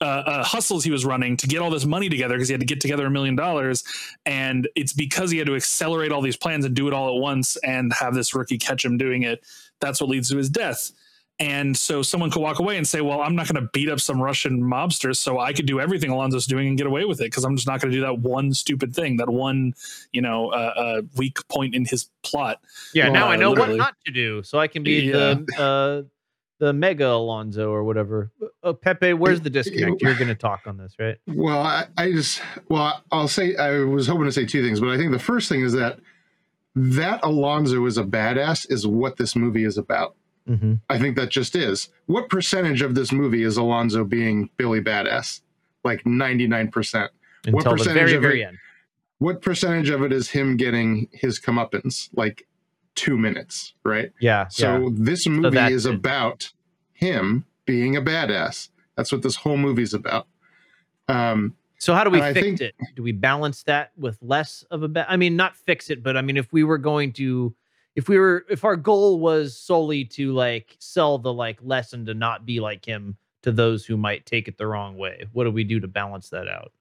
uh, 0.00 0.04
uh, 0.04 0.44
hustles 0.44 0.84
he 0.84 0.90
was 0.90 1.06
running 1.06 1.38
to 1.38 1.46
get 1.46 1.60
all 1.60 1.70
this 1.70 1.86
money 1.86 2.08
together 2.10 2.34
because 2.34 2.48
he 2.48 2.52
had 2.52 2.60
to 2.60 2.66
get 2.66 2.80
together 2.82 3.06
a 3.06 3.10
million 3.10 3.34
dollars. 3.34 3.82
And 4.26 4.68
it's 4.74 4.92
because 4.92 5.30
he 5.30 5.38
had 5.38 5.46
to 5.46 5.54
accelerate 5.54 6.12
all 6.12 6.20
these 6.20 6.36
plans 6.36 6.66
and 6.66 6.74
do 6.74 6.86
it 6.86 6.92
all 6.92 7.16
at 7.16 7.20
once 7.20 7.56
and 7.58 7.92
have 7.94 8.14
this 8.14 8.34
rookie 8.34 8.58
catch 8.58 8.84
him 8.84 8.98
doing 8.98 9.22
it 9.22 9.42
that's 9.80 10.00
what 10.00 10.08
leads 10.08 10.30
to 10.30 10.36
his 10.38 10.48
death 10.48 10.90
and 11.38 11.76
so 11.76 12.00
someone 12.02 12.30
could 12.30 12.40
walk 12.40 12.58
away 12.60 12.76
and 12.78 12.86
say, 12.88 13.00
"Well, 13.00 13.20
I'm 13.20 13.34
not 13.36 13.46
going 13.46 13.62
to 13.62 13.68
beat 13.72 13.88
up 13.88 14.00
some 14.00 14.20
Russian 14.20 14.60
mobster, 14.62 15.14
so 15.14 15.38
I 15.38 15.52
could 15.52 15.66
do 15.66 15.80
everything 15.80 16.10
Alonzo's 16.10 16.46
doing 16.46 16.68
and 16.68 16.78
get 16.78 16.86
away 16.86 17.04
with 17.04 17.20
it 17.20 17.24
because 17.24 17.44
I'm 17.44 17.56
just 17.56 17.66
not 17.66 17.80
going 17.80 17.90
to 17.92 17.96
do 17.96 18.02
that 18.02 18.18
one 18.20 18.54
stupid 18.54 18.94
thing, 18.94 19.18
that 19.18 19.28
one, 19.28 19.74
you 20.12 20.22
know, 20.22 20.48
uh, 20.50 20.72
uh, 20.76 21.02
weak 21.16 21.38
point 21.48 21.74
in 21.74 21.84
his 21.84 22.08
plot." 22.22 22.60
yeah 22.94 23.08
now 23.08 23.26
Uh, 23.26 23.30
i 23.32 23.36
know 23.36 23.50
literally. 23.50 23.70
what 23.72 23.78
not 23.78 23.94
to 24.06 24.12
do 24.12 24.42
so 24.42 24.58
i 24.58 24.66
can 24.68 24.82
be 24.82 25.00
Yeah. 25.00 25.34
the 25.56 25.62
uh 25.62 26.02
the 26.58 26.72
mega 26.72 27.06
alonzo 27.08 27.70
or 27.70 27.84
whatever 27.84 28.30
Oh, 28.62 28.72
pepe 28.72 29.12
where's 29.12 29.40
the 29.42 29.50
disconnect 29.50 30.00
you're 30.00 30.14
going 30.14 30.28
to 30.28 30.34
talk 30.34 30.60
on 30.66 30.76
this 30.78 30.94
right 30.98 31.16
Well, 31.26 31.60
I, 31.60 31.84
I 31.98 32.12
just 32.12 32.40
well, 32.68 33.02
I'll 33.12 33.28
say 33.28 33.54
I 33.56 33.80
was 33.80 34.06
hoping 34.06 34.24
to 34.24 34.32
say 34.32 34.46
two 34.46 34.62
things, 34.64 34.80
but 34.80 34.88
I 34.88 34.96
think 34.96 35.12
the 35.12 35.18
first 35.18 35.48
thing 35.50 35.60
is 35.60 35.72
that 35.74 35.98
that 36.74 37.20
Alonzo 37.22 37.84
is 37.86 37.98
a 37.98 38.04
badass 38.04 38.70
is 38.70 38.86
what 38.86 39.16
this 39.18 39.36
movie 39.36 39.64
is 39.64 39.76
about. 39.78 40.14
Mm-hmm. 40.48 40.74
I 40.88 40.98
think 40.98 41.16
that 41.16 41.30
just 41.30 41.56
is. 41.56 41.88
What 42.06 42.28
percentage 42.28 42.82
of 42.82 42.94
this 42.94 43.12
movie 43.12 43.42
is 43.42 43.56
Alonzo 43.56 44.04
being 44.04 44.50
Billy 44.56 44.80
Badass? 44.80 45.40
Like 45.84 46.04
ninety 46.04 46.46
nine 46.46 46.70
percent. 46.70 47.10
What 47.48 47.60
until 47.60 47.72
the 47.72 47.76
percentage 47.78 48.02
very 48.02 48.14
of 48.16 48.22
very 48.22 48.42
it? 48.42 48.46
end 48.46 48.58
What 49.18 49.40
percentage 49.40 49.88
of 49.90 50.02
it 50.02 50.12
is 50.12 50.30
him 50.30 50.56
getting 50.56 51.08
his 51.12 51.40
comeuppance? 51.40 52.08
Like 52.14 52.46
two 52.94 53.16
minutes, 53.16 53.74
right? 53.84 54.10
Yeah. 54.20 54.48
So 54.48 54.78
yeah. 54.78 54.88
this 54.92 55.26
movie 55.26 55.54
that's 55.54 55.72
is 55.72 55.86
it. 55.86 55.94
about 55.94 56.52
him 56.92 57.44
being 57.66 57.96
a 57.96 58.02
badass. 58.02 58.70
That's 58.96 59.12
what 59.12 59.22
this 59.22 59.36
whole 59.36 59.58
movie's 59.58 59.94
about. 59.94 60.26
Um, 61.08 61.54
So 61.78 61.94
how 61.94 62.04
do 62.04 62.10
we 62.10 62.20
fix 62.20 62.40
think- 62.40 62.60
it? 62.60 62.74
Do 62.94 63.02
we 63.02 63.12
balance 63.12 63.62
that 63.64 63.92
with 63.96 64.18
less 64.22 64.64
of 64.70 64.82
a 64.82 64.88
ba- 64.88 65.06
I 65.08 65.16
mean, 65.16 65.36
not 65.36 65.56
fix 65.56 65.90
it, 65.90 66.02
but 66.02 66.16
I 66.16 66.22
mean, 66.22 66.36
if 66.36 66.52
we 66.52 66.64
were 66.64 66.78
going 66.78 67.12
to, 67.14 67.54
if 67.96 68.08
we 68.08 68.18
were, 68.18 68.44
if 68.48 68.62
our 68.64 68.76
goal 68.76 69.18
was 69.18 69.58
solely 69.58 70.04
to 70.04 70.32
like 70.32 70.76
sell 70.78 71.18
the 71.18 71.32
like 71.32 71.58
lesson 71.62 72.06
to 72.06 72.14
not 72.14 72.46
be 72.46 72.60
like 72.60 72.84
him 72.84 73.16
to 73.42 73.50
those 73.50 73.84
who 73.86 73.96
might 73.96 74.24
take 74.26 74.46
it 74.48 74.56
the 74.58 74.66
wrong 74.66 74.96
way, 74.96 75.24
what 75.32 75.44
do 75.44 75.50
we 75.50 75.64
do 75.64 75.80
to 75.80 75.88
balance 75.88 76.28
that 76.30 76.46
out? 76.46 76.72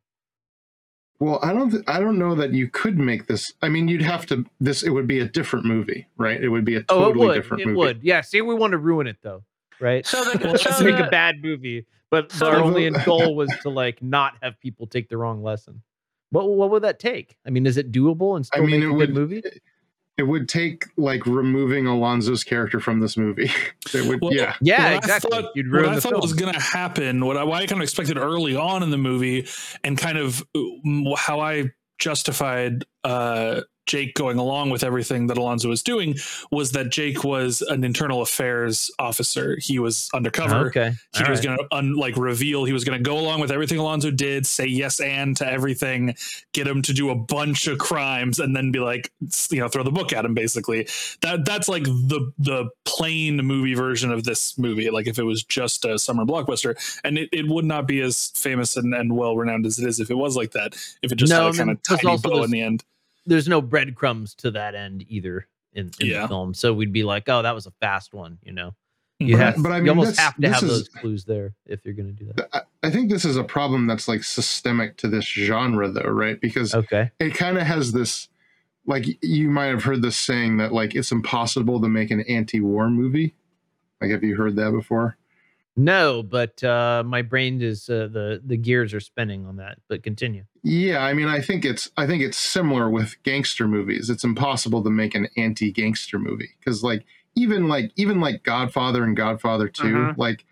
Well, 1.19 1.39
I 1.41 1.53
don't. 1.53 1.71
Th- 1.71 1.83
I 1.87 1.99
don't 2.01 2.19
know 2.19 2.35
that 2.35 2.51
you 2.53 2.67
could 2.67 2.99
make 2.99 3.27
this. 3.27 3.53
I 3.61 3.69
mean, 3.69 3.87
you'd 3.87 4.01
have 4.01 4.25
to. 4.27 4.45
This 4.59 4.83
it 4.83 4.89
would 4.89 5.07
be 5.07 5.19
a 5.21 5.25
different 5.25 5.65
movie, 5.65 6.05
right? 6.17 6.41
It 6.43 6.49
would 6.49 6.65
be 6.65 6.75
a 6.75 6.83
Oh, 6.89 7.05
totally 7.05 7.25
it 7.25 7.27
would. 7.29 7.33
different 7.35 7.61
It 7.61 7.65
movie. 7.67 7.77
would. 7.77 8.03
Yeah. 8.03 8.19
Say 8.19 8.41
we 8.41 8.53
want 8.53 8.71
to 8.71 8.77
ruin 8.77 9.07
it 9.07 9.17
though, 9.21 9.43
right? 9.79 10.05
So 10.05 10.21
the- 10.25 10.37
Let's 10.49 10.63
so 10.77 10.83
make 10.83 10.97
the- 10.97 11.07
a 11.07 11.09
bad 11.09 11.41
movie, 11.41 11.85
but 12.09 12.33
So 12.33 12.47
our 12.47 12.57
the- 12.57 12.63
only 12.63 12.89
goal 13.05 13.33
was 13.35 13.49
to 13.61 13.69
like 13.69 14.03
not 14.03 14.33
have 14.41 14.59
people 14.59 14.87
take 14.87 15.07
the 15.07 15.15
wrong 15.17 15.41
lesson. 15.41 15.81
What 16.31 16.49
what 16.49 16.69
would 16.71 16.83
that 16.83 16.99
take? 16.99 17.37
I 17.45 17.49
mean, 17.49 17.65
is 17.65 17.77
it 17.77 17.93
doable 17.93 18.35
and 18.35 18.43
I 18.51 18.57
still 18.57 18.63
mean, 18.67 18.81
make 18.81 18.83
it 18.83 18.87
a 18.87 18.89
good 18.89 18.97
would. 18.97 19.13
movie? 19.13 19.37
It 19.39 19.61
would 20.23 20.47
take 20.47 20.85
like 20.97 21.25
removing 21.25 21.85
Alonzo's 21.85 22.43
character 22.43 22.79
from 22.79 22.99
this 23.01 23.17
movie. 23.17 23.51
it 23.93 24.07
would. 24.07 24.21
Well, 24.21 24.33
yeah. 24.33 24.55
Yeah, 24.61 24.93
what 24.93 25.03
exactly. 25.03 25.31
I 25.33 25.41
thought, 25.41 25.51
You'd 25.55 25.71
what 25.71 25.79
ruin 25.79 25.89
I 25.91 25.95
the 25.95 26.01
thought 26.01 26.21
was 26.21 26.33
going 26.33 26.53
to 26.53 26.59
happen, 26.59 27.25
what 27.25 27.37
I, 27.37 27.43
what 27.43 27.61
I 27.61 27.65
kind 27.65 27.81
of 27.81 27.83
expected 27.83 28.17
early 28.17 28.55
on 28.55 28.81
in 28.81 28.91
the 28.91 28.97
movie, 28.97 29.47
and 29.83 29.97
kind 29.97 30.17
of 30.17 30.43
uh, 30.55 31.15
how 31.17 31.41
I 31.41 31.71
justified 31.99 32.85
uh, 33.03 33.61
Jake 33.85 34.13
going 34.15 34.37
along 34.37 34.69
with 34.69 34.83
everything 34.83 35.27
that 35.27 35.37
Alonzo 35.37 35.69
was 35.69 35.83
doing, 35.83 36.15
was 36.51 36.71
that 36.71 36.91
Jake 36.91 37.23
was 37.23 37.61
an 37.61 37.83
internal 37.83 38.21
affairs 38.21 38.91
officer. 38.99 39.57
He 39.59 39.79
was 39.79 40.09
undercover. 40.13 40.67
Okay. 40.67 40.93
He 41.15 41.23
All 41.23 41.29
was 41.29 41.39
right. 41.39 41.45
going 41.45 41.57
to 41.57 41.75
un, 41.75 41.95
like 41.95 42.17
reveal. 42.17 42.65
He 42.65 42.73
was 42.73 42.83
going 42.83 42.97
to 42.97 43.03
go 43.03 43.17
along 43.17 43.39
with 43.41 43.51
everything 43.51 43.77
Alonzo 43.77 44.11
did, 44.11 44.45
say 44.45 44.65
yes 44.65 44.99
and 44.99 45.35
to 45.37 45.47
everything, 45.49 46.15
get 46.53 46.67
him 46.67 46.81
to 46.83 46.93
do 46.93 47.09
a 47.09 47.15
bunch 47.15 47.67
of 47.67 47.77
crimes, 47.77 48.39
and 48.39 48.55
then 48.55 48.71
be 48.71 48.79
like, 48.79 49.11
you 49.49 49.59
know, 49.59 49.67
throw 49.67 49.83
the 49.83 49.91
book 49.91 50.13
at 50.13 50.25
him. 50.25 50.33
Basically, 50.33 50.87
that 51.21 51.45
that's 51.45 51.67
like 51.67 51.83
the 51.83 52.31
the 52.39 52.69
plain 52.85 53.37
movie 53.37 53.73
version 53.75 54.11
of 54.11 54.23
this 54.23 54.57
movie. 54.57 54.89
Like 54.89 55.07
if 55.07 55.19
it 55.19 55.23
was 55.23 55.43
just 55.43 55.85
a 55.85 55.99
summer 55.99 56.25
blockbuster, 56.25 56.75
and 57.03 57.17
it, 57.17 57.29
it 57.31 57.47
would 57.47 57.65
not 57.65 57.87
be 57.87 58.01
as 58.01 58.31
famous 58.35 58.77
and, 58.77 58.93
and 58.93 59.15
well 59.15 59.35
renowned 59.37 59.65
as 59.65 59.79
it 59.79 59.87
is 59.87 59.99
if 59.99 60.09
it 60.09 60.15
was 60.15 60.35
like 60.35 60.51
that. 60.51 60.75
If 61.01 61.11
it 61.11 61.15
just 61.15 61.31
No, 61.31 61.45
had 61.45 61.55
a 61.55 61.57
kind 61.57 61.71
of 61.71 61.83
tiny 61.83 62.17
bow 62.17 62.43
in 62.43 62.51
the 62.51 62.61
end. 62.61 62.83
There's 63.25 63.47
no 63.47 63.61
breadcrumbs 63.61 64.35
to 64.35 64.51
that 64.51 64.75
end 64.75 65.05
either 65.09 65.47
in, 65.73 65.91
in 65.99 66.07
Yeah. 66.07 66.21
the 66.23 66.27
film. 66.27 66.53
So 66.53 66.73
we'd 66.73 66.93
be 66.93 67.03
like, 67.03 67.27
oh, 67.27 67.41
that 67.41 67.53
was 67.55 67.65
a 67.65 67.71
fast 67.81 68.13
one, 68.13 68.37
you 68.43 68.51
know. 68.53 68.75
You 69.19 69.37
But- 69.37 69.41
have, 69.55 69.63
but 69.63 69.71
I 69.71 69.79
you 69.79 69.89
almost 69.89 70.19
have 70.19 70.35
to 70.37 70.49
have 70.49 70.61
is- 70.63 70.69
those 70.69 70.89
clues 70.89 71.23
there 71.25 71.53
if 71.65 71.85
you're 71.85 71.93
going 71.93 72.13
to 72.15 72.23
do 72.25 72.31
that. 72.35 72.49
I, 72.53 72.87
I 72.87 72.91
think 72.91 73.09
this 73.09 73.23
is 73.25 73.37
a 73.37 73.43
problem 73.43 73.87
that's 73.87 74.07
like 74.07 74.23
systemic 74.23 74.97
to 74.97 75.07
this 75.07 75.25
genre, 75.25 75.89
though, 75.89 76.09
right? 76.09 76.39
Because 76.39 76.75
Okay. 76.75 77.11
it 77.19 77.33
kind 77.33 77.57
of 77.57 77.63
has 77.63 77.91
this. 77.93 78.27
Like 78.87 79.05
you 79.23 79.49
might 79.49 79.67
have 79.67 79.83
heard 79.83 80.01
this 80.03 80.15
saying 80.17 80.57
that 80.57 80.71
like 80.71 80.93
it's 80.95 81.11
impossible 81.11 81.81
to 81.81 81.87
make 81.87 82.11
an 82.11 82.21
anti-war 82.21 82.89
movie. 82.89 83.33
Like, 83.99 84.11
have 84.11 84.23
you 84.23 84.35
heard 84.35 84.55
that 84.57 84.71
before? 84.71 85.17
No, 85.77 86.21
but 86.21 86.63
uh, 86.63 87.01
my 87.05 87.21
brain 87.23 87.61
is 87.61 87.89
uh, 87.89 88.07
the 88.11 88.41
the 88.45 88.57
gears 88.57 88.93
are 88.93 88.99
spinning 88.99 89.45
on 89.47 89.55
that. 89.57 89.79
But 89.87 90.03
continue. 90.03 90.43
Yeah, 90.67 91.03
I 91.05 91.13
mean, 91.13 91.27
I 91.27 91.41
think 91.41 91.63
it's 91.63 91.91
I 91.95 92.07
think 92.07 92.23
it's 92.23 92.37
similar 92.37 92.89
with 92.89 93.21
gangster 93.21 93.67
movies. 93.67 94.09
It's 94.09 94.23
impossible 94.23 94.83
to 94.83 94.89
make 94.89 95.13
an 95.13 95.27
anti-gangster 95.37 96.17
movie 96.17 96.49
because, 96.59 96.81
like, 96.83 97.05
even 97.35 97.67
like 97.67 97.91
even 97.97 98.19
like 98.19 98.41
Godfather 98.41 99.03
and 99.03 99.15
Godfather 99.15 99.67
2 99.69 99.83
Mhm. 99.83 100.17
like, 100.17 100.43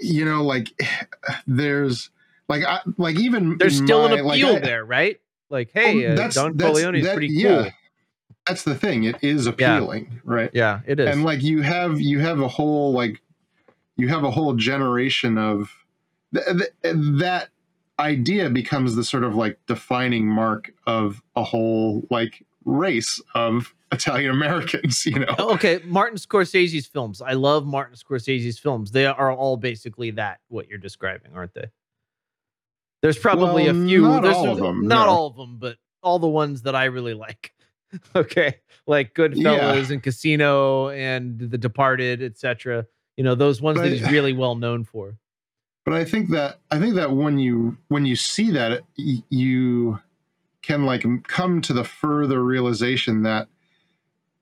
you 0.00 0.24
know, 0.24 0.42
like 0.42 0.68
there's 1.46 2.10
like 2.48 2.64
I, 2.64 2.80
like 2.96 3.16
even 3.20 3.56
There's 3.58 3.76
still 3.76 4.08
my- 4.08 4.16
an 4.16 4.24
like, 4.24 4.42
appeal 4.42 4.56
I- 4.56 4.60
there, 4.60 4.84
right? 4.84 5.20
Like, 5.48 5.70
hey, 5.72 6.08
Well, 6.08 6.20
uh, 6.20 6.28
Don 6.30 6.58
Corleone 6.58 6.96
is 6.96 7.04
that- 7.04 7.14
pretty 7.14 7.32
yeah, 7.32 7.62
cool. 7.62 7.70
That's 8.48 8.64
the 8.64 8.74
thing. 8.74 9.04
It 9.04 9.16
is 9.22 9.46
appealing, 9.46 10.20
right? 10.24 10.50
Yeah, 10.52 10.80
it 10.86 10.98
is. 10.98 11.06
And 11.14 11.22
like 11.22 11.42
you 11.42 11.62
have 11.62 12.00
you 12.00 12.18
have 12.18 12.40
a 12.40 12.48
whole 12.48 12.92
like 12.92 13.20
you 13.96 14.08
have 14.08 14.24
a 14.24 14.30
whole 14.32 14.54
generation 14.54 15.38
of 15.38 15.70
th- 16.34 16.46
th- 16.46 16.94
that 17.20 17.50
idea 17.98 18.48
becomes 18.50 18.94
the 18.94 19.04
sort 19.04 19.24
of 19.24 19.34
like 19.34 19.58
defining 19.66 20.26
mark 20.28 20.70
of 20.86 21.22
a 21.36 21.42
whole 21.44 22.06
like 22.10 22.44
race 22.64 23.20
of 23.34 23.74
Italian 23.92 24.30
Americans, 24.30 25.06
you 25.06 25.18
know. 25.20 25.34
Oh, 25.38 25.54
okay, 25.54 25.80
Martin 25.84 26.18
Scorsese's 26.18 26.86
films. 26.86 27.22
I 27.22 27.32
love 27.32 27.66
Martin 27.66 27.96
Scorsese's 27.96 28.58
films. 28.58 28.90
They 28.90 29.06
are 29.06 29.32
all 29.32 29.56
basically 29.56 30.10
that 30.12 30.40
what 30.48 30.68
you're 30.68 30.78
describing, 30.78 31.32
aren't 31.34 31.54
they? 31.54 31.66
There's 33.00 33.18
probably 33.18 33.64
Well, 33.64 33.82
a 33.82 33.86
few. 33.86 34.02
not 34.02 34.22
there's 34.22 34.34
all 34.34 34.50
of 34.50 34.58
them, 34.58 34.86
Not 34.88 35.06
no. 35.06 35.12
all 35.12 35.26
of 35.28 35.36
them, 35.36 35.58
but 35.58 35.76
all 36.02 36.18
the 36.18 36.28
ones 36.28 36.62
that 36.62 36.74
I 36.74 36.84
really 36.86 37.14
like. 37.14 37.52
okay, 38.16 38.56
like 38.86 39.14
Goodfellas 39.14 39.90
and 39.90 40.02
Casino 40.02 40.90
and 40.90 41.38
The 41.38 41.56
Departed, 41.58 42.22
etc. 42.22 42.86
You 43.16 43.24
know 43.24 43.34
those 43.34 43.62
ones 43.62 43.78
that 43.80 43.90
he's 43.90 44.08
really 44.10 44.32
well 44.34 44.54
known 44.56 44.84
for. 44.84 45.16
But 45.88 45.96
I 45.96 46.04
think 46.04 46.28
that 46.32 46.58
I 46.70 46.78
think 46.78 46.96
that 46.96 47.12
when 47.12 47.38
you 47.38 47.78
when 47.88 48.04
you 48.04 48.14
see 48.14 48.50
that 48.50 48.82
you 48.94 49.98
can 50.60 50.84
like 50.84 51.02
come 51.26 51.62
to 51.62 51.72
the 51.72 51.82
further 51.82 52.44
realization 52.44 53.22
that 53.22 53.48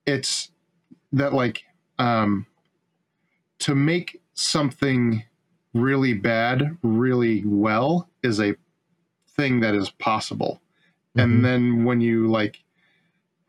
it's 0.05 0.51
that 1.13 1.31
like 1.31 1.63
um 1.99 2.47
to 3.59 3.73
make 3.75 4.21
something 4.33 5.23
really 5.73 6.13
bad 6.13 6.77
really 6.83 7.45
well 7.45 8.09
is 8.23 8.41
a 8.41 8.55
thing 9.37 9.61
that 9.61 9.73
is 9.73 9.89
possible. 9.89 10.61
Mhm. 11.15 11.23
And 11.23 11.45
then 11.45 11.85
when 11.85 12.01
you 12.01 12.27
like 12.27 12.61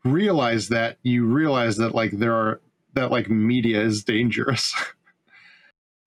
realize 0.05 0.69
that 0.69 0.99
you 1.03 1.25
realize 1.25 1.75
that 1.75 1.93
like 1.93 2.11
there 2.11 2.33
are 2.33 2.61
that 2.93 3.11
like 3.11 3.29
media 3.29 3.81
is 3.81 4.05
dangerous. 4.05 4.73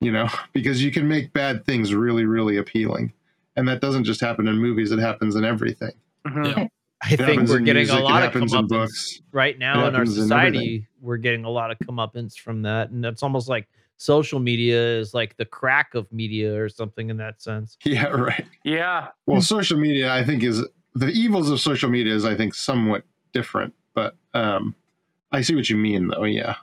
you 0.02 0.12
know, 0.12 0.28
because 0.52 0.82
you 0.82 0.90
can 0.90 1.06
make 1.08 1.32
bad 1.32 1.64
things 1.64 1.94
really, 1.94 2.24
really 2.24 2.56
appealing. 2.56 3.12
And 3.56 3.68
that 3.68 3.80
doesn't 3.80 4.04
just 4.04 4.20
happen 4.20 4.48
in 4.48 4.56
movies, 4.56 4.90
it 4.92 4.98
happens 4.98 5.36
in 5.36 5.44
everything. 5.44 5.92
Mhm. 6.26 6.68
I 7.04 7.14
It 7.14 7.16
think 7.18 7.48
we're 7.48 7.58
getting 7.58 7.82
music, 7.82 7.98
a 7.98 8.02
lot 8.02 8.22
of 8.22 8.32
happens 8.32 8.52
in 8.54 8.60
comeuppance 8.60 8.68
books. 8.68 9.22
right 9.32 9.58
now 9.58 9.72
in 9.74 9.78
our 9.80 9.90
happens 10.00 10.16
in 10.18 10.22
society. 10.24 10.86
we're 11.00 11.16
getting 11.16 11.44
a 11.44 11.50
lot 11.50 11.70
of 11.72 11.78
comeuppance 11.80 12.38
from 12.38 12.62
that, 12.62 12.90
and 12.90 13.04
it's 13.04 13.22
almost 13.24 13.48
like 13.48 13.68
social 13.96 14.38
media 14.40 14.80
is 14.98 15.12
like 15.12 15.36
the 15.36 15.44
crack 15.44 15.94
of 15.94 16.10
media 16.12 16.60
or 16.60 16.68
something 16.68 17.10
in 17.10 17.16
that 17.18 17.42
sense. 17.42 17.76
Yeah, 17.84 18.06
right. 18.06 18.46
Yeah. 18.64 19.08
Well, 19.26 19.40
social 19.42 19.78
media, 19.78 20.12
I 20.14 20.24
think, 20.24 20.42
is 20.44 20.64
the 20.94 21.08
evils 21.08 21.50
of 21.50 21.60
social 21.60 21.90
media 21.90 22.14
is, 22.14 22.24
I 22.24 22.34
think, 22.36 22.54
somewhat 22.54 23.02
different. 23.32 23.74
But 23.94 24.16
um, 24.34 24.74
I 25.32 25.40
see 25.42 25.54
what 25.56 25.68
you 25.70 25.76
mean, 25.76 26.06
though. 26.08 26.24
Yeah. 26.24 26.54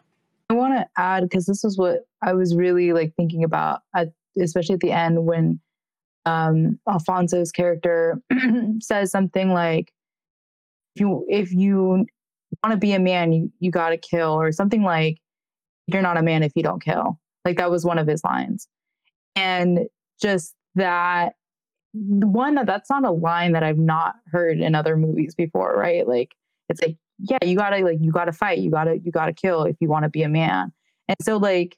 Want 0.70 0.82
to 0.82 1.02
add 1.02 1.24
because 1.24 1.46
this 1.46 1.64
is 1.64 1.78
what 1.78 2.02
I 2.22 2.34
was 2.34 2.56
really 2.56 2.94
like 2.94 3.14
thinking 3.16 3.44
about, 3.44 3.82
at, 3.96 4.10
especially 4.40 4.76
at 4.76 4.82
the 4.82 4.92
end 4.92 5.26
when 5.26 5.60
um, 6.26 6.80
Alfonso's 6.88 7.52
character 7.52 8.22
says 8.80 9.12
something 9.12 9.52
like, 9.52 9.92
"If 10.96 11.02
you 11.02 11.26
if 11.30 11.52
you 11.52 12.06
want 12.64 12.72
to 12.72 12.78
be 12.78 12.94
a 12.94 13.00
man, 13.00 13.32
you 13.32 13.52
you 13.60 13.72
got 13.72 13.90
to 13.90 13.98
kill," 13.98 14.32
or 14.32 14.52
something 14.52 14.84
like, 14.84 15.20
"You're 15.88 16.02
not 16.02 16.18
a 16.18 16.22
man 16.22 16.44
if 16.44 16.52
you 16.56 16.64
don't 16.64 16.84
kill." 16.84 17.20
Like 17.46 17.58
that 17.58 17.72
was 17.72 17.86
one 17.86 17.98
of 17.98 18.08
his 18.08 18.24
lines, 18.24 18.68
and 19.36 19.88
just 20.22 20.54
that 20.76 21.34
one 21.94 22.56
that 22.56 22.68
that's 22.68 22.90
not 22.90 23.06
a 23.06 23.12
line 23.12 23.54
that 23.54 23.64
I've 23.64 23.78
not 23.78 24.16
heard 24.32 24.60
in 24.60 24.76
other 24.76 24.96
movies 24.96 25.34
before, 25.36 25.76
right? 25.76 26.08
Like 26.08 26.36
it's 26.70 26.82
like 26.82 26.98
yeah, 27.20 27.38
you 27.44 27.58
gotta 27.58 27.84
like 27.84 28.00
you 28.02 28.12
gotta 28.12 28.32
fight, 28.32 28.60
you 28.60 28.72
gotta 28.72 28.98
you 29.00 29.12
gotta 29.12 29.34
kill 29.34 29.64
if 29.64 29.76
you 29.80 29.90
want 29.90 30.04
to 30.04 30.10
be 30.10 30.24
a 30.24 30.30
man. 30.30 30.72
And 31.08 31.18
so 31.22 31.38
like, 31.38 31.78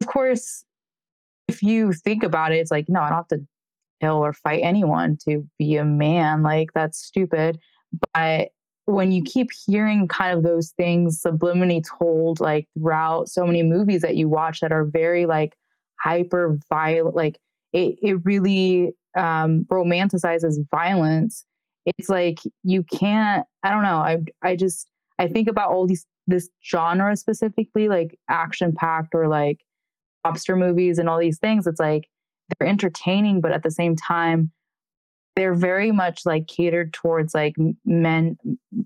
of 0.00 0.06
course, 0.06 0.64
if 1.48 1.62
you 1.62 1.92
think 1.92 2.22
about 2.22 2.52
it, 2.52 2.56
it's 2.56 2.70
like 2.70 2.88
no, 2.88 3.00
I 3.00 3.08
don't 3.08 3.18
have 3.18 3.28
to 3.28 3.46
kill 4.00 4.16
or 4.16 4.32
fight 4.32 4.60
anyone 4.62 5.16
to 5.28 5.48
be 5.58 5.76
a 5.76 5.84
man. 5.84 6.42
Like 6.42 6.72
that's 6.74 6.98
stupid. 6.98 7.58
But 8.12 8.50
when 8.86 9.12
you 9.12 9.22
keep 9.22 9.50
hearing 9.66 10.08
kind 10.08 10.36
of 10.36 10.44
those 10.44 10.70
things 10.72 11.22
subliminally 11.22 11.82
told 11.98 12.40
like 12.40 12.68
throughout 12.76 13.28
so 13.28 13.46
many 13.46 13.62
movies 13.62 14.02
that 14.02 14.16
you 14.16 14.28
watch 14.28 14.60
that 14.60 14.72
are 14.72 14.84
very 14.84 15.24
like 15.26 15.54
hyper 16.00 16.58
violent 16.68 17.16
like 17.16 17.38
it, 17.72 17.96
it 18.02 18.24
really 18.24 18.92
um 19.16 19.64
romanticizes 19.70 20.58
violence 20.70 21.46
it's 21.86 22.08
like 22.08 22.38
you 22.62 22.82
can't 22.82 23.46
i 23.62 23.70
don't 23.70 23.82
know 23.82 23.96
i 23.98 24.18
i 24.42 24.56
just 24.56 24.88
i 25.18 25.26
think 25.28 25.48
about 25.48 25.70
all 25.70 25.86
these 25.86 26.06
this 26.26 26.48
genre 26.64 27.16
specifically 27.16 27.88
like 27.88 28.18
action 28.28 28.72
packed 28.74 29.14
or 29.14 29.28
like 29.28 29.60
lobster 30.24 30.56
movies 30.56 30.98
and 30.98 31.08
all 31.08 31.18
these 31.18 31.38
things 31.38 31.66
it's 31.66 31.80
like 31.80 32.08
they're 32.58 32.68
entertaining 32.68 33.40
but 33.40 33.52
at 33.52 33.62
the 33.62 33.70
same 33.70 33.94
time 33.96 34.50
they're 35.36 35.54
very 35.54 35.90
much 35.90 36.24
like 36.24 36.46
catered 36.46 36.92
towards 36.92 37.34
like 37.34 37.54
men 37.84 38.36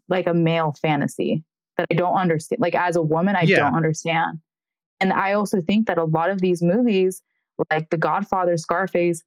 like 0.09 0.27
a 0.27 0.35
male 0.35 0.75
fantasy 0.81 1.45
that 1.77 1.87
I 1.91 1.95
don't 1.95 2.15
understand. 2.17 2.61
Like 2.61 2.75
as 2.75 2.97
a 2.97 3.03
woman, 3.03 3.37
I 3.37 3.43
Yeah. 3.43 3.57
don't 3.59 3.75
understand. 3.75 4.41
And 5.01 5.13
I 5.13 5.35
also 5.35 5.61
think 5.61 5.87
that 5.87 5.99
a 5.99 6.05
lot 6.05 6.31
of 6.31 6.41
these 6.41 6.63
movies, 6.63 7.23
like 7.71 7.91
The 7.91 7.99
Godfather, 7.99 8.57
Scarface, 8.57 9.23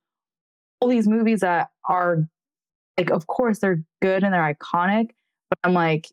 all 0.80 0.90
these 0.90 1.08
movies 1.08 1.42
that 1.42 1.70
are 1.88 2.28
like, 3.02 3.12
of 3.12 3.28
course, 3.28 3.60
they're 3.60 3.84
good 4.02 4.24
and 4.24 4.34
they're 4.34 4.56
iconic. 4.56 5.12
But 5.50 5.60
I'm 5.64 5.74
like, 5.74 6.08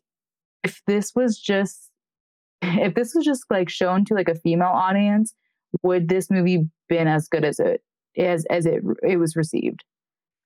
if 0.63 0.81
this 0.87 1.13
was 1.15 1.39
just, 1.39 1.89
if 2.61 2.95
this 2.95 3.13
was 3.13 3.25
just 3.25 3.45
like 3.49 3.69
shown 3.69 4.05
to 4.05 4.13
like 4.13 4.29
a 4.29 4.35
female 4.35 4.69
audience, 4.69 5.33
would 5.83 6.09
this 6.09 6.31
movie 6.31 6.67
been 6.87 7.07
as 7.07 7.27
good 7.27 7.45
as 7.45 7.59
it 7.59 7.83
as 8.17 8.45
as 8.49 8.65
it 8.65 8.83
it 9.03 9.17
was 9.17 9.35
received? 9.35 9.83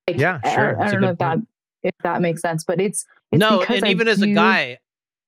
Like, 0.07 0.19
Yeah, 0.19 0.39
sure. 0.53 0.81
I, 0.81 0.87
a 0.87 0.91
don't 0.91 1.01
know 1.01 1.09
if 1.11 1.17
that 1.19 1.37
point. 1.37 1.47
if 1.83 1.95
that 2.03 2.21
makes 2.21 2.41
sense, 2.41 2.65
but 2.65 2.81
it's, 2.81 3.05
it's 3.31 3.39
no, 3.39 3.61
and 3.61 3.85
I 3.85 3.89
even 3.89 4.09
as 4.09 4.21
a 4.21 4.27
guy, 4.27 4.79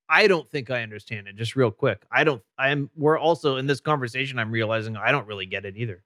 I 0.08 0.26
don't 0.26 0.48
think 0.48 0.70
I 0.70 0.82
understand 0.82 1.28
it. 1.28 1.36
Just 1.36 1.56
real 1.56 1.70
quick, 1.70 2.02
I 2.12 2.24
don't. 2.24 2.42
I'm. 2.58 2.90
We're 2.94 3.18
also 3.18 3.56
in 3.56 3.66
this 3.66 3.80
conversation. 3.80 4.38
I'm 4.38 4.50
realizing 4.50 4.96
I 4.96 5.10
don't 5.10 5.26
really 5.26 5.46
get 5.46 5.64
it 5.64 5.76
either. 5.78 6.04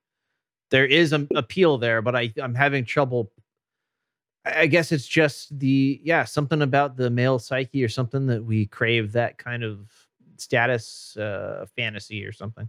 There 0.70 0.86
is 0.86 1.12
an 1.12 1.26
appeal 1.34 1.78
there, 1.78 2.00
but 2.00 2.14
I 2.14 2.32
I'm 2.40 2.54
having 2.54 2.84
trouble. 2.84 3.32
I 4.44 4.66
guess 4.66 4.90
it's 4.92 5.06
just 5.06 5.58
the 5.58 6.00
yeah 6.02 6.24
something 6.24 6.62
about 6.62 6.96
the 6.96 7.10
male 7.10 7.38
psyche 7.38 7.84
or 7.84 7.88
something 7.88 8.26
that 8.26 8.44
we 8.44 8.66
crave 8.66 9.12
that 9.12 9.38
kind 9.38 9.62
of 9.62 9.90
status 10.36 11.16
uh 11.16 11.66
fantasy 11.76 12.24
or 12.24 12.32
something. 12.32 12.68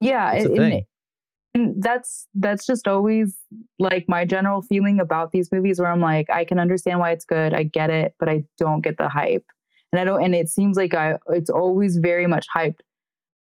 yeah 0.00 0.32
It's 0.32 0.46
a 0.46 0.52
and- 0.62 1.82
that's 1.82 2.28
that's 2.34 2.66
just 2.66 2.86
always 2.86 3.36
like 3.78 4.04
my 4.08 4.24
general 4.24 4.62
feeling 4.62 5.00
about 5.00 5.32
these 5.32 5.50
movies 5.50 5.80
where 5.80 5.90
i'm 5.90 6.00
like 6.00 6.28
i 6.30 6.44
can 6.44 6.58
understand 6.60 7.00
why 7.00 7.10
it's 7.10 7.24
good 7.24 7.52
i 7.54 7.64
get 7.64 7.90
it 7.90 8.14
but 8.20 8.28
i 8.28 8.44
don't 8.58 8.82
get 8.82 8.96
the 8.98 9.08
hype. 9.08 9.44
And 9.92 10.00
i 10.00 10.04
don't 10.04 10.22
and 10.22 10.34
it 10.34 10.48
seems 10.48 10.76
like 10.76 10.94
i 10.94 11.16
it's 11.30 11.50
always 11.50 11.96
very 11.96 12.26
much 12.26 12.46
hyped 12.54 12.80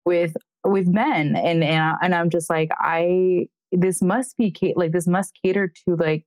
with 0.05 0.35
with 0.63 0.87
men. 0.87 1.35
And 1.35 1.63
and, 1.63 1.81
I, 1.81 1.95
and 2.01 2.13
i'm 2.13 2.29
just 2.29 2.49
like 2.49 2.69
i 2.77 3.47
this 3.71 4.01
must 4.01 4.37
be 4.37 4.53
like 4.75 4.91
this 4.91 5.07
must 5.07 5.37
cater 5.43 5.71
to 5.87 5.95
like 5.95 6.25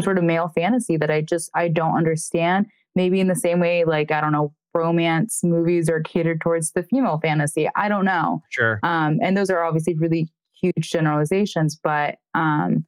sort 0.00 0.18
of 0.18 0.24
male 0.24 0.48
fantasy 0.48 0.96
that 0.96 1.10
i 1.10 1.20
just 1.20 1.50
i 1.54 1.68
don't 1.68 1.96
understand 1.96 2.66
maybe 2.94 3.20
in 3.20 3.28
the 3.28 3.34
same 3.36 3.60
way 3.60 3.84
like 3.84 4.10
i 4.10 4.20
don't 4.20 4.32
know 4.32 4.52
romance 4.74 5.40
movies 5.42 5.88
are 5.88 6.00
catered 6.02 6.40
towards 6.40 6.72
the 6.72 6.82
female 6.82 7.18
fantasy 7.22 7.68
i 7.76 7.88
don't 7.88 8.04
know 8.04 8.42
Sure. 8.50 8.78
um, 8.82 9.18
and 9.22 9.36
those 9.36 9.48
are 9.50 9.64
obviously 9.64 9.94
really 9.94 10.28
huge 10.60 10.90
generalizations, 10.90 11.78
but 11.82 12.16
um, 12.34 12.86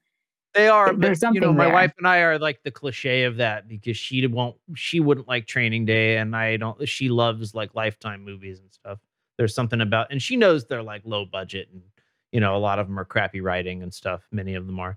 They 0.54 0.68
are, 0.68 0.94
there's 0.94 1.18
but 1.18 1.20
something 1.20 1.42
you 1.42 1.46
know, 1.48 1.52
my 1.52 1.64
there. 1.66 1.74
wife 1.74 1.92
and 1.98 2.06
I 2.08 2.20
are 2.20 2.38
like 2.38 2.62
the 2.62 2.70
cliche 2.70 3.24
of 3.24 3.36
that 3.36 3.68
because 3.68 3.96
she 3.98 4.26
won't, 4.26 4.56
she 4.74 5.00
wouldn't 5.00 5.28
like 5.28 5.46
Training 5.46 5.84
Day, 5.84 6.16
and 6.16 6.34
I 6.34 6.56
don't. 6.56 6.88
She 6.88 7.10
loves 7.10 7.54
like 7.54 7.74
Lifetime 7.74 8.24
movies 8.24 8.60
and 8.60 8.72
stuff. 8.72 8.98
There's 9.36 9.54
something 9.54 9.82
about, 9.82 10.06
and 10.10 10.22
she 10.22 10.34
knows 10.36 10.64
they're 10.64 10.82
like 10.82 11.02
low 11.04 11.26
budget, 11.26 11.68
and 11.70 11.82
you 12.32 12.40
know, 12.40 12.56
a 12.56 12.58
lot 12.58 12.78
of 12.78 12.86
them 12.86 12.98
are 12.98 13.04
crappy 13.04 13.42
writing 13.42 13.82
and 13.82 13.92
stuff. 13.92 14.22
Many 14.32 14.54
of 14.54 14.66
them 14.66 14.80
are, 14.80 14.96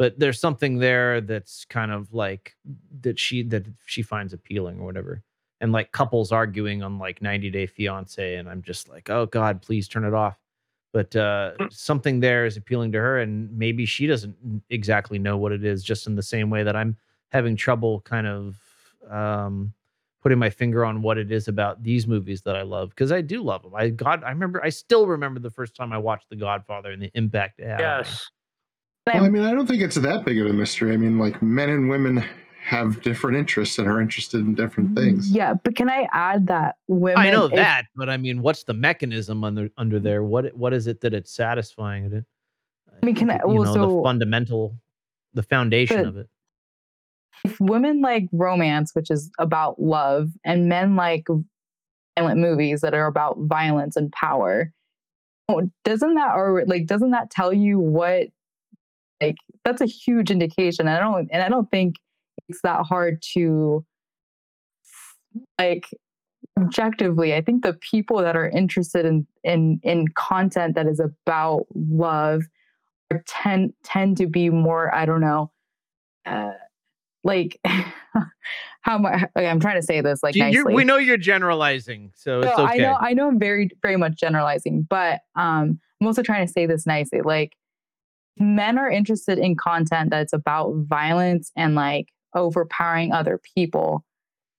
but 0.00 0.18
there's 0.18 0.40
something 0.40 0.78
there 0.78 1.20
that's 1.20 1.66
kind 1.66 1.92
of 1.92 2.14
like 2.14 2.56
that 3.02 3.18
she 3.18 3.42
that 3.42 3.66
she 3.84 4.00
finds 4.00 4.32
appealing 4.32 4.80
or 4.80 4.86
whatever. 4.86 5.22
And 5.60 5.72
like 5.72 5.92
couples 5.92 6.32
arguing 6.32 6.82
on 6.82 6.98
like 6.98 7.20
90 7.20 7.50
Day 7.50 7.66
Fiance, 7.66 8.36
and 8.36 8.48
I'm 8.48 8.62
just 8.62 8.88
like, 8.88 9.10
oh 9.10 9.26
God, 9.26 9.60
please 9.60 9.88
turn 9.88 10.06
it 10.06 10.14
off. 10.14 10.38
But 10.94 11.14
uh, 11.14 11.50
something 11.70 12.18
there 12.18 12.46
is 12.46 12.56
appealing 12.56 12.92
to 12.92 12.98
her 12.98 13.18
and 13.20 13.52
maybe 13.52 13.84
she 13.84 14.06
doesn't 14.06 14.62
exactly 14.70 15.18
know 15.18 15.36
what 15.36 15.52
it 15.52 15.66
is 15.66 15.84
just 15.84 16.06
in 16.06 16.16
the 16.16 16.22
same 16.22 16.48
way 16.48 16.62
that 16.64 16.74
i'm 16.74 16.96
having 17.30 17.54
trouble 17.54 18.00
kind 18.00 18.26
of 18.26 18.56
um, 19.08 19.72
putting 20.20 20.38
my 20.38 20.50
finger 20.50 20.84
on 20.84 21.00
what 21.00 21.16
it 21.16 21.30
is 21.30 21.46
about 21.46 21.80
these 21.84 22.08
movies 22.08 22.42
that 22.42 22.56
i 22.56 22.62
love 22.62 22.88
because 22.90 23.12
i 23.12 23.20
do 23.20 23.40
love 23.40 23.62
them 23.62 23.72
i 23.76 23.88
god 23.88 24.24
i 24.24 24.30
remember 24.30 24.60
i 24.64 24.68
still 24.68 25.06
remember 25.06 25.38
the 25.38 25.48
first 25.48 25.76
time 25.76 25.92
i 25.92 25.98
watched 25.98 26.28
the 26.28 26.34
godfather 26.34 26.90
and 26.90 27.00
the 27.00 27.10
impact 27.14 27.60
it 27.60 27.68
had 27.68 27.80
on 28.00 28.04
me. 29.06 29.12
Yes. 29.12 29.20
Well, 29.20 29.24
I 29.24 29.28
mean, 29.30 29.42
I 29.42 29.52
don't 29.52 29.66
think 29.66 29.82
it's 29.82 29.96
that 29.96 30.24
big 30.24 30.40
of 30.40 30.46
a 30.46 30.52
mystery. 30.52 30.92
I 30.92 30.96
mean, 30.96 31.18
like 31.18 31.40
men 31.42 31.68
and 31.68 31.88
women 31.88 32.24
have 32.62 33.02
different 33.02 33.36
interests 33.36 33.78
and 33.78 33.88
are 33.88 34.00
interested 34.00 34.40
in 34.40 34.54
different 34.54 34.90
mm, 34.90 34.96
things. 34.96 35.30
yeah. 35.30 35.54
But 35.54 35.76
can 35.76 35.88
I 35.88 36.06
add 36.12 36.46
that 36.48 36.76
women? 36.88 37.18
i 37.18 37.30
know 37.30 37.46
if- 37.46 37.52
that 37.52 37.86
but 37.96 38.10
i 38.10 38.16
mean 38.18 38.42
what's 38.42 38.64
the 38.64 38.74
mechanism 38.74 39.42
under 39.42 39.70
under 39.78 39.98
mm. 39.98 40.02
there 40.02 40.22
what 40.22 40.54
what 40.54 40.74
is 40.74 40.86
it 40.86 41.00
that 41.00 41.14
it's 41.14 41.34
satisfying 41.34 42.04
it 42.12 42.24
I 43.02 43.06
mean, 43.06 43.14
can 43.14 43.30
I? 43.30 43.40
you 43.48 43.54
know 43.54 43.64
so 43.64 43.96
the 43.96 44.02
fundamental 44.02 44.76
the 45.32 45.42
foundation 45.42 46.04
of 46.04 46.18
it 46.18 46.28
if 47.44 47.60
women 47.60 48.00
like 48.00 48.28
romance, 48.32 48.94
which 48.94 49.10
is 49.10 49.30
about 49.38 49.80
love, 49.80 50.30
and 50.44 50.68
men 50.68 50.96
like 50.96 51.26
violent 52.18 52.40
movies 52.40 52.80
that 52.82 52.94
are 52.94 53.06
about 53.06 53.38
violence 53.40 53.96
and 53.96 54.12
power, 54.12 54.72
oh, 55.48 55.70
doesn't 55.84 56.14
that 56.14 56.34
or 56.34 56.64
like 56.66 56.86
doesn't 56.86 57.10
that 57.10 57.30
tell 57.30 57.52
you 57.52 57.78
what? 57.78 58.28
Like 59.20 59.36
that's 59.64 59.80
a 59.80 59.86
huge 59.86 60.30
indication. 60.30 60.86
And 60.88 60.96
I 60.96 61.00
don't 61.00 61.28
and 61.32 61.42
I 61.42 61.48
don't 61.48 61.70
think 61.70 61.96
it's 62.48 62.62
that 62.62 62.84
hard 62.86 63.22
to 63.34 63.84
like 65.58 65.86
objectively 66.58 67.32
i 67.34 67.40
think 67.40 67.62
the 67.62 67.74
people 67.74 68.18
that 68.18 68.36
are 68.36 68.48
interested 68.48 69.06
in 69.06 69.26
in 69.44 69.78
in 69.84 70.08
content 70.08 70.74
that 70.74 70.86
is 70.86 70.98
about 71.00 71.64
love 71.74 72.42
are 73.12 73.22
tend 73.26 73.72
tend 73.84 74.16
to 74.16 74.26
be 74.26 74.50
more 74.50 74.92
i 74.94 75.06
don't 75.06 75.20
know 75.20 75.50
uh 76.26 76.50
like 77.22 77.58
how 78.80 78.98
much 78.98 79.22
okay, 79.36 79.46
i'm 79.46 79.60
trying 79.60 79.80
to 79.80 79.86
say 79.86 80.00
this 80.00 80.22
like 80.22 80.34
You- 80.34 80.44
nicely 80.44 80.74
we 80.74 80.84
know 80.84 80.96
you're 80.96 81.16
generalizing 81.16 82.10
so 82.16 82.40
it's 82.40 82.58
okay 82.58 82.74
I 82.74 82.76
know 82.78 82.96
I 83.00 83.12
know 83.12 83.28
I'm 83.28 83.38
very 83.38 83.70
very 83.82 83.96
much 83.96 84.14
generalizing, 84.16 84.86
but 84.88 85.20
um 85.36 85.78
I'm 86.00 86.06
also 86.06 86.22
trying 86.22 86.46
to 86.46 86.52
say 86.52 86.66
this 86.66 86.86
nicely. 86.86 87.20
Like 87.20 87.54
men 88.38 88.78
are 88.78 88.90
interested 88.90 89.38
in 89.38 89.56
content 89.56 90.10
that's 90.10 90.32
about 90.32 90.72
violence 90.88 91.50
and 91.56 91.74
like 91.74 92.08
overpowering 92.34 93.12
other 93.12 93.40
people. 93.54 94.04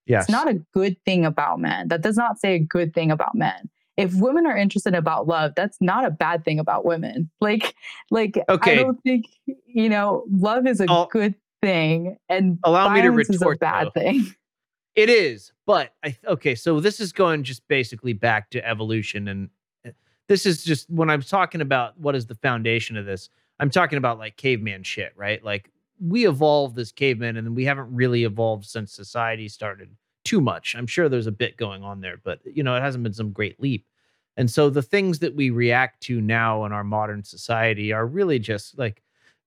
yes 0.05 0.23
It's 0.23 0.31
not 0.31 0.47
a 0.49 0.59
good 0.73 0.97
thing 1.05 1.25
about 1.25 1.59
men. 1.59 1.87
That 1.87 2.01
does 2.01 2.17
not 2.17 2.39
say 2.39 2.55
a 2.55 2.59
good 2.59 2.93
thing 2.93 3.11
about 3.11 3.35
men. 3.35 3.69
If 3.97 4.13
women 4.15 4.45
are 4.45 4.57
interested 4.57 4.95
about 4.95 5.27
love, 5.27 5.53
that's 5.55 5.77
not 5.81 6.05
a 6.05 6.11
bad 6.11 6.43
thing 6.45 6.59
about 6.59 6.85
women. 6.85 7.29
Like 7.41 7.75
like 8.09 8.37
Okay. 8.49 8.71
I 8.73 8.75
don't 8.83 9.01
think 9.03 9.25
you 9.67 9.89
know, 9.89 10.23
love 10.31 10.67
is 10.67 10.79
a 10.81 10.85
I'll- 10.89 11.07
good 11.07 11.35
thing 11.61 12.17
and 12.29 12.57
Allow 12.63 12.89
me 12.93 13.01
to 13.01 13.09
violence 13.09 13.29
is 13.29 13.41
a 13.41 13.55
bad 13.59 13.87
though. 13.93 14.01
thing. 14.01 14.25
It 14.93 15.09
is, 15.09 15.53
but 15.65 15.93
I 16.03 16.17
okay. 16.27 16.53
So 16.53 16.81
this 16.81 16.99
is 16.99 17.13
going 17.13 17.43
just 17.43 17.65
basically 17.69 18.11
back 18.11 18.49
to 18.49 18.67
evolution, 18.67 19.29
and 19.29 19.49
uh, 19.87 19.91
this 20.27 20.45
is 20.45 20.65
just 20.65 20.89
when 20.89 21.09
I'm 21.09 21.21
talking 21.21 21.61
about 21.61 21.97
what 21.97 22.13
is 22.13 22.25
the 22.25 22.35
foundation 22.35 22.97
of 22.97 23.05
this. 23.05 23.29
I'm 23.61 23.69
talking 23.69 23.97
about 23.97 24.17
like 24.17 24.37
caveman 24.37 24.83
shit, 24.83 25.13
right? 25.15 25.43
Like 25.43 25.69
we 25.99 26.27
evolved 26.27 26.77
as 26.79 26.91
cavemen, 26.91 27.37
and 27.37 27.55
we 27.55 27.63
haven't 27.63 27.93
really 27.93 28.23
evolved 28.23 28.65
since 28.65 28.91
society 28.91 29.47
started 29.47 29.95
too 30.25 30.41
much. 30.41 30.75
I'm 30.75 30.87
sure 30.87 31.07
there's 31.07 31.27
a 31.27 31.31
bit 31.31 31.57
going 31.57 31.83
on 31.83 32.01
there, 32.01 32.17
but 32.23 32.39
you 32.43 32.63
know, 32.63 32.75
it 32.75 32.81
hasn't 32.81 33.03
been 33.03 33.13
some 33.13 33.31
great 33.31 33.61
leap. 33.61 33.85
And 34.37 34.49
so 34.49 34.69
the 34.69 34.81
things 34.81 35.19
that 35.19 35.35
we 35.35 35.51
react 35.51 36.01
to 36.03 36.21
now 36.21 36.65
in 36.65 36.71
our 36.71 36.83
modern 36.83 37.23
society 37.23 37.93
are 37.93 38.07
really 38.07 38.39
just 38.39 38.77
like 38.79 39.03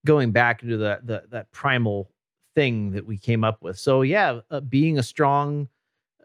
going 0.07 0.31
back 0.31 0.63
into 0.63 0.77
the, 0.77 1.01
the 1.03 1.25
that 1.31 1.51
primal 1.51 2.11
thing 2.55 2.93
that 2.93 3.05
we 3.05 3.19
came 3.19 3.43
up 3.43 3.63
with. 3.63 3.79
So 3.79 4.03
yeah, 4.03 4.41
uh, 4.51 4.61
being 4.61 4.99
a 4.99 5.03
strong 5.03 5.69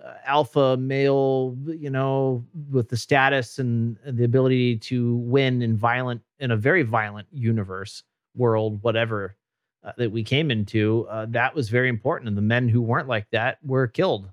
uh, 0.03 0.13
alpha 0.25 0.77
male, 0.77 1.57
you 1.65 1.89
know, 1.89 2.45
with 2.69 2.89
the 2.89 2.97
status 2.97 3.57
and 3.57 3.97
the 4.05 4.25
ability 4.25 4.77
to 4.77 5.15
win 5.15 5.61
in 5.61 5.75
violent 5.75 6.21
in 6.39 6.51
a 6.51 6.57
very 6.57 6.83
violent 6.83 7.27
universe, 7.31 8.03
world, 8.35 8.81
whatever 8.81 9.35
uh, 9.83 9.91
that 9.97 10.11
we 10.11 10.23
came 10.23 10.51
into, 10.51 11.07
uh, 11.09 11.25
that 11.29 11.55
was 11.55 11.69
very 11.69 11.89
important. 11.89 12.27
And 12.27 12.37
the 12.37 12.41
men 12.41 12.69
who 12.69 12.81
weren't 12.81 13.07
like 13.07 13.29
that 13.31 13.57
were 13.63 13.87
killed, 13.87 14.29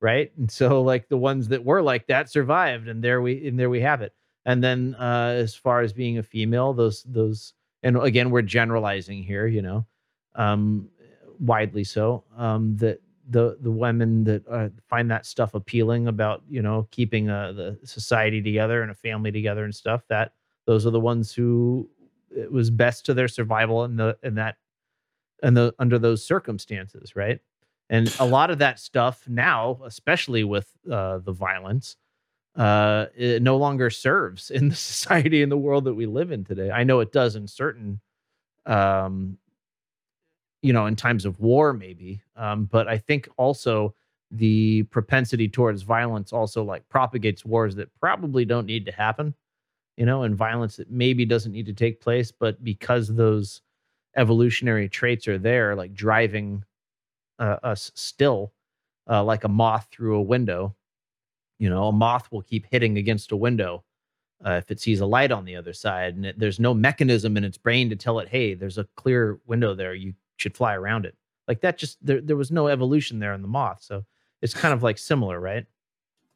right? 0.00 0.32
And 0.36 0.50
so 0.50 0.82
like 0.82 1.08
the 1.08 1.16
ones 1.16 1.48
that 1.48 1.64
were 1.64 1.82
like 1.82 2.06
that 2.08 2.30
survived, 2.30 2.88
and 2.88 3.02
there 3.02 3.22
we 3.22 3.46
and 3.46 3.58
there 3.58 3.70
we 3.70 3.80
have 3.80 4.02
it. 4.02 4.14
And 4.46 4.62
then 4.62 4.96
uh, 4.98 5.34
as 5.36 5.54
far 5.54 5.80
as 5.82 5.92
being 5.92 6.18
a 6.18 6.22
female, 6.22 6.72
those 6.72 7.02
those 7.04 7.52
and 7.82 7.96
again 7.96 8.30
we're 8.30 8.42
generalizing 8.42 9.22
here, 9.22 9.46
you 9.46 9.62
know, 9.62 9.86
um, 10.34 10.88
widely 11.38 11.84
so 11.84 12.24
um, 12.36 12.76
that 12.76 13.00
the 13.28 13.56
the 13.60 13.70
women 13.70 14.24
that 14.24 14.46
uh, 14.48 14.68
find 14.88 15.10
that 15.10 15.24
stuff 15.24 15.54
appealing 15.54 16.08
about 16.08 16.42
you 16.48 16.62
know 16.62 16.88
keeping 16.90 17.30
uh, 17.30 17.52
the 17.52 17.78
society 17.84 18.42
together 18.42 18.82
and 18.82 18.90
a 18.90 18.94
family 18.94 19.30
together 19.30 19.64
and 19.64 19.74
stuff 19.74 20.02
that 20.08 20.32
those 20.70 20.86
are 20.86 20.90
the 20.90 21.00
ones 21.00 21.32
who 21.32 21.88
it 22.30 22.50
was 22.50 22.70
best 22.70 23.04
to 23.06 23.14
their 23.14 23.26
survival 23.26 23.84
in 23.84 23.96
the 23.96 24.16
in 24.22 24.36
that 24.36 24.56
and 25.42 25.56
the 25.56 25.74
under 25.80 25.98
those 25.98 26.24
circumstances 26.24 27.16
right 27.16 27.40
and 27.88 28.14
a 28.20 28.26
lot 28.36 28.50
of 28.50 28.58
that 28.58 28.78
stuff 28.78 29.24
now 29.28 29.80
especially 29.84 30.44
with 30.44 30.70
uh, 30.90 31.18
the 31.18 31.32
violence 31.32 31.96
uh, 32.56 33.06
it 33.16 33.42
no 33.42 33.56
longer 33.56 33.90
serves 33.90 34.50
in 34.50 34.68
the 34.68 34.76
society 34.92 35.42
and 35.42 35.50
the 35.50 35.56
world 35.56 35.84
that 35.84 35.94
we 35.94 36.06
live 36.06 36.30
in 36.30 36.44
today 36.44 36.70
i 36.70 36.84
know 36.84 37.00
it 37.00 37.10
does 37.10 37.34
in 37.34 37.48
certain 37.48 38.00
um, 38.66 39.38
you 40.62 40.72
know, 40.72 40.86
in 40.86 40.96
times 40.96 41.24
of 41.24 41.40
war, 41.40 41.72
maybe. 41.72 42.20
Um, 42.36 42.66
but 42.66 42.88
I 42.88 42.98
think 42.98 43.28
also 43.36 43.94
the 44.30 44.84
propensity 44.84 45.48
towards 45.48 45.82
violence 45.82 46.32
also 46.32 46.62
like 46.62 46.88
propagates 46.88 47.44
wars 47.44 47.74
that 47.76 47.92
probably 47.98 48.44
don't 48.44 48.66
need 48.66 48.86
to 48.86 48.92
happen 48.92 49.34
you 50.00 50.06
know 50.06 50.22
and 50.22 50.34
violence 50.34 50.76
that 50.76 50.90
maybe 50.90 51.26
doesn't 51.26 51.52
need 51.52 51.66
to 51.66 51.74
take 51.74 52.00
place 52.00 52.32
but 52.32 52.64
because 52.64 53.14
those 53.14 53.60
evolutionary 54.16 54.88
traits 54.88 55.28
are 55.28 55.36
there 55.38 55.76
like 55.76 55.92
driving 55.92 56.64
uh, 57.38 57.58
us 57.62 57.92
still 57.94 58.54
uh, 59.10 59.22
like 59.22 59.44
a 59.44 59.48
moth 59.48 59.88
through 59.92 60.16
a 60.16 60.22
window 60.22 60.74
you 61.58 61.68
know 61.68 61.88
a 61.88 61.92
moth 61.92 62.32
will 62.32 62.40
keep 62.40 62.66
hitting 62.70 62.96
against 62.96 63.30
a 63.30 63.36
window 63.36 63.84
uh, 64.44 64.52
if 64.52 64.70
it 64.70 64.80
sees 64.80 65.00
a 65.00 65.06
light 65.06 65.30
on 65.30 65.44
the 65.44 65.54
other 65.54 65.74
side 65.74 66.16
and 66.16 66.24
it, 66.24 66.38
there's 66.38 66.58
no 66.58 66.72
mechanism 66.72 67.36
in 67.36 67.44
its 67.44 67.58
brain 67.58 67.90
to 67.90 67.94
tell 67.94 68.20
it 68.20 68.28
hey 68.28 68.54
there's 68.54 68.78
a 68.78 68.88
clear 68.96 69.38
window 69.46 69.74
there 69.74 69.94
you 69.94 70.14
should 70.38 70.56
fly 70.56 70.74
around 70.74 71.04
it. 71.04 71.14
Like 71.46 71.60
that 71.60 71.76
just 71.76 71.98
there, 72.04 72.22
there 72.22 72.36
was 72.36 72.50
no 72.50 72.68
evolution 72.68 73.18
there 73.18 73.34
in 73.34 73.42
the 73.42 73.48
moth 73.48 73.82
so 73.82 74.06
it's 74.40 74.54
kind 74.54 74.72
of 74.72 74.82
like 74.82 74.96
similar 74.96 75.38
right? 75.38 75.66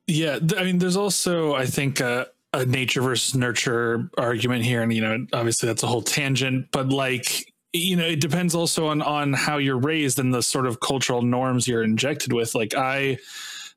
Yeah, 0.07 0.39
I 0.59 0.65
mean, 0.65 0.79
there's 0.79 0.99
also 0.99 1.55
I 1.55 1.65
think 1.65 2.03
uh, 2.03 2.27
a 2.55 2.65
nature 2.65 3.03
versus 3.03 3.35
nurture 3.35 4.09
argument 4.17 4.65
here, 4.65 4.83
and 4.83 4.93
you 4.93 5.03
know, 5.03 5.27
obviously 5.33 5.67
that's 5.67 5.83
a 5.83 5.87
whole 5.87 6.03
tangent, 6.03 6.69
but 6.73 6.89
like 6.89 7.53
you 7.73 7.97
know, 7.97 8.07
it 8.07 8.21
depends 8.21 8.55
also 8.55 8.87
on 8.87 9.03
on 9.03 9.33
how 9.33 9.59
you're 9.59 9.79
raised 9.79 10.19
and 10.19 10.33
the 10.33 10.43
sort 10.43 10.67
of 10.67 10.81
cultural 10.81 11.23
norms 11.23 11.67
you're 11.67 11.83
injected 11.83 12.33
with. 12.33 12.55
Like 12.55 12.75
I, 12.75 13.19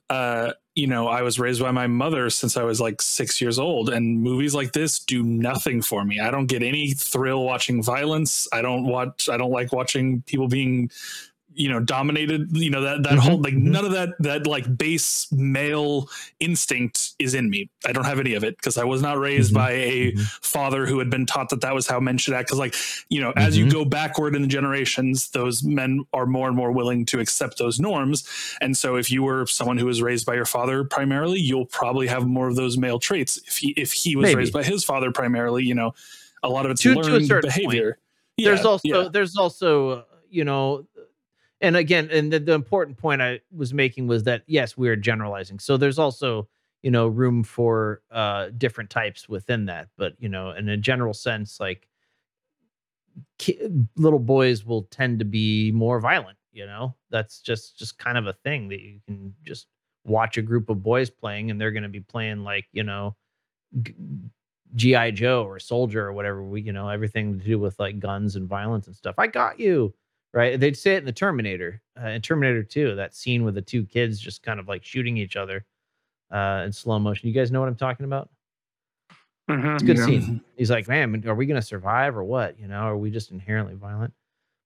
uh, 0.10 0.54
you 0.76 0.86
know, 0.86 1.08
I 1.08 1.24
was 1.24 1.40
raised 1.40 1.62
by 1.62 1.72
my 1.72 1.88
mother 1.88 2.30
since 2.30 2.56
I 2.56 2.64
was 2.64 2.80
like 2.80 3.02
six 3.02 3.42
years 3.42 3.58
old, 3.58 3.90
and 3.90 4.22
movies 4.22 4.54
like 4.54 4.72
this 4.72 5.00
do 5.00 5.24
nothing 5.24 5.82
for 5.82 6.06
me. 6.06 6.20
I 6.20 6.30
don't 6.30 6.46
get 6.46 6.62
any 6.62 6.92
thrill 6.92 7.44
watching 7.44 7.82
violence. 7.82 8.48
I 8.54 8.62
don't 8.62 8.86
watch. 8.86 9.28
I 9.30 9.38
don't 9.38 9.52
like 9.52 9.74
watching 9.74 10.22
people 10.28 10.48
being 10.48 10.92
you 11.58 11.70
know 11.70 11.80
dominated 11.80 12.56
you 12.56 12.70
know 12.70 12.82
that 12.82 13.04
that 13.04 13.14
mm-hmm, 13.14 13.20
whole 13.20 13.42
like 13.42 13.54
mm-hmm. 13.54 13.72
none 13.72 13.86
of 13.86 13.92
that 13.92 14.10
that 14.20 14.46
like 14.46 14.78
base 14.78 15.32
male 15.32 16.10
instinct 16.40 17.14
is 17.20 17.34
in 17.34 17.50
me. 17.50 17.70
I 17.86 17.92
don't 17.92 18.06
have 18.06 18.20
any 18.20 18.34
of 18.34 18.44
it 18.44 18.58
because 18.58 18.78
i 18.78 18.84
was 18.84 19.02
not 19.02 19.18
raised 19.18 19.54
mm-hmm, 19.54 19.58
by 19.58 19.72
a 19.72 20.16
father 20.42 20.86
who 20.86 21.00
had 21.00 21.10
been 21.10 21.26
taught 21.26 21.50
that 21.50 21.62
that 21.62 21.74
was 21.74 21.88
how 21.88 22.00
men 22.00 22.18
should 22.18 22.34
act 22.34 22.48
because 22.48 22.60
like 22.60 22.76
you 23.10 23.22
know 23.22 23.34
as 23.36 23.58
you 23.58 23.70
go 23.70 23.86
backward 23.86 24.36
in 24.36 24.42
the 24.42 24.48
generations 24.48 25.30
those 25.32 25.64
men 25.64 26.06
are 26.14 26.26
more 26.26 26.48
and 26.48 26.56
more 26.56 26.72
willing 26.72 27.06
to 27.08 27.20
accept 27.20 27.58
those 27.58 27.80
norms. 27.80 28.28
And 28.62 28.78
so 28.78 28.96
if 28.96 29.12
you 29.12 29.24
were 29.24 29.46
someone 29.48 29.78
who 29.78 29.86
was 29.86 30.02
raised 30.02 30.26
by 30.26 30.36
your 30.36 30.46
father 30.46 30.84
primarily 30.84 31.40
you'll 31.40 31.66
probably 31.66 32.08
have 32.08 32.26
more 32.28 32.48
of 32.48 32.56
those 32.56 32.78
male 32.78 33.00
traits. 33.00 33.38
If 33.48 33.58
he 33.58 33.72
if 33.72 33.92
he 33.92 34.16
was 34.16 34.24
Maybe. 34.24 34.36
raised 34.36 34.54
by 34.54 34.64
his 34.64 34.84
father 34.84 35.12
primarily 35.12 35.64
you 35.64 35.76
know 35.76 35.94
a 36.44 36.50
lot 36.50 36.66
of 36.66 36.72
it's 36.72 36.82
to, 36.84 36.94
to 36.94 37.00
a 37.00 37.02
learned 37.02 37.28
certain 37.28 37.50
behavior. 37.50 37.98
Point. 38.38 38.46
there's 38.46 38.66
also 38.66 38.88
yeah. 38.88 39.10
there's 39.12 39.38
also 39.38 39.90
uh, 39.90 40.04
you 40.30 40.44
know 40.44 40.86
and 41.62 41.76
again 41.76 42.10
and 42.12 42.32
the, 42.32 42.40
the 42.40 42.54
important 42.54 42.98
point 42.98 43.22
i 43.22 43.40
was 43.56 43.74
making 43.74 44.08
was 44.08 44.24
that 44.24 44.44
yes 44.48 44.78
we 44.78 44.90
are 44.90 44.96
generalizing. 44.96 45.60
So 45.60 45.78
there's 45.78 46.00
also 46.00 46.48
you 46.84 46.92
know 46.92 47.08
room 47.08 47.44
for 47.44 48.02
uh 48.12 48.50
different 48.58 48.90
types 48.90 49.28
within 49.28 49.66
that. 49.66 49.90
But 49.98 50.14
you 50.20 50.30
know 50.30 50.52
in 50.52 50.70
a 50.70 50.78
general 50.78 51.14
sense 51.14 51.60
like 51.60 51.88
little 53.96 54.20
boys 54.20 54.66
will 54.66 54.84
tend 54.84 55.20
to 55.20 55.26
be 55.26 55.72
more 55.72 56.00
violent 56.00 56.38
you 56.58 56.66
know? 56.66 56.96
That's 57.12 57.40
just 57.40 57.78
just 57.78 57.98
kind 58.00 58.18
of 58.18 58.26
a 58.26 58.34
thing 58.34 58.68
that 58.70 58.82
you 58.82 59.00
can 59.08 59.34
just 59.44 59.68
watch 60.04 60.38
a 60.38 60.42
group 60.42 60.70
of 60.70 60.82
boys 60.82 61.10
playing 61.10 61.52
and 61.52 61.62
they're 61.62 61.72
going 61.72 61.84
to 61.84 61.90
be 61.90 62.00
playing 62.00 62.44
like 62.44 62.66
you 62.72 62.84
know 62.84 63.16
g- 63.84 63.96
GI 64.76 65.12
Joe 65.12 65.44
or 65.44 65.60
Soldier 65.60 66.06
or 66.06 66.14
whatever 66.14 66.44
we 66.44 66.62
you 66.62 66.74
know 66.74 66.90
everything 66.90 67.38
to 67.38 67.46
do 67.46 67.60
with 67.60 67.80
like 67.80 68.00
guns 68.00 68.36
and 68.36 68.50
violence 68.50 68.88
and 68.88 68.96
stuff. 68.96 69.16
I 69.18 69.28
got 69.28 69.60
you, 69.60 69.94
right? 70.34 70.60
They'd 70.60 70.78
say 70.78 70.96
it 70.96 71.00
in 71.00 71.06
the 71.06 71.12
Terminator, 71.12 71.82
uh, 72.02 72.10
in 72.10 72.22
Terminator 72.22 72.64
2, 72.64 72.96
that 72.96 73.16
scene 73.16 73.44
with 73.44 73.56
the 73.56 73.62
two 73.62 73.86
kids 73.86 74.20
just 74.20 74.44
kind 74.44 74.60
of 74.60 74.68
like 74.68 74.84
shooting 74.84 75.18
each 75.18 75.36
other 75.36 75.66
uh, 76.32 76.64
in 76.66 76.72
slow 76.72 77.00
motion. 77.00 77.28
You 77.28 77.34
guys 77.34 77.52
know 77.52 77.60
what 77.60 77.70
I'm 77.70 77.76
talking 77.76 78.06
about? 78.06 78.30
It's 79.50 79.84
a 79.84 79.86
good 79.86 79.98
Yeah. 79.98 80.06
scene. 80.06 80.42
He's 80.58 80.70
like, 80.70 80.88
man, 80.88 81.24
are 81.28 81.36
we 81.36 81.46
going 81.46 81.60
to 81.60 81.66
survive 81.66 82.18
or 82.18 82.24
what? 82.24 82.60
You 82.60 82.68
know, 82.68 82.80
are 82.80 82.98
we 82.98 83.10
just 83.10 83.32
inherently 83.32 83.76
violent? 83.76 84.14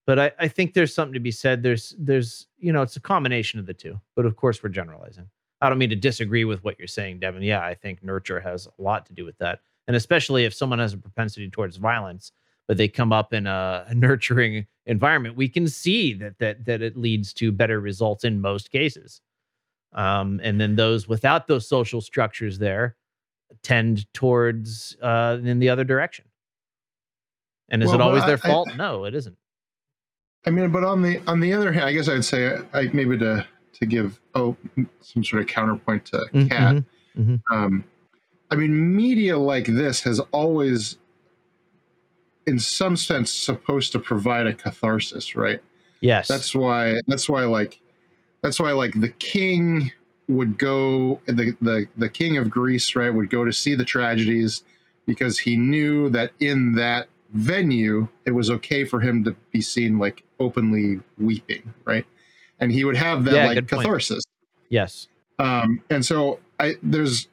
But 0.07 0.17
I, 0.19 0.31
I 0.39 0.47
think 0.47 0.73
there's 0.73 0.93
something 0.93 1.13
to 1.13 1.19
be 1.19 1.31
said. 1.31 1.61
There's, 1.61 1.95
there's, 1.99 2.47
you 2.57 2.73
know, 2.73 2.81
it's 2.81 2.95
a 2.95 3.01
combination 3.01 3.59
of 3.59 3.67
the 3.67 3.73
two. 3.73 3.99
But 4.15 4.25
of 4.25 4.35
course, 4.35 4.63
we're 4.63 4.69
generalizing. 4.69 5.29
I 5.61 5.69
don't 5.69 5.77
mean 5.77 5.91
to 5.91 5.95
disagree 5.95 6.43
with 6.43 6.63
what 6.63 6.79
you're 6.79 6.87
saying, 6.87 7.19
Devin. 7.19 7.43
Yeah, 7.43 7.63
I 7.63 7.75
think 7.75 8.03
nurture 8.03 8.39
has 8.39 8.67
a 8.67 8.81
lot 8.81 9.05
to 9.05 9.13
do 9.13 9.23
with 9.23 9.37
that. 9.37 9.59
And 9.87 9.95
especially 9.95 10.45
if 10.45 10.53
someone 10.55 10.79
has 10.79 10.93
a 10.93 10.97
propensity 10.97 11.47
towards 11.49 11.77
violence, 11.77 12.31
but 12.67 12.77
they 12.77 12.87
come 12.87 13.13
up 13.13 13.31
in 13.33 13.45
a 13.45 13.85
nurturing 13.93 14.65
environment, 14.85 15.35
we 15.35 15.47
can 15.47 15.67
see 15.67 16.13
that 16.15 16.37
that 16.39 16.65
that 16.65 16.81
it 16.81 16.97
leads 16.97 17.33
to 17.33 17.51
better 17.51 17.79
results 17.79 18.23
in 18.23 18.41
most 18.41 18.71
cases. 18.71 19.21
Um, 19.93 20.39
and 20.43 20.59
then 20.59 20.75
those 20.75 21.07
without 21.07 21.47
those 21.47 21.67
social 21.67 22.01
structures 22.01 22.57
there 22.59 22.95
tend 23.63 24.11
towards 24.13 24.95
uh, 25.01 25.37
in 25.43 25.59
the 25.59 25.69
other 25.69 25.83
direction. 25.83 26.25
And 27.69 27.81
is 27.83 27.87
Well, 27.87 27.95
it 27.95 28.01
always 28.01 28.23
I- 28.23 28.27
their 28.27 28.39
I- 28.43 28.47
fault? 28.49 28.69
no, 28.77 29.05
it 29.05 29.15
isn't. 29.15 29.37
I 30.45 30.49
mean, 30.49 30.71
but 30.71 30.83
on 30.83 31.01
the 31.03 31.21
on 31.27 31.39
the 31.39 31.53
other 31.53 31.71
hand, 31.71 31.85
I 31.85 31.93
guess 31.93 32.07
I'd 32.09 32.25
say 32.25 32.57
I 32.73 32.89
maybe 32.93 33.17
to 33.19 33.45
to 33.73 33.85
give 33.85 34.19
oh 34.33 34.57
some 35.01 35.23
sort 35.23 35.41
of 35.43 35.47
counterpoint 35.47 36.05
to 36.05 36.17
Mm, 36.33 36.49
Kat. 36.49 36.75
mhm, 36.75 36.85
mhm. 37.17 37.41
Um, 37.51 37.83
I 38.49 38.55
mean, 38.55 38.95
media 38.95 39.37
like 39.37 39.65
this 39.67 40.01
has 40.01 40.19
always, 40.31 40.97
in 42.47 42.59
some 42.59 42.95
sense, 42.97 43.31
supposed 43.31 43.91
to 43.93 43.99
provide 43.99 44.47
a 44.47 44.53
catharsis, 44.53 45.35
right? 45.35 45.61
Yes. 46.01 46.27
That's 46.27 46.55
why. 46.55 46.99
That's 47.07 47.29
why. 47.29 47.43
Like, 47.43 47.79
that's 48.41 48.59
why. 48.59 48.71
Like 48.71 48.99
the 48.99 49.09
king 49.09 49.91
would 50.27 50.57
go. 50.57 51.21
The 51.27 51.55
the 51.61 51.87
the 51.97 52.09
king 52.09 52.37
of 52.37 52.49
Greece, 52.49 52.95
right, 52.95 53.13
would 53.13 53.29
go 53.29 53.45
to 53.45 53.53
see 53.53 53.75
the 53.75 53.85
tragedies 53.85 54.63
because 55.05 55.39
he 55.39 55.55
knew 55.57 56.09
that 56.09 56.31
in 56.39 56.73
that 56.75 57.07
venue 57.33 58.07
it 58.25 58.31
was 58.31 58.49
okay 58.51 58.83
for 58.83 58.99
him 58.99 59.23
to 59.23 59.35
be 59.51 59.61
seen 59.61 59.97
like 59.99 60.23
openly 60.39 60.99
weeping, 61.17 61.73
right? 61.85 62.05
And 62.59 62.71
he 62.71 62.83
would 62.83 62.97
have 62.97 63.23
that 63.25 63.33
Yeah, 63.33 63.45
like 63.47 63.55
good 63.55 63.67
point. 63.69 63.83
catharsis. 63.83 64.23
Yes. 64.69 65.07
Um, 65.39 65.81
and 65.89 66.05
so 66.05 66.39
I 66.59 66.75
there's 66.83 67.27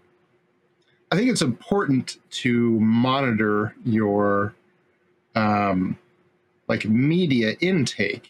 I 1.10 1.16
think 1.16 1.30
it's 1.30 1.42
important 1.42 2.18
to 2.42 2.78
monitor 2.80 3.74
your 3.84 4.54
um 5.34 5.98
like 6.68 6.84
media 6.84 7.56
intake. 7.60 8.28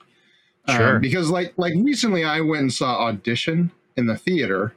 Um, 0.66 0.76
Sure. 0.76 0.98
because 0.98 1.30
like 1.30 1.54
like 1.56 1.74
recently 1.76 2.24
I 2.24 2.40
went 2.40 2.60
and 2.62 2.72
saw 2.72 3.06
Audition 3.06 3.70
in 3.96 4.06
the 4.06 4.16
theater 4.16 4.74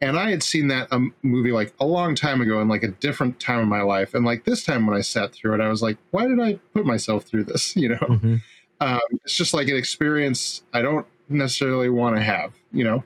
and 0.00 0.18
I 0.18 0.30
had 0.30 0.42
seen 0.42 0.68
that 0.68 0.88
um, 0.92 1.14
movie 1.22 1.52
like 1.52 1.72
a 1.80 1.86
long 1.86 2.14
time 2.14 2.40
ago 2.40 2.60
in 2.60 2.68
like 2.68 2.82
a 2.82 2.88
different 2.88 3.40
time 3.40 3.60
of 3.60 3.68
my 3.68 3.82
life 3.82 4.14
and 4.14 4.24
like 4.24 4.44
this 4.44 4.64
time 4.64 4.86
when 4.86 4.96
I 4.96 5.00
sat 5.00 5.32
through 5.32 5.54
it 5.54 5.60
I 5.60 5.68
was 5.68 5.82
like 5.82 5.98
why 6.12 6.26
did 6.26 6.40
I 6.40 6.54
put 6.72 6.86
myself 6.86 7.24
through 7.24 7.44
this 7.44 7.74
you 7.82 7.88
know 7.90 7.96
Mhm. 7.96 8.42
um, 8.80 9.00
it's 9.24 9.36
just 9.36 9.54
like 9.54 9.68
an 9.68 9.76
experience 9.76 10.62
I 10.72 10.82
don't 10.82 11.06
necessarily 11.28 11.88
want 11.88 12.16
to 12.16 12.22
have, 12.22 12.52
you 12.72 12.84
know. 12.84 13.02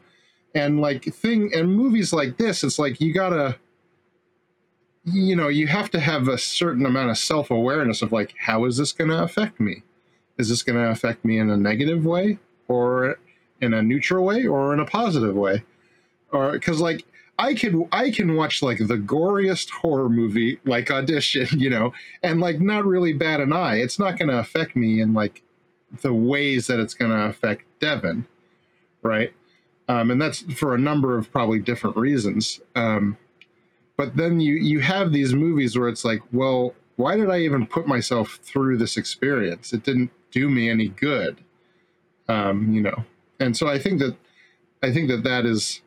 And 0.55 0.81
like 0.81 1.05
thing 1.05 1.51
and 1.55 1.73
movies 1.75 2.13
like 2.13 2.37
this, 2.37 2.65
it's 2.65 2.79
like 2.79 3.01
you 3.01 3.13
gotta, 3.15 3.57
you 5.13 5.37
know, 5.37 5.49
you 5.49 5.67
have 5.67 5.91
to 5.91 6.01
have 6.01 6.29
a 6.29 6.39
certain 6.39 6.87
amount 6.87 7.11
of 7.11 7.19
self 7.19 7.51
awareness 7.51 8.03
of 8.03 8.13
like, 8.13 8.35
how 8.39 8.65
is 8.65 8.77
this 8.77 8.93
going 8.93 9.11
to 9.11 9.23
affect 9.23 9.61
me? 9.61 9.83
Is 10.39 10.49
this 10.49 10.63
going 10.63 10.79
to 10.79 10.91
affect 10.91 11.25
me 11.25 11.39
in 11.39 11.51
a 11.51 11.57
negative 11.57 12.05
way, 12.05 12.39
or 12.69 13.19
in 13.61 13.75
a 13.75 13.83
neutral 13.83 14.25
way, 14.25 14.47
or 14.47 14.73
in 14.73 14.81
a 14.81 14.85
positive 14.85 15.35
way? 15.35 15.65
Or 16.31 16.53
because 16.53 16.81
like 16.81 17.05
I 17.39 17.55
can 17.55 17.89
I 17.93 18.11
can 18.11 18.37
watch 18.37 18.63
like 18.63 18.79
the 18.79 18.99
goriest 18.99 19.71
horror 19.71 20.09
movie 20.09 20.59
like 20.65 20.91
Audition, 20.91 21.47
you 21.61 21.71
know, 21.71 21.93
and 22.23 22.41
like 22.41 22.61
not 22.61 22.85
really 22.85 23.13
bat 23.13 23.41
an 23.41 23.53
eye. 23.53 23.77
It's 23.77 23.99
not 23.99 24.19
going 24.19 24.29
to 24.29 24.39
affect 24.39 24.77
me 24.77 25.01
in 25.01 25.15
like 25.15 25.43
the 26.03 26.13
ways 26.13 26.67
that 26.67 26.81
it's 26.81 26.95
going 26.95 27.11
to 27.11 27.27
affect 27.27 27.65
Devin, 27.81 28.27
right? 29.03 29.33
Um, 29.89 30.11
and 30.11 30.21
that's 30.21 30.41
for 30.53 30.75
a 30.75 30.79
number 30.79 31.17
of 31.17 31.31
probably 31.33 31.61
different 31.61 31.97
reasons. 31.97 32.61
Um, 32.75 33.17
but 33.99 34.17
then 34.17 34.41
you 34.41 34.55
you 34.55 34.81
have 34.81 35.13
these 35.13 35.35
movies 35.35 35.77
where 35.79 35.89
it's 35.89 36.05
like, 36.07 36.23
well, 36.33 36.75
why 36.97 37.17
did 37.17 37.29
I 37.29 37.41
even 37.41 37.67
put 37.67 37.87
myself 37.87 38.39
through 38.43 38.79
this 38.79 38.97
experience? 38.97 39.75
It 39.75 39.83
didn't 39.83 40.11
do 40.31 40.49
me 40.49 40.71
any 40.71 40.89
good, 40.89 41.39
um, 42.29 42.73
you 42.73 42.81
know. 42.81 43.05
And 43.41 43.55
so 43.57 43.67
I 43.69 43.79
think 43.79 43.99
that 44.01 44.17
I 44.83 44.91
think 44.93 45.09
that 45.11 45.23
that 45.25 45.45
is. 45.45 45.83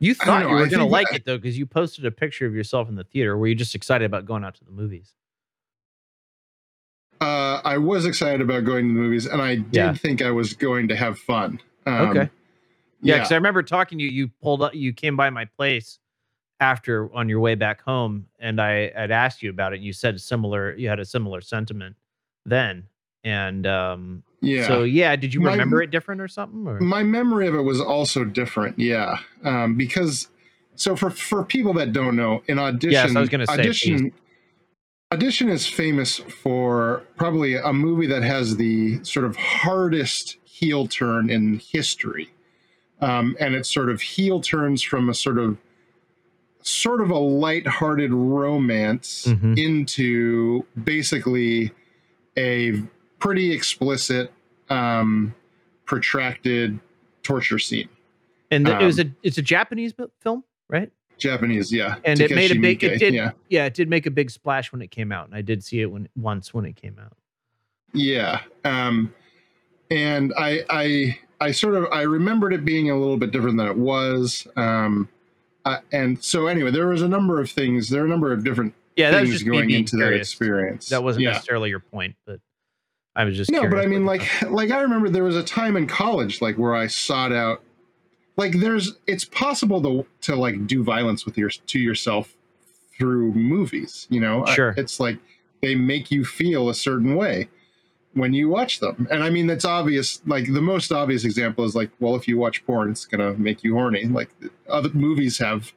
You 0.00 0.12
thought 0.14 0.42
know, 0.42 0.48
you 0.50 0.54
were 0.56 0.66
going 0.66 0.80
to 0.80 0.84
like 0.84 1.08
that- 1.10 1.16
it 1.20 1.24
though, 1.24 1.38
because 1.38 1.56
you 1.56 1.64
posted 1.64 2.04
a 2.04 2.10
picture 2.10 2.44
of 2.44 2.54
yourself 2.54 2.88
in 2.90 2.96
the 2.96 3.04
theater. 3.04 3.38
Were 3.38 3.46
you 3.46 3.54
just 3.54 3.74
excited 3.74 4.04
about 4.04 4.26
going 4.26 4.44
out 4.44 4.54
to 4.56 4.64
the 4.64 4.72
movies? 4.72 5.14
Uh, 7.20 7.60
I 7.64 7.78
was 7.78 8.04
excited 8.04 8.40
about 8.42 8.64
going 8.64 8.88
to 8.88 8.94
the 8.94 9.00
movies, 9.00 9.24
and 9.26 9.40
I 9.40 9.54
did 9.56 9.72
Yeah. 9.72 9.94
think 9.94 10.20
I 10.20 10.30
was 10.30 10.52
going 10.52 10.88
to 10.88 10.96
have 10.96 11.18
fun. 11.18 11.60
Um, 11.86 12.08
okay. 12.10 12.18
Yeah, 12.20 12.28
yeah. 13.00 13.14
because 13.18 13.32
I 13.32 13.36
remember 13.36 13.62
talking 13.62 13.98
to 13.98 14.04
you. 14.04 14.10
You 14.10 14.28
pulled 14.42 14.62
up. 14.62 14.74
You 14.74 14.92
came 14.92 15.16
by 15.16 15.30
my 15.30 15.44
place 15.46 16.00
after 16.68 17.14
on 17.14 17.28
your 17.28 17.40
way 17.40 17.54
back 17.54 17.82
home, 17.82 18.26
and 18.38 18.60
I 18.60 18.90
had 18.94 19.10
asked 19.10 19.42
you 19.42 19.50
about 19.50 19.72
it. 19.72 19.76
And 19.76 19.84
you 19.84 19.92
said 19.92 20.20
similar. 20.20 20.74
You 20.74 20.88
had 20.88 20.98
a 20.98 21.04
similar 21.04 21.40
sentiment 21.42 21.96
then, 22.46 22.84
and 23.22 23.66
um, 23.66 24.22
Yeah. 24.40 24.66
So 24.66 24.82
yeah, 24.84 25.14
did 25.16 25.34
you 25.34 25.40
My- 25.42 25.52
remember 25.52 25.82
it 25.82 25.90
different 25.90 26.20
or 26.20 26.28
something? 26.28 26.66
Or 26.66 26.80
My 26.80 27.02
memory 27.02 27.46
of 27.46 27.54
it 27.54 27.62
was 27.62 27.80
also 27.80 28.24
different. 28.24 28.78
Yeah, 28.78 29.18
um, 29.44 29.76
because 29.76 30.28
so 30.74 30.96
for 30.96 31.10
for 31.10 31.44
people 31.44 31.74
that 31.74 31.92
don't 31.92 32.16
know, 32.16 32.42
in 32.48 32.58
audition, 32.58 32.90
Yes, 32.92 33.14
I 33.16 33.20
was 33.20 33.28
gonna 33.28 33.46
say, 33.46 33.52
audition. 33.54 33.98
please. 34.10 34.12
Audition 35.12 35.48
is 35.48 35.66
famous 35.66 36.18
for 36.18 37.02
probably 37.16 37.54
a 37.54 37.72
movie 37.72 38.06
that 38.08 38.22
has 38.24 38.56
the 38.56 39.04
sort 39.04 39.24
of 39.26 39.36
hardest 39.36 40.38
heel 40.44 40.88
turn 40.88 41.30
in 41.30 41.60
history, 41.72 42.30
um, 43.00 43.36
and 43.38 43.54
it 43.54 43.64
sort 43.66 43.90
of 43.90 44.00
heel 44.00 44.40
turns 44.40 44.82
from 44.82 45.08
a 45.08 45.14
sort 45.14 45.38
of 45.38 45.56
sort 46.66 47.00
of 47.02 47.10
a 47.10 47.18
light-hearted 47.18 48.10
romance 48.12 49.26
Mhm. 49.28 49.58
into 49.58 50.64
basically 50.82 51.70
a 52.38 52.82
pretty 53.18 53.52
explicit, 53.52 54.32
um, 54.70 55.34
protracted 55.84 56.80
torture 57.22 57.58
scene. 57.58 57.88
and 58.50 58.66
the, 58.66 58.80
it 58.80 58.84
was 58.84 58.98
um, 58.98 59.08
a 59.08 59.26
it's 59.26 59.36
a 59.38 59.42
Japanese 59.42 59.92
film, 60.20 60.42
right? 60.68 60.90
Japanese, 61.18 61.70
yeah. 61.72 61.96
And 62.04 62.18
it 62.20 62.30
made 62.30 62.50
a 62.50 62.58
big 62.58 62.80
Miike, 62.80 62.94
it 62.94 62.98
did 62.98 63.14
yeah. 63.14 63.32
yeah. 63.48 63.66
it 63.66 63.74
did 63.74 63.88
make 63.88 64.06
a 64.06 64.10
big 64.10 64.30
splash 64.30 64.72
when 64.72 64.80
it 64.82 64.90
came 64.90 65.12
out, 65.12 65.26
and 65.26 65.34
I 65.34 65.42
did 65.42 65.62
see 65.62 65.80
it 65.80 65.86
when 65.86 66.08
once 66.16 66.52
when 66.54 66.64
it 66.64 66.76
came 66.76 66.96
out. 66.98 67.16
Yeah. 67.92 68.40
Um, 68.64 69.12
and 69.90 70.32
I, 70.36 70.64
I, 70.70 71.18
I 71.40 71.50
sort 71.52 71.74
of, 71.76 71.86
I 71.92 72.02
remembered 72.02 72.52
it 72.52 72.64
being 72.64 72.90
a 72.90 72.98
little 72.98 73.16
bit 73.16 73.30
different 73.30 73.56
than 73.58 73.66
it 73.68 73.76
was. 73.76 74.46
Um, 74.56 75.08
uh, 75.64 75.78
and 75.92 76.22
so 76.22 76.46
anyway, 76.46 76.70
there 76.70 76.88
was 76.88 77.02
a 77.02 77.08
number 77.08 77.40
of 77.40 77.50
things, 77.50 77.88
there 77.88 78.02
are 78.02 78.06
a 78.06 78.08
number 78.08 78.32
of 78.32 78.44
different 78.44 78.74
Yeah, 78.96 79.10
that 79.10 79.20
was 79.22 79.30
things 79.30 79.40
just 79.40 79.50
going 79.50 79.70
into 79.70 79.96
that 79.96 80.12
experience. 80.12 80.88
That 80.90 81.02
wasn't 81.02 81.24
Yeah. 81.24 81.32
necessarily 81.32 81.70
your 81.70 81.80
point, 81.80 82.16
but 82.26 82.40
I 83.16 83.24
was 83.24 83.36
just 83.36 83.50
no, 83.50 83.68
but 83.68 83.78
I 83.78 83.86
mean, 83.86 84.04
what 84.04 84.20
you 84.20 84.26
like, 84.48 84.50
like 84.50 84.70
I 84.70 84.80
remember 84.82 85.08
there 85.08 85.24
was 85.24 85.36
a 85.36 85.42
time 85.44 85.76
in 85.76 85.86
college, 85.86 86.42
like 86.42 86.56
where 86.56 86.74
I 86.74 86.86
sought 86.88 87.32
out, 87.32 87.62
like, 88.36 88.58
there's, 88.58 88.94
it's 89.06 89.24
possible 89.24 89.80
to, 89.82 90.06
to 90.22 90.34
like 90.36 90.66
do 90.66 90.82
violence 90.82 91.24
with 91.24 91.38
your, 91.38 91.50
to 91.50 91.78
yourself 91.78 92.34
through 92.98 93.32
movies, 93.34 94.06
you 94.10 94.20
know? 94.20 94.44
I- 94.44 94.54
Sure. 94.54 94.74
it's 94.76 94.98
like 94.98 95.18
they 95.62 95.74
make 95.76 96.10
you 96.10 96.24
feel 96.24 96.68
a 96.68 96.74
certain 96.74 97.14
way 97.14 97.48
when 98.14 98.32
you 98.32 98.48
watch 98.48 98.80
them. 98.80 99.06
And 99.10 99.22
I 99.22 99.30
mean, 99.30 99.46
that's 99.46 99.64
obvious. 99.64 100.20
Like 100.26 100.52
the 100.52 100.62
most 100.62 100.92
obvious 100.92 101.24
example 101.24 101.64
is 101.64 101.74
like, 101.74 101.90
well, 102.00 102.14
if 102.16 102.26
you 102.26 102.38
watch 102.38 102.64
porn, 102.64 102.90
it's 102.90 103.04
gonna 103.04 103.34
make 103.34 103.62
you 103.62 103.74
horny. 103.74 104.04
Like 104.04 104.30
other 104.68 104.90
movies 104.90 105.38
have 105.38 105.72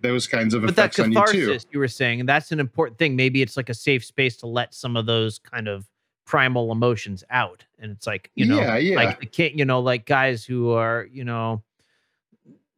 those 0.00 0.26
kinds 0.26 0.54
of 0.54 0.62
but 0.62 0.76
that 0.76 0.96
effects 0.96 1.00
on 1.00 1.12
you 1.12 1.26
too. 1.26 1.58
you 1.72 1.78
were 1.78 1.88
saying, 1.88 2.20
and 2.20 2.28
that's 2.28 2.52
an 2.52 2.60
important 2.60 2.98
thing. 2.98 3.16
Maybe 3.16 3.42
it's 3.42 3.56
like 3.56 3.68
a 3.68 3.74
safe 3.74 4.04
space 4.04 4.36
to 4.38 4.46
let 4.46 4.74
some 4.74 4.96
of 4.96 5.06
those 5.06 5.38
kind 5.38 5.66
of 5.66 5.86
primal 6.24 6.70
emotions 6.70 7.24
out. 7.30 7.64
And 7.78 7.90
it's 7.90 8.06
like, 8.06 8.30
you 8.34 8.44
know, 8.46 8.60
Yeah, 8.60 8.76
yeah. 8.76 8.96
like 8.96 9.18
the 9.18 9.26
kid, 9.26 9.58
you 9.58 9.64
know, 9.64 9.80
like 9.80 10.04
guys 10.04 10.44
who 10.44 10.70
are, 10.70 11.08
you 11.10 11.24
know, 11.24 11.62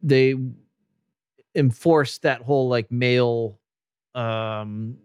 they 0.02 0.34
enforce 1.54 2.18
that 2.18 2.42
whole 2.42 2.68
like 2.68 2.90
male 2.92 3.58
um 4.14 4.96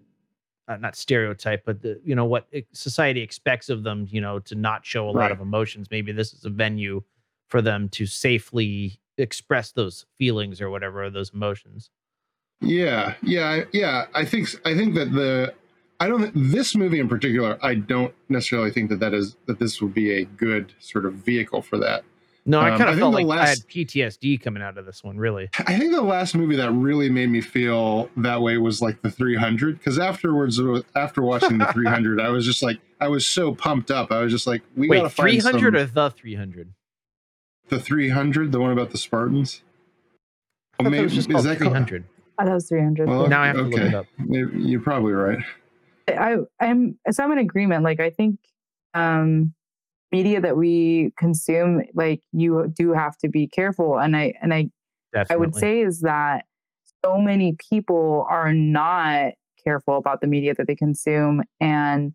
uh, 0.68 0.78
not 0.78 0.96
stereotype 0.96 1.64
but 1.66 1.82
the 1.82 2.00
you 2.04 2.16
know 2.16 2.26
what 2.26 2.48
society 2.72 3.22
expects 3.22 3.70
of 3.70 3.84
them 3.84 4.08
you 4.10 4.20
know 4.20 4.40
to 4.40 4.56
not 4.56 4.86
show 4.86 5.08
a 5.08 5.12
lot 5.12 5.32
of 5.32 5.40
emotions 5.40 5.88
maybe 5.92 6.12
this 6.12 6.34
is 6.34 6.46
a 6.46 6.50
venue 6.50 7.02
for 7.48 7.62
them 7.62 7.88
to 7.90 8.06
safely 8.06 9.00
express 9.18 9.72
those 9.72 10.06
feelings 10.18 10.60
or 10.60 10.70
whatever 10.70 11.04
or 11.04 11.10
those 11.10 11.32
emotions 11.34 11.90
Yeah, 12.62 13.16
yeah, 13.22 13.64
yeah. 13.74 14.06
I 14.14 14.26
think 14.26 14.50
I 14.66 14.76
think 14.76 14.96
that 14.96 15.12
the 15.12 15.54
I 16.00 16.08
don't 16.08 16.32
this 16.34 16.76
movie 16.76 17.00
in 17.00 17.08
particular. 17.08 17.58
I 17.62 17.76
don't 17.76 18.14
necessarily 18.30 18.72
think 18.72 18.90
that 18.90 19.00
that 19.00 19.14
is 19.14 19.36
that 19.46 19.60
this 19.60 19.82
would 19.82 19.94
be 19.94 20.12
a 20.12 20.26
good 20.26 20.74
sort 20.80 21.06
of 21.06 21.14
vehicle 21.14 21.62
for 21.62 21.78
that. 21.80 22.04
No 22.46 22.60
i 22.60 22.72
Um, 22.72 22.78
kind 22.78 22.90
of 22.90 22.96
think 22.96 23.02
felt 23.02 23.16
the 23.16 23.24
like 23.24 23.40
i 23.40 23.48
had 23.48 23.58
ptsd 23.60 24.42
coming 24.42 24.62
out 24.64 24.78
of 24.78 24.86
this 24.86 25.04
one 25.04 25.18
really 25.18 25.50
I 25.68 25.78
think 25.78 25.92
the 25.94 26.02
last 26.02 26.36
movie 26.36 26.56
that 26.58 26.72
really 26.72 27.10
made 27.10 27.30
me 27.30 27.42
feel 27.42 28.10
that 28.18 28.42
way 28.42 28.58
was 28.58 28.82
like 28.82 29.02
the 29.02 29.10
300 29.10 29.78
because 29.80 29.98
afterwards 30.00 30.60
after 30.96 31.22
watching 31.22 31.58
the 31.58 31.66
300 31.74 32.20
I 32.22 32.30
was 32.30 32.46
just 32.46 32.62
like 32.64 32.80
I 33.02 33.08
was 33.08 33.26
so 33.26 33.54
pumped 33.56 33.90
up 33.92 34.12
I 34.12 34.22
was 34.22 34.32
just 34.32 34.46
like 34.48 34.62
we 34.76 34.88
wait 34.88 34.98
gotta 34.98 35.10
find 35.10 35.30
300 35.32 35.74
some, 35.74 35.76
or 35.76 35.86
the 35.86 36.10
300 36.12 36.74
the 37.70 37.80
300 37.80 38.52
the 38.52 38.60
one 38.60 38.72
about 38.72 38.92
the 38.92 38.98
Spartans 38.98 39.64
I 40.80 40.84
thought 40.84 40.92
that 40.92 41.02
was 41.04 41.14
just 41.16 41.30
called 41.30 41.46
called- 41.46 41.58
300 41.58 42.06
I 42.38 42.44
thought 42.44 42.52
it 42.52 42.54
was 42.54 42.68
300. 42.68 43.08
Well, 43.08 43.28
Now 43.30 43.42
I 43.42 43.48
have 43.48 43.56
to 43.56 43.62
look 43.64 43.80
it 43.80 43.86
okay. 43.86 43.96
up. 43.96 44.06
Maybe- 44.20 44.60
You're 44.62 44.82
probably 44.82 45.14
right. 45.14 45.40
I 46.10 46.36
I'm 46.60 47.00
so 47.10 47.24
I'm 47.24 47.32
in 47.32 47.38
agreement. 47.40 47.84
Like 47.84 48.00
I 48.02 48.10
think 48.12 48.40
um 48.94 49.54
media 50.16 50.40
that 50.42 50.56
we 50.58 51.12
consume, 51.18 51.82
like 51.94 52.22
you 52.32 52.72
do 52.76 52.94
have 52.94 53.18
to 53.18 53.28
be 53.28 53.48
careful. 53.48 54.00
And 54.00 54.16
I 54.16 54.34
and 54.42 54.54
I 54.54 54.70
I 55.30 55.36
would 55.38 55.56
say 55.56 55.82
is 55.82 56.02
that 56.02 56.46
so 57.04 57.18
many 57.18 57.56
people 57.70 58.26
are 58.30 58.54
not 58.54 59.34
careful 59.64 59.98
about 59.98 60.22
the 60.22 60.28
media 60.28 60.54
that 60.56 60.68
they 60.68 60.76
consume 60.76 61.42
and 61.60 62.14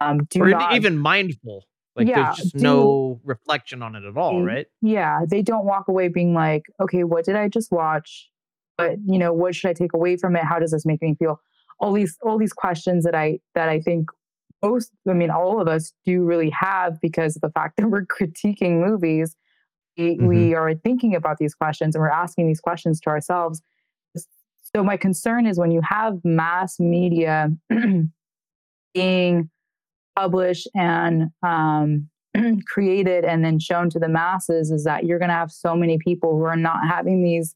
um 0.00 0.24
do 0.30 0.42
or 0.42 0.48
not 0.48 0.72
even 0.74 0.96
mindful 0.96 1.66
like 1.94 2.08
Yeah, 2.08 2.24
there's 2.24 2.36
just 2.36 2.54
do- 2.54 2.62
no 2.62 3.20
reflection 3.24 3.82
on 3.82 3.94
it 3.94 4.04
at 4.04 4.16
all 4.16 4.32
Mm, 4.32 4.64
Yeah, 4.82 5.20
they 5.28 5.42
don't 5.42 5.66
walk 5.66 5.88
away 5.88 6.08
being 6.08 6.34
like, 6.34 6.64
okay, 6.80 7.04
what 7.04 7.24
did 7.24 7.36
I 7.36 7.48
just 7.48 7.70
watch? 7.70 8.28
But 8.78 8.96
you 9.06 9.18
know, 9.18 9.32
what 9.32 9.54
should 9.54 9.70
I 9.70 9.74
take 9.74 9.94
away 9.94 10.16
from 10.16 10.36
it? 10.36 10.44
How 10.44 10.58
does 10.58 10.72
this 10.72 10.86
make 10.86 11.02
me 11.02 11.14
feel? 11.18 11.40
All 11.80 11.92
these 11.92 12.16
all 12.22 12.38
these 12.38 12.52
questions 12.52 13.04
that 13.04 13.14
I 13.14 13.38
that 13.54 13.68
I 13.68 13.80
think 13.80 14.10
most 14.68 14.90
I 15.08 15.12
mean 15.12 15.30
all 15.30 15.60
of 15.60 15.68
us 15.68 15.92
do 16.04 16.24
really 16.24 16.50
have 16.50 17.00
because 17.00 17.36
of 17.36 17.42
the 17.42 17.50
fact 17.50 17.76
that 17.76 17.86
we're 17.90 18.06
critiquing 18.06 18.84
movies. 18.86 19.36
We, 19.98 20.18
we 20.20 20.54
are 20.54 20.74
thinking 20.74 21.14
about 21.14 21.38
these 21.38 21.54
questions 21.54 21.94
and 21.94 22.02
we're 22.02 22.10
asking 22.10 22.46
these 22.48 22.60
questions 22.60 23.00
to 23.00 23.08
ourselves. 23.10 23.62
So 24.74 24.84
my 24.84 24.98
concern 24.98 25.46
is 25.46 25.58
when 25.58 25.70
you 25.70 25.80
have 25.82 26.18
mass 26.22 26.78
media 26.78 27.48
being 28.94 29.50
published 30.16 30.68
and 30.74 31.30
um, 31.42 32.08
created 32.66 33.24
and 33.24 33.44
then 33.44 33.58
shown 33.58 33.88
to 33.90 33.98
the 33.98 34.08
masses 34.08 34.70
is 34.70 34.84
that 34.84 35.04
you're 35.04 35.18
going 35.18 35.30
to 35.30 35.34
have 35.34 35.50
so 35.50 35.74
many 35.74 35.98
people 35.98 36.36
who 36.36 36.42
are 36.44 36.56
not 36.56 36.86
having 36.86 37.22
these 37.22 37.54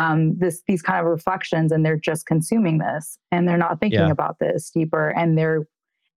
um, 0.00 0.36
this 0.36 0.60
these 0.66 0.82
kind 0.82 0.98
of 1.00 1.06
reflections 1.06 1.70
and 1.70 1.86
they're 1.86 1.96
just 1.96 2.26
consuming 2.26 2.78
this 2.78 3.16
and 3.30 3.48
they're 3.48 3.56
not 3.56 3.78
thinking 3.80 4.00
Yeah. 4.00 4.10
about 4.10 4.38
this 4.40 4.70
deeper 4.70 5.08
and 5.10 5.38
they're 5.38 5.66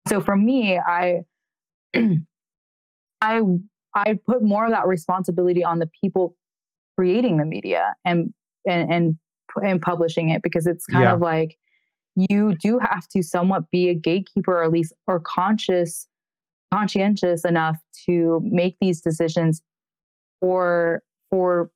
so 0.07 0.21
for 0.21 0.35
me 0.35 0.77
i 0.77 1.21
i 3.21 3.41
i 3.95 4.13
put 4.25 4.43
more 4.43 4.65
of 4.65 4.71
that 4.71 4.87
responsibility 4.87 5.63
on 5.63 5.79
the 5.79 5.89
people 6.01 6.35
creating 6.97 7.37
the 7.37 7.45
media 7.45 7.95
and 8.05 8.33
and 8.67 8.91
and, 8.91 9.17
and 9.63 9.81
publishing 9.81 10.29
it 10.29 10.41
because 10.43 10.67
it's 10.67 10.85
kind 10.85 11.03
Yeah. 11.03 11.13
of 11.13 11.21
like 11.21 11.57
you 12.15 12.55
do 12.55 12.79
have 12.79 13.07
to 13.09 13.21
somewhat 13.21 13.69
be 13.71 13.89
a 13.89 13.93
gatekeeper 13.93 14.57
or 14.59 14.63
at 14.63 14.71
least 14.71 14.93
or 15.07 15.19
conscious 15.19 16.07
conscientious 16.73 17.45
enough 17.45 17.77
to 18.07 18.41
make 18.43 18.75
these 18.81 19.01
decisions 19.01 19.61
for 20.39 21.01
for 21.29 21.69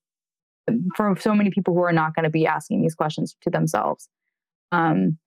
for 0.95 1.15
so 1.19 1.33
many 1.33 1.49
people 1.49 1.73
who 1.73 1.81
are 1.81 1.93
not 1.93 2.15
going 2.15 2.23
to 2.23 2.29
be 2.29 2.45
asking 2.45 2.81
these 2.81 2.95
questions 2.95 3.35
to 3.41 3.49
themselves 3.49 4.09
um 4.71 5.17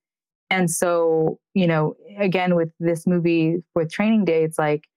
and 0.51 0.71
so 0.71 1.39
you 1.55 1.67
know 1.67 1.95
again 2.19 2.55
with 2.55 2.71
this 2.81 3.07
movie 3.07 3.63
with 3.75 3.91
training 3.91 4.25
day 4.25 4.45
it's 4.45 4.59
like 4.59 4.89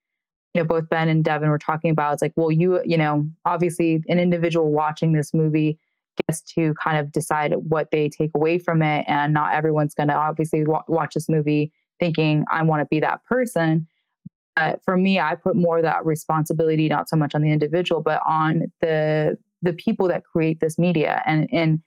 you 0.54 0.60
know 0.60 0.66
both 0.66 0.88
ben 0.88 1.08
and 1.08 1.24
devin 1.24 1.48
were 1.48 1.58
talking 1.58 1.90
about 1.90 2.12
it's 2.12 2.22
like 2.22 2.32
well 2.36 2.50
you 2.50 2.80
you 2.84 2.96
know 2.96 3.26
obviously 3.44 4.02
an 4.08 4.18
individual 4.18 4.70
watching 4.70 5.12
this 5.12 5.32
movie 5.32 5.78
gets 6.26 6.40
to 6.40 6.74
kind 6.82 6.98
of 6.98 7.12
decide 7.12 7.54
what 7.56 7.90
they 7.90 8.08
take 8.08 8.30
away 8.34 8.58
from 8.58 8.82
it 8.82 9.04
and 9.08 9.32
not 9.32 9.54
everyone's 9.54 9.94
going 9.94 10.08
to 10.08 10.14
obviously 10.14 10.64
wa- 10.64 10.82
watch 10.88 11.14
this 11.14 11.28
movie 11.28 11.72
thinking 12.00 12.44
i 12.50 12.62
want 12.62 12.80
to 12.80 12.86
be 12.86 13.00
that 13.00 13.24
person. 13.24 13.86
But 14.56 14.82
for 14.84 14.96
me 14.96 15.20
i 15.20 15.34
put 15.36 15.54
more 15.54 15.78
of 15.78 15.84
that 15.84 16.04
responsibility 16.04 16.88
not 16.88 17.08
so 17.08 17.16
much 17.16 17.34
on 17.34 17.42
the 17.42 17.52
individual 17.52 18.02
but 18.02 18.20
on 18.26 18.72
the 18.80 19.38
the 19.62 19.72
people 19.72 20.08
that 20.08 20.24
create 20.24 20.60
this 20.60 20.78
media 20.78 21.22
and 21.26 21.48
and 21.52 21.80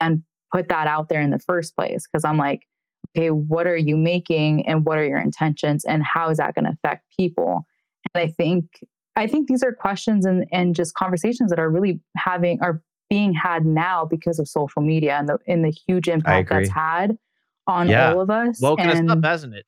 and 0.00 0.22
put 0.52 0.68
that 0.68 0.86
out 0.86 1.08
there 1.10 1.20
in 1.20 1.30
the 1.30 1.38
first 1.38 1.74
place. 1.76 2.06
Because 2.06 2.24
i'm 2.24 2.36
like 2.36 2.66
okay 3.18 3.30
what 3.30 3.66
are 3.66 3.76
you 3.76 3.96
making 3.96 4.66
and 4.66 4.84
what 4.84 4.98
are 4.98 5.04
your 5.04 5.18
intentions 5.18 5.84
and 5.84 6.02
how 6.02 6.30
is 6.30 6.38
that 6.38 6.54
going 6.54 6.64
to 6.64 6.70
affect 6.70 7.04
people? 7.18 7.66
And 8.14 8.22
i 8.22 8.32
think 8.32 8.64
i 9.16 9.26
think 9.26 9.48
these 9.48 9.62
are 9.62 9.72
questions 9.72 10.24
and 10.24 10.46
and 10.52 10.74
just 10.74 10.94
conversations 10.94 11.50
that 11.50 11.58
are 11.58 11.68
really 11.68 12.00
having 12.16 12.60
are 12.62 12.82
being 13.10 13.32
had 13.32 13.64
now 13.64 14.04
because 14.04 14.38
of 14.38 14.46
social 14.48 14.82
media 14.82 15.16
and 15.18 15.28
the 15.28 15.38
and 15.46 15.64
the 15.64 15.70
huge 15.70 16.08
impact 16.08 16.50
that's 16.50 16.68
had 16.68 17.16
on 17.66 17.88
yeah. 17.88 18.12
all 18.12 18.20
of 18.20 18.30
us 18.30 18.60
woken 18.60 18.88
us 18.88 18.98
and 18.98 19.10
up 19.10 19.22
hasn't 19.24 19.54
it? 19.54 19.66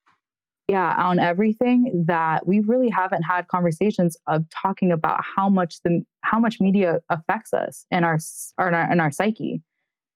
Yeah 0.69 0.95
on 0.97 1.19
everything 1.19 2.05
that 2.07 2.47
we 2.47 2.61
really 2.61 2.89
haven't 2.89 3.23
had 3.23 3.49
conversations 3.49 4.17
of 4.27 4.45
talking 4.51 4.93
about 4.93 5.21
how 5.37 5.49
much 5.49 5.83
the 5.85 6.03
how 6.23 6.39
much 6.39 6.61
media 6.61 7.01
affects 7.09 7.53
us 7.53 7.87
and 7.91 8.05
our 8.05 8.19
in 8.59 8.75
our, 8.75 8.93
in 8.93 9.01
our 9.01 9.11
psyche 9.11 9.63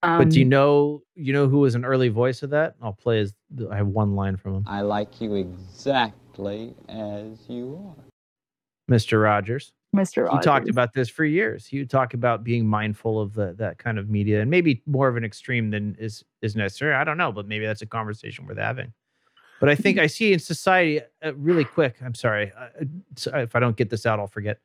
um, 0.04 0.18
but 0.18 0.30
do 0.30 0.38
you 0.38 0.44
know 0.44 1.02
you 1.14 1.32
know 1.32 1.48
who 1.48 1.58
was 1.58 1.74
an 1.74 1.84
early 1.84 2.08
voice 2.08 2.42
of 2.42 2.50
that 2.50 2.74
i'll 2.82 2.92
play 2.92 3.20
as 3.20 3.34
i 3.70 3.76
have 3.76 3.86
one 3.86 4.14
line 4.14 4.36
from 4.36 4.54
him 4.56 4.64
I 4.66 4.80
like 4.80 5.20
you 5.20 5.34
exactly 5.34 6.74
as 6.88 7.38
you 7.48 7.94
are. 7.96 8.04
Mr. 8.90 9.22
Rogers. 9.22 9.72
Mr. 9.94 10.24
Rogers. 10.24 10.34
You 10.34 10.40
talked 10.42 10.68
about 10.68 10.92
this 10.92 11.08
for 11.08 11.24
years. 11.24 11.72
You 11.72 11.86
talk 11.86 12.14
about 12.14 12.42
being 12.42 12.66
mindful 12.66 13.20
of 13.20 13.34
the 13.34 13.54
that 13.58 13.78
kind 13.78 13.98
of 13.98 14.10
media, 14.10 14.40
and 14.40 14.50
maybe 14.50 14.82
more 14.86 15.08
of 15.08 15.16
an 15.16 15.24
extreme 15.24 15.70
than 15.70 15.96
is 15.98 16.24
is 16.42 16.56
necessary. 16.56 16.94
I 16.94 17.04
don't 17.04 17.16
know, 17.16 17.32
but 17.32 17.46
maybe 17.46 17.64
that's 17.66 17.82
a 17.82 17.86
conversation 17.86 18.46
worth 18.46 18.58
having. 18.58 18.92
But 19.60 19.68
I 19.68 19.76
think 19.76 19.98
I 19.98 20.08
see 20.08 20.32
in 20.32 20.40
society 20.40 21.00
uh, 21.24 21.34
really 21.36 21.64
quick. 21.64 21.96
I'm 22.04 22.14
sorry 22.14 22.52
uh, 22.58 22.84
uh, 23.32 23.38
if 23.38 23.54
I 23.54 23.60
don't 23.60 23.76
get 23.76 23.90
this 23.90 24.04
out, 24.04 24.18
I'll 24.18 24.26
forget. 24.26 24.58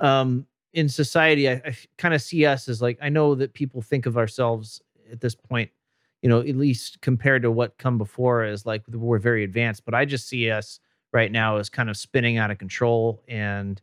Um, 0.00 0.46
in 0.72 0.88
society, 0.88 1.48
I, 1.48 1.54
I 1.64 1.76
kind 1.98 2.14
of 2.14 2.22
see 2.22 2.46
us 2.46 2.68
as 2.68 2.80
like 2.80 2.98
I 3.02 3.08
know 3.08 3.34
that 3.34 3.54
people 3.54 3.82
think 3.82 4.06
of 4.06 4.16
ourselves 4.16 4.80
at 5.10 5.20
this 5.20 5.34
point, 5.34 5.70
you 6.22 6.28
know, 6.28 6.40
at 6.40 6.56
least 6.56 7.00
compared 7.00 7.42
to 7.42 7.50
what 7.50 7.78
come 7.78 7.98
before, 7.98 8.42
as 8.44 8.66
like 8.66 8.82
we're 8.88 9.18
very 9.18 9.44
advanced. 9.44 9.84
But 9.84 9.94
I 9.94 10.04
just 10.04 10.28
see 10.28 10.50
us 10.50 10.80
right 11.12 11.32
now 11.32 11.56
as 11.56 11.68
kind 11.68 11.90
of 11.90 11.96
spinning 11.96 12.38
out 12.38 12.50
of 12.50 12.58
control 12.58 13.22
and 13.28 13.80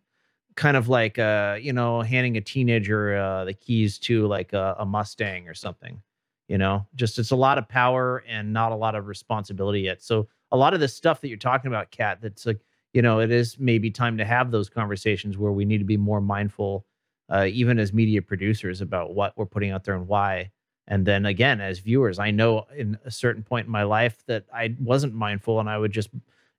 kind 0.56 0.76
of 0.76 0.90
like 0.90 1.20
uh 1.20 1.56
you 1.62 1.72
know 1.72 2.02
handing 2.02 2.36
a 2.36 2.42
teenager 2.42 3.16
uh 3.16 3.46
the 3.46 3.54
keys 3.54 4.00
to 4.00 4.26
like 4.26 4.54
a, 4.54 4.76
a 4.80 4.86
mustang 4.86 5.48
or 5.48 5.54
something 5.54 6.02
you 6.48 6.58
know 6.58 6.86
just 6.96 7.20
it's 7.20 7.32
a 7.32 7.36
lot 7.36 7.60
of 7.60 7.70
power 7.70 8.24
and 8.28 8.52
not 8.52 8.72
a 8.72 8.76
lot 8.76 8.96
of 8.96 9.08
responsibility 9.08 9.82
yet 9.82 10.02
so 10.02 10.28
a 10.52 10.58
lot 10.58 10.74
of 10.74 10.80
the 10.80 10.88
stuff 10.88 11.22
that 11.22 11.28
you're 11.28 11.38
talking 11.38 11.68
about 11.68 11.92
kat 11.92 12.20
that's 12.22 12.46
like 12.46 12.60
you 12.94 13.02
know 13.02 13.20
it 13.20 13.32
is 13.32 13.58
maybe 13.60 13.92
time 13.92 14.18
to 14.18 14.26
have 14.26 14.52
those 14.52 14.70
conversations 14.70 15.38
where 15.38 15.52
we 15.52 15.66
need 15.66 15.80
to 15.80 15.84
be 15.84 15.98
more 15.98 16.22
mindful 16.22 16.86
uh, 17.30 17.46
even 17.52 17.78
as 17.78 17.92
media 17.92 18.22
producers 18.22 18.82
about 18.82 19.14
what 19.14 19.38
we're 19.38 19.46
putting 19.46 19.72
out 19.72 19.84
there 19.84 19.96
and 19.96 20.08
why 20.08 20.50
and 20.88 21.06
then 21.06 21.26
again 21.26 21.62
as 21.62 21.80
viewers 21.80 22.20
i 22.20 22.32
know 22.32 22.66
in 22.76 22.98
a 23.06 23.12
certain 23.12 23.44
point 23.44 23.66
in 23.66 23.72
my 23.72 23.84
life 23.84 24.24
that 24.28 24.46
i 24.54 24.76
wasn't 24.80 25.14
mindful 25.14 25.60
and 25.60 25.70
i 25.70 25.78
would 25.78 25.92
just 25.92 26.10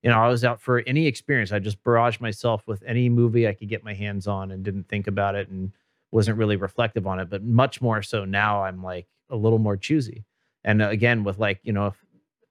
you 0.03 0.11
know, 0.11 0.19
I 0.19 0.29
was 0.29 0.45
out 0.45 0.61
for 0.61 0.83
any 0.87 1.07
experience. 1.07 1.53
I 1.53 1.59
just 1.59 1.83
barraged 1.83 2.21
myself 2.21 2.67
with 2.67 2.83
any 2.87 3.09
movie 3.09 3.49
I 3.49 3.53
could 3.53 3.69
get 3.69 3.85
my 3.85 3.95
hands 3.95 4.27
on 4.27 4.51
and 4.51 4.63
didn't 4.63 4.89
think 4.89 5.07
about 5.07 5.35
it 5.35 5.49
and 5.49 5.73
wasn't 6.13 6.39
really 6.39 6.57
reflective 6.57 7.07
on 7.07 7.19
it. 7.19 7.29
But 7.29 7.43
much 7.43 7.81
more 7.81 8.03
so 8.03 8.25
now, 8.25 8.63
I'm 8.63 8.83
like 8.83 9.07
a 9.31 9.37
little 9.37 9.59
more 9.59 9.77
choosy. 9.77 10.25
And 10.65 10.83
again, 10.83 11.25
with 11.25 11.39
like, 11.39 11.61
you 11.63 11.73
know, 11.73 11.89
if 11.89 12.05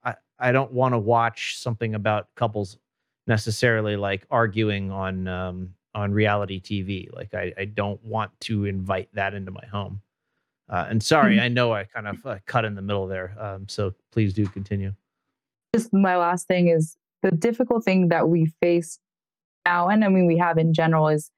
I, 0.03 0.15
I 0.39 0.51
don't 0.51 0.73
want 0.73 0.93
to 0.93 0.99
watch 0.99 1.57
something 1.57 1.95
about 1.95 2.27
couples 2.35 2.77
necessarily 3.27 3.95
like 3.95 4.25
arguing 4.31 4.91
on 4.91 5.27
um, 5.27 5.73
on 5.93 6.11
reality 6.11 6.61
TV. 6.61 7.13
Like 7.13 7.33
I, 7.33 7.53
I 7.57 7.65
don't 7.65 8.03
want 8.03 8.31
to 8.41 8.65
invite 8.65 9.09
that 9.13 9.33
into 9.33 9.51
my 9.51 9.65
home. 9.71 10.01
Uh, 10.69 10.85
and 10.89 11.01
sorry, 11.01 11.37
Mhm. 11.37 11.41
I 11.41 11.47
know 11.47 11.73
I 11.73 11.85
kind 11.85 12.07
of 12.07 12.25
uh, 12.25 12.37
cut 12.45 12.65
in 12.65 12.75
the 12.75 12.81
middle 12.81 13.07
there. 13.07 13.33
Um, 13.39 13.67
so 13.67 13.93
please 14.11 14.33
do 14.33 14.45
continue. 14.47 14.93
just 15.75 15.93
my 15.93 16.15
last 16.17 16.47
thing 16.47 16.69
is 16.69 16.97
the 17.23 17.31
difficult 17.31 17.83
thing 17.83 18.07
that 18.09 18.29
we 18.29 18.45
face 18.61 18.99
now 19.65 19.89
and 19.89 20.03
i 20.05 20.07
mean 20.07 20.25
we 20.25 20.37
have 20.37 20.57
in 20.57 20.73
general 20.73 21.07
is 21.09 21.29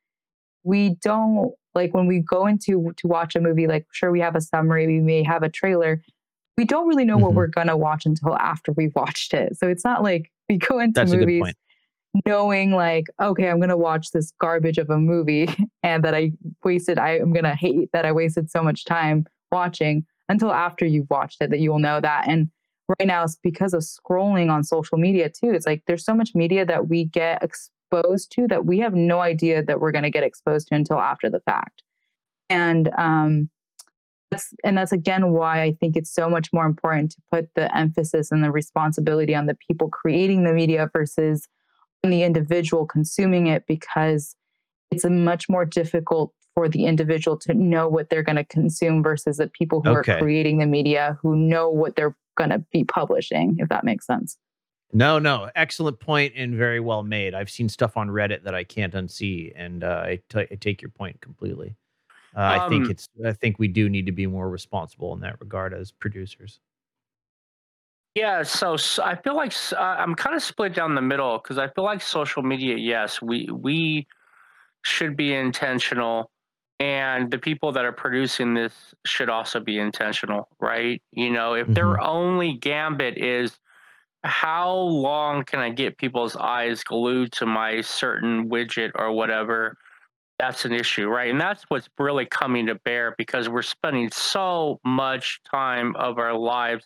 we 0.63 0.95
don't 1.01 1.51
like 1.73 1.93
when 1.95 2.05
we 2.05 2.19
go 2.19 2.45
into 2.45 2.93
to 2.95 3.07
watch 3.07 3.35
a 3.35 3.39
movie 3.41 3.65
like 3.65 3.85
sure 3.91 4.11
we 4.11 4.19
have 4.19 4.35
a 4.35 4.41
summary 4.41 4.85
we 4.87 4.99
may 4.99 5.23
have 5.23 5.41
a 5.41 5.49
trailer 5.49 6.01
we 6.57 6.63
don't 6.65 6.87
really 6.87 7.05
know 7.05 7.17
what 7.17 7.31
Mhm. 7.31 7.35
we're 7.35 7.47
gonna 7.47 7.75
watch 7.75 8.05
until 8.05 8.35
after 8.37 8.71
we've 8.73 8.93
watched 8.95 9.33
it 9.33 9.57
so 9.57 9.67
it's 9.67 9.83
not 9.83 10.03
like 10.03 10.31
we 10.47 10.57
go 10.57 10.79
into 10.79 10.93
That's 10.99 11.11
a 11.11 11.15
good 11.17 11.21
movies 11.21 11.41
point. 11.43 11.57
Knowing 12.25 12.71
like 12.71 13.05
okay 13.21 13.49
i'm 13.49 13.59
gonna 13.59 13.77
watch 13.77 14.11
this 14.11 14.33
garbage 14.39 14.77
of 14.77 14.89
a 14.89 14.97
movie 14.97 15.47
and 15.83 16.03
that 16.03 16.15
i 16.15 16.31
wasted 16.63 16.97
i 16.97 17.17
am 17.17 17.31
gonna 17.31 17.55
hate 17.55 17.89
that 17.93 18.05
i 18.05 18.11
wasted 18.11 18.49
so 18.49 18.63
much 18.63 18.83
time 18.83 19.25
watching 19.51 20.05
until 20.29 20.51
after 20.51 20.85
you've 20.85 21.09
watched 21.09 21.41
it 21.41 21.49
that 21.49 21.59
you 21.59 21.71
will 21.71 21.79
know 21.79 21.99
that. 21.99 22.27
And 22.27 22.49
right 22.87 23.07
now 23.07 23.23
it's 23.23 23.37
because 23.41 23.73
of 23.73 23.81
scrolling 23.81 24.49
on 24.49 24.63
social 24.63 24.97
media 24.97 25.29
too 25.29 25.51
it's 25.51 25.65
like 25.65 25.83
there's 25.87 26.05
so 26.05 26.13
much 26.15 26.33
media 26.33 26.65
that 26.65 26.87
we 26.87 27.05
get 27.05 27.43
exposed 27.43 28.31
to 28.31 28.47
that 28.47 28.65
we 28.65 28.79
have 28.79 28.93
no 28.93 29.19
idea 29.19 29.63
that 29.63 29.79
we're 29.79 29.91
going 29.91 30.03
to 30.03 30.09
get 30.09 30.23
exposed 30.23 30.67
to 30.67 30.75
until 30.75 30.99
after 30.99 31.29
the 31.29 31.41
fact. 31.41 31.83
And 32.49 32.89
um 32.97 33.49
that's 34.31 34.53
and 34.63 34.77
that's 34.77 34.91
again 34.91 35.31
why 35.31 35.61
i 35.61 35.71
think 35.79 35.97
it's 35.97 36.13
so 36.13 36.29
much 36.29 36.53
more 36.53 36.67
important 36.67 37.11
to 37.11 37.17
put 37.31 37.49
the 37.55 37.75
emphasis 37.75 38.31
and 38.31 38.43
the 38.43 38.51
responsibility 38.51 39.33
on 39.33 39.47
the 39.47 39.57
people 39.67 39.89
creating 39.89 40.43
the 40.43 40.53
media 40.53 40.87
versus 40.93 41.47
the 42.03 42.23
individual 42.23 42.85
consuming 42.85 43.47
it 43.47 43.65
because 43.67 44.35
it's 44.91 45.03
a 45.03 45.09
much 45.09 45.49
more 45.49 45.65
difficult 45.65 46.33
for 46.55 46.67
the 46.69 46.85
individual 46.85 47.37
to 47.37 47.53
know 47.53 47.87
what 47.87 48.09
they're 48.09 48.23
going 48.23 48.35
to 48.35 48.43
consume 48.45 49.03
versus 49.03 49.37
the 49.37 49.47
people 49.47 49.81
who 49.81 49.91
Okay. 49.91 50.13
are 50.13 50.17
creating 50.19 50.57
the 50.59 50.65
media 50.65 51.17
who 51.21 51.35
know 51.35 51.69
what 51.69 51.95
they're 51.95 52.15
going 52.37 52.49
to 52.49 52.59
be 52.71 52.83
publishing 52.83 53.55
if 53.59 53.69
that 53.69 53.83
makes 53.83 54.05
sense 54.05 54.37
No, 54.93 55.19
no, 55.19 55.49
excellent 55.55 55.99
point 55.99 56.33
and 56.35 56.55
very 56.55 56.79
well 56.79 57.03
made. 57.03 57.33
I've 57.35 57.49
seen 57.49 57.69
stuff 57.69 57.97
on 57.97 58.07
Reddit 58.09 58.43
that 58.43 58.55
I 58.55 58.63
can't 58.63 58.93
unsee, 58.93 59.51
and 59.55 59.83
uh, 59.83 60.03
I 60.05 60.19
take 60.59 60.81
your 60.81 60.89
point 60.89 61.21
completely. 61.21 61.75
Uh, 62.35 62.39
I 62.41 62.59
think 62.69 62.85
Um, 62.85 62.91
it's. 62.91 63.07
I 63.25 63.33
think 63.33 63.59
we 63.59 63.67
do 63.67 63.89
need 63.89 64.05
to 64.07 64.11
be 64.11 64.25
more 64.25 64.49
responsible 64.49 65.13
in 65.13 65.19
that 65.21 65.39
regard 65.39 65.73
as 65.73 65.91
producers. 65.91 66.59
Yeah, 68.19 68.43
so, 68.43 68.75
I 69.01 69.15
feel 69.15 69.37
like 69.37 69.53
uh, 69.71 69.77
I'm 69.79 70.13
kind 70.13 70.35
of 70.35 70.43
split 70.43 70.75
down 70.75 70.93
the 70.93 71.01
middle 71.01 71.37
because 71.37 71.57
I 71.57 71.69
feel 71.69 71.85
like 71.85 72.01
social 72.01 72.43
media. 72.43 72.75
Yes, 72.75 73.21
we 73.21 73.47
we 73.49 74.07
should 74.81 75.15
be 75.15 75.33
intentional, 75.33 76.29
and 76.81 77.31
the 77.31 77.37
people 77.37 77.71
that 77.71 77.85
are 77.85 77.93
producing 77.93 78.53
this 78.55 78.73
should 79.05 79.29
also 79.29 79.61
be 79.61 79.79
intentional, 79.79 80.49
right? 80.59 81.01
You 81.13 81.29
know, 81.29 81.53
if 81.53 81.67
their 81.67 82.01
only 82.01 82.57
gambit 82.57 83.17
is 83.17 83.57
how 84.25 84.73
long 84.73 85.45
can 85.45 85.61
I 85.61 85.69
get 85.69 85.97
people's 85.97 86.35
eyes 86.35 86.83
glued 86.83 87.31
to 87.33 87.45
my 87.45 87.79
certain 87.79 88.49
widget 88.49 88.91
or 88.95 89.13
whatever, 89.13 89.77
that's 90.39 90.65
an 90.65 90.73
issue, 90.73 91.07
right? 91.07 91.31
And 91.31 91.39
that's 91.39 91.63
what's 91.69 91.87
really 91.97 92.25
coming 92.25 92.65
to 92.65 92.75
bear 92.75 93.15
because 93.17 93.47
we're 93.47 93.61
spending 93.61 94.11
so 94.11 94.81
much 94.83 95.39
time 95.49 95.95
of 95.95 96.17
our 96.17 96.37
lives 96.37 96.85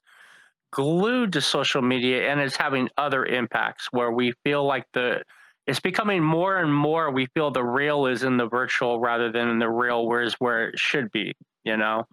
glued 0.73 1.31
to 1.33 1.39
social 1.41 1.83
media 1.83 2.31
and 2.31 2.39
it's 2.39 2.55
having 2.55 2.89
other 2.97 3.25
impacts 3.25 3.89
where 3.91 4.11
we 4.11 4.33
feel 4.43 4.65
like 4.65 4.85
the 4.93 5.21
it's 5.67 5.79
becoming 5.79 6.21
more 6.21 6.57
and 6.57 6.73
more 6.73 7.11
we 7.11 7.27
feel 7.27 7.51
the 7.51 7.63
real 7.63 8.07
is 8.07 8.23
in 8.23 8.37
the 8.37 8.47
virtual 8.47 8.99
rather 8.99 9.31
than 9.31 9.49
in 9.49 9.59
the 9.59 9.69
real 9.69 10.07
whereas 10.07 10.33
where 10.39 10.69
it 10.69 10.79
should 10.79 11.11
be 11.11 11.31
you 11.63 11.77
know? 11.77 12.07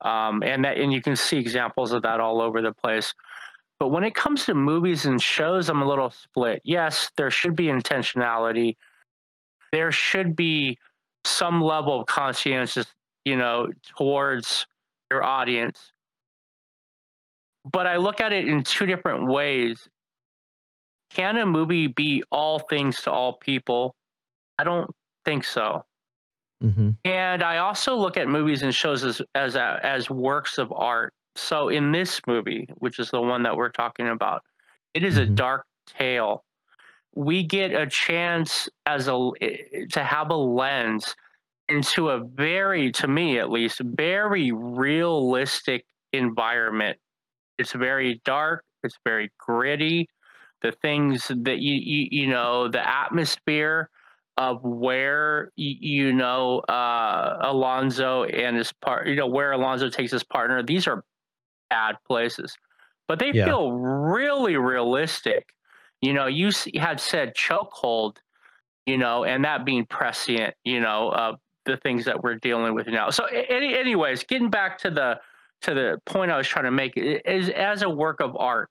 Um, 0.00 0.42
and 0.42 0.64
that 0.64 0.76
and 0.78 0.92
you 0.92 1.00
can 1.00 1.14
see 1.14 1.38
examples 1.38 1.92
of 1.92 2.02
that 2.02 2.20
all 2.20 2.40
over 2.40 2.60
the 2.60 2.72
place. 2.72 3.14
But 3.78 3.88
when 3.88 4.02
it 4.02 4.14
comes 4.14 4.44
to 4.46 4.54
movies 4.54 5.06
and 5.06 5.22
shows 5.22 5.68
i'm 5.68 5.80
a 5.80 5.88
little 5.88 6.10
split. 6.10 6.62
Yes 6.64 7.10
there 7.16 7.30
should 7.30 7.54
be 7.54 7.66
intentionality. 7.66 8.76
There 9.72 9.92
should 9.92 10.34
be 10.34 10.78
some 11.24 11.62
level 11.62 12.00
of 12.00 12.06
conscientious 12.06 12.86
you 13.24 13.36
know 13.36 13.68
towards 13.96 14.66
your 15.12 15.22
audience 15.22 15.92
but 17.64 17.86
I 17.86 17.96
look 17.96 18.20
at 18.20 18.32
it 18.32 18.48
in 18.48 18.62
two 18.62 18.86
different 18.86 19.26
ways. 19.26 19.88
Can 21.10 21.36
a 21.36 21.46
movie 21.46 21.88
be 21.88 22.22
all 22.30 22.58
things 22.58 23.02
to 23.02 23.10
all 23.10 23.34
people? 23.34 23.94
I 24.58 24.64
don't 24.64 24.90
think 25.24 25.44
so. 25.44 25.84
Mm-hmm. 26.62 26.90
And 27.04 27.42
I 27.42 27.58
also 27.58 27.96
look 27.96 28.16
at 28.16 28.28
movies 28.28 28.62
and 28.62 28.74
shows 28.74 29.02
as 29.02 29.22
as 29.34 29.56
uh, 29.56 29.80
as 29.82 30.10
works 30.10 30.58
of 30.58 30.72
art. 30.72 31.14
So 31.36 31.68
in 31.68 31.92
this 31.92 32.20
movie, 32.26 32.68
which 32.78 32.98
is 32.98 33.10
the 33.10 33.20
one 33.20 33.42
that 33.44 33.56
we're 33.56 33.70
talking 33.70 34.08
about, 34.08 34.42
it 34.92 35.02
is 35.02 35.16
a 35.16 35.22
mm-hmm. 35.22 35.36
dark 35.36 35.64
tale. 35.86 36.44
We 37.14 37.42
get 37.42 37.72
a 37.72 37.86
chance 37.86 38.68
as 38.86 39.08
a 39.08 39.30
eh, 39.40 39.56
eh, 39.72 39.84
to 39.92 40.04
have 40.04 40.30
a 40.30 40.36
lens 40.36 41.16
into 41.68 42.10
a 42.10 42.20
very, 42.20 42.92
to 42.92 43.08
me 43.08 43.38
at 43.38 43.50
least, 43.50 43.80
very 43.80 44.52
realistic 44.52 45.86
environment. 46.12 46.98
It's 47.60 47.72
very 47.72 48.20
dark. 48.24 48.64
It's 48.82 48.98
very 49.04 49.30
gritty. 49.38 50.08
The 50.62 50.72
things 50.72 51.28
that 51.28 51.58
you 51.60 51.74
you, 51.74 52.08
you 52.10 52.26
know, 52.28 52.68
the 52.68 52.86
atmosphere 52.86 53.90
of 54.36 54.62
where 54.64 55.52
you 55.56 56.12
know 56.12 56.60
uh, 56.60 57.38
Alonzo 57.42 58.24
and 58.24 58.56
his 58.56 58.72
part, 58.72 59.06
you 59.08 59.16
know, 59.16 59.26
where 59.26 59.52
Alonzo 59.52 59.90
takes 59.90 60.12
his 60.12 60.24
partner. 60.24 60.62
These 60.62 60.86
are 60.88 61.04
bad 61.70 61.96
places, 62.06 62.56
but 63.08 63.18
they 63.18 63.32
Yeah. 63.32 63.46
feel 63.46 63.72
really 63.72 64.56
realistic. 64.56 65.54
You 66.00 66.14
know, 66.14 66.26
you 66.26 66.50
had 66.76 67.00
said 67.00 67.34
chokehold, 67.34 68.16
you 68.86 68.98
know, 68.98 69.24
and 69.24 69.44
that 69.44 69.64
being 69.64 69.86
prescient, 69.86 70.54
you 70.64 70.80
know, 70.80 71.12
of 71.12 71.36
the 71.66 71.76
things 71.76 72.04
that 72.06 72.22
we're 72.22 72.36
dealing 72.36 72.74
with 72.74 72.86
now. 72.88 73.10
So, 73.10 73.26
any, 73.26 73.76
anyways, 73.76 74.24
getting 74.24 74.50
back 74.50 74.78
to 74.78 74.90
the 74.90 75.20
to 75.62 75.74
the 75.74 76.00
point 76.06 76.30
I 76.30 76.36
was 76.36 76.48
trying 76.48 76.64
to 76.64 76.70
make 76.70 76.94
is 76.96 77.48
as 77.50 77.82
a 77.82 77.90
work 77.90 78.20
of 78.20 78.36
art, 78.36 78.70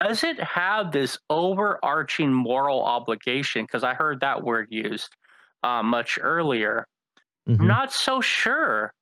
does 0.00 0.24
it 0.24 0.40
have 0.40 0.92
this 0.92 1.18
overarching 1.30 2.32
moral 2.32 2.82
obligation? 2.82 3.64
Because 3.64 3.84
I 3.84 3.94
heard 3.94 4.20
that 4.20 4.42
word 4.42 4.68
used 4.70 5.10
uh, 5.62 5.82
much 5.82 6.18
earlier. 6.20 6.86
I'm 7.46 7.66
not 7.66 7.92
so 7.92 8.20
sure. 8.20 8.92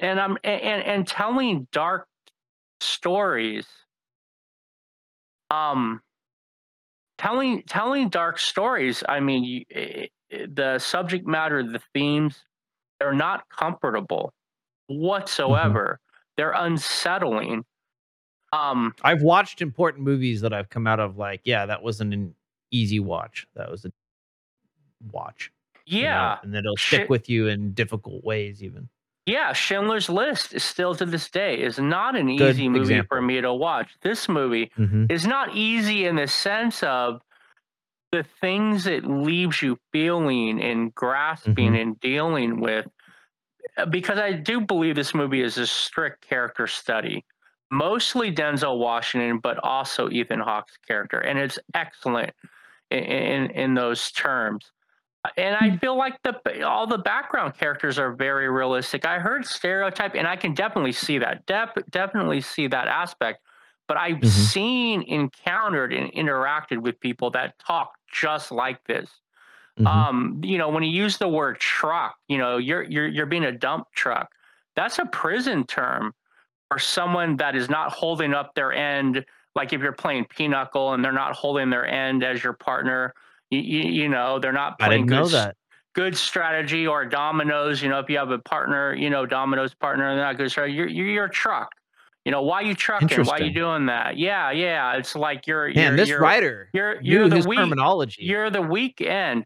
And 0.00 0.20
I'm 0.20 0.36
and 0.44 0.82
and 0.82 1.06
telling 1.06 1.68
dark 1.72 2.06
stories. 2.80 3.66
Um, 5.50 6.00
telling 7.18 7.62
telling 7.62 8.08
dark 8.08 8.38
stories. 8.38 9.02
I 9.08 9.20
mean, 9.20 9.44
you, 9.44 10.08
the 10.30 10.78
subject 10.78 11.26
matter, 11.26 11.62
the 11.62 11.80
themes, 11.92 12.42
they're 12.98 13.12
not 13.12 13.48
comfortable 13.48 14.32
whatsoever. 14.88 16.00
They're 16.36 16.52
unsettling. 16.52 17.64
Um, 18.52 18.94
I've 19.02 19.22
watched 19.22 19.60
important 19.62 20.04
movies 20.04 20.40
that 20.42 20.52
I've 20.52 20.68
come 20.68 20.86
out 20.86 21.00
of 21.00 21.16
like, 21.18 21.40
yeah, 21.44 21.66
that 21.66 21.82
wasn't 21.82 22.14
an 22.14 22.34
easy 22.70 23.00
watch. 23.00 23.46
That 23.56 23.70
was 23.70 23.84
a 23.84 23.92
watch. 25.12 25.50
you 25.86 26.02
know, 26.02 26.08
yeah, 26.08 26.38
and 26.42 26.54
it'll 26.54 26.76
Shit. 26.76 27.00
stick 27.00 27.10
with 27.10 27.28
you 27.28 27.48
in 27.48 27.72
difficult 27.72 28.24
ways, 28.24 28.62
even. 28.62 28.88
Yeah, 29.26 29.52
Schindler's 29.52 30.08
List 30.08 30.54
is 30.54 30.62
still 30.64 30.94
to 30.96 31.04
this 31.06 31.30
day 31.30 31.58
is 31.60 31.78
not 31.78 32.14
an 32.16 32.34
Good 32.36 32.50
easy 32.54 32.68
movie 32.68 32.80
example. 32.94 33.16
for 33.16 33.22
me 33.22 33.40
to 33.40 33.52
watch. 33.54 33.88
This 34.02 34.28
movie 34.28 34.70
Mhm. 34.78 35.10
is 35.10 35.26
not 35.26 35.54
easy 35.56 36.06
in 36.06 36.16
the 36.16 36.26
sense 36.26 36.82
of 36.82 37.22
the 38.12 38.22
things 38.40 38.86
it 38.86 39.04
leaves 39.04 39.60
you 39.62 39.78
feeling 39.92 40.62
and 40.62 40.94
grasping 40.94 41.72
Mhm. 41.72 41.80
and 41.82 42.00
dealing 42.00 42.60
with. 42.60 42.86
Because 43.90 44.18
I 44.18 44.32
do 44.32 44.60
believe 44.60 44.94
this 44.94 45.14
movie 45.14 45.42
is 45.42 45.58
a 45.58 45.66
strict 45.66 46.26
character 46.26 46.66
study, 46.66 47.24
mostly 47.70 48.32
Denzel 48.34 48.78
Washington, 48.78 49.38
but 49.38 49.58
also 49.64 50.10
Ethan 50.10 50.40
Hawke's 50.40 50.76
character, 50.86 51.18
and 51.18 51.38
it's 51.38 51.58
excellent 51.74 52.32
in 52.90 52.98
in, 53.04 53.50
in 53.50 53.74
those 53.74 54.12
terms 54.12 54.70
and 55.36 55.56
I 55.56 55.76
feel 55.78 55.96
like 55.96 56.20
the 56.22 56.62
all 56.62 56.86
the 56.86 56.98
background 56.98 57.54
characters 57.54 57.98
are 57.98 58.12
very 58.12 58.48
realistic. 58.48 59.06
I 59.06 59.18
heard 59.18 59.46
stereotype, 59.46 60.14
and 60.14 60.26
I 60.26 60.36
can 60.36 60.54
definitely 60.54 60.92
see 60.92 61.18
that. 61.18 61.46
Def, 61.46 61.70
definitely 61.90 62.40
see 62.40 62.66
that 62.68 62.88
aspect. 62.88 63.40
But 63.88 63.96
I've 63.98 64.18
Mhm. 64.18 64.26
seen, 64.26 65.02
encountered, 65.02 65.92
and 65.92 66.10
interacted 66.12 66.78
with 66.78 67.00
people 67.00 67.30
that 67.30 67.58
talk 67.58 67.94
just 68.12 68.50
like 68.52 68.82
this. 68.84 69.10
Mhm. 69.78 69.86
Um, 69.86 70.40
you 70.44 70.56
know, 70.56 70.68
when 70.68 70.82
you 70.84 70.90
use 70.90 71.18
the 71.18 71.28
word 71.28 71.58
truck, 71.58 72.16
you 72.28 72.38
know, 72.38 72.58
you're 72.58 72.84
you're 72.84 73.08
you're 73.08 73.26
being 73.26 73.44
a 73.44 73.52
dump 73.52 73.88
truck. 73.94 74.30
That's 74.76 74.98
a 74.98 75.06
prison 75.06 75.66
term 75.66 76.14
for 76.70 76.78
someone 76.78 77.36
that 77.38 77.56
is 77.56 77.68
not 77.68 77.92
holding 77.92 78.34
up 78.34 78.54
their 78.54 78.72
end. 78.72 79.24
Like 79.56 79.72
if 79.72 79.80
you're 79.80 79.92
playing 79.92 80.26
pinochle 80.26 80.94
and 80.94 81.04
they're 81.04 81.12
not 81.12 81.34
holding 81.34 81.70
their 81.70 81.86
end 81.86 82.24
as 82.24 82.42
your 82.42 82.52
partner, 82.52 83.14
you, 83.50 83.60
you, 83.60 84.02
you 84.02 84.08
know, 84.08 84.38
they're 84.38 84.52
not 84.52 84.78
playing 84.78 85.06
good, 85.06 85.30
that. 85.30 85.56
good 85.92 86.16
strategy 86.16 86.86
or 86.86 87.04
dominoes. 87.04 87.82
You 87.82 87.88
know, 87.88 87.98
if 87.98 88.08
you 88.08 88.18
have 88.18 88.30
a 88.30 88.38
partner, 88.38 88.94
you 88.94 89.10
know, 89.10 89.26
dominoes 89.26 89.74
partner 89.74 90.08
and 90.08 90.18
not 90.18 90.36
good 90.36 90.50
strategy, 90.50 90.76
you're, 90.76 90.88
you're 90.88 91.06
your 91.06 91.28
truck. 91.28 91.70
You 92.24 92.32
know, 92.32 92.42
why 92.42 92.62
you 92.62 92.74
trucking? 92.74 93.24
Why 93.24 93.38
you 93.38 93.52
doing 93.52 93.86
that? 93.86 94.16
Yeah, 94.16 94.50
yeah. 94.50 94.94
It's 94.94 95.14
like 95.14 95.46
you're, 95.46 95.66
Man, 95.74 95.76
you're 95.76 95.96
this 95.96 96.08
you're, 96.08 96.20
writer 96.20 96.70
you're 96.72 97.00
you're 97.02 97.28
the 97.28 97.46
weak, 97.46 97.58
terminology. 97.58 98.22
You're 98.24 98.50
the 98.50 98.62
weekend, 98.62 99.44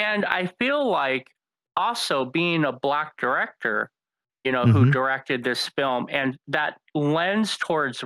and 0.00 0.24
I 0.24 0.46
feel 0.46 0.88
like 0.90 1.30
also 1.76 2.24
being 2.24 2.64
a 2.64 2.72
black 2.72 3.16
director, 3.18 3.90
you 4.44 4.52
know, 4.52 4.66
who 4.66 4.84
Mhm. 4.84 4.86
directed 4.86 5.44
this 5.44 5.68
film, 5.68 6.06
and 6.10 6.38
that 6.48 6.80
lens 6.94 7.56
towards 7.58 8.04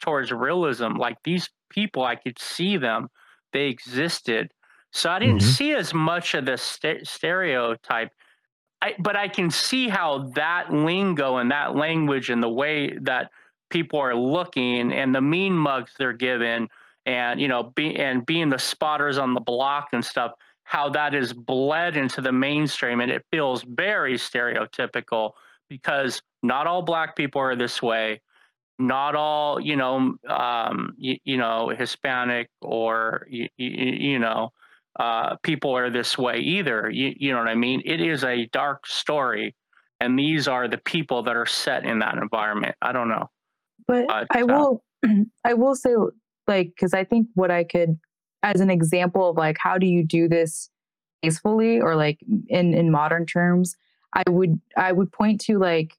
towards 0.00 0.32
realism. 0.32 0.92
Like 0.94 1.18
these 1.24 1.48
people, 1.70 2.04
I 2.04 2.16
could 2.16 2.38
see 2.38 2.76
them; 2.76 3.08
they 3.52 3.66
existed. 3.68 4.52
So 4.92 5.10
I 5.10 5.18
didn't 5.18 5.42
Mhm. 5.42 5.56
see 5.56 5.72
as 5.74 5.94
much 5.94 6.34
of 6.34 6.46
the 6.46 6.56
st- 6.58 7.06
stereotype. 7.06 8.10
I, 8.82 8.94
but 8.98 9.16
I 9.16 9.28
can 9.28 9.50
see 9.50 9.88
how 9.88 10.28
that 10.34 10.72
lingo 10.72 11.36
and 11.38 11.50
that 11.50 11.74
language 11.76 12.30
and 12.30 12.42
the 12.42 12.50
way 12.50 12.96
that 13.02 13.30
people 13.70 13.98
are 13.98 14.14
looking 14.14 14.92
and 14.92 15.14
the 15.14 15.20
mean 15.20 15.54
mugs 15.56 15.92
they're 15.98 16.12
given 16.12 16.68
and 17.06 17.40
you 17.40 17.48
know 17.48 17.64
be 17.74 17.96
and 17.96 18.24
being 18.26 18.50
the 18.50 18.58
spotters 18.58 19.18
on 19.18 19.34
the 19.34 19.40
block 19.40 19.88
and 19.92 20.04
stuff 20.04 20.32
how 20.66 20.88
that 20.90 21.14
is 21.14 21.32
bled 21.32 21.96
into 21.96 22.20
the 22.20 22.32
mainstream 22.32 23.00
and 23.00 23.10
it 23.10 23.24
feels 23.30 23.62
very 23.62 24.14
stereotypical 24.14 25.32
because 25.68 26.20
not 26.42 26.66
all 26.66 26.82
black 26.82 27.16
people 27.16 27.40
are 27.40 27.56
this 27.56 27.80
way. 27.80 28.20
Not 28.78 29.14
all 29.14 29.60
you 29.60 29.76
know 29.76 30.16
um 30.28 30.94
you, 30.98 31.16
you 31.24 31.36
know 31.38 31.70
hispanic 31.70 32.50
or 32.60 33.26
you, 33.30 33.48
you 33.56 34.18
know 34.18 34.52
uh 34.98 35.36
people 35.36 35.74
are 35.74 35.88
this 35.88 36.18
way 36.18 36.38
either. 36.38 36.90
You, 36.90 37.14
you 37.16 37.32
know 37.32 37.38
what 37.38 37.48
i 37.48 37.54
mean? 37.54 37.80
It 37.84 38.00
is 38.00 38.24
a 38.24 38.46
dark 38.46 38.86
story 38.86 39.54
and 40.00 40.18
these 40.18 40.48
are 40.48 40.68
the 40.68 40.78
people 40.78 41.22
that 41.22 41.36
are 41.36 41.46
set 41.46 41.84
in 41.84 42.00
that 42.00 42.16
environment. 42.16 42.74
I 42.82 42.92
don't 42.92 43.08
know. 43.08 43.30
But 43.86 44.08
But, 44.08 44.26
I 44.30 44.42
uh, 44.42 44.46
will, 44.46 44.82
I 45.44 45.54
will 45.54 45.74
say, 45.74 45.94
like, 46.46 46.68
because 46.68 46.92
I 46.92 47.04
think 47.04 47.28
what 47.34 47.50
I 47.50 47.64
could, 47.64 47.98
as 48.42 48.60
an 48.60 48.70
example 48.70 49.30
of 49.30 49.36
like, 49.36 49.56
how 49.60 49.78
do 49.78 49.86
you 49.86 50.04
do 50.04 50.28
this 50.28 50.70
tastefully, 51.22 51.80
or 51.80 51.96
like 51.96 52.18
in 52.48 52.74
in 52.74 52.90
modern 52.90 53.26
terms, 53.26 53.76
I 54.14 54.22
would 54.28 54.60
I 54.76 54.92
would 54.92 55.12
point 55.12 55.40
to 55.42 55.58
like 55.58 55.96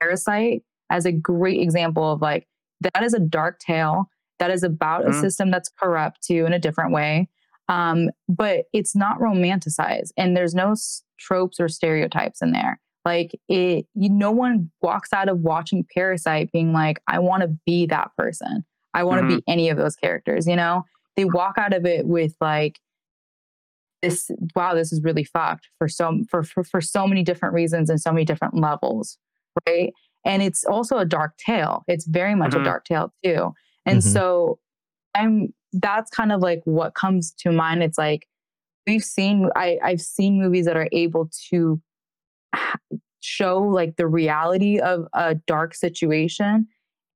Parasite 0.00 0.62
as 0.90 1.04
a 1.06 1.12
great 1.12 1.60
example 1.60 2.12
of 2.12 2.20
like 2.22 2.46
that 2.80 3.02
is 3.02 3.14
a 3.14 3.18
dark 3.20 3.58
tale 3.58 4.08
that 4.38 4.50
is 4.50 4.62
about 4.62 5.04
a 5.06 5.10
Mhm. 5.10 5.20
system 5.20 5.50
that's 5.50 5.68
corrupt 5.68 6.22
too 6.22 6.46
in 6.46 6.52
a 6.52 6.58
different 6.58 6.92
way. 6.92 7.28
Um, 7.68 8.10
but 8.28 8.66
it's 8.72 8.94
not 8.96 9.18
romanticized, 9.18 10.12
and 10.16 10.36
there's 10.36 10.54
no 10.54 10.72
s- 10.72 11.02
tropes 11.18 11.58
or 11.60 11.68
stereotypes 11.68 12.40
in 12.40 12.52
there. 12.52 12.80
Like 13.04 13.32
it, 13.48 13.86
you, 13.94 14.08
no 14.10 14.30
one 14.30 14.70
walks 14.80 15.12
out 15.12 15.28
of 15.28 15.40
watching 15.40 15.84
Parasite 15.94 16.52
being 16.52 16.72
like, 16.72 17.00
"I 17.08 17.18
want 17.18 17.42
to 17.42 17.48
be 17.66 17.86
that 17.86 18.10
person. 18.16 18.64
I 18.94 19.02
want 19.02 19.20
to 19.20 19.24
Mhm. 19.24 19.38
be 19.38 19.42
any 19.48 19.68
of 19.70 19.76
those 19.76 19.96
characters." 19.96 20.46
You 20.46 20.56
know, 20.56 20.84
they 21.18 21.24
walk 21.24 21.58
out 21.58 21.74
of 21.74 21.84
it 21.84 22.06
with 22.06 22.36
like, 22.40 22.78
"This, 24.02 24.30
wow, 24.54 24.74
this 24.74 24.92
is 24.92 25.02
really 25.02 25.24
fucked 25.24 25.66
for 25.76 25.88
so 25.88 26.22
for 26.30 26.44
for, 26.44 26.62
for 26.62 26.80
so 26.80 27.06
many 27.08 27.24
different 27.24 27.54
reasons 27.54 27.90
and 27.90 28.00
so 28.00 28.12
many 28.12 28.24
different 28.24 28.54
levels, 28.54 29.18
right?" 29.66 29.92
And 30.24 30.42
it's 30.42 30.64
also 30.64 30.98
a 30.98 31.04
dark 31.04 31.36
tale. 31.36 31.82
It's 31.88 32.06
very 32.06 32.34
much 32.36 32.52
Mhm. 32.52 32.60
a 32.60 32.64
dark 32.64 32.84
tale 32.84 33.12
too. 33.24 33.52
And 33.84 33.98
Mhm. 33.98 34.02
so, 34.02 34.58
I'm 35.16 35.52
that's 35.72 36.10
kind 36.10 36.32
of 36.32 36.40
like 36.40 36.62
what 36.64 36.94
comes 36.94 37.32
to 37.40 37.50
mind. 37.52 37.82
It's 37.82 37.98
like 37.98 38.26
we've 38.86 39.04
seen 39.04 39.50
I, 39.56 39.78
I've 39.82 40.00
seen 40.00 40.38
movies 40.40 40.66
that 40.66 40.76
are 40.76 40.88
able 40.92 41.28
to 41.50 41.82
show 43.20 43.58
like 43.60 43.96
the 43.96 44.06
reality 44.06 44.78
of 44.78 45.06
a 45.12 45.34
dark 45.34 45.74
situation 45.74 46.68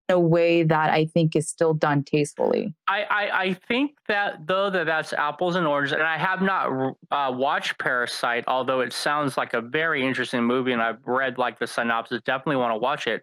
a 0.09 0.19
way 0.19 0.63
that 0.63 0.91
I 0.91 1.07
think 1.07 1.35
is 1.37 1.49
still 1.49 1.75
done 1.75 2.03
tastefully. 2.05 2.75
I, 2.89 3.03
I, 3.05 3.43
I 3.43 3.55
think 3.55 3.93
that 4.09 4.47
though 4.47 4.69
that 4.69 4.87
that's 4.87 5.13
apples 5.13 5.57
and 5.57 5.67
oranges, 5.67 5.93
and 5.93 6.03
I 6.03 6.19
have 6.19 6.43
not 6.43 6.95
uh, 7.11 7.33
watched 7.35 7.79
Parasite, 7.79 8.45
although 8.47 8.81
it 8.81 8.93
sounds 8.93 9.37
like 9.37 9.55
a 9.55 9.61
very 9.61 10.07
interesting 10.07 10.43
movie, 10.45 10.73
and 10.73 10.83
I've 10.83 10.99
read 11.07 11.39
like 11.39 11.59
the 11.59 11.67
synopsis. 11.67 12.21
Definitely 12.25 12.57
want 12.57 12.73
to 12.73 12.79
watch 12.79 13.07
it. 13.07 13.23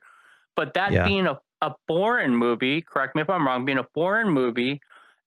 But 0.55 0.73
that 0.73 0.91
Yeah. 0.91 1.03
being 1.03 1.27
a, 1.27 1.37
a 1.61 1.73
foreign 1.87 2.35
movie, 2.35 2.81
correct 2.81 3.15
me 3.15 3.21
if 3.21 3.29
I'm 3.29 3.45
wrong, 3.45 3.65
being 3.65 3.77
a 3.77 3.87
foreign 3.93 4.29
movie, 4.29 4.81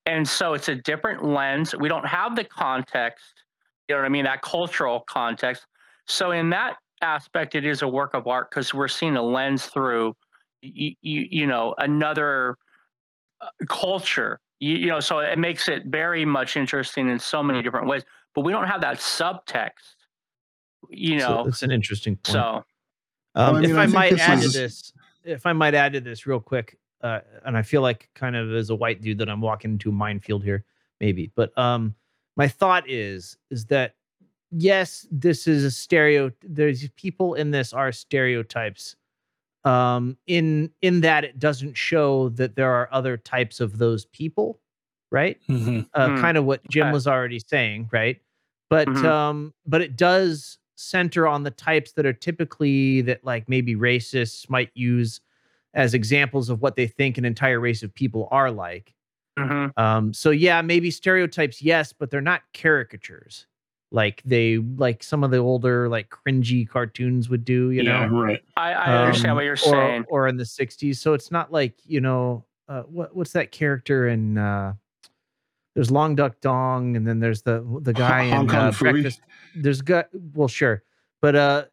and 0.07 0.27
so 0.27 0.55
it's 0.55 0.69
a 0.69 0.75
different 0.75 1.25
lens. 1.25 1.75
We 1.79 1.89
don't 1.89 2.07
have 2.07 2.35
the 2.35 2.45
context, 2.45 3.45
you 3.89 3.95
know 3.95 4.01
what 4.01 4.07
I 4.07 4.09
mean, 4.09 4.25
that 4.25 4.43
cultural 4.43 5.05
context. 5.09 5.67
So 6.09 6.33
in 6.33 6.51
that 6.51 6.77
aspect, 7.03 7.55
it 7.55 7.65
is 7.65 7.83
a 7.83 7.89
work 7.89 8.15
of 8.15 8.27
art 8.27 8.51
because 8.51 8.75
we're 8.75 8.89
seeing 8.89 9.17
a 9.17 9.23
lens 9.23 9.67
through, 9.67 10.15
you, 10.63 10.95
you, 11.03 11.27
you 11.31 11.47
know, 11.47 11.75
another 11.79 12.57
uh, 13.41 13.49
culture. 13.69 14.41
You, 14.61 14.77
you 14.77 14.87
know, 14.87 15.01
so 15.01 15.19
it 15.19 15.39
makes 15.39 15.69
it 15.69 15.85
very 15.87 16.25
much 16.25 16.57
interesting 16.57 17.09
in 17.09 17.19
so 17.19 17.43
many 17.43 17.63
different 17.63 17.87
ways. 17.89 18.05
But 18.35 18.43
we 18.43 18.53
don't 18.53 18.67
have 18.69 18.81
that 18.81 18.99
subtext. 18.99 19.97
You 20.89 21.21
So 21.21 21.29
know, 21.29 21.45
that's 21.45 21.63
an 21.63 21.71
interesting 21.71 22.17
point. 22.17 22.27
so 22.33 22.41
Um, 22.41 22.65
Well, 23.35 23.57
I 23.57 23.61
mean, 23.61 23.71
if 23.71 23.77
I 23.77 23.83
I, 23.83 23.87
might 23.87 24.19
add 24.19 24.39
is- 24.39 24.53
to 24.53 24.59
this, 24.59 24.93
if 25.25 25.47
I 25.47 25.53
might 25.53 25.75
add 25.75 25.93
to 25.93 26.01
this 26.01 26.27
real 26.27 26.41
quick, 26.41 26.79
uh, 27.03 27.21
and 27.45 27.57
I 27.57 27.63
feel 27.63 27.83
like 27.83 28.09
kind 28.15 28.37
of 28.37 28.53
as 28.55 28.71
a 28.71 28.75
white 28.75 29.03
dude 29.03 29.19
that 29.19 29.29
I'm 29.29 29.41
walking 29.41 29.73
into 29.73 29.91
a 29.91 29.93
minefield 29.93 30.45
here, 30.45 30.65
maybe. 31.01 31.31
But 31.35 31.57
um, 31.59 31.95
my 32.37 32.47
thought 32.49 32.89
is 32.89 33.37
is 33.51 33.67
that 33.67 33.95
yes, 34.51 35.07
this 35.11 35.47
is 35.49 35.65
a 35.65 35.71
stereo. 35.71 36.31
There's 36.43 36.89
people 36.91 37.35
in 37.35 37.51
this 37.51 37.73
are 37.73 37.91
stereotypes. 37.93 38.97
Um, 39.65 40.19
in 40.27 40.73
in 40.83 41.03
that 41.03 41.25
it 41.25 41.39
doesn't 41.39 41.75
show 41.75 42.31
that 42.31 42.57
there 42.57 42.73
are 42.73 42.89
other 42.93 43.17
types 43.17 43.61
of 43.61 43.79
those 43.79 44.07
people, 44.07 44.61
right? 45.11 45.39
Mhm. 45.49 45.87
uh, 45.95 46.11
Hmm, 46.11 46.17
kind 46.17 46.37
of 46.39 46.45
what 46.45 46.67
Jim 46.69 46.91
okay. 46.91 46.93
was 46.93 47.07
already 47.07 47.41
saying, 47.41 47.89
right? 47.93 48.21
But 48.71 48.89
Mhm. 48.89 49.05
um, 49.05 49.55
but 49.67 49.83
it 49.83 49.97
does 49.97 50.59
center 50.77 51.29
on 51.29 51.45
the 51.45 51.51
types 51.51 51.93
that 51.93 52.07
are 52.07 52.13
typically 52.15 53.03
that 53.03 53.25
like 53.25 53.49
maybe 53.49 53.77
racists 53.77 54.49
might 54.51 54.71
use 54.75 55.21
as 55.75 55.95
examples 55.95 56.51
of 56.51 56.63
what 56.63 56.77
they 56.77 56.87
think 56.89 57.19
an 57.19 57.25
entire 57.25 57.61
race 57.61 57.83
of 57.83 57.95
people 57.95 58.29
are 58.31 58.51
like. 58.51 58.95
mhm. 59.39 59.73
Um, 59.77 60.13
so 60.15 60.31
yeah, 60.31 60.63
maybe 60.63 60.91
stereotypes, 60.91 61.63
yes, 61.63 61.93
but 61.93 62.11
they're 62.11 62.21
not 62.21 62.43
caricatures 62.55 63.47
like 63.93 64.23
they 64.25 64.59
like 64.59 65.03
some 65.03 65.23
of 65.23 65.31
the 65.31 65.39
older 65.39 65.89
like 65.89 66.11
cringy 66.11 66.69
cartoons 66.69 67.29
would 67.29 67.45
do, 67.45 67.71
you 67.71 67.83
yeah, 67.83 68.07
know 68.07 68.23
right. 68.23 68.43
I, 68.57 68.73
I 68.73 68.97
understand 69.05 69.31
um, 69.31 69.37
what 69.37 69.45
you're 69.45 69.53
or, 69.53 69.57
saying. 69.57 70.05
or 70.09 70.29
in 70.29 70.37
the 70.37 70.45
60s 70.45 70.97
so 70.97 71.13
it's 71.13 71.31
not 71.31 71.53
like 71.53 71.75
you 71.85 72.01
know 72.01 72.45
uh, 72.69 72.83
what 72.83 73.15
what's 73.15 73.33
that 73.33 73.53
character 73.53 74.09
in 74.09 74.39
uh 74.39 74.73
there's 75.75 75.91
Long 75.91 76.15
Duck 76.15 76.41
Dong, 76.41 76.97
and 76.97 77.07
then 77.07 77.19
there's 77.19 77.43
the 77.43 77.65
the 77.83 77.93
guy 77.93 78.29
Hong 78.29 78.43
in 78.43 78.49
Kong 78.49 78.59
uh, 78.59 78.71
Phooey? 78.71 78.93
Breakfast. 78.93 79.21
There's 79.57 79.81
got 79.81 80.09
well, 80.35 80.49
sure, 80.49 80.83
but 81.21 81.35
uh, 81.35 81.65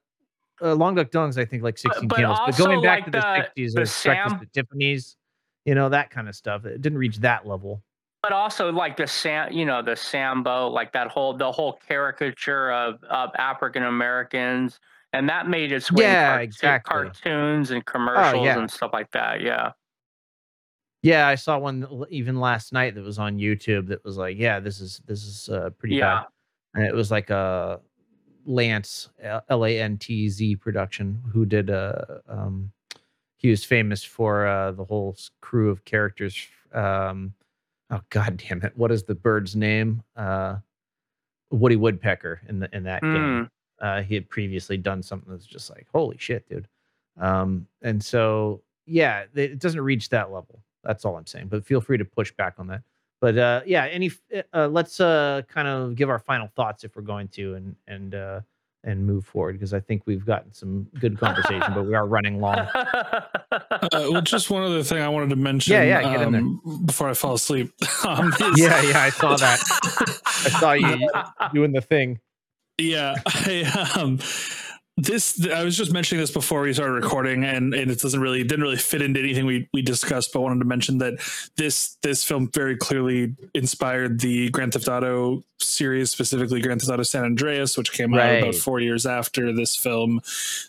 uh 0.61 0.73
Long 0.75 0.95
Duck 0.95 1.11
Dong's 1.11 1.37
I 1.37 1.45
think 1.45 1.63
like 1.63 1.77
16 1.77 2.07
but 2.07 2.15
candles. 2.15 2.39
But 2.45 2.57
going 2.57 2.81
back 2.81 3.01
like, 3.01 3.05
to 3.05 3.11
the- 3.11 3.19
the 3.19 3.25
60s, 3.25 3.53
the 3.55 3.75
there's 3.75 4.03
Breakfast 4.03 4.31
Sam- 4.31 4.39
at 4.41 4.53
Tiffany's, 4.53 5.17
you 5.65 5.75
know 5.75 5.89
that 5.89 6.11
kind 6.11 6.29
of 6.29 6.35
stuff. 6.35 6.65
It 6.65 6.81
didn't 6.81 6.97
reach 6.97 7.17
that 7.17 7.45
level. 7.45 7.83
But 8.21 8.33
also 8.33 8.71
like 8.71 8.97
the 8.97 9.07
sam 9.07 9.51
you 9.53 9.65
know 9.65 9.81
the 9.81 9.95
sambo 9.95 10.67
like 10.67 10.91
that 10.91 11.07
whole 11.07 11.33
the 11.33 11.51
whole 11.51 11.79
caricature 11.87 12.71
of, 12.71 13.01
of 13.05 13.29
african 13.37 13.83
americans 13.83 14.79
and 15.13 15.29
that 15.29 15.47
made 15.47 15.71
its 15.71 15.91
way 15.91 16.03
Yeah, 16.03 16.25
cart- 16.27 16.43
exactly. 16.43 16.91
cartoons 16.91 17.71
and 17.71 17.85
commercials 17.85 18.45
yeah. 18.45 18.59
and 18.59 18.69
stuff 18.69 18.91
like 18.93 19.09
that 19.11 19.41
yeah 19.41 19.71
Yeah, 21.01 21.27
I 21.27 21.35
saw 21.35 21.57
one 21.57 21.87
even 22.09 22.39
last 22.41 22.73
night 22.73 22.93
that 22.95 23.03
was 23.03 23.19
on 23.19 23.37
YouTube 23.37 23.87
that 23.87 24.03
was 24.03 24.17
like, 24.17 24.37
yeah, 24.37 24.59
this 24.59 24.81
is 24.81 25.01
this 25.05 25.23
is 25.23 25.47
uh, 25.47 25.69
pretty 25.77 25.95
Yeah. 25.95 26.19
bad, 26.19 26.25
and 26.73 26.85
it 26.85 26.93
was 26.93 27.09
like 27.09 27.29
a 27.29 27.79
Lantz 28.45 29.07
L 29.49 29.65
A 29.65 29.79
N 29.79 29.97
T 29.97 30.27
Z 30.27 30.57
production 30.57 31.23
who 31.31 31.45
did 31.45 31.69
uh 31.69 31.93
um 32.27 32.71
he 33.37 33.49
was 33.49 33.63
famous 33.63 34.03
for 34.03 34.45
uh 34.45 34.71
the 34.73 34.83
whole 34.83 35.15
crew 35.39 35.69
of 35.69 35.85
characters 35.85 36.35
um 36.73 37.33
oh 37.91 38.01
god 38.09 38.37
damn 38.47 38.61
it. 38.61 38.73
What 38.75 38.91
is 38.91 39.03
the 39.03 39.15
bird's 39.15 39.55
name? 39.55 40.03
Uh 40.15 40.57
Woody 41.51 41.75
Woodpecker 41.75 42.41
in 42.47 42.59
the 42.59 42.69
in 42.75 42.83
that 42.83 43.01
game. 43.01 43.49
Uh 43.79 44.01
he 44.01 44.13
had 44.15 44.29
previously 44.29 44.77
done 44.77 45.01
something 45.01 45.31
that's 45.31 45.45
just 45.45 45.69
like 45.69 45.87
holy 45.93 46.17
shit 46.17 46.47
dude. 46.47 46.67
Um 47.19 47.67
and 47.81 48.03
so 48.03 48.61
yeah 48.85 49.25
it 49.35 49.59
doesn't 49.59 49.81
reach 49.81 50.09
that 50.09 50.31
level. 50.31 50.61
That's 50.83 51.05
all 51.05 51.17
i'm 51.17 51.25
saying 51.25 51.47
but 51.47 51.65
feel 51.65 51.81
free 51.81 51.97
to 51.97 52.05
push 52.05 52.31
back 52.31 52.55
on 52.57 52.67
that. 52.67 52.81
But 53.21 53.37
uh 53.37 53.61
yeah 53.65 53.85
any 53.85 54.11
uh, 54.53 54.67
let's 54.67 54.99
uh 54.99 55.41
kind 55.47 55.67
of 55.67 55.95
give 55.95 56.09
our 56.09 56.19
final 56.19 56.47
thoughts 56.55 56.83
if 56.83 56.95
we're 56.95 57.01
going 57.01 57.27
to 57.29 57.55
and 57.55 57.75
and 57.87 58.15
uh 58.15 58.41
and 58.83 59.05
move 59.05 59.25
forward 59.25 59.53
because 59.53 59.73
i 59.73 59.79
think 59.79 60.01
we've 60.05 60.25
gotten 60.25 60.53
some 60.53 60.87
good 60.99 61.17
conversation 61.19 61.73
but 61.73 61.83
we 61.83 61.93
are 61.95 62.07
running 62.07 62.39
long 62.39 62.57
Uh, 63.51 63.87
well, 63.91 64.21
just 64.21 64.49
one 64.49 64.61
other 64.63 64.83
thing 64.83 65.01
I 65.01 65.09
wanted 65.09 65.29
to 65.31 65.35
mention. 65.35 65.73
Yeah, 65.73 65.83
yeah, 65.83 66.01
get 66.13 66.21
in 66.21 66.31
there. 66.31 66.41
um, 66.41 66.83
Before 66.85 67.09
I 67.09 67.13
fall 67.13 67.33
asleep. 67.33 67.71
um, 68.05 68.31
yeah 68.55 68.81
yeah 68.81 69.01
i 69.03 69.09
saw 69.09 69.35
that 69.35 69.59
i 70.45 70.49
saw 70.59 70.71
you 70.73 71.09
doing 71.53 71.71
the 71.71 71.81
thing 71.81 72.19
Yeah, 72.77 73.15
I, 73.25 73.91
um, 73.99 74.19
this 75.01 75.47
I 75.47 75.63
was 75.63 75.77
just 75.77 75.91
mentioning 75.91 76.21
this 76.21 76.31
before 76.31 76.61
we 76.61 76.73
started 76.73 76.93
recording, 76.93 77.43
and, 77.43 77.73
and 77.73 77.89
it 77.89 77.99
doesn't 77.99 78.19
really 78.19 78.43
didn't 78.43 78.61
really 78.61 78.77
fit 78.77 79.01
into 79.01 79.19
anything 79.19 79.45
we, 79.45 79.67
we 79.73 79.81
discussed, 79.81 80.33
but 80.33 80.41
wanted 80.41 80.59
to 80.59 80.65
mention 80.65 80.97
that 80.99 81.13
this 81.55 81.97
this 82.01 82.23
film 82.23 82.49
very 82.53 82.75
clearly 82.75 83.35
inspired 83.53 84.19
the 84.19 84.49
Grand 84.49 84.73
Theft 84.73 84.87
Auto 84.87 85.43
series, 85.59 86.11
specifically 86.11 86.61
Grand 86.61 86.81
Theft 86.81 86.91
Auto 86.91 87.03
San 87.03 87.23
Andreas, 87.23 87.77
which 87.77 87.93
came 87.93 88.13
out 88.13 88.39
about 88.39 88.55
four 88.55 88.79
years 88.79 89.05
after 89.05 89.53
this 89.53 89.75
film. 89.75 90.21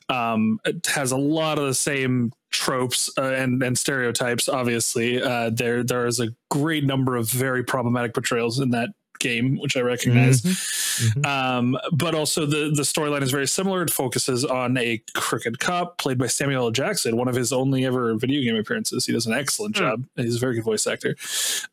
Um, 0.08 0.60
it 0.64 0.86
has 0.86 1.12
a 1.12 1.16
lot 1.16 1.58
of 1.58 1.66
the 1.66 1.74
same 1.74 2.32
tropes 2.50 3.10
uh, 3.18 3.22
and 3.22 3.62
and 3.62 3.78
stereotypes. 3.78 4.48
Obviously, 4.48 5.20
uh, 5.20 5.50
there 5.50 5.82
there 5.82 6.06
is 6.06 6.20
a 6.20 6.28
great 6.50 6.84
number 6.84 7.16
of 7.16 7.28
very 7.28 7.64
problematic 7.64 8.14
portrayals 8.14 8.60
in 8.60 8.70
that 8.70 8.90
game, 9.20 9.58
which 9.60 9.76
I 9.76 9.80
recognize. 9.80 10.42
Um, 11.24 11.78
but 11.92 12.14
also 12.14 12.44
the 12.46 12.70
the 12.74 12.82
storyline 12.82 13.22
is 13.22 13.30
very 13.30 13.46
similar. 13.46 13.82
It 13.82 13.90
focuses 13.90 14.44
on 14.44 14.76
a 14.76 15.02
crooked 15.14 15.58
cop 15.60 15.98
played 15.98 16.18
by 16.18 16.26
Samuel 16.26 16.64
L. 16.64 16.70
Jackson, 16.70 17.16
one 17.16 17.28
of 17.28 17.34
his 17.34 17.52
only 17.52 17.84
ever 17.84 18.14
video 18.16 18.42
game 18.42 18.56
appearances. 18.56 19.06
He 19.06 19.12
does 19.12 19.26
an 19.26 19.32
excellent 19.32 19.76
Hmm. 19.76 19.82
job. 19.84 20.04
He's 20.16 20.36
a 20.36 20.38
very 20.38 20.56
good 20.56 20.64
voice 20.64 20.86
actor. 20.86 21.16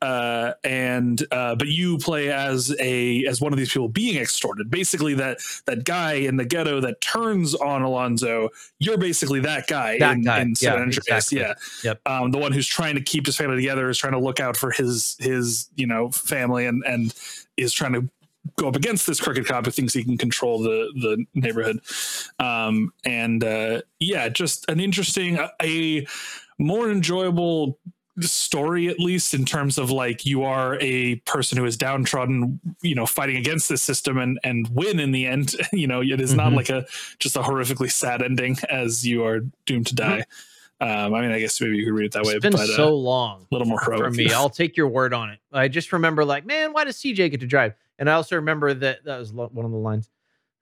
Uh, 0.02 0.54
and 0.64 1.26
uh, 1.32 1.56
but 1.56 1.68
you 1.68 1.98
play 1.98 2.32
as 2.32 2.76
a 2.80 3.26
as 3.26 3.42
one 3.42 3.52
of 3.54 3.58
these 3.60 3.70
people 3.72 3.88
being 3.90 4.18
extorted. 4.18 4.70
Basically, 4.70 5.14
that 5.16 5.40
that 5.66 5.84
guy 5.84 6.14
in 6.14 6.38
the 6.38 6.46
ghetto 6.46 6.80
that 6.82 7.02
turns 7.02 7.56
on 7.56 7.82
Alonzo. 7.82 8.50
You're 8.80 8.98
basically 8.98 9.40
that 9.42 9.68
guy 9.68 9.98
That 10.00 10.14
in, 10.18 10.24
guy. 10.24 10.42
in 10.42 10.56
San 10.56 10.74
Yeah, 10.74 10.80
Andreas. 10.82 10.98
exactly. 11.32 11.40
Yeah. 11.40 11.54
Yep. 11.84 12.02
Um, 12.06 12.32
the 12.32 12.38
one 12.38 12.52
who's 12.52 12.68
trying 12.68 12.96
to 12.96 13.02
keep 13.02 13.26
his 13.26 13.36
family 13.36 13.56
together 13.56 13.90
is 13.90 13.98
trying 13.98 14.14
to 14.14 14.20
look 14.20 14.40
out 14.40 14.56
for 14.56 14.72
his 14.72 15.16
his 15.20 15.70
you 15.76 15.88
know 15.88 16.10
family 16.12 16.66
and 16.66 16.84
and 16.86 17.14
is 17.58 17.74
trying 17.74 17.94
to 17.94 18.10
go 18.56 18.70
up 18.70 18.76
against 18.78 19.06
this 19.08 19.20
crooked 19.20 19.46
cop 19.46 19.66
who 19.66 19.72
thinks 19.72 19.94
he 19.94 20.04
can 20.04 20.18
control 20.18 20.62
the 20.62 20.90
the 20.96 21.26
neighborhood. 21.34 21.80
Um 22.40 22.94
and 23.04 23.44
uh 23.44 23.82
yeah 24.00 24.30
just 24.30 24.70
an 24.70 24.80
interesting 24.80 25.38
a, 25.38 25.50
a 25.62 26.08
more 26.58 26.90
enjoyable 26.90 27.78
story 28.20 28.88
at 28.88 29.00
least 29.00 29.34
in 29.36 29.46
terms 29.46 29.78
of 29.78 29.92
like 29.92 30.26
you 30.26 30.44
are 30.44 30.78
a 30.82 31.16
person 31.18 31.56
who 31.58 31.66
is 31.66 31.78
downtrodden 31.78 32.60
you 32.82 32.96
know 32.96 33.06
fighting 33.06 33.38
against 33.38 33.70
this 33.70 33.84
system 33.84 34.18
and 34.18 34.40
and 34.44 34.68
win 34.70 35.00
in 35.00 35.12
the 35.12 35.26
end. 35.26 35.56
You 35.74 35.88
know 35.88 36.02
it 36.02 36.22
is 36.22 36.34
not 36.34 36.52
Mhm. 36.54 36.56
like 36.56 36.70
a 36.70 36.86
just 37.20 37.36
a 37.36 37.42
horrifically 37.42 37.92
sad 37.92 38.22
ending 38.24 38.58
as 38.70 39.06
you 39.06 39.24
are 39.26 39.42
doomed 39.66 39.88
to 39.88 39.96
die 39.96 40.24
um 40.80 41.14
i 41.14 41.22
mean 41.22 41.32
i 41.32 41.40
guess 41.40 41.60
maybe 41.60 41.78
you 41.78 41.86
could 41.86 41.94
read 41.94 42.06
it 42.06 42.12
that 42.12 42.24
way 42.24 42.34
it's 42.34 42.44
been 42.44 42.52
but 42.52 42.68
so 42.68 42.88
uh, 42.88 42.92
long 42.92 43.48
a 43.52 43.56
little 43.56 43.68
more 43.68 43.80
heroic 43.80 44.04
for 44.04 44.12
me. 44.12 44.32
I'll 44.32 44.50
take 44.50 44.76
your 44.76 44.88
word 44.88 45.14
on 45.14 45.30
it. 45.30 45.40
I 45.52 45.68
just 45.68 45.92
remember, 45.94 46.26
like, 46.26 46.46
man, 46.46 46.74
why 46.74 46.84
does 46.84 46.98
CJ 46.98 47.32
get 47.32 47.40
to 47.40 47.48
drive? 47.48 47.74
And 48.00 48.10
I 48.10 48.14
also 48.14 48.36
remember 48.36 48.74
that 48.74 49.04
that 49.06 49.18
was 49.18 49.34
one 49.34 49.66
of 49.66 49.72
the 49.72 49.78
lines 49.78 50.10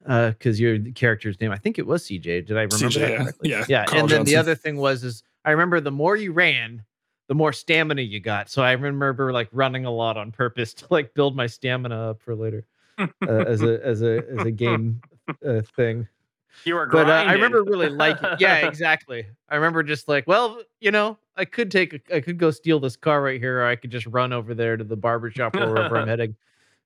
because 0.04 0.60
your 0.60 0.80
character's 0.92 1.40
name. 1.42 1.52
I 1.52 1.58
think 1.58 1.80
it 1.80 1.86
was 1.86 2.04
CJ. 2.04 2.46
Did 2.46 2.52
I 2.52 2.62
remember 2.62 2.76
CJ, 2.76 2.94
that 2.94 3.10
yeah. 3.10 3.18
correctly? 3.18 3.50
Yeah, 3.50 3.66
yeah. 3.68 3.86
And 3.92 4.10
then 4.10 4.24
the 4.24 4.36
other 4.36 4.56
thing 4.56 4.78
was, 4.78 5.04
is 5.04 5.24
I 5.44 5.52
remember 5.52 5.80
the 5.82 5.92
more 5.92 6.16
you 6.16 6.32
ran, 6.32 6.84
the 7.28 7.36
more 7.36 7.52
stamina 7.52 8.04
you 8.04 8.20
got. 8.20 8.50
So 8.50 8.62
I 8.62 8.74
remember 8.74 9.34
like 9.34 9.50
running 9.52 9.86
a 9.86 9.92
lot 9.92 10.18
on 10.18 10.32
purpose 10.32 10.74
to 10.76 10.86
like 10.90 11.14
build 11.14 11.36
my 11.36 11.48
stamina 11.48 12.12
up 12.12 12.22
for 12.22 12.36
later 12.36 12.66
uh, 13.00 13.08
as 13.28 13.62
a 13.64 13.84
as 13.84 14.02
a 14.02 14.24
as 14.30 14.46
a 14.46 14.52
game 14.64 15.02
uh, 15.46 15.62
thing. 15.76 16.08
You 16.64 16.76
were 16.76 16.86
But 16.88 17.10
uh, 17.10 17.14
I 17.14 17.34
remember 17.34 17.64
really 17.64 17.90
liking. 17.90 18.30
Yeah, 18.40 18.68
exactly. 18.68 19.26
I 19.50 19.56
remember 19.56 19.84
just 19.84 20.08
like, 20.08 20.28
well, 20.28 20.62
you 20.80 20.92
know, 20.92 21.18
I 21.36 21.46
could 21.46 21.70
take, 21.72 21.94
a, 21.94 22.16
I 22.16 22.22
could 22.22 22.38
go 22.38 22.52
steal 22.52 22.80
this 22.80 22.96
car 22.96 23.22
right 23.22 23.40
here, 23.40 23.62
or 23.62 23.66
I 23.66 23.76
could 23.76 23.92
just 23.92 24.06
run 24.08 24.34
over 24.34 24.54
there 24.54 24.78
to 24.78 24.84
the 24.84 24.96
barber 24.96 25.30
shop 25.32 25.56
or 25.56 25.72
wherever 25.72 25.98
I'm 25.98 26.08
heading, 26.08 26.36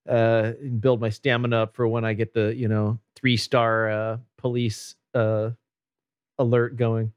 uh, 0.08 0.54
and 0.62 0.82
build 0.82 1.00
my 1.02 1.10
stamina 1.10 1.64
up 1.64 1.76
for 1.76 1.88
when 1.88 2.04
I 2.06 2.14
get 2.14 2.34
the, 2.34 2.54
you 2.56 2.68
know, 2.68 3.00
three 3.16 3.38
star 3.38 3.90
uh, 3.90 4.18
police 4.38 4.96
uh, 5.14 5.52
alert 6.38 6.76
going. 6.78 7.14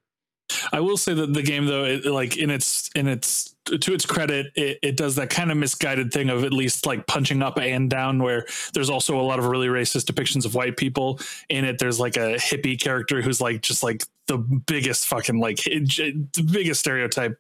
I 0.72 0.80
will 0.80 0.96
say 0.96 1.14
that 1.14 1.32
the 1.32 1.42
game, 1.42 1.66
though, 1.66 1.84
it, 1.84 2.04
like 2.04 2.36
in 2.36 2.50
its 2.50 2.90
in 2.94 3.08
its 3.08 3.54
to 3.64 3.94
its 3.94 4.04
credit, 4.04 4.52
it, 4.54 4.78
it 4.82 4.96
does 4.96 5.16
that 5.16 5.30
kind 5.30 5.50
of 5.50 5.56
misguided 5.56 6.12
thing 6.12 6.28
of 6.30 6.44
at 6.44 6.52
least 6.52 6.86
like 6.86 7.06
punching 7.06 7.42
up 7.42 7.58
and 7.58 7.88
down, 7.88 8.22
where 8.22 8.46
there's 8.74 8.90
also 8.90 9.18
a 9.18 9.22
lot 9.22 9.38
of 9.38 9.46
really 9.46 9.68
racist 9.68 10.10
depictions 10.10 10.44
of 10.44 10.54
white 10.54 10.76
people 10.76 11.20
in 11.48 11.64
it. 11.64 11.78
There's 11.78 12.00
like 12.00 12.16
a 12.16 12.34
hippie 12.36 12.80
character 12.80 13.22
who's 13.22 13.40
like 13.40 13.62
just 13.62 13.82
like 13.82 14.04
the 14.26 14.38
biggest 14.38 15.06
fucking 15.06 15.38
like 15.40 15.64
the 15.64 16.48
biggest 16.50 16.80
stereotype 16.80 17.38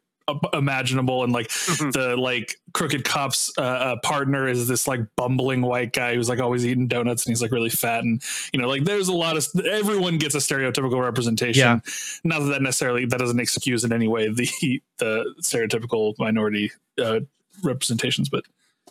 imaginable 0.52 1.24
and 1.24 1.32
like 1.32 1.48
the 1.92 2.14
like 2.18 2.56
crooked 2.72 3.04
cops 3.04 3.52
uh, 3.58 3.62
uh, 3.62 3.96
partner 4.02 4.48
is 4.48 4.68
this 4.68 4.86
like 4.88 5.00
bumbling 5.16 5.62
white 5.62 5.92
guy 5.92 6.14
who's 6.14 6.28
like 6.28 6.40
always 6.40 6.66
eating 6.66 6.88
donuts 6.88 7.24
and 7.24 7.30
he's 7.32 7.42
like 7.42 7.52
really 7.52 7.70
fat 7.70 8.04
and 8.04 8.22
you 8.52 8.60
know 8.60 8.68
like 8.68 8.84
there's 8.84 9.08
a 9.08 9.12
lot 9.12 9.36
of 9.36 9.46
everyone 9.66 10.18
gets 10.18 10.34
a 10.34 10.38
stereotypical 10.38 11.02
representation 11.02 11.60
Yeah. 11.60 11.80
not 12.24 12.40
that 12.40 12.46
that 12.52 12.62
necessarily 12.62 13.04
that 13.06 13.18
doesn't 13.18 13.40
excuse 13.40 13.84
in 13.84 13.92
any 13.92 14.08
way 14.08 14.28
the 14.32 14.48
the 14.98 15.34
stereotypical 15.40 16.14
minority 16.18 16.70
uh, 17.02 17.20
representations 17.62 18.28
but 18.28 18.44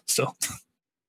still 0.08 0.36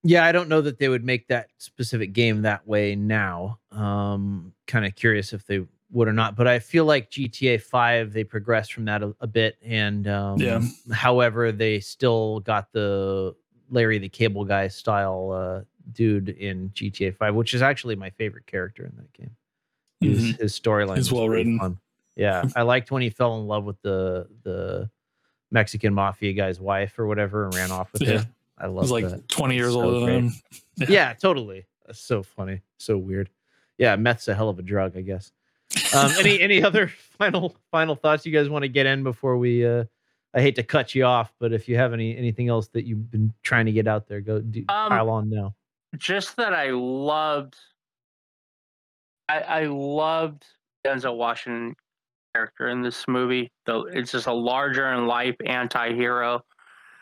Yeah, 0.05 0.25
I 0.25 0.33
don't 0.33 0.49
know 0.49 0.61
that 0.63 0.79
they 0.79 0.89
would 0.89 1.05
make 1.05 1.29
that 1.29 1.49
specific 1.59 2.13
game 2.13 2.43
that 2.43 2.67
way 2.67 2.97
now. 2.97 3.61
Um, 3.71 4.53
kind 4.67 4.85
of 4.85 4.97
curious 4.97 5.33
if 5.33 5.47
they 5.47 5.65
would 5.93 6.09
or 6.09 6.13
not, 6.13 6.35
but 6.37 6.47
I 6.49 6.59
feel 6.59 6.85
like 6.87 7.11
GTA 7.11 7.61
5 7.61 8.13
they 8.13 8.25
progressed 8.25 8.73
from 8.73 8.87
that 8.87 9.03
a, 9.03 9.15
a 9.21 9.27
bit 9.27 9.57
and 9.63 10.09
um 10.09 10.41
Yeah. 10.41 10.63
however 10.91 11.53
they 11.53 11.81
still 11.81 12.41
got 12.41 12.73
the 12.73 13.35
Larry 13.71 13.99
the 13.99 14.09
Cable 14.09 14.45
Guy 14.45 14.69
style 14.69 15.31
uh 15.33 15.65
dude 15.93 16.31
in 16.31 16.71
GTA 16.71 17.15
5, 17.15 17.35
which 17.35 17.55
is 17.55 17.63
actually 17.63 17.97
my 17.97 18.11
favorite 18.11 18.47
character 18.47 18.85
in 18.85 18.93
that 18.97 19.13
game. 19.13 19.37
His 20.01 20.21
Mhm. 20.33 20.41
his 20.41 20.59
storyline 20.59 20.97
was 20.97 21.13
well 21.13 21.29
written. 21.29 21.59
fun. 21.59 21.79
Yeah, 22.17 22.45
I 22.57 22.63
liked 22.63 22.91
when 22.91 23.03
he 23.03 23.11
fell 23.11 23.39
in 23.39 23.47
love 23.47 23.65
with 23.65 23.81
the 23.83 24.27
the 24.43 24.91
Mexican 25.51 25.93
mafia 25.93 26.33
guy's 26.33 26.59
wife 26.61 26.99
or 26.99 27.07
whatever 27.07 27.45
and 27.45 27.55
ran 27.55 27.71
off 27.71 27.93
with 27.93 28.03
Yeah. 28.03 28.19
her. 28.21 28.27
I 28.59 28.67
love 28.67 28.85
he's 28.85 28.91
like 28.93 29.09
that. 29.11 29.29
20 29.29 29.55
years 29.55 29.73
So 29.75 29.83
older 29.83 30.07
than 30.07 30.25
him 30.25 30.33
Yeah. 30.89 31.13
totally. 31.15 31.67
That's 31.87 32.01
so 32.01 32.23
funny. 32.23 32.63
So 32.79 32.97
weird. 32.97 33.29
Yeah, 33.77 33.97
meth's 33.97 34.29
a 34.29 34.35
hell 34.35 34.49
of 34.49 34.59
a 34.59 34.63
drug, 34.63 34.97
I 34.97 35.03
guess. 35.03 35.33
Um, 35.95 36.11
any 36.19 36.41
any 36.41 36.63
other 36.63 36.89
final 37.19 37.57
final 37.71 37.95
thoughts 37.95 38.25
you 38.27 38.33
guys 38.33 38.49
want 38.49 38.63
to 38.63 38.69
get 38.69 38.87
in 38.87 39.03
before 39.03 39.37
we 39.37 39.67
uh 39.67 39.85
I 40.35 40.41
hate 40.41 40.55
to 40.57 40.63
cut 40.63 40.95
you 40.95 41.05
off, 41.05 41.33
but 41.39 41.53
if 41.53 41.69
you 41.69 41.77
have 41.77 41.93
any 41.93 42.17
anything 42.17 42.49
else 42.49 42.69
that 42.69 42.85
you've 42.87 43.11
been 43.11 43.33
trying 43.43 43.67
to 43.67 43.73
get 43.73 43.87
out 43.87 44.09
there, 44.09 44.21
go 44.21 44.41
do, 44.41 44.61
Um, 44.69 44.89
pile 44.89 45.11
on 45.11 45.29
now. 45.31 45.55
just 45.99 46.37
that 46.37 46.53
I 46.55 46.71
loved 46.71 47.57
I, 49.29 49.41
I 49.41 49.65
loved 49.67 50.45
Denzel 50.87 51.17
Washington 51.17 51.75
character 52.35 52.69
in 52.69 52.83
this 52.83 53.05
movie. 53.09 53.51
Though 53.67 53.83
it's 53.85 54.13
just 54.13 54.27
a 54.27 54.33
larger 54.33 54.87
in 54.93 55.07
life 55.07 55.37
anti-hero. 55.45 56.43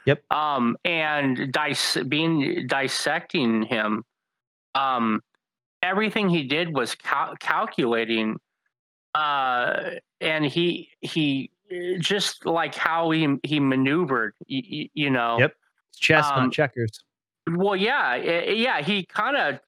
Yep. 0.06 0.22
Um, 0.32 0.76
and 0.84 1.52
dis- 1.52 1.98
being 2.08 2.66
dissecting 2.66 3.62
him, 3.62 4.02
um, 4.74 5.20
everything 5.82 6.28
he 6.30 6.42
did 6.44 6.74
was 6.74 6.94
cal- 6.94 7.36
calculating, 7.38 8.38
uh, 9.14 9.90
and 10.20 10.44
he 10.44 10.90
he 11.00 11.50
just 11.98 12.46
like 12.46 12.74
how 12.74 13.10
he 13.10 13.36
he 13.42 13.60
maneuvered, 13.60 14.34
you, 14.46 14.88
you 14.94 15.10
know. 15.10 15.38
Yep. 15.38 15.54
Chess, 15.96 16.26
Um, 16.32 16.44
not 16.44 16.52
checkers. 16.52 17.02
Well, 17.50 17.76
yeah, 17.76 18.16
eh, 18.16 18.52
yeah. 18.52 18.80
He 18.82 19.04
kind 19.04 19.36
of 19.36 19.60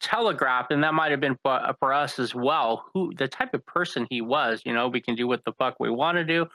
telegraphed, 0.00 0.72
and 0.72 0.82
that 0.84 0.94
might 0.94 1.10
have 1.10 1.20
been 1.20 1.38
for, 1.42 1.74
for 1.80 1.92
us 1.92 2.18
as 2.18 2.34
well. 2.34 2.84
Who 2.92 3.12
the 3.14 3.28
type 3.28 3.54
of 3.54 3.64
person 3.66 4.06
he 4.10 4.20
was. 4.20 4.62
You 4.64 4.72
know, 4.72 4.88
we 4.88 5.00
can 5.00 5.14
do 5.14 5.26
what 5.26 5.44
the 5.44 5.52
fuck 5.52 5.76
we 5.80 5.90
want 5.90 6.16
to 6.18 6.24
do, 6.24 6.46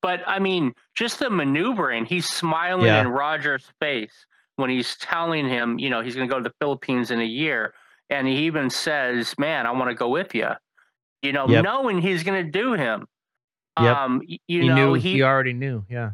but 0.00 0.20
I 0.26 0.38
mean, 0.38 0.74
just 0.94 1.18
the 1.18 1.30
maneuvering. 1.30 2.04
He's 2.04 2.26
smiling 2.28 2.86
Yeah. 2.86 3.00
in 3.02 3.08
Roger's 3.08 3.66
face 3.80 4.26
when 4.56 4.70
he's 4.70 4.96
telling 4.96 5.48
him, 5.48 5.78
you 5.78 5.88
know, 5.90 6.02
he's 6.02 6.14
going 6.14 6.28
to 6.28 6.32
go 6.32 6.38
to 6.38 6.48
the 6.48 6.54
Philippines 6.60 7.10
in 7.10 7.20
a 7.20 7.24
year, 7.24 7.74
and 8.10 8.26
he 8.26 8.44
even 8.46 8.70
says, 8.70 9.34
"Man, 9.38 9.66
I 9.66 9.70
want 9.70 9.88
to 9.90 9.94
go 9.94 10.08
with 10.08 10.34
you." 10.34 10.48
You 11.22 11.32
know, 11.32 11.48
Yep. 11.48 11.64
knowing 11.64 12.00
he's 12.02 12.22
going 12.24 12.44
to 12.44 12.50
do 12.50 12.72
him. 12.74 13.06
Yep. 13.80 13.96
Um, 13.96 14.22
you 14.26 14.38
he 14.62 14.68
know, 14.68 14.74
knew. 14.74 14.94
he 14.94 15.12
He, 15.14 15.22
already 15.22 15.52
knew. 15.54 15.84
Yeah. 15.88 16.10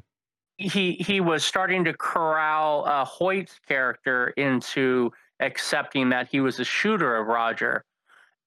he 0.58 0.92
he 0.92 1.20
was 1.20 1.44
starting 1.44 1.84
to 1.84 1.92
corral 1.94 2.84
uh, 2.86 3.04
Hoyt's 3.04 3.58
character 3.66 4.28
into 4.36 5.12
accepting 5.40 6.08
that 6.10 6.28
he 6.28 6.40
was 6.40 6.56
the 6.56 6.64
shooter 6.64 7.16
of 7.16 7.26
Roger. 7.26 7.84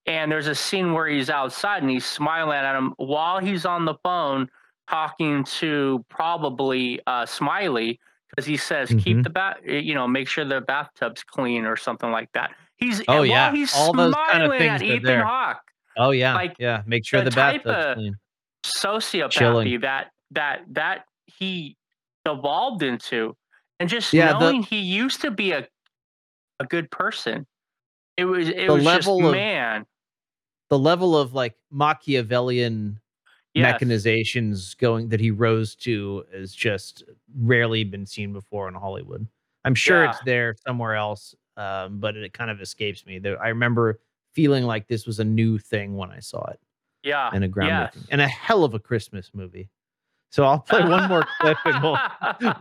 And 0.06 0.31
there's 0.31 0.48
a 0.48 0.56
scene 0.56 0.93
where 0.93 1.07
he's 1.07 1.30
outside 1.30 1.81
and 1.83 1.91
he's 1.91 2.06
smiling 2.06 2.57
at 2.57 2.75
him 2.75 2.93
while 2.98 3.40
he's 3.40 3.65
on 3.65 3.85
the 3.85 3.95
phone 4.03 4.49
talking 4.90 5.43
to 5.45 6.03
probably 6.09 6.99
uh, 7.07 7.25
Smiley 7.25 7.99
because 8.30 8.45
he 8.45 8.57
says 8.57 8.90
keep 8.99 9.17
Mhm. 9.17 9.23
the 9.23 9.30
bath, 9.30 9.57
you 9.65 9.93
know, 9.93 10.07
make 10.07 10.27
sure 10.27 10.43
the 10.45 10.61
bathtub's 10.61 11.23
clean 11.23 11.65
or 11.65 11.75
something 11.75 12.11
like 12.11 12.31
that. 12.33 12.51
He's 12.77 13.01
Oh 13.07 13.22
yeah. 13.23 13.51
he's 13.51 13.75
All 13.75 13.93
those 13.93 14.14
kind 14.15 14.43
of 14.43 14.48
smiling 14.48 14.59
things 14.59 14.81
at 14.81 14.83
Ethan 14.83 15.03
there. 15.03 15.23
Hawke 15.23 15.61
Oh 16.01 16.11
yeah. 16.11 16.33
like, 16.33 16.55
yeah. 16.59 16.83
Make 16.85 17.05
sure 17.05 17.19
the 17.21 17.30
the, 17.30 17.35
type 17.35 17.63
bathtub's 17.63 17.85
of- 17.88 17.95
clean. 17.95 18.15
sociopathy 18.65 19.31
Chilling. 19.31 19.80
that 19.81 20.11
that 20.31 20.61
that 20.71 21.05
he 21.25 21.75
evolved 22.25 22.83
into 22.83 23.35
and 23.80 23.89
just 23.89 24.13
Yeah, 24.13 24.33
the- 24.33 24.39
knowing 24.39 24.63
he 24.63 24.80
used 24.80 25.21
to 25.21 25.31
be 25.31 25.51
a 25.51 25.67
a 26.59 26.65
good 26.65 26.91
person 26.91 27.47
it 28.17 28.25
was 28.25 28.49
it 28.49 28.67
The 28.67 28.73
was 28.73 28.83
just 28.83 29.07
of- 29.07 29.31
man 29.31 29.85
The 30.69 30.77
level 30.80 31.17
of 31.17 31.33
like 31.33 31.55
Machiavellian 31.71 32.99
Yes. 33.53 33.81
mechanizations 33.81 34.77
going 34.77 35.09
that 35.09 35.19
he 35.19 35.30
rose 35.31 35.75
to 35.77 36.23
is 36.31 36.55
just 36.55 37.03
rarely 37.35 37.83
been 37.83 38.05
seen 38.05 38.31
before 38.31 38.69
in 38.69 38.73
Hollywood. 38.75 39.27
I'm 39.65 39.75
sure 39.75 40.05
it's 40.05 40.21
there 40.23 40.55
somewhere 40.65 40.95
else, 40.95 41.35
um, 41.57 41.99
but 41.99 42.15
it 42.15 42.31
kind 42.31 42.49
of 42.49 42.61
escapes 42.61 43.05
me. 43.05 43.19
There, 43.19 43.41
I 43.43 43.49
remember 43.49 43.99
feeling 44.33 44.65
like 44.65 44.87
this 44.87 45.05
was 45.05 45.19
a 45.19 45.23
new 45.23 45.57
thing 45.57 45.95
when 45.95 46.11
I 46.11 46.19
saw 46.19 46.43
it 46.45 46.59
yeah 47.03 47.29
and 47.33 47.43
a 47.43 47.49
groundbreaking 47.49 47.95
yes. 47.95 48.07
and 48.11 48.21
a 48.21 48.27
hell 48.27 48.63
of 48.63 48.73
a 48.73 48.79
Christmas 48.79 49.31
movie. 49.33 49.69
So 50.29 50.45
I'll 50.45 50.59
play 50.59 50.81
one 50.81 51.09
more 51.09 51.25
clip 51.41 51.57
and 51.65 51.83
we'll 51.83 51.97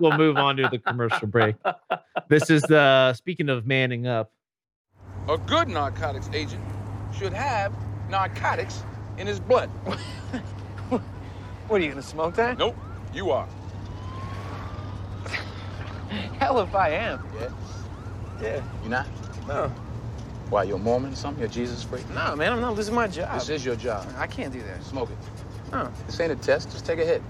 we'll 0.01 0.19
move 0.19 0.37
on 0.37 0.57
to 0.57 0.69
the 0.69 0.79
commercial 0.79 1.29
break. 1.29 1.57
This 2.29 2.51
is 2.51 2.63
the 2.63 3.13
speaking 3.15 3.49
of 3.49 3.67
manning 3.67 4.07
up. 4.07 4.33
A 5.29 5.39
good 5.39 5.69
narcotics 5.69 6.29
agent 6.33 6.65
should 7.17 7.33
have 7.33 7.73
narcotics 8.09 8.83
in 9.19 9.27
his 9.27 9.41
blood. 9.41 9.71
What 11.71 11.81
are 11.81 11.85
you 11.85 11.91
gonna 11.91 12.03
smoke 12.03 12.35
that? 12.35 12.59
Nope, 12.59 12.75
you 13.15 13.31
are. 13.31 13.49
Hell 16.41 16.59
if 16.59 16.75
I 16.75 16.89
am. 16.89 17.25
Yeah? 17.39 17.49
Yeah. 18.43 18.63
You 18.83 18.89
not? 18.89 19.07
No. 19.47 19.73
Why, 20.51 20.65
you're 20.65 20.77
a 20.77 20.81
Mormon 20.81 21.13
or 21.13 21.17
something? 21.17 21.41
You're 21.41 21.49
Jesus 21.49 21.85
freak? 21.85 22.09
No, 22.11 22.35
man, 22.35 22.53
I'm 22.53 22.61
not 22.61 22.75
losing 22.75 22.95
my 22.95 23.07
job. 23.07 23.33
This 23.35 23.49
is 23.49 23.65
your 23.65 23.77
job. 23.77 24.07
I 24.19 24.27
can't 24.27 24.53
do 24.53 24.61
that. 24.63 24.83
Smoke 24.83 25.11
it. 25.11 25.17
No. 25.73 25.89
This 26.07 26.19
ain't 26.19 26.33
a 26.33 26.37
test. 26.37 26.73
Just 26.73 26.85
take 26.85 26.99
a 26.99 27.05
hit. 27.05 27.23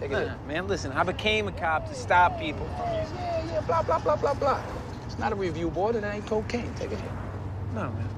Take 0.00 0.12
a 0.12 0.20
hit. 0.20 0.46
Man, 0.46 0.66
listen, 0.66 0.90
I 0.92 1.02
became 1.02 1.48
a 1.48 1.52
cop 1.52 1.86
to 1.88 1.94
stop 1.94 2.40
people 2.40 2.66
from 2.78 2.98
using. 2.98 3.16
Yeah, 3.16 3.44
yeah, 3.44 3.60
blah, 3.60 3.82
blah, 3.82 3.98
blah, 3.98 4.16
blah, 4.16 4.32
blah. 4.32 4.62
It's 5.04 5.18
not 5.18 5.32
a 5.32 5.36
review 5.36 5.68
board. 5.68 5.96
And 5.96 6.04
it 6.06 6.14
ain't 6.14 6.26
cocaine. 6.26 6.72
Take 6.76 6.92
a 6.92 6.96
hit. 6.96 7.10
No, 7.74 7.90
man. 7.90 8.08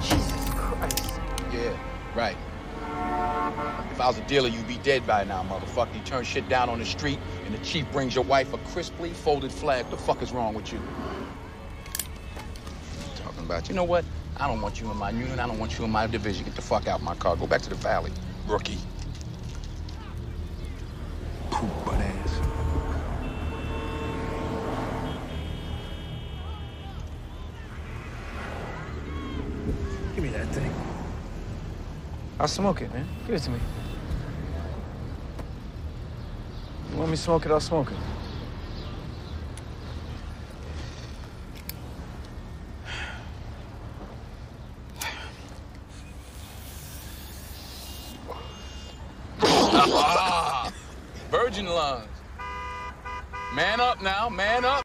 Jesus 0.00 0.50
Christ. 0.50 1.20
Yeah, 1.52 1.76
right. 2.14 2.36
If 3.94 4.00
I 4.00 4.08
was 4.08 4.18
a 4.18 4.22
dealer, 4.22 4.48
you'd 4.48 4.66
be 4.66 4.78
dead 4.78 5.06
by 5.06 5.22
now, 5.22 5.44
motherfucker. 5.44 5.94
You 5.94 6.00
turn 6.00 6.24
shit 6.24 6.48
down 6.48 6.68
on 6.68 6.80
the 6.80 6.84
street, 6.84 7.20
and 7.46 7.54
the 7.54 7.64
chief 7.64 7.86
brings 7.92 8.12
your 8.12 8.24
wife 8.24 8.52
a 8.52 8.58
crisply 8.58 9.10
folded 9.10 9.52
flag. 9.52 9.84
What 9.84 9.92
the 9.92 9.96
fuck 9.96 10.20
is 10.20 10.32
wrong 10.32 10.52
with 10.52 10.72
you? 10.72 10.80
Talking 13.14 13.44
about, 13.44 13.68
you 13.68 13.74
You 13.74 13.76
know 13.76 13.84
what? 13.84 14.04
I 14.36 14.48
don't 14.48 14.60
want 14.60 14.80
you 14.80 14.90
in 14.90 14.96
my 14.96 15.10
unit. 15.10 15.38
I 15.38 15.46
don't 15.46 15.60
want 15.60 15.78
you 15.78 15.84
in 15.84 15.92
my 15.92 16.08
division. 16.08 16.44
Get 16.44 16.56
the 16.56 16.60
fuck 16.60 16.88
out 16.88 16.98
of 16.98 17.04
my 17.04 17.14
car. 17.14 17.36
Go 17.36 17.46
back 17.46 17.62
to 17.62 17.68
the 17.68 17.76
valley, 17.76 18.10
rookie. 18.48 18.78
Poop 21.52 21.84
butt 21.84 21.94
ass. 21.94 22.40
Give 30.16 30.24
me 30.24 30.30
that 30.30 30.48
thing. 30.48 30.74
I'll 32.40 32.48
smoke 32.48 32.82
it, 32.82 32.92
man. 32.92 33.06
Give 33.26 33.36
it 33.36 33.42
to 33.42 33.50
me. 33.50 33.60
You 36.93 36.93
want 37.04 37.10
me 37.10 37.16
to 37.18 37.22
smoke 37.22 37.44
it, 37.44 37.52
I'll 37.52 37.60
smoke 37.60 37.90
it. 37.90 37.96
Virgin 51.30 51.66
lungs. 51.66 52.08
Man 53.54 53.80
up 53.80 54.00
now, 54.00 54.30
man 54.30 54.64
up. 54.64 54.82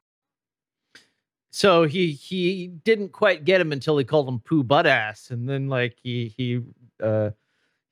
So 1.51 1.83
he 1.83 2.11
he 2.11 2.67
didn't 2.67 3.14
quite 3.14 3.45
get 3.45 3.61
him 3.61 3.72
until 3.72 3.98
he 3.98 4.03
called 4.03 4.27
him 4.27 4.39
poo 4.39 4.64
butt 4.64 4.85
ass, 4.85 5.31
and 5.31 5.48
then 5.48 5.69
like 5.69 5.95
he 6.03 6.33
he 6.35 6.61
uh 7.01 7.30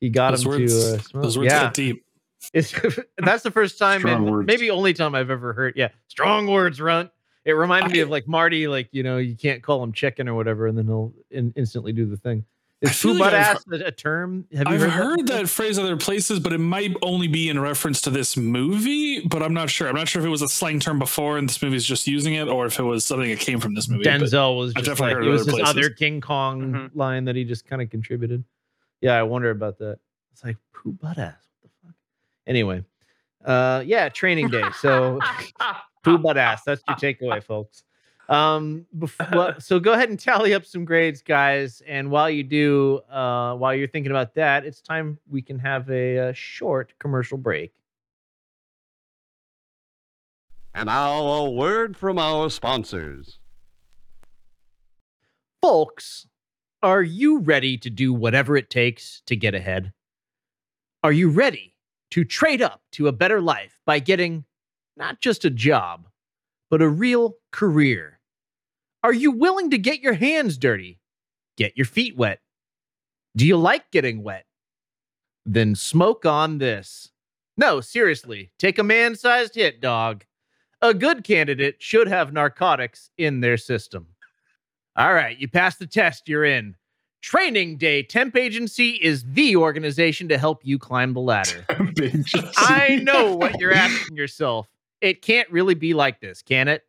he 0.01 0.09
got 0.09 0.31
Those 0.31 0.43
him 0.43 0.49
words, 0.49 0.73
to 0.73 0.95
uh, 0.95 1.21
those 1.21 1.37
words 1.37 1.53
yeah. 1.53 1.71
deep. 1.73 2.06
It's, 2.53 2.73
that's 3.17 3.43
the 3.43 3.51
first 3.51 3.77
time, 3.79 4.05
and 4.05 4.45
maybe 4.45 4.69
only 4.69 4.93
time 4.93 5.15
I've 5.15 5.29
ever 5.29 5.53
heard. 5.53 5.73
Yeah, 5.75 5.89
strong 6.07 6.47
words, 6.47 6.79
runt. 6.79 7.11
It 7.45 7.53
reminded 7.53 7.91
me 7.93 7.99
of 7.99 8.09
like 8.09 8.27
Marty, 8.27 8.67
like 8.67 8.89
you 8.91 9.03
know, 9.03 9.17
you 9.17 9.35
can't 9.35 9.63
call 9.63 9.81
him 9.81 9.93
chicken 9.93 10.27
or 10.27 10.35
whatever, 10.35 10.67
and 10.67 10.77
then 10.77 10.85
he'll 10.85 11.13
in, 11.31 11.53
instantly 11.55 11.93
do 11.93 12.05
the 12.05 12.17
thing. 12.17 12.43
I 12.85 12.89
Is 12.89 13.01
feel 13.01 13.13
like 13.13 13.19
butt 13.19 13.33
I've 13.33 13.55
ass 13.55 13.65
a, 13.71 13.75
a 13.85 13.91
term? 13.91 14.45
Have 14.53 14.67
you 14.67 14.75
I've 14.75 14.81
heard, 14.81 14.89
heard, 14.91 15.25
before? 15.25 15.39
that 15.39 15.49
phrase 15.49 15.79
other 15.79 15.97
places, 15.97 16.39
but 16.39 16.53
it 16.53 16.59
might 16.59 16.95
only 17.01 17.27
be 17.27 17.49
in 17.49 17.59
reference 17.59 18.01
to 18.01 18.11
this 18.11 18.37
movie. 18.37 19.21
But 19.21 19.41
I'm 19.41 19.53
not 19.53 19.71
sure. 19.71 19.87
I'm 19.87 19.95
not 19.95 20.07
sure 20.07 20.21
if 20.21 20.27
it 20.27 20.29
was 20.29 20.43
a 20.43 20.47
slang 20.49 20.79
term 20.79 20.99
before, 20.99 21.37
and 21.39 21.49
this 21.49 21.59
movie 21.63 21.75
is 21.77 21.85
just 21.85 22.05
using 22.05 22.35
it, 22.35 22.47
or 22.47 22.67
if 22.67 22.77
it 22.77 22.83
was 22.83 23.03
something 23.03 23.29
that 23.29 23.39
came 23.39 23.59
from 23.59 23.73
this 23.73 23.89
movie. 23.89 24.03
Denzel 24.03 24.57
was 24.57 24.73
I've 24.75 24.83
just 24.83 24.99
definitely 24.99 25.15
like 25.15 25.15
heard 25.15 25.23
it 25.23 25.29
it 25.29 25.31
was 25.31 25.47
other 25.47 25.57
his 25.57 25.69
other 25.69 25.89
King 25.89 26.21
Kong 26.21 26.61
Mm-hmm. 26.61 26.99
line 26.99 27.25
that 27.25 27.35
he 27.35 27.45
just 27.45 27.65
kind 27.65 27.81
of 27.81 27.89
contributed. 27.89 28.43
Yeah, 29.01 29.13
I 29.13 29.23
wonder 29.23 29.49
about 29.49 29.79
that. 29.79 29.97
It's 30.33 30.43
like 30.43 30.57
poo 30.73 30.91
butt 30.91 31.17
ass. 31.17 31.46
What 32.47 32.53
the 32.53 32.63
fuck? 32.63 32.73
Anyway, 32.73 32.83
uh, 33.45 33.83
yeah, 33.85 34.09
training 34.09 34.49
day. 34.49 34.63
So 34.79 35.19
poo 36.03 36.17
butt 36.17 36.37
ass. 36.37 36.63
That's 36.63 36.81
your 36.87 36.97
takeaway, 36.97 37.43
folks. 37.43 37.83
Um, 38.29 38.85
before, 38.97 39.55
so 39.59 39.79
go 39.79 39.93
ahead 39.93 40.09
and 40.09 40.19
tally 40.19 40.53
up 40.53 40.65
some 40.65 40.85
grades, 40.85 41.21
guys. 41.21 41.81
And 41.87 42.11
while 42.11 42.29
you 42.29 42.43
do, 42.43 42.99
uh, 43.09 43.55
while 43.55 43.73
you're 43.73 43.87
thinking 43.87 44.11
about 44.11 44.35
that, 44.35 44.65
it's 44.65 44.81
time 44.81 45.17
we 45.29 45.41
can 45.41 45.59
have 45.59 45.89
a, 45.89 46.19
uh 46.19 46.33
short 46.33 46.93
commercial 46.99 47.37
break. 47.37 47.73
And 50.73 50.87
now 50.87 51.19
a 51.19 51.49
word 51.49 51.97
from 51.97 52.19
our 52.19 52.49
sponsors. 52.49 53.39
Folks, 55.61 56.27
are 56.83 57.01
you 57.01 57.39
ready 57.39 57.77
to 57.79 57.89
do 57.89 58.13
whatever 58.13 58.55
it 58.55 58.69
takes 58.69 59.21
to 59.25 59.35
get 59.35 59.55
ahead? 59.55 59.91
Are 61.03 61.11
you 61.11 61.29
ready 61.29 61.73
to 62.11 62.23
trade 62.23 62.61
up 62.61 62.81
to 62.93 63.07
a 63.07 63.11
better 63.11 63.41
life 63.41 63.79
by 63.85 63.99
getting 63.99 64.45
not 64.95 65.21
just 65.21 65.45
a 65.45 65.49
job, 65.49 66.07
but 66.69 66.81
a 66.81 66.89
real 66.89 67.35
career? 67.51 68.19
Are 69.03 69.13
you 69.13 69.31
willing 69.31 69.69
to 69.71 69.77
get 69.77 70.01
your 70.01 70.13
hands 70.13 70.57
dirty? 70.57 70.99
Get 71.55 71.77
your 71.77 71.85
feet 71.85 72.17
wet? 72.17 72.39
Do 73.35 73.45
you 73.45 73.57
like 73.57 73.91
getting 73.91 74.23
wet? 74.23 74.45
Then 75.45 75.75
smoke 75.75 76.25
on 76.25 76.57
this. 76.57 77.11
No, 77.55 77.81
seriously, 77.81 78.51
take 78.59 78.79
a 78.79 78.83
man 78.83 79.15
sized 79.15 79.55
hit, 79.55 79.81
dog. 79.81 80.25
A 80.81 80.93
good 80.93 81.23
candidate 81.23 81.77
should 81.79 82.07
have 82.07 82.33
narcotics 82.33 83.09
in 83.17 83.39
their 83.39 83.57
system. 83.57 84.07
All 84.95 85.13
right, 85.13 85.37
you 85.37 85.47
passed 85.47 85.79
the 85.79 85.87
test, 85.87 86.27
you're 86.27 86.45
in. 86.45 86.75
Training 87.27 87.75
Day 87.75 88.03
Temp 88.03 88.37
Agency 88.37 88.91
is 88.91 89.25
the 89.25 89.57
organization 89.57 90.29
to 90.29 90.37
help 90.37 90.61
you 90.63 90.79
climb 90.79 91.11
the 91.11 91.19
ladder. 91.19 91.65
I 92.55 93.01
know 93.03 93.35
what 93.35 93.59
you're 93.59 93.73
asking 93.73 94.15
yourself. 94.15 94.69
It 95.01 95.21
can't 95.21 95.51
really 95.51 95.73
be 95.73 95.93
like 95.93 96.21
this, 96.21 96.41
can 96.41 96.69
it? 96.69 96.83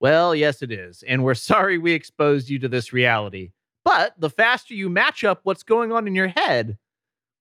Well, 0.00 0.34
yes, 0.34 0.62
it 0.62 0.72
is. 0.72 1.04
And 1.06 1.22
we're 1.22 1.34
sorry 1.34 1.76
we 1.76 1.92
exposed 1.92 2.48
you 2.48 2.58
to 2.60 2.68
this 2.68 2.94
reality. 2.94 3.50
But 3.84 4.14
the 4.18 4.30
faster 4.30 4.72
you 4.72 4.88
match 4.88 5.22
up 5.22 5.40
what's 5.42 5.62
going 5.62 5.92
on 5.92 6.06
in 6.06 6.14
your 6.14 6.28
head 6.28 6.78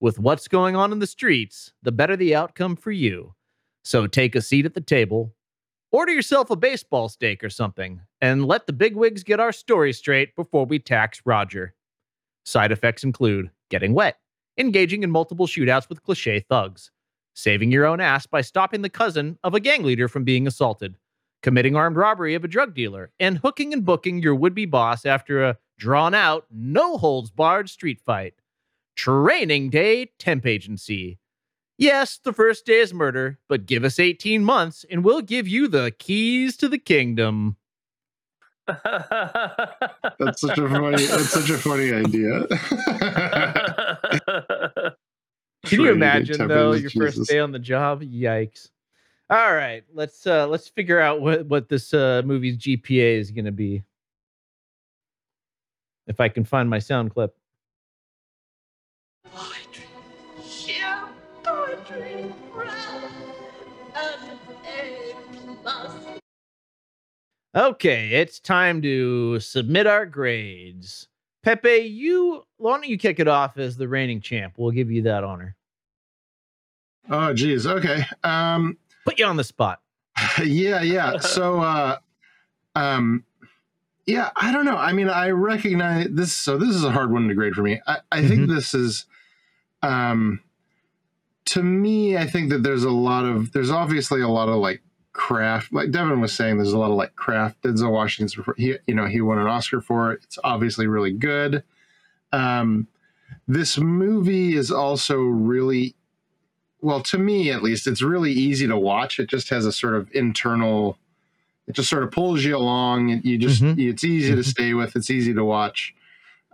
with 0.02 0.20
what's 0.20 0.50
going 0.50 0.76
on 0.76 0.92
in 0.92 1.00
the 1.00 1.08
streets, 1.08 1.72
the 1.82 1.94
better 1.94 2.18
the 2.18 2.36
outcome 2.36 2.76
for 2.76 2.92
you. 2.92 3.36
So 3.86 4.06
take 4.06 4.36
a 4.36 4.42
seat 4.42 4.66
at 4.66 4.74
the 4.74 4.82
table, 4.82 5.34
order 5.94 6.12
yourself 6.12 6.50
a 6.50 6.58
baseball 6.58 7.08
steak 7.08 7.42
or 7.42 7.50
something, 7.50 8.02
and 8.20 8.46
let 8.46 8.68
the 8.68 8.74
bigwigs 8.74 9.24
get 9.24 9.40
our 9.40 9.54
story 9.54 9.94
straight 9.94 10.36
before 10.36 10.66
we 10.66 10.78
tax 10.78 11.22
Roger. 11.24 11.74
Side 12.46 12.72
effects 12.72 13.04
include 13.04 13.52
getting 13.70 13.94
wet, 13.94 14.18
engaging 14.58 15.04
in 15.04 15.12
multiple 15.12 15.48
shootouts 15.48 15.90
with 15.90 16.04
cliche 16.04 16.40
thugs, 16.40 16.92
saving 17.34 17.72
your 17.72 17.86
own 17.86 18.00
ass 18.00 18.26
by 18.26 18.42
stopping 18.42 18.82
the 18.82 18.90
cousin 18.90 19.38
of 19.44 19.54
a 19.54 19.60
gang 19.60 19.84
leader 19.84 20.08
from 20.08 20.24
being 20.24 20.46
assaulted, 20.46 20.98
committing 21.42 21.76
armed 21.76 21.98
robbery 21.98 22.36
of 22.36 22.44
a 22.44 22.48
drug 22.48 22.74
dealer, 22.74 23.12
and 23.20 23.40
hooking 23.40 23.74
and 23.74 23.86
booking 23.86 24.22
your 24.22 24.36
would 24.36 24.54
be 24.54 24.66
boss 24.66 25.06
after 25.06 25.44
a 25.44 25.58
drawn 25.78 26.14
out, 26.14 26.46
no 26.52 26.98
holds 26.98 27.32
barred 27.32 27.70
street 27.70 28.00
fight. 28.00 28.34
Training 28.96 29.70
Day 29.70 30.12
Temp 30.20 30.46
Agency. 30.46 31.20
Yes, 31.78 32.20
the 32.24 32.34
first 32.34 32.66
day 32.66 32.80
is 32.80 32.94
murder, 32.94 33.40
but 33.50 33.66
give 33.66 33.84
us 33.84 34.00
18 34.00 34.44
months 34.44 34.86
and 34.90 35.04
we'll 35.04 35.22
give 35.22 35.48
you 35.48 35.68
the 35.68 35.92
keys 35.98 36.56
to 36.58 36.70
the 36.70 36.78
kingdom. 36.78 37.58
That's 38.68 40.42
such 40.42 40.58
a 40.58 40.70
funny. 40.70 41.06
That's 41.06 41.30
such 41.30 41.50
a 41.50 41.58
funny 41.58 41.92
idea. 41.92 42.48
Can 45.66 45.80
you 45.80 45.92
imagine 45.92 46.48
though 46.48 46.74
Agency, 46.74 47.00
your 47.00 47.12
first 47.12 47.30
day 47.30 47.40
on 47.40 47.52
the 47.52 47.60
job? 47.60 48.02
Yikes. 48.02 48.70
All 49.30 49.54
right, 49.54 49.84
let's 49.94 50.28
uh 50.28 50.48
let's 50.48 50.68
figure 50.68 51.00
out 51.00 51.22
what 51.22 51.46
what 51.46 51.70
this 51.70 51.94
uh 51.94 52.22
movie's 52.26 52.58
GPA 52.58 53.20
is 53.20 53.32
going 53.32 53.46
to 53.46 53.52
be. 53.52 53.84
If 56.08 56.20
I 56.20 56.30
can 56.30 56.44
find 56.44 56.70
my 56.70 56.80
sound 56.80 57.12
clip. 57.12 57.36
Okay, 67.56 68.10
it's 68.10 68.40
time 68.40 68.82
to 68.82 69.40
submit 69.40 69.86
our 69.86 70.08
grades. 70.08 71.08
Pepe, 71.44 71.78
you 71.78 72.44
why 72.58 72.76
don't 72.76 72.88
you 72.88 72.98
kick 72.98 73.20
it 73.20 73.28
off 73.28 73.58
as 73.58 73.78
the 73.78 73.88
reigning 73.88 74.22
champ? 74.22 74.56
We'll 74.58 74.72
give 74.72 74.90
you 74.90 75.04
that 75.04 75.24
honor. 75.24 75.56
Oh, 77.10 77.34
geez. 77.34 77.68
Okay. 77.68 78.06
Um, 78.24 78.78
Put 79.06 79.20
you 79.20 79.26
on 79.26 79.36
the 79.36 79.44
spot. 79.44 79.82
yeah, 80.44 80.82
yeah. 80.82 81.18
So, 81.18 81.60
uh, 81.60 81.98
um, 82.76 83.24
yeah, 84.06 84.32
I 84.36 84.52
don't 84.52 84.66
know. 84.66 84.78
I 84.78 84.94
mean, 84.94 85.10
I 85.10 85.30
recognize 85.30 86.08
this. 86.10 86.34
So 86.34 86.58
this 86.58 86.70
is 86.70 86.84
a 86.84 86.92
hard 86.92 87.12
one 87.12 87.28
to 87.28 87.36
grade 87.36 87.54
for 87.54 87.62
me. 87.62 87.82
I, 87.86 87.98
I 88.12 88.28
think 88.28 88.48
this 88.48 88.74
is, 88.74 89.06
um, 89.82 90.40
to 91.46 91.62
me, 91.62 92.18
I 92.18 92.26
think 92.26 92.50
that 92.50 92.64
there's 92.64 92.84
a 92.84 92.90
lot 92.90 93.26
of, 93.26 93.52
there's 93.52 93.70
obviously 93.70 94.22
a 94.22 94.30
lot 94.30 94.50
of 94.50 94.56
like 94.56 94.82
craft. 95.14 95.72
Like 95.72 95.92
Devin 95.92 96.20
was 96.20 96.34
saying, 96.34 96.58
there's 96.58 96.74
a 96.74 96.78
lot 96.78 96.92
of 96.92 96.98
like 96.98 97.16
craft. 97.16 97.62
Denzel 97.62 97.92
Washington's, 97.92 98.36
before 98.36 98.56
he, 98.58 98.78
you 98.88 98.96
know, 98.96 99.06
he 99.06 99.22
won 99.22 99.40
an 99.40 99.48
Oscar 99.48 99.82
for 99.82 100.12
it. 100.12 100.22
It's 100.24 100.40
obviously 100.44 100.88
really 100.88 101.12
good. 101.12 101.64
Um, 102.32 102.88
this 103.48 103.78
movie 103.78 104.56
is 104.56 104.72
also 104.72 105.22
really 105.22 105.96
well 106.82 107.02
to 107.02 107.18
me 107.18 107.50
at 107.50 107.64
least 107.64 107.88
it's 107.88 108.02
really 108.02 108.32
easy 108.32 108.68
to 108.68 108.78
watch 108.78 109.20
it 109.20 109.30
just 109.30 109.50
has 109.50 109.66
a 109.66 109.72
sort 109.72 109.96
of 109.96 110.10
internal 110.14 110.98
it 111.66 111.74
just 111.74 111.90
sort 111.90 112.04
of 112.04 112.12
pulls 112.12 112.44
you 112.44 112.56
along 112.56 113.22
you 113.24 113.38
just 113.38 113.62
it's 113.64 114.04
easy 114.04 114.36
to 114.36 114.44
stay 114.44 114.74
with 114.74 114.96
it's 114.96 115.10
easy 115.10 115.34
to 115.34 115.46
watch 115.46 115.96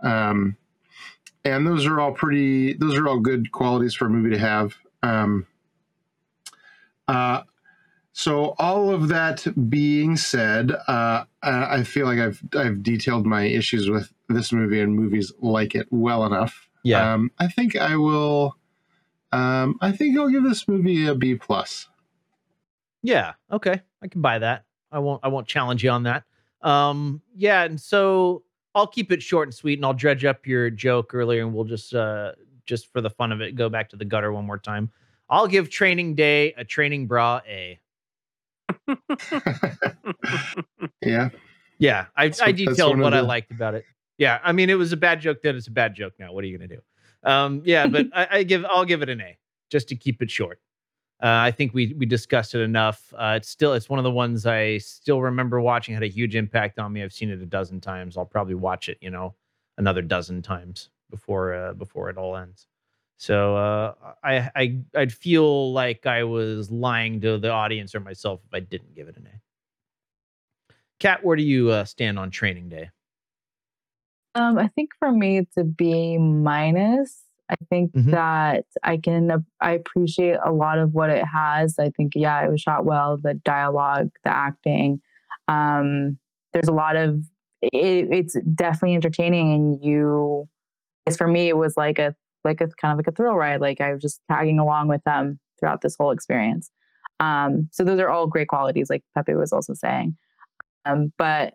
um 0.04 0.56
and 1.44 1.66
those 1.66 1.84
are 1.84 1.98
all 1.98 2.12
pretty 2.12 2.74
those 2.74 2.96
are 2.96 3.08
all 3.08 3.18
good 3.18 3.50
qualities 3.50 3.94
for 3.94 4.06
a 4.06 4.10
movie 4.10 4.30
to 4.30 4.38
have 4.38 4.76
um 5.02 5.46
uh 7.08 7.42
so 8.12 8.54
all 8.58 8.90
of 8.90 9.08
that 9.08 9.46
being 9.70 10.16
said 10.16 10.72
uh 10.88 11.24
i 11.42 11.82
feel 11.84 12.06
like 12.06 12.18
i've 12.18 12.42
i've 12.56 12.82
detailed 12.82 13.24
my 13.24 13.44
issues 13.44 13.88
with 13.88 14.12
this 14.28 14.52
movie 14.52 14.80
and 14.80 14.94
movies 14.94 15.32
like 15.40 15.74
it 15.74 15.86
well 15.90 16.24
enough 16.26 16.68
Yeah. 16.82 17.14
um 17.14 17.30
i 17.38 17.46
think 17.48 17.76
i 17.76 17.96
will 17.96 18.56
um, 19.32 19.78
I 19.80 19.92
think 19.92 20.18
I'll 20.18 20.28
give 20.28 20.42
this 20.42 20.66
movie 20.66 21.06
a 21.06 21.14
B 21.14 21.36
plus. 21.36 21.86
Yeah, 23.02 23.34
okay. 23.52 23.80
I 24.02 24.08
can 24.08 24.20
buy 24.22 24.40
that. 24.40 24.64
I 24.90 24.98
won't 24.98 25.20
I 25.22 25.28
won't 25.28 25.46
challenge 25.46 25.84
you 25.84 25.90
on 25.90 26.02
that. 26.02 26.24
Um 26.62 27.22
yeah, 27.36 27.62
and 27.62 27.80
so 27.80 28.42
I'll 28.74 28.88
keep 28.88 29.12
it 29.12 29.22
short 29.22 29.46
and 29.46 29.54
sweet 29.54 29.78
and 29.78 29.86
I'll 29.86 29.94
dredge 29.94 30.24
up 30.24 30.48
your 30.48 30.68
joke 30.68 31.14
earlier 31.14 31.42
and 31.42 31.54
we'll 31.54 31.64
just 31.64 31.94
uh 31.94 32.32
just 32.66 32.92
for 32.92 33.00
the 33.00 33.10
fun 33.10 33.30
of 33.30 33.40
it 33.40 33.54
go 33.54 33.68
back 33.68 33.88
to 33.90 33.96
the 33.96 34.04
gutter 34.04 34.32
one 34.32 34.46
more 34.46 34.58
time. 34.58 34.90
I'll 35.28 35.46
give 35.46 35.70
training 35.70 36.16
day 36.16 36.52
a 36.56 36.64
training 36.64 37.06
bra 37.06 37.40
A. 37.48 37.78
Yeah. 41.02 41.30
Yeah, 41.78 42.06
I, 42.14 42.28
That's 42.28 42.42
I 42.42 42.52
detailed 42.52 42.98
what 42.98 43.14
I 43.14 43.20
liked 43.20 43.50
about 43.50 43.74
it. 43.74 43.84
Yeah, 44.18 44.38
I 44.44 44.52
mean 44.52 44.68
it 44.68 44.74
was 44.74 44.92
a 44.92 44.98
bad 44.98 45.20
joke 45.20 45.38
then 45.42 45.56
it's 45.56 45.66
a 45.66 45.70
bad 45.70 45.94
joke 45.94 46.12
now. 46.18 46.32
What 46.32 46.44
are 46.44 46.46
you 46.46 46.58
gonna 46.58 46.68
do? 46.68 46.80
Um, 47.22 47.62
yeah, 47.64 47.86
but 47.86 48.06
I, 48.14 48.28
I 48.30 48.42
give 48.42 48.66
I'll 48.66 48.84
give 48.84 49.00
it 49.00 49.08
an 49.08 49.20
A 49.20 49.38
just 49.70 49.88
to 49.88 49.96
keep 49.96 50.20
it 50.20 50.30
short. 50.30 50.60
Uh, 51.22 51.28
I 51.28 51.50
think 51.50 51.72
we 51.72 51.94
we 51.98 52.04
discussed 52.04 52.54
it 52.54 52.60
enough. 52.60 53.12
Uh, 53.16 53.34
it's 53.36 53.48
still 53.48 53.72
it's 53.72 53.88
one 53.88 53.98
of 53.98 54.04
the 54.04 54.10
ones 54.10 54.46
I 54.46 54.78
still 54.78 55.22
remember 55.22 55.60
watching. 55.60 55.94
Had 55.94 56.02
a 56.02 56.08
huge 56.08 56.36
impact 56.36 56.78
on 56.78 56.92
me. 56.92 57.02
I've 57.02 57.12
seen 57.12 57.30
it 57.30 57.40
a 57.40 57.46
dozen 57.46 57.80
times. 57.80 58.18
I'll 58.18 58.26
probably 58.26 58.54
watch 58.54 58.90
it, 58.90 58.98
you 59.00 59.10
know, 59.10 59.34
another 59.78 60.02
dozen 60.02 60.42
times 60.42 60.90
before 61.10 61.54
uh, 61.54 61.72
before 61.72 62.10
it 62.10 62.18
all 62.18 62.36
ends. 62.36 62.66
So 63.20 63.54
uh, 63.54 63.94
I 64.24 64.50
I 64.56 64.78
I'd 64.96 65.12
feel 65.12 65.74
like 65.74 66.06
I 66.06 66.24
was 66.24 66.70
lying 66.70 67.20
to 67.20 67.36
the 67.36 67.50
audience 67.50 67.94
or 67.94 68.00
myself 68.00 68.40
if 68.46 68.54
I 68.54 68.60
didn't 68.60 68.94
give 68.94 69.08
it 69.08 69.16
an 69.18 69.26
A. 69.26 69.40
Kat, 70.98 71.22
where 71.22 71.36
do 71.36 71.42
you 71.42 71.70
uh, 71.70 71.84
stand 71.84 72.18
on 72.18 72.30
Training 72.30 72.70
Day? 72.70 72.90
Um, 74.34 74.58
I 74.58 74.68
think 74.68 74.90
for 74.98 75.10
me 75.12 75.38
it's 75.38 75.56
a 75.56 75.64
B 75.64 76.16
minus. 76.18 77.24
I 77.50 77.56
think 77.68 77.92
Mhm. 77.96 78.12
that 78.12 78.64
I 78.84 78.96
can 78.96 79.44
I 79.60 79.72
appreciate 79.72 80.38
a 80.44 80.52
lot 80.52 80.78
of 80.78 80.94
what 80.94 81.10
it 81.10 81.24
has. 81.26 81.78
I 81.78 81.90
think 81.90 82.12
yeah, 82.14 82.44
it 82.44 82.50
was 82.50 82.60
shot 82.60 82.84
well. 82.84 83.16
The 83.16 83.34
dialogue, 83.34 84.10
the 84.24 84.30
acting. 84.30 85.00
Um, 85.48 86.18
there's 86.52 86.68
a 86.68 86.72
lot 86.72 86.96
of 86.96 87.24
it, 87.60 88.08
it's 88.12 88.36
definitely 88.54 88.94
entertaining, 88.94 89.52
and 89.52 89.84
you. 89.84 90.48
As 91.06 91.16
for 91.16 91.26
me, 91.28 91.48
it 91.48 91.56
was 91.56 91.76
like 91.76 91.98
a 91.98 92.14
like 92.44 92.60
a 92.60 92.68
kind 92.68 92.92
of 92.92 92.98
like 92.98 93.08
a 93.08 93.12
thrill 93.12 93.36
ride. 93.36 93.60
Like 93.60 93.80
I 93.80 93.92
was 93.92 94.02
just 94.02 94.20
tagging 94.30 94.58
along 94.58 94.88
with 94.88 95.02
them 95.04 95.38
throughout 95.58 95.82
this 95.82 95.96
whole 95.98 96.10
experience. 96.10 96.70
Um, 97.20 97.68
so 97.70 97.84
those 97.84 98.00
are 98.00 98.08
all 98.08 98.26
great 98.26 98.48
qualities, 98.48 98.88
like 98.88 99.02
Pepe 99.14 99.34
was 99.34 99.52
also 99.52 99.74
saying. 99.74 100.16
Um, 100.86 101.12
but 101.18 101.54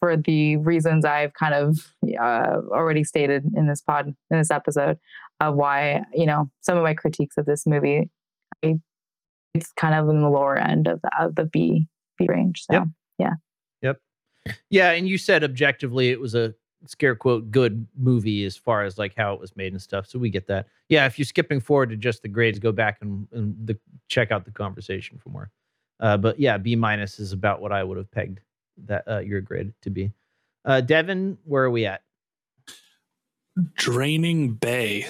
for 0.00 0.16
the 0.16 0.56
reasons 0.56 1.04
I've 1.04 1.34
kind 1.34 1.54
of 1.54 1.78
uh, 2.20 2.58
already 2.72 3.04
stated 3.04 3.44
in 3.56 3.68
this 3.68 3.80
pod, 3.80 4.08
in 4.08 4.38
this 4.38 4.50
episode, 4.50 4.98
of 5.40 5.54
why 5.54 6.02
you 6.12 6.26
know 6.26 6.50
some 6.60 6.76
of 6.76 6.82
my 6.82 6.94
critiques 6.94 7.36
of 7.36 7.46
this 7.46 7.66
movie, 7.66 8.10
I, 8.64 8.74
it's 9.54 9.70
kind 9.72 9.94
of 9.94 10.08
in 10.08 10.20
the 10.20 10.28
lower 10.28 10.56
end 10.56 10.88
of 10.88 11.00
the, 11.02 11.10
of 11.20 11.36
the 11.36 11.44
B 11.44 11.86
B 12.18 12.26
range. 12.28 12.64
So 12.68 12.74
Yep. 12.74 12.84
yeah, 13.18 13.32
Yep. 13.82 13.98
Yeah, 14.70 14.90
and 14.90 15.08
you 15.08 15.18
said 15.18 15.44
objectively 15.44 16.10
it 16.10 16.20
was 16.20 16.34
a 16.34 16.54
scare 16.86 17.14
quote 17.14 17.50
good 17.50 17.86
movie 17.96 18.44
as 18.44 18.56
far 18.56 18.84
as 18.84 18.98
like 18.98 19.14
how 19.16 19.32
it 19.34 19.40
was 19.40 19.56
made 19.56 19.72
and 19.72 19.80
stuff. 19.82 20.06
So 20.06 20.18
we 20.18 20.30
get 20.30 20.46
that. 20.48 20.66
Yeah, 20.88 21.06
if 21.06 21.18
you're 21.18 21.26
skipping 21.26 21.60
forward 21.60 21.90
to 21.90 21.96
just 21.96 22.22
the 22.22 22.28
grades, 22.28 22.58
go 22.58 22.72
back 22.72 22.98
and, 23.00 23.26
and 23.32 23.54
the, 23.66 23.78
check 24.08 24.30
out 24.30 24.44
the 24.44 24.50
conversation 24.50 25.18
for 25.18 25.30
more. 25.30 25.50
Uh, 26.00 26.16
but 26.16 26.38
yeah, 26.38 26.58
B 26.58 26.76
minus 26.76 27.18
is 27.18 27.32
about 27.32 27.60
what 27.60 27.72
I 27.72 27.82
would 27.84 27.96
have 27.96 28.10
pegged 28.10 28.40
that 28.86 29.04
uh, 29.08 29.18
your 29.18 29.40
grade 29.40 29.72
to 29.82 29.90
be. 29.90 30.10
Uh, 30.64 30.80
Devin, 30.80 31.38
where 31.44 31.64
are 31.64 31.70
we 31.70 31.86
at? 31.86 32.02
Draining 33.76 34.54
Bay. 34.54 35.06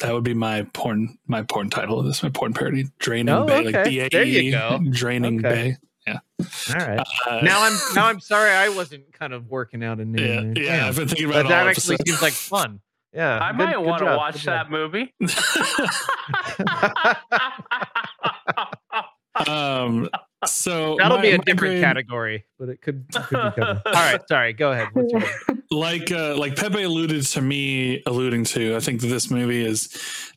That 0.00 0.14
would 0.14 0.22
be 0.22 0.34
my 0.34 0.62
porn 0.72 1.18
my 1.26 1.42
porn 1.42 1.70
title 1.70 1.98
of 1.98 2.06
this, 2.06 2.22
my 2.22 2.28
porn 2.28 2.52
parody. 2.54 2.86
Draining 3.00 3.34
Oh, 3.34 3.46
Bay. 3.46 3.64
Like 3.64 3.74
okay. 3.74 3.90
B 3.90 4.00
A 4.00 4.06
E. 4.06 4.08
There 4.10 4.24
you 4.24 4.50
go. 4.52 4.80
Draining 4.90 5.44
Okay. 5.44 5.70
Bay. 5.72 5.76
Yeah. 6.08 6.80
All 6.80 6.86
right. 6.86 7.00
Uh, 7.26 7.40
now 7.42 7.62
I'm 7.64 7.76
now 7.94 8.06
I'm 8.06 8.20
sorry 8.20 8.50
I 8.50 8.68
wasn't 8.68 9.12
kind 9.12 9.32
of 9.32 9.48
working 9.48 9.82
out 9.84 10.00
a 10.00 10.04
new. 10.04 10.22
Yeah, 10.22 10.40
there. 10.40 10.62
yeah, 10.62 10.86
I've 10.88 10.96
been 10.96 11.08
thinking 11.08 11.26
about 11.26 11.44
But 11.44 11.46
it 11.46 11.48
that 11.50 11.66
actually 11.66 11.94
episode. 11.96 12.08
seems 12.08 12.22
like 12.22 12.32
fun. 12.32 12.80
Yeah, 13.12 13.38
I 13.42 13.52
good- 13.52 13.58
might 13.58 13.78
want 13.80 13.98
to 14.00 14.04
watch 14.16 14.34
good 14.34 14.42
job. 14.42 14.66
that 14.66 14.70
movie. 14.70 15.14
Um 19.46 20.08
so 20.46 20.96
That'll 20.98 21.18
my- 21.18 21.22
be 21.22 21.30
a 21.30 21.38
different 21.38 21.58
grade- 21.58 21.82
category, 21.82 22.44
but 22.58 22.68
it 22.68 22.80
could, 22.82 23.04
it 23.14 23.22
could 23.24 23.54
be 23.54 23.60
covered. 23.60 23.82
All 23.86 23.92
right, 23.92 24.20
sorry. 24.28 24.52
Go 24.52 24.72
ahead. 24.72 24.88
Like 25.70 26.10
uh, 26.10 26.36
like 26.36 26.56
Pepe 26.56 26.82
alluded 26.82 27.24
to 27.26 27.42
me 27.42 28.02
alluding 28.06 28.44
to, 28.44 28.74
I 28.76 28.80
think 28.80 29.02
that 29.02 29.08
this 29.08 29.30
movie 29.30 29.62
is 29.64 29.94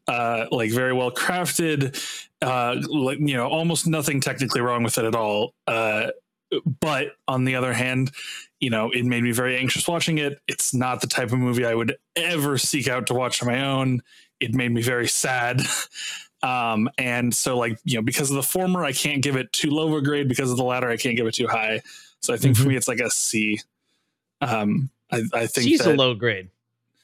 uh, 0.08 0.46
like 0.52 0.72
very 0.72 0.92
well 0.94 1.12
crafted. 1.12 1.96
Uh, 2.42 2.76
like 2.90 3.20
you 3.20 3.38
know, 3.38 3.48
almost 3.48 3.88
nothing 3.88 4.20
technically 4.20 4.60
wrong 4.62 4.84
with 4.84 4.98
it 4.98 5.06
at 5.06 5.16
all. 5.16 5.54
Uh, 5.68 6.08
but 6.82 7.14
on 7.30 7.46
the 7.46 7.56
other 7.56 7.72
hand, 7.72 8.12
you 8.60 8.70
know, 8.70 8.92
it 8.92 9.06
made 9.06 9.24
me 9.24 9.32
very 9.32 9.58
anxious 9.58 9.88
watching 9.88 10.18
it. 10.18 10.42
It's 10.50 10.74
not 10.74 11.00
the 11.00 11.08
type 11.08 11.32
of 11.32 11.40
movie 11.40 11.66
I 11.66 11.76
would 11.76 11.96
ever 12.18 12.58
seek 12.58 12.90
out 12.90 13.08
to 13.08 13.14
watch 13.14 13.42
on 13.42 13.48
my 13.48 13.64
own. 13.66 14.02
It 14.42 14.54
made 14.54 14.72
me 14.72 14.82
very 14.82 15.08
sad. 15.08 15.62
Um, 16.44 16.90
and 16.98 17.36
so 17.36 17.56
like, 17.56 17.78
you 17.84 17.98
know, 17.98 18.02
because 18.02 18.32
of 18.32 18.36
the 18.36 18.42
former, 18.42 18.84
I 18.84 18.94
can't 18.94 19.22
give 19.22 19.36
it 19.36 19.54
too 19.54 19.70
low 19.70 19.90
of 19.90 19.94
a 19.94 20.02
grade. 20.02 20.28
Because 20.28 20.50
of 20.50 20.58
the 20.58 20.64
latter, 20.64 20.90
I 20.90 20.98
can't 20.98 21.16
give 21.16 21.28
it 21.28 21.36
too 21.36 21.46
high. 21.46 21.84
So 22.20 22.34
I 22.34 22.38
think 22.38 22.58
for 22.58 22.64
Mhm. 22.64 22.70
me, 22.70 22.76
it's 22.78 22.88
like 22.88 23.00
a 23.00 23.12
C. 23.12 23.60
Um, 24.42 24.90
I, 25.12 25.22
I 25.34 25.48
think 25.48 25.66
C's 25.68 25.82
a 25.82 25.94
low 25.94 26.14
grade. 26.14 26.50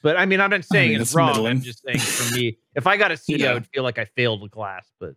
But 0.04 0.16
I 0.18 0.26
mean, 0.26 0.40
I'm 0.40 0.50
not 0.52 0.64
saying 0.64 0.92
mean, 0.92 1.02
it's, 1.02 1.10
it's 1.12 1.16
wrong. 1.16 1.30
middling. 1.30 1.52
I'm 1.58 1.62
just 1.62 1.84
saying 1.84 2.00
for 2.00 2.32
me, 2.36 2.58
if 2.76 2.86
I 2.88 2.98
got 2.98 3.12
a 3.12 3.18
C, 3.18 3.34
I 3.36 3.38
Yeah. 3.38 3.54
would 3.56 3.68
feel 3.68 3.84
like 3.84 3.98
I 3.98 4.06
failed 4.06 4.44
a 4.44 4.50
class. 4.50 4.86
But 5.00 5.16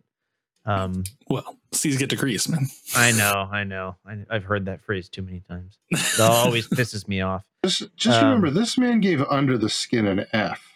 um, 0.65 1.03
well, 1.29 1.57
C's 1.71 1.97
get 1.97 2.09
degrees, 2.09 2.47
man. 2.49 2.67
I 2.95 3.11
know, 3.11 3.47
I 3.51 3.63
know. 3.63 3.95
I, 4.05 4.17
I've 4.29 4.43
heard 4.43 4.65
that 4.65 4.81
phrase 4.81 5.07
too 5.09 5.21
many 5.21 5.41
times. 5.41 5.77
It 5.89 6.19
always 6.19 6.67
pisses 6.69 7.07
me 7.07 7.21
off. 7.21 7.43
Just, 7.65 7.95
just 7.95 8.19
Um, 8.19 8.25
remember, 8.25 8.49
this 8.49 8.77
man 8.77 8.99
gave 9.01 9.21
Under 9.23 9.57
the 9.57 9.69
Skin 9.69 10.05
an 10.07 10.25
F. 10.33 10.67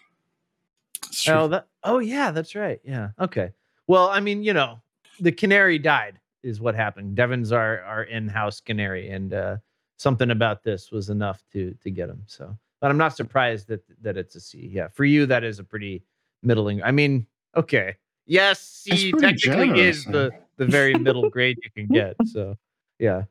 Oh, 1.28 1.48
that. 1.48 1.66
Oh, 1.84 1.98
yeah, 1.98 2.30
that's 2.30 2.54
right. 2.54 2.80
Yeah. 2.84 3.10
Okay. 3.20 3.52
Well, 3.86 4.08
I 4.08 4.20
mean, 4.20 4.42
you 4.42 4.52
know, 4.52 4.80
the 5.20 5.32
canary 5.32 5.78
died 5.78 6.18
is 6.42 6.60
what 6.60 6.74
happened. 6.74 7.14
Devin's 7.16 7.52
our 7.52 7.80
our 7.82 8.02
in-house 8.04 8.60
canary, 8.60 9.08
and 9.10 9.32
uh, 9.32 9.56
something 9.96 10.30
about 10.30 10.62
this 10.62 10.90
was 10.90 11.10
enough 11.10 11.44
to 11.52 11.74
to 11.82 11.90
get 11.90 12.08
him. 12.08 12.22
So, 12.26 12.56
but 12.80 12.90
I'm 12.90 12.98
not 12.98 13.16
surprised 13.16 13.68
that 13.68 13.82
that 14.02 14.16
it's 14.16 14.34
a 14.34 14.40
C. 14.40 14.68
Yeah, 14.72 14.88
for 14.88 15.04
you, 15.04 15.26
that 15.26 15.44
is 15.44 15.58
a 15.58 15.64
pretty 15.64 16.02
middling. 16.42 16.82
I 16.82 16.90
mean, 16.92 17.26
okay, 17.56 17.96
yes, 18.26 18.60
C 18.60 19.12
technically 19.12 19.36
generous, 19.36 19.96
is 19.98 20.04
the 20.04 20.30
the 20.56 20.66
very 20.66 20.94
middle 20.94 21.28
grade 21.30 21.58
you 21.62 21.70
can 21.70 21.86
get. 21.92 22.16
So, 22.26 22.56
yeah. 22.98 23.24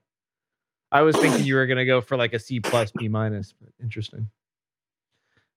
I 0.91 1.01
was 1.01 1.17
thinking 1.17 1.43
you 1.45 1.55
were 1.55 1.65
gonna 1.65 1.85
go 1.85 1.99
for 1.99 2.15
like 2.15 2.33
a 2.33 2.39
C 2.39 2.59
plus, 2.59 2.91
B 2.91 3.07
minus, 3.07 3.53
but 3.59 3.69
interesting. 3.81 4.29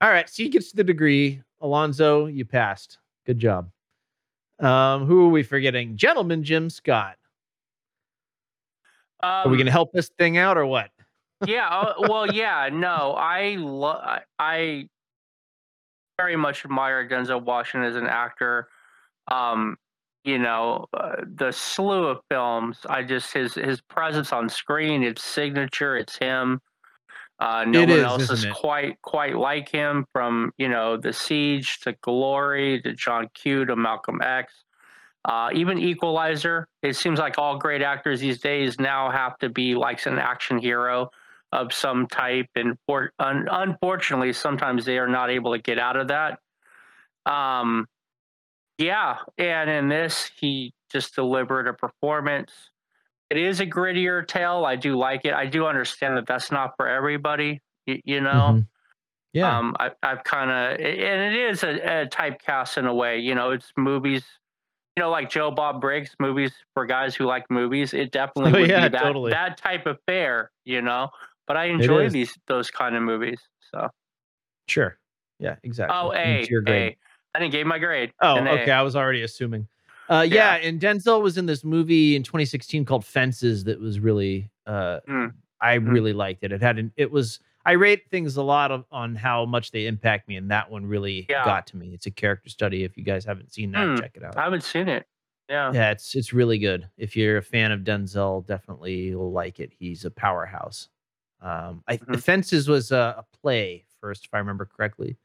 All 0.01 0.11
right, 0.11 0.29
C 0.29 0.49
gets 0.49 0.73
the 0.73 0.85
degree. 0.85 1.43
Alonzo, 1.61 2.27
you 2.27 2.45
passed. 2.45 2.99
Good 3.27 3.39
job. 3.39 3.71
Um, 4.61 5.07
who 5.07 5.27
are 5.27 5.29
we 5.29 5.43
forgetting? 5.43 5.97
Gentleman 5.97 6.43
Jim 6.45 6.71
Scott. 6.71 7.17
are 9.21 9.45
we 9.47 9.51
Um, 9.51 9.57
going 9.57 9.67
to 9.67 9.73
help 9.73 9.93
this 9.93 10.09
thing 10.19 10.37
out 10.39 10.57
or 10.57 10.67
what? 10.67 10.91
Yeah. 11.47 11.69
uh, 11.69 11.95
Well, 12.01 12.33
yeah. 12.33 12.69
No, 12.73 13.15
I 13.17 13.57
lo- 13.59 14.01
I- 14.03 14.23
I 14.39 14.89
very 16.19 16.37
much 16.37 16.65
admire 16.65 17.09
Denzel 17.09 17.43
Washington 17.43 17.89
as 17.89 17.97
an 17.97 18.07
actor. 18.07 18.69
Um, 19.31 19.77
you 20.25 20.39
know, 20.39 20.87
uh, 20.93 21.17
the 21.37 21.53
slew 21.53 22.07
of 22.09 22.21
films. 22.31 22.79
I 22.89 23.03
just 23.03 23.33
his 23.33 23.55
his 23.55 23.81
presence 23.81 24.33
on 24.33 24.49
screen, 24.49 25.03
its 25.03 25.23
signature. 25.23 25.97
It's 25.97 26.17
him. 26.17 26.61
Uh, 27.39 27.65
no 27.67 27.83
It 27.83 27.89
one 27.89 27.99
is, 28.01 28.05
else 28.05 28.31
is 28.31 28.45
it? 28.45 28.53
quite 28.55 29.01
quite 29.03 29.37
like 29.37 29.69
him. 29.69 30.07
From 30.13 30.53
you 30.59 30.69
know, 30.69 30.97
The 30.97 31.13
Siege 31.13 31.79
to 31.81 31.93
Glory 32.03 32.83
to 32.83 32.93
John 32.95 33.29
Q 33.35 33.65
to 33.67 33.77
Malcolm 33.77 34.21
X. 34.23 34.53
Uh, 35.25 35.51
even 35.55 35.79
Equalizer. 35.79 36.67
It 36.83 36.97
seems 36.97 37.19
like 37.19 37.39
all 37.39 37.57
great 37.59 37.83
actors 37.83 38.21
these 38.21 38.41
days 38.41 38.79
now 38.81 39.11
have 39.11 39.39
to 39.39 39.49
be 39.49 39.75
like 39.75 40.05
an 40.07 40.19
action 40.19 40.59
hero 40.59 41.11
of 41.53 41.73
some 41.73 42.07
type, 42.07 42.49
and 42.57 42.77
for, 42.87 43.13
un, 43.19 43.49
unfortunately, 43.51 44.33
sometimes 44.33 44.85
they 44.85 44.99
are 44.99 45.09
not 45.09 45.31
able 45.31 45.53
to 45.53 45.59
get 45.59 45.79
out 45.79 45.97
of 45.97 46.09
that. 46.09 46.39
Um, 47.27 47.87
yeah, 48.79 49.17
and 49.39 49.69
in 49.69 49.89
this, 49.89 50.31
he 50.39 50.73
just 50.91 51.15
delivered 51.15 51.67
a 51.69 51.73
performance. 51.73 52.53
It 53.31 53.37
is 53.37 53.61
a 53.61 53.67
grittier 53.67 54.27
tale. 54.27 54.65
I 54.65 54.77
do 54.77 54.97
like 54.97 55.25
it. 55.25 55.35
I 55.35 55.47
do 55.47 55.67
understand 55.67 56.17
that 56.17 56.27
that's 56.27 56.51
not 56.51 56.75
for 56.77 56.89
everybody. 56.89 57.61
You, 57.87 58.01
you 58.05 58.21
know. 58.21 58.55
Mhm. 58.55 58.67
Yeah. 59.35 59.59
Um, 59.59 59.77
I, 59.79 59.91
I've 60.03 60.25
kind 60.25 60.51
of, 60.51 60.81
and 60.81 61.35
it 61.35 61.35
is 61.35 61.63
a, 61.63 62.03
a 62.03 62.07
typecast 62.07 62.79
in 62.79 62.87
a 62.87 62.95
way. 62.95 63.19
You 63.19 63.35
know, 63.35 63.51
it's 63.51 63.71
movies. 63.77 64.25
You 64.97 65.03
know, 65.03 65.11
like 65.11 65.29
Joe 65.29 65.51
Bob 65.51 65.83
Briggs 65.83 66.17
movies 66.19 66.53
for 66.73 66.87
guys 66.87 67.15
who 67.15 67.27
like 67.27 67.49
movies. 67.51 67.93
It 67.93 68.11
definitely 68.11 68.53
Oh, 68.53 68.61
would 68.63 68.71
yeah, 68.71 68.89
be 68.89 68.93
that 68.93 69.03
totally. 69.03 69.31
that 69.33 69.59
type 69.59 69.87
of 69.87 69.99
fare. 70.07 70.51
You 70.65 70.81
know, 70.81 71.11
but 71.49 71.57
I 71.57 71.65
enjoy 71.65 72.09
these 72.11 72.33
those 72.47 72.71
kind 72.71 72.95
of 72.95 73.03
movies. 73.03 73.41
So, 73.73 73.89
Sure. 74.69 74.99
Yeah, 75.41 75.57
exactly. 75.65 75.97
oh, 75.99 76.11
And 76.13 76.45
A, 76.45 76.49
your 76.49 76.61
grade. 76.61 76.93
A. 76.93 77.37
I 77.37 77.41
didn't 77.41 77.53
give 77.53 77.67
my 77.67 77.79
grade. 77.79 78.13
Oh, 78.21 78.39
okay. 78.39 78.71
I 78.71 78.83
was 78.83 78.95
already 78.95 79.23
assuming. 79.23 79.67
Uh, 80.09 80.27
yeah. 80.29 80.55
and 80.55 80.81
Denzel 80.81 81.23
was 81.23 81.37
in 81.39 81.47
this 81.47 81.65
movie 81.65 82.17
in 82.17 82.23
2016 82.23 82.85
called 82.85 83.05
Fences 83.05 83.65
that 83.65 83.81
was 83.81 83.99
really, 84.01 84.51
uh, 84.67 85.01
Mm. 85.09 85.33
I 85.61 85.75
really 85.75 86.13
liked 86.13 86.45
it. 86.45 86.53
It 86.53 86.63
had 86.63 86.79
an, 86.79 86.93
it 86.97 87.11
was, 87.11 87.41
I 87.67 87.73
rate 87.73 88.09
things 88.11 88.37
a 88.37 88.43
lot 88.43 88.71
of, 88.71 88.85
on 88.93 89.15
how 89.17 89.45
much 89.45 89.71
they 89.73 89.87
impact 89.87 90.29
me, 90.29 90.37
and 90.37 90.51
that 90.51 90.71
one 90.71 90.87
really 90.87 91.27
Yeah. 91.29 91.45
got 91.45 91.67
to 91.69 91.77
me. 91.77 91.93
It's 91.95 92.07
a 92.07 92.11
character 92.11 92.49
study. 92.49 92.85
If 92.85 92.97
you 92.97 93.03
guys 93.05 93.25
haven't 93.25 93.53
seen 93.53 93.73
that, 93.73 93.85
Hmm. 93.87 93.97
check 93.97 94.13
it 94.15 94.23
out. 94.25 94.37
I 94.37 94.45
haven't 94.45 94.63
seen 94.65 94.89
it. 94.89 95.07
Yeah. 95.51 95.73
Yeah, 95.73 95.91
it's 95.93 96.15
it's 96.15 96.33
really 96.33 96.59
good. 96.59 96.89
If 96.97 97.17
you're 97.17 97.39
a 97.39 97.43
fan 97.43 97.73
of 97.73 97.81
Denzel, 97.81 98.47
definitely 98.47 98.95
you'll 99.09 99.33
like 99.33 99.61
it. 99.61 99.73
He's 99.79 100.05
a 100.05 100.11
powerhouse. 100.11 100.89
Um, 101.41 101.83
I 101.87 101.97
Mm-hmm. 101.97 102.13
the 102.13 102.19
Fences 102.19 102.69
was 102.69 102.91
a, 102.93 103.17
a 103.19 103.25
play 103.41 103.85
first, 104.01 104.25
if 104.27 104.35
I 104.35 104.39
remember 104.39 104.65
correctly, 104.67 105.17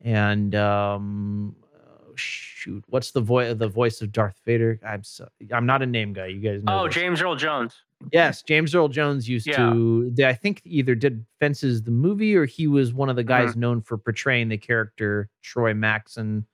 and 0.00 0.54
um, 0.54 1.56
oh, 1.76 2.12
shoot, 2.16 2.84
what's 2.88 3.10
the 3.12 3.20
voice 3.20 3.56
the 3.56 3.68
voice 3.68 4.02
of 4.02 4.12
Darth 4.12 4.40
Vader? 4.44 4.78
I'm 4.86 5.02
so, 5.04 5.28
I'm 5.52 5.66
not 5.66 5.82
a 5.82 5.86
name 5.86 6.12
guy. 6.12 6.26
You 6.26 6.40
guys 6.40 6.62
know. 6.62 6.80
Oh, 6.82 6.86
this. 6.86 6.94
James 6.94 7.22
Earl 7.22 7.36
Jones. 7.36 7.74
Yes, 8.12 8.42
James 8.42 8.74
Earl 8.74 8.88
Jones 8.88 9.26
used 9.28 9.46
Yeah. 9.46 9.56
to. 9.70 10.10
they- 10.12 10.26
I 10.26 10.34
think 10.34 10.60
either 10.64 10.94
did 10.94 11.24
Fences 11.40 11.82
the 11.82 11.90
movie 11.90 12.34
or 12.36 12.44
he 12.44 12.66
was 12.66 12.92
one 12.92 13.08
of 13.08 13.16
the 13.16 13.24
guys 13.24 13.50
Mm-hmm. 13.52 13.60
known 13.60 13.80
for 13.80 13.96
portraying 13.96 14.48
the 14.50 14.58
character 14.58 15.30
Troy 15.42 15.72
Maxson 15.72 16.44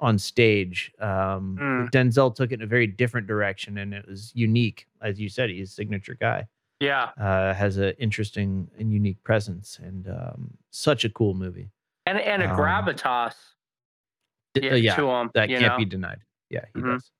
on 0.00 0.18
stage. 0.18 0.92
Um, 0.98 1.56
Mm. 1.60 1.90
Denzel 1.90 2.34
took 2.34 2.50
it 2.50 2.54
in 2.56 2.62
a 2.62 2.66
very 2.66 2.86
different 2.88 3.26
direction, 3.28 3.78
and 3.78 3.94
it 3.94 4.06
was 4.08 4.32
unique, 4.34 4.86
as 5.00 5.20
you 5.20 5.28
said. 5.28 5.48
He's 5.50 5.70
a 5.70 5.72
signature 5.72 6.16
guy. 6.20 6.46
Yeah. 6.80 7.10
Uh, 7.18 7.54
has 7.54 7.78
an 7.78 7.94
interesting 7.98 8.68
and 8.78 8.92
unique 8.92 9.22
presence, 9.24 9.78
and 9.82 10.08
um, 10.08 10.50
such 10.70 11.04
a 11.04 11.08
cool 11.10 11.34
movie. 11.34 11.70
And 12.04 12.18
and 12.18 12.42
a 12.42 12.50
Um, 12.50 12.56
gravitas. 12.56 13.34
D- 14.54 14.60
Yeah, 14.66 14.72
uh, 14.72 14.76
yeah, 14.76 14.96
to 14.96 15.10
'em, 15.10 15.30
that 15.34 15.48
can't 15.48 15.62
know? 15.62 15.76
be 15.78 15.84
denied. 15.84 16.20
Yeah, 16.50 16.64
he 16.74 16.80
Mhm. 16.80 16.94
does. 16.94 17.10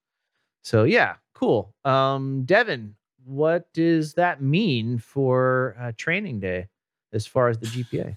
So 0.62 0.84
yeah, 0.84 1.16
cool. 1.34 1.74
Um, 1.84 2.44
Devin, 2.44 2.96
what 3.24 3.72
does 3.72 4.14
that 4.14 4.40
mean 4.42 4.98
for 4.98 5.76
uh, 5.78 5.92
training 5.96 6.40
day 6.40 6.68
as 7.12 7.26
far 7.26 7.48
as 7.48 7.58
the 7.58 7.66
GPA? 7.66 8.16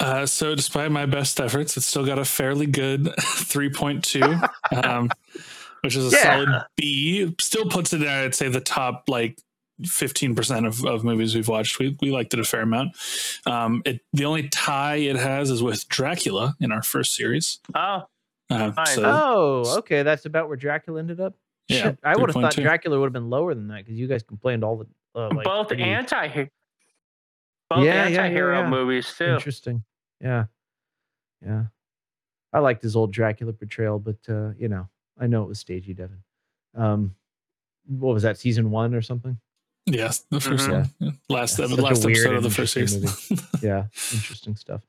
Uh, 0.00 0.26
so 0.26 0.54
despite 0.54 0.90
my 0.90 1.06
best 1.06 1.40
efforts, 1.40 1.76
it's 1.76 1.86
still 1.86 2.04
got 2.04 2.18
a 2.18 2.24
fairly 2.24 2.66
good 2.66 3.04
3.2, 3.20 4.84
um, 4.84 5.10
which 5.82 5.96
is 5.96 6.06
a 6.06 6.10
Yeah. 6.16 6.22
solid 6.22 6.48
B. 6.76 7.34
Still 7.40 7.66
puts 7.70 7.92
it 7.94 8.02
in, 8.02 8.08
I'd 8.08 8.34
say, 8.34 8.48
the 8.48 8.60
top 8.60 9.04
like 9.08 9.40
15% 9.82 10.66
of, 10.66 10.84
of 10.84 11.04
movies 11.04 11.34
we've 11.34 11.48
watched. 11.48 11.78
We, 11.78 11.96
we 12.00 12.10
liked 12.10 12.32
it 12.34 12.40
a 12.40 12.44
fair 12.44 12.62
amount. 12.62 12.96
Um, 13.46 13.82
it, 13.84 14.00
the 14.12 14.24
only 14.24 14.48
tie 14.48 14.96
it 14.96 15.16
has 15.16 15.50
is 15.50 15.62
with 15.62 15.88
Dracula 15.88 16.54
in 16.60 16.72
our 16.72 16.82
first 16.82 17.14
series. 17.14 17.60
Oh, 17.74 18.04
Uh, 18.48 18.84
so, 18.84 19.02
oh, 19.04 19.74
okay, 19.78 20.02
that's 20.02 20.24
about 20.24 20.48
where 20.48 20.56
Dracula 20.56 21.00
ended 21.00 21.20
up. 21.20 21.34
Yeah, 21.68 21.82
Shit, 21.82 21.98
I 22.04 22.16
would 22.16 22.28
have 22.30 22.34
thought 22.34 22.54
3.2. 22.54 22.62
Dracula 22.62 22.98
would 23.00 23.06
have 23.06 23.12
been 23.12 23.28
lower 23.28 23.54
than 23.54 23.68
that 23.68 23.78
because 23.84 23.98
you 23.98 24.06
guys 24.06 24.22
complained 24.22 24.62
all 24.62 24.76
the 24.76 24.86
uh, 25.20 25.30
like 25.34 25.44
both 25.44 25.68
pretty 25.68 25.82
anti 25.82 26.28
both 27.68 27.84
Yeah, 27.84 27.84
yeah, 27.84 28.08
yeah, 28.08 28.20
anti-hero 28.22 28.60
yeah. 28.60 28.68
movies 28.68 29.12
too. 29.18 29.24
interesting. 29.24 29.82
Yeah, 30.20 30.44
yeah. 31.44 31.64
I 32.52 32.60
liked 32.60 32.82
his 32.82 32.94
old 32.94 33.12
Dracula 33.12 33.52
portrayal, 33.52 33.98
but 33.98 34.16
uh, 34.28 34.50
you 34.56 34.68
know, 34.68 34.88
I 35.18 35.26
know 35.26 35.42
it 35.42 35.48
was 35.48 35.58
stagey, 35.58 35.92
Devin. 35.92 36.22
Um, 36.76 37.14
what 37.88 38.14
was 38.14 38.22
that? 38.22 38.38
Season 38.38 38.70
one 38.70 38.94
or 38.94 39.02
something? 39.02 39.36
Yes, 39.86 40.20
the 40.30 40.38
1st 40.40 40.68
Mhm. 40.68 40.72
one. 40.72 40.90
Yeah. 41.00 41.10
Last, 41.28 41.58
Yeah, 41.58 41.64
ep- 41.66 41.78
last 41.78 42.04
episode 42.04 42.34
of 42.36 42.42
the 42.42 42.50
first 42.50 42.76
interesting 42.76 43.08
series. 43.08 43.42
yeah, 43.62 43.84
interesting 44.12 44.56
stuff. 44.56 44.82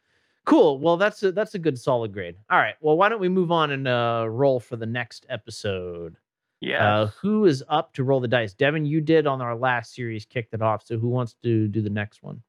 Cool. 0.45 0.79
Well, 0.79 0.97
that's 0.97 1.21
a 1.23 1.31
that's 1.31 1.55
a 1.55 1.59
good 1.59 1.77
solid 1.77 2.13
grade. 2.13 2.35
All 2.49 2.57
right. 2.57 2.75
Well, 2.79 2.95
why 2.97 3.09
don't 3.09 3.19
we 3.19 3.27
move 3.29 3.51
on 3.51 3.71
and 3.71 3.87
uh, 3.87 4.25
roll 4.29 4.59
for 4.59 4.75
the 4.77 4.85
next 4.85 5.25
episode? 5.29 6.15
Yeah. 6.61 6.99
Uh, 7.01 7.05
who 7.21 7.45
is 7.45 7.63
up 7.67 7.93
to 7.93 8.03
roll 8.03 8.19
the 8.19 8.27
dice? 8.29 8.53
Devin, 8.53 8.85
you 8.85 9.01
did 9.01 9.27
on 9.27 9.41
our 9.41 9.55
last 9.55 9.93
series, 9.93 10.25
kicked 10.25 10.53
it 10.53 10.61
off. 10.61 10.83
So 10.85 10.97
who 10.97 11.09
wants 11.09 11.35
to 11.43 11.67
do 11.67 11.81
the 11.81 11.89
next 11.89 12.23
one? 12.23 12.41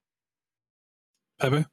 Pepe? 1.40 1.64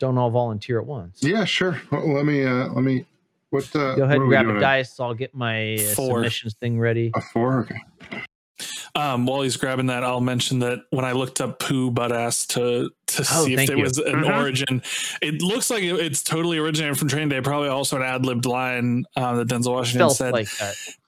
Don't 0.00 0.18
all 0.18 0.30
volunteer 0.30 0.78
at 0.80 0.86
once. 0.86 1.22
Yeah, 1.22 1.44
sure. 1.44 1.80
Well, 1.90 2.12
let 2.12 2.24
me. 2.26 2.44
Uh, 2.44 2.68
let 2.68 2.82
me. 2.84 3.04
What? 3.50 3.64
Uh, 3.74 3.94
Go 3.94 4.02
ahead 4.02 4.08
what 4.08 4.10
and 4.16 4.22
we 4.24 4.28
grab 4.28 4.48
a 4.48 4.60
dice. 4.60 4.98
I'll 5.00 5.14
get 5.14 5.34
my 5.34 5.74
uh, 5.74 5.78
submissions 5.78 6.54
thing 6.54 6.78
ready. 6.78 7.10
A 7.14 7.20
four. 7.20 7.60
Okay. 7.60 8.22
Um, 8.94 9.26
while 9.26 9.42
he's 9.42 9.56
grabbing 9.56 9.86
that, 9.86 10.02
I'll 10.04 10.20
mention 10.20 10.58
that 10.60 10.80
when 10.90 11.04
I 11.04 11.12
looked 11.12 11.40
up 11.40 11.58
poo 11.60 11.90
butt 11.90 12.10
ass 12.12 12.46
to 12.48 12.90
to 13.06 13.22
Oh, 13.32 13.44
see 13.46 13.52
if 13.54 13.56
thank 13.58 13.68
there 13.68 13.76
you. 13.78 13.84
was 13.84 13.96
an 13.98 14.16
Mhm. 14.22 14.36
origin, 14.36 14.82
it 15.22 15.40
looks 15.40 15.70
like 15.70 15.82
it- 15.82 15.98
it's 15.98 16.22
totally 16.22 16.58
originated 16.58 16.98
from 16.98 17.08
Training 17.08 17.28
Day. 17.30 17.40
Probably 17.40 17.68
also 17.68 17.96
an 17.96 18.02
ad 18.02 18.26
libbed 18.26 18.44
line 18.46 19.04
uh, 19.16 19.36
that 19.36 19.48
Denzel 19.48 19.72
Washington 19.72 20.00
Felt 20.00 20.16
said. 20.16 20.32
like. 20.32 20.48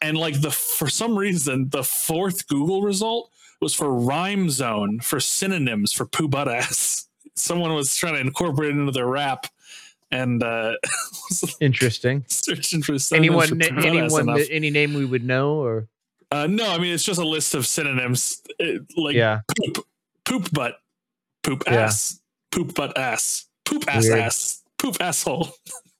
And 0.00 0.16
like 0.16 0.40
the 0.40 0.50
for 0.50 0.88
some 0.88 1.16
reason, 1.18 1.68
the 1.70 1.84
fourth 1.84 2.46
Google 2.48 2.82
result 2.82 3.30
was 3.60 3.74
for 3.74 3.92
rhyme 3.92 4.48
zone 4.48 5.00
for 5.00 5.20
synonyms 5.20 5.92
for 5.92 6.06
poo 6.06 6.28
butt 6.28 6.48
ass. 6.48 7.06
Someone 7.34 7.74
was 7.74 7.94
trying 7.96 8.14
to 8.14 8.20
incorporate 8.20 8.70
it 8.70 8.78
into 8.78 8.92
their 8.92 9.06
rap, 9.06 9.46
and 10.10 10.42
uh, 10.42 10.72
Interesting. 11.60 12.24
searching 12.28 12.82
for 12.82 12.96
Anyone, 13.14 13.48
for 13.48 13.54
na- 13.56 13.66
poo 13.68 13.74
butt 13.74 13.84
ass 13.86 14.14
anyone, 14.18 14.40
any 14.50 14.70
name 14.70 14.94
we 14.94 15.04
would 15.04 15.24
know, 15.24 15.54
or 15.54 15.88
Uh, 16.32 16.46
no, 16.46 16.70
I 16.70 16.78
mean 16.78 16.94
it's 16.94 17.02
just 17.04 17.20
a 17.20 17.26
list 17.26 17.54
of 17.54 17.66
synonyms, 17.66 18.40
It- 18.58 18.82
like 18.96 19.16
Yeah. 19.16 19.40
poop, 19.56 19.86
poop 20.24 20.50
butt, 20.52 20.76
poop 21.42 21.64
Yeah. 21.66 21.84
ass, 21.86 22.20
poop 22.52 22.74
butt 22.74 22.96
ass, 22.96 23.48
poop 23.64 23.84
ass 23.88 24.04
Weird. 24.04 24.18
ass, 24.20 24.62
poop 24.78 24.96
asshole. 25.00 25.48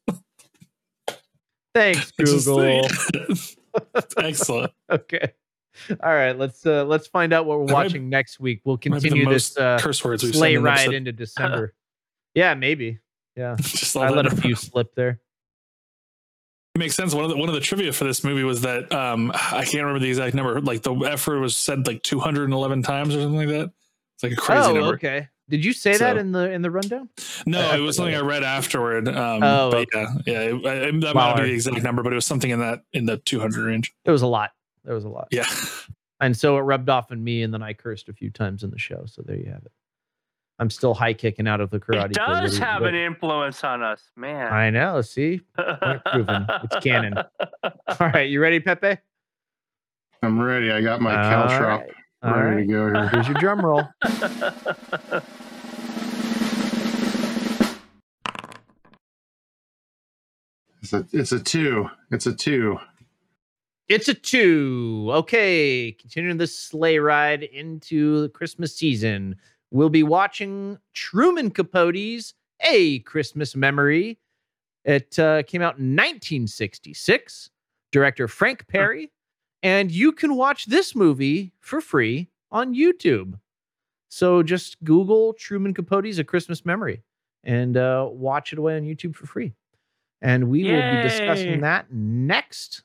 thanks, 1.75 2.11
Google. 2.19 2.87
Excellent. 4.19 4.73
okay. 4.91 5.33
All 6.03 6.13
right, 6.15 6.37
let's 6.37 6.67
uh 6.67 6.85
let's 6.85 7.07
find 7.07 7.33
out 7.33 7.47
what 7.47 7.59
we're 7.61 7.67
That 7.67 7.73
might- 7.73 7.85
watching 7.85 8.09
next 8.09 8.39
week. 8.41 8.61
We'll 8.65 8.77
might 8.77 8.83
continue 9.03 9.29
this 9.29 9.57
uh, 9.57 9.79
curse 9.81 10.05
words 10.05 10.29
sleigh 10.31 10.57
ride 10.57 10.93
into 10.93 11.13
December. 11.13 11.75
yeah, 12.35 12.55
maybe. 12.55 12.99
Yeah, 13.37 13.57
Just 13.59 13.97
I 13.97 14.11
let 14.11 14.27
a 14.27 14.37
few 14.37 14.55
slip 14.55 14.95
there. 14.95 15.21
It 16.81 16.85
makes 16.85 16.95
sense. 16.97 17.15
One 17.15 17.25
of 17.25 17.31
the 17.31 17.37
one 17.37 17.51
of 17.51 17.55
the 17.55 17.61
trivia 17.61 17.93
for 17.93 18.05
this 18.05 18.25
movie 18.25 18.43
was 18.43 18.63
that 18.63 18.91
um 18.91 19.31
I 19.35 19.65
can't 19.67 19.85
remember 19.85 19.99
the 19.99 20.09
exact 20.09 20.35
number. 20.35 20.59
Like 20.63 20.81
the 20.81 20.95
F 20.95 21.27
word 21.27 21.41
was 21.41 21.55
said 21.55 21.87
like 21.87 22.03
211 22.03 22.83
times 22.83 23.15
or 23.15 23.21
something 23.21 23.37
like 23.37 23.49
that. 23.49 23.71
It's 24.15 24.23
like 24.23 24.33
a 24.33 24.37
crazy 24.37 24.71
oh, 24.71 24.73
number. 24.73 24.95
okay. 24.95 25.29
Did 25.51 25.63
you 25.63 25.75
say 25.75 25.99
that 25.99 26.17
in 26.17 26.33
the 26.33 26.51
in 26.51 26.63
the 26.63 26.71
rundown? 26.71 27.11
No, 27.45 27.75
it 27.75 27.81
was 27.81 27.97
something 27.97 28.15
I 28.15 28.21
read 28.21 28.45
afterward. 28.45 29.09
Um, 29.09 29.43
Oh, 29.43 29.71
but 29.71 29.89
yeah, 29.95 30.07
yeah, 30.27 30.41
it- 30.41 30.67
I- 30.67 30.99
that 31.01 31.15
Wow. 31.15 31.33
might 31.33 31.37
not 31.37 31.43
be 31.43 31.49
the 31.49 31.55
exact 31.55 31.83
number, 31.83 32.03
but 32.03 32.15
it 32.15 32.17
was 32.17 32.25
something 32.25 32.49
in 32.49 32.61
that 32.61 32.81
in 32.95 33.05
the 33.05 33.19
200 33.19 33.63
range. 33.63 33.93
It 34.07 34.11
was 34.11 34.23
a 34.23 34.27
lot. 34.27 34.53
There 34.85 34.95
was 34.95 35.05
a 35.05 35.11
lot. 35.11 35.29
Yeah. 35.31 35.45
And 36.19 36.35
so 36.35 36.57
it 36.57 36.63
rubbed 36.63 36.89
off 36.89 37.13
on 37.13 37.23
me, 37.23 37.43
and 37.43 37.53
then 37.53 37.63
I 37.63 37.75
cursed 37.75 38.09
a 38.09 38.15
few 38.15 38.31
times 38.31 38.63
in 38.63 38.71
the 38.71 38.79
show. 38.79 39.05
So 39.07 39.21
there 39.23 39.37
you 39.37 39.51
have 39.51 39.65
it. 39.67 39.73
I'm 40.61 40.69
still 40.69 40.93
high 40.93 41.15
kicking 41.15 41.49
out 41.49 41.61
of 41.63 41.71
the 41.71 41.81
karate. 41.81 42.05
It 42.07 42.13
does 42.13 42.43
What 42.43 42.51
do 42.51 42.57
you- 42.57 42.63
have 42.63 42.83
an 42.83 42.95
influence 42.95 43.65
on 43.65 43.83
us, 43.83 44.03
man. 44.15 44.53
I 44.53 44.69
know. 44.69 45.01
See, 45.01 45.41
point 45.57 46.05
proven. 46.05 46.47
It's 46.65 46.85
canon. 46.85 47.15
All 47.19 47.97
right, 47.99 48.29
you 48.29 48.41
ready, 48.43 48.61
Pepe? 48.61 48.99
I'm 50.23 50.39
ready. 50.39 50.71
I 50.71 50.83
got 50.83 51.01
my 51.01 51.17
All 51.17 51.49
caltrop 51.49 51.79
right. 51.81 51.91
All 52.23 52.35
ready 52.35 52.57
right. 52.57 52.61
to 52.61 52.67
go 52.67 52.93
here. 52.93 53.09
Here's 53.09 53.27
your 53.29 53.37
drum 53.39 53.65
roll. 53.65 53.85
It's 60.83 60.93
a 60.93 61.07
it's 61.13 61.33
a 61.33 61.41
two. 61.41 61.89
It's 62.11 62.27
a 62.27 62.33
two. 62.35 62.79
It's 63.89 64.09
a 64.09 64.15
two. 64.15 65.09
Okay, 65.11 65.93
continuing 65.93 66.39
this 66.39 66.57
sleigh 66.57 66.99
ride 66.99 67.43
into 67.43 68.23
the 68.23 68.29
Christmas 68.29 68.75
season. 68.75 69.37
We'll 69.71 69.89
be 69.89 70.03
watching 70.03 70.79
Truman 70.95 71.51
Capote's 71.51 72.35
A 72.67 73.01
Christmas 73.01 73.55
Memory. 73.55 74.19
It 74.85 75.19
uh, 75.19 75.43
came 75.45 75.63
out 75.63 75.79
in 75.79 75.95
1966. 75.95 77.51
Director 77.93 78.29
Frank 78.29 78.67
Perry. 78.69 79.11
And 79.63 79.91
you 79.91 80.13
can 80.13 80.37
watch 80.37 80.67
this 80.67 80.95
movie 80.95 81.53
for 81.61 81.81
free 81.81 82.29
on 82.51 82.75
YouTube. 82.75 83.39
So 84.09 84.43
just 84.43 84.83
Google 84.85 85.35
Truman 85.35 85.75
Capote's 85.75 86.19
A 86.19 86.25
Christmas 86.25 86.65
Memory 86.65 87.03
and 87.45 87.77
uh, 87.77 88.09
watch 88.11 88.53
it 88.53 88.59
away 88.59 88.77
on 88.77 88.83
YouTube 88.83 89.15
for 89.15 89.27
free. 89.27 89.53
And 90.23 90.49
we 90.49 90.65
will 90.65 90.83
be 90.97 91.03
discussing 91.03 91.61
that 91.61 91.93
next 91.93 92.83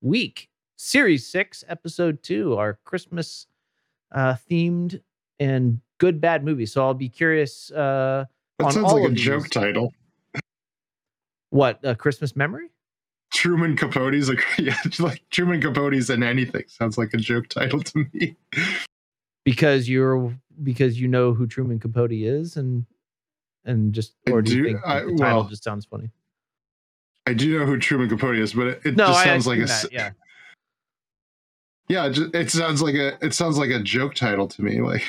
week. 0.00 0.48
Series 0.76 1.26
six, 1.26 1.64
episode 1.68 2.22
two, 2.22 2.54
our 2.56 2.78
Christmas 2.84 3.46
uh, 4.14 4.36
themed 4.48 5.00
and 5.40 5.80
good 5.98 6.20
bad 6.20 6.44
movie. 6.44 6.66
So 6.66 6.82
I'll 6.84 6.94
be 6.94 7.08
curious. 7.08 7.70
Uh, 7.70 8.24
That 8.58 8.64
on 8.66 8.72
sounds 8.72 8.86
all 8.92 9.00
like 9.00 9.10
a 9.10 9.14
these. 9.14 9.22
joke 9.24 9.48
title. 9.50 9.92
What 11.50 11.80
a 11.82 11.94
Christmas 11.94 12.34
memory? 12.36 12.68
Truman 13.32 13.76
Capote's 13.76 14.28
like 14.28 14.44
yeah, 14.58 14.76
like 14.98 15.22
Truman 15.30 15.60
Capote's 15.60 16.10
in 16.10 16.22
anything. 16.22 16.64
Sounds 16.68 16.96
like 16.98 17.12
a 17.14 17.18
joke 17.18 17.48
title 17.48 17.80
to 17.80 18.06
me. 18.12 18.36
Because 19.44 19.88
you're 19.88 20.34
because 20.62 21.00
you 21.00 21.08
know 21.08 21.32
who 21.34 21.46
Truman 21.46 21.78
Capote 21.78 22.12
is, 22.12 22.56
and 22.56 22.86
and 23.64 23.92
just 23.92 24.14
or 24.30 24.42
do 24.42 24.56
you 24.56 24.64
think 24.64 24.80
I- 24.86 25.00
the 25.00 25.16
title 25.16 25.18
well, 25.18 25.44
just 25.44 25.64
sounds 25.64 25.84
funny? 25.84 26.10
I 27.28 27.34
do 27.34 27.58
know 27.58 27.66
who 27.66 27.76
Truman 27.78 28.08
Capote 28.08 28.36
is, 28.38 28.54
but 28.54 28.66
it, 28.68 28.80
it 28.84 28.96
No, 28.96 29.08
just 29.08 29.24
sounds 29.24 29.46
like 29.48 29.58
a 29.58 29.64
that, 29.64 29.88
yeah. 29.92 30.10
yeah. 31.88 32.06
It, 32.06 32.10
just, 32.12 32.34
it 32.34 32.50
sounds 32.52 32.80
like 32.80 32.94
a 32.94 33.18
it 33.24 33.34
sounds 33.34 33.58
like 33.58 33.70
a 33.70 33.80
joke 33.80 34.14
title 34.14 34.46
to 34.48 34.62
me. 34.62 34.80
Like 34.80 35.02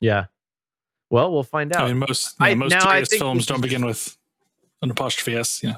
Yeah. 0.00 0.26
Well, 1.10 1.32
we'll 1.32 1.42
find 1.44 1.74
out. 1.74 1.82
I 1.84 1.88
mean, 1.88 1.98
most 1.98 2.34
yeah, 2.40 2.54
most 2.54 2.70
now 2.72 2.80
I 2.88 2.94
serious 2.94 3.08
think 3.10 3.20
films 3.22 3.46
don't 3.46 3.60
begin 3.60 3.84
with 3.86 4.16
an 4.82 4.90
apostrophe 4.90 5.36
s. 5.36 5.62
Yeah. 5.62 5.76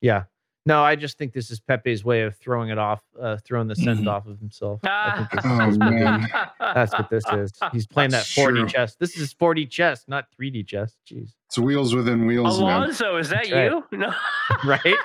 Yeah. 0.00 0.24
No, 0.66 0.82
I 0.82 0.96
just 0.96 1.18
think 1.18 1.34
this 1.34 1.50
is 1.50 1.60
Pepe's 1.60 2.04
way 2.04 2.22
of 2.22 2.36
throwing 2.38 2.70
it 2.70 2.78
off, 2.78 3.02
uh, 3.20 3.36
throwing 3.44 3.68
the 3.68 3.76
scent 3.76 4.00
Mhm. 4.00 4.08
off 4.08 4.26
of 4.26 4.38
himself. 4.38 4.80
I 4.82 5.16
think 5.30 5.30
this 5.30 5.42
Oh, 5.44 5.66
his 5.66 5.78
man. 5.78 6.26
That's 6.58 6.92
what 6.94 7.10
this 7.10 7.24
is. 7.34 7.52
He's 7.72 7.86
playing 7.86 8.10
that 8.12 8.24
4D 8.24 8.60
True. 8.60 8.68
chess. 8.68 8.96
This 8.96 9.16
is 9.18 9.34
4D 9.34 9.66
chess, 9.70 10.04
not 10.08 10.26
3D 10.38 10.62
chess. 10.66 10.96
Jeez. 11.06 11.34
it's 11.46 11.58
wheels 11.58 11.94
within 11.94 12.26
wheels, 12.26 12.60
man. 12.60 12.68
Alonzo, 12.78 13.16
is 13.18 13.28
that 13.28 13.44
That's 13.44 13.52
right. 13.52 13.70
you? 13.92 13.98
No. 13.98 14.12
Right? 14.64 14.96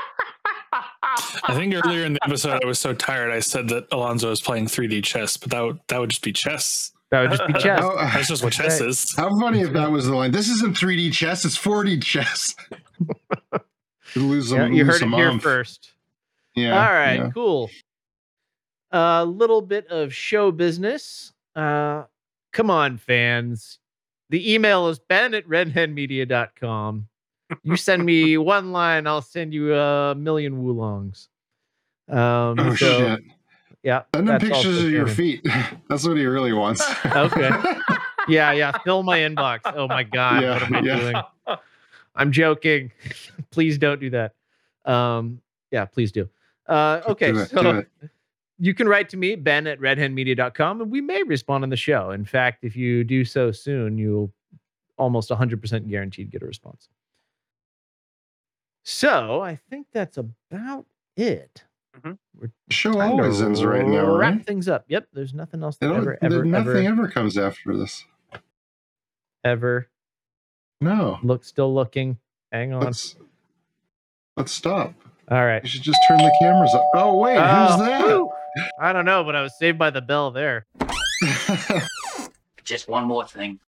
I 0.72 1.53
think 1.56 1.74
earlier 1.76 2.06
in 2.06 2.14
the 2.14 2.24
episode 2.24 2.64
I 2.64 2.68
was 2.68 2.80
so 2.80 2.93
tired 2.93 3.32
I 3.32 3.40
said 3.40 3.68
that 3.69 3.88
Alonzo 3.92 4.32
is 4.32 4.40
playing 4.42 4.68
3D 4.68 5.03
chess, 5.03 5.35
but 5.38 5.50
that 5.51 5.61
would 5.61 5.80
that 5.88 6.00
would 6.00 6.09
just 6.09 6.22
be 6.24 6.32
chess. 6.32 6.92
That 7.12 7.22
would 7.22 7.32
just 7.32 7.48
be 7.48 7.54
chess. 7.60 7.80
Oh, 7.84 7.96
That's 7.98 8.28
just 8.28 8.44
what 8.44 8.54
That's 8.54 8.78
chess 8.78 8.82
right. 8.82 8.90
is. 8.90 9.16
How 9.16 9.40
funny 9.40 9.62
if 9.62 9.74
that 9.74 9.92
was 9.92 10.06
the 10.06 10.16
line. 10.16 10.32
This 10.32 10.48
isn't 10.50 10.76
3D 10.78 11.12
chess, 11.14 11.44
it's 11.46 11.58
4D 11.58 12.04
chess. 12.04 12.56
You 14.16 14.24
lose 14.24 14.50
some, 14.50 14.58
Yeah, 14.58 14.66
you 14.70 14.74
lose 14.84 14.88
heard 14.88 14.96
it 14.96 15.00
some 15.02 15.14
here 15.14 15.30
umph. 15.30 15.44
first. 15.44 15.92
Yeah. 16.56 16.72
All 16.84 16.92
right, 16.92 17.20
yeah. 17.20 17.30
cool. 17.32 17.70
A 18.92 19.24
little 19.24 19.62
bit 19.62 19.86
of 19.88 20.12
show 20.16 20.52
business. 20.52 21.32
Uh, 21.56 22.06
come 22.52 22.72
on, 22.72 22.98
fans. 22.98 23.78
The 24.32 24.52
email 24.54 24.88
is 24.88 24.98
ben 24.98 25.36
at 25.36 25.48
redheadmedia.com. 25.48 27.08
You 27.62 27.76
send 27.76 28.04
me 28.04 28.36
one 28.40 28.72
line, 28.72 29.06
I'll 29.06 29.22
send 29.22 29.54
you 29.54 29.76
a 29.76 30.16
million 30.16 30.64
woolongs. 30.64 31.30
Um, 32.08 32.18
Oh 32.60 32.76
so, 32.76 33.00
shit. 33.16 33.20
Yeah. 33.83 34.03
Send 34.14 34.30
him 34.30 34.40
pictures 34.40 34.83
of 34.83 34.90
your 34.90 35.08
feet. 35.08 35.45
That's 35.90 36.08
what 36.08 36.17
he 36.17 36.25
really 36.25 36.53
wants. 36.53 36.83
Okay. 37.06 37.49
Yeah, 38.27 38.51
yeah. 38.51 38.77
Fill 38.83 39.01
my 39.01 39.19
inbox. 39.19 39.61
Oh 39.75 39.88
my 39.88 40.03
God. 40.03 40.43
Yeah, 40.43 40.53
what 40.53 40.61
am 40.61 40.75
I 40.75 40.80
yeah. 40.82 40.99
doing? 40.99 41.16
I'm 42.16 42.32
joking. 42.32 42.91
please 43.49 43.80
don't 43.80 43.99
do 43.99 44.11
that. 44.11 44.35
Um, 44.85 45.41
yeah, 45.72 45.85
please 45.85 46.11
do. 46.11 46.30
Uh, 46.67 47.01
okay. 47.08 47.32
Do 47.32 47.40
it, 47.40 47.49
so 47.49 47.83
you 48.59 48.74
can 48.75 48.88
write 48.88 49.09
to 49.09 49.17
me, 49.17 49.35
Ben 49.35 49.66
at 49.66 49.80
redhandmedia.com, 49.80 50.82
and 50.82 50.91
we 50.91 51.01
may 51.01 51.24
respond 51.24 51.64
on 51.64 51.69
the 51.69 51.77
show. 51.77 52.11
In 52.11 52.25
fact, 52.25 52.64
if 52.64 52.75
you 52.75 53.03
do 53.03 53.25
so 53.25 53.51
soon, 53.51 53.98
you'll 53.98 54.32
almost 54.98 55.30
100% 55.30 55.90
guaranteed 55.90 56.30
get 56.30 56.43
a 56.43 56.45
response. 56.45 56.90
So 58.83 59.41
I 59.41 59.56
think 59.69 59.88
that's 59.93 60.17
about 60.17 60.85
it. 61.16 61.64
We're 62.03 62.52
Show 62.69 62.94
trying 62.94 63.18
to 63.18 63.24
always 63.24 63.42
ends 63.42 63.64
right 63.64 63.86
now, 63.86 64.16
wrap 64.18 64.34
right? 64.36 64.45
things 64.45 64.68
up. 64.69 64.86
Yep. 64.88 65.08
There's 65.14 65.34
nothing 65.34 65.64
else 65.64 65.78
They 65.78 65.88
that 65.88 65.95
ever, 65.95 66.18
there- 66.22 66.24
ever, 66.34 66.45
nothing 66.45 66.88
ever, 66.88 67.02
ever 67.03 67.08
comes 67.08 67.38
after 67.38 67.76
this. 67.78 68.06
ever. 69.44 69.88
No. 70.82 71.19
Look, 71.24 71.44
still 71.44 71.74
looking. 71.74 72.18
Hang 72.52 72.74
on. 72.74 72.82
Let's 72.86 73.16
let's 74.38 74.52
stop. 74.52 74.94
All 75.30 75.45
right. 75.45 75.61
You 75.64 75.69
should 75.69 75.84
just 75.84 76.00
turn 76.08 76.18
the 76.18 76.36
cameras 76.42 76.74
up. 76.74 76.90
Oh 76.94 77.16
wait, 77.18 77.38
Oh, 77.38 77.66
who's 77.68 77.78
that? 77.88 78.02
whew. 78.06 78.32
I 78.80 78.94
don't 78.94 79.06
know, 79.06 79.24
but 79.24 79.36
I 79.36 79.42
was 79.44 79.58
saved 79.60 79.78
by 79.78 79.90
the 79.92 80.02
bell 80.02 80.32
there. 80.32 80.66
Just 82.64 82.88
one 82.88 83.06
more 83.06 83.26
thing. 83.28 83.60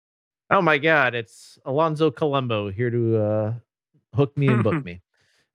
Oh 0.51 0.61
my 0.63 0.79
God, 0.79 1.15
it's 1.15 1.59
Alonzo 1.65 2.11
Columbo 2.11 2.71
here 2.71 2.91
to 2.91 3.17
uh, 3.19 3.55
hook 4.15 4.37
me 4.37 4.49
and 4.49 4.63
book 4.63 4.85
me. 4.85 5.01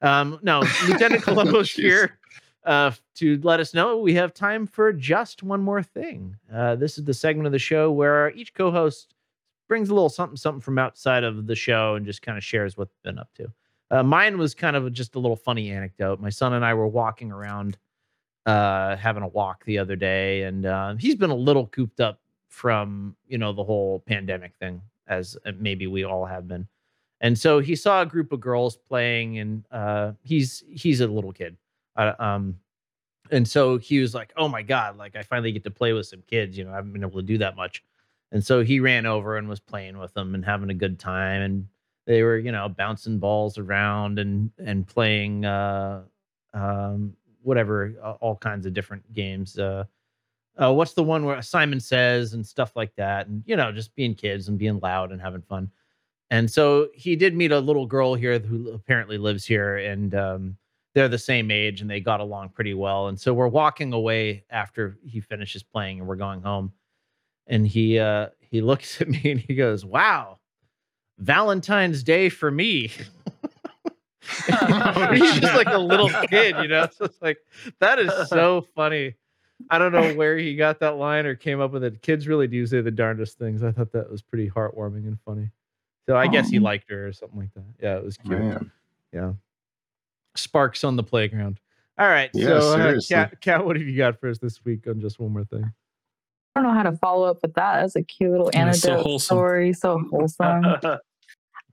Um, 0.02 0.40
no, 0.42 0.64
Lieutenant 0.88 1.22
Columbo's 1.24 1.72
here 1.72 2.18
uh, 2.66 2.92
to 3.16 3.40
let 3.44 3.60
us 3.60 3.74
know 3.74 3.98
we 3.98 4.14
have 4.16 4.34
time 4.34 4.66
for 4.68 4.92
just 4.92 5.44
one 5.44 5.62
more 5.62 5.84
thing. 5.84 6.36
Uh, 6.54 6.76
this 6.76 6.98
is 6.98 7.06
the 7.06 7.14
segment 7.14 7.46
of 7.46 7.52
the 7.52 7.60
show 7.60 7.92
where 7.92 8.32
each 8.32 8.54
co-host 8.54 9.14
brings 9.68 9.90
a 9.90 9.94
little 9.94 10.10
something, 10.10 10.38
something 10.38 10.62
from 10.62 10.78
outside 10.78 11.24
of 11.24 11.48
the 11.48 11.56
show 11.56 11.96
and 11.96 12.06
just 12.06 12.22
kind 12.22 12.38
of 12.38 12.44
shares 12.44 12.78
what 12.78 12.90
they've 12.90 13.14
been 13.14 13.20
up 13.20 13.30
to. 13.36 13.52
Uh, 13.92 14.04
mine 14.04 14.38
was 14.38 14.56
kind 14.56 14.76
of 14.76 14.92
just 14.94 15.16
a 15.16 15.20
little 15.20 15.36
funny 15.36 15.72
anecdote. 15.72 16.20
My 16.20 16.30
son 16.30 16.54
and 16.54 16.66
I 16.66 16.74
were 16.74 16.88
walking 16.88 17.32
around 17.32 17.78
uh, 18.46 18.96
having 18.96 19.24
a 19.24 19.28
walk 19.28 19.64
the 19.66 19.78
other 19.80 19.96
day, 19.96 20.44
and 20.44 20.66
uh, 20.66 20.96
he's 20.96 21.16
been 21.16 21.30
a 21.30 21.36
little 21.36 21.68
cooped 21.68 22.00
up 22.00 22.20
from 22.50 23.16
you 23.28 23.38
know 23.38 23.54
the 23.54 23.64
whole 23.64 24.04
pandemic 24.08 24.56
thing, 24.56 24.82
as 25.08 25.38
uh, 25.46 25.52
maybe 25.60 25.88
we 25.88 26.04
all 26.04 26.26
have 26.26 26.48
been. 26.48 26.68
And 27.22 27.38
so 27.38 27.60
he 27.60 27.76
saw 27.76 28.02
a 28.02 28.06
group 28.06 28.32
of 28.32 28.40
girls 28.40 28.78
playing, 28.78 29.40
and 29.40 29.66
uh, 29.72 30.12
he's 30.24 30.64
he's 30.70 31.02
a 31.02 31.08
little 31.08 31.32
kid, 31.32 31.58
uh, 31.96 32.14
um, 32.20 32.56
and 33.32 33.48
so 33.48 33.78
he 33.78 34.00
was 34.00 34.14
like, 34.14 34.34
"Oh 34.38 34.48
my 34.48 34.62
god! 34.62 34.98
Like 34.98 35.16
I 35.16 35.24
finally 35.24 35.52
get 35.52 35.64
to 35.64 35.72
play 35.72 35.94
with 35.94 36.08
some 36.08 36.24
kids. 36.28 36.58
You 36.58 36.66
know, 36.66 36.72
I 36.72 36.76
haven't 36.76 36.94
been 36.94 37.04
able 37.04 37.20
to 37.20 37.26
do 37.26 37.38
that 37.40 37.56
much." 37.56 37.84
And 38.32 38.46
so 38.46 38.64
he 38.64 38.80
ran 38.80 39.06
over 39.06 39.38
and 39.38 39.48
was 39.48 39.60
playing 39.60 39.98
with 39.98 40.14
them 40.14 40.36
and 40.36 40.44
having 40.46 40.70
a 40.70 40.74
good 40.74 41.00
time, 41.00 41.42
and 41.42 41.68
they 42.06 42.24
were 42.24 42.38
you 42.38 42.52
know 42.52 42.70
bouncing 42.70 43.20
balls 43.20 43.58
around 43.58 44.20
and 44.20 44.52
and 44.60 44.88
playing 44.88 45.46
uh, 45.46 46.04
um, 46.54 47.16
whatever 47.42 47.94
all 48.22 48.36
kinds 48.36 48.66
of 48.66 48.74
different 48.74 49.12
games. 49.14 49.58
Uh, 49.58 49.86
uh, 50.62 50.74
what's 50.74 50.94
the 50.94 51.04
one 51.04 51.26
where 51.26 51.42
Simon 51.42 51.80
says 51.80 52.34
and 52.34 52.46
stuff 52.46 52.76
like 52.76 52.96
that, 52.96 53.28
and 53.28 53.44
you 53.46 53.56
know 53.56 53.72
just 53.72 53.96
being 53.96 54.16
kids 54.16 54.48
and 54.48 54.58
being 54.58 54.80
loud 54.80 55.12
and 55.12 55.22
having 55.22 55.42
fun. 55.42 55.70
And 56.32 56.50
so 56.50 56.90
he 56.94 57.16
did 57.16 57.36
meet 57.36 57.52
a 57.52 57.60
little 57.60 57.86
girl 57.86 58.16
here 58.16 58.40
who 58.40 58.72
apparently 58.72 59.18
lives 59.18 59.46
here, 59.46 59.78
and 59.78 60.14
um, 60.16 60.58
they're 60.96 61.10
the 61.10 61.20
same 61.20 61.52
age 61.52 61.82
and 61.82 61.90
they 61.90 62.00
got 62.00 62.22
along 62.22 62.50
pretty 62.50 62.74
well. 62.74 63.10
And 63.10 63.20
so 63.20 63.34
we're 63.34 63.50
walking 63.50 63.94
away 63.94 64.46
after 64.50 64.98
he 65.06 65.20
finishes 65.20 65.62
playing, 65.62 66.00
and 66.00 66.08
we're 66.08 66.16
going 66.16 66.42
home. 66.42 66.72
And 67.46 67.68
he 67.68 68.00
uh, 68.00 68.30
he 68.40 68.62
looks 68.62 69.00
at 69.02 69.10
me 69.10 69.22
and 69.26 69.40
he 69.40 69.54
goes, 69.54 69.86
"Wow, 69.86 70.40
Valentine's 71.20 72.02
Day 72.02 72.30
for 72.30 72.50
me." 72.50 72.92
He's 74.48 75.40
just 75.40 75.54
like 75.54 75.68
a 75.68 75.78
little 75.78 76.10
kid, 76.30 76.56
you 76.60 76.68
know. 76.68 76.88
So 76.98 77.06
it's 77.06 77.22
like 77.22 77.38
that 77.80 78.00
is 78.00 78.12
so 78.28 78.66
funny. 78.74 79.14
I 79.70 79.78
don't 79.78 79.92
know 79.92 80.14
where 80.16 80.36
he 80.38 80.56
got 80.56 80.80
that 80.80 80.98
line 80.98 81.28
or 81.28 81.36
came 81.36 81.62
up 81.62 81.72
with 81.72 81.84
it. 81.84 82.02
Kids 82.02 82.28
really 82.28 82.48
do 82.48 82.66
say 82.66 82.82
the 82.82 82.90
darndest 82.90 83.38
things. 83.38 83.62
I 83.62 83.72
thought 83.72 83.92
that 83.92 84.10
was 84.10 84.24
pretty 84.24 84.50
heartwarming 84.50 85.08
and 85.08 85.20
funny. 85.24 85.52
So 86.08 86.18
I 86.18 86.28
guess 86.28 86.50
he 86.50 86.60
liked 86.60 86.90
her 86.90 87.08
or 87.08 87.14
something 87.14 87.40
like 87.40 87.54
that. 87.54 87.64
Yeah, 87.82 87.98
it 87.98 88.04
was 88.04 88.18
cute. 88.18 88.40
Man. 88.40 88.72
Yeah. 89.14 89.34
Sparks 90.36 90.84
on 90.84 90.96
the 90.96 91.04
playground. 91.04 91.60
All 91.98 92.08
right. 92.08 92.30
Yeah, 92.34 92.48
so, 92.48 92.56
uh, 92.58 92.76
seriously. 92.76 93.16
Kat, 93.16 93.42
Kat, 93.42 93.66
what 93.66 93.76
have 93.78 93.88
you 93.88 93.96
got 93.98 94.20
for 94.20 94.30
us 94.30 94.38
this 94.38 94.64
week 94.66 94.86
on 94.88 95.00
just 95.00 95.20
one 95.20 95.32
more 95.32 95.46
thing? 95.46 95.72
I 96.56 96.62
don't 96.62 96.70
know 96.70 96.74
how 96.78 96.84
to 96.90 96.98
follow 96.98 97.28
up 97.28 97.40
with 97.42 97.54
that. 97.56 97.82
That's 97.82 97.96
a 97.96 98.04
cute 98.04 98.32
little 98.32 98.50
Yeah, 98.54 98.72
so 98.72 98.90
anecdote 98.90 99.04
wholesome. 99.04 99.36
story. 99.38 99.74
So 99.74 100.00
wholesome. 100.12 100.64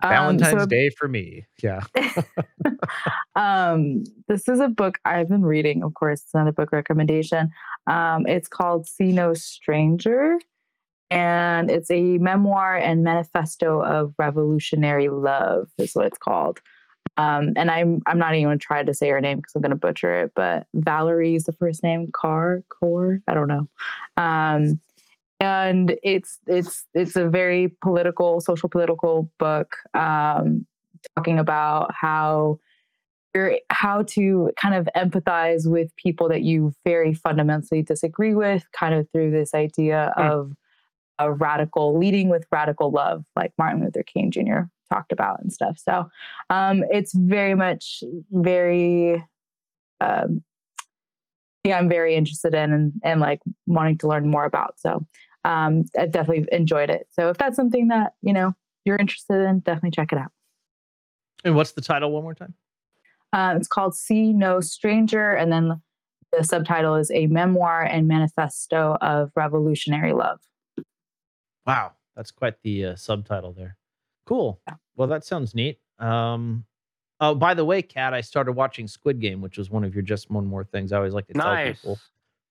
Um, 0.04 0.10
Valentine's 0.10 0.62
so- 0.62 0.66
Day 0.66 0.90
for 0.90 1.06
me. 1.06 1.46
Yeah. 1.62 1.82
um, 3.36 4.02
this 4.28 4.48
is 4.48 4.58
a 4.60 4.66
book 4.68 4.98
I've 5.04 5.28
been 5.28 5.44
reading. 5.44 5.82
Of 5.84 5.94
course, 5.94 6.22
it's 6.22 6.34
another 6.34 6.50
book 6.50 6.72
recommendation. 6.72 7.50
Um, 7.86 8.26
it's 8.26 8.48
called 8.48 8.88
See 8.88 9.12
No 9.12 9.34
Stranger, 9.34 10.38
and 11.10 11.70
it's 11.70 11.88
a 11.90 12.18
memoir 12.18 12.76
and 12.76 13.04
manifesto 13.04 13.80
of 13.80 14.12
revolutionary 14.18 15.08
love. 15.08 15.68
Is 15.78 15.94
what 15.94 16.06
it's 16.06 16.18
called. 16.18 16.58
Um, 17.16 17.52
and 17.56 17.70
I'm 17.70 18.00
I'm 18.06 18.18
not 18.18 18.34
even 18.34 18.52
to 18.52 18.58
try 18.58 18.82
to 18.82 18.94
say 18.94 19.08
her 19.10 19.20
name 19.20 19.38
because 19.38 19.54
I'm 19.54 19.62
going 19.62 19.70
to 19.70 19.76
butcher 19.76 20.22
it. 20.22 20.32
But 20.34 20.66
Valerie 20.74 21.34
is 21.34 21.44
the 21.44 21.52
first 21.52 21.82
name. 21.82 22.10
Car, 22.12 22.62
Core, 22.68 23.20
I 23.28 23.34
don't 23.34 23.48
know. 23.48 23.68
Um, 24.16 24.80
and 25.40 25.96
it's 26.02 26.38
it's 26.46 26.86
it's 26.94 27.16
a 27.16 27.28
very 27.28 27.68
political, 27.82 28.40
social 28.40 28.68
political 28.68 29.30
book. 29.38 29.76
Um, 29.94 30.66
talking 31.16 31.38
about 31.38 31.92
how 31.92 32.60
you're, 33.34 33.58
how 33.70 34.02
to 34.02 34.50
kind 34.60 34.74
of 34.74 34.88
empathize 34.96 35.68
with 35.68 35.94
people 35.96 36.28
that 36.28 36.42
you 36.42 36.74
very 36.84 37.12
fundamentally 37.12 37.82
disagree 37.82 38.34
with, 38.34 38.64
kind 38.72 38.94
of 38.94 39.10
through 39.10 39.30
this 39.30 39.54
idea 39.54 40.12
of 40.16 40.52
a 41.18 41.32
radical 41.32 41.98
leading 41.98 42.28
with 42.28 42.46
radical 42.50 42.90
love, 42.90 43.24
like 43.36 43.52
Martin 43.58 43.82
Luther 43.82 44.02
King 44.02 44.30
Jr. 44.30 44.62
talked 44.92 45.12
about 45.12 45.40
and 45.40 45.52
stuff. 45.52 45.78
So 45.78 46.08
um, 46.50 46.84
it's 46.90 47.12
very 47.14 47.54
much 47.54 48.02
very 48.30 49.24
um, 50.00 50.42
yeah, 51.64 51.78
I'm 51.78 51.88
very 51.88 52.14
interested 52.16 52.54
in 52.54 52.72
and, 52.72 52.92
and 53.04 53.20
like 53.20 53.40
wanting 53.66 53.98
to 53.98 54.08
learn 54.08 54.28
more 54.28 54.44
about. 54.44 54.74
So 54.78 55.06
um, 55.44 55.84
I 55.98 56.06
definitely 56.06 56.46
enjoyed 56.50 56.90
it. 56.90 57.06
So 57.12 57.28
if 57.30 57.38
that's 57.38 57.56
something 57.56 57.88
that 57.88 58.14
you 58.22 58.32
know 58.32 58.54
you're 58.84 58.96
interested 58.96 59.46
in, 59.48 59.60
definitely 59.60 59.92
check 59.92 60.12
it 60.12 60.18
out. 60.18 60.32
And 61.44 61.56
what's 61.56 61.72
the 61.72 61.80
title 61.80 62.10
one 62.10 62.22
more 62.22 62.34
time? 62.34 62.54
Uh, 63.32 63.54
it's 63.56 63.68
called 63.68 63.94
See 63.94 64.32
No 64.32 64.60
Stranger, 64.60 65.32
and 65.32 65.52
then 65.52 65.80
the 66.32 66.44
subtitle 66.44 66.96
is 66.96 67.10
A 67.12 67.26
Memoir 67.26 67.82
and 67.82 68.06
Manifesto 68.06 68.96
of 69.00 69.30
Revolutionary 69.36 70.12
Love. 70.12 70.40
Wow, 71.66 71.92
that's 72.16 72.30
quite 72.30 72.62
the 72.62 72.86
uh, 72.86 72.96
subtitle 72.96 73.52
there. 73.52 73.76
Cool. 74.32 74.62
Well, 74.96 75.08
that 75.08 75.26
sounds 75.26 75.54
neat. 75.54 75.78
Um, 75.98 76.64
oh, 77.20 77.34
by 77.34 77.52
the 77.52 77.66
way, 77.66 77.82
Kat, 77.82 78.14
I 78.14 78.22
started 78.22 78.52
watching 78.52 78.88
Squid 78.88 79.20
Game, 79.20 79.42
which 79.42 79.58
was 79.58 79.68
one 79.68 79.84
of 79.84 79.94
your 79.94 80.00
just 80.02 80.30
one 80.30 80.46
more 80.46 80.64
things 80.64 80.90
I 80.90 80.96
always 80.96 81.12
like 81.12 81.26
to 81.26 81.34
tell 81.34 81.44
Nice. 81.44 81.76
people. 81.76 81.98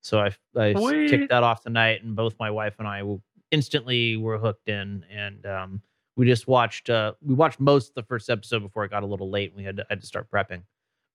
So 0.02 0.20
I 0.20 0.32
I 0.56 0.74
Sweet. 0.76 1.10
kicked 1.10 1.30
that 1.30 1.42
off 1.42 1.62
tonight, 1.62 2.04
and 2.04 2.16
both 2.16 2.36
my 2.40 2.52
wife 2.52 2.76
and 2.78 2.88
I 2.88 3.02
instantly 3.50 4.16
were 4.16 4.38
hooked 4.38 4.70
in, 4.70 5.04
and 5.12 5.44
um, 5.48 5.82
we 6.16 6.28
just 6.28 6.48
watched 6.48 6.92
uh, 6.92 7.14
we 7.20 7.34
watched 7.34 7.60
most 7.60 7.90
of 7.90 7.96
the 7.96 8.04
first 8.04 8.30
episode 8.30 8.60
before 8.60 8.86
it 8.86 8.92
got 8.92 9.02
a 9.02 9.08
little 9.08 9.32
late. 9.32 9.50
And 9.50 9.58
We 9.58 9.64
had 9.64 9.78
to, 9.78 9.84
I 9.84 9.94
had 9.94 10.02
to 10.02 10.08
start 10.08 10.30
prepping 10.30 10.62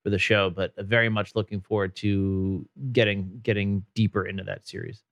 for 0.03 0.11
the 0.11 0.19
show, 0.19 0.51
but 0.51 0.73
uh, 0.77 0.83
very 0.83 1.09
much 1.09 1.37
looking 1.37 1.61
forward 1.61 1.95
to 1.97 2.69
getting 2.91 3.39
getting 3.45 3.85
deeper 3.95 4.27
into 4.27 4.43
that 4.43 4.67
series. 4.67 5.05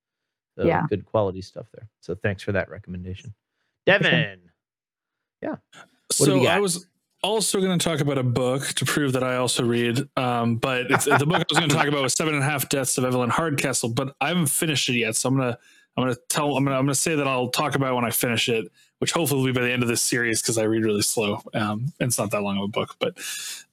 So 0.59 0.67
Yeah. 0.67 0.83
good 0.89 1.05
quality 1.05 1.43
stuff 1.43 1.67
there. 1.73 1.89
So 2.01 2.17
thanks 2.17 2.43
for 2.43 2.51
that 2.51 2.69
recommendation, 2.69 3.35
sure. 3.87 3.99
Devin. 4.01 4.51
Yeah. 5.45 5.57
What 5.77 6.13
so 6.13 6.47
I 6.47 6.59
was 6.59 6.87
also 7.23 7.61
going 7.61 7.79
to 7.79 7.83
talk 7.83 8.01
about 8.01 8.19
a 8.19 8.23
book 8.23 8.67
to 8.69 8.85
prove 8.85 9.13
that 9.13 9.23
I 9.23 9.37
also 9.37 9.65
read. 9.65 10.09
Um, 10.17 10.57
but 10.57 10.91
it's, 10.91 11.05
the 11.05 11.27
book 11.27 11.41
I 11.41 11.45
was 11.49 11.59
going 11.59 11.71
to 11.71 11.75
talk 11.75 11.87
about 11.87 12.03
was 12.03 12.13
Seven 12.13 12.35
and 12.35 12.43
a 12.43 12.47
Half 12.47 12.69
Deaths 12.69 12.99
of 12.99 13.05
Evelyn 13.05 13.31
Hardcastle, 13.31 13.91
but 13.91 14.15
I 14.21 14.29
haven't 14.29 14.47
finished 14.47 14.89
it 14.89 14.95
yet. 14.95 15.17
So 15.17 15.29
I'm 15.29 15.37
gonna 15.37 15.59
I'm 15.97 16.05
gonna 16.05 16.17
tell 16.29 16.57
I'm 16.57 16.65
gonna 16.65 16.77
I'm 16.77 16.85
gonna 16.85 16.95
say 16.95 17.15
that 17.15 17.27
I'll 17.27 17.51
talk 17.51 17.75
about 17.75 17.93
it 17.93 17.95
when 17.95 18.05
I 18.05 18.11
finish 18.11 18.49
it, 18.49 18.71
which 18.99 19.13
hopefully 19.13 19.41
will 19.41 19.47
be 19.47 19.53
by 19.53 19.65
the 19.65 19.73
end 19.73 19.83
of 19.83 19.89
this 19.89 20.03
series 20.03 20.43
because 20.43 20.59
I 20.59 20.65
read 20.65 20.85
really 20.85 21.03
slow. 21.03 21.41
Um, 21.55 21.93
and 22.01 22.09
it's 22.09 22.19
not 22.19 22.31
that 22.33 22.43
long 22.43 22.59
of 22.59 22.65
a 22.65 22.69
book, 22.69 22.97
but 22.99 23.17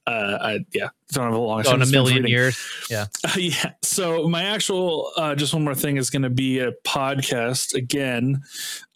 uh, 0.06 0.38
I 0.40 0.64
yeah 0.72 0.88
don't 1.10 1.24
have 1.24 1.34
a 1.34 1.38
long 1.38 1.60
in 1.60 1.66
a 1.66 1.68
attention 1.68 1.86
span 1.86 2.04
for 2.04 2.10
million 2.10 2.26
years. 2.26 2.58
Yeah. 2.90 3.06
Uh, 3.24 3.38
yeah. 3.38 3.72
So 3.82 4.28
my 4.28 4.42
actual, 4.42 5.12
uh, 5.16 5.34
just 5.34 5.54
one 5.54 5.64
more 5.64 5.74
thing 5.74 5.96
is 5.96 6.10
going 6.10 6.22
to 6.22 6.30
be 6.30 6.58
a 6.58 6.72
podcast 6.84 7.74
again. 7.74 8.42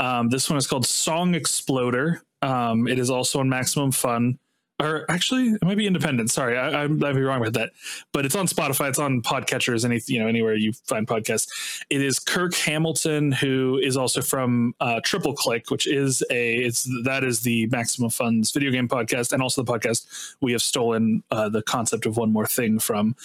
Um, 0.01 0.29
this 0.31 0.51
one 0.51 0.57
is 0.57 0.67
called 0.67 0.85
Song 0.85 1.35
Exploder. 1.35 2.23
Um, 2.43 2.89
it 2.89 2.99
is 2.99 3.09
also 3.09 3.41
on 3.41 3.49
Maximum 3.49 3.93
Fun, 3.93 4.39
or 4.79 5.05
actually, 5.11 5.49
it 5.49 5.65
might 5.65 5.77
be 5.79 5.87
independent. 5.87 6.31
Sorry, 6.31 6.57
I, 6.59 6.83
I, 6.85 6.87
might 6.87 7.15
be 7.15 7.23
wrong 7.23 7.41
with 7.41 7.55
that. 7.55 7.71
But 8.13 8.27
it's 8.27 8.35
on 8.37 8.47
Spotify. 8.47 8.89
It's 8.91 8.99
on 8.99 9.23
Podcatchers. 9.23 9.85
Any 9.85 10.01
you 10.07 10.21
know 10.21 10.27
anywhere 10.29 10.55
you 10.55 10.73
find 10.73 11.07
podcasts. 11.07 11.49
It 11.89 12.03
is 12.03 12.19
Kirk 12.19 12.55
Hamilton, 12.55 13.33
who 13.33 13.79
is 13.83 13.97
also 13.97 14.21
from 14.21 14.75
uh, 14.81 15.01
Triple 15.03 15.33
Click, 15.35 15.71
which 15.71 15.87
is 15.87 16.23
a 16.31 16.57
it's 16.57 16.89
that 17.05 17.25
is 17.25 17.41
the 17.41 17.67
Maximum 17.67 18.11
Fun's 18.11 18.51
video 18.53 18.71
game 18.71 18.89
podcast, 18.89 19.33
and 19.33 19.43
also 19.43 19.63
the 19.63 19.73
podcast 19.73 20.35
we 20.41 20.53
have 20.53 20.63
stolen 20.63 21.23
uh, 21.31 21.49
the 21.49 21.63
concept 21.63 22.05
of 22.07 22.17
one 22.17 22.33
more 22.33 22.47
thing 22.47 22.79
from. 22.79 23.17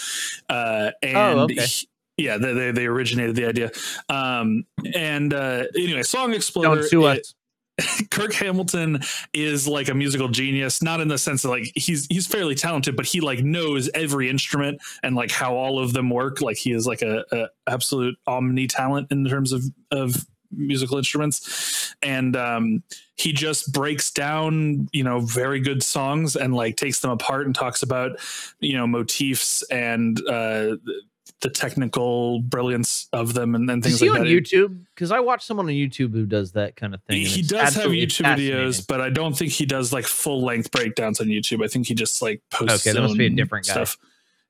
Uh, 0.49 0.91
and 1.03 1.39
Oh, 1.39 1.43
okay. 1.43 1.65
he- 1.65 1.87
yeah, 2.17 2.37
they, 2.37 2.53
they 2.53 2.71
they 2.71 2.85
originated 2.85 3.35
the 3.35 3.45
idea. 3.47 3.71
Um, 4.07 4.65
and 4.93 5.33
uh, 5.33 5.63
anyway, 5.75 6.03
Song 6.03 6.33
Exploder. 6.33 6.81
Don't 6.81 6.89
sue 6.89 7.05
it- 7.07 7.19
us. 7.21 7.35
Kirk 8.11 8.33
Hamilton 8.33 8.99
is 9.33 9.67
like 9.67 9.89
a 9.89 9.93
musical 9.93 10.27
genius, 10.27 10.81
not 10.81 10.99
in 10.99 11.07
the 11.07 11.17
sense 11.17 11.43
that 11.43 11.49
like 11.49 11.71
he's 11.75 12.05
he's 12.07 12.27
fairly 12.27 12.55
talented, 12.55 12.95
but 12.95 13.05
he 13.05 13.21
like 13.21 13.43
knows 13.43 13.89
every 13.93 14.29
instrument 14.29 14.81
and 15.03 15.15
like 15.15 15.31
how 15.31 15.55
all 15.55 15.79
of 15.79 15.93
them 15.93 16.09
work. 16.09 16.41
Like 16.41 16.57
he 16.57 16.71
is 16.71 16.85
like 16.85 17.01
a, 17.01 17.23
a 17.31 17.47
absolute 17.67 18.17
omni 18.27 18.67
talent 18.67 19.11
in 19.11 19.25
terms 19.25 19.51
of 19.51 19.63
of 19.91 20.25
musical 20.51 20.97
instruments, 20.97 21.95
and 22.01 22.35
um, 22.35 22.83
he 23.15 23.31
just 23.31 23.71
breaks 23.71 24.11
down 24.11 24.87
you 24.91 25.03
know 25.03 25.19
very 25.19 25.59
good 25.59 25.81
songs 25.81 26.35
and 26.35 26.53
like 26.53 26.75
takes 26.75 26.99
them 26.99 27.11
apart 27.11 27.45
and 27.45 27.55
talks 27.55 27.83
about 27.83 28.19
you 28.59 28.75
know 28.75 28.85
motifs 28.85 29.63
and 29.63 30.21
uh, 30.27 30.75
the 31.41 31.49
technical 31.49 32.39
brilliance 32.41 33.09
of 33.13 33.33
them 33.33 33.55
and, 33.55 33.69
and 33.69 33.83
things 33.83 33.95
Is 33.95 34.01
he 34.01 34.09
like 34.09 34.19
on 34.21 34.25
that. 34.25 34.31
YouTube? 34.31 34.85
Because 34.93 35.11
I 35.11 35.19
watch 35.19 35.43
someone 35.43 35.65
on 35.65 35.71
YouTube 35.71 36.13
who 36.13 36.25
does 36.25 36.51
that 36.53 36.75
kind 36.75 36.93
of 36.93 37.01
thing. 37.03 37.17
He, 37.17 37.23
and 37.23 37.31
he 37.31 37.39
it's 37.41 37.49
does 37.49 37.75
have 37.75 37.91
YouTube 37.91 38.37
videos, 38.37 38.85
but 38.87 39.01
I 39.01 39.09
don't 39.09 39.35
think 39.35 39.51
he 39.51 39.65
does 39.65 39.91
like 39.91 40.05
full 40.05 40.43
length 40.43 40.71
breakdowns 40.71 41.19
on 41.19 41.27
YouTube. 41.27 41.63
I 41.63 41.67
think 41.67 41.87
he 41.87 41.95
just 41.95 42.21
like 42.21 42.41
posts. 42.51 42.85
Okay, 42.87 42.93
that 42.93 43.01
must 43.01 43.17
be 43.17 43.25
a 43.25 43.29
different 43.29 43.65
guy. 43.65 43.73
Stuff. 43.73 43.97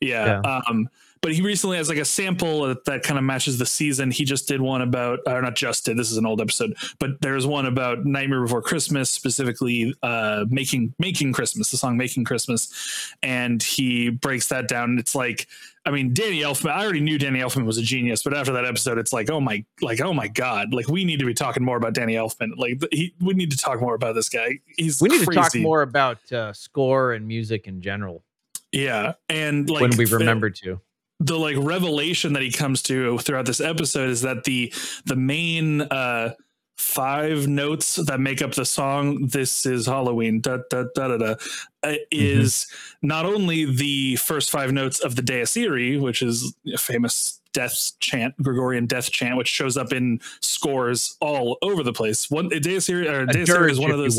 Yeah. 0.02 0.42
Um, 0.42 0.90
but 1.22 1.34
he 1.34 1.42
recently 1.42 1.78
has 1.78 1.88
like 1.88 2.00
a 2.00 2.06
sample 2.06 2.64
that, 2.64 2.84
that 2.86 3.04
kind 3.04 3.20
of 3.20 3.24
matches 3.24 3.60
the 3.60 3.66
season. 3.66 4.10
He 4.10 4.26
just 4.26 4.48
did 4.48 4.60
one 4.60 4.82
about, 4.82 5.20
or 5.28 5.40
not 5.42 5.56
just 5.56 5.86
did. 5.86 5.96
This 5.98 6.12
is 6.12 6.18
an 6.18 6.26
old 6.26 6.42
episode, 6.42 6.76
but 7.00 7.22
there's 7.22 7.46
one 7.46 7.68
about 7.68 8.06
Nightmare 8.06 8.42
Before 8.42 8.62
Christmas, 8.62 9.12
specifically 9.12 9.96
uh, 10.02 10.46
making 10.50 10.96
making 10.98 11.34
Christmas, 11.34 11.70
the 11.70 11.78
song 11.78 11.96
"Making 11.96 12.24
Christmas," 12.24 13.14
and 13.22 13.62
he 13.62 14.10
breaks 14.10 14.48
that 14.48 14.68
down. 14.68 14.98
It's 14.98 15.14
like, 15.14 15.48
I 15.86 15.92
mean, 15.92 16.12
Danny 16.12 16.42
Elfman. 16.42 16.72
I 16.72 16.84
already 16.84 17.02
knew 17.02 17.20
Danny 17.20 17.40
Elfman 17.40 17.66
was 17.66 17.78
a 17.78 17.84
genius, 17.84 18.24
but 18.24 18.34
after 18.34 18.54
that 18.54 18.66
episode, 18.66 18.98
it's 18.98 19.14
like, 19.14 19.30
oh 19.30 19.40
my, 19.40 19.64
like 19.80 20.02
oh 20.02 20.14
my 20.14 20.28
god, 20.28 20.74
like 20.74 20.88
we 20.88 21.06
need 21.06 21.20
to 21.20 21.26
be 21.26 21.36
talking 21.36 21.64
more 21.64 21.78
about 21.78 21.94
Danny 21.94 22.16
Elfman. 22.16 22.58
Like 22.58 22.82
he, 22.92 23.14
we 23.22 23.36
need 23.36 23.52
to 23.52 23.58
talk 23.58 23.80
more 23.80 23.94
about 23.94 24.16
this 24.16 24.28
guy. 24.28 24.60
He's 24.76 25.00
We 25.00 25.10
need 25.10 25.24
to 25.24 25.36
talk 25.36 25.56
more 25.58 25.84
about 25.84 26.32
uh, 26.32 26.52
score 26.54 27.14
and 27.14 27.28
music 27.28 27.68
in 27.68 27.80
general 27.80 28.24
Yeah, 28.72 29.14
and 29.30 29.70
like 29.70 29.82
when 29.82 29.98
we 29.98 30.06
remember 30.06 30.50
to. 30.50 30.82
The 31.22 31.38
like 31.38 31.56
revelation 31.60 32.34
that 32.34 32.42
he 32.42 32.52
comes 32.52 32.82
to 32.82 33.18
throughout 33.20 33.46
this 33.46 33.62
episode 33.62 34.10
is 34.10 34.22
that 34.22 34.44
the 34.44 34.74
the 35.06 35.16
main 35.16 35.82
uh 35.82 36.34
five 36.78 37.48
notes 37.48 37.96
that 37.96 38.20
make 38.20 38.42
up 38.42 38.56
the 38.56 38.66
song 38.66 39.28
this 39.28 39.68
is 39.68 39.86
halloween 39.86 40.42
da, 40.42 40.58
da, 40.72 40.86
da, 40.96 41.10
da, 41.10 41.18
da, 41.18 41.36
uh, 41.84 41.94
is 42.10 42.66
not 43.04 43.24
only 43.24 43.66
the 43.66 44.16
first 44.16 44.50
five 44.50 44.72
notes 44.72 45.00
of 45.00 45.16
the 45.16 45.22
Deus 45.22 45.56
Irae, 45.56 45.98
which 45.98 46.24
is 46.24 46.56
a 46.74 46.78
famous 46.80 47.40
death 47.54 47.92
chant 48.00 48.34
gregorian 48.42 48.88
death 48.88 49.12
chant 49.12 49.38
which 49.38 49.48
shows 49.48 49.78
up 49.78 49.94
in 49.94 50.20
scores 50.40 51.18
all 51.20 51.58
over 51.62 51.84
the 51.84 51.94
place 51.94 52.32
one 52.32 52.50
Deus 52.50 52.90
Irae, 52.90 53.08
or 53.08 53.26
Deus 53.28 53.50
Irae 53.50 53.70
is 53.72 53.80
one 53.80 53.92
of 53.92 53.98
those. 54.00 54.18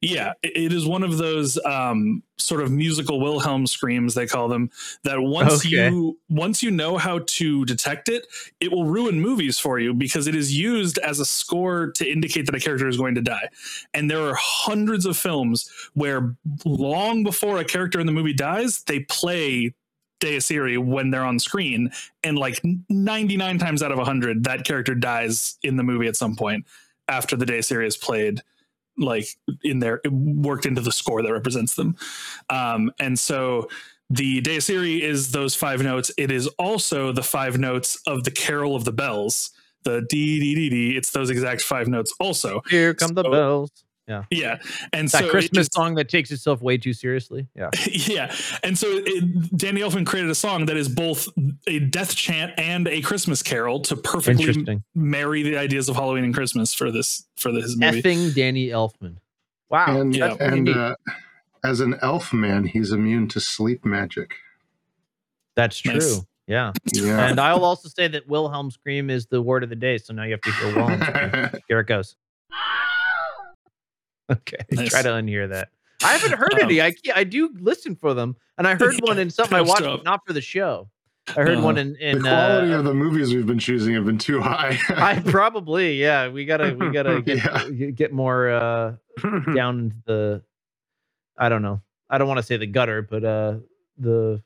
Yeah, 0.00 0.32
it- 0.42 0.72
is 0.72 0.86
one 0.86 1.02
of 1.02 1.18
those 1.18 1.58
um, 1.64 2.22
sort 2.38 2.62
of 2.62 2.70
musical 2.72 3.20
Wilhelm 3.20 3.66
screams 3.66 4.14
they 4.14 4.26
call 4.26 4.48
them. 4.48 4.70
That 5.04 5.20
once 5.20 5.66
Okay. 5.66 5.88
you 5.90 6.18
once 6.28 6.62
you 6.62 6.70
know 6.70 6.96
how 6.96 7.20
to 7.26 7.64
detect 7.66 8.08
it, 8.08 8.26
it 8.60 8.70
will 8.72 8.84
ruin 8.86 9.20
movies 9.20 9.58
for 9.58 9.78
you 9.78 9.92
because 9.92 10.26
it 10.26 10.34
is 10.34 10.56
used 10.56 10.98
as 10.98 11.20
a 11.20 11.24
score 11.24 11.90
to 11.92 12.10
indicate 12.10 12.46
that 12.46 12.54
a 12.54 12.60
character 12.60 12.88
is 12.88 12.96
going 12.96 13.14
to 13.16 13.20
die. 13.22 13.48
And 13.92 14.10
there 14.10 14.22
are 14.22 14.34
hundreds 14.38 15.04
of 15.06 15.16
films 15.16 15.70
where 15.94 16.34
long 16.64 17.22
before 17.22 17.58
a 17.58 17.64
character 17.64 18.00
in 18.00 18.06
the 18.06 18.12
movie 18.12 18.32
dies, 18.32 18.82
they 18.84 19.00
play 19.00 19.74
Deus 20.20 20.50
Irae 20.50 20.76
when 20.76 21.10
they're 21.10 21.24
on 21.24 21.38
screen, 21.38 21.90
and 22.22 22.38
like 22.38 22.60
99 22.90 23.58
times 23.58 23.82
out 23.82 23.90
of 23.90 23.96
100, 23.98 24.44
that 24.44 24.64
character 24.66 24.94
dies 24.94 25.58
in 25.62 25.76
the 25.76 25.82
movie 25.82 26.06
at 26.08 26.16
some 26.16 26.36
point 26.36 26.66
after 27.08 27.36
the 27.36 27.46
Deus 27.46 27.72
Irae 27.72 27.86
is 27.86 27.96
played 27.96 28.42
like 28.98 29.26
in 29.62 29.78
there 29.78 30.00
it 30.04 30.12
worked 30.12 30.66
into 30.66 30.80
the 30.80 30.92
score 30.92 31.22
that 31.22 31.32
represents 31.32 31.74
them. 31.74 31.96
Um 32.48 32.92
and 32.98 33.18
so 33.18 33.68
the 34.10 34.40
Deus 34.40 34.68
Irae 34.68 35.00
is 35.00 35.30
those 35.30 35.54
five 35.54 35.82
notes. 35.82 36.10
It 36.18 36.30
is 36.30 36.48
also 36.58 37.12
the 37.12 37.22
five 37.22 37.58
notes 37.58 38.00
of 38.06 38.24
the 38.24 38.30
carol 38.30 38.74
of 38.74 38.84
the 38.84 38.92
bells. 38.92 39.50
The 39.84 40.04
d 40.08 40.40
d 40.40 40.54
d 40.54 40.68
d 40.68 40.96
it's 40.96 41.12
those 41.12 41.30
exact 41.30 41.62
five 41.62 41.88
notes 41.88 42.12
also. 42.20 42.60
Here 42.68 42.92
come 42.92 43.14
the 43.14 43.22
bells. 43.22 43.70
Yeah. 44.10 44.24
yeah 44.30 44.58
and 44.92 45.08
that 45.08 45.24
so 45.24 45.30
Christmas 45.30 45.68
just- 45.68 45.74
song 45.74 45.94
that 45.94 46.08
takes 46.08 46.30
itself 46.30 46.60
way 46.60 46.76
too 46.76 46.92
seriously. 46.92 47.46
Yeah. 47.54 47.70
yeah 47.90 48.34
and 48.62 48.76
so 48.76 48.86
it, 48.90 49.56
danny 49.56 49.80
elfman 49.80 50.04
created 50.04 50.30
a 50.30 50.34
song 50.34 50.66
that 50.66 50.76
is 50.76 50.88
both 50.88 51.28
a 51.66 51.78
death 51.78 52.14
chant 52.16 52.52
and 52.58 52.88
a 52.88 53.00
christmas 53.02 53.42
carol 53.42 53.80
to 53.80 53.96
perfectly 53.96 54.82
marry 54.94 55.42
the 55.42 55.56
ideas 55.56 55.88
of 55.88 55.94
halloween 55.96 56.24
and 56.24 56.34
christmas 56.34 56.74
for 56.74 56.90
this 56.90 57.26
for 57.36 57.52
this 57.52 57.76
movie 57.76 58.02
Effing 58.02 58.34
Danny 58.34 58.68
Elfman. 58.68 59.16
Wow. 59.68 60.00
and 60.00 60.14
that's 60.14 60.36
pretty 60.36 60.56
and 60.56 60.68
uh, 60.68 60.94
as 61.64 61.80
an 61.80 61.96
elf 62.02 62.32
man, 62.32 62.64
he's 62.64 62.92
immune 62.92 63.28
to 63.28 63.40
sleep 63.40 63.84
magic. 63.84 64.34
That's 65.56 65.78
true. 65.78 65.94
Nice. 65.94 66.22
Yeah. 66.46 66.72
Yeah. 66.92 67.28
And 67.28 67.38
I'll 67.38 67.64
also 67.64 67.88
say 67.88 68.08
that 68.08 68.28
Wilhelm 68.28 68.70
scream 68.70 69.10
is 69.10 69.26
the 69.26 69.40
word 69.40 69.62
of 69.62 69.68
the 69.68 69.76
day. 69.76 69.98
So 69.98 70.12
now 70.12 70.24
you 70.24 70.32
have 70.32 70.40
to 70.40 70.52
hear 70.52 70.74
Wilhelm 70.74 71.00
scream. 71.00 71.62
Here 71.68 71.80
it 71.80 71.86
goes. 71.86 72.16
Okay. 74.30 74.56
Nice. 74.72 74.90
Try 74.90 75.02
to 75.02 75.08
unhear 75.10 75.48
that. 75.50 75.68
I 76.02 76.16
haven't 76.16 76.38
heard 76.38 76.54
Um, 76.54 76.60
any. 76.62 76.80
I, 76.80 76.94
I 77.14 77.24
do 77.24 77.50
listen 77.60 77.94
for 77.96 78.14
them. 78.14 78.36
And 78.58 78.66
I 78.66 78.74
heard 78.74 78.94
one 79.02 79.18
in 79.18 79.30
something 79.30 79.54
I 79.54 79.58
Thumbs 79.58 79.68
watched, 79.68 79.82
up. 79.82 79.98
but 80.00 80.04
not 80.04 80.20
for 80.26 80.32
the 80.32 80.40
show. 80.40 80.88
I 81.28 81.42
heard 81.42 81.58
Uh, 81.58 81.62
one 81.62 81.76
in, 81.78 81.94
in 81.96 82.18
the 82.22 82.28
quality 82.28 82.72
uh, 82.72 82.78
of 82.78 82.84
the 82.84 82.94
movies 82.94 83.32
we've 83.34 83.46
been 83.46 83.58
choosing 83.58 83.94
have 83.94 84.04
been 84.06 84.18
too 84.18 84.40
high. 84.40 84.78
I 84.88 85.20
probably, 85.20 86.00
yeah. 86.00 86.28
We 86.28 86.44
gotta 86.46 86.74
we 86.78 86.90
gotta 86.90 87.20
get 87.22 87.38
Yeah. 87.72 87.90
get 87.90 88.12
more 88.12 88.50
uh 88.50 88.94
down 89.54 89.78
into 89.80 89.96
the 90.06 90.42
I 91.38 91.48
don't 91.48 91.62
know. 91.62 91.82
I 92.08 92.18
don't 92.18 92.26
want 92.28 92.38
to 92.38 92.42
say 92.42 92.56
the 92.56 92.66
gutter, 92.66 93.02
but 93.02 93.22
uh 93.24 93.56
the 93.98 94.42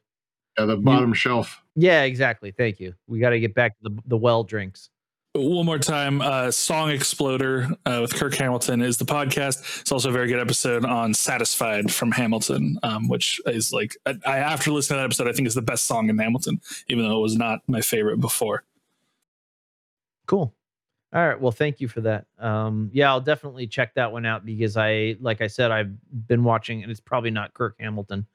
yeah, 0.59 0.67
the 0.67 0.77
bottom 0.77 1.15
shelf. 1.15 1.63
yeah, 1.77 2.03
exactly. 2.03 2.51
Thank 2.51 2.81
you. 2.81 2.95
We 3.07 3.19
gotta 3.21 3.39
get 3.39 3.55
back 3.55 3.79
to 3.79 3.89
the 3.91 3.99
the 4.07 4.17
well 4.17 4.43
drinks. 4.45 4.91
One 5.37 5.67
more 5.67 5.81
time 5.81 6.21
uh 6.21 6.49
song 6.49 6.91
exploder 6.91 7.69
uh, 7.87 7.99
with 8.01 8.15
kirk 8.15 8.35
hamilton 8.35 8.81
is 8.81 8.99
the 8.99 9.05
podcast 9.05 9.81
it's 9.81 9.91
also 9.91 10.09
a 10.09 10.13
very 10.13 10.29
good 10.29 10.39
episode 10.39 10.85
on 10.85 11.13
satisfied 11.13 11.93
from 11.93 12.13
hamilton 12.13 12.79
um, 12.85 13.09
which 13.09 13.41
is 13.47 13.73
like 13.73 13.97
I, 14.07 14.15
I 14.25 14.39
after 14.39 14.71
listening 14.71 14.99
to 14.99 15.01
that 15.01 15.05
episode 15.07 15.29
i 15.29 15.33
think 15.33 15.49
is 15.49 15.55
the 15.55 15.63
best 15.63 15.85
song 15.85 16.09
in 16.09 16.19
hamilton 16.19 16.61
even 16.89 17.09
though 17.09 17.19
it 17.19 17.23
was 17.23 17.37
not 17.37 17.61
my 17.67 17.81
favorite 17.81 18.21
before 18.21 18.63
Cool. 20.27 20.55
All 21.13 21.29
right. 21.29 21.41
Well, 21.41 21.53
thank 21.53 21.81
you 21.81 21.89
for 21.89 22.01
that. 22.03 22.27
Um, 22.39 22.91
yeah, 22.93 23.09
I'll 23.11 23.21
definitely 23.21 23.67
check 23.67 23.95
that 23.95 24.11
one 24.11 24.27
out 24.27 24.45
because 24.45 24.77
I, 24.77 25.17
like 25.21 25.41
I 25.41 25.47
said, 25.47 25.71
I've 25.71 25.93
been 26.27 26.43
watching, 26.43 26.83
and 26.83 26.91
it's 26.91 27.01
probably 27.01 27.31
not 27.31 27.55
Kirk 27.55 27.77
Hamilton. 27.79 28.27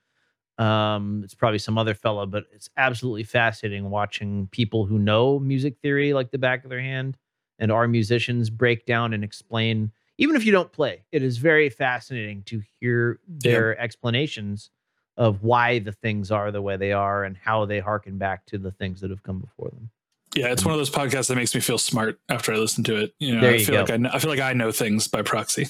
Um, 0.60 1.22
it's 1.24 1.34
probably 1.34 1.58
some 1.60 1.78
other 1.78 1.94
fella, 1.94 2.28
but 2.28 2.44
it's 2.52 2.70
absolutely 2.78 3.24
fascinating 3.24 3.90
watching 3.90 4.48
people 4.52 4.86
who 4.86 5.00
know 5.00 5.40
music 5.40 5.78
theory 5.82 6.14
like 6.14 6.32
the 6.32 6.38
back 6.38 6.64
of 6.66 6.70
their 6.70 6.82
hand 6.82 7.18
and 7.60 7.72
are 7.72 7.88
musicians 7.88 8.50
break 8.50 8.86
down 8.86 9.14
and 9.14 9.24
explain. 9.24 9.92
Even 10.18 10.36
if 10.36 10.46
you 10.46 10.52
don't 10.52 10.72
play, 10.72 11.04
it 11.14 11.24
is 11.24 11.38
very 11.38 11.70
fascinating 11.70 12.44
to 12.44 12.62
hear 12.80 13.20
their 13.28 13.80
explanations 13.80 14.70
of 15.16 15.44
why 15.44 15.80
the 15.80 15.94
things 15.94 16.30
are 16.32 16.52
the 16.52 16.62
way 16.62 16.76
they 16.78 16.92
are 16.92 17.24
and 17.24 17.38
how 17.38 17.66
they 17.66 17.80
harken 17.80 18.18
back 18.18 18.46
to 18.48 18.58
the 18.58 18.72
things 18.72 19.00
that 19.02 19.10
have 19.10 19.24
come 19.24 19.40
before 19.40 19.70
them. 19.70 19.90
yeah 20.36 20.48
it's 20.48 20.64
one 20.64 20.74
of 20.74 20.78
those 20.80 20.90
podcasts 20.90 21.28
that 21.28 21.36
makes 21.36 21.54
me 21.56 21.60
feel 21.60 21.78
smart 21.78 22.20
after 22.30 22.54
i 22.54 22.56
listen 22.56 22.84
to 22.86 22.96
it 22.96 23.14
you 23.20 23.34
know 23.36 23.42
There 23.42 23.52
i 23.52 23.56
you 23.56 23.66
feel 23.66 23.76
go. 23.76 23.82
like 23.82 23.90
I, 23.92 23.98
know, 23.98 24.10
I 24.14 24.20
feel 24.20 24.30
like 24.30 24.40
i 24.40 24.54
know 24.54 24.72
things 24.72 25.08
by 25.10 25.22
proxy 25.22 25.68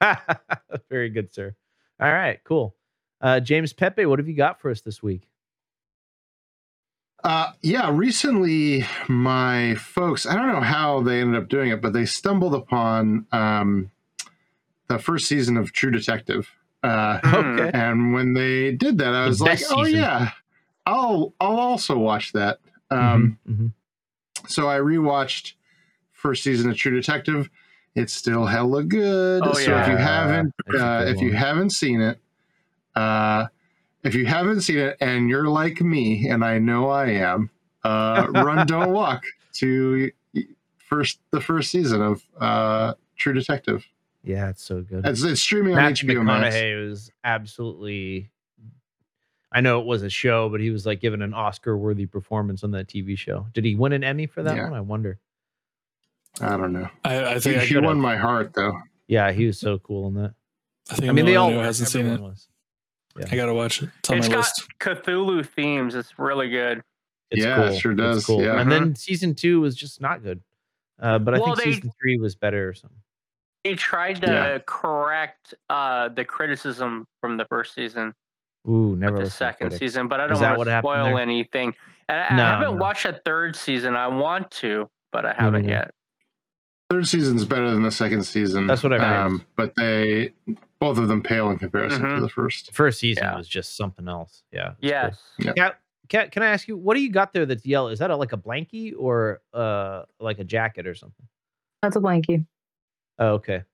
Very 0.90 1.08
good, 1.10 1.32
sir. 1.32 1.54
All 2.00 2.12
right, 2.12 2.38
cool. 2.44 2.74
Uh, 3.20 3.40
James 3.40 3.72
Pepe, 3.72 4.06
what 4.06 4.18
have 4.18 4.28
you 4.28 4.34
got 4.34 4.60
for 4.60 4.70
us 4.70 4.80
this 4.80 5.02
week? 5.02 5.28
Uh, 7.24 7.50
yeah, 7.62 7.90
recently 7.92 8.84
my 9.08 9.74
folks, 9.74 10.24
I 10.24 10.34
don't 10.36 10.46
know 10.52 10.60
how 10.60 11.00
they 11.00 11.20
ended 11.20 11.42
up 11.42 11.48
doing 11.48 11.70
it, 11.70 11.82
but 11.82 11.92
they 11.92 12.04
stumbled 12.06 12.54
upon 12.54 13.26
um, 13.32 13.90
the 14.86 14.98
first 15.00 15.26
season 15.26 15.56
of 15.56 15.72
True 15.72 15.90
Detective. 15.90 16.48
Uh, 16.84 17.18
Okay. 17.24 17.70
And 17.74 18.12
when 18.12 18.34
they 18.34 18.70
did 18.70 18.98
that, 18.98 19.12
I 19.14 19.26
was 19.26 19.40
like, 19.40 19.58
best 19.58 19.72
oh 19.74 19.82
season. 19.84 19.98
yeah, 20.00 20.30
I'll 20.86 21.34
I'll 21.40 21.58
also 21.58 21.98
watch 21.98 22.32
that. 22.34 22.60
Um, 22.90 23.36
Mhm. 23.48 23.72
So 24.46 24.68
I 24.68 24.78
rewatched 24.78 25.54
first 26.12 26.44
season 26.44 26.70
of 26.70 26.76
True 26.76 26.94
Detective. 26.94 27.50
It's 27.96 28.12
still 28.12 28.46
hella 28.46 28.84
good. 28.84 29.42
Oh, 29.44 29.52
so 29.54 29.76
if 29.76 29.88
you 29.88 29.96
haven't, 29.96 30.54
uh, 30.68 31.00
good 31.04 31.16
if 31.16 31.20
you 31.20 31.32
haven't 31.32 31.70
seen 31.70 32.00
it, 32.00 32.20
uh, 32.98 33.46
if 34.04 34.14
you 34.14 34.26
haven't 34.26 34.62
seen 34.62 34.78
it 34.78 34.96
and 35.00 35.28
you're 35.28 35.48
like 35.48 35.80
me, 35.80 36.28
and 36.28 36.44
I 36.44 36.58
know 36.58 36.88
I 36.88 37.06
am, 37.10 37.50
uh, 37.84 38.26
run, 38.34 38.66
don't 38.66 38.92
walk 38.92 39.22
to 39.54 40.10
first 40.78 41.20
the 41.30 41.40
first 41.40 41.70
season 41.70 42.00
of 42.02 42.22
uh, 42.40 42.94
True 43.16 43.32
Detective. 43.32 43.86
Yeah, 44.24 44.48
it's 44.50 44.62
so 44.62 44.82
good. 44.82 45.06
It's, 45.06 45.22
it's 45.22 45.40
streaming 45.40 45.72
on 45.74 45.82
Matthew 45.82 46.08
HBO 46.10 46.24
Max. 46.24 46.54
McConaughey 46.54 46.88
was 46.88 47.10
absolutely. 47.24 48.30
I 49.50 49.62
know 49.62 49.80
it 49.80 49.86
was 49.86 50.02
a 50.02 50.10
show, 50.10 50.48
but 50.50 50.60
he 50.60 50.68
was 50.70 50.84
like 50.84 51.00
given 51.00 51.22
an 51.22 51.32
Oscar-worthy 51.32 52.04
performance 52.06 52.62
on 52.62 52.72
that 52.72 52.86
TV 52.86 53.16
show. 53.16 53.46
Did 53.54 53.64
he 53.64 53.74
win 53.74 53.92
an 53.94 54.04
Emmy 54.04 54.26
for 54.26 54.42
that 54.42 54.54
Yeah. 54.56 54.64
one? 54.64 54.74
I 54.74 54.80
wonder. 54.82 55.18
I 56.40 56.56
don't 56.58 56.72
know. 56.74 56.88
i, 57.04 57.24
I 57.24 57.34
He, 57.34 57.40
think 57.40 57.56
I, 57.56 57.64
he 57.64 57.74
won 57.76 57.84
have. 57.84 57.96
my 57.96 58.16
heart 58.16 58.52
though. 58.54 58.78
Yeah, 59.06 59.32
he 59.32 59.46
was 59.46 59.58
so 59.58 59.78
cool 59.78 60.08
in 60.08 60.14
that. 60.14 60.34
I, 60.90 60.94
think 60.96 61.08
I 61.08 61.12
mean, 61.12 61.24
the 61.24 61.32
they 61.32 61.36
all 61.36 61.46
only 61.46 61.56
one 61.56 61.64
hasn't 61.64 61.88
seen 61.88 62.06
it 62.06 62.12
Everyone 62.12 62.36
was. 63.18 63.32
i 63.32 63.36
gotta 63.36 63.54
watch 63.54 63.82
it 63.82 63.90
it's 64.00 64.10
on 64.10 64.18
It's 64.18 64.28
my 64.28 64.34
got 64.34 64.38
list 64.40 64.66
Cthulhu 64.80 65.46
themes. 65.46 65.94
It's 65.94 66.18
really 66.18 66.48
good. 66.48 66.82
It's 67.30 67.44
Yeah, 67.44 67.56
cool. 67.56 67.64
it 67.66 67.78
sure 67.78 67.92
It's 67.92 68.00
does. 68.00 68.26
cool. 68.26 68.42
Yeah. 68.42 68.60
And 68.60 68.70
then 68.72 68.94
season 68.94 69.34
two 69.34 69.60
was 69.60 69.76
just 69.76 70.00
not 70.00 70.22
good. 70.22 70.40
Uh, 71.00 71.18
but 71.18 71.34
I 71.34 71.38
Well, 71.38 71.54
think 71.54 71.58
they- 71.58 71.72
season 71.74 71.92
three 72.00 72.16
was 72.18 72.34
better 72.34 72.68
or 72.68 72.74
something. 72.74 72.98
They 73.64 73.74
tried 73.74 74.20
to 74.22 74.26
Yeah. 74.26 74.58
correct 74.66 75.52
uh, 75.68 76.08
the 76.08 76.24
criticism 76.24 77.06
from 77.20 77.36
the 77.36 77.44
first 77.46 77.74
season, 77.74 78.14
Ooh, 78.68 78.96
never 78.96 79.18
the 79.18 79.28
second 79.30 79.72
season, 79.72 80.08
but 80.08 80.20
I 80.20 80.26
don't 80.26 80.40
want 80.56 80.68
to 80.68 80.78
spoil 80.78 81.04
there? 81.06 81.18
anything. 81.18 81.74
And 82.08 82.18
I, 82.18 82.36
No, 82.36 82.44
I 82.44 82.48
haven't 82.50 82.76
no. 82.76 82.80
watched 82.82 83.04
a 83.04 83.20
third 83.24 83.56
season. 83.56 83.94
I 83.94 84.06
want 84.08 84.50
to, 84.52 84.88
but 85.12 85.26
I 85.26 85.34
haven't 85.36 85.62
neither. 85.66 85.72
yet. 85.74 85.94
Third 86.88 87.06
season's 87.06 87.44
better 87.44 87.70
than 87.70 87.82
the 87.82 87.90
second 87.90 88.22
season. 88.22 88.66
That's 88.66 88.82
what 88.82 88.94
I've 88.94 89.00
heard. 89.02 89.26
Um, 89.26 89.44
but 89.56 89.74
they 89.76 90.32
both 90.80 90.98
of 90.98 91.08
them 91.08 91.22
pale 91.22 91.50
in 91.50 91.58
comparison 91.58 92.02
to 92.02 92.06
Mhm. 92.08 92.20
the 92.20 92.28
first. 92.28 92.72
First 92.72 93.00
season 93.00 93.24
Yeah. 93.24 93.36
was 93.36 93.48
just 93.48 93.76
something 93.76 94.08
else. 94.08 94.42
Yeah. 94.52 94.70
it 94.70 94.76
Yes. 94.80 95.22
Yeah. 95.38 95.52
Cap- 95.52 95.80
Kat, 96.08 96.32
can 96.32 96.42
I 96.42 96.46
ask 96.46 96.66
you 96.68 96.76
what 96.76 96.94
do 96.94 97.00
you 97.02 97.10
got 97.12 97.32
there 97.34 97.44
that's 97.44 97.66
yellow? 97.66 97.88
Is 97.88 97.98
that 97.98 98.10
a, 98.10 98.16
like 98.16 98.32
a 98.32 98.36
blankie 98.38 98.94
or 98.96 99.42
uh 99.52 100.04
like 100.20 100.38
a 100.38 100.44
jacket 100.44 100.86
or 100.86 100.94
something? 100.94 101.26
That's 101.82 101.96
a 101.96 102.00
blankie. 102.00 102.46
Oh, 103.18 103.34
okay. 103.34 103.64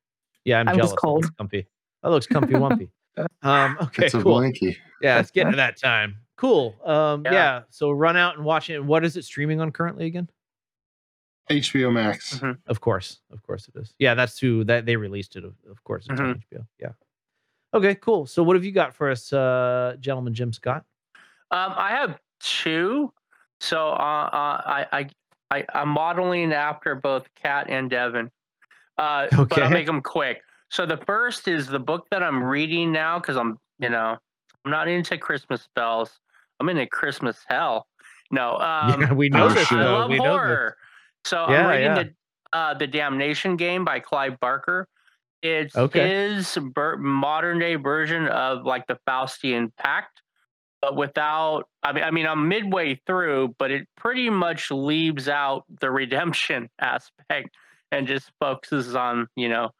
Yeah, 0.44 0.58
I'm 0.60 0.68
I 0.68 0.73
was 0.73 0.78
jealous. 0.78 0.91
That 0.92 0.97
cold. 0.99 1.23
looks 1.24 1.36
comfy. 1.36 1.66
That 2.02 2.08
looks 2.10 2.26
comfy 2.26 2.55
wumpy. 2.55 2.91
Um, 3.42 3.78
okay, 3.81 4.07
It's 4.07 4.15
a 4.15 4.23
cool. 4.23 4.39
blankie. 4.41 4.76
Yeah, 5.00 5.20
it's 5.20 5.31
getting 5.33 5.52
to 5.52 5.57
that 5.58 5.76
time. 5.76 6.16
Cool. 6.36 6.74
Um, 6.84 7.23
yeah. 7.24 7.33
Yeah. 7.33 7.62
So 7.70 7.92
run 7.92 8.16
out 8.16 8.34
and 8.36 8.44
watch 8.44 8.68
it. 8.70 8.81
What 8.84 9.05
is 9.05 9.16
it 9.16 9.24
streaming 9.24 9.60
on 9.60 9.70
currently 9.70 10.07
again? 10.07 10.28
HBO 11.51 11.93
Max. 11.93 12.39
Mm-hmm. 12.39 12.53
Of 12.67 12.81
course, 12.81 13.21
of 13.33 13.43
course 13.43 13.69
it 13.69 13.79
is. 13.79 13.95
Yeah, 13.99 14.15
that's 14.15 14.39
who 14.39 14.65
that 14.65 14.87
they 14.87 14.97
released 14.97 15.37
it. 15.37 15.45
Of, 15.45 15.55
of 15.71 15.83
course, 15.85 16.07
it's 16.09 16.19
on 16.21 16.43
HBO. 16.53 16.67
Yeah. 16.81 16.93
Okay, 17.75 17.95
cool. 17.97 18.27
So 18.27 18.43
what 18.43 18.57
have 18.57 18.65
you 18.65 18.73
got 18.73 18.95
for 18.95 19.11
us, 19.11 19.33
uh, 19.33 19.97
gentleman 20.01 20.33
Jim 20.35 20.53
Scott? 20.53 20.85
Um, 21.51 21.75
I 21.77 21.91
have 21.91 22.19
two. 22.41 23.13
So 23.61 23.89
uh, 23.89 23.93
uh, 23.93 24.63
I, 24.65 24.87
I, 24.93 25.09
I, 25.51 25.65
I'm 25.75 25.89
modeling 25.89 26.53
after 26.53 26.95
both 26.95 27.29
Kat 27.35 27.67
and 27.69 27.91
Devin. 27.91 28.31
Uh, 28.97 29.27
But 29.31 29.39
Okay. 29.41 29.63
I'll 29.63 29.71
make 29.71 29.87
them 29.87 30.03
quick. 30.03 30.43
So 30.71 30.87
the 30.87 30.97
first 30.99 31.47
is 31.49 31.67
the 31.67 31.79
book 31.79 32.07
that 32.11 32.23
I'm 32.23 32.43
reading 32.43 32.91
now 32.93 33.19
because 33.19 33.37
I'm, 33.37 33.59
you 33.79 33.89
know, 33.91 34.17
I'm 34.65 34.71
not 34.71 34.89
into 34.89 35.19
Christmas 35.19 35.63
spells. 35.63 36.21
I'm 36.61 36.69
into 36.69 36.87
Christmas 36.87 37.39
hell. 37.49 37.89
No, 38.31 38.57
um, 38.59 39.01
Yeah, 39.01 39.13
we 39.13 39.29
know 39.29 39.49
I, 39.49 39.55
this, 39.55 39.71
I 39.73 39.83
love 39.83 40.11
We 40.11 40.19
know 40.19 40.25
this. 40.25 40.31
horror. 40.31 40.77
So 41.25 41.47
Yeah, 41.49 41.62
I'm 41.62 41.70
reading 41.70 41.97
yeah. 41.97 42.03
the 42.05 42.15
uh, 42.53 42.75
the 42.75 42.86
Damnation 42.86 43.57
Game 43.57 43.85
by 43.85 43.99
Clive 44.01 44.39
Barker. 44.41 44.89
It's 45.43 45.77
Okay. 45.77 46.09
his 46.35 46.57
ver- 46.75 46.97
modern 46.97 47.59
day 47.59 47.75
version 47.75 48.28
of 48.28 48.65
like 48.65 48.86
the 48.86 48.99
Faustian 49.07 49.70
Pact, 49.77 50.23
but 50.81 50.97
without. 50.97 51.69
I 51.83 51.93
mean, 51.93 52.05
I 52.05 52.11
mean, 52.11 52.27
I'm 52.27 52.49
midway 52.49 53.01
through, 53.07 53.55
but 53.59 53.70
it 53.70 53.86
pretty 53.97 54.31
much 54.31 54.70
leaves 54.70 55.28
out 55.28 55.65
the 55.81 55.91
redemption 55.91 56.70
aspect 56.81 57.51
and 57.93 58.07
just 58.07 58.31
focuses 58.41 58.94
on 58.94 59.27
you 59.36 59.49
know 59.49 59.70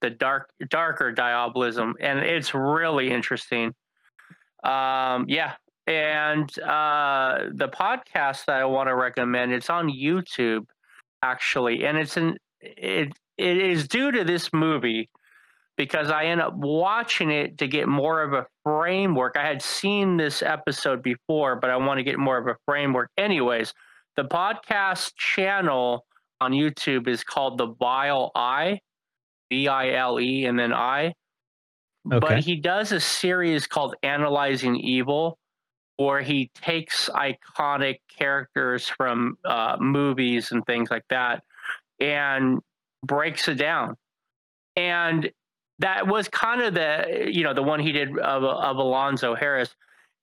the 0.00 0.10
dark 0.10 0.50
darker 0.70 1.12
diabolism, 1.12 1.94
and 2.00 2.18
it's 2.20 2.54
really 2.54 3.10
interesting. 3.10 3.74
Um, 4.64 5.26
yeah, 5.28 5.54
and 5.86 6.48
uh, 6.60 7.48
the 7.52 7.68
podcast 7.68 8.46
that 8.46 8.60
I 8.60 8.64
want 8.64 8.88
to 8.88 8.94
recommend 8.94 9.52
it's 9.52 9.70
on 9.70 9.88
YouTube 9.88 10.66
actually, 11.22 11.84
and 11.84 11.96
it's 11.96 12.16
an 12.16 12.36
it 12.60 13.12
it 13.38 13.56
is 13.56 13.88
due 13.88 14.10
to 14.12 14.24
this 14.24 14.52
movie 14.52 15.08
because 15.76 16.10
I 16.10 16.26
end 16.26 16.40
up 16.40 16.54
watching 16.54 17.30
it 17.30 17.58
to 17.58 17.66
get 17.66 17.88
more 17.88 18.22
of 18.22 18.32
a 18.32 18.46
framework. 18.62 19.36
I 19.36 19.46
had 19.46 19.62
seen 19.62 20.16
this 20.16 20.42
episode 20.42 21.02
before, 21.02 21.56
but 21.56 21.70
I 21.70 21.76
want 21.76 21.98
to 21.98 22.04
get 22.04 22.18
more 22.18 22.38
of 22.38 22.46
a 22.46 22.56
framework. 22.66 23.08
Anyways, 23.16 23.72
the 24.16 24.24
podcast 24.24 25.12
channel 25.16 26.04
on 26.40 26.52
YouTube 26.52 27.08
is 27.08 27.24
called 27.24 27.58
The 27.58 27.74
Vile 27.78 28.30
Eye, 28.34 28.80
V 29.50 29.68
I 29.68 29.92
L 29.92 30.20
E, 30.20 30.44
and 30.44 30.58
then 30.58 30.72
I. 30.72 31.14
Okay. 32.06 32.18
But 32.18 32.38
he 32.40 32.56
does 32.56 32.92
a 32.92 33.00
series 33.00 33.66
called 33.66 33.94
Analyzing 34.02 34.76
Evil, 34.76 35.38
where 35.96 36.20
he 36.20 36.50
takes 36.54 37.08
iconic 37.10 38.00
characters 38.08 38.88
from 38.88 39.36
uh, 39.44 39.76
movies 39.78 40.52
and 40.52 40.64
things 40.66 40.90
like 40.90 41.04
that 41.10 41.42
and 42.00 42.60
breaks 43.04 43.48
it 43.48 43.54
down. 43.54 43.96
And 44.76 45.30
that 45.78 46.06
was 46.06 46.28
kind 46.28 46.62
of 46.62 46.74
the 46.74 47.28
you 47.28 47.42
know 47.42 47.54
the 47.54 47.62
one 47.62 47.80
he 47.80 47.92
did 47.92 48.18
of, 48.18 48.44
of 48.44 48.76
Alonzo 48.76 49.34
Harris 49.34 49.74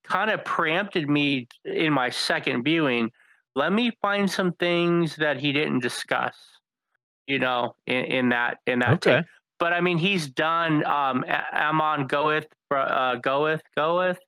kind 0.04 0.32
of 0.32 0.44
preempted 0.44 1.10
me 1.10 1.48
in 1.66 1.94
my 1.94 2.10
second 2.10 2.64
viewing. 2.64 3.12
Let 3.56 3.74
me 3.74 3.92
find 4.02 4.30
some 4.30 4.54
things 4.54 5.16
that 5.18 5.38
he 5.40 5.52
didn't 5.52 5.80
discuss, 5.80 6.36
you 7.28 7.40
know, 7.40 7.76
in, 7.86 8.06
in 8.06 8.30
that 8.30 8.60
in 8.66 8.80
that. 8.80 8.94
Okay. 8.94 9.18
tape. 9.18 9.26
But 9.60 9.74
I 9.74 9.82
mean, 9.82 9.98
he's 9.98 10.28
done 10.28 10.86
um, 10.86 11.26
Amon 11.54 12.08
Goeth, 12.08 12.48
uh, 12.72 13.16
Goeth, 13.16 13.62
Goeth, 13.76 14.20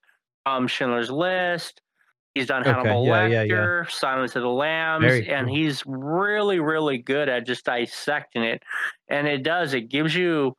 um, 0.45 0.67
Schindler's 0.67 1.11
List. 1.11 1.81
He's 2.33 2.47
done 2.47 2.61
Okay, 2.61 2.71
Hannibal 2.71 3.05
yeah, 3.05 3.27
yeah, 3.27 3.43
yeah. 3.43 3.53
Lecter, 3.55 3.91
Silence 3.91 4.35
of 4.37 4.43
the 4.43 4.49
Lambs, 4.49 5.05
Very 5.05 5.29
and 5.29 5.47
cool. 5.47 5.55
he's 5.55 5.83
really, 5.85 6.59
really 6.59 6.97
good 6.97 7.27
at 7.27 7.45
just 7.45 7.65
dissecting 7.65 8.43
it. 8.43 8.63
And 9.09 9.27
it 9.27 9.43
does. 9.43 9.73
It 9.73 9.89
gives 9.89 10.15
you, 10.15 10.55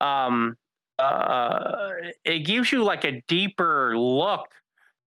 um, 0.00 0.56
uh, 1.00 1.90
it 2.24 2.40
gives 2.46 2.70
you 2.70 2.84
like 2.84 3.04
a 3.04 3.20
deeper 3.26 3.98
look, 3.98 4.46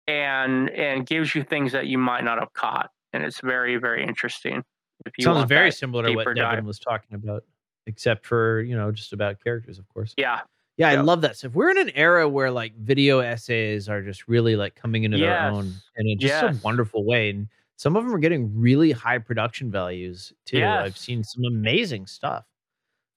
and 0.08 0.70
and 0.72 1.06
gives 1.06 1.34
you 1.34 1.44
things 1.44 1.72
that 1.72 1.88
you 1.88 1.98
might 1.98 2.26
not 2.26 2.40
have 2.40 2.52
caught. 2.54 2.90
And 3.14 3.24
it's 3.24 3.40
very, 3.40 3.78
very 3.78 4.06
interesting. 4.06 4.64
If 5.06 5.14
you 5.18 5.24
Sounds 5.24 5.48
very 5.48 5.72
similar 5.72 6.04
to 6.04 6.14
what 6.16 6.26
Devin 6.26 6.36
dive. 6.36 6.66
was 6.66 6.80
talking 6.80 7.16
about, 7.16 7.44
except 7.88 8.26
for 8.26 8.62
you 8.62 8.76
know 8.76 8.92
just 8.92 9.14
about 9.14 9.42
characters, 9.42 9.80
of 9.80 9.88
course. 9.88 10.14
Yeah. 10.18 10.42
Yeah, 10.82 10.90
I 10.90 10.94
Yeah. 10.94 11.02
love 11.04 11.22
that 11.22 11.38
So 11.38 11.48
if 11.48 11.54
We're 11.54 11.70
in 11.70 11.78
an 11.78 11.92
era 11.92 12.28
where 12.28 12.50
like 12.50 12.76
video 12.76 13.20
essays 13.20 13.88
are 13.88 14.02
just 14.02 14.28
really 14.28 14.56
like 14.56 14.74
coming 14.76 15.04
into 15.04 15.18
their 15.20 15.40
own 15.44 15.66
Yes. 15.68 15.82
in 15.98 16.08
a, 16.08 16.16
just 16.16 16.34
Yes. 16.44 16.58
a 16.58 16.62
wonderful 16.64 17.06
way. 17.06 17.30
And 17.30 17.48
some 17.76 17.96
of 17.96 18.04
them 18.04 18.14
are 18.16 18.20
getting 18.20 18.52
really 18.60 18.92
high 18.92 19.20
production 19.20 19.70
values 19.72 20.34
too. 20.46 20.64
I've 20.66 20.98
seen 20.98 21.24
some 21.24 21.44
amazing 21.46 22.08
stuff. 22.08 22.46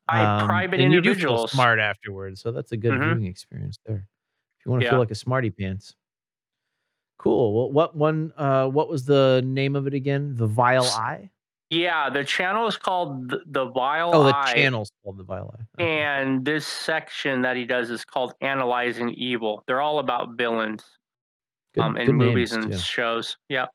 By 0.07 0.45
private 0.45 0.81
and 0.81 0.93
you 0.93 1.01
do 1.01 1.15
feel 1.15 1.23
individuals. 1.31 1.53
smart 1.53 1.79
afterwards, 1.79 2.43
so 2.43 2.53
that's 2.53 2.73
a 2.73 2.77
good 2.77 2.93
Mhm. 2.93 3.15
viewing 3.15 3.25
experience 3.27 3.79
there. 3.87 4.07
If 4.59 4.67
you 4.67 4.71
want 4.71 4.83
to 4.83 4.85
Yeah. 4.85 4.91
feel 4.91 4.99
like 4.99 5.11
a 5.11 5.15
smarty 5.15 5.49
pants. 5.51 5.95
Cool. 7.17 7.55
Well, 7.55 7.73
what 7.73 7.97
one? 7.97 8.33
Uh, 8.37 8.69
what 8.69 8.91
was 8.91 9.07
the 9.07 9.41
name 9.47 9.75
of 9.77 9.87
it 9.87 9.95
again? 9.95 10.37
The 10.37 10.47
Vile 10.47 10.85
Eye. 10.85 11.31
Yeah, 11.75 12.09
the 12.11 12.23
channel 12.25 12.67
is 12.69 12.77
called 12.77 13.31
the, 13.31 13.41
the 13.47 13.65
Vile 13.67 14.11
Oh, 14.15 14.25
the 14.25 14.37
Eye. 14.37 14.53
channel's 14.55 14.93
called 15.03 15.19
the 15.19 15.25
Vile 15.25 15.55
Eye. 15.59 15.83
And 15.83 16.45
this 16.45 16.67
section 16.67 17.43
that 17.43 17.57
he 17.57 17.65
does 17.65 17.91
is 17.91 18.05
called 18.05 18.35
Analyzing 18.41 19.11
Evil. 19.15 19.65
They're 19.67 19.81
all 19.81 19.99
about 19.99 20.37
villains 20.37 20.85
Good, 21.75 21.83
um, 21.83 21.97
in 21.97 22.07
good 22.07 22.13
movies 22.15 22.53
names, 22.53 22.65
and 22.65 22.73
too. 22.75 22.79
shows. 22.79 23.37
Yeah. 23.49 23.67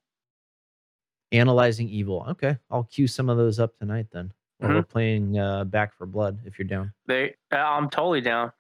Analyzing 1.32 1.90
Evil. 1.90 2.26
Okay, 2.30 2.58
I'll 2.72 2.86
cue 2.86 3.08
some 3.08 3.30
of 3.30 3.38
those 3.38 3.60
up 3.60 3.78
tonight 3.78 4.08
then. 4.11 4.32
While 4.58 4.72
Mhm. 4.72 4.76
we're 4.76 4.84
playing 4.84 5.38
uh, 5.40 5.64
Back 5.66 5.94
4 5.94 6.08
Blood, 6.08 6.40
if 6.45 6.58
you're 6.58 6.68
down. 6.68 6.92
They 7.06 7.36
uh, 7.52 7.58
I'm 7.58 7.90
totally 7.90 8.22
down. 8.22 8.52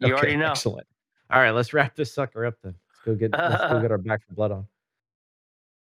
You 0.00 0.14
already 0.14 0.36
know. 0.36 0.50
Excellent. 0.50 0.86
All 1.30 1.40
right, 1.40 1.50
let's 1.52 1.72
wrap 1.72 1.94
this 1.96 2.12
sucker 2.12 2.44
up 2.46 2.54
then. 2.62 2.74
Let's 2.90 3.00
go 3.04 3.14
get 3.14 3.32
let's 3.32 3.72
go 3.72 3.80
get 3.82 3.90
our 3.90 3.98
Back 3.98 4.22
4 4.28 4.34
Blood 4.34 4.52
on. 4.52 4.66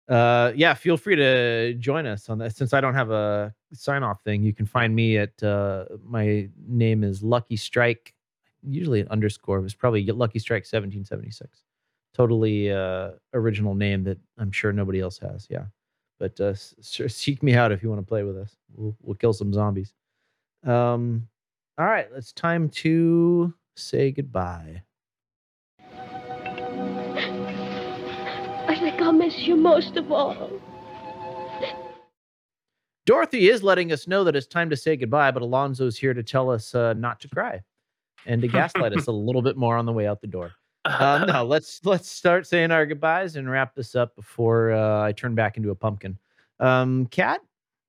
Uh, 0.08 0.52
yeah, 0.56 0.74
feel 0.74 0.98
free 0.98 1.16
to 1.16 1.74
join 1.76 2.06
us 2.06 2.30
on 2.30 2.38
that. 2.38 2.56
Since 2.56 2.74
I 2.74 2.82
don't 2.82 2.94
have 2.94 3.10
a 3.10 3.54
sign 3.74 4.04
off 4.04 4.22
thing, 4.24 4.44
you 4.44 4.54
can 4.54 4.66
find 4.66 4.96
me 4.96 5.18
at 5.18 5.42
uh, 5.42 5.86
my 6.04 6.50
name 6.68 7.04
is 7.04 7.24
Lucky 7.24 7.58
Strike, 7.58 8.14
usually 8.62 9.00
an 9.02 9.08
underscore. 9.10 9.62
Was 9.62 9.74
probably 9.74 10.06
Lucky 10.06 10.40
Strike 10.40 10.62
1776. 10.62 11.64
Totally 12.14 12.72
uh, 12.72 13.12
original 13.34 13.74
name 13.74 14.04
that 14.04 14.20
I'm 14.38 14.52
sure 14.52 14.72
nobody 14.72 15.00
else 15.02 15.18
has. 15.20 15.48
Yeah, 15.50 15.66
but 16.20 16.40
uh, 16.40 16.54
seek 16.82 17.42
me 17.42 17.56
out 17.56 17.72
if 17.72 17.82
you 17.82 17.90
want 17.90 18.02
to 18.02 18.08
play 18.08 18.24
with 18.24 18.38
us. 18.38 18.56
We'll 18.76 18.96
we'll 19.02 19.16
kill 19.16 19.34
some 19.34 19.52
zombies. 19.54 19.94
Um, 20.64 21.28
all 21.78 21.86
right, 21.86 22.08
it's 22.16 22.32
time 22.32 22.70
to 22.70 23.54
say 23.76 24.12
goodbye. 24.12 24.84
Miss 29.36 29.48
you 29.48 29.56
most 29.56 29.98
of 29.98 30.12
all. 30.12 30.52
Dorothy 33.06 33.50
is 33.50 33.62
letting 33.62 33.92
us 33.92 34.08
know 34.08 34.24
that 34.24 34.36
it's 34.36 34.48
time 34.48 34.70
to 34.70 34.76
say 34.76 34.96
goodbye, 34.96 35.32
but 35.32 35.44
Alonzo's 35.44 35.98
here 35.98 36.14
to 36.14 36.24
tell 36.24 36.50
us 36.50 36.74
uh, 36.74 36.94
not 36.94 37.20
to 37.22 37.28
cry 37.28 37.62
and 38.26 38.42
to 38.42 38.48
gaslight 38.48 38.98
us 38.98 39.08
a 39.08 39.12
little 39.12 39.44
bit 39.44 39.58
more 39.58 39.78
on 39.78 39.86
the 39.86 39.94
way 39.94 40.08
out 40.08 40.22
the 40.22 40.28
door. 40.28 40.52
Uh, 40.86 41.26
no, 41.28 41.44
let's 41.48 41.82
let's 41.86 42.10
start 42.10 42.48
saying 42.48 42.72
our 42.72 42.86
goodbyes 42.86 43.36
and 43.36 43.50
wrap 43.50 43.76
this 43.76 43.96
up 43.96 44.16
before 44.16 44.72
uh, 44.72 45.04
I 45.04 45.12
turn 45.12 45.36
back 45.36 45.58
into 45.58 45.70
a 45.70 45.76
pumpkin. 45.76 46.18
Um, 46.60 47.06
Kat, 47.08 47.42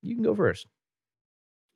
you 0.03 0.15
can 0.15 0.25
go 0.25 0.35
first. 0.35 0.67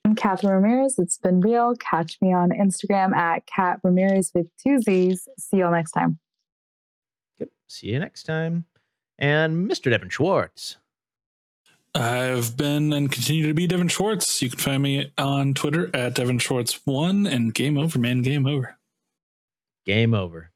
I'm 0.05 0.15
Catherine 0.15 0.53
Ramirez. 0.53 0.99
It's 0.99 1.19
been 1.19 1.41
real. 1.41 1.75
Catch 1.77 2.19
me 2.21 2.35
on 2.35 2.51
Instagram 2.51 3.15
at 3.15 3.47
Cat 3.47 3.81
Ramirez 3.83 4.33
with 4.35 4.49
two 4.63 4.81
Z's. 4.81 5.29
See 5.39 5.59
y'all 5.59 5.73
next 5.73 5.93
time. 5.93 6.19
Yep. 7.39 7.49
See 7.69 7.87
you 7.89 7.99
next 7.99 8.25
time. 8.25 8.67
And 9.21 9.71
Mr. 9.71 9.91
Devin 9.91 10.09
Schwartz. 10.09 10.77
I've 11.95 12.57
been 12.57 12.93
and 12.93 13.11
continue 13.11 13.47
to 13.49 13.55
be 13.55 13.67
Devin 13.67 13.89
Schwartz. 13.89 14.41
You 14.41 14.49
can 14.49 14.59
find 14.59 14.83
me 14.83 15.13
on 15.19 15.55
Twitter 15.55 15.91
at 15.95 16.15
Devin 16.15 16.39
Schwartz1 16.39 17.31
and 17.31 17.53
game 17.53 17.77
over, 17.77 17.99
man. 17.99 18.23
Game 18.23 18.47
over. 18.47 18.77
Game 19.85 20.15
over. 20.15 20.51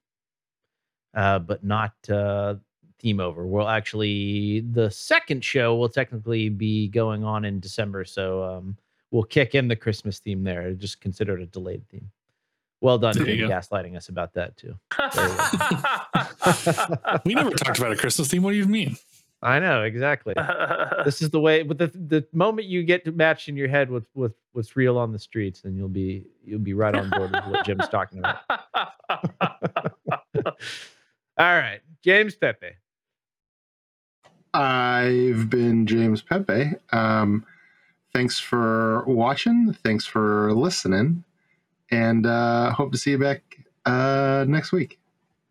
Uh, 1.12 1.40
but 1.40 1.64
not 1.64 1.92
uh, 2.08 2.54
theme 3.00 3.20
over. 3.20 3.46
We'll 3.46 3.68
actually, 3.68 4.60
the 4.60 4.90
second 4.90 5.44
show 5.44 5.76
will 5.76 5.88
technically 5.88 6.48
be 6.48 6.88
going 6.88 7.24
on 7.24 7.44
in 7.44 7.60
December. 7.60 8.04
So 8.04 8.42
um, 8.44 8.76
we'll 9.10 9.24
kick 9.24 9.54
in 9.54 9.68
the 9.68 9.76
Christmas 9.76 10.20
theme 10.20 10.44
there. 10.44 10.72
Just 10.72 11.00
consider 11.00 11.36
it 11.36 11.42
a 11.42 11.46
delayed 11.46 11.86
theme. 11.88 12.10
Well 12.84 12.98
done, 12.98 13.14
for 13.14 13.24
gaslighting 13.24 13.96
us 13.96 14.10
about 14.10 14.34
that 14.34 14.58
too. 14.58 14.74
We 17.24 17.34
never 17.34 17.52
talked 17.52 17.78
about 17.78 17.92
a 17.92 17.96
Christmas 17.96 18.28
theme. 18.28 18.42
What 18.42 18.50
do 18.50 18.58
you 18.58 18.66
mean? 18.66 18.98
I 19.40 19.58
know 19.58 19.84
exactly. 19.84 20.34
this 21.06 21.22
is 21.22 21.30
the 21.30 21.40
way. 21.40 21.62
But 21.62 21.78
the 21.78 21.86
the 21.86 22.26
moment 22.34 22.66
you 22.66 22.82
get 22.82 23.06
to 23.06 23.12
match 23.12 23.48
in 23.48 23.56
your 23.56 23.68
head 23.68 23.90
with 23.90 24.04
with 24.12 24.34
what's 24.52 24.76
real 24.76 24.98
on 24.98 25.12
the 25.12 25.18
streets, 25.18 25.62
then 25.62 25.74
you'll 25.74 25.88
be 25.88 26.26
you'll 26.44 26.58
be 26.58 26.74
right 26.74 26.94
on 26.94 27.08
board 27.08 27.32
with 27.32 27.46
what 27.46 27.64
Jim's 27.64 27.88
talking 27.88 28.18
about. 28.18 28.40
All 31.38 31.38
right, 31.38 31.80
James 32.02 32.36
Pepe. 32.36 32.72
I've 34.52 35.48
been 35.48 35.86
James 35.86 36.20
Pepe. 36.20 36.72
Um, 36.92 37.46
thanks 38.12 38.38
for 38.38 39.06
watching. 39.06 39.74
Thanks 39.82 40.04
for 40.04 40.52
listening, 40.52 41.24
and 41.94 42.26
uh, 42.26 42.72
hope 42.72 42.92
to 42.92 42.98
see 42.98 43.12
you 43.12 43.18
back 43.18 43.42
uh, 43.86 44.44
next 44.48 44.72
week. 44.72 44.98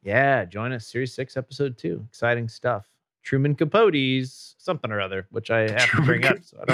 Yeah, 0.03 0.43
join 0.43 0.73
us, 0.73 0.85
Series 0.85 1.13
Six, 1.13 1.37
Episode 1.37 1.77
Two. 1.77 2.05
Exciting 2.09 2.49
stuff. 2.49 2.87
Truman 3.23 3.55
Capote's 3.55 4.55
something 4.57 4.91
or 4.91 4.99
other, 4.99 5.27
which 5.31 5.49
I 5.49 5.61
have 5.61 5.91
to 5.91 6.01
bring 6.01 6.25
up, 6.25 6.37
so 6.41 6.57
I 6.61 6.65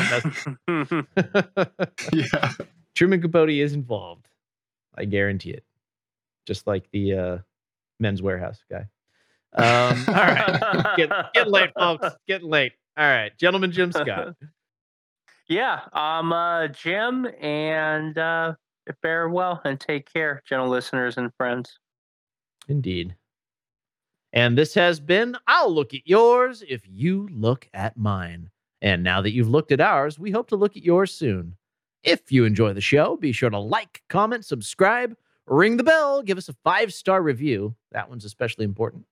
don't 0.66 1.06
mess. 1.46 2.08
yeah, 2.14 2.52
Truman 2.96 3.22
Capote 3.22 3.52
is 3.52 3.74
involved. 3.74 4.28
I 4.96 5.06
guarantee 5.06 5.52
it. 5.52 5.64
Just 6.48 6.66
like 6.66 6.90
the 6.92 7.14
uh, 7.14 7.38
Men's 8.00 8.22
Wearhouse 8.22 8.62
guy. 8.70 8.88
Um, 9.54 10.04
all 10.08 10.14
right, 10.16 10.96
get, 10.98 11.12
getting 11.36 11.54
late, 11.54 11.70
folks. 11.78 12.08
Getting 12.28 12.50
late. 12.50 12.74
All 12.98 13.06
right, 13.06 13.38
gentlemen, 13.38 13.72
Jim 13.72 13.92
Scott. 13.92 14.36
yeah, 15.48 15.82
I'm 15.94 16.34
uh, 16.34 16.68
Jim, 16.70 17.28
and 17.40 18.18
uh, 18.18 18.56
farewell 19.02 19.62
and 19.66 19.80
take 19.80 20.12
care, 20.12 20.42
gentle 20.48 20.70
listeners 20.70 21.18
and 21.18 21.34
friends. 21.36 21.78
Indeed. 22.68 23.16
And 24.34 24.58
this 24.58 24.74
has 24.76 25.00
been 25.00 25.36
I'll 25.48 25.74
Look 25.74 25.94
at 25.94 26.08
Yours 26.08 26.64
if 26.68 26.84
you 26.88 27.28
look 27.32 27.68
at 27.74 27.98
mine. 27.98 28.50
And 28.82 29.04
now 29.04 29.22
that 29.22 29.32
you've 29.32 29.50
looked 29.50 29.72
at 29.72 29.82
ours, 29.82 30.18
we 30.18 30.32
hope 30.32 30.50
to 30.50 30.56
look 30.56 30.78
at 30.78 30.84
yours 30.84 31.14
soon. 31.14 31.56
If 32.04 32.32
you 32.32 32.46
enjoy 32.46 32.74
the 32.74 32.82
show, 32.82 33.18
be 33.18 33.34
sure 33.34 33.50
to 33.50 33.60
like, 33.60 34.04
comment, 34.08 34.46
subscribe, 34.46 35.18
ring 35.48 35.76
the 35.76 35.84
bell, 35.84 36.22
give 36.22 36.38
us 36.38 36.48
a 36.48 36.56
five 36.64 36.94
star 36.94 37.22
review. 37.22 37.76
That 37.92 38.10
one's 38.10 38.24
especially 38.24 38.66
important. 38.66 39.06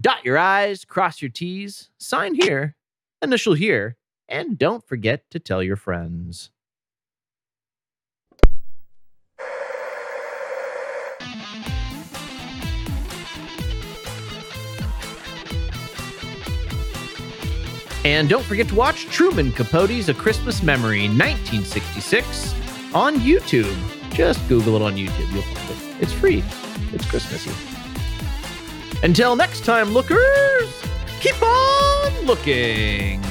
Dot 0.00 0.24
your 0.24 0.38
I's, 0.38 0.84
cross 0.84 1.22
your 1.22 1.30
T's, 1.30 1.90
sign 1.98 2.34
here, 2.34 2.74
initial 3.22 3.54
here, 3.54 3.96
and 4.28 4.58
don't 4.58 4.86
forget 4.86 5.30
to 5.30 5.38
tell 5.38 5.62
your 5.62 5.76
friends. 5.76 6.50
And 18.04 18.28
don't 18.28 18.44
forget 18.44 18.68
to 18.68 18.74
watch 18.74 19.06
Truman 19.06 19.52
Capote's 19.52 20.08
A 20.08 20.14
Christmas 20.14 20.62
Memory 20.62 21.08
1966 21.08 22.54
on 22.94 23.16
YouTube. 23.16 23.76
Just 24.12 24.46
Google 24.48 24.76
it 24.76 24.82
on 24.82 24.94
YouTube. 24.94 25.32
You'll 25.32 25.42
find 25.42 25.70
it. 25.70 26.02
It's 26.02 26.12
free. 26.12 26.42
It's 26.92 27.08
Christmassy. 27.08 27.52
Until 29.02 29.36
next 29.36 29.64
time, 29.64 29.90
lookers, 29.90 30.82
keep 31.20 31.40
on 31.42 32.26
looking. 32.26 33.22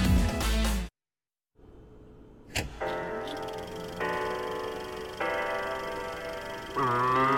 Uh... 6.77 7.36